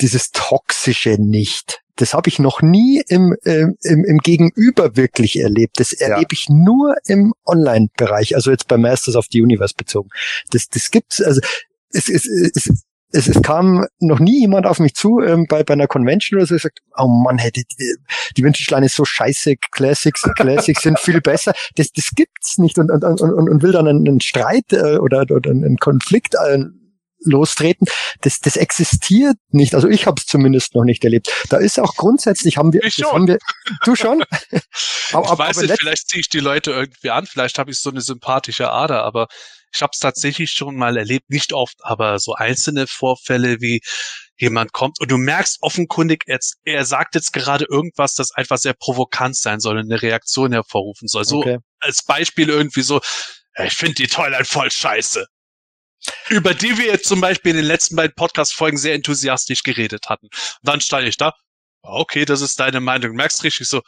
dieses 0.00 0.30
Toxische 0.30 1.16
nicht 1.18 1.79
das 2.00 2.14
habe 2.14 2.28
ich 2.28 2.38
noch 2.38 2.62
nie 2.62 3.02
im, 3.08 3.36
äh, 3.44 3.66
im, 3.82 4.04
im 4.04 4.18
Gegenüber 4.18 4.96
wirklich 4.96 5.38
erlebt. 5.38 5.78
Das 5.78 5.92
erlebe 5.92 6.20
ja. 6.20 6.28
ich 6.32 6.48
nur 6.48 6.96
im 7.06 7.34
Online-Bereich, 7.44 8.34
also 8.34 8.50
jetzt 8.50 8.68
bei 8.68 8.78
Masters 8.78 9.16
of 9.16 9.26
the 9.30 9.42
Universe 9.42 9.74
bezogen. 9.76 10.08
Das, 10.50 10.68
das 10.68 10.90
gibt's, 10.90 11.20
also 11.20 11.40
es, 11.92 12.08
es, 12.08 12.26
es, 12.26 12.84
es, 13.12 13.28
es 13.28 13.42
kam 13.42 13.86
noch 13.98 14.18
nie 14.18 14.40
jemand 14.40 14.66
auf 14.66 14.78
mich 14.78 14.94
zu 14.94 15.20
ähm, 15.20 15.44
bei, 15.46 15.62
bei 15.62 15.74
einer 15.74 15.88
Convention 15.88 16.38
oder 16.38 16.46
so, 16.46 16.56
sagt, 16.56 16.80
oh 16.96 17.08
Mann, 17.08 17.36
hätte 17.36 17.62
die, 17.78 17.96
die 18.36 18.44
Vintage 18.44 18.84
ist 18.84 18.94
so 18.94 19.04
scheiße, 19.04 19.56
Classics, 19.70 20.22
Classics 20.36 20.82
sind 20.82 20.98
viel 20.98 21.20
besser. 21.20 21.52
Das, 21.74 21.90
das 21.92 22.10
gibt's 22.14 22.56
nicht 22.56 22.78
und, 22.78 22.90
und, 22.90 23.04
und, 23.04 23.20
und 23.20 23.62
will 23.62 23.72
dann 23.72 23.88
einen, 23.88 24.08
einen 24.08 24.20
Streit 24.22 24.72
äh, 24.72 24.96
oder, 24.96 25.26
oder 25.30 25.50
einen 25.50 25.76
Konflikt 25.76 26.34
äh, 26.34 26.64
lostreten. 27.24 27.86
Das, 28.20 28.40
das 28.40 28.56
existiert 28.56 29.36
nicht. 29.50 29.74
Also 29.74 29.88
ich 29.88 30.06
habe 30.06 30.20
es 30.20 30.26
zumindest 30.26 30.74
noch 30.74 30.84
nicht 30.84 31.04
erlebt. 31.04 31.30
Da 31.48 31.58
ist 31.58 31.78
auch 31.78 31.94
grundsätzlich 31.96 32.56
haben 32.56 32.72
wir, 32.72 32.82
ich 32.84 32.94
schon. 32.94 33.12
haben 33.12 33.28
wir 33.28 33.38
du 33.84 33.96
schon. 33.96 34.24
aber, 35.12 35.32
ich 35.32 35.38
weiß 35.38 35.56
nicht, 35.58 35.78
vielleicht 35.78 36.08
ziehe 36.08 36.20
ich 36.20 36.28
die 36.28 36.40
Leute 36.40 36.72
irgendwie 36.72 37.10
an. 37.10 37.26
Vielleicht 37.26 37.58
habe 37.58 37.70
ich 37.70 37.80
so 37.80 37.90
eine 37.90 38.00
sympathische 38.00 38.70
Ader, 38.70 39.04
aber 39.04 39.28
ich 39.72 39.82
habe 39.82 39.90
es 39.92 40.00
tatsächlich 40.00 40.50
schon 40.50 40.76
mal 40.76 40.96
erlebt, 40.96 41.30
nicht 41.30 41.52
oft, 41.52 41.76
aber 41.82 42.18
so 42.18 42.34
einzelne 42.34 42.86
Vorfälle 42.86 43.60
wie 43.60 43.80
jemand 44.36 44.72
kommt 44.72 45.00
und 45.00 45.10
du 45.10 45.18
merkst 45.18 45.58
offenkundig, 45.60 46.24
jetzt, 46.26 46.56
er 46.64 46.84
sagt 46.84 47.14
jetzt 47.14 47.32
gerade 47.32 47.66
irgendwas, 47.70 48.14
das 48.14 48.32
einfach 48.32 48.58
sehr 48.58 48.72
provokant 48.72 49.36
sein 49.36 49.60
soll, 49.60 49.78
eine 49.78 50.02
Reaktion 50.02 50.52
hervorrufen 50.52 51.08
soll. 51.08 51.24
So 51.24 51.40
okay. 51.40 51.58
als 51.78 52.02
Beispiel 52.02 52.48
irgendwie 52.48 52.82
so, 52.82 53.00
ich 53.62 53.74
finde 53.74 53.94
die 53.94 54.06
Toilette 54.06 54.46
voll 54.46 54.70
scheiße 54.70 55.26
über 56.28 56.54
die 56.54 56.78
wir 56.78 56.86
jetzt 56.86 57.06
zum 57.06 57.20
Beispiel 57.20 57.50
in 57.50 57.58
den 57.58 57.66
letzten 57.66 57.96
beiden 57.96 58.14
Podcast-Folgen 58.14 58.78
sehr 58.78 58.94
enthusiastisch 58.94 59.62
geredet 59.62 60.06
hatten. 60.08 60.26
Und 60.26 60.32
dann 60.62 60.80
stand 60.80 61.06
ich 61.06 61.16
da, 61.16 61.32
okay, 61.82 62.24
das 62.24 62.40
ist 62.40 62.60
deine 62.60 62.80
Meinung. 62.80 63.14
Merkst 63.14 63.44
richtig 63.44 63.68
so, 63.68 63.82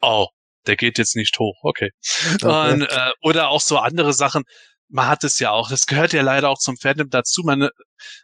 oh, 0.00 0.26
der 0.66 0.76
geht 0.76 0.98
jetzt 0.98 1.16
nicht 1.16 1.38
hoch, 1.38 1.58
okay. 1.62 1.90
okay. 2.34 2.72
Und, 2.72 2.82
äh, 2.82 3.10
oder 3.22 3.48
auch 3.48 3.60
so 3.60 3.78
andere 3.78 4.12
Sachen, 4.12 4.44
man 4.92 5.06
hat 5.06 5.24
es 5.24 5.38
ja 5.38 5.50
auch, 5.50 5.70
das 5.70 5.86
gehört 5.86 6.12
ja 6.12 6.22
leider 6.22 6.50
auch 6.50 6.58
zum 6.58 6.76
Fandom 6.76 7.08
dazu. 7.08 7.42
Man, 7.44 7.70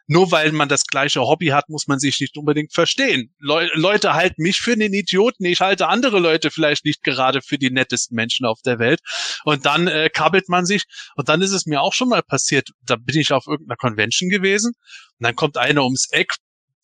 nur 0.06 0.30
weil 0.30 0.52
man 0.52 0.68
das 0.68 0.84
gleiche 0.84 1.22
Hobby 1.22 1.46
hat, 1.46 1.68
muss 1.70 1.86
man 1.86 1.98
sich 1.98 2.20
nicht 2.20 2.36
unbedingt 2.36 2.74
verstehen. 2.74 3.34
Le 3.38 3.70
Leute 3.74 4.12
halten 4.12 4.42
mich 4.42 4.60
für 4.60 4.72
einen 4.72 4.92
Idioten, 4.92 5.46
ich 5.46 5.60
halte 5.60 5.88
andere 5.88 6.18
Leute 6.20 6.50
vielleicht 6.50 6.84
nicht 6.84 7.02
gerade 7.02 7.40
für 7.40 7.58
die 7.58 7.70
nettesten 7.70 8.14
Menschen 8.14 8.44
auf 8.44 8.60
der 8.64 8.78
Welt. 8.78 9.00
Und 9.44 9.64
dann 9.64 9.88
äh, 9.88 10.10
kabbelt 10.10 10.50
man 10.50 10.66
sich. 10.66 10.84
Und 11.16 11.30
dann 11.30 11.40
ist 11.40 11.52
es 11.52 11.64
mir 11.64 11.80
auch 11.80 11.94
schon 11.94 12.10
mal 12.10 12.22
passiert, 12.22 12.68
da 12.82 12.96
bin 12.96 13.18
ich 13.18 13.32
auf 13.32 13.46
irgendeiner 13.46 13.76
Convention 13.76 14.28
gewesen 14.28 14.74
und 15.18 15.24
dann 15.24 15.36
kommt 15.36 15.56
einer 15.56 15.84
ums 15.84 16.08
Eck, 16.10 16.34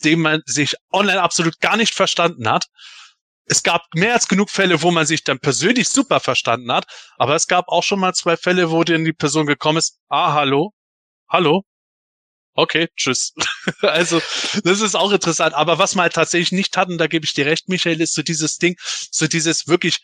dem 0.02 0.22
man 0.22 0.40
sich 0.46 0.76
online 0.92 1.20
absolut 1.20 1.60
gar 1.60 1.76
nicht 1.76 1.94
verstanden 1.94 2.48
hat 2.48 2.66
es 3.46 3.62
gab 3.62 3.82
mehr 3.94 4.14
als 4.14 4.28
genug 4.28 4.50
Fälle, 4.50 4.82
wo 4.82 4.90
man 4.90 5.06
sich 5.06 5.24
dann 5.24 5.38
persönlich 5.38 5.88
super 5.88 6.20
verstanden 6.20 6.72
hat, 6.72 6.86
aber 7.16 7.34
es 7.34 7.46
gab 7.46 7.68
auch 7.68 7.82
schon 7.82 8.00
mal 8.00 8.14
zwei 8.14 8.36
Fälle, 8.36 8.70
wo 8.70 8.84
dann 8.84 9.04
die 9.04 9.12
Person 9.12 9.46
gekommen 9.46 9.78
ist, 9.78 9.98
ah, 10.08 10.32
hallo, 10.32 10.72
hallo, 11.28 11.62
okay, 12.54 12.88
tschüss. 12.96 13.34
also, 13.82 14.20
das 14.64 14.80
ist 14.80 14.94
auch 14.94 15.12
interessant. 15.12 15.54
Aber 15.54 15.78
was 15.78 15.94
wir 15.94 16.02
halt 16.02 16.14
tatsächlich 16.14 16.52
nicht 16.52 16.76
hatten, 16.76 16.98
da 16.98 17.06
gebe 17.06 17.24
ich 17.24 17.34
dir 17.34 17.46
recht, 17.46 17.68
Michael, 17.68 18.00
ist 18.00 18.14
so 18.14 18.22
dieses 18.22 18.58
Ding, 18.58 18.76
so 19.10 19.26
dieses 19.26 19.66
wirklich 19.66 19.98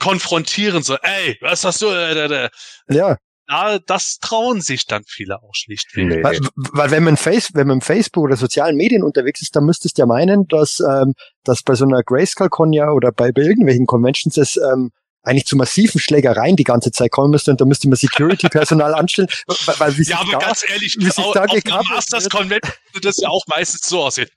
konfrontieren, 0.00 0.82
so, 0.82 0.96
ey, 0.96 1.36
was 1.40 1.64
hast 1.64 1.82
du? 1.82 1.88
Äh, 1.88 2.12
äh, 2.12 2.44
äh. 2.44 2.50
Ja 2.88 3.16
da, 3.48 3.78
das 3.78 4.18
trauen 4.20 4.60
sich 4.60 4.86
dann 4.86 5.02
viele 5.06 5.42
auch 5.42 5.54
schlichtweg. 5.54 6.06
Nee. 6.06 6.22
Weil, 6.22 6.38
weil 6.54 6.90
wenn 6.90 7.02
man 7.02 7.16
Face, 7.16 7.50
wenn 7.54 7.66
man 7.66 7.78
im 7.78 7.80
Facebook 7.80 8.24
oder 8.24 8.36
sozialen 8.36 8.76
Medien 8.76 9.02
unterwegs 9.02 9.40
ist, 9.40 9.56
dann 9.56 9.64
müsstest 9.64 9.96
du 9.96 10.02
ja 10.02 10.06
meinen, 10.06 10.46
dass, 10.48 10.80
ähm, 10.80 11.14
dass 11.44 11.62
bei 11.62 11.74
so 11.74 11.86
einer 11.86 12.02
Grayscale-Con 12.02 12.72
ja 12.72 12.90
oder 12.90 13.10
bei, 13.10 13.32
bei 13.32 13.42
irgendwelchen 13.42 13.86
Conventions 13.86 14.36
es 14.36 14.56
ähm, 14.56 14.90
eigentlich 15.22 15.46
zu 15.46 15.56
massiven 15.56 15.98
Schlägereien 16.00 16.56
die 16.56 16.64
ganze 16.64 16.92
Zeit 16.92 17.10
kommen 17.10 17.30
müsste 17.30 17.50
und 17.50 17.60
da 17.60 17.64
müsste 17.64 17.88
man 17.88 17.96
Security-Personal 17.96 18.94
anstellen. 18.98 19.28
Weil, 19.46 19.80
weil 19.80 19.98
wie 19.98 20.02
ja, 20.02 20.20
aber 20.20 20.32
da, 20.32 20.38
ganz 20.38 20.64
ehrlich, 20.68 20.96
wie 20.98 21.04
sich 21.06 21.14
da 21.32 21.44
auf 21.44 21.60
der 21.60 21.82
Masters 21.88 22.28
Convention 22.28 22.72
würde 22.92 23.08
das 23.08 23.16
ja 23.16 23.28
auch 23.28 23.46
meistens 23.46 23.88
so 23.88 24.02
aussehen. 24.02 24.28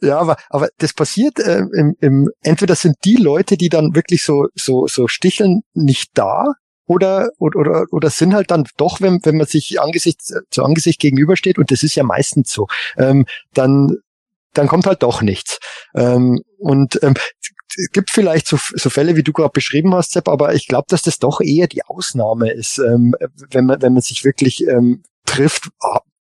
Ja, 0.03 0.19
aber, 0.19 0.37
aber 0.51 0.69
das 0.79 0.93
passiert 0.95 1.39
äh, 1.39 1.62
im, 1.73 1.95
im, 2.01 2.29
entweder 2.43 2.74
sind 2.74 2.97
die 3.05 3.15
Leute, 3.15 3.57
die 3.57 3.69
dann 3.69 3.95
wirklich 3.95 4.24
so, 4.24 4.49
so, 4.57 4.89
so 4.89 5.07
sticheln, 5.07 5.62
nicht 5.74 6.11
da, 6.15 6.47
oder, 6.87 7.31
oder, 7.39 7.85
oder, 7.93 8.11
sind 8.11 8.35
halt 8.35 8.51
dann 8.51 8.65
doch, 8.77 9.01
wenn, 9.01 9.20
wenn 9.23 9.37
man 9.37 9.47
sich 9.47 9.81
Angesicht 9.81 10.20
zu 10.51 10.65
Angesicht 10.65 11.01
gegenübersteht, 11.01 11.57
und 11.57 11.70
das 11.70 11.85
ist 11.85 11.95
ja 11.95 12.03
meistens 12.03 12.51
so, 12.53 12.66
ähm, 12.99 13.27
dann, 13.55 13.99
dann 14.55 14.66
kommt 14.66 14.87
halt 14.87 15.05
doch 15.05 15.23
nichts. 15.23 15.59
Ähm, 15.95 16.41
und 16.59 17.01
ähm, 17.05 17.15
es 17.69 17.89
gibt 17.93 18.11
vielleicht 18.11 18.49
so, 18.49 18.59
so 18.74 18.91
Fälle, 18.91 19.15
wie 19.15 19.23
du 19.23 19.33
gerade 19.33 19.53
beschrieben 19.53 19.95
hast, 19.95 20.12
Sepp, 20.12 20.29
aber 20.29 20.55
ich 20.55 20.66
glaube, 20.66 20.87
dass 20.89 21.03
das 21.03 21.20
doch 21.20 21.41
eher 21.41 21.69
die 21.69 21.85
Ausnahme 21.85 22.51
ist, 22.51 22.79
ähm, 22.79 23.15
wenn 23.51 23.66
man, 23.66 23.81
wenn 23.81 23.93
man 23.93 24.03
sich 24.03 24.24
wirklich 24.24 24.66
ähm, 24.66 25.05
trifft, 25.24 25.69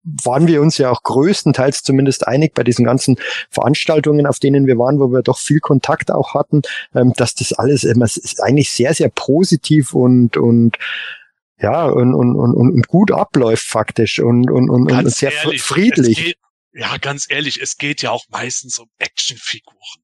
waren 0.03 0.47
wir 0.47 0.63
uns 0.63 0.79
ja 0.79 0.91
auch 0.91 1.03
größtenteils 1.03 1.83
zumindest 1.83 2.27
einig 2.27 2.55
bei 2.55 2.65
diesen 2.65 2.85
ganzen 2.85 3.17
Veranstaltungen, 3.51 4.27
auf 4.27 4.39
denen 4.39 4.67
wir 4.67 4.79
waren, 4.79 4.99
wo 4.99 5.09
wir 5.13 5.23
doch 5.23 5.39
viel 5.39 5.61
Kontakt 5.61 6.11
auch 6.11 6.35
hatten, 6.35 6.63
ähm, 6.95 7.13
dass 7.17 7.35
das 7.35 7.53
alles 7.53 7.85
immer 7.85 8.07
ist 8.07 8.43
eigentlich 8.43 8.71
sehr, 8.71 8.95
sehr 8.95 9.11
positiv 9.11 9.95
und, 9.95 10.37
und 10.37 10.77
ja, 11.59 11.85
und, 11.85 12.15
und, 12.15 12.37
und, 12.37 12.57
und 12.57 12.89
gut 12.89 13.13
abläuft 13.13 13.67
faktisch 13.67 14.19
und, 14.19 14.51
und, 14.51 14.71
und, 14.71 14.91
und 14.91 15.11
sehr 15.11 15.33
ehrlich, 15.33 15.63
friedlich. 15.63 16.17
Geht, 16.17 16.37
ja, 16.73 16.97
ganz 16.97 17.27
ehrlich, 17.29 17.61
es 17.61 17.77
geht 17.77 18.01
ja 18.01 18.11
auch 18.11 18.25
meistens 18.31 18.79
um 18.79 18.89
Actionfiguren. 18.99 20.03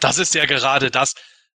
Das 0.00 0.18
ist 0.18 0.34
ja 0.34 0.46
gerade 0.46 0.90
das, 0.90 1.14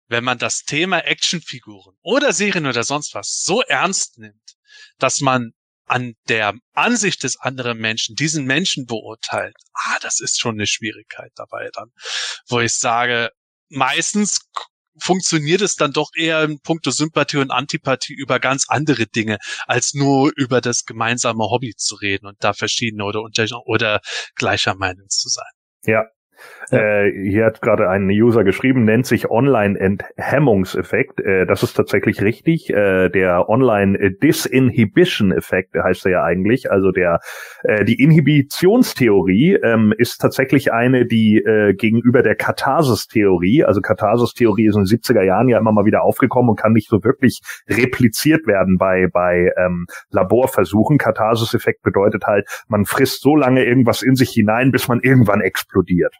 wenn 0.07 0.23
man 0.23 0.37
das 0.37 0.63
Thema 0.63 0.99
Actionfiguren 0.99 1.95
oder 2.03 2.33
Serien 2.33 2.67
oder 2.67 2.83
sonst 2.83 3.15
was 3.15 3.41
so 3.43 3.61
ernst 3.61 4.19
nimmt, 4.19 4.57
dass 4.99 5.21
man 5.21 5.53
an 5.85 6.13
der 6.29 6.53
Ansicht 6.73 7.23
des 7.23 7.37
anderen 7.37 7.77
Menschen 7.77 8.15
diesen 8.15 8.45
Menschen 8.45 8.85
beurteilt, 8.85 9.55
ah, 9.73 9.97
das 10.01 10.19
ist 10.19 10.39
schon 10.39 10.55
eine 10.55 10.67
Schwierigkeit 10.67 11.31
dabei 11.35 11.69
dann, 11.73 11.91
wo 12.47 12.59
ich 12.59 12.73
sage, 12.73 13.29
meistens 13.69 14.39
funktioniert 14.99 15.61
es 15.61 15.75
dann 15.75 15.93
doch 15.93 16.09
eher 16.15 16.43
in 16.43 16.59
puncto 16.59 16.91
Sympathie 16.91 17.37
und 17.37 17.51
Antipathie 17.51 18.13
über 18.13 18.39
ganz 18.39 18.65
andere 18.67 19.07
Dinge, 19.07 19.37
als 19.65 19.93
nur 19.93 20.31
über 20.35 20.61
das 20.61 20.85
gemeinsame 20.85 21.43
Hobby 21.43 21.73
zu 21.75 21.95
reden 21.95 22.27
und 22.27 22.43
da 22.43 22.53
verschiedene 22.53 23.05
oder, 23.05 23.21
oder 23.65 24.01
gleicher 24.35 24.75
Meinung 24.75 25.07
zu 25.09 25.29
sein. 25.29 25.51
Ja, 25.83 26.05
äh, 26.71 27.11
hier 27.11 27.45
hat 27.45 27.61
gerade 27.61 27.87
ein 27.89 28.09
User 28.09 28.43
geschrieben, 28.43 28.83
nennt 28.85 29.05
sich 29.05 29.29
Online-Enthemmungseffekt. 29.29 31.19
Äh, 31.19 31.45
das 31.45 31.61
ist 31.63 31.73
tatsächlich 31.73 32.21
richtig. 32.21 32.69
Äh, 32.69 33.09
der 33.09 33.49
Online-Disinhibition-Effekt 33.49 35.75
heißt 35.75 36.05
er 36.05 36.11
ja 36.11 36.23
eigentlich. 36.23 36.71
Also 36.71 36.91
der 36.91 37.19
äh, 37.63 37.83
die 37.85 38.01
Inhibitionstheorie 38.01 39.59
ähm, 39.63 39.93
ist 39.97 40.19
tatsächlich 40.19 40.71
eine, 40.71 41.05
die 41.05 41.37
äh, 41.37 41.73
gegenüber 41.73 42.21
der 42.23 42.35
Katharsis-Theorie, 42.35 43.65
also 43.65 43.81
Katharsis-Theorie 43.81 44.67
ist 44.67 44.75
in 44.75 44.83
den 44.83 44.99
70er 44.99 45.23
Jahren 45.23 45.49
ja 45.49 45.57
immer 45.59 45.71
mal 45.71 45.85
wieder 45.85 46.03
aufgekommen 46.03 46.49
und 46.49 46.59
kann 46.59 46.73
nicht 46.73 46.89
so 46.89 47.03
wirklich 47.03 47.41
repliziert 47.69 48.47
werden 48.47 48.77
bei 48.77 49.07
bei 49.11 49.51
ähm, 49.57 49.85
Laborversuchen. 50.09 50.97
Katharsis-Effekt 50.97 51.83
bedeutet 51.83 52.25
halt, 52.25 52.47
man 52.67 52.85
frisst 52.85 53.21
so 53.21 53.35
lange 53.35 53.65
irgendwas 53.65 54.01
in 54.01 54.15
sich 54.15 54.31
hinein, 54.31 54.71
bis 54.71 54.87
man 54.87 55.01
irgendwann 55.01 55.41
explodiert. 55.41 56.15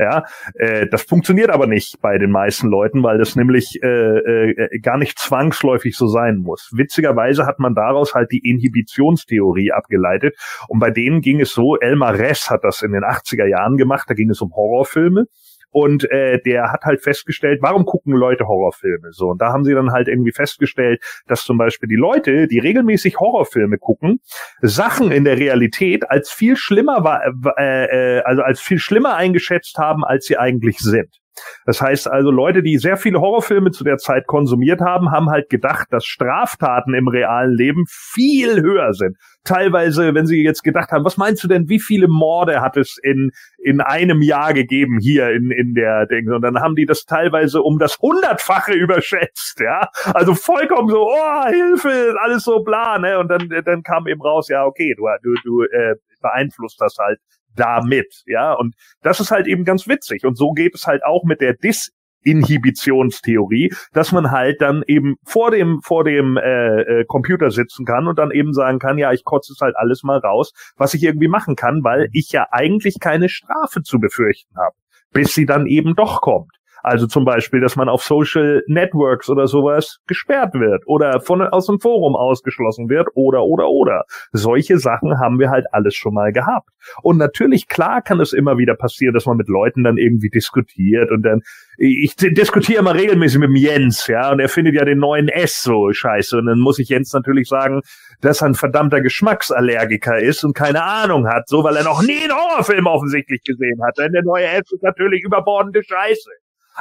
Ja, 0.00 0.24
äh, 0.54 0.86
das 0.86 1.02
funktioniert 1.02 1.50
aber 1.50 1.66
nicht 1.66 2.00
bei 2.00 2.16
den 2.16 2.30
meisten 2.30 2.68
Leuten, 2.68 3.02
weil 3.02 3.18
das 3.18 3.36
nämlich 3.36 3.82
äh, 3.82 3.88
äh, 3.88 4.78
gar 4.78 4.96
nicht 4.96 5.18
zwangsläufig 5.18 5.94
so 5.94 6.06
sein 6.06 6.38
muss. 6.38 6.70
Witzigerweise 6.74 7.44
hat 7.44 7.58
man 7.58 7.74
daraus 7.74 8.14
halt 8.14 8.32
die 8.32 8.38
Inhibitionstheorie 8.38 9.72
abgeleitet 9.72 10.36
und 10.68 10.78
bei 10.78 10.90
denen 10.90 11.20
ging 11.20 11.38
es 11.42 11.52
so, 11.52 11.76
Elmar 11.76 12.18
Ress 12.18 12.48
hat 12.48 12.64
das 12.64 12.80
in 12.80 12.92
den 12.92 13.02
80er 13.02 13.44
Jahren 13.44 13.76
gemacht, 13.76 14.08
da 14.08 14.14
ging 14.14 14.30
es 14.30 14.40
um 14.40 14.54
Horrorfilme 14.54 15.26
und 15.70 16.10
äh, 16.10 16.40
der 16.40 16.72
hat 16.72 16.82
halt 16.84 17.02
festgestellt, 17.02 17.60
warum 17.62 17.84
gucken 17.84 18.14
Leute 18.14 18.46
Horrorfilme 18.46 19.12
so? 19.12 19.26
Und 19.28 19.40
da 19.40 19.52
haben 19.52 19.64
sie 19.64 19.74
dann 19.74 19.92
halt 19.92 20.08
irgendwie 20.08 20.32
festgestellt, 20.32 21.02
dass 21.26 21.44
zum 21.44 21.58
Beispiel 21.58 21.88
die 21.88 21.96
Leute, 21.96 22.46
die 22.46 22.58
regelmäßig 22.58 23.18
Horrorfilme 23.18 23.78
gucken, 23.78 24.20
Sachen 24.60 25.12
in 25.12 25.24
der 25.24 25.38
Realität 25.38 26.10
als 26.10 26.30
viel 26.30 26.56
schlimmer 26.56 27.04
war, 27.04 27.22
äh, 27.58 28.18
äh, 28.18 28.22
also 28.22 28.42
als 28.42 28.60
viel 28.60 28.78
schlimmer 28.78 29.16
eingeschätzt 29.16 29.78
haben, 29.78 30.04
als 30.04 30.26
sie 30.26 30.36
eigentlich 30.36 30.78
sind. 30.78 31.20
Das 31.66 31.80
heißt 31.80 32.10
also, 32.10 32.30
Leute, 32.30 32.62
die 32.62 32.78
sehr 32.78 32.96
viele 32.96 33.20
Horrorfilme 33.20 33.70
zu 33.70 33.84
der 33.84 33.98
Zeit 33.98 34.26
konsumiert 34.26 34.80
haben, 34.80 35.10
haben 35.10 35.30
halt 35.30 35.48
gedacht, 35.48 35.88
dass 35.90 36.04
Straftaten 36.04 36.94
im 36.94 37.08
realen 37.08 37.54
Leben 37.54 37.84
viel 37.88 38.62
höher 38.62 38.92
sind. 38.92 39.16
Teilweise, 39.44 40.14
wenn 40.14 40.26
sie 40.26 40.42
jetzt 40.42 40.62
gedacht 40.62 40.90
haben, 40.90 41.04
was 41.04 41.16
meinst 41.16 41.42
du 41.42 41.48
denn, 41.48 41.68
wie 41.68 41.80
viele 41.80 42.08
Morde 42.08 42.60
hat 42.60 42.76
es 42.76 42.98
in, 43.02 43.30
in 43.58 43.80
einem 43.80 44.20
Jahr 44.20 44.52
gegeben 44.52 44.98
hier 45.00 45.30
in, 45.30 45.50
in 45.50 45.72
der 45.74 46.06
Ding? 46.06 46.30
Und 46.30 46.42
dann 46.42 46.60
haben 46.60 46.74
die 46.74 46.86
das 46.86 47.04
teilweise 47.04 47.62
um 47.62 47.78
das 47.78 47.98
Hundertfache 47.98 48.72
überschätzt, 48.72 49.60
ja. 49.60 49.88
Also 50.12 50.34
vollkommen 50.34 50.88
so, 50.88 51.08
oh, 51.08 51.46
Hilfe, 51.46 52.14
alles 52.20 52.44
so 52.44 52.62
bla, 52.62 52.98
ne? 52.98 53.18
Und 53.18 53.28
dann, 53.28 53.48
dann 53.64 53.82
kam 53.82 54.06
eben 54.06 54.20
raus, 54.20 54.48
ja, 54.48 54.64
okay, 54.64 54.94
du, 54.96 55.04
du, 55.22 55.34
du 55.42 55.62
äh, 55.62 55.94
beeinflusst 56.20 56.80
das 56.80 56.96
halt 56.98 57.18
damit, 57.54 58.22
ja. 58.26 58.52
Und 58.52 58.74
das 59.02 59.20
ist 59.20 59.30
halt 59.30 59.46
eben 59.46 59.64
ganz 59.64 59.86
witzig. 59.86 60.24
Und 60.24 60.36
so 60.36 60.52
geht 60.52 60.74
es 60.74 60.86
halt 60.86 61.04
auch 61.04 61.24
mit 61.24 61.40
der 61.40 61.54
Disinhibitionstheorie, 61.54 63.72
dass 63.92 64.12
man 64.12 64.30
halt 64.30 64.60
dann 64.60 64.82
eben 64.86 65.16
vor 65.24 65.50
dem 65.50 65.80
vor 65.82 66.04
dem 66.04 66.36
äh, 66.36 66.82
äh, 66.82 67.04
Computer 67.06 67.50
sitzen 67.50 67.84
kann 67.84 68.06
und 68.06 68.18
dann 68.18 68.30
eben 68.30 68.52
sagen 68.52 68.78
kann, 68.78 68.98
ja, 68.98 69.12
ich 69.12 69.24
kotze 69.24 69.52
es 69.52 69.60
halt 69.60 69.76
alles 69.76 70.02
mal 70.02 70.18
raus, 70.18 70.52
was 70.76 70.94
ich 70.94 71.02
irgendwie 71.02 71.28
machen 71.28 71.56
kann, 71.56 71.82
weil 71.82 72.08
ich 72.12 72.30
ja 72.32 72.46
eigentlich 72.50 73.00
keine 73.00 73.28
Strafe 73.28 73.82
zu 73.82 73.98
befürchten 73.98 74.56
habe, 74.56 74.76
bis 75.12 75.34
sie 75.34 75.46
dann 75.46 75.66
eben 75.66 75.94
doch 75.94 76.20
kommt. 76.20 76.59
Also 76.82 77.06
zum 77.06 77.24
Beispiel, 77.24 77.60
dass 77.60 77.76
man 77.76 77.88
auf 77.88 78.02
Social 78.02 78.62
Networks 78.66 79.28
oder 79.28 79.46
sowas 79.46 79.98
gesperrt 80.06 80.54
wird 80.54 80.82
oder 80.86 81.20
von 81.20 81.42
aus 81.42 81.66
dem 81.66 81.80
Forum 81.80 82.16
ausgeschlossen 82.16 82.88
wird 82.88 83.08
oder 83.14 83.44
oder 83.44 83.68
oder. 83.68 84.04
Solche 84.32 84.78
Sachen 84.78 85.18
haben 85.18 85.38
wir 85.38 85.50
halt 85.50 85.66
alles 85.72 85.94
schon 85.94 86.14
mal 86.14 86.32
gehabt. 86.32 86.68
Und 87.02 87.18
natürlich, 87.18 87.68
klar 87.68 88.02
kann 88.02 88.20
es 88.20 88.32
immer 88.32 88.58
wieder 88.58 88.74
passieren, 88.74 89.14
dass 89.14 89.26
man 89.26 89.36
mit 89.36 89.48
Leuten 89.48 89.84
dann 89.84 89.98
irgendwie 89.98 90.30
diskutiert 90.30 91.10
und 91.10 91.22
dann, 91.22 91.42
ich 91.76 92.16
diskutiere 92.16 92.80
immer 92.80 92.94
regelmäßig 92.94 93.38
mit 93.38 93.48
dem 93.48 93.56
Jens, 93.56 94.06
ja, 94.06 94.30
und 94.30 94.40
er 94.40 94.48
findet 94.48 94.74
ja 94.74 94.84
den 94.84 94.98
neuen 94.98 95.28
S 95.28 95.62
so 95.62 95.92
scheiße. 95.92 96.38
Und 96.38 96.46
dann 96.46 96.58
muss 96.58 96.78
ich 96.78 96.88
Jens 96.88 97.12
natürlich 97.12 97.48
sagen, 97.48 97.80
dass 98.20 98.42
er 98.42 98.48
ein 98.48 98.54
verdammter 98.54 99.00
Geschmacksallergiker 99.00 100.18
ist 100.18 100.44
und 100.44 100.54
keine 100.54 100.82
Ahnung 100.82 101.26
hat, 101.26 101.48
so 101.48 101.64
weil 101.64 101.76
er 101.76 101.84
noch 101.84 102.02
nie 102.02 102.22
einen 102.22 102.32
Horrorfilm 102.32 102.86
offensichtlich 102.86 103.42
gesehen 103.44 103.80
hat. 103.84 103.98
Denn 103.98 104.12
der 104.12 104.22
neue 104.22 104.46
S 104.46 104.70
ist 104.72 104.82
natürlich 104.82 105.22
überbordende 105.22 105.82
Scheiße. 105.82 106.30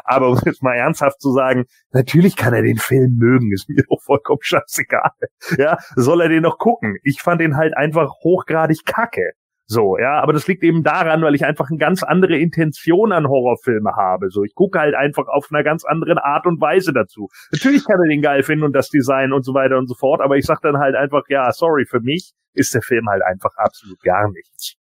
Aber 0.04 0.30
um 0.30 0.40
jetzt 0.46 0.64
mal 0.64 0.76
ernsthaft 0.76 1.22
zu 1.22 1.32
sagen, 1.32 1.66
natürlich 1.92 2.36
kann 2.36 2.54
er 2.54 2.62
den 2.62 2.78
Film 2.78 3.16
mögen, 3.18 3.52
ist 3.54 3.70
mir 3.70 3.84
doch 3.90 4.02
vollkommen 4.02 4.42
scheißegal. 4.42 5.12
Ja, 5.58 5.78
soll 5.96 6.22
er 6.22 6.30
den 6.30 6.44
noch 6.44 6.58
gucken? 6.58 6.98
Ich 7.04 7.22
fand 7.22 7.42
den 7.42 7.58
halt 7.58 7.76
einfach 7.76 8.10
hochgradig 8.24 8.86
kacke. 8.86 9.32
So, 9.72 10.00
ja, 10.00 10.20
aber 10.20 10.34
das 10.34 10.48
liegt 10.48 10.64
eben 10.64 10.82
daran, 10.82 11.22
weil 11.22 11.36
ich 11.36 11.46
einfach 11.46 11.70
eine 11.70 11.78
ganz 11.78 12.02
andere 12.02 12.36
Intention 12.40 13.12
an 13.12 13.28
Horrorfilme 13.28 13.92
habe. 13.96 14.32
So, 14.32 14.44
ich 14.44 14.56
gucke 14.56 14.80
halt 14.80 14.96
einfach 14.96 15.28
auf 15.28 15.50
einer 15.52 15.64
ganz 15.64 15.86
anderen 15.86 16.18
Art 16.18 16.48
und 16.48 16.60
Weise 16.60 16.92
dazu. 16.92 17.28
Natürlich 17.52 17.86
kann 17.86 18.02
er 18.02 18.10
den 18.10 18.24
geil 18.24 18.42
finden 18.42 18.66
und 18.66 18.74
das 18.74 18.90
Design 18.90 19.32
und 19.32 19.46
so 19.46 19.54
weiter 19.54 19.78
und 19.78 19.86
so 19.86 19.94
fort, 19.94 20.22
aber 20.22 20.38
ich 20.38 20.46
sag 20.48 20.60
dann 20.62 20.80
halt 20.80 20.96
einfach, 20.96 21.22
ja, 21.30 21.52
sorry, 21.52 21.86
für 21.86 22.00
mich 22.00 22.32
ist 22.56 22.74
der 22.74 22.82
Film 22.82 23.08
halt 23.10 23.22
einfach 23.22 23.56
absolut 23.58 24.02
gar 24.02 24.32
nichts. 24.32 24.79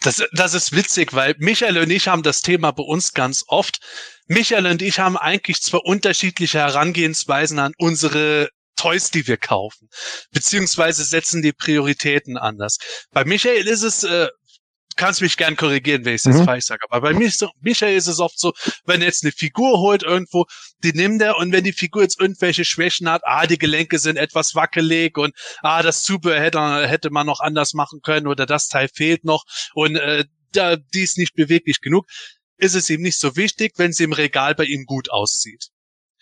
Das, 0.00 0.22
das 0.32 0.54
ist 0.54 0.72
witzig, 0.74 1.12
weil 1.12 1.34
Michael 1.38 1.76
und 1.78 1.90
ich 1.90 2.08
haben 2.08 2.22
das 2.22 2.40
Thema 2.40 2.70
bei 2.70 2.82
uns 2.82 3.12
ganz 3.12 3.44
oft. 3.48 3.80
Michael 4.26 4.66
und 4.66 4.80
ich 4.80 4.98
haben 4.98 5.18
eigentlich 5.18 5.60
zwei 5.60 5.78
unterschiedliche 5.78 6.58
Herangehensweisen 6.58 7.58
an 7.58 7.72
unsere 7.76 8.48
Toys, 8.76 9.10
die 9.10 9.26
wir 9.26 9.36
kaufen, 9.36 9.90
beziehungsweise 10.30 11.04
setzen 11.04 11.42
die 11.42 11.52
Prioritäten 11.52 12.38
anders. 12.38 12.78
Bei 13.10 13.26
Michael 13.26 13.68
ist 13.68 13.82
es 13.82 14.04
äh, 14.04 14.28
kannst 15.00 15.22
mich 15.22 15.38
gern 15.38 15.56
korrigieren, 15.56 16.04
wenn 16.04 16.14
ich 16.14 16.20
es 16.20 16.26
jetzt 16.26 16.40
mhm. 16.40 16.44
falsch 16.44 16.66
sage. 16.66 16.84
Aber 16.90 17.00
bei 17.00 17.28
so, 17.30 17.48
Michael 17.62 17.96
ist 17.96 18.06
es 18.06 18.20
oft 18.20 18.38
so, 18.38 18.52
wenn 18.84 19.00
er 19.00 19.06
jetzt 19.06 19.24
eine 19.24 19.32
Figur 19.32 19.78
holt 19.78 20.02
irgendwo, 20.02 20.44
die 20.84 20.92
nimmt 20.92 21.22
er 21.22 21.38
und 21.38 21.52
wenn 21.52 21.64
die 21.64 21.72
Figur 21.72 22.02
jetzt 22.02 22.20
irgendwelche 22.20 22.66
Schwächen 22.66 23.08
hat, 23.08 23.22
ah, 23.24 23.46
die 23.46 23.56
Gelenke 23.56 23.98
sind 23.98 24.18
etwas 24.18 24.54
wackelig 24.54 25.16
und 25.16 25.34
ah, 25.62 25.82
das 25.82 26.02
Zubehör 26.02 26.38
hätte, 26.38 26.86
hätte 26.86 27.08
man 27.10 27.26
noch 27.26 27.40
anders 27.40 27.72
machen 27.72 28.00
können 28.02 28.26
oder 28.26 28.44
das 28.44 28.68
Teil 28.68 28.88
fehlt 28.92 29.24
noch 29.24 29.44
und 29.72 29.96
äh, 29.96 30.26
da, 30.52 30.76
die 30.76 31.02
ist 31.02 31.16
nicht 31.16 31.34
beweglich 31.34 31.80
genug, 31.80 32.06
ist 32.58 32.74
es 32.74 32.90
ihm 32.90 33.00
nicht 33.00 33.18
so 33.18 33.36
wichtig, 33.36 33.72
wenn 33.76 33.92
sie 33.92 34.04
im 34.04 34.12
Regal 34.12 34.54
bei 34.54 34.64
ihm 34.64 34.84
gut 34.84 35.10
aussieht. 35.10 35.68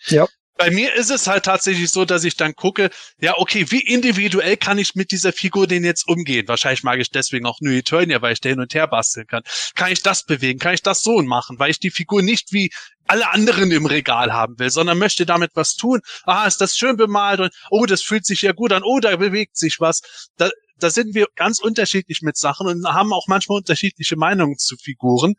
Ja 0.07 0.25
bei 0.59 0.71
mir 0.71 0.93
ist 0.93 1.09
es 1.09 1.25
halt 1.25 1.45
tatsächlich 1.45 1.89
so, 1.89 2.03
dass 2.03 2.25
ich 2.25 2.35
dann 2.35 2.53
gucke, 2.53 2.89
ja, 3.21 3.37
okay, 3.37 3.65
wie 3.69 3.79
individuell 3.79 4.57
kann 4.57 4.77
ich 4.77 4.93
mit 4.93 5.11
dieser 5.11 5.31
Figur 5.31 5.67
denn 5.67 5.85
jetzt 5.85 6.05
umgehen? 6.05 6.49
Wahrscheinlich 6.49 6.83
mag 6.83 6.99
ich 6.99 7.11
deswegen 7.11 7.45
auch 7.45 7.61
New 7.61 7.71
Eternia, 7.71 8.21
weil 8.21 8.33
ich 8.33 8.41
da 8.41 8.49
hin 8.49 8.59
und 8.59 8.73
her 8.73 8.85
basteln 8.85 9.25
kann. 9.25 9.41
Kann 9.75 9.89
ich 9.93 10.03
das 10.03 10.25
bewegen? 10.25 10.59
Kann 10.59 10.73
ich 10.73 10.83
das 10.83 11.01
so 11.01 11.21
machen? 11.21 11.59
Weil 11.59 11.71
ich 11.71 11.79
die 11.79 11.91
Figur 11.91 12.21
nicht 12.21 12.51
wie 12.51 12.71
alle 13.07 13.29
anderen 13.31 13.71
im 13.71 13.85
Regal 13.85 14.33
haben 14.33 14.59
will, 14.59 14.69
sondern 14.69 14.97
möchte 14.97 15.25
damit 15.25 15.51
was 15.53 15.75
tun. 15.75 16.01
Ah, 16.25 16.45
ist 16.45 16.59
das 16.59 16.77
schön 16.77 16.97
bemalt 16.97 17.39
und 17.39 17.53
oh, 17.69 17.85
das 17.85 18.03
fühlt 18.03 18.25
sich 18.25 18.41
ja 18.41 18.51
gut 18.51 18.73
an. 18.73 18.83
Oh, 18.83 18.99
da 18.99 19.15
bewegt 19.15 19.55
sich 19.55 19.79
was. 19.79 20.01
Da, 20.35 20.49
da 20.77 20.89
sind 20.89 21.15
wir 21.15 21.27
ganz 21.35 21.59
unterschiedlich 21.59 22.21
mit 22.21 22.35
Sachen 22.35 22.67
und 22.67 22.85
haben 22.85 23.13
auch 23.13 23.27
manchmal 23.27 23.59
unterschiedliche 23.59 24.17
Meinungen 24.17 24.57
zu 24.57 24.75
Figuren, 24.75 25.35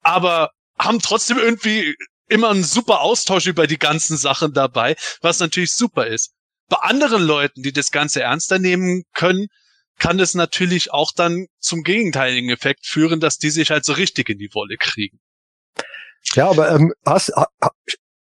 aber 0.00 0.50
haben 0.78 1.00
trotzdem 1.00 1.38
irgendwie 1.38 1.96
immer 2.30 2.50
ein 2.50 2.64
super 2.64 3.00
Austausch 3.00 3.46
über 3.46 3.66
die 3.66 3.78
ganzen 3.78 4.16
Sachen 4.16 4.52
dabei, 4.52 4.96
was 5.20 5.40
natürlich 5.40 5.72
super 5.72 6.06
ist. 6.06 6.32
Bei 6.68 6.78
anderen 6.78 7.22
Leuten, 7.22 7.62
die 7.62 7.72
das 7.72 7.90
Ganze 7.90 8.22
ernster 8.22 8.58
nehmen 8.58 9.02
können, 9.12 9.48
kann 9.98 10.18
es 10.18 10.34
natürlich 10.34 10.92
auch 10.92 11.12
dann 11.14 11.46
zum 11.58 11.82
gegenteiligen 11.82 12.48
Effekt 12.48 12.86
führen, 12.86 13.20
dass 13.20 13.38
die 13.38 13.50
sich 13.50 13.70
halt 13.70 13.84
so 13.84 13.92
richtig 13.92 14.30
in 14.30 14.38
die 14.38 14.50
Wolle 14.54 14.76
kriegen. 14.78 15.18
Ja, 16.34 16.48
aber 16.48 16.70
ähm, 16.70 16.92
hast, 17.04 17.32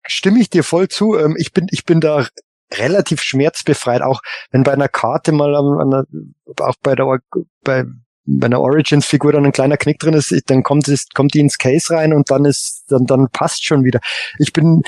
stimme 0.05 0.39
ich 0.39 0.49
dir 0.49 0.63
voll 0.63 0.87
zu. 0.89 1.17
Ähm, 1.17 1.35
ich 1.37 1.53
bin, 1.53 1.67
ich 1.71 1.85
bin 1.85 1.99
da 2.01 2.27
relativ 2.73 3.21
schmerzbefreit, 3.21 4.01
auch 4.01 4.21
wenn 4.51 4.63
bei 4.63 4.73
einer 4.73 4.89
Karte 4.89 5.31
mal 5.31 5.55
an, 5.55 5.93
an 5.93 6.35
auch 6.59 6.75
bei 6.81 6.95
der 6.95 7.19
bei 7.63 7.85
bei 8.25 8.45
einer 8.45 8.61
Origins-Figur 8.61 9.33
dann 9.33 9.45
ein 9.45 9.51
kleiner 9.51 9.77
Knick 9.77 9.99
drin 9.99 10.13
ist, 10.13 10.33
dann 10.47 10.63
kommt 10.63 10.87
es, 10.87 11.09
kommt 11.13 11.33
die 11.33 11.39
ins 11.39 11.57
Case 11.57 11.93
rein 11.93 12.13
und 12.13 12.31
dann 12.31 12.45
ist, 12.45 12.85
dann, 12.87 13.05
dann 13.05 13.27
passt 13.29 13.65
schon 13.65 13.83
wieder. 13.83 13.99
Ich 14.39 14.53
bin, 14.53 14.83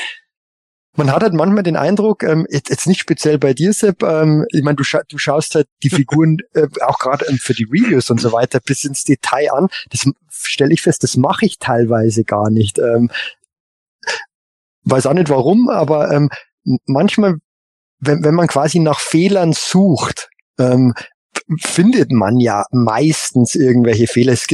man 0.95 1.11
hat 1.11 1.23
halt 1.23 1.33
manchmal 1.33 1.63
den 1.63 1.75
Eindruck, 1.75 2.23
ähm, 2.23 2.47
jetzt, 2.49 2.69
jetzt 2.69 2.87
nicht 2.87 3.01
speziell 3.01 3.37
bei 3.37 3.53
dir, 3.53 3.73
Sepp, 3.73 4.03
ähm, 4.03 4.45
ich 4.51 4.63
meine, 4.63 4.75
du, 4.75 4.83
scha 4.83 5.01
du 5.07 5.17
schaust 5.17 5.55
halt 5.55 5.67
die 5.83 5.89
Figuren 5.89 6.37
äh, 6.53 6.67
auch 6.81 6.99
gerade 6.99 7.25
ähm, 7.27 7.37
für 7.37 7.53
die 7.53 7.65
Reviews 7.65 8.09
und 8.09 8.21
so 8.21 8.31
weiter 8.31 8.59
bis 8.59 8.85
ins 8.85 9.03
Detail 9.03 9.51
an. 9.51 9.67
Das 9.89 10.09
stelle 10.29 10.73
ich 10.73 10.81
fest, 10.81 11.03
das 11.03 11.17
mache 11.17 11.45
ich 11.45 11.59
teilweise 11.59 12.23
gar 12.23 12.49
nicht. 12.49 12.79
Ähm, 12.79 13.11
weiß 14.83 15.07
auch 15.07 15.13
nicht 15.13 15.29
warum, 15.29 15.69
aber 15.69 16.11
ähm, 16.11 16.29
manchmal, 16.85 17.35
wenn, 17.99 18.23
wenn 18.23 18.35
man 18.35 18.47
quasi 18.47 18.79
nach 18.79 18.99
Fehlern 18.99 19.51
sucht, 19.51 20.29
ähm, 20.57 20.93
findet 21.59 22.11
man 22.11 22.39
ja 22.39 22.65
meistens 22.71 23.55
irgendwelche 23.55 24.07
Fehler. 24.07 24.33
Es, 24.33 24.47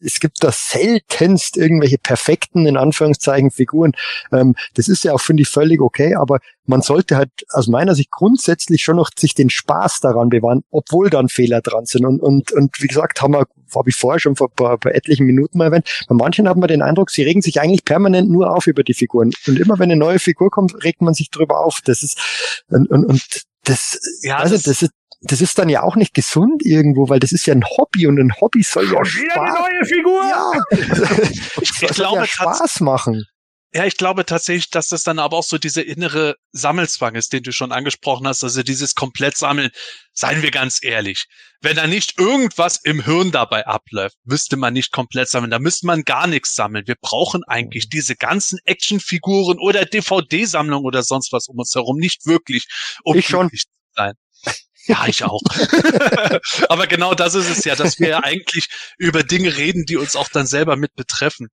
es 0.00 0.20
gibt 0.20 0.42
da 0.44 0.52
seltenst 0.52 1.56
irgendwelche 1.56 1.98
perfekten, 1.98 2.66
in 2.66 2.76
Anführungszeichen, 2.76 3.50
Figuren. 3.50 3.92
Ähm, 4.30 4.54
das 4.74 4.88
ist 4.88 5.04
ja 5.04 5.12
auch, 5.12 5.20
finde 5.20 5.42
ich, 5.42 5.48
völlig 5.48 5.80
okay, 5.80 6.14
aber 6.14 6.38
man 6.64 6.80
sollte 6.80 7.16
halt 7.16 7.30
aus 7.50 7.66
meiner 7.66 7.96
Sicht 7.96 8.10
grundsätzlich 8.10 8.82
schon 8.82 8.96
noch 8.96 9.10
sich 9.18 9.34
den 9.34 9.50
Spaß 9.50 10.00
daran 10.00 10.28
bewahren, 10.28 10.62
obwohl 10.70 11.10
dann 11.10 11.28
Fehler 11.28 11.60
dran 11.60 11.86
sind. 11.86 12.06
Und, 12.06 12.20
und, 12.20 12.52
und 12.52 12.80
wie 12.80 12.86
gesagt, 12.86 13.20
haben 13.20 13.34
wir, 13.34 13.46
habe 13.74 13.90
ich 13.90 13.96
vorher 13.96 14.20
schon 14.20 14.36
vor 14.36 14.48
ein 14.48 14.78
paar 14.78 14.94
etlichen 14.94 15.26
Minuten 15.26 15.58
mal 15.58 15.66
erwähnt, 15.66 16.04
bei 16.08 16.14
manchen 16.14 16.48
hat 16.48 16.56
man 16.56 16.68
den 16.68 16.82
Eindruck, 16.82 17.10
sie 17.10 17.22
regen 17.22 17.42
sich 17.42 17.60
eigentlich 17.60 17.84
permanent 17.84 18.30
nur 18.30 18.54
auf 18.54 18.68
über 18.68 18.84
die 18.84 18.94
Figuren. 18.94 19.32
Und 19.48 19.58
immer 19.58 19.78
wenn 19.80 19.90
eine 19.90 19.96
neue 19.96 20.20
Figur 20.20 20.50
kommt, 20.50 20.84
regt 20.84 21.02
man 21.02 21.14
sich 21.14 21.30
drüber 21.30 21.58
auf. 21.64 21.80
Das 21.84 22.04
ist, 22.04 22.64
und, 22.68 22.88
und, 22.90 23.06
und 23.06 23.42
das, 23.64 23.98
ja, 24.22 24.38
also 24.38 24.54
das, 24.54 24.64
das 24.64 24.82
ist, 24.82 24.92
das 25.22 25.40
ist 25.40 25.58
dann 25.58 25.68
ja 25.68 25.82
auch 25.82 25.96
nicht 25.96 26.14
gesund 26.14 26.64
irgendwo, 26.64 27.08
weil 27.08 27.20
das 27.20 27.32
ist 27.32 27.46
ja 27.46 27.54
ein 27.54 27.64
Hobby 27.64 28.06
und 28.06 28.18
ein 28.18 28.32
Hobby 28.40 28.62
soll 28.62 28.90
ja 28.92 29.04
Spaß, 29.04 29.38
eine 29.38 29.52
neue 29.52 29.84
Figur. 29.84 30.22
Ja, 30.22 30.52
ich, 31.60 31.82
ich 31.82 31.88
glaube, 31.88 32.18
ja 32.18 32.26
Spaß 32.26 32.80
machen. 32.80 33.24
Ja, 33.74 33.86
ich 33.86 33.96
glaube 33.96 34.26
tatsächlich, 34.26 34.68
dass 34.68 34.88
das 34.88 35.02
dann 35.02 35.18
aber 35.18 35.38
auch 35.38 35.44
so 35.44 35.56
diese 35.56 35.80
innere 35.80 36.36
Sammelzwang 36.50 37.14
ist, 37.14 37.32
den 37.32 37.42
du 37.42 37.52
schon 37.52 37.72
angesprochen 37.72 38.28
hast, 38.28 38.44
also 38.44 38.62
dieses 38.62 38.94
komplett 38.94 39.38
sammeln. 39.38 39.70
Seien 40.12 40.42
wir 40.42 40.50
ganz 40.50 40.80
ehrlich, 40.82 41.24
wenn 41.62 41.76
da 41.76 41.86
nicht 41.86 42.18
irgendwas 42.18 42.78
im 42.84 43.02
Hirn 43.02 43.30
dabei 43.30 43.66
abläuft, 43.66 44.16
müsste 44.24 44.58
man 44.58 44.74
nicht 44.74 44.92
komplett 44.92 45.30
sammeln, 45.30 45.50
da 45.50 45.58
müsste 45.58 45.86
man 45.86 46.02
gar 46.02 46.26
nichts 46.26 46.54
sammeln. 46.54 46.86
Wir 46.86 46.96
brauchen 47.00 47.44
eigentlich 47.44 47.88
diese 47.88 48.14
ganzen 48.14 48.58
Actionfiguren 48.66 49.58
oder 49.58 49.86
DVD-Sammlungen 49.86 50.84
oder 50.84 51.02
sonst 51.02 51.32
was 51.32 51.48
um 51.48 51.58
uns 51.58 51.74
herum 51.74 51.96
nicht 51.96 52.26
wirklich, 52.26 52.66
um 53.04 53.16
ich 53.16 53.26
schon. 53.26 53.48
zu 53.48 53.56
sein. 53.94 54.12
Ja, 54.86 55.06
ich 55.06 55.22
auch. 55.24 55.42
Aber 56.68 56.86
genau 56.86 57.14
das 57.14 57.34
ist 57.34 57.48
es 57.48 57.64
ja, 57.64 57.76
dass 57.76 58.00
wir 58.00 58.08
ja 58.08 58.18
eigentlich 58.24 58.68
über 58.98 59.22
Dinge 59.22 59.56
reden, 59.56 59.84
die 59.86 59.96
uns 59.96 60.16
auch 60.16 60.28
dann 60.28 60.46
selber 60.46 60.76
mit 60.76 60.94
betreffen. 60.94 61.48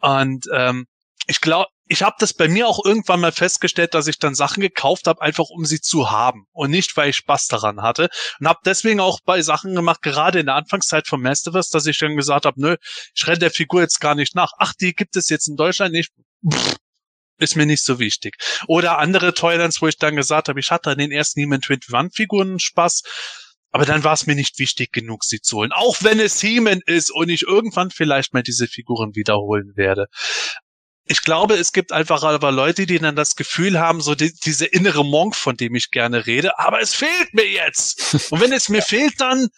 Und 0.00 0.46
ähm, 0.54 0.86
ich 1.26 1.40
glaube, 1.40 1.68
ich 1.86 2.02
habe 2.02 2.16
das 2.18 2.32
bei 2.32 2.48
mir 2.48 2.68
auch 2.68 2.84
irgendwann 2.84 3.20
mal 3.20 3.32
festgestellt, 3.32 3.94
dass 3.94 4.06
ich 4.06 4.18
dann 4.18 4.34
Sachen 4.34 4.60
gekauft 4.60 5.08
habe, 5.08 5.20
einfach 5.20 5.50
um 5.50 5.64
sie 5.64 5.80
zu 5.80 6.10
haben 6.10 6.46
und 6.52 6.70
nicht, 6.70 6.96
weil 6.96 7.10
ich 7.10 7.16
Spaß 7.16 7.48
daran 7.48 7.82
hatte. 7.82 8.08
Und 8.38 8.48
habe 8.48 8.60
deswegen 8.64 9.00
auch 9.00 9.18
bei 9.24 9.42
Sachen 9.42 9.74
gemacht, 9.74 10.00
gerade 10.00 10.40
in 10.40 10.46
der 10.46 10.54
Anfangszeit 10.54 11.08
von 11.08 11.20
Masterverse, 11.20 11.70
dass 11.72 11.86
ich 11.86 11.98
dann 11.98 12.16
gesagt 12.16 12.46
habe, 12.46 12.60
nö, 12.60 12.76
ich 13.14 13.26
renne 13.26 13.40
der 13.40 13.50
Figur 13.50 13.80
jetzt 13.80 14.00
gar 14.00 14.14
nicht 14.14 14.34
nach. 14.36 14.52
Ach, 14.58 14.72
die 14.80 14.94
gibt 14.94 15.16
es 15.16 15.28
jetzt 15.28 15.48
in 15.48 15.56
Deutschland 15.56 15.92
nicht. 15.92 16.12
Ist 17.40 17.56
mir 17.56 17.66
nicht 17.66 17.84
so 17.84 17.98
wichtig. 17.98 18.36
Oder 18.66 18.98
andere 18.98 19.34
Toylands, 19.34 19.82
wo 19.82 19.88
ich 19.88 19.96
dann 19.96 20.16
gesagt 20.16 20.48
habe, 20.48 20.60
ich 20.60 20.70
hatte 20.70 20.90
an 20.90 20.98
den 20.98 21.10
ersten 21.10 21.40
He-Man 21.40 21.60
21 21.66 22.14
Figuren 22.14 22.58
Spaß, 22.58 23.02
aber 23.72 23.86
dann 23.86 24.04
war 24.04 24.14
es 24.14 24.26
mir 24.26 24.34
nicht 24.34 24.58
wichtig 24.58 24.92
genug, 24.92 25.24
sie 25.24 25.40
zu 25.40 25.58
holen. 25.58 25.72
Auch 25.72 26.02
wenn 26.02 26.20
es 26.20 26.40
He-Man 26.40 26.80
ist 26.86 27.10
und 27.10 27.28
ich 27.28 27.42
irgendwann 27.42 27.90
vielleicht 27.90 28.34
mal 28.34 28.42
diese 28.42 28.66
Figuren 28.66 29.14
wiederholen 29.14 29.72
werde. 29.76 30.06
Ich 31.06 31.22
glaube, 31.22 31.54
es 31.54 31.72
gibt 31.72 31.92
einfach 31.92 32.22
aber 32.22 32.52
Leute, 32.52 32.86
die 32.86 32.98
dann 32.98 33.16
das 33.16 33.34
Gefühl 33.34 33.80
haben, 33.80 34.00
so 34.00 34.14
die, 34.14 34.32
diese 34.44 34.66
innere 34.66 35.04
Monk, 35.04 35.34
von 35.34 35.56
dem 35.56 35.74
ich 35.74 35.90
gerne 35.90 36.26
rede, 36.26 36.58
aber 36.58 36.80
es 36.80 36.94
fehlt 36.94 37.32
mir 37.32 37.48
jetzt. 37.48 38.14
Und 38.30 38.40
wenn 38.40 38.52
es 38.52 38.68
mir 38.68 38.82
fehlt, 38.82 39.20
dann 39.20 39.48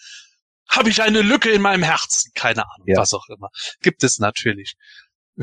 habe 0.69 0.89
ich 0.89 1.03
eine 1.03 1.21
Lücke 1.21 1.51
in 1.51 1.61
meinem 1.61 1.83
Herzen. 1.83 2.31
Keine 2.35 2.63
Ahnung, 2.63 2.87
ja. 2.87 2.97
was 2.99 3.13
auch 3.13 3.29
immer. 3.29 3.49
Gibt 3.83 4.05
es 4.05 4.19
natürlich 4.19 4.77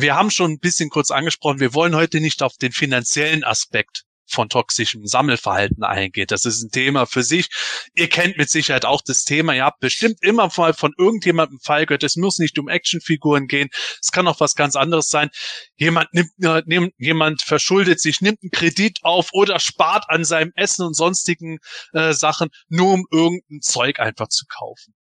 wir 0.02 0.16
haben 0.16 0.32
schon 0.32 0.52
ein 0.52 0.60
bisschen 0.60 0.90
kurz 0.90 1.12
angesprochen, 1.12 1.60
wir 1.60 1.74
wollen 1.74 1.96
heute 1.96 2.20
nicht 2.20 2.44
auf 2.44 2.58
den 2.58 2.72
finanziellen 2.72 3.44
Aspekt 3.44 4.04
von 4.30 4.50
toxischem 4.50 5.06
Sammelverhalten 5.06 5.84
eingehen. 5.84 6.28
Das 6.28 6.46
ist 6.46 6.62
ein 6.62 6.70
Thema 6.70 7.06
für 7.06 7.24
sich. 7.24 7.50
Ihr 7.96 8.10
kennt 8.10 8.38
mit 8.38 8.50
Sicherheit 8.50 8.86
auch 8.86 9.02
das 9.02 9.24
Thema. 9.24 9.54
Ihr 9.54 9.66
habt 9.66 9.80
bestimmt 9.80 10.20
immer 10.22 10.50
mal 10.56 10.74
von 10.74 10.94
irgendjemandem 10.98 11.60
Fall 11.60 11.86
gehört. 11.86 12.04
Es 12.04 12.16
muss 12.16 12.38
nicht 12.38 12.60
um 12.60 12.68
Actionfiguren 12.68 13.48
gehen. 13.48 13.70
Es 14.02 14.12
kann 14.12 14.28
auch 14.28 14.40
was 14.40 14.56
ganz 14.56 14.76
anderes 14.76 15.10
sein. 15.10 15.30
Jemand 15.78 16.14
nimmt, 16.14 16.32
äh, 16.44 16.62
nimmt, 16.66 16.94
jemand 16.98 17.42
verschuldet 17.42 18.00
sich, 18.00 18.22
nimmt 18.22 18.40
einen 18.44 18.52
Kredit 18.52 19.00
auf 19.02 19.30
oder 19.34 19.60
spart 19.60 20.06
an 20.10 20.24
seinem 20.24 20.52
Essen 20.56 20.86
und 20.86 20.96
sonstigen 20.96 21.58
äh, 21.94 22.14
Sachen, 22.14 22.50
nur 22.68 22.94
um 22.94 23.06
irgendein 23.12 23.62
Zeug 23.62 24.00
einfach 24.00 24.28
zu 24.28 24.46
kaufen. 24.48 24.94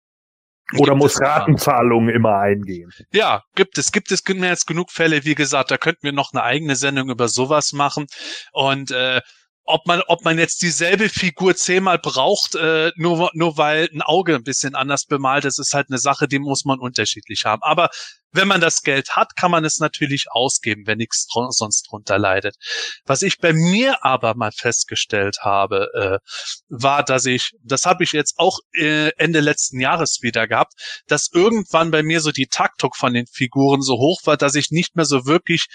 Oder 0.75 0.95
muss 0.95 1.21
Ratenzahlungen 1.21 2.13
immer 2.13 2.39
eingehen? 2.39 2.91
Ja, 3.13 3.43
gibt 3.55 3.77
es. 3.77 3.91
Gibt 3.91 4.11
es 4.11 4.21
mehr 4.27 4.49
als 4.49 4.65
genug 4.65 4.91
Fälle. 4.91 5.23
Wie 5.23 5.35
gesagt, 5.35 5.71
da 5.71 5.77
könnten 5.77 6.03
wir 6.03 6.11
noch 6.11 6.33
eine 6.33 6.43
eigene 6.43 6.75
Sendung 6.75 7.09
über 7.09 7.29
sowas 7.29 7.71
machen. 7.71 8.07
Und 8.51 8.91
äh, 8.91 9.21
ob 9.67 9.85
man, 9.85 10.01
ob 10.07 10.23
man 10.23 10.39
jetzt 10.39 10.61
dieselbe 10.61 11.09
Figur 11.09 11.55
zehnmal 11.55 11.99
braucht, 11.99 12.55
äh, 12.55 12.91
nur, 12.95 13.29
nur 13.33 13.57
weil 13.57 13.89
ein 13.93 14.01
Auge 14.01 14.35
ein 14.35 14.43
bisschen 14.43 14.75
anders 14.75 15.05
bemalt 15.05 15.43
ist, 15.43 15.59
ist 15.59 15.73
halt 15.73 15.87
eine 15.89 15.99
Sache, 15.99 16.27
die 16.27 16.39
muss 16.39 16.63
man 16.63 16.79
unterschiedlich 16.79 17.43
haben. 17.45 17.61
Aber 17.63 17.89
wenn 18.31 18.47
man 18.47 18.61
das 18.61 18.81
Geld 18.81 19.15
hat, 19.15 19.35
kann 19.35 19.51
man 19.51 19.65
es 19.65 19.79
natürlich 19.79 20.27
ausgeben, 20.31 20.87
wenn 20.87 20.99
nichts 20.99 21.27
sonst 21.49 21.83
drunter 21.89 22.17
leidet. 22.17 22.55
Was 23.05 23.21
ich 23.21 23.39
bei 23.39 23.51
mir 23.51 24.05
aber 24.05 24.35
mal 24.35 24.51
festgestellt 24.51 25.39
habe, 25.41 25.89
äh, 25.93 26.19
war, 26.69 27.03
dass 27.03 27.25
ich, 27.25 27.51
das 27.61 27.85
habe 27.85 28.05
ich 28.05 28.13
jetzt 28.13 28.35
auch 28.37 28.59
äh, 28.73 29.11
Ende 29.17 29.41
letzten 29.41 29.81
Jahres 29.81 30.19
wieder 30.21 30.47
gehabt, 30.47 30.73
dass 31.07 31.29
irgendwann 31.31 31.91
bei 31.91 32.03
mir 32.03 32.21
so 32.21 32.31
die 32.31 32.47
Taktung 32.47 32.91
von 32.95 33.13
den 33.13 33.27
Figuren 33.27 33.81
so 33.81 33.95
hoch 33.95 34.21
war, 34.25 34.37
dass 34.37 34.55
ich 34.55 34.71
nicht 34.71 34.95
mehr 34.95 35.05
so 35.05 35.25
wirklich 35.25 35.67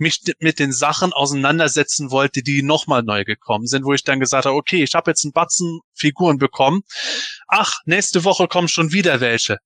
mich 0.00 0.20
mit 0.40 0.58
den 0.58 0.72
Sachen 0.72 1.12
auseinandersetzen 1.12 2.10
wollte, 2.10 2.42
die 2.42 2.62
nochmal 2.62 3.02
neu 3.02 3.24
gekommen 3.24 3.66
sind, 3.66 3.84
wo 3.84 3.92
ich 3.92 4.04
dann 4.04 4.20
gesagt 4.20 4.46
habe, 4.46 4.56
okay, 4.56 4.82
ich 4.82 4.94
habe 4.94 5.10
jetzt 5.10 5.24
einen 5.24 5.32
Batzen 5.32 5.80
Figuren 5.94 6.38
bekommen. 6.38 6.82
Ach, 7.46 7.72
nächste 7.84 8.24
Woche 8.24 8.48
kommen 8.48 8.68
schon 8.68 8.92
wieder 8.92 9.20
welche. 9.20 9.58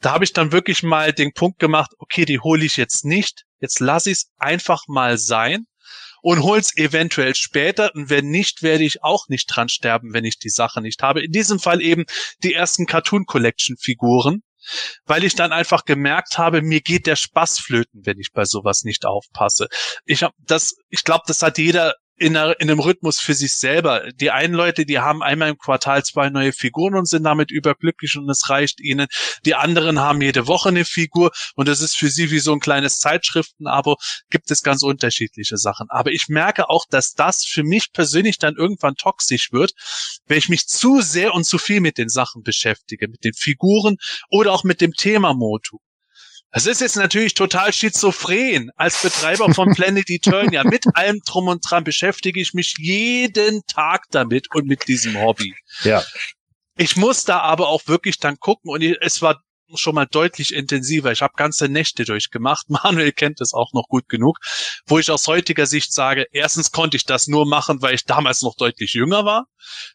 Da 0.00 0.12
habe 0.12 0.24
ich 0.24 0.32
dann 0.32 0.52
wirklich 0.52 0.82
mal 0.82 1.12
den 1.12 1.32
Punkt 1.32 1.58
gemacht, 1.58 1.92
okay, 1.98 2.24
die 2.24 2.40
hole 2.40 2.64
ich 2.64 2.76
jetzt 2.76 3.04
nicht. 3.04 3.44
Jetzt 3.60 3.80
lasse 3.80 4.10
ich 4.10 4.18
es 4.18 4.30
einfach 4.38 4.82
mal 4.86 5.18
sein 5.18 5.64
und 6.22 6.42
hol's 6.42 6.76
eventuell 6.76 7.34
später. 7.34 7.94
Und 7.94 8.10
wenn 8.10 8.28
nicht, 8.28 8.62
werde 8.62 8.84
ich 8.84 9.02
auch 9.02 9.28
nicht 9.28 9.46
dran 9.46 9.68
sterben, 9.68 10.12
wenn 10.12 10.24
ich 10.24 10.38
die 10.38 10.50
Sache 10.50 10.80
nicht 10.80 11.02
habe. 11.02 11.22
In 11.22 11.32
diesem 11.32 11.58
Fall 11.58 11.80
eben 11.82 12.04
die 12.42 12.54
ersten 12.54 12.86
Cartoon 12.86 13.26
Collection 13.26 13.76
Figuren 13.76 14.42
weil 15.06 15.24
ich 15.24 15.34
dann 15.34 15.52
einfach 15.52 15.84
gemerkt 15.84 16.38
habe, 16.38 16.62
mir 16.62 16.80
geht 16.80 17.06
der 17.06 17.16
Spaß 17.16 17.58
flöten, 17.58 18.04
wenn 18.04 18.18
ich 18.18 18.32
bei 18.32 18.44
sowas 18.44 18.84
nicht 18.84 19.06
aufpasse. 19.06 19.68
Ich 20.04 20.22
habe 20.22 20.34
das, 20.38 20.74
ich 20.88 21.04
glaube, 21.04 21.24
das 21.26 21.42
hat 21.42 21.58
jeder 21.58 21.94
in, 22.18 22.36
einer, 22.36 22.60
in 22.60 22.70
einem 22.70 22.80
Rhythmus 22.80 23.20
für 23.20 23.34
sich 23.34 23.54
selber. 23.54 24.10
Die 24.12 24.30
einen 24.30 24.54
Leute, 24.54 24.84
die 24.84 24.98
haben 24.98 25.22
einmal 25.22 25.50
im 25.50 25.58
Quartal 25.58 26.04
zwei 26.04 26.30
neue 26.30 26.52
Figuren 26.52 26.94
und 26.94 27.08
sind 27.08 27.24
damit 27.24 27.50
überglücklich 27.50 28.16
und 28.16 28.28
es 28.28 28.50
reicht 28.50 28.80
ihnen. 28.80 29.06
Die 29.44 29.54
anderen 29.54 30.00
haben 30.00 30.20
jede 30.20 30.46
Woche 30.46 30.68
eine 30.70 30.84
Figur 30.84 31.30
und 31.54 31.68
das 31.68 31.80
ist 31.80 31.96
für 31.96 32.08
sie 32.08 32.30
wie 32.30 32.38
so 32.38 32.52
ein 32.52 32.60
kleines 32.60 32.98
Zeitschriftenabo. 32.98 33.96
Gibt 34.30 34.50
es 34.50 34.62
ganz 34.62 34.82
unterschiedliche 34.82 35.56
Sachen. 35.56 35.86
Aber 35.90 36.10
ich 36.10 36.28
merke 36.28 36.68
auch, 36.68 36.84
dass 36.90 37.14
das 37.14 37.44
für 37.44 37.62
mich 37.62 37.92
persönlich 37.92 38.38
dann 38.38 38.56
irgendwann 38.56 38.94
toxisch 38.94 39.52
wird, 39.52 39.72
wenn 40.26 40.38
ich 40.38 40.48
mich 40.48 40.66
zu 40.66 41.00
sehr 41.00 41.34
und 41.34 41.44
zu 41.44 41.58
viel 41.58 41.80
mit 41.80 41.98
den 41.98 42.08
Sachen 42.08 42.42
beschäftige, 42.42 43.08
mit 43.08 43.24
den 43.24 43.34
Figuren 43.34 43.96
oder 44.30 44.52
auch 44.52 44.64
mit 44.64 44.80
dem 44.80 44.92
Thema 44.92 45.34
Motu. 45.34 45.78
Das 46.50 46.66
ist 46.66 46.80
jetzt 46.80 46.96
natürlich 46.96 47.34
total 47.34 47.72
schizophren. 47.72 48.70
Als 48.76 49.02
Betreiber 49.02 49.52
von 49.52 49.70
Planet 49.74 50.08
Eternia 50.08 50.64
mit 50.64 50.84
allem 50.94 51.20
drum 51.26 51.48
und 51.48 51.60
dran 51.68 51.84
beschäftige 51.84 52.40
ich 52.40 52.54
mich 52.54 52.74
jeden 52.78 53.62
Tag 53.66 54.04
damit 54.10 54.54
und 54.54 54.66
mit 54.66 54.88
diesem 54.88 55.20
Hobby. 55.20 55.54
Ja. 55.82 56.02
Ich 56.76 56.96
muss 56.96 57.24
da 57.24 57.40
aber 57.40 57.68
auch 57.68 57.86
wirklich 57.86 58.18
dann 58.18 58.38
gucken 58.38 58.70
und 58.70 58.82
es 58.82 59.20
war 59.20 59.42
schon 59.74 59.94
mal 59.94 60.06
deutlich 60.06 60.54
intensiver. 60.54 61.12
Ich 61.12 61.20
habe 61.20 61.34
ganze 61.36 61.68
Nächte 61.68 62.04
durchgemacht. 62.04 62.70
Manuel 62.70 63.12
kennt 63.12 63.40
es 63.40 63.52
auch 63.52 63.72
noch 63.72 63.86
gut 63.88 64.08
genug, 64.08 64.38
wo 64.86 64.98
ich 64.98 65.10
aus 65.10 65.26
heutiger 65.26 65.66
Sicht 65.66 65.92
sage, 65.92 66.26
erstens 66.32 66.70
konnte 66.70 66.96
ich 66.96 67.04
das 67.04 67.26
nur 67.26 67.46
machen, 67.46 67.82
weil 67.82 67.94
ich 67.94 68.04
damals 68.04 68.42
noch 68.42 68.56
deutlich 68.56 68.94
jünger 68.94 69.24
war. 69.24 69.46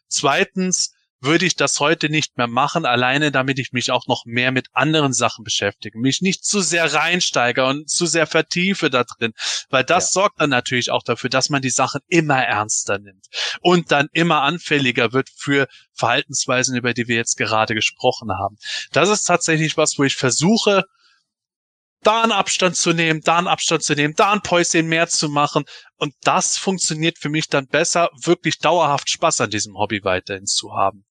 Zweitens 0.08 0.93
würde 1.24 1.46
ich 1.46 1.56
das 1.56 1.80
heute 1.80 2.08
nicht 2.08 2.36
mehr 2.36 2.46
machen, 2.46 2.84
alleine 2.86 3.32
damit 3.32 3.58
ich 3.58 3.72
mich 3.72 3.90
auch 3.90 4.06
noch 4.06 4.24
mehr 4.26 4.52
mit 4.52 4.68
anderen 4.72 5.12
Sachen 5.12 5.44
beschäftige, 5.44 5.98
mich 5.98 6.20
nicht 6.20 6.44
zu 6.44 6.60
sehr 6.60 6.92
reinsteige 6.92 7.64
und 7.64 7.88
zu 7.88 8.06
sehr 8.06 8.26
vertiefe 8.26 8.90
da 8.90 9.04
drin, 9.04 9.32
weil 9.70 9.84
das 9.84 10.10
ja. 10.10 10.22
sorgt 10.22 10.40
dann 10.40 10.50
natürlich 10.50 10.90
auch 10.90 11.02
dafür, 11.02 11.30
dass 11.30 11.50
man 11.50 11.62
die 11.62 11.70
Sachen 11.70 12.00
immer 12.08 12.42
ernster 12.42 12.98
nimmt 12.98 13.26
und 13.60 13.90
dann 13.90 14.08
immer 14.12 14.42
anfälliger 14.42 15.12
wird 15.12 15.28
für 15.34 15.66
Verhaltensweisen, 15.92 16.76
über 16.76 16.94
die 16.94 17.08
wir 17.08 17.16
jetzt 17.16 17.36
gerade 17.36 17.74
gesprochen 17.74 18.30
haben. 18.32 18.56
Das 18.92 19.08
ist 19.08 19.24
tatsächlich 19.24 19.76
was, 19.76 19.98
wo 19.98 20.04
ich 20.04 20.16
versuche, 20.16 20.84
da 22.04 22.22
einen 22.22 22.32
Abstand 22.32 22.76
zu 22.76 22.92
nehmen, 22.92 23.20
da 23.22 23.38
einen 23.38 23.48
Abstand 23.48 23.82
zu 23.82 23.94
nehmen, 23.94 24.14
da 24.14 24.32
ein 24.32 24.42
Päuschen 24.42 24.86
mehr 24.86 25.08
zu 25.08 25.28
machen. 25.28 25.64
Und 25.96 26.14
das 26.22 26.58
funktioniert 26.58 27.18
für 27.18 27.30
mich 27.30 27.48
dann 27.48 27.66
besser, 27.66 28.10
wirklich 28.14 28.58
dauerhaft 28.58 29.10
Spaß 29.10 29.40
an 29.40 29.50
diesem 29.50 29.76
Hobby 29.76 30.04
weiterhin 30.04 30.46
zu 30.46 30.74
haben. 30.74 31.04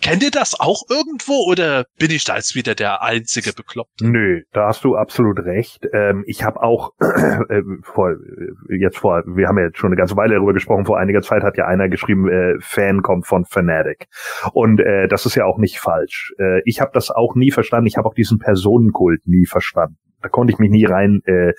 Kennt 0.00 0.22
ihr 0.22 0.30
das 0.30 0.58
auch 0.58 0.82
irgendwo 0.88 1.44
oder 1.50 1.84
bin 1.98 2.10
ich 2.10 2.24
da 2.24 2.36
jetzt 2.36 2.54
wieder 2.54 2.74
der 2.74 3.02
einzige 3.02 3.52
Bekloppte? 3.52 4.08
Nö, 4.08 4.42
da 4.52 4.68
hast 4.68 4.84
du 4.84 4.96
absolut 4.96 5.40
recht. 5.40 5.86
Ähm, 5.92 6.24
ich 6.26 6.42
habe 6.42 6.62
auch 6.62 6.92
äh, 7.00 7.62
vor 7.82 8.16
jetzt 8.68 8.98
vor, 8.98 9.22
wir 9.26 9.46
haben 9.46 9.58
ja 9.58 9.66
jetzt 9.66 9.78
schon 9.78 9.88
eine 9.88 9.96
ganze 9.96 10.16
Weile 10.16 10.34
darüber 10.34 10.54
gesprochen. 10.54 10.86
Vor 10.86 10.98
einiger 10.98 11.20
Zeit 11.20 11.42
hat 11.42 11.56
ja 11.58 11.66
einer 11.66 11.88
geschrieben, 11.88 12.28
äh, 12.28 12.54
Fan 12.60 13.02
kommt 13.02 13.26
von 13.26 13.44
Fanatic 13.44 14.08
und 14.52 14.80
äh, 14.80 15.06
das 15.08 15.26
ist 15.26 15.34
ja 15.34 15.44
auch 15.44 15.58
nicht 15.58 15.78
falsch. 15.78 16.32
Äh, 16.38 16.62
ich 16.64 16.80
habe 16.80 16.90
das 16.94 17.10
auch 17.10 17.34
nie 17.34 17.50
verstanden. 17.50 17.86
Ich 17.86 17.96
habe 17.96 18.08
auch 18.08 18.14
diesen 18.14 18.38
Personenkult 18.38 19.26
nie 19.26 19.46
verstanden 19.46 19.98
da 20.22 20.28
konnte 20.28 20.52
ich 20.52 20.58
mich 20.58 20.70
nie 20.70 20.84
rein 20.84 21.22
äh, 21.24 21.52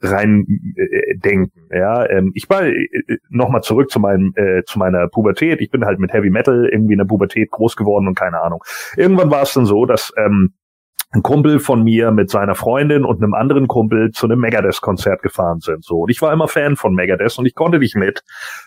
rein 0.00 0.46
äh, 0.76 1.16
denken. 1.16 1.68
Ja, 1.70 2.08
ähm, 2.08 2.32
ich 2.34 2.48
war 2.48 2.64
äh, 2.64 2.88
noch 3.28 3.48
mal 3.48 3.62
zurück 3.62 3.90
zu 3.90 4.00
meinem 4.00 4.32
äh, 4.36 4.62
zu 4.64 4.78
meiner 4.78 5.08
Pubertät. 5.08 5.60
Ich 5.60 5.70
bin 5.70 5.84
halt 5.84 5.98
mit 5.98 6.12
Heavy 6.12 6.30
Metal 6.30 6.68
irgendwie 6.70 6.94
in 6.94 6.98
der 6.98 7.06
Pubertät 7.06 7.50
groß 7.50 7.76
geworden 7.76 8.08
und 8.08 8.14
keine 8.14 8.40
Ahnung. 8.40 8.62
Irgendwann 8.96 9.30
war 9.30 9.42
es 9.42 9.54
dann 9.54 9.66
so, 9.66 9.86
dass 9.86 10.12
ähm, 10.16 10.54
ein 11.12 11.22
Kumpel 11.22 11.58
von 11.58 11.82
mir 11.82 12.10
mit 12.10 12.30
seiner 12.30 12.54
Freundin 12.54 13.04
und 13.04 13.22
einem 13.22 13.34
anderen 13.34 13.68
Kumpel 13.68 14.10
zu 14.12 14.26
einem 14.26 14.40
Megadeth-Konzert 14.40 15.22
gefahren 15.22 15.60
sind. 15.60 15.84
So, 15.84 16.00
und 16.00 16.10
ich 16.10 16.22
war 16.22 16.32
immer 16.32 16.48
Fan 16.48 16.76
von 16.76 16.94
Megadeth 16.94 17.38
und 17.38 17.44
ich 17.44 17.54
konnte 17.54 17.78
nicht 17.78 17.96
mit, 17.96 18.22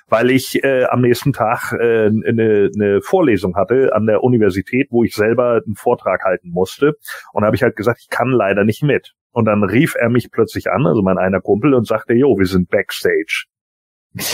weil 0.07 0.30
ich 0.30 0.64
äh, 0.64 0.86
am 0.86 1.02
nächsten 1.02 1.34
Tag 1.34 1.74
äh, 1.74 2.06
eine, 2.06 2.70
eine 2.74 3.02
Vorlesung 3.02 3.56
hatte 3.56 3.95
an 3.95 4.06
der 4.06 4.24
Universität, 4.24 4.90
wo 4.91 5.03
ich 5.03 5.16
selber 5.16 5.62
einen 5.66 5.76
Vortrag 5.76 6.24
halten 6.24 6.52
musste. 6.52 6.94
Und 7.34 7.41
da 7.41 7.48
habe 7.48 7.56
ich 7.56 7.64
halt 7.64 7.76
gesagt, 7.76 8.02
ich 8.02 8.10
kann 8.10 8.30
leider 8.30 8.64
nicht 8.64 8.84
mit. 8.84 9.16
Und 9.36 9.45
dann 9.45 9.66
rief 9.66 9.95
er 9.99 10.10
mich 10.10 10.32
plötzlich 10.32 10.72
an, 10.72 10.88
also 10.88 11.02
mein 11.02 11.18
einer 11.18 11.41
Kumpel, 11.41 11.74
und 11.74 11.86
sagte, 11.86 12.14
jo, 12.14 12.38
wir 12.40 12.45
sind 12.45 12.70
Backstage. 12.70 13.48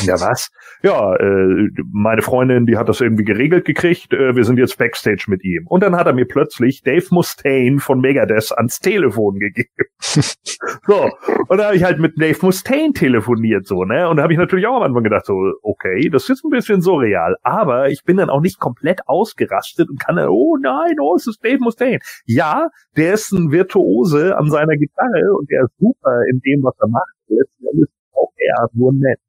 Ja, 0.03 0.19
was? 0.19 0.49
Ja, 0.83 1.15
äh, 1.15 1.69
meine 1.91 2.21
Freundin, 2.21 2.65
die 2.65 2.77
hat 2.77 2.87
das 2.87 3.01
irgendwie 3.01 3.23
geregelt 3.23 3.65
gekriegt. 3.65 4.13
Äh, 4.13 4.35
wir 4.35 4.43
sind 4.43 4.57
jetzt 4.57 4.77
Backstage 4.77 5.25
mit 5.27 5.43
ihm. 5.43 5.65
Und 5.67 5.81
dann 5.81 5.95
hat 5.95 6.05
er 6.07 6.13
mir 6.13 6.25
plötzlich 6.25 6.83
Dave 6.83 7.05
Mustaine 7.09 7.79
von 7.79 7.99
Megadeth 7.99 8.51
ans 8.51 8.79
Telefon 8.79 9.39
gegeben. 9.39 9.69
so, 9.99 11.09
und 11.47 11.57
da 11.57 11.65
habe 11.65 11.75
ich 11.75 11.83
halt 11.83 11.99
mit 11.99 12.13
Dave 12.19 12.37
Mustaine 12.41 12.93
telefoniert, 12.93 13.65
so, 13.65 13.83
ne? 13.83 14.07
Und 14.07 14.17
da 14.17 14.23
habe 14.23 14.33
ich 14.33 14.39
natürlich 14.39 14.67
auch 14.67 14.77
am 14.77 14.83
Anfang 14.83 15.03
gedacht, 15.03 15.25
so, 15.25 15.33
okay, 15.63 16.09
das 16.09 16.29
ist 16.29 16.43
ein 16.43 16.51
bisschen 16.51 16.81
surreal. 16.81 17.35
Aber 17.41 17.89
ich 17.89 18.03
bin 18.03 18.17
dann 18.17 18.29
auch 18.29 18.41
nicht 18.41 18.59
komplett 18.59 19.07
ausgerastet 19.07 19.89
und 19.89 19.99
kann 19.99 20.15
dann, 20.15 20.29
oh 20.29 20.57
nein, 20.61 20.95
oh, 21.01 21.15
es 21.15 21.27
ist 21.27 21.43
Dave 21.43 21.59
Mustaine. 21.59 21.99
Ja, 22.25 22.69
der 22.97 23.13
ist 23.13 23.31
ein 23.31 23.51
Virtuose 23.51 24.37
an 24.37 24.49
seiner 24.49 24.77
Gitarre 24.77 25.33
und 25.37 25.49
der 25.49 25.63
ist 25.63 25.77
super 25.79 26.21
in 26.31 26.39
dem, 26.39 26.63
was 26.63 26.75
er 26.79 26.87
macht. 26.87 27.15
Letzten 27.27 27.65
Endes 27.65 27.89
auch 28.13 28.31
er 28.37 28.67
nur 28.73 28.93
nett. 28.93 29.19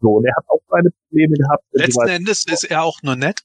So, 0.00 0.16
und 0.16 0.26
er 0.26 0.34
hat 0.36 0.44
auch 0.48 0.60
seine 0.68 0.90
Probleme 1.08 1.34
gehabt. 1.36 1.64
Letzten 1.72 2.08
Endes 2.08 2.44
ist 2.46 2.64
er 2.64 2.82
auch 2.82 3.02
nur 3.02 3.16
nett? 3.16 3.42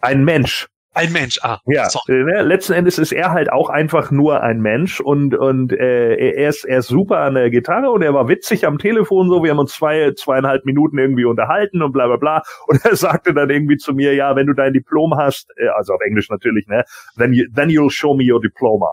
Ein 0.00 0.24
Mensch. 0.24 0.68
Ein 0.96 1.12
Mensch, 1.12 1.40
ah. 1.42 1.58
Ja, 1.66 1.90
sorry. 1.90 2.22
Ne, 2.22 2.42
letzten 2.42 2.72
Endes 2.72 2.98
ist 2.98 3.10
er 3.10 3.32
halt 3.32 3.50
auch 3.50 3.68
einfach 3.68 4.12
nur 4.12 4.42
ein 4.42 4.60
Mensch 4.60 5.00
und 5.00 5.34
und 5.34 5.72
äh, 5.72 6.14
er 6.14 6.48
ist 6.48 6.64
er 6.64 6.78
ist 6.78 6.86
super 6.86 7.18
an 7.18 7.34
der 7.34 7.50
Gitarre 7.50 7.90
und 7.90 8.02
er 8.02 8.14
war 8.14 8.28
witzig 8.28 8.64
am 8.64 8.78
Telefon 8.78 9.28
so. 9.28 9.42
Wir 9.42 9.50
haben 9.50 9.58
uns 9.58 9.72
zwei 9.72 10.12
zweieinhalb 10.12 10.64
Minuten 10.64 10.96
irgendwie 10.98 11.24
unterhalten 11.24 11.82
und 11.82 11.90
bla 11.90 12.06
bla 12.06 12.16
bla. 12.16 12.42
Und 12.68 12.84
er 12.84 12.94
sagte 12.96 13.34
dann 13.34 13.50
irgendwie 13.50 13.76
zu 13.76 13.92
mir, 13.92 14.14
ja, 14.14 14.36
wenn 14.36 14.46
du 14.46 14.52
dein 14.52 14.72
Diplom 14.72 15.16
hast, 15.16 15.50
äh, 15.56 15.66
also 15.66 15.94
auf 15.94 16.00
Englisch 16.06 16.30
natürlich, 16.30 16.68
ne, 16.68 16.84
then 17.18 17.32
you, 17.32 17.44
then 17.52 17.70
you'll 17.70 17.90
show 17.90 18.14
me 18.14 18.32
your 18.32 18.40
diploma. 18.40 18.92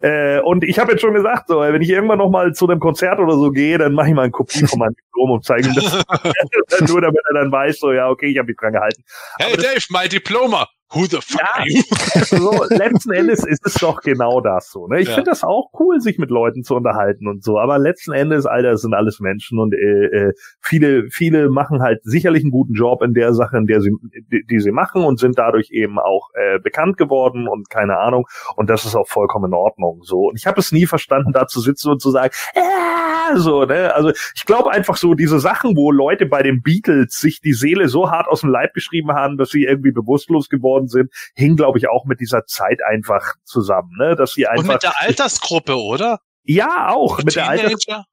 Äh, 0.00 0.40
und 0.40 0.64
ich 0.64 0.78
habe 0.78 0.92
jetzt 0.92 1.00
schon 1.00 1.14
gesagt, 1.14 1.48
so, 1.48 1.60
wenn 1.60 1.82
ich 1.82 1.90
irgendwann 1.90 2.18
noch 2.18 2.30
mal 2.30 2.52
zu 2.52 2.68
einem 2.68 2.80
Konzert 2.80 3.18
oder 3.18 3.34
so 3.34 3.50
gehe, 3.50 3.78
dann 3.78 3.92
mache 3.92 4.08
ich 4.08 4.14
mal 4.14 4.22
eine 4.22 4.30
Kopie 4.30 4.66
von 4.66 4.78
meinem 4.78 4.94
Diplom 4.94 5.30
und 5.30 5.44
zeige 5.44 5.68
ihm 5.68 5.74
das. 5.74 5.92
nur 6.88 7.00
damit 7.00 7.20
er 7.28 7.42
dann 7.42 7.52
weiß, 7.52 7.78
so, 7.78 7.92
ja, 7.92 8.08
okay, 8.08 8.26
ich 8.26 8.38
habe 8.38 8.46
mich 8.46 8.56
dran 8.56 8.72
gehalten. 8.72 9.02
Hey 9.38 9.56
Dave, 9.56 9.84
mein 9.90 10.08
Diploma. 10.08 10.68
Who 10.94 11.06
the 11.06 11.20
fuck 11.22 11.40
ja, 11.40 11.48
are 11.54 11.64
you? 11.66 11.82
so, 12.24 12.64
letzten 12.68 13.12
Endes 13.12 13.44
ist 13.46 13.64
es 13.64 13.74
doch 13.74 14.02
genau 14.02 14.40
das 14.40 14.70
so. 14.70 14.88
Ne? 14.88 15.00
Ich 15.00 15.08
ja. 15.08 15.14
finde 15.14 15.30
das 15.30 15.42
auch 15.42 15.70
cool, 15.80 16.00
sich 16.00 16.18
mit 16.18 16.30
Leuten 16.30 16.64
zu 16.64 16.74
unterhalten 16.74 17.28
und 17.28 17.42
so. 17.42 17.58
Aber 17.58 17.78
letzten 17.78 18.12
Endes, 18.12 18.44
Alter, 18.44 18.76
sind 18.76 18.92
alles 18.92 19.18
Menschen 19.18 19.58
und 19.58 19.72
äh, 19.74 20.28
äh, 20.28 20.32
viele, 20.60 21.08
viele 21.10 21.48
machen 21.48 21.82
halt 21.82 22.00
sicherlich 22.02 22.42
einen 22.42 22.50
guten 22.50 22.74
Job 22.74 23.02
in 23.02 23.14
der 23.14 23.32
Sache, 23.32 23.56
in 23.56 23.66
der 23.66 23.80
sie, 23.80 23.92
die, 24.30 24.44
die 24.44 24.60
sie 24.60 24.70
machen 24.70 25.02
und 25.02 25.18
sind 25.18 25.38
dadurch 25.38 25.70
eben 25.70 25.98
auch 25.98 26.28
äh, 26.34 26.58
bekannt 26.58 26.98
geworden 26.98 27.48
und 27.48 27.70
keine 27.70 27.98
Ahnung. 27.98 28.26
Und 28.56 28.68
das 28.68 28.84
ist 28.84 28.94
auch 28.94 29.08
vollkommen 29.08 29.46
in 29.46 29.54
Ordnung. 29.54 30.00
So. 30.02 30.28
Und 30.28 30.38
ich 30.38 30.46
habe 30.46 30.60
es 30.60 30.72
nie 30.72 30.84
verstanden, 30.84 31.32
da 31.32 31.46
zu 31.46 31.60
sitzen 31.60 31.90
und 31.90 32.02
zu 32.02 32.10
sagen, 32.10 32.34
äh, 32.54 33.36
so, 33.36 33.64
ne? 33.64 33.94
Also 33.94 34.10
ich 34.34 34.44
glaube 34.44 34.70
einfach 34.70 34.96
so, 34.96 35.14
diese 35.14 35.38
Sachen, 35.40 35.76
wo 35.76 35.90
Leute 35.90 36.26
bei 36.26 36.42
den 36.42 36.62
Beatles 36.62 37.18
sich 37.18 37.40
die 37.40 37.54
Seele 37.54 37.88
so 37.88 38.10
hart 38.10 38.28
aus 38.28 38.40
dem 38.40 38.50
Leib 38.50 38.74
geschrieben 38.74 39.12
haben, 39.12 39.36
dass 39.36 39.50
sie 39.50 39.64
irgendwie 39.64 39.92
bewusstlos 39.92 40.48
geworden 40.48 40.81
geworden 40.82 40.88
sind, 40.88 41.10
hing, 41.34 41.56
glaube 41.56 41.78
ich, 41.78 41.88
auch 41.88 42.04
mit 42.04 42.20
dieser 42.20 42.44
Zeit 42.46 42.80
einfach 42.84 43.34
zusammen, 43.44 43.92
ne? 43.98 44.16
Dass 44.16 44.32
sie 44.32 44.46
einfach. 44.46 44.64
Und 44.64 44.72
mit 44.72 44.82
der 44.82 45.00
Altersgruppe, 45.00 45.76
oder? 45.76 46.18
Ja, 46.44 46.90
auch. 46.90 47.18
mit 47.22 47.36
der 47.36 47.48
Altersgruppe. 47.48 48.04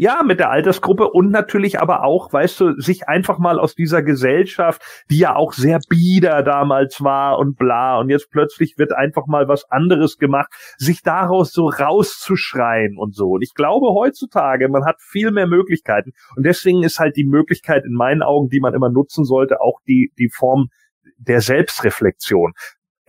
Ja, 0.00 0.22
mit 0.22 0.38
der 0.38 0.50
Altersgruppe 0.50 1.10
und 1.10 1.32
natürlich 1.32 1.80
aber 1.80 2.04
auch, 2.04 2.32
weißt 2.32 2.60
du, 2.60 2.80
sich 2.80 3.08
einfach 3.08 3.38
mal 3.38 3.58
aus 3.58 3.74
dieser 3.74 4.00
Gesellschaft, 4.00 4.80
die 5.10 5.18
ja 5.18 5.34
auch 5.34 5.52
sehr 5.52 5.80
bieder 5.88 6.44
damals 6.44 7.02
war 7.02 7.36
und 7.40 7.56
bla, 7.58 7.98
und 7.98 8.08
jetzt 8.08 8.30
plötzlich 8.30 8.78
wird 8.78 8.92
einfach 8.92 9.26
mal 9.26 9.48
was 9.48 9.68
anderes 9.72 10.16
gemacht, 10.16 10.52
sich 10.76 11.02
daraus 11.02 11.52
so 11.52 11.68
rauszuschreien 11.68 12.96
und 12.96 13.16
so. 13.16 13.30
Und 13.30 13.42
ich 13.42 13.54
glaube 13.54 13.88
heutzutage, 13.88 14.68
man 14.68 14.84
hat 14.84 15.00
viel 15.00 15.32
mehr 15.32 15.48
Möglichkeiten 15.48 16.12
und 16.36 16.46
deswegen 16.46 16.84
ist 16.84 17.00
halt 17.00 17.16
die 17.16 17.26
Möglichkeit 17.26 17.84
in 17.84 17.94
meinen 17.94 18.22
Augen, 18.22 18.50
die 18.50 18.60
man 18.60 18.74
immer 18.74 18.90
nutzen 18.90 19.24
sollte, 19.24 19.60
auch 19.60 19.80
die, 19.88 20.12
die 20.16 20.30
Form 20.32 20.68
der 21.18 21.40
Selbstreflexion. 21.40 22.52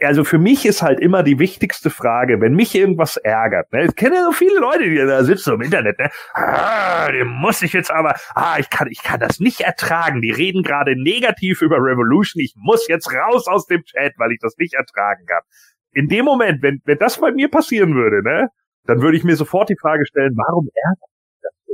Also 0.01 0.23
für 0.23 0.37
mich 0.37 0.65
ist 0.65 0.81
halt 0.81 0.99
immer 0.99 1.23
die 1.23 1.39
wichtigste 1.39 1.89
Frage, 1.89 2.39
wenn 2.39 2.53
mich 2.53 2.73
irgendwas 2.73 3.17
ärgert, 3.17 3.71
ne? 3.73 3.85
Ich 3.85 3.95
kenne 3.95 4.15
ja 4.15 4.23
so 4.23 4.31
viele 4.31 4.57
Leute, 4.57 4.89
die 4.89 4.95
da 4.95 5.23
sitzen 5.23 5.55
im 5.55 5.61
Internet, 5.61 5.99
ne? 5.99 6.09
Ah, 6.33 7.11
die 7.11 7.25
muss 7.25 7.61
ich 7.61 7.73
jetzt 7.73 7.91
aber, 7.91 8.15
ah, 8.33 8.57
ich 8.59 8.69
kann, 8.69 8.87
ich 8.89 9.03
kann 9.03 9.19
das 9.19 9.41
nicht 9.41 9.61
ertragen. 9.61 10.21
Die 10.21 10.31
reden 10.31 10.63
gerade 10.63 10.95
negativ 10.95 11.61
über 11.61 11.77
Revolution. 11.77 12.41
Ich 12.41 12.53
muss 12.55 12.87
jetzt 12.87 13.13
raus 13.13 13.47
aus 13.47 13.65
dem 13.65 13.83
Chat, 13.83 14.13
weil 14.17 14.31
ich 14.31 14.39
das 14.39 14.55
nicht 14.57 14.73
ertragen 14.73 15.25
kann. 15.25 15.41
In 15.91 16.07
dem 16.07 16.23
Moment, 16.23 16.61
wenn, 16.61 16.81
wenn 16.85 16.97
das 16.97 17.19
bei 17.19 17.31
mir 17.31 17.49
passieren 17.49 17.93
würde, 17.93 18.23
ne? 18.23 18.47
Dann 18.85 19.01
würde 19.01 19.17
ich 19.17 19.25
mir 19.25 19.35
sofort 19.35 19.69
die 19.69 19.77
Frage 19.79 20.05
stellen, 20.05 20.31
warum 20.35 20.69
ärgert 20.73 21.09
mich 21.11 21.39
das 21.41 21.53
so? 21.67 21.73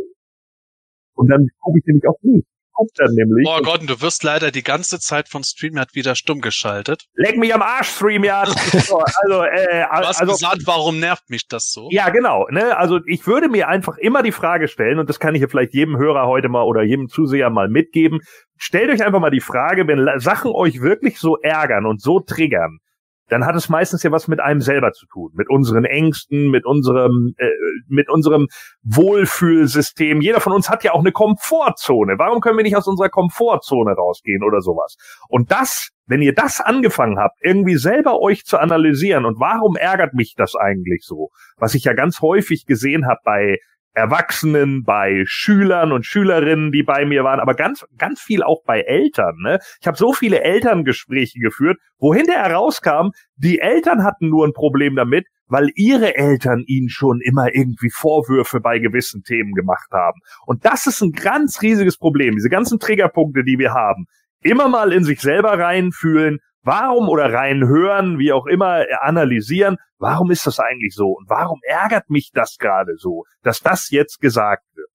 Und 1.14 1.28
dann 1.30 1.48
gucke 1.60 1.78
ich 1.78 1.86
nämlich 1.86 2.08
auch 2.08 2.18
nicht 2.24 2.48
kommt 2.76 2.92
dann 2.96 3.14
nämlich. 3.14 3.48
Oh 3.48 3.62
Gott, 3.62 3.82
du 3.88 4.02
wirst 4.02 4.24
leider 4.24 4.52
die 4.52 4.64
ganze 4.64 5.00
Zeit 5.00 5.30
von 5.30 5.44
StreamYard 5.44 5.96
wieder 5.96 6.16
stumm 6.16 6.42
geschaltet. 6.42 7.06
Leck 7.16 7.38
mich 7.38 7.54
am 7.54 7.62
Arsch, 7.62 7.90
StreamYard. 7.90 8.50
also, 8.74 9.44
äh, 9.44 9.82
du 9.82 9.90
hast 9.90 10.22
also, 10.22 10.34
gesagt, 10.34 10.62
warum 10.66 11.00
nervt 11.00 11.30
mich 11.30 11.48
das 11.48 11.72
so? 11.72 11.88
Ja, 11.92 12.10
genau. 12.10 12.48
Ne? 12.50 12.78
Also 12.78 13.00
ich 13.08 13.26
würde 13.26 13.50
mir 13.50 13.68
einfach 13.68 13.98
immer 13.98 14.22
die 14.22 14.32
Frage 14.32 14.68
stellen, 14.68 15.00
und 15.00 15.10
das 15.10 15.20
kann 15.20 15.34
ich 15.36 15.42
ja 15.42 15.48
vielleicht 15.48 15.74
jedem 15.74 15.98
Hörer 15.98 16.28
heute 16.28 16.50
mal 16.50 16.64
oder 16.64 16.84
jedem 16.84 17.08
Zuseher 17.08 17.50
mal 17.50 17.70
mitgeben. 17.70 18.20
Stellt 18.58 18.90
euch 18.90 19.04
einfach 19.04 19.20
mal 19.20 19.32
die 19.32 19.42
Frage, 19.42 19.88
wenn 19.88 20.20
Sachen 20.20 20.52
euch 20.52 20.82
wirklich 20.82 21.20
so 21.20 21.38
ärgern 21.38 21.86
und 21.86 22.02
so 22.02 22.20
triggern, 22.20 22.80
dann 23.28 23.46
hat 23.46 23.56
es 23.56 23.70
meistens 23.70 24.04
ja 24.04 24.12
was 24.12 24.28
mit 24.28 24.40
einem 24.40 24.62
selber 24.62 24.92
zu 24.92 25.06
tun, 25.08 25.32
mit 25.34 25.50
unseren 25.50 25.86
Ängsten, 25.86 26.50
mit 26.52 26.66
unserem, 26.66 27.34
äh, 27.38 27.50
mit 27.88 28.10
unserem 28.10 28.48
Wohlfühlsystem. 28.84 30.22
Jeder 30.22 30.40
von 30.42 30.54
uns 30.54 30.70
hat 30.70 30.84
ja 30.84 30.94
auch 30.94 31.00
eine 31.00 31.12
Komfortzone. 31.12 32.16
Warum 32.18 32.42
können 32.42 32.58
wir 32.58 32.64
nicht 32.64 32.76
aus 32.76 32.88
unserer 32.88 33.10
Komfortzone 33.10 33.94
rausgehen 33.94 34.44
oder 34.44 34.62
sowas? 34.62 34.96
Und 35.28 35.52
das, 35.52 35.90
wenn 36.06 36.22
ihr 36.22 36.34
das 36.34 36.62
angefangen 36.62 37.18
habt, 37.18 37.38
irgendwie 37.42 37.78
selber 37.78 38.20
euch 38.22 38.46
zu 38.46 38.60
analysieren 38.60 39.26
und 39.26 39.40
warum 39.40 39.76
ärgert 39.76 40.14
mich 40.14 40.36
das 40.38 40.56
eigentlich 40.56 41.04
so? 41.04 41.30
Was 41.58 41.74
ich 41.74 41.84
ja 41.84 41.94
ganz 41.94 42.22
häufig 42.22 42.66
gesehen 42.66 43.08
habe 43.08 43.20
bei 43.24 43.58
Erwachsenen, 43.96 44.84
bei 44.84 45.24
Schülern 45.26 45.92
und 45.92 46.06
Schülerinnen, 46.06 46.72
die 46.72 46.84
bei 46.84 47.06
mir 47.06 47.24
waren, 47.24 47.40
aber 47.40 47.54
ganz, 47.54 47.86
ganz 47.98 48.22
viel 48.22 48.44
auch 48.44 48.64
bei 48.66 48.82
Eltern. 48.82 49.38
Ne? 49.38 49.60
Ich 49.80 49.88
habe 49.88 49.98
so 49.98 50.14
viele 50.14 50.42
Elterngespräche 50.42 51.40
geführt, 51.40 51.80
wo 51.98 52.14
hinterher 52.14 52.52
rauskam, 52.52 53.12
die 53.38 53.60
Eltern 53.60 54.04
hatten 54.04 54.30
nur 54.30 54.46
ein 54.46 54.54
Problem 54.54 54.96
damit, 54.96 55.26
weil 55.48 55.70
ihre 55.76 56.16
Eltern 56.16 56.64
ihnen 56.66 56.90
schon 56.90 57.22
immer 57.22 57.56
irgendwie 57.56 57.90
Vorwürfe 57.90 58.60
bei 58.60 58.80
gewissen 58.80 59.24
Themen 59.24 59.54
gemacht 59.54 59.90
haben. 59.92 60.20
Und 60.46 60.66
das 60.66 60.88
ist 60.88 61.02
ein 61.02 61.12
ganz 61.12 61.62
riesiges 61.62 61.98
Problem. 61.98 62.36
Diese 62.36 62.50
ganzen 62.50 62.80
Triggerpunkte, 62.80 63.44
die 63.44 63.60
wir 63.60 63.74
haben, 63.74 64.08
immer 64.42 64.68
mal 64.68 64.92
in 64.92 65.04
sich 65.04 65.22
selber 65.22 65.58
reinfühlen 65.58 66.40
Warum 66.66 67.10
oder 67.10 67.32
rein 67.32 67.68
hören, 67.68 68.18
wie 68.18 68.34
auch 68.34 68.48
immer, 68.48 68.86
analysieren, 69.02 69.78
warum 70.00 70.32
ist 70.32 70.48
das 70.48 70.60
eigentlich 70.60 70.96
so? 70.96 71.10
Und 71.10 71.30
warum 71.30 71.60
ärgert 71.64 72.10
mich 72.10 72.32
das 72.34 72.58
gerade 72.58 72.96
so, 72.98 73.24
dass 73.44 73.62
das 73.62 73.92
jetzt 73.92 74.20
gesagt 74.20 74.64
wird? 74.74 74.90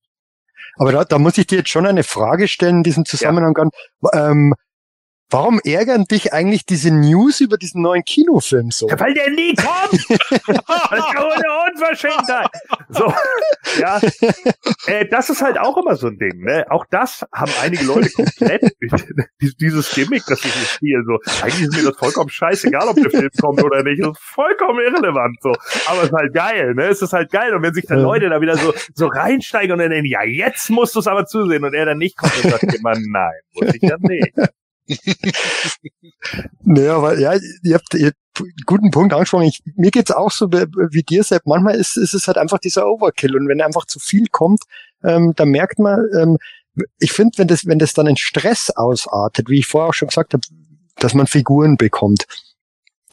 Aber 0.75 0.91
da, 0.91 1.05
da 1.05 1.17
muss 1.17 1.37
ich 1.37 1.47
dir 1.47 1.59
jetzt 1.59 1.69
schon 1.69 1.85
eine 1.85 2.03
Frage 2.03 2.47
stellen 2.47 2.77
in 2.77 2.83
diesem 2.83 3.05
Zusammenhang. 3.05 3.55
Ja. 4.13 4.31
Ähm, 4.31 4.53
warum 5.31 5.59
ärgern 5.63 6.05
dich 6.05 6.33
eigentlich 6.33 6.65
diese 6.65 6.91
News 6.91 7.39
über 7.39 7.57
diesen 7.57 7.81
neuen 7.81 8.03
Kinofilm 8.03 8.71
so? 8.71 8.87
Ja, 8.87 8.99
weil 8.99 9.13
der 9.13 9.29
nie 9.31 9.55
kommt! 9.55 9.91
das 9.93 9.99
ist 9.99 11.13
ja 11.13 11.29
eine 11.29 11.71
Unverschämtheit! 11.71 12.49
So, 12.89 13.13
ja. 13.79 13.99
Äh, 14.87 15.07
das 15.09 15.29
ist 15.29 15.41
halt 15.41 15.57
auch 15.57 15.77
immer 15.77 15.95
so 15.95 16.07
ein 16.07 16.17
Ding, 16.17 16.43
ne? 16.43 16.65
Auch 16.69 16.85
das 16.89 17.25
haben 17.33 17.51
einige 17.61 17.85
Leute 17.85 18.09
komplett, 18.11 18.63
dieses 19.59 19.91
Gimmick, 19.93 20.23
das 20.27 20.43
ist 20.43 20.55
ein 20.55 20.65
Spiel, 20.65 21.01
so. 21.05 21.17
Eigentlich 21.43 21.67
ist 21.67 21.75
mir 21.77 21.89
das 21.89 21.97
vollkommen 21.97 22.29
scheißegal, 22.29 22.87
ob 22.87 22.95
der 22.95 23.09
Film 23.09 23.29
kommt 23.39 23.63
oder 23.63 23.83
nicht. 23.83 24.01
Das 24.01 24.11
ist 24.11 24.19
vollkommen 24.19 24.79
irrelevant, 24.79 25.37
so. 25.41 25.53
Aber 25.87 25.99
es 26.01 26.09
ist 26.09 26.13
halt 26.13 26.33
geil, 26.33 26.73
ne? 26.75 26.87
Es 26.87 27.01
ist 27.01 27.13
halt 27.13 27.31
geil. 27.31 27.53
Und 27.55 27.63
wenn 27.63 27.73
sich 27.73 27.85
dann 27.85 27.99
Ja. 27.99 28.03
Leute 28.03 28.29
da 28.29 28.41
wieder 28.41 28.57
so, 28.57 28.73
so 28.93 29.07
reinsteigen 29.07 29.71
und 29.73 29.79
dann 29.79 29.89
denken, 29.91 30.07
ja, 30.09 30.23
jetzt 30.23 30.69
musst 30.69 30.95
du 30.95 30.99
es 30.99 31.07
aber 31.07 31.25
zusehen 31.25 31.63
und 31.63 31.73
er 31.73 31.85
dann 31.85 31.97
nicht 31.97 32.17
kommt 32.17 32.33
und 32.43 32.51
sagt 32.51 32.63
immer, 32.75 32.93
nein, 32.95 33.39
muss 33.53 33.73
ich 33.73 33.81
ja 33.81 33.95
nicht. 33.99 34.33
Naja, 36.63 36.97
aber 36.97 37.19
ja, 37.19 37.33
ihr 37.63 37.75
habt, 37.75 37.93
ihr 37.93 38.07
habt 38.07 38.17
einen 38.39 38.53
guten 38.65 38.91
Punkt 38.91 39.13
angesprochen. 39.13 39.45
Ich, 39.45 39.61
mir 39.75 39.91
geht's 39.91 40.11
auch 40.11 40.31
so 40.31 40.47
wie, 40.51 41.03
dir, 41.03 41.23
Sepp. 41.23 41.43
Manchmal 41.45 41.75
ist, 41.75 41.97
ist 41.97 42.13
es 42.13 42.27
halt 42.27 42.37
einfach 42.37 42.59
dieser 42.59 42.87
Overkill. 42.87 43.35
Und 43.35 43.47
wenn 43.47 43.61
einfach 43.61 43.85
zu 43.85 43.99
viel 43.99 44.27
kommt, 44.31 44.63
ähm, 45.03 45.33
dann 45.35 45.49
merkt 45.49 45.79
man, 45.79 45.99
ähm, 46.17 46.37
ich 46.99 47.11
finde, 47.11 47.37
wenn 47.37 47.47
das, 47.47 47.65
wenn 47.65 47.79
das 47.79 47.93
dann 47.93 48.07
in 48.07 48.17
Stress 48.17 48.69
ausartet, 48.69 49.49
wie 49.49 49.59
ich 49.59 49.67
vorher 49.67 49.89
auch 49.89 49.93
schon 49.93 50.07
gesagt 50.07 50.33
habe, 50.33 50.43
dass 50.97 51.13
man 51.13 51.27
Figuren 51.27 51.77
bekommt. 51.77 52.25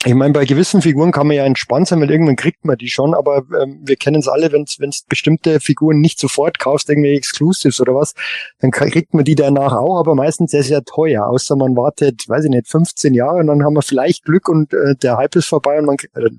Ich 0.04 0.14
meine, 0.14 0.32
bei 0.32 0.44
gewissen 0.44 0.80
Figuren 0.80 1.10
kann 1.10 1.26
man 1.26 1.36
ja 1.36 1.44
entspannt 1.44 1.88
sein, 1.88 2.00
weil 2.00 2.10
irgendwann 2.10 2.36
kriegt 2.36 2.64
man 2.64 2.78
die 2.78 2.88
schon, 2.88 3.14
aber 3.14 3.44
ähm, 3.60 3.80
wir 3.82 3.96
kennen 3.96 4.20
es 4.20 4.28
alle, 4.28 4.52
wenn 4.52 4.62
es 4.62 5.02
bestimmte 5.02 5.58
Figuren 5.58 6.00
nicht 6.00 6.20
sofort 6.20 6.60
kaufst, 6.60 6.88
irgendwie 6.88 7.16
Exclusives 7.16 7.80
oder 7.80 7.94
was, 7.96 8.14
dann 8.60 8.70
kriegt 8.70 9.12
man 9.12 9.24
die 9.24 9.34
danach 9.34 9.72
auch, 9.72 9.98
aber 9.98 10.14
meistens 10.14 10.52
sehr, 10.52 10.62
sehr 10.62 10.84
teuer, 10.84 11.26
außer 11.26 11.56
man 11.56 11.74
wartet, 11.74 12.28
weiß 12.28 12.44
ich 12.44 12.50
nicht, 12.50 12.68
15 12.68 13.12
Jahre 13.12 13.38
und 13.38 13.48
dann 13.48 13.64
haben 13.64 13.74
wir 13.74 13.82
vielleicht 13.82 14.24
Glück 14.24 14.48
und 14.48 14.72
äh, 14.72 14.94
der 14.94 15.16
Hype 15.16 15.34
ist 15.34 15.46
vorbei 15.46 15.78
und 15.78 15.86
man 15.86 15.96
äh, 16.14 16.30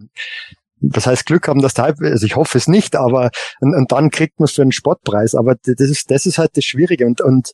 das 0.81 1.07
heißt 1.07 1.25
Glück 1.25 1.49
haben, 1.49 1.61
dass 1.61 1.73
der 1.73 1.85
Hype, 1.85 2.01
also 2.01 2.25
ich 2.25 2.37
hoffe 2.37 2.57
es 2.57 2.67
nicht, 2.67 2.95
aber 2.95 3.31
und, 3.59 3.75
und 3.75 3.91
dann 3.91 4.09
kriegt 4.09 4.39
man 4.39 4.45
es 4.45 4.53
für 4.53 4.61
einen 4.61 4.71
Spottpreis, 4.71 5.35
aber 5.35 5.55
das 5.55 5.89
ist, 5.89 6.09
das 6.09 6.25
ist 6.25 6.37
halt 6.37 6.55
das 6.55 6.63
Schwierige 6.63 7.05
und, 7.05 7.19
und 7.19 7.51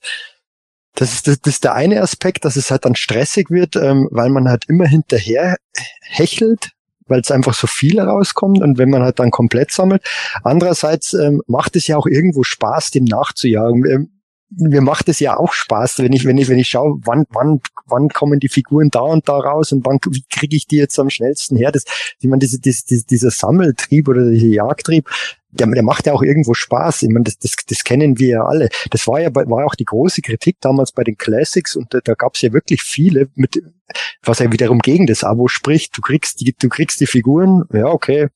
das 0.96 1.14
ist, 1.14 1.28
das, 1.28 1.38
ist 1.46 1.64
der 1.64 1.76
eine 1.76 2.02
Aspekt, 2.02 2.46
dass 2.46 2.56
es 2.56 2.72
halt 2.72 2.86
dann 2.86 2.96
stressig 2.96 3.52
wird, 3.52 3.76
ähm, 3.76 4.08
weil 4.12 4.30
man 4.30 4.48
halt 4.50 4.66
immer 4.68 4.88
hinterher 4.88 5.58
hechelt, 6.02 6.72
weil 7.08 7.20
es 7.20 7.32
einfach 7.32 7.54
so 7.54 7.68
viel 7.68 8.00
rauskommt 8.00 8.62
und 8.62 8.78
wenn 8.78 8.90
man 8.90 9.04
halt 9.04 9.20
dann 9.20 9.30
komplett 9.30 9.72
sammelt. 9.72 10.04
Andererseits 10.44 11.14
ähm, 11.14 11.42
macht 11.48 11.76
es 11.76 11.88
ja 11.88 11.98
auch 11.98 12.08
irgendwo 12.08 12.44
Spaß, 12.44 12.92
dem 12.92 13.04
nachzujagen. 13.04 13.86
Ähm, 13.86 14.12
mir 14.58 14.82
macht 14.82 15.10
es 15.10 15.20
ja 15.20 15.38
auch 15.38 15.54
Spaß, 15.54 16.00
wenn 16.00 16.14
ich, 16.14 16.26
wenn 16.26 16.38
ich, 16.38 16.48
wenn 16.48 16.60
ich 16.60 16.70
schaue, 16.70 17.00
wann, 17.04 17.26
wann, 17.30 17.60
wann 17.88 18.10
kommen 18.10 18.40
die 18.40 18.48
Figuren 18.48 18.90
da 18.90 19.02
und 19.02 19.28
da 19.28 19.38
raus 19.38 19.72
und 19.72 19.86
wann, 19.86 20.00
wie 20.10 20.24
kriege 20.30 20.56
ich 20.56 20.68
die 20.68 20.78
jetzt 20.78 20.98
am 21.00 21.10
schnellsten 21.10 21.58
her? 21.58 21.72
Das, 21.72 21.84
ich 22.20 22.30
meine, 22.30 22.40
diese, 22.40 22.60
diese, 22.60 23.06
dieser 23.06 23.32
Sammeltrieb 23.32 24.08
oder 24.08 24.30
dieser 24.30 24.48
Jagdtrieb, 24.48 25.10
der, 25.56 25.68
der 25.68 25.84
macht 25.84 26.06
ja 26.06 26.14
auch 26.14 26.22
irgendwo 26.24 26.54
Spaß. 26.54 27.04
Ich 27.04 27.10
meine, 27.10 27.24
das, 27.24 27.38
das, 27.38 27.56
das 27.68 27.84
kennen 27.84 28.20
wir 28.20 28.28
ja 28.28 28.46
alle. 28.46 28.70
Das 28.92 29.08
war 29.08 29.20
ja 29.20 29.30
bei, 29.30 29.46
war 29.48 29.66
auch 29.66 29.76
die 29.76 29.86
große 29.86 30.22
Kritik 30.22 30.58
damals 30.62 30.92
bei 30.92 31.04
den 31.04 31.18
Classics 31.18 31.76
und 31.76 31.94
da, 31.94 32.00
da 32.04 32.14
gab 32.14 32.36
es 32.36 32.42
ja 32.42 32.54
wirklich 32.54 32.82
viele, 32.84 33.28
mit, 33.36 33.62
was 34.24 34.40
ja 34.40 34.52
wiederum 34.52 34.80
gegen 34.80 35.08
das 35.08 35.24
Abo 35.24 35.48
spricht. 35.48 35.98
Du 35.98 36.02
kriegst 36.02 36.42
die, 36.42 36.56
du 36.58 36.70
kriegst 36.70 37.00
die 37.00 37.08
Figuren, 37.08 37.64
ja 37.74 37.86
okay, 37.86 38.30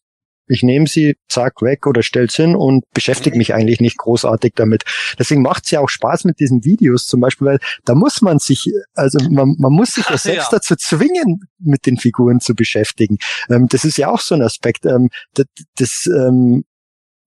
ich 0.50 0.64
nehme 0.64 0.88
sie, 0.88 1.16
zack, 1.30 1.62
weg 1.62 1.86
oder 1.86 2.02
stell's 2.02 2.36
hin 2.36 2.56
und 2.56 2.84
beschäftige 2.94 3.38
mich 3.38 3.54
eigentlich 3.54 3.80
nicht 3.80 3.98
großartig 3.98 4.54
damit. 4.56 4.84
Deswegen 5.18 5.44
macht's 5.44 5.70
ja 5.70 5.80
auch 5.80 5.90
Spaß 5.90 6.26
mit 6.26 6.40
diesen 6.40 6.66
Videos 6.66 7.06
zum 7.06 7.22
Beispiel, 7.22 7.48
weil 7.48 7.60
da 7.86 7.94
muss 7.94 8.22
man 8.22 8.40
sich, 8.40 8.72
also 8.96 9.20
man, 9.30 9.56
man 9.60 9.72
muss 9.72 9.94
sich 9.94 10.10
ja 10.10 10.18
selbst 10.18 10.52
Ja. 10.52 10.58
dazu 10.58 10.76
zwingen, 10.76 11.42
mit 11.60 11.86
den 11.86 11.98
Figuren 11.98 12.40
zu 12.40 12.56
beschäftigen. 12.56 13.18
Ähm, 13.50 13.68
das 13.70 13.86
ist 13.86 13.98
ja 13.98 14.10
auch 14.10 14.22
so 14.22 14.34
ein 14.34 14.42
Aspekt. 14.42 14.86
Ähm, 14.86 15.10
das, 15.36 15.46
das 15.76 16.08
ähm, 16.08 16.64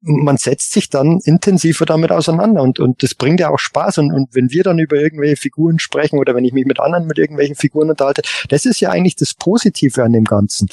man 0.03 0.37
setzt 0.37 0.73
sich 0.73 0.91
dann 0.91 1.21
intensiver 1.25 1.87
damit 1.87 2.11
auseinander 2.11 2.63
und, 2.63 2.81
und 2.81 3.03
das 3.03 3.15
bringt 3.15 3.41
ja 3.41 3.51
auch 3.51 3.59
Spaß. 3.59 3.99
Und, 3.99 4.13
und 4.13 4.35
wenn 4.35 4.51
wir 4.51 4.65
dann 4.65 4.79
über 4.79 4.97
irgendwelche 4.97 5.37
Figuren 5.37 5.79
sprechen 5.79 6.19
oder 6.19 6.35
wenn 6.35 6.45
ich 6.45 6.53
mich 6.53 6.67
mit 6.67 6.81
anderen 6.81 7.07
mit 7.07 7.19
irgendwelchen 7.19 7.57
Figuren 7.57 7.91
unterhalte, 7.91 8.23
das 8.49 8.67
ist 8.67 8.81
ja 8.81 8.91
eigentlich 8.91 9.17
das 9.17 9.35
Positive 9.35 10.03
an 10.03 10.13
dem 10.13 10.25
Ganzen. 10.25 10.69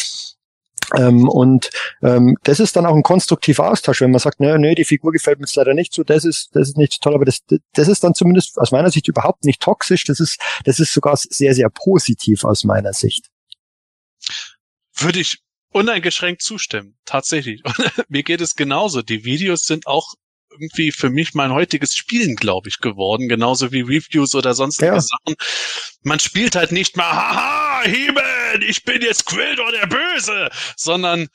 Ähm, 0.97 1.29
und 1.29 1.69
ähm, 2.01 2.37
das 2.43 2.59
ist 2.59 2.75
dann 2.75 2.87
auch 2.87 2.95
ein 2.95 3.03
konstruktiver 3.03 3.69
Austausch, 3.69 4.01
wenn 4.01 4.09
man 4.09 4.19
sagt, 4.19 4.39
nee, 4.39 4.57
nee, 4.57 4.73
die 4.73 4.85
Figur 4.85 5.11
gefällt 5.11 5.39
mir 5.39 5.45
jetzt 5.45 5.55
leider 5.55 5.75
nicht 5.75 5.93
so, 5.93 6.03
das 6.03 6.25
ist, 6.25 6.49
das 6.55 6.69
ist 6.69 6.77
nicht 6.77 6.93
so 6.93 6.99
toll, 7.01 7.13
aber 7.13 7.25
das, 7.25 7.41
das 7.73 7.87
ist 7.87 8.03
dann 8.03 8.15
zumindest 8.15 8.57
aus 8.57 8.71
meiner 8.71 8.89
Sicht 8.89 9.07
überhaupt 9.07 9.45
nicht 9.45 9.61
toxisch, 9.61 10.05
das 10.05 10.19
ist, 10.19 10.39
das 10.63 10.79
ist 10.79 10.91
sogar 10.91 11.15
sehr, 11.15 11.53
sehr 11.53 11.69
positiv 11.69 12.43
aus 12.43 12.63
meiner 12.63 12.93
Sicht. 12.93 13.27
Würde 14.95 15.19
ich 15.19 15.37
uneingeschränkt 15.71 16.41
zustimmen. 16.41 16.97
Tatsächlich. 17.05 17.61
Mir 18.09 18.23
geht 18.23 18.41
es 18.41 18.55
genauso. 18.55 19.01
Die 19.01 19.23
Videos 19.25 19.61
sind 19.61 19.87
auch 19.87 20.13
irgendwie 20.51 20.91
für 20.91 21.09
mich 21.09 21.33
mein 21.35 21.53
heutiges 21.53 21.95
Spielen, 21.95 22.35
glaube 22.35 22.69
ich, 22.69 22.79
geworden. 22.79 23.29
Genauso 23.29 23.71
wie 23.71 23.81
Reviews 23.81 24.35
oder 24.35 24.53
sonstige 24.53 24.93
Ja. 24.93 24.99
Sachen. 24.99 25.35
Man 26.01 26.19
spielt 26.19 26.55
halt 26.55 26.71
nicht 26.71 26.97
mal, 26.97 27.11
haha, 27.11 27.83
He-Man, 27.83 28.61
ich 28.67 28.83
bin 28.83 29.01
jetzt 29.01 29.25
Quildor 29.25 29.71
der 29.71 29.87
Böse, 29.87 30.49
sondern 30.75 31.27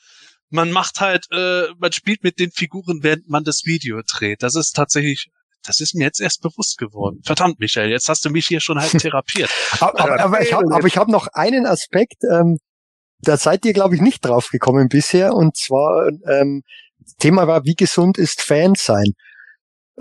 man 0.49 0.71
macht 0.71 0.99
halt, 0.99 1.25
äh, 1.31 1.67
man 1.77 1.91
spielt 1.91 2.23
mit 2.23 2.39
den 2.39 2.51
Figuren, 2.51 2.99
während 3.01 3.29
man 3.29 3.43
das 3.43 3.63
Video 3.65 4.01
dreht. 4.05 4.43
Das 4.43 4.55
ist 4.55 4.73
tatsächlich, 4.73 5.29
das 5.63 5.79
ist 5.79 5.95
mir 5.95 6.03
jetzt 6.03 6.19
erst 6.19 6.41
bewusst 6.41 6.77
geworden. 6.77 7.21
Verdammt, 7.25 7.59
Michael, 7.59 7.89
jetzt 7.89 8.09
hast 8.09 8.25
du 8.25 8.29
mich 8.29 8.47
hier 8.47 8.59
schon 8.59 8.79
halb 8.79 8.91
therapiert. 8.99 9.49
Aber, 9.79 9.99
aber, 9.99 10.19
aber 10.19 10.41
ich 10.41 10.53
habe 10.53 10.67
hab 10.67 11.07
noch 11.07 11.27
einen 11.33 11.65
Aspekt, 11.65 12.23
ähm, 12.31 12.57
da 13.21 13.37
seid 13.37 13.65
ihr, 13.65 13.73
glaube 13.73 13.95
ich, 13.95 14.01
nicht 14.01 14.23
drauf 14.25 14.49
gekommen 14.49 14.87
bisher. 14.89 15.33
Und 15.33 15.57
zwar, 15.57 16.09
ähm, 16.29 16.63
Thema 17.19 17.47
war, 17.47 17.63
wie 17.65 17.75
gesund 17.75 18.17
ist 18.17 18.41
Fan 18.41 18.73
sein? 18.75 19.13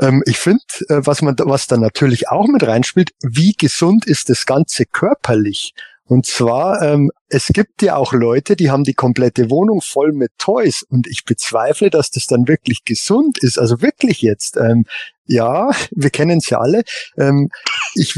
Ähm, 0.01 0.23
ich 0.27 0.39
finde, 0.39 0.63
äh, 0.89 1.01
was 1.05 1.23
man, 1.23 1.37
da- 1.37 1.47
was 1.47 1.67
da 1.67 1.77
natürlich 1.77 2.29
auch 2.29 2.47
mit 2.49 2.67
reinspielt, 2.67 3.11
wie 3.23 3.53
gesund 3.53 4.07
ist 4.07 4.29
das 4.29 4.47
Ganze 4.47 4.87
körperlich? 4.87 5.73
Und 6.07 6.27
zwar, 6.27 6.83
ähm, 6.83 7.11
es 7.29 7.47
gibt 7.49 7.81
ja 7.81 7.97
auch 7.97 8.13
Leute, 8.13 8.57
die 8.57 8.71
haben 8.71 8.85
die 8.85 8.93
komplette 8.93 9.49
Wohnung 9.51 9.81
voll 9.81 10.13
mit 10.13 10.33
Toys 10.37 10.83
und 10.91 11.07
ich 11.07 11.25
bezweifle, 11.25 11.89
dass 11.89 12.11
das 12.11 12.27
dann 12.27 12.47
wirklich 12.47 12.85
gesund 12.85 13.39
ist. 13.39 13.59
Also 13.59 13.81
wirklich 13.81 14.21
jetzt. 14.21 14.57
Ähm, 14.59 14.85
ja, 15.27 15.71
wir 15.93 16.11
kennen 16.11 16.39
es 16.39 16.51
ja 16.51 16.59
alle. 16.59 16.83
Ähm, 17.17 17.49
ich, 17.95 18.15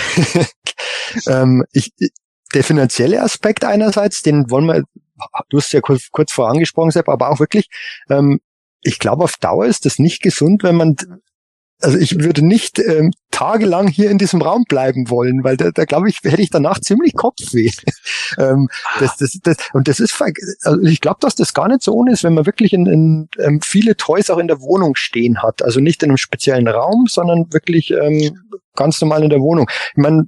ähm, 1.28 1.64
ich, 1.72 1.92
der 2.54 2.64
finanzielle 2.64 3.22
Aspekt 3.22 3.64
einerseits, 3.64 4.22
den 4.22 4.50
wollen 4.50 4.66
wir, 4.66 4.84
du 5.48 5.58
hast 5.58 5.72
ja 5.72 5.80
kurz, 5.80 6.08
kurz 6.10 6.32
vorher 6.32 6.52
angesprochen, 6.52 6.90
Sepp, 6.90 7.08
aber 7.08 7.30
auch 7.30 7.40
wirklich, 7.40 7.68
ähm, 8.08 8.40
ich 8.82 8.98
glaube, 8.98 9.24
auf 9.24 9.36
Dauer 9.36 9.66
ist 9.66 9.84
das 9.84 9.98
nicht 9.98 10.22
gesund, 10.22 10.62
wenn 10.62 10.76
man, 10.76 10.96
also 11.80 11.98
ich 11.98 12.20
würde 12.20 12.44
nicht 12.44 12.78
ähm, 12.78 13.12
tagelang 13.30 13.88
hier 13.88 14.10
in 14.10 14.18
diesem 14.18 14.42
Raum 14.42 14.64
bleiben 14.68 15.10
wollen, 15.10 15.44
weil 15.44 15.56
da, 15.56 15.70
da 15.70 15.84
glaube 15.84 16.08
ich, 16.08 16.18
hätte 16.22 16.42
ich 16.42 16.50
danach 16.50 16.80
ziemlich 16.80 17.14
Kopfweh. 17.14 17.70
ähm, 18.38 18.68
das, 18.98 19.16
das, 19.16 19.38
das, 19.42 19.56
und 19.72 19.88
das 19.88 20.00
ist, 20.00 20.20
also 20.62 20.80
ich 20.82 21.00
glaube, 21.00 21.18
dass 21.20 21.34
das 21.34 21.54
gar 21.54 21.68
nicht 21.68 21.82
so 21.82 21.92
ohne 21.92 22.12
ist, 22.12 22.24
wenn 22.24 22.34
man 22.34 22.46
wirklich 22.46 22.72
in, 22.72 22.86
in, 22.86 23.28
ähm, 23.38 23.60
viele 23.62 23.96
Toys 23.96 24.30
auch 24.30 24.38
in 24.38 24.48
der 24.48 24.60
Wohnung 24.60 24.96
stehen 24.96 25.42
hat. 25.42 25.62
Also 25.62 25.80
nicht 25.80 26.02
in 26.02 26.10
einem 26.10 26.16
speziellen 26.16 26.68
Raum, 26.68 27.06
sondern 27.08 27.52
wirklich 27.52 27.90
ähm, 27.90 28.38
ganz 28.74 29.00
normal 29.00 29.22
in 29.22 29.30
der 29.30 29.40
Wohnung. 29.40 29.68
Ich 29.92 30.02
meine, 30.02 30.24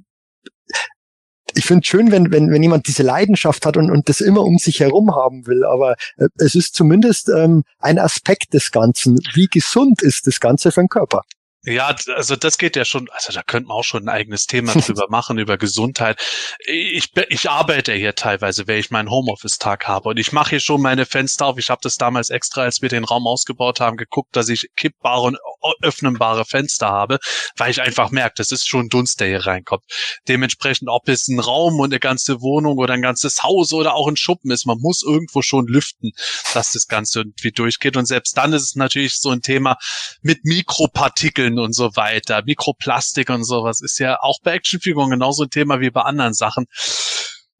ich 1.55 1.65
finde 1.65 1.85
schön, 1.85 2.11
wenn, 2.11 2.31
wenn, 2.31 2.51
wenn 2.51 2.63
jemand 2.63 2.87
diese 2.87 3.03
Leidenschaft 3.03 3.65
hat 3.65 3.77
und, 3.77 3.91
und 3.91 4.09
das 4.09 4.21
immer 4.21 4.41
um 4.41 4.57
sich 4.57 4.79
herum 4.79 5.15
haben 5.15 5.47
will, 5.47 5.63
aber 5.63 5.95
äh, 6.17 6.27
es 6.37 6.55
ist 6.55 6.75
zumindest 6.75 7.29
ähm, 7.29 7.63
ein 7.79 7.99
Aspekt 7.99 8.53
des 8.53 8.71
Ganzen. 8.71 9.19
Wie 9.33 9.47
gesund 9.47 10.01
ist 10.01 10.27
das 10.27 10.39
Ganze 10.39 10.71
für 10.71 10.81
den 10.81 10.89
Körper? 10.89 11.21
Ja, 11.63 11.95
also 12.15 12.35
das 12.35 12.57
geht 12.57 12.75
ja 12.75 12.85
schon, 12.85 13.07
also 13.11 13.31
da 13.33 13.43
könnte 13.43 13.67
man 13.67 13.77
auch 13.77 13.83
schon 13.83 14.05
ein 14.05 14.09
eigenes 14.09 14.47
Thema 14.47 14.73
drüber 14.73 15.05
machen, 15.09 15.37
über 15.37 15.59
Gesundheit. 15.59 16.19
Ich, 16.65 17.11
ich 17.29 17.49
arbeite 17.51 17.93
hier 17.93 18.15
teilweise, 18.15 18.67
wenn 18.67 18.79
ich 18.79 18.89
meinen 18.89 19.11
Homeoffice-Tag 19.11 19.87
habe 19.87 20.09
und 20.09 20.17
ich 20.17 20.31
mache 20.31 20.51
hier 20.51 20.59
schon 20.59 20.81
meine 20.81 21.05
Fenster 21.05 21.45
auf. 21.45 21.59
Ich 21.59 21.69
habe 21.69 21.81
das 21.83 21.97
damals 21.97 22.31
extra, 22.31 22.63
als 22.63 22.81
wir 22.81 22.89
den 22.89 23.03
Raum 23.03 23.27
ausgebaut 23.27 23.79
haben, 23.79 23.95
geguckt, 23.97 24.35
dass 24.35 24.49
ich 24.49 24.69
kippbare 24.75 25.21
und 25.21 25.35
o- 25.35 25.50
öffnenbare 25.81 26.45
Fenster 26.45 26.87
habe, 26.87 27.19
weil 27.57 27.71
ich 27.71 27.81
einfach 27.81 28.11
merke, 28.11 28.35
das 28.37 28.51
ist 28.51 28.67
schon 28.67 28.89
Dunst, 28.89 29.19
der 29.19 29.27
hier 29.27 29.45
reinkommt. 29.45 29.83
Dementsprechend, 30.27 30.89
ob 30.89 31.07
es 31.09 31.27
ein 31.27 31.39
Raum 31.39 31.79
und 31.79 31.91
eine 31.91 31.99
ganze 31.99 32.41
Wohnung 32.41 32.77
oder 32.77 32.93
ein 32.93 33.01
ganzes 33.01 33.43
Haus 33.43 33.73
oder 33.73 33.95
auch 33.95 34.07
ein 34.07 34.17
Schuppen 34.17 34.51
ist, 34.51 34.65
man 34.65 34.79
muss 34.79 35.03
irgendwo 35.03 35.41
schon 35.41 35.67
lüften, 35.67 36.11
dass 36.53 36.71
das 36.71 36.87
Ganze 36.87 37.19
irgendwie 37.19 37.51
durchgeht. 37.51 37.97
Und 37.97 38.05
selbst 38.05 38.37
dann 38.37 38.53
ist 38.53 38.63
es 38.63 38.75
natürlich 38.75 39.19
so 39.19 39.29
ein 39.29 39.41
Thema 39.41 39.77
mit 40.21 40.43
Mikropartikeln 40.43 41.59
und 41.59 41.73
so 41.73 41.95
weiter, 41.95 42.43
Mikroplastik 42.45 43.29
und 43.29 43.43
sowas 43.43 43.81
ist 43.81 43.99
ja 43.99 44.17
auch 44.21 44.39
bei 44.43 44.53
Actionfiguren 44.53 45.09
genauso 45.09 45.43
ein 45.43 45.49
Thema 45.49 45.79
wie 45.79 45.89
bei 45.89 46.01
anderen 46.01 46.33
Sachen. 46.33 46.65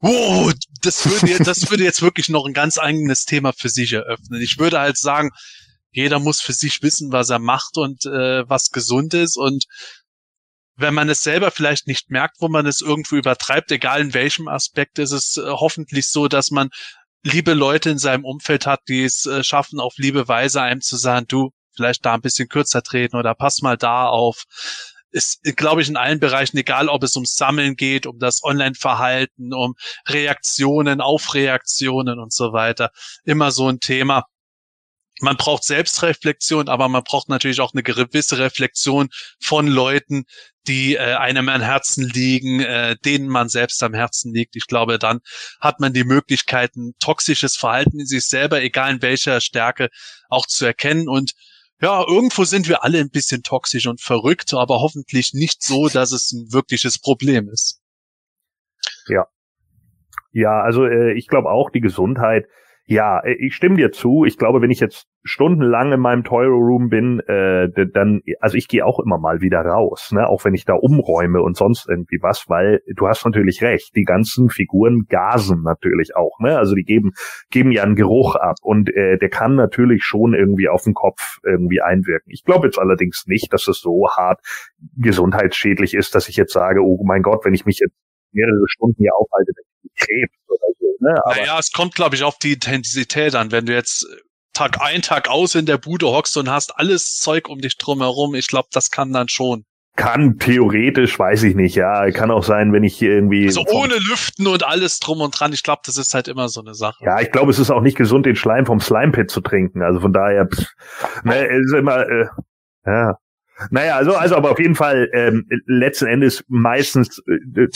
Wow, 0.04 0.52
das 0.82 1.06
würde, 1.06 1.44
das 1.44 1.70
würde 1.70 1.84
jetzt 1.84 2.02
wirklich 2.02 2.28
noch 2.28 2.48
ein 2.48 2.54
ganz 2.54 2.80
eigenes 2.80 3.26
Thema 3.26 3.54
für 3.54 3.70
sich 3.70 3.94
eröffnen. 3.94 4.42
Ich 4.42 4.58
würde 4.58 4.80
halt 4.80 4.98
sagen, 4.98 5.30
jeder 5.92 6.20
muss 6.20 6.42
für 6.42 6.54
sich 6.54 6.82
wissen, 6.82 7.12
was 7.12 7.30
er 7.30 7.40
macht 7.40 7.78
und 7.78 8.06
äh, 8.06 8.48
was 8.50 8.72
gesund 8.72 9.14
ist 9.14 9.38
und 9.38 9.66
wenn 10.78 10.94
man 10.94 11.10
es 11.10 11.22
selber 11.22 11.52
vielleicht 11.52 11.88
nicht 11.88 12.10
merkt, 12.10 12.38
wo 12.40 12.48
man 12.48 12.66
es 12.66 12.82
irgendwo 12.82 13.16
übertreibt, 13.16 13.72
egal 13.72 14.02
in 14.02 14.14
welchem 14.14 14.48
Aspekt, 14.48 15.00
ist 15.00 15.12
es 15.12 15.38
äh, 15.38 15.44
hoffentlich 15.48 16.10
so, 16.10 16.28
dass 16.28 16.50
man 16.50 16.70
liebe 17.24 17.54
Leute 17.54 17.90
in 17.90 17.98
seinem 17.98 18.26
Umfeld 18.26 18.66
hat, 18.66 18.82
die 18.88 19.04
es 19.04 19.26
äh, 19.26 19.44
schaffen, 19.44 19.80
auf 19.80 19.94
liebe 19.98 20.28
Weise 20.28 20.62
einem 20.62 20.82
zu 20.82 20.98
sagen, 20.98 21.28
du, 21.28 21.52
vielleicht 21.76 22.06
da 22.06 22.14
ein 22.14 22.22
bisschen 22.22 22.50
kürzer 22.50 22.82
treten 22.82 23.16
oder 23.16 23.36
pass 23.36 23.62
mal 23.62 23.78
da 23.78 24.08
auf. 24.08 24.44
Ist, 25.14 25.44
glaube 25.58 25.82
ich, 25.82 25.90
in 25.90 25.98
allen 25.98 26.22
Bereichen, 26.22 26.58
egal 26.58 26.88
ob 26.88 27.04
es 27.04 27.16
ums 27.16 27.36
Sammeln 27.36 27.76
geht, 27.76 28.06
um 28.06 28.18
das 28.18 28.44
Online-Verhalten, 28.44 29.54
um 29.54 29.76
Reaktionen 30.08 31.02
auf 31.02 31.34
Reaktionen 31.34 32.18
und 32.18 32.32
so 32.32 32.54
weiter, 32.54 32.92
immer 33.26 33.52
so 33.52 33.68
ein 33.68 33.82
Thema 33.82 34.24
man 35.22 35.38
braucht 35.38 35.64
Selbstreflexion, 35.64 36.68
aber 36.68 36.90
man 36.90 37.04
braucht 37.04 37.30
natürlich 37.30 37.62
auch 37.62 37.74
eine 37.74 37.84
gewisse 37.84 38.38
Reflexion 38.38 39.10
von 39.40 39.68
Leuten, 39.68 40.26
die 40.68 40.96
äh, 40.96 41.16
einem 41.16 41.50
am 41.50 41.62
Herzen 41.62 42.08
liegen, 42.08 42.60
äh, 42.60 42.96
denen 43.04 43.28
man 43.28 43.50
selbst 43.50 43.82
am 43.84 43.94
Herzen 43.94 44.34
liegt. 44.34 44.56
Ich 44.56 44.68
glaube, 44.68 45.00
dann 45.00 45.20
hat 45.60 45.80
man 45.80 45.94
die 45.94 46.04
Möglichkeiten, 46.04 46.94
toxisches 47.00 47.56
Verhalten 47.56 48.00
in 48.00 48.06
sich 48.06 48.28
selber, 48.28 48.62
egal 48.62 48.92
in 48.92 49.02
welcher 49.02 49.42
Stärke, 49.42 49.90
auch 50.30 50.46
zu 50.46 50.66
erkennen. 50.66 51.08
Und 51.08 51.34
ja, 51.82 52.06
irgendwo 52.08 52.44
sind 52.44 52.68
wir 52.68 52.84
alle 52.84 53.00
ein 53.00 53.10
bisschen 53.10 53.42
toxisch 53.42 53.88
und 53.88 54.02
verrückt, 54.02 54.54
aber 54.54 54.82
hoffentlich 54.82 55.34
nicht 55.34 55.64
so, 55.64 55.90
dass 55.90 56.12
es 56.12 56.32
ein 56.32 56.54
wirkliches 56.54 57.00
Problem 57.00 57.50
ist. 57.50 57.82
Ja. 59.08 59.26
Ja, 60.32 60.62
also 60.62 60.86
äh, 60.86 61.14
ich 61.14 61.28
glaube 61.28 61.50
auch, 61.50 61.72
die 61.72 61.82
Gesundheit 61.82 62.46
ja, 62.92 63.20
äh, 63.20 63.34
ich 63.34 63.56
stimme 63.56 63.78
dir 63.78 63.92
zu. 63.92 64.26
Ich 64.26 64.38
glaube, 64.38 64.62
wenn 64.62 64.72
ich 64.72 64.80
jetzt 64.80 65.08
stundenlang 65.24 65.92
in 65.92 66.00
meinem 66.00 66.24
Toiro 66.24 66.58
Room 66.58 66.90
bin, 66.90 67.20
äh, 67.22 67.70
dann, 67.94 68.22
also 68.40 68.58
ich 68.58 68.68
gehe 68.68 68.86
auch 68.86 69.00
immer 69.00 69.20
mal 69.20 69.42
wieder 69.42 69.62
raus, 69.62 70.12
ne? 70.12 70.28
auch 70.28 70.46
wenn 70.46 70.54
ich 70.54 70.66
da 70.66 70.74
umräume 70.74 71.42
und 71.42 71.56
sonst 71.56 71.88
irgendwie 71.88 72.20
was, 72.22 72.46
weil 72.48 72.82
du 72.96 73.08
hast 73.08 73.24
natürlich 73.26 73.62
recht, 73.62 73.96
die 73.96 74.04
ganzen 74.04 74.50
Figuren 74.50 75.06
gasen 75.10 75.62
natürlich 75.64 76.16
auch, 76.16 76.40
ne? 76.40 76.58
Also 76.58 76.74
die 76.74 76.84
geben 76.84 77.12
geben 77.50 77.72
ja 77.72 77.84
einen 77.84 77.96
Geruch 77.96 78.36
ab 78.36 78.56
und 78.62 78.90
äh, 78.96 79.18
der 79.18 79.30
kann 79.30 79.56
natürlich 79.56 80.04
schon 80.04 80.34
irgendwie 80.34 80.70
auf 80.70 80.84
den 80.84 80.94
Kopf 80.94 81.38
irgendwie 81.44 81.82
einwirken. 81.82 82.32
Ich 82.32 82.44
glaube 82.44 82.68
jetzt 82.68 82.80
allerdings 82.80 83.26
nicht, 83.28 83.54
dass 83.54 83.68
es 83.68 83.80
so 83.80 84.10
hart 84.10 84.40
gesundheitsschädlich 84.98 85.94
ist, 85.94 86.16
dass 86.16 86.30
ich 86.30 86.36
jetzt 86.36 86.54
sage, 86.54 86.82
oh 86.82 87.04
mein 87.04 87.22
Gott, 87.22 87.46
wenn 87.46 87.54
ich 87.54 87.66
mich 87.66 87.80
jetzt 87.80 87.96
mehrere 88.32 88.68
Stunden 88.68 88.98
hier 88.98 89.16
aufhalte, 89.16 89.52
dann 89.56 89.66
Krebs 89.96 90.34
oder 90.48 90.68
so. 90.80 90.86
Ne? 91.00 91.16
Aber 91.26 91.36
naja, 91.36 91.60
es 91.60 91.72
kommt, 91.72 91.96
glaube 91.96 92.16
ich, 92.16 92.24
auf 92.24 92.38
die 92.38 92.54
Intensität 92.54 93.36
an. 93.36 93.52
Wenn 93.52 93.66
du 93.66 93.74
jetzt 93.74 94.08
Tag 94.54 94.82
ein, 94.82 95.02
Tag 95.02 95.30
aus 95.30 95.56
in 95.56 95.66
der 95.66 95.78
Bude 95.78 96.08
hockst 96.08 96.38
und 96.38 96.50
hast 96.50 96.78
alles 96.78 97.18
Zeug 97.18 97.50
um 97.50 97.60
dich 97.60 97.78
drum 97.78 98.02
herum, 98.02 98.36
ich 98.36 98.48
glaube, 98.48 98.70
das 98.72 98.92
kann 98.92 99.14
dann 99.14 99.28
schon. 99.28 99.66
Kann 99.98 100.40
theoretisch, 100.40 101.20
weiß 101.20 101.44
ich 101.44 101.54
nicht, 101.56 101.76
ja. 101.76 102.10
Kann 102.12 102.32
auch 102.32 102.44
sein, 102.44 102.72
wenn 102.72 102.84
ich 102.84 103.02
irgendwie. 103.02 103.46
Also 103.46 103.66
ohne 103.68 103.96
Lüften 103.96 104.48
und 104.48 104.64
alles 104.64 105.00
drum 105.00 105.20
und 105.20 105.38
dran. 105.38 105.52
Ich 105.52 105.64
glaube, 105.64 105.82
das 105.86 105.98
ist 105.98 106.14
halt 106.14 106.30
immer 106.30 106.48
so 106.48 106.62
eine 106.62 106.74
Sache. 106.74 107.04
Ja, 107.04 107.20
ich 107.20 107.30
glaube, 107.32 107.52
es 107.52 107.60
ist 107.60 107.72
auch 107.72 107.82
nicht 107.82 107.98
gesund, 107.98 108.26
den 108.26 108.38
Schleim 108.38 108.66
vom 108.66 108.80
Slime 108.80 109.12
Pit 109.12 109.30
zu 109.30 109.42
trinken. 109.42 109.82
Also 109.82 110.00
von 110.00 110.14
daher, 110.14 110.48
pff, 110.48 110.66
ne, 111.24 111.44
ist 111.44 111.74
immer, 111.74 112.08
äh, 112.08 112.26
ja. 112.86 113.16
Naja, 113.70 113.96
also, 113.96 114.16
also 114.16 114.36
aber 114.36 114.52
auf 114.52 114.60
jeden 114.60 114.76
Fall, 114.76 115.10
ähm, 115.14 115.48
letzten 115.66 116.08
Endes 116.08 116.44
meistens 116.48 117.22
äh, 117.28 117.62
äh, 117.62 117.68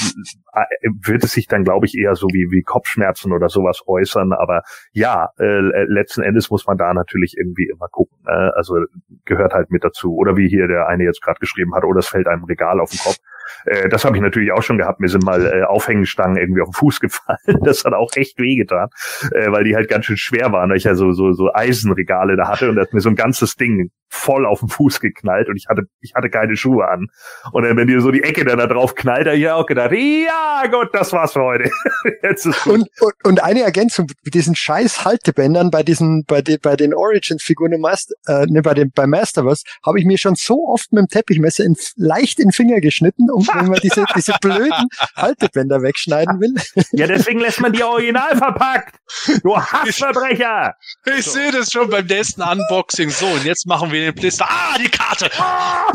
wird 1.06 1.24
es 1.24 1.34
sich 1.34 1.48
dann, 1.48 1.64
glaube 1.64 1.86
ich, 1.86 1.96
eher 1.98 2.16
so 2.16 2.28
wie, 2.28 2.48
wie 2.52 2.62
Kopfschmerzen 2.62 3.32
oder 3.32 3.50
sowas 3.50 3.82
äußern. 3.86 4.34
Aber 4.34 4.64
ja, 4.92 5.30
äh, 5.38 5.60
letzten 5.86 6.24
Endes 6.24 6.50
muss 6.50 6.66
man 6.66 6.78
da 6.78 6.94
natürlich 6.94 7.36
irgendwie 7.38 7.70
immer 7.72 7.88
gucken. 7.90 8.18
Äh, 8.26 8.32
also 8.32 8.76
gehört 9.26 9.54
halt 9.54 9.72
mit 9.72 9.84
dazu. 9.84 10.16
Oder 10.16 10.38
wie 10.38 10.48
hier 10.48 10.68
der 10.68 10.88
eine 10.88 11.04
jetzt 11.04 11.22
gerade 11.22 11.40
geschrieben 11.40 11.76
hat, 11.76 11.84
oder 11.84 12.00
es 12.00 12.08
fällt 12.08 12.28
einem 12.28 12.46
Regal 12.46 12.80
auf 12.80 12.90
den 12.90 13.00
Kopf. 13.00 13.18
Äh, 13.66 13.90
das 13.90 14.06
habe 14.06 14.16
ich 14.16 14.22
natürlich 14.22 14.52
auch 14.52 14.64
schon 14.64 14.78
gehabt. 14.78 15.00
Mir 15.00 15.08
sind 15.08 15.24
mal 15.24 15.46
äh, 15.46 15.64
Aufhängestangen 15.64 16.38
irgendwie 16.38 16.62
auf 16.62 16.70
den 16.70 16.74
Fuß 16.74 17.00
gefallen. 17.00 17.38
Das 17.66 17.84
hat 17.84 17.94
auch 17.94 18.12
echt 18.16 18.38
wehgetan, 18.38 18.90
äh, 19.32 19.52
weil 19.52 19.64
die 19.64 19.76
halt 19.76 19.90
ganz 19.90 20.06
schön 20.06 20.18
schwer 20.18 20.52
waren, 20.52 20.70
weil 20.70 20.78
ich 20.78 20.84
ja 20.84 20.94
so, 20.94 21.14
so, 21.14 21.34
so 21.34 21.52
Eisenregale 21.54 22.36
da 22.36 22.48
hatte 22.48 22.70
und 22.70 22.76
da 22.76 22.84
hat 22.84 22.94
mir 22.94 23.02
so 23.02 23.10
ein 23.10 23.16
ganzes 23.16 23.56
Ding 23.56 23.90
voll 24.16 24.46
auf 24.46 24.60
den 24.60 24.70
Fuß 24.70 25.00
geknallt 25.00 25.50
und 25.50 25.58
ich 25.58 25.68
hatte, 25.68 25.84
ich 26.00 26.14
hatte 26.16 26.30
keine 26.30 26.56
Schuhe 26.56 26.88
an. 26.88 27.08
Und 27.52 27.64
dann, 27.64 27.76
wenn 27.78 27.88
dir 27.88 28.02
so 28.02 28.12
die 28.12 28.24
Ecke 28.24 28.46
dann 28.46 28.58
da 28.58 28.68
drauf 28.68 28.96
knallt, 28.96 29.28
da 29.28 29.34
ich 29.34 29.48
auch 29.50 29.66
gedacht, 29.66 29.92
ja 29.92 30.64
gut, 30.72 30.90
das 30.94 31.12
war's 31.12 31.34
für 31.34 31.44
heute. 31.44 31.70
Jetzt 32.24 32.46
ist 32.46 32.66
und, 32.66 32.88
und, 33.00 33.14
und 33.24 33.44
eine 33.44 33.62
Ergänzung 33.62 34.08
mit 34.24 34.34
diesen 34.34 34.56
scheiß 34.56 35.06
Haltebändern 35.06 35.70
bei 35.70 35.84
diesen, 35.84 36.24
bei 36.26 36.42
den, 36.42 36.58
bei 36.62 36.76
den 36.76 36.94
Origins-Figuren 36.94 37.74
im 37.74 37.82
Master, 37.82 38.16
äh, 38.28 38.46
ne, 38.48 38.62
bei 38.62 38.74
dem, 38.74 38.92
bei 38.94 39.06
Masterverse, 39.06 39.64
habe 39.86 40.00
ich 40.00 40.06
mir 40.06 40.18
schon 40.18 40.36
so 40.36 40.68
oft 40.68 40.92
mit 40.92 41.02
dem 41.02 41.08
Teppichmesser 41.08 41.66
in, 41.66 41.76
leicht 41.96 42.40
in 42.40 42.48
den 42.48 42.52
Finger 42.52 42.80
geschnitten 42.80 43.30
um, 43.36 43.48
wenn 43.54 43.68
man 43.68 43.80
diese, 43.82 44.06
diese 44.16 44.34
blöden 44.40 44.88
Haltebänder 45.16 45.82
wegschneiden 45.82 46.40
will. 46.40 46.56
Ja, 46.92 47.08
deswegen 47.08 47.40
lässt 47.40 47.60
man 47.60 47.74
die 47.74 47.84
original 47.84 48.36
verpackt. 48.38 48.96
Du 49.44 49.58
Hassverbrecher! 49.58 50.76
Ich, 51.06 51.20
ich 51.20 51.26
so. 51.26 51.32
sehe 51.32 51.52
das 51.52 51.72
schon 51.72 51.90
beim 51.90 52.06
nächsten 52.06 52.42
Unboxing. 52.42 53.10
So, 53.10 53.28
und 53.28 53.44
jetzt 53.44 53.68
machen 53.68 53.92
wir 53.92 54.12
den 54.12 54.16
Blister. 54.16 54.48
Ah, 54.50 54.78
die 54.78 54.90
Karte! 54.90 55.30
Ah! 55.38 55.92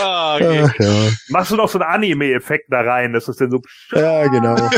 ah, 0.00 0.36
okay. 0.36 0.64
Ach, 0.64 0.74
ja. 0.78 1.10
Machst 1.28 1.50
du 1.50 1.56
noch 1.56 1.68
so 1.68 1.78
einen 1.80 1.90
Anime-Effekt 1.90 2.66
da 2.70 2.80
rein, 2.80 3.12
dass 3.12 3.28
es 3.28 3.36
denn 3.36 3.50
so. 3.50 3.60
Ja, 3.92 4.26
genau. 4.28 4.56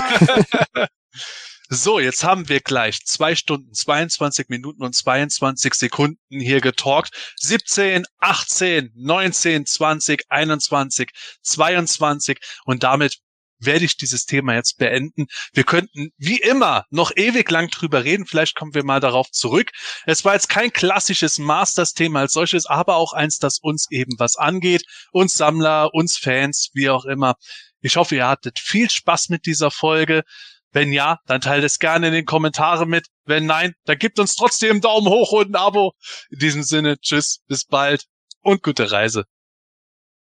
So, 1.72 2.00
jetzt 2.00 2.24
haben 2.24 2.48
wir 2.48 2.58
gleich 2.58 3.04
zwei 3.04 3.36
Stunden, 3.36 3.72
22 3.72 4.48
Minuten 4.48 4.82
und 4.82 4.92
22 4.92 5.74
Sekunden 5.74 6.40
hier 6.40 6.60
getalkt. 6.60 7.14
17, 7.36 8.06
18, 8.18 8.90
19, 8.96 9.66
20, 9.66 10.24
21, 10.28 11.10
22 11.42 12.40
und 12.64 12.82
damit 12.82 13.18
werde 13.60 13.84
ich 13.84 13.96
dieses 13.96 14.26
Thema 14.26 14.54
jetzt 14.54 14.78
beenden. 14.78 15.26
Wir 15.52 15.62
könnten 15.62 16.10
wie 16.18 16.40
immer 16.40 16.86
noch 16.90 17.12
ewig 17.14 17.48
lang 17.52 17.68
drüber 17.68 18.02
reden. 18.02 18.26
Vielleicht 18.26 18.56
kommen 18.56 18.74
wir 18.74 18.82
mal 18.82 18.98
darauf 18.98 19.30
zurück. 19.30 19.70
Es 20.06 20.24
war 20.24 20.34
jetzt 20.34 20.48
kein 20.48 20.72
klassisches 20.72 21.38
Masters-Thema 21.38 22.20
als 22.20 22.32
solches, 22.32 22.66
aber 22.66 22.96
auch 22.96 23.12
eins, 23.12 23.38
das 23.38 23.60
uns 23.60 23.86
eben 23.92 24.18
was 24.18 24.34
angeht. 24.34 24.82
Uns 25.12 25.34
Sammler, 25.36 25.94
uns 25.94 26.16
Fans, 26.16 26.70
wie 26.74 26.90
auch 26.90 27.04
immer. 27.04 27.36
Ich 27.80 27.94
hoffe, 27.94 28.16
ihr 28.16 28.26
hattet 28.26 28.58
viel 28.58 28.90
Spaß 28.90 29.28
mit 29.28 29.46
dieser 29.46 29.70
Folge. 29.70 30.24
Wenn 30.72 30.92
ja, 30.92 31.18
dann 31.26 31.40
teilt 31.40 31.64
es 31.64 31.78
gerne 31.78 32.08
in 32.08 32.12
den 32.12 32.24
Kommentaren 32.24 32.88
mit. 32.88 33.06
Wenn 33.24 33.46
nein, 33.46 33.74
dann 33.84 33.98
gibt 33.98 34.18
uns 34.18 34.36
trotzdem 34.36 34.72
einen 34.72 34.80
Daumen 34.80 35.08
hoch 35.08 35.32
und 35.32 35.50
ein 35.50 35.56
Abo. 35.56 35.92
In 36.30 36.38
diesem 36.38 36.62
Sinne, 36.62 36.98
tschüss, 37.00 37.40
bis 37.48 37.64
bald 37.64 38.04
und 38.42 38.62
gute 38.62 38.90
Reise. 38.90 39.24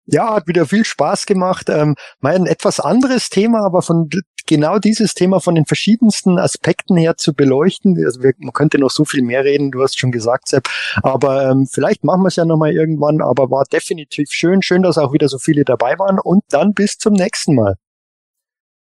Ja, 0.06 0.34
hat 0.34 0.48
wieder 0.48 0.66
viel 0.66 0.84
Spaß 0.84 1.26
gemacht. 1.26 1.70
Ähm, 1.70 1.96
mein 2.20 2.48
etwas 2.48 2.80
anderes 2.80 3.30
Thema, 3.30 3.64
aber 3.64 3.82
von 3.82 4.10
genau 4.48 4.80
dieses 4.80 5.14
Thema 5.14 5.40
von 5.40 5.56
den 5.56 5.66
verschiedensten 5.66 6.40
Aspekten 6.40 6.98
her 6.98 7.16
zu 7.18 7.34
beleuchten. 7.34 8.04
Also 8.04 8.24
wir, 8.24 8.34
man 8.40 8.52
könnte 8.52 8.80
noch 8.80 8.90
so 8.90 9.06
viel 9.06 9.22
mehr 9.22 9.46
reden, 9.46 9.72
du 9.72 9.82
hast 9.82 10.00
schon 10.00 10.12
gesagt, 10.12 10.48
Sepp. 10.48 10.68
Aber 11.04 11.50
ähm, 11.50 11.68
vielleicht 11.72 12.04
machen 12.04 12.24
wir 12.24 12.28
es 12.28 12.36
ja 12.36 12.46
nochmal 12.46 12.74
irgendwann. 12.74 13.22
Aber 13.22 13.52
war 13.52 13.64
definitiv 13.66 14.30
schön. 14.32 14.62
Schön, 14.62 14.82
dass 14.82 14.98
auch 14.98 15.14
wieder 15.14 15.30
so 15.30 15.38
viele 15.38 15.64
dabei 15.64 15.98
waren. 16.00 16.20
Und 16.20 16.44
dann 16.50 16.74
bis 16.74 16.98
zum 16.98 17.14
nächsten 17.14 17.56
Mal. 17.56 17.76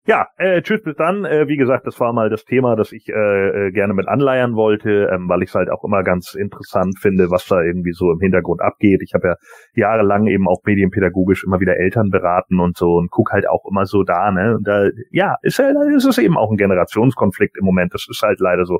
Ja, 0.08 0.28
äh, 0.38 0.64
tschüss 0.64 0.82
bis 0.82 0.96
dann. 0.96 1.26
Äh, 1.26 1.48
wie 1.48 1.58
gesagt, 1.58 1.86
das 1.86 2.00
war 2.00 2.12
mal 2.12 2.32
das 2.32 2.44
Thema, 2.44 2.76
das 2.76 2.92
ich 2.92 3.08
äh, 3.08 3.68
äh, 3.68 3.72
gerne 3.72 3.94
mit 3.94 4.08
anleiern 4.08 4.56
wollte, 4.56 5.08
ähm, 5.14 5.30
weil 5.30 5.44
ich 5.44 5.50
es 5.50 5.56
halt 5.56 5.70
auch 5.70 5.84
immer 5.84 6.02
ganz 6.04 6.34
interessant 6.34 6.98
finde, 7.00 7.30
was 7.30 7.46
da 7.48 7.62
irgendwie 7.62 7.92
so 7.92 8.12
im 8.12 8.20
Hintergrund 8.20 8.62
abgeht. 8.62 9.02
Ich 9.04 9.14
habe 9.14 9.28
ja 9.28 9.36
jahrelang 9.76 10.26
eben 10.26 10.48
auch 10.48 10.64
medienpädagogisch 10.66 11.44
immer 11.44 11.60
wieder 11.60 11.78
Eltern 11.78 12.10
beraten 12.10 12.60
und 12.60 12.78
so 12.78 12.96
und 12.96 13.12
guck 13.12 13.32
halt 13.32 13.48
auch 13.48 13.64
immer 13.70 13.86
so 13.86 14.02
da, 14.02 14.32
ne? 14.32 14.56
Und 14.56 14.68
da, 14.68 14.90
ja, 15.12 15.36
ist, 15.44 15.60
ist 15.60 16.06
es 16.06 16.18
eben 16.18 16.36
auch 16.36 16.50
ein 16.50 16.58
Generationskonflikt 16.58 17.58
im 17.60 17.66
Moment. 17.66 17.94
Das 17.94 18.08
ist 18.10 18.24
halt 18.24 18.40
leider 18.40 18.66
so. 18.66 18.80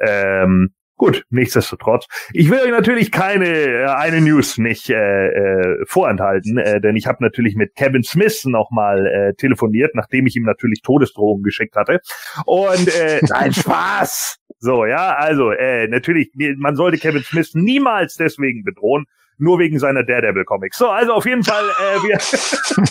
Ähm, 0.00 0.70
Gut, 0.98 1.24
nichtsdestotrotz. 1.28 2.06
Ich 2.32 2.50
will 2.50 2.60
euch 2.60 2.70
natürlich 2.70 3.12
keine 3.12 3.46
äh, 3.46 3.84
eine 3.84 4.22
News 4.22 4.56
nicht 4.56 4.88
äh, 4.88 5.28
äh, 5.28 5.84
vorenthalten, 5.86 6.56
äh, 6.56 6.80
denn 6.80 6.96
ich 6.96 7.06
habe 7.06 7.22
natürlich 7.22 7.54
mit 7.54 7.74
Kevin 7.74 8.02
Smith 8.02 8.46
nochmal 8.46 9.06
äh, 9.06 9.34
telefoniert, 9.34 9.94
nachdem 9.94 10.26
ich 10.26 10.36
ihm 10.36 10.44
natürlich 10.44 10.80
Todesdrohungen 10.82 11.42
geschickt 11.42 11.76
hatte. 11.76 12.00
Und 12.46 12.88
äh, 12.88 13.20
nein, 13.28 13.52
Spaß! 13.52 14.38
So, 14.58 14.86
ja, 14.86 15.14
also 15.14 15.50
äh, 15.50 15.86
natürlich, 15.86 16.30
man 16.56 16.76
sollte 16.76 16.96
Kevin 16.96 17.22
Smith 17.22 17.50
niemals 17.52 18.14
deswegen 18.14 18.64
bedrohen, 18.64 19.04
nur 19.36 19.58
wegen 19.58 19.78
seiner 19.78 20.02
Daredevil-Comics. 20.02 20.78
So, 20.78 20.88
also 20.88 21.12
auf 21.12 21.26
jeden 21.26 21.44
Fall, 21.44 21.64
äh, 21.64 22.02
wir. 22.04 22.18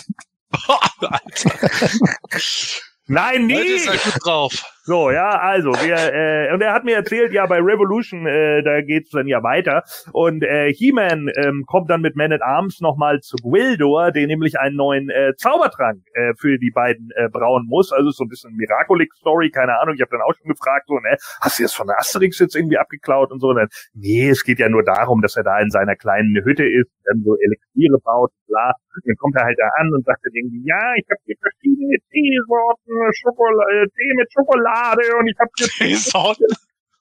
Nein, 3.08 3.46
nie! 3.46 3.56
Heute 3.56 3.72
ist 3.72 3.88
er 3.88 4.12
gut 4.12 4.24
drauf. 4.24 4.75
So, 4.86 5.10
ja, 5.10 5.30
also, 5.40 5.70
wir, 5.70 5.96
äh, 6.14 6.54
und 6.54 6.62
er 6.62 6.72
hat 6.72 6.84
mir 6.84 6.94
erzählt, 6.94 7.32
ja, 7.32 7.44
bei 7.46 7.58
Revolution, 7.58 8.24
äh, 8.24 8.62
da 8.62 8.82
geht's 8.82 9.10
dann 9.10 9.26
ja 9.26 9.42
weiter. 9.42 9.82
Und 10.12 10.44
äh, 10.44 10.72
He-Man 10.72 11.28
ähm, 11.34 11.64
kommt 11.66 11.90
dann 11.90 12.02
mit 12.02 12.14
Man 12.14 12.30
at 12.30 12.40
Arms 12.40 12.80
nochmal 12.80 13.18
zu 13.18 13.34
Gwildor, 13.34 14.12
der 14.12 14.28
nämlich 14.28 14.60
einen 14.60 14.76
neuen 14.76 15.10
äh, 15.10 15.34
Zaubertrank 15.38 16.02
äh, 16.14 16.34
für 16.38 16.58
die 16.58 16.70
beiden 16.70 17.10
äh, 17.16 17.28
brauen 17.28 17.66
muss. 17.66 17.90
Also 17.90 18.10
so 18.10 18.22
ein 18.22 18.28
bisschen 18.28 18.54
Miraculix-Story, 18.54 19.50
keine 19.50 19.76
Ahnung. 19.80 19.96
Ich 19.96 20.02
habe 20.02 20.12
dann 20.12 20.22
auch 20.22 20.34
schon 20.38 20.48
gefragt, 20.48 20.84
so, 20.86 20.94
ne, 21.00 21.16
hast 21.40 21.58
du 21.58 21.64
das 21.64 21.74
von 21.74 21.90
Asterix 21.90 22.38
jetzt 22.38 22.54
irgendwie 22.54 22.78
abgeklaut 22.78 23.32
und 23.32 23.40
so? 23.40 23.48
Und 23.48 23.56
dann, 23.56 23.68
nee, 23.92 24.28
es 24.28 24.44
geht 24.44 24.60
ja 24.60 24.68
nur 24.68 24.84
darum, 24.84 25.20
dass 25.20 25.36
er 25.36 25.42
da 25.42 25.58
in 25.58 25.70
seiner 25.70 25.96
kleinen 25.96 26.36
Hütte 26.44 26.64
ist, 26.64 26.92
dann 27.06 27.24
so 27.24 27.34
Elixiere 27.34 27.98
baut, 28.04 28.30
bla. 28.46 28.70
Und 28.94 29.02
dann 29.04 29.16
kommt 29.16 29.34
er 29.34 29.46
halt 29.46 29.58
da 29.58 29.68
an 29.82 29.90
und 29.92 30.06
sagt 30.06 30.22
dann 30.22 30.32
irgendwie, 30.32 30.62
ja, 30.62 30.94
ich 30.94 31.06
habe 31.10 31.20
hier 31.26 31.36
verschiedene 31.42 31.98
Teesorten, 32.06 32.94
Schokolade, 33.18 33.90
Tee 33.90 34.14
mit 34.14 34.30
Schokolade 34.32 34.75
und 35.18 35.28
ich 35.28 35.38
habe 35.38 35.50
hier 35.56 35.68
Teesorten. 35.68 36.46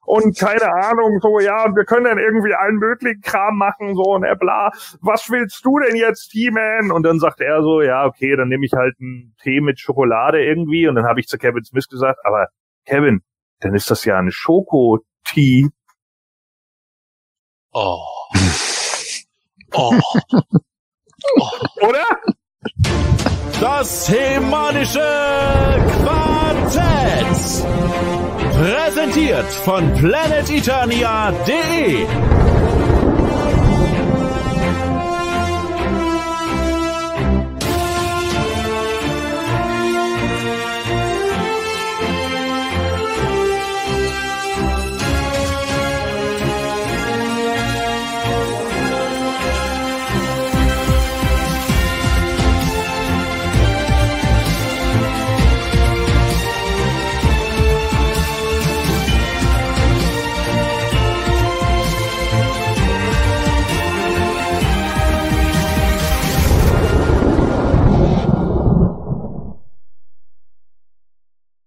und 0.05 0.37
keine 0.37 0.71
Ahnung, 0.73 1.19
so, 1.21 1.39
ja, 1.39 1.65
und 1.65 1.75
wir 1.75 1.85
können 1.85 2.05
dann 2.05 2.19
irgendwie 2.19 2.53
allen 2.53 2.77
möglichen 2.77 3.21
Kram 3.21 3.57
machen, 3.57 3.95
so, 3.95 4.13
und 4.15 4.23
er 4.23 4.35
bla, 4.35 4.71
was 5.01 5.29
willst 5.29 5.65
du 5.65 5.79
denn 5.79 5.95
jetzt, 5.95 6.31
He-Man? 6.31 6.91
Und 6.91 7.03
dann 7.03 7.19
sagt 7.19 7.41
er 7.41 7.61
so, 7.63 7.81
ja, 7.81 8.05
okay, 8.05 8.35
dann 8.35 8.49
nehme 8.49 8.65
ich 8.65 8.73
halt 8.73 8.95
einen 8.99 9.35
Tee 9.41 9.61
mit 9.61 9.79
Schokolade 9.79 10.43
irgendwie, 10.43 10.87
und 10.87 10.95
dann 10.95 11.05
habe 11.05 11.19
ich 11.19 11.27
zu 11.27 11.37
Kevin 11.37 11.63
Smith 11.63 11.87
gesagt, 11.87 12.19
aber 12.23 12.47
Kevin, 12.85 13.21
dann 13.61 13.73
ist 13.73 13.89
das 13.89 14.05
ja 14.05 14.17
ein 14.17 14.31
Schokotee. 14.31 15.69
Oh. 17.73 17.99
Oh. 19.77 19.91
oh. 21.37 21.51
Oder? 21.81 22.05
Das 23.65 24.07
Hemanische 24.07 24.99
Quartett. 26.03 27.65
Präsentiert 28.53 29.51
von 29.65 29.91
planeteternia.de. 29.95 32.05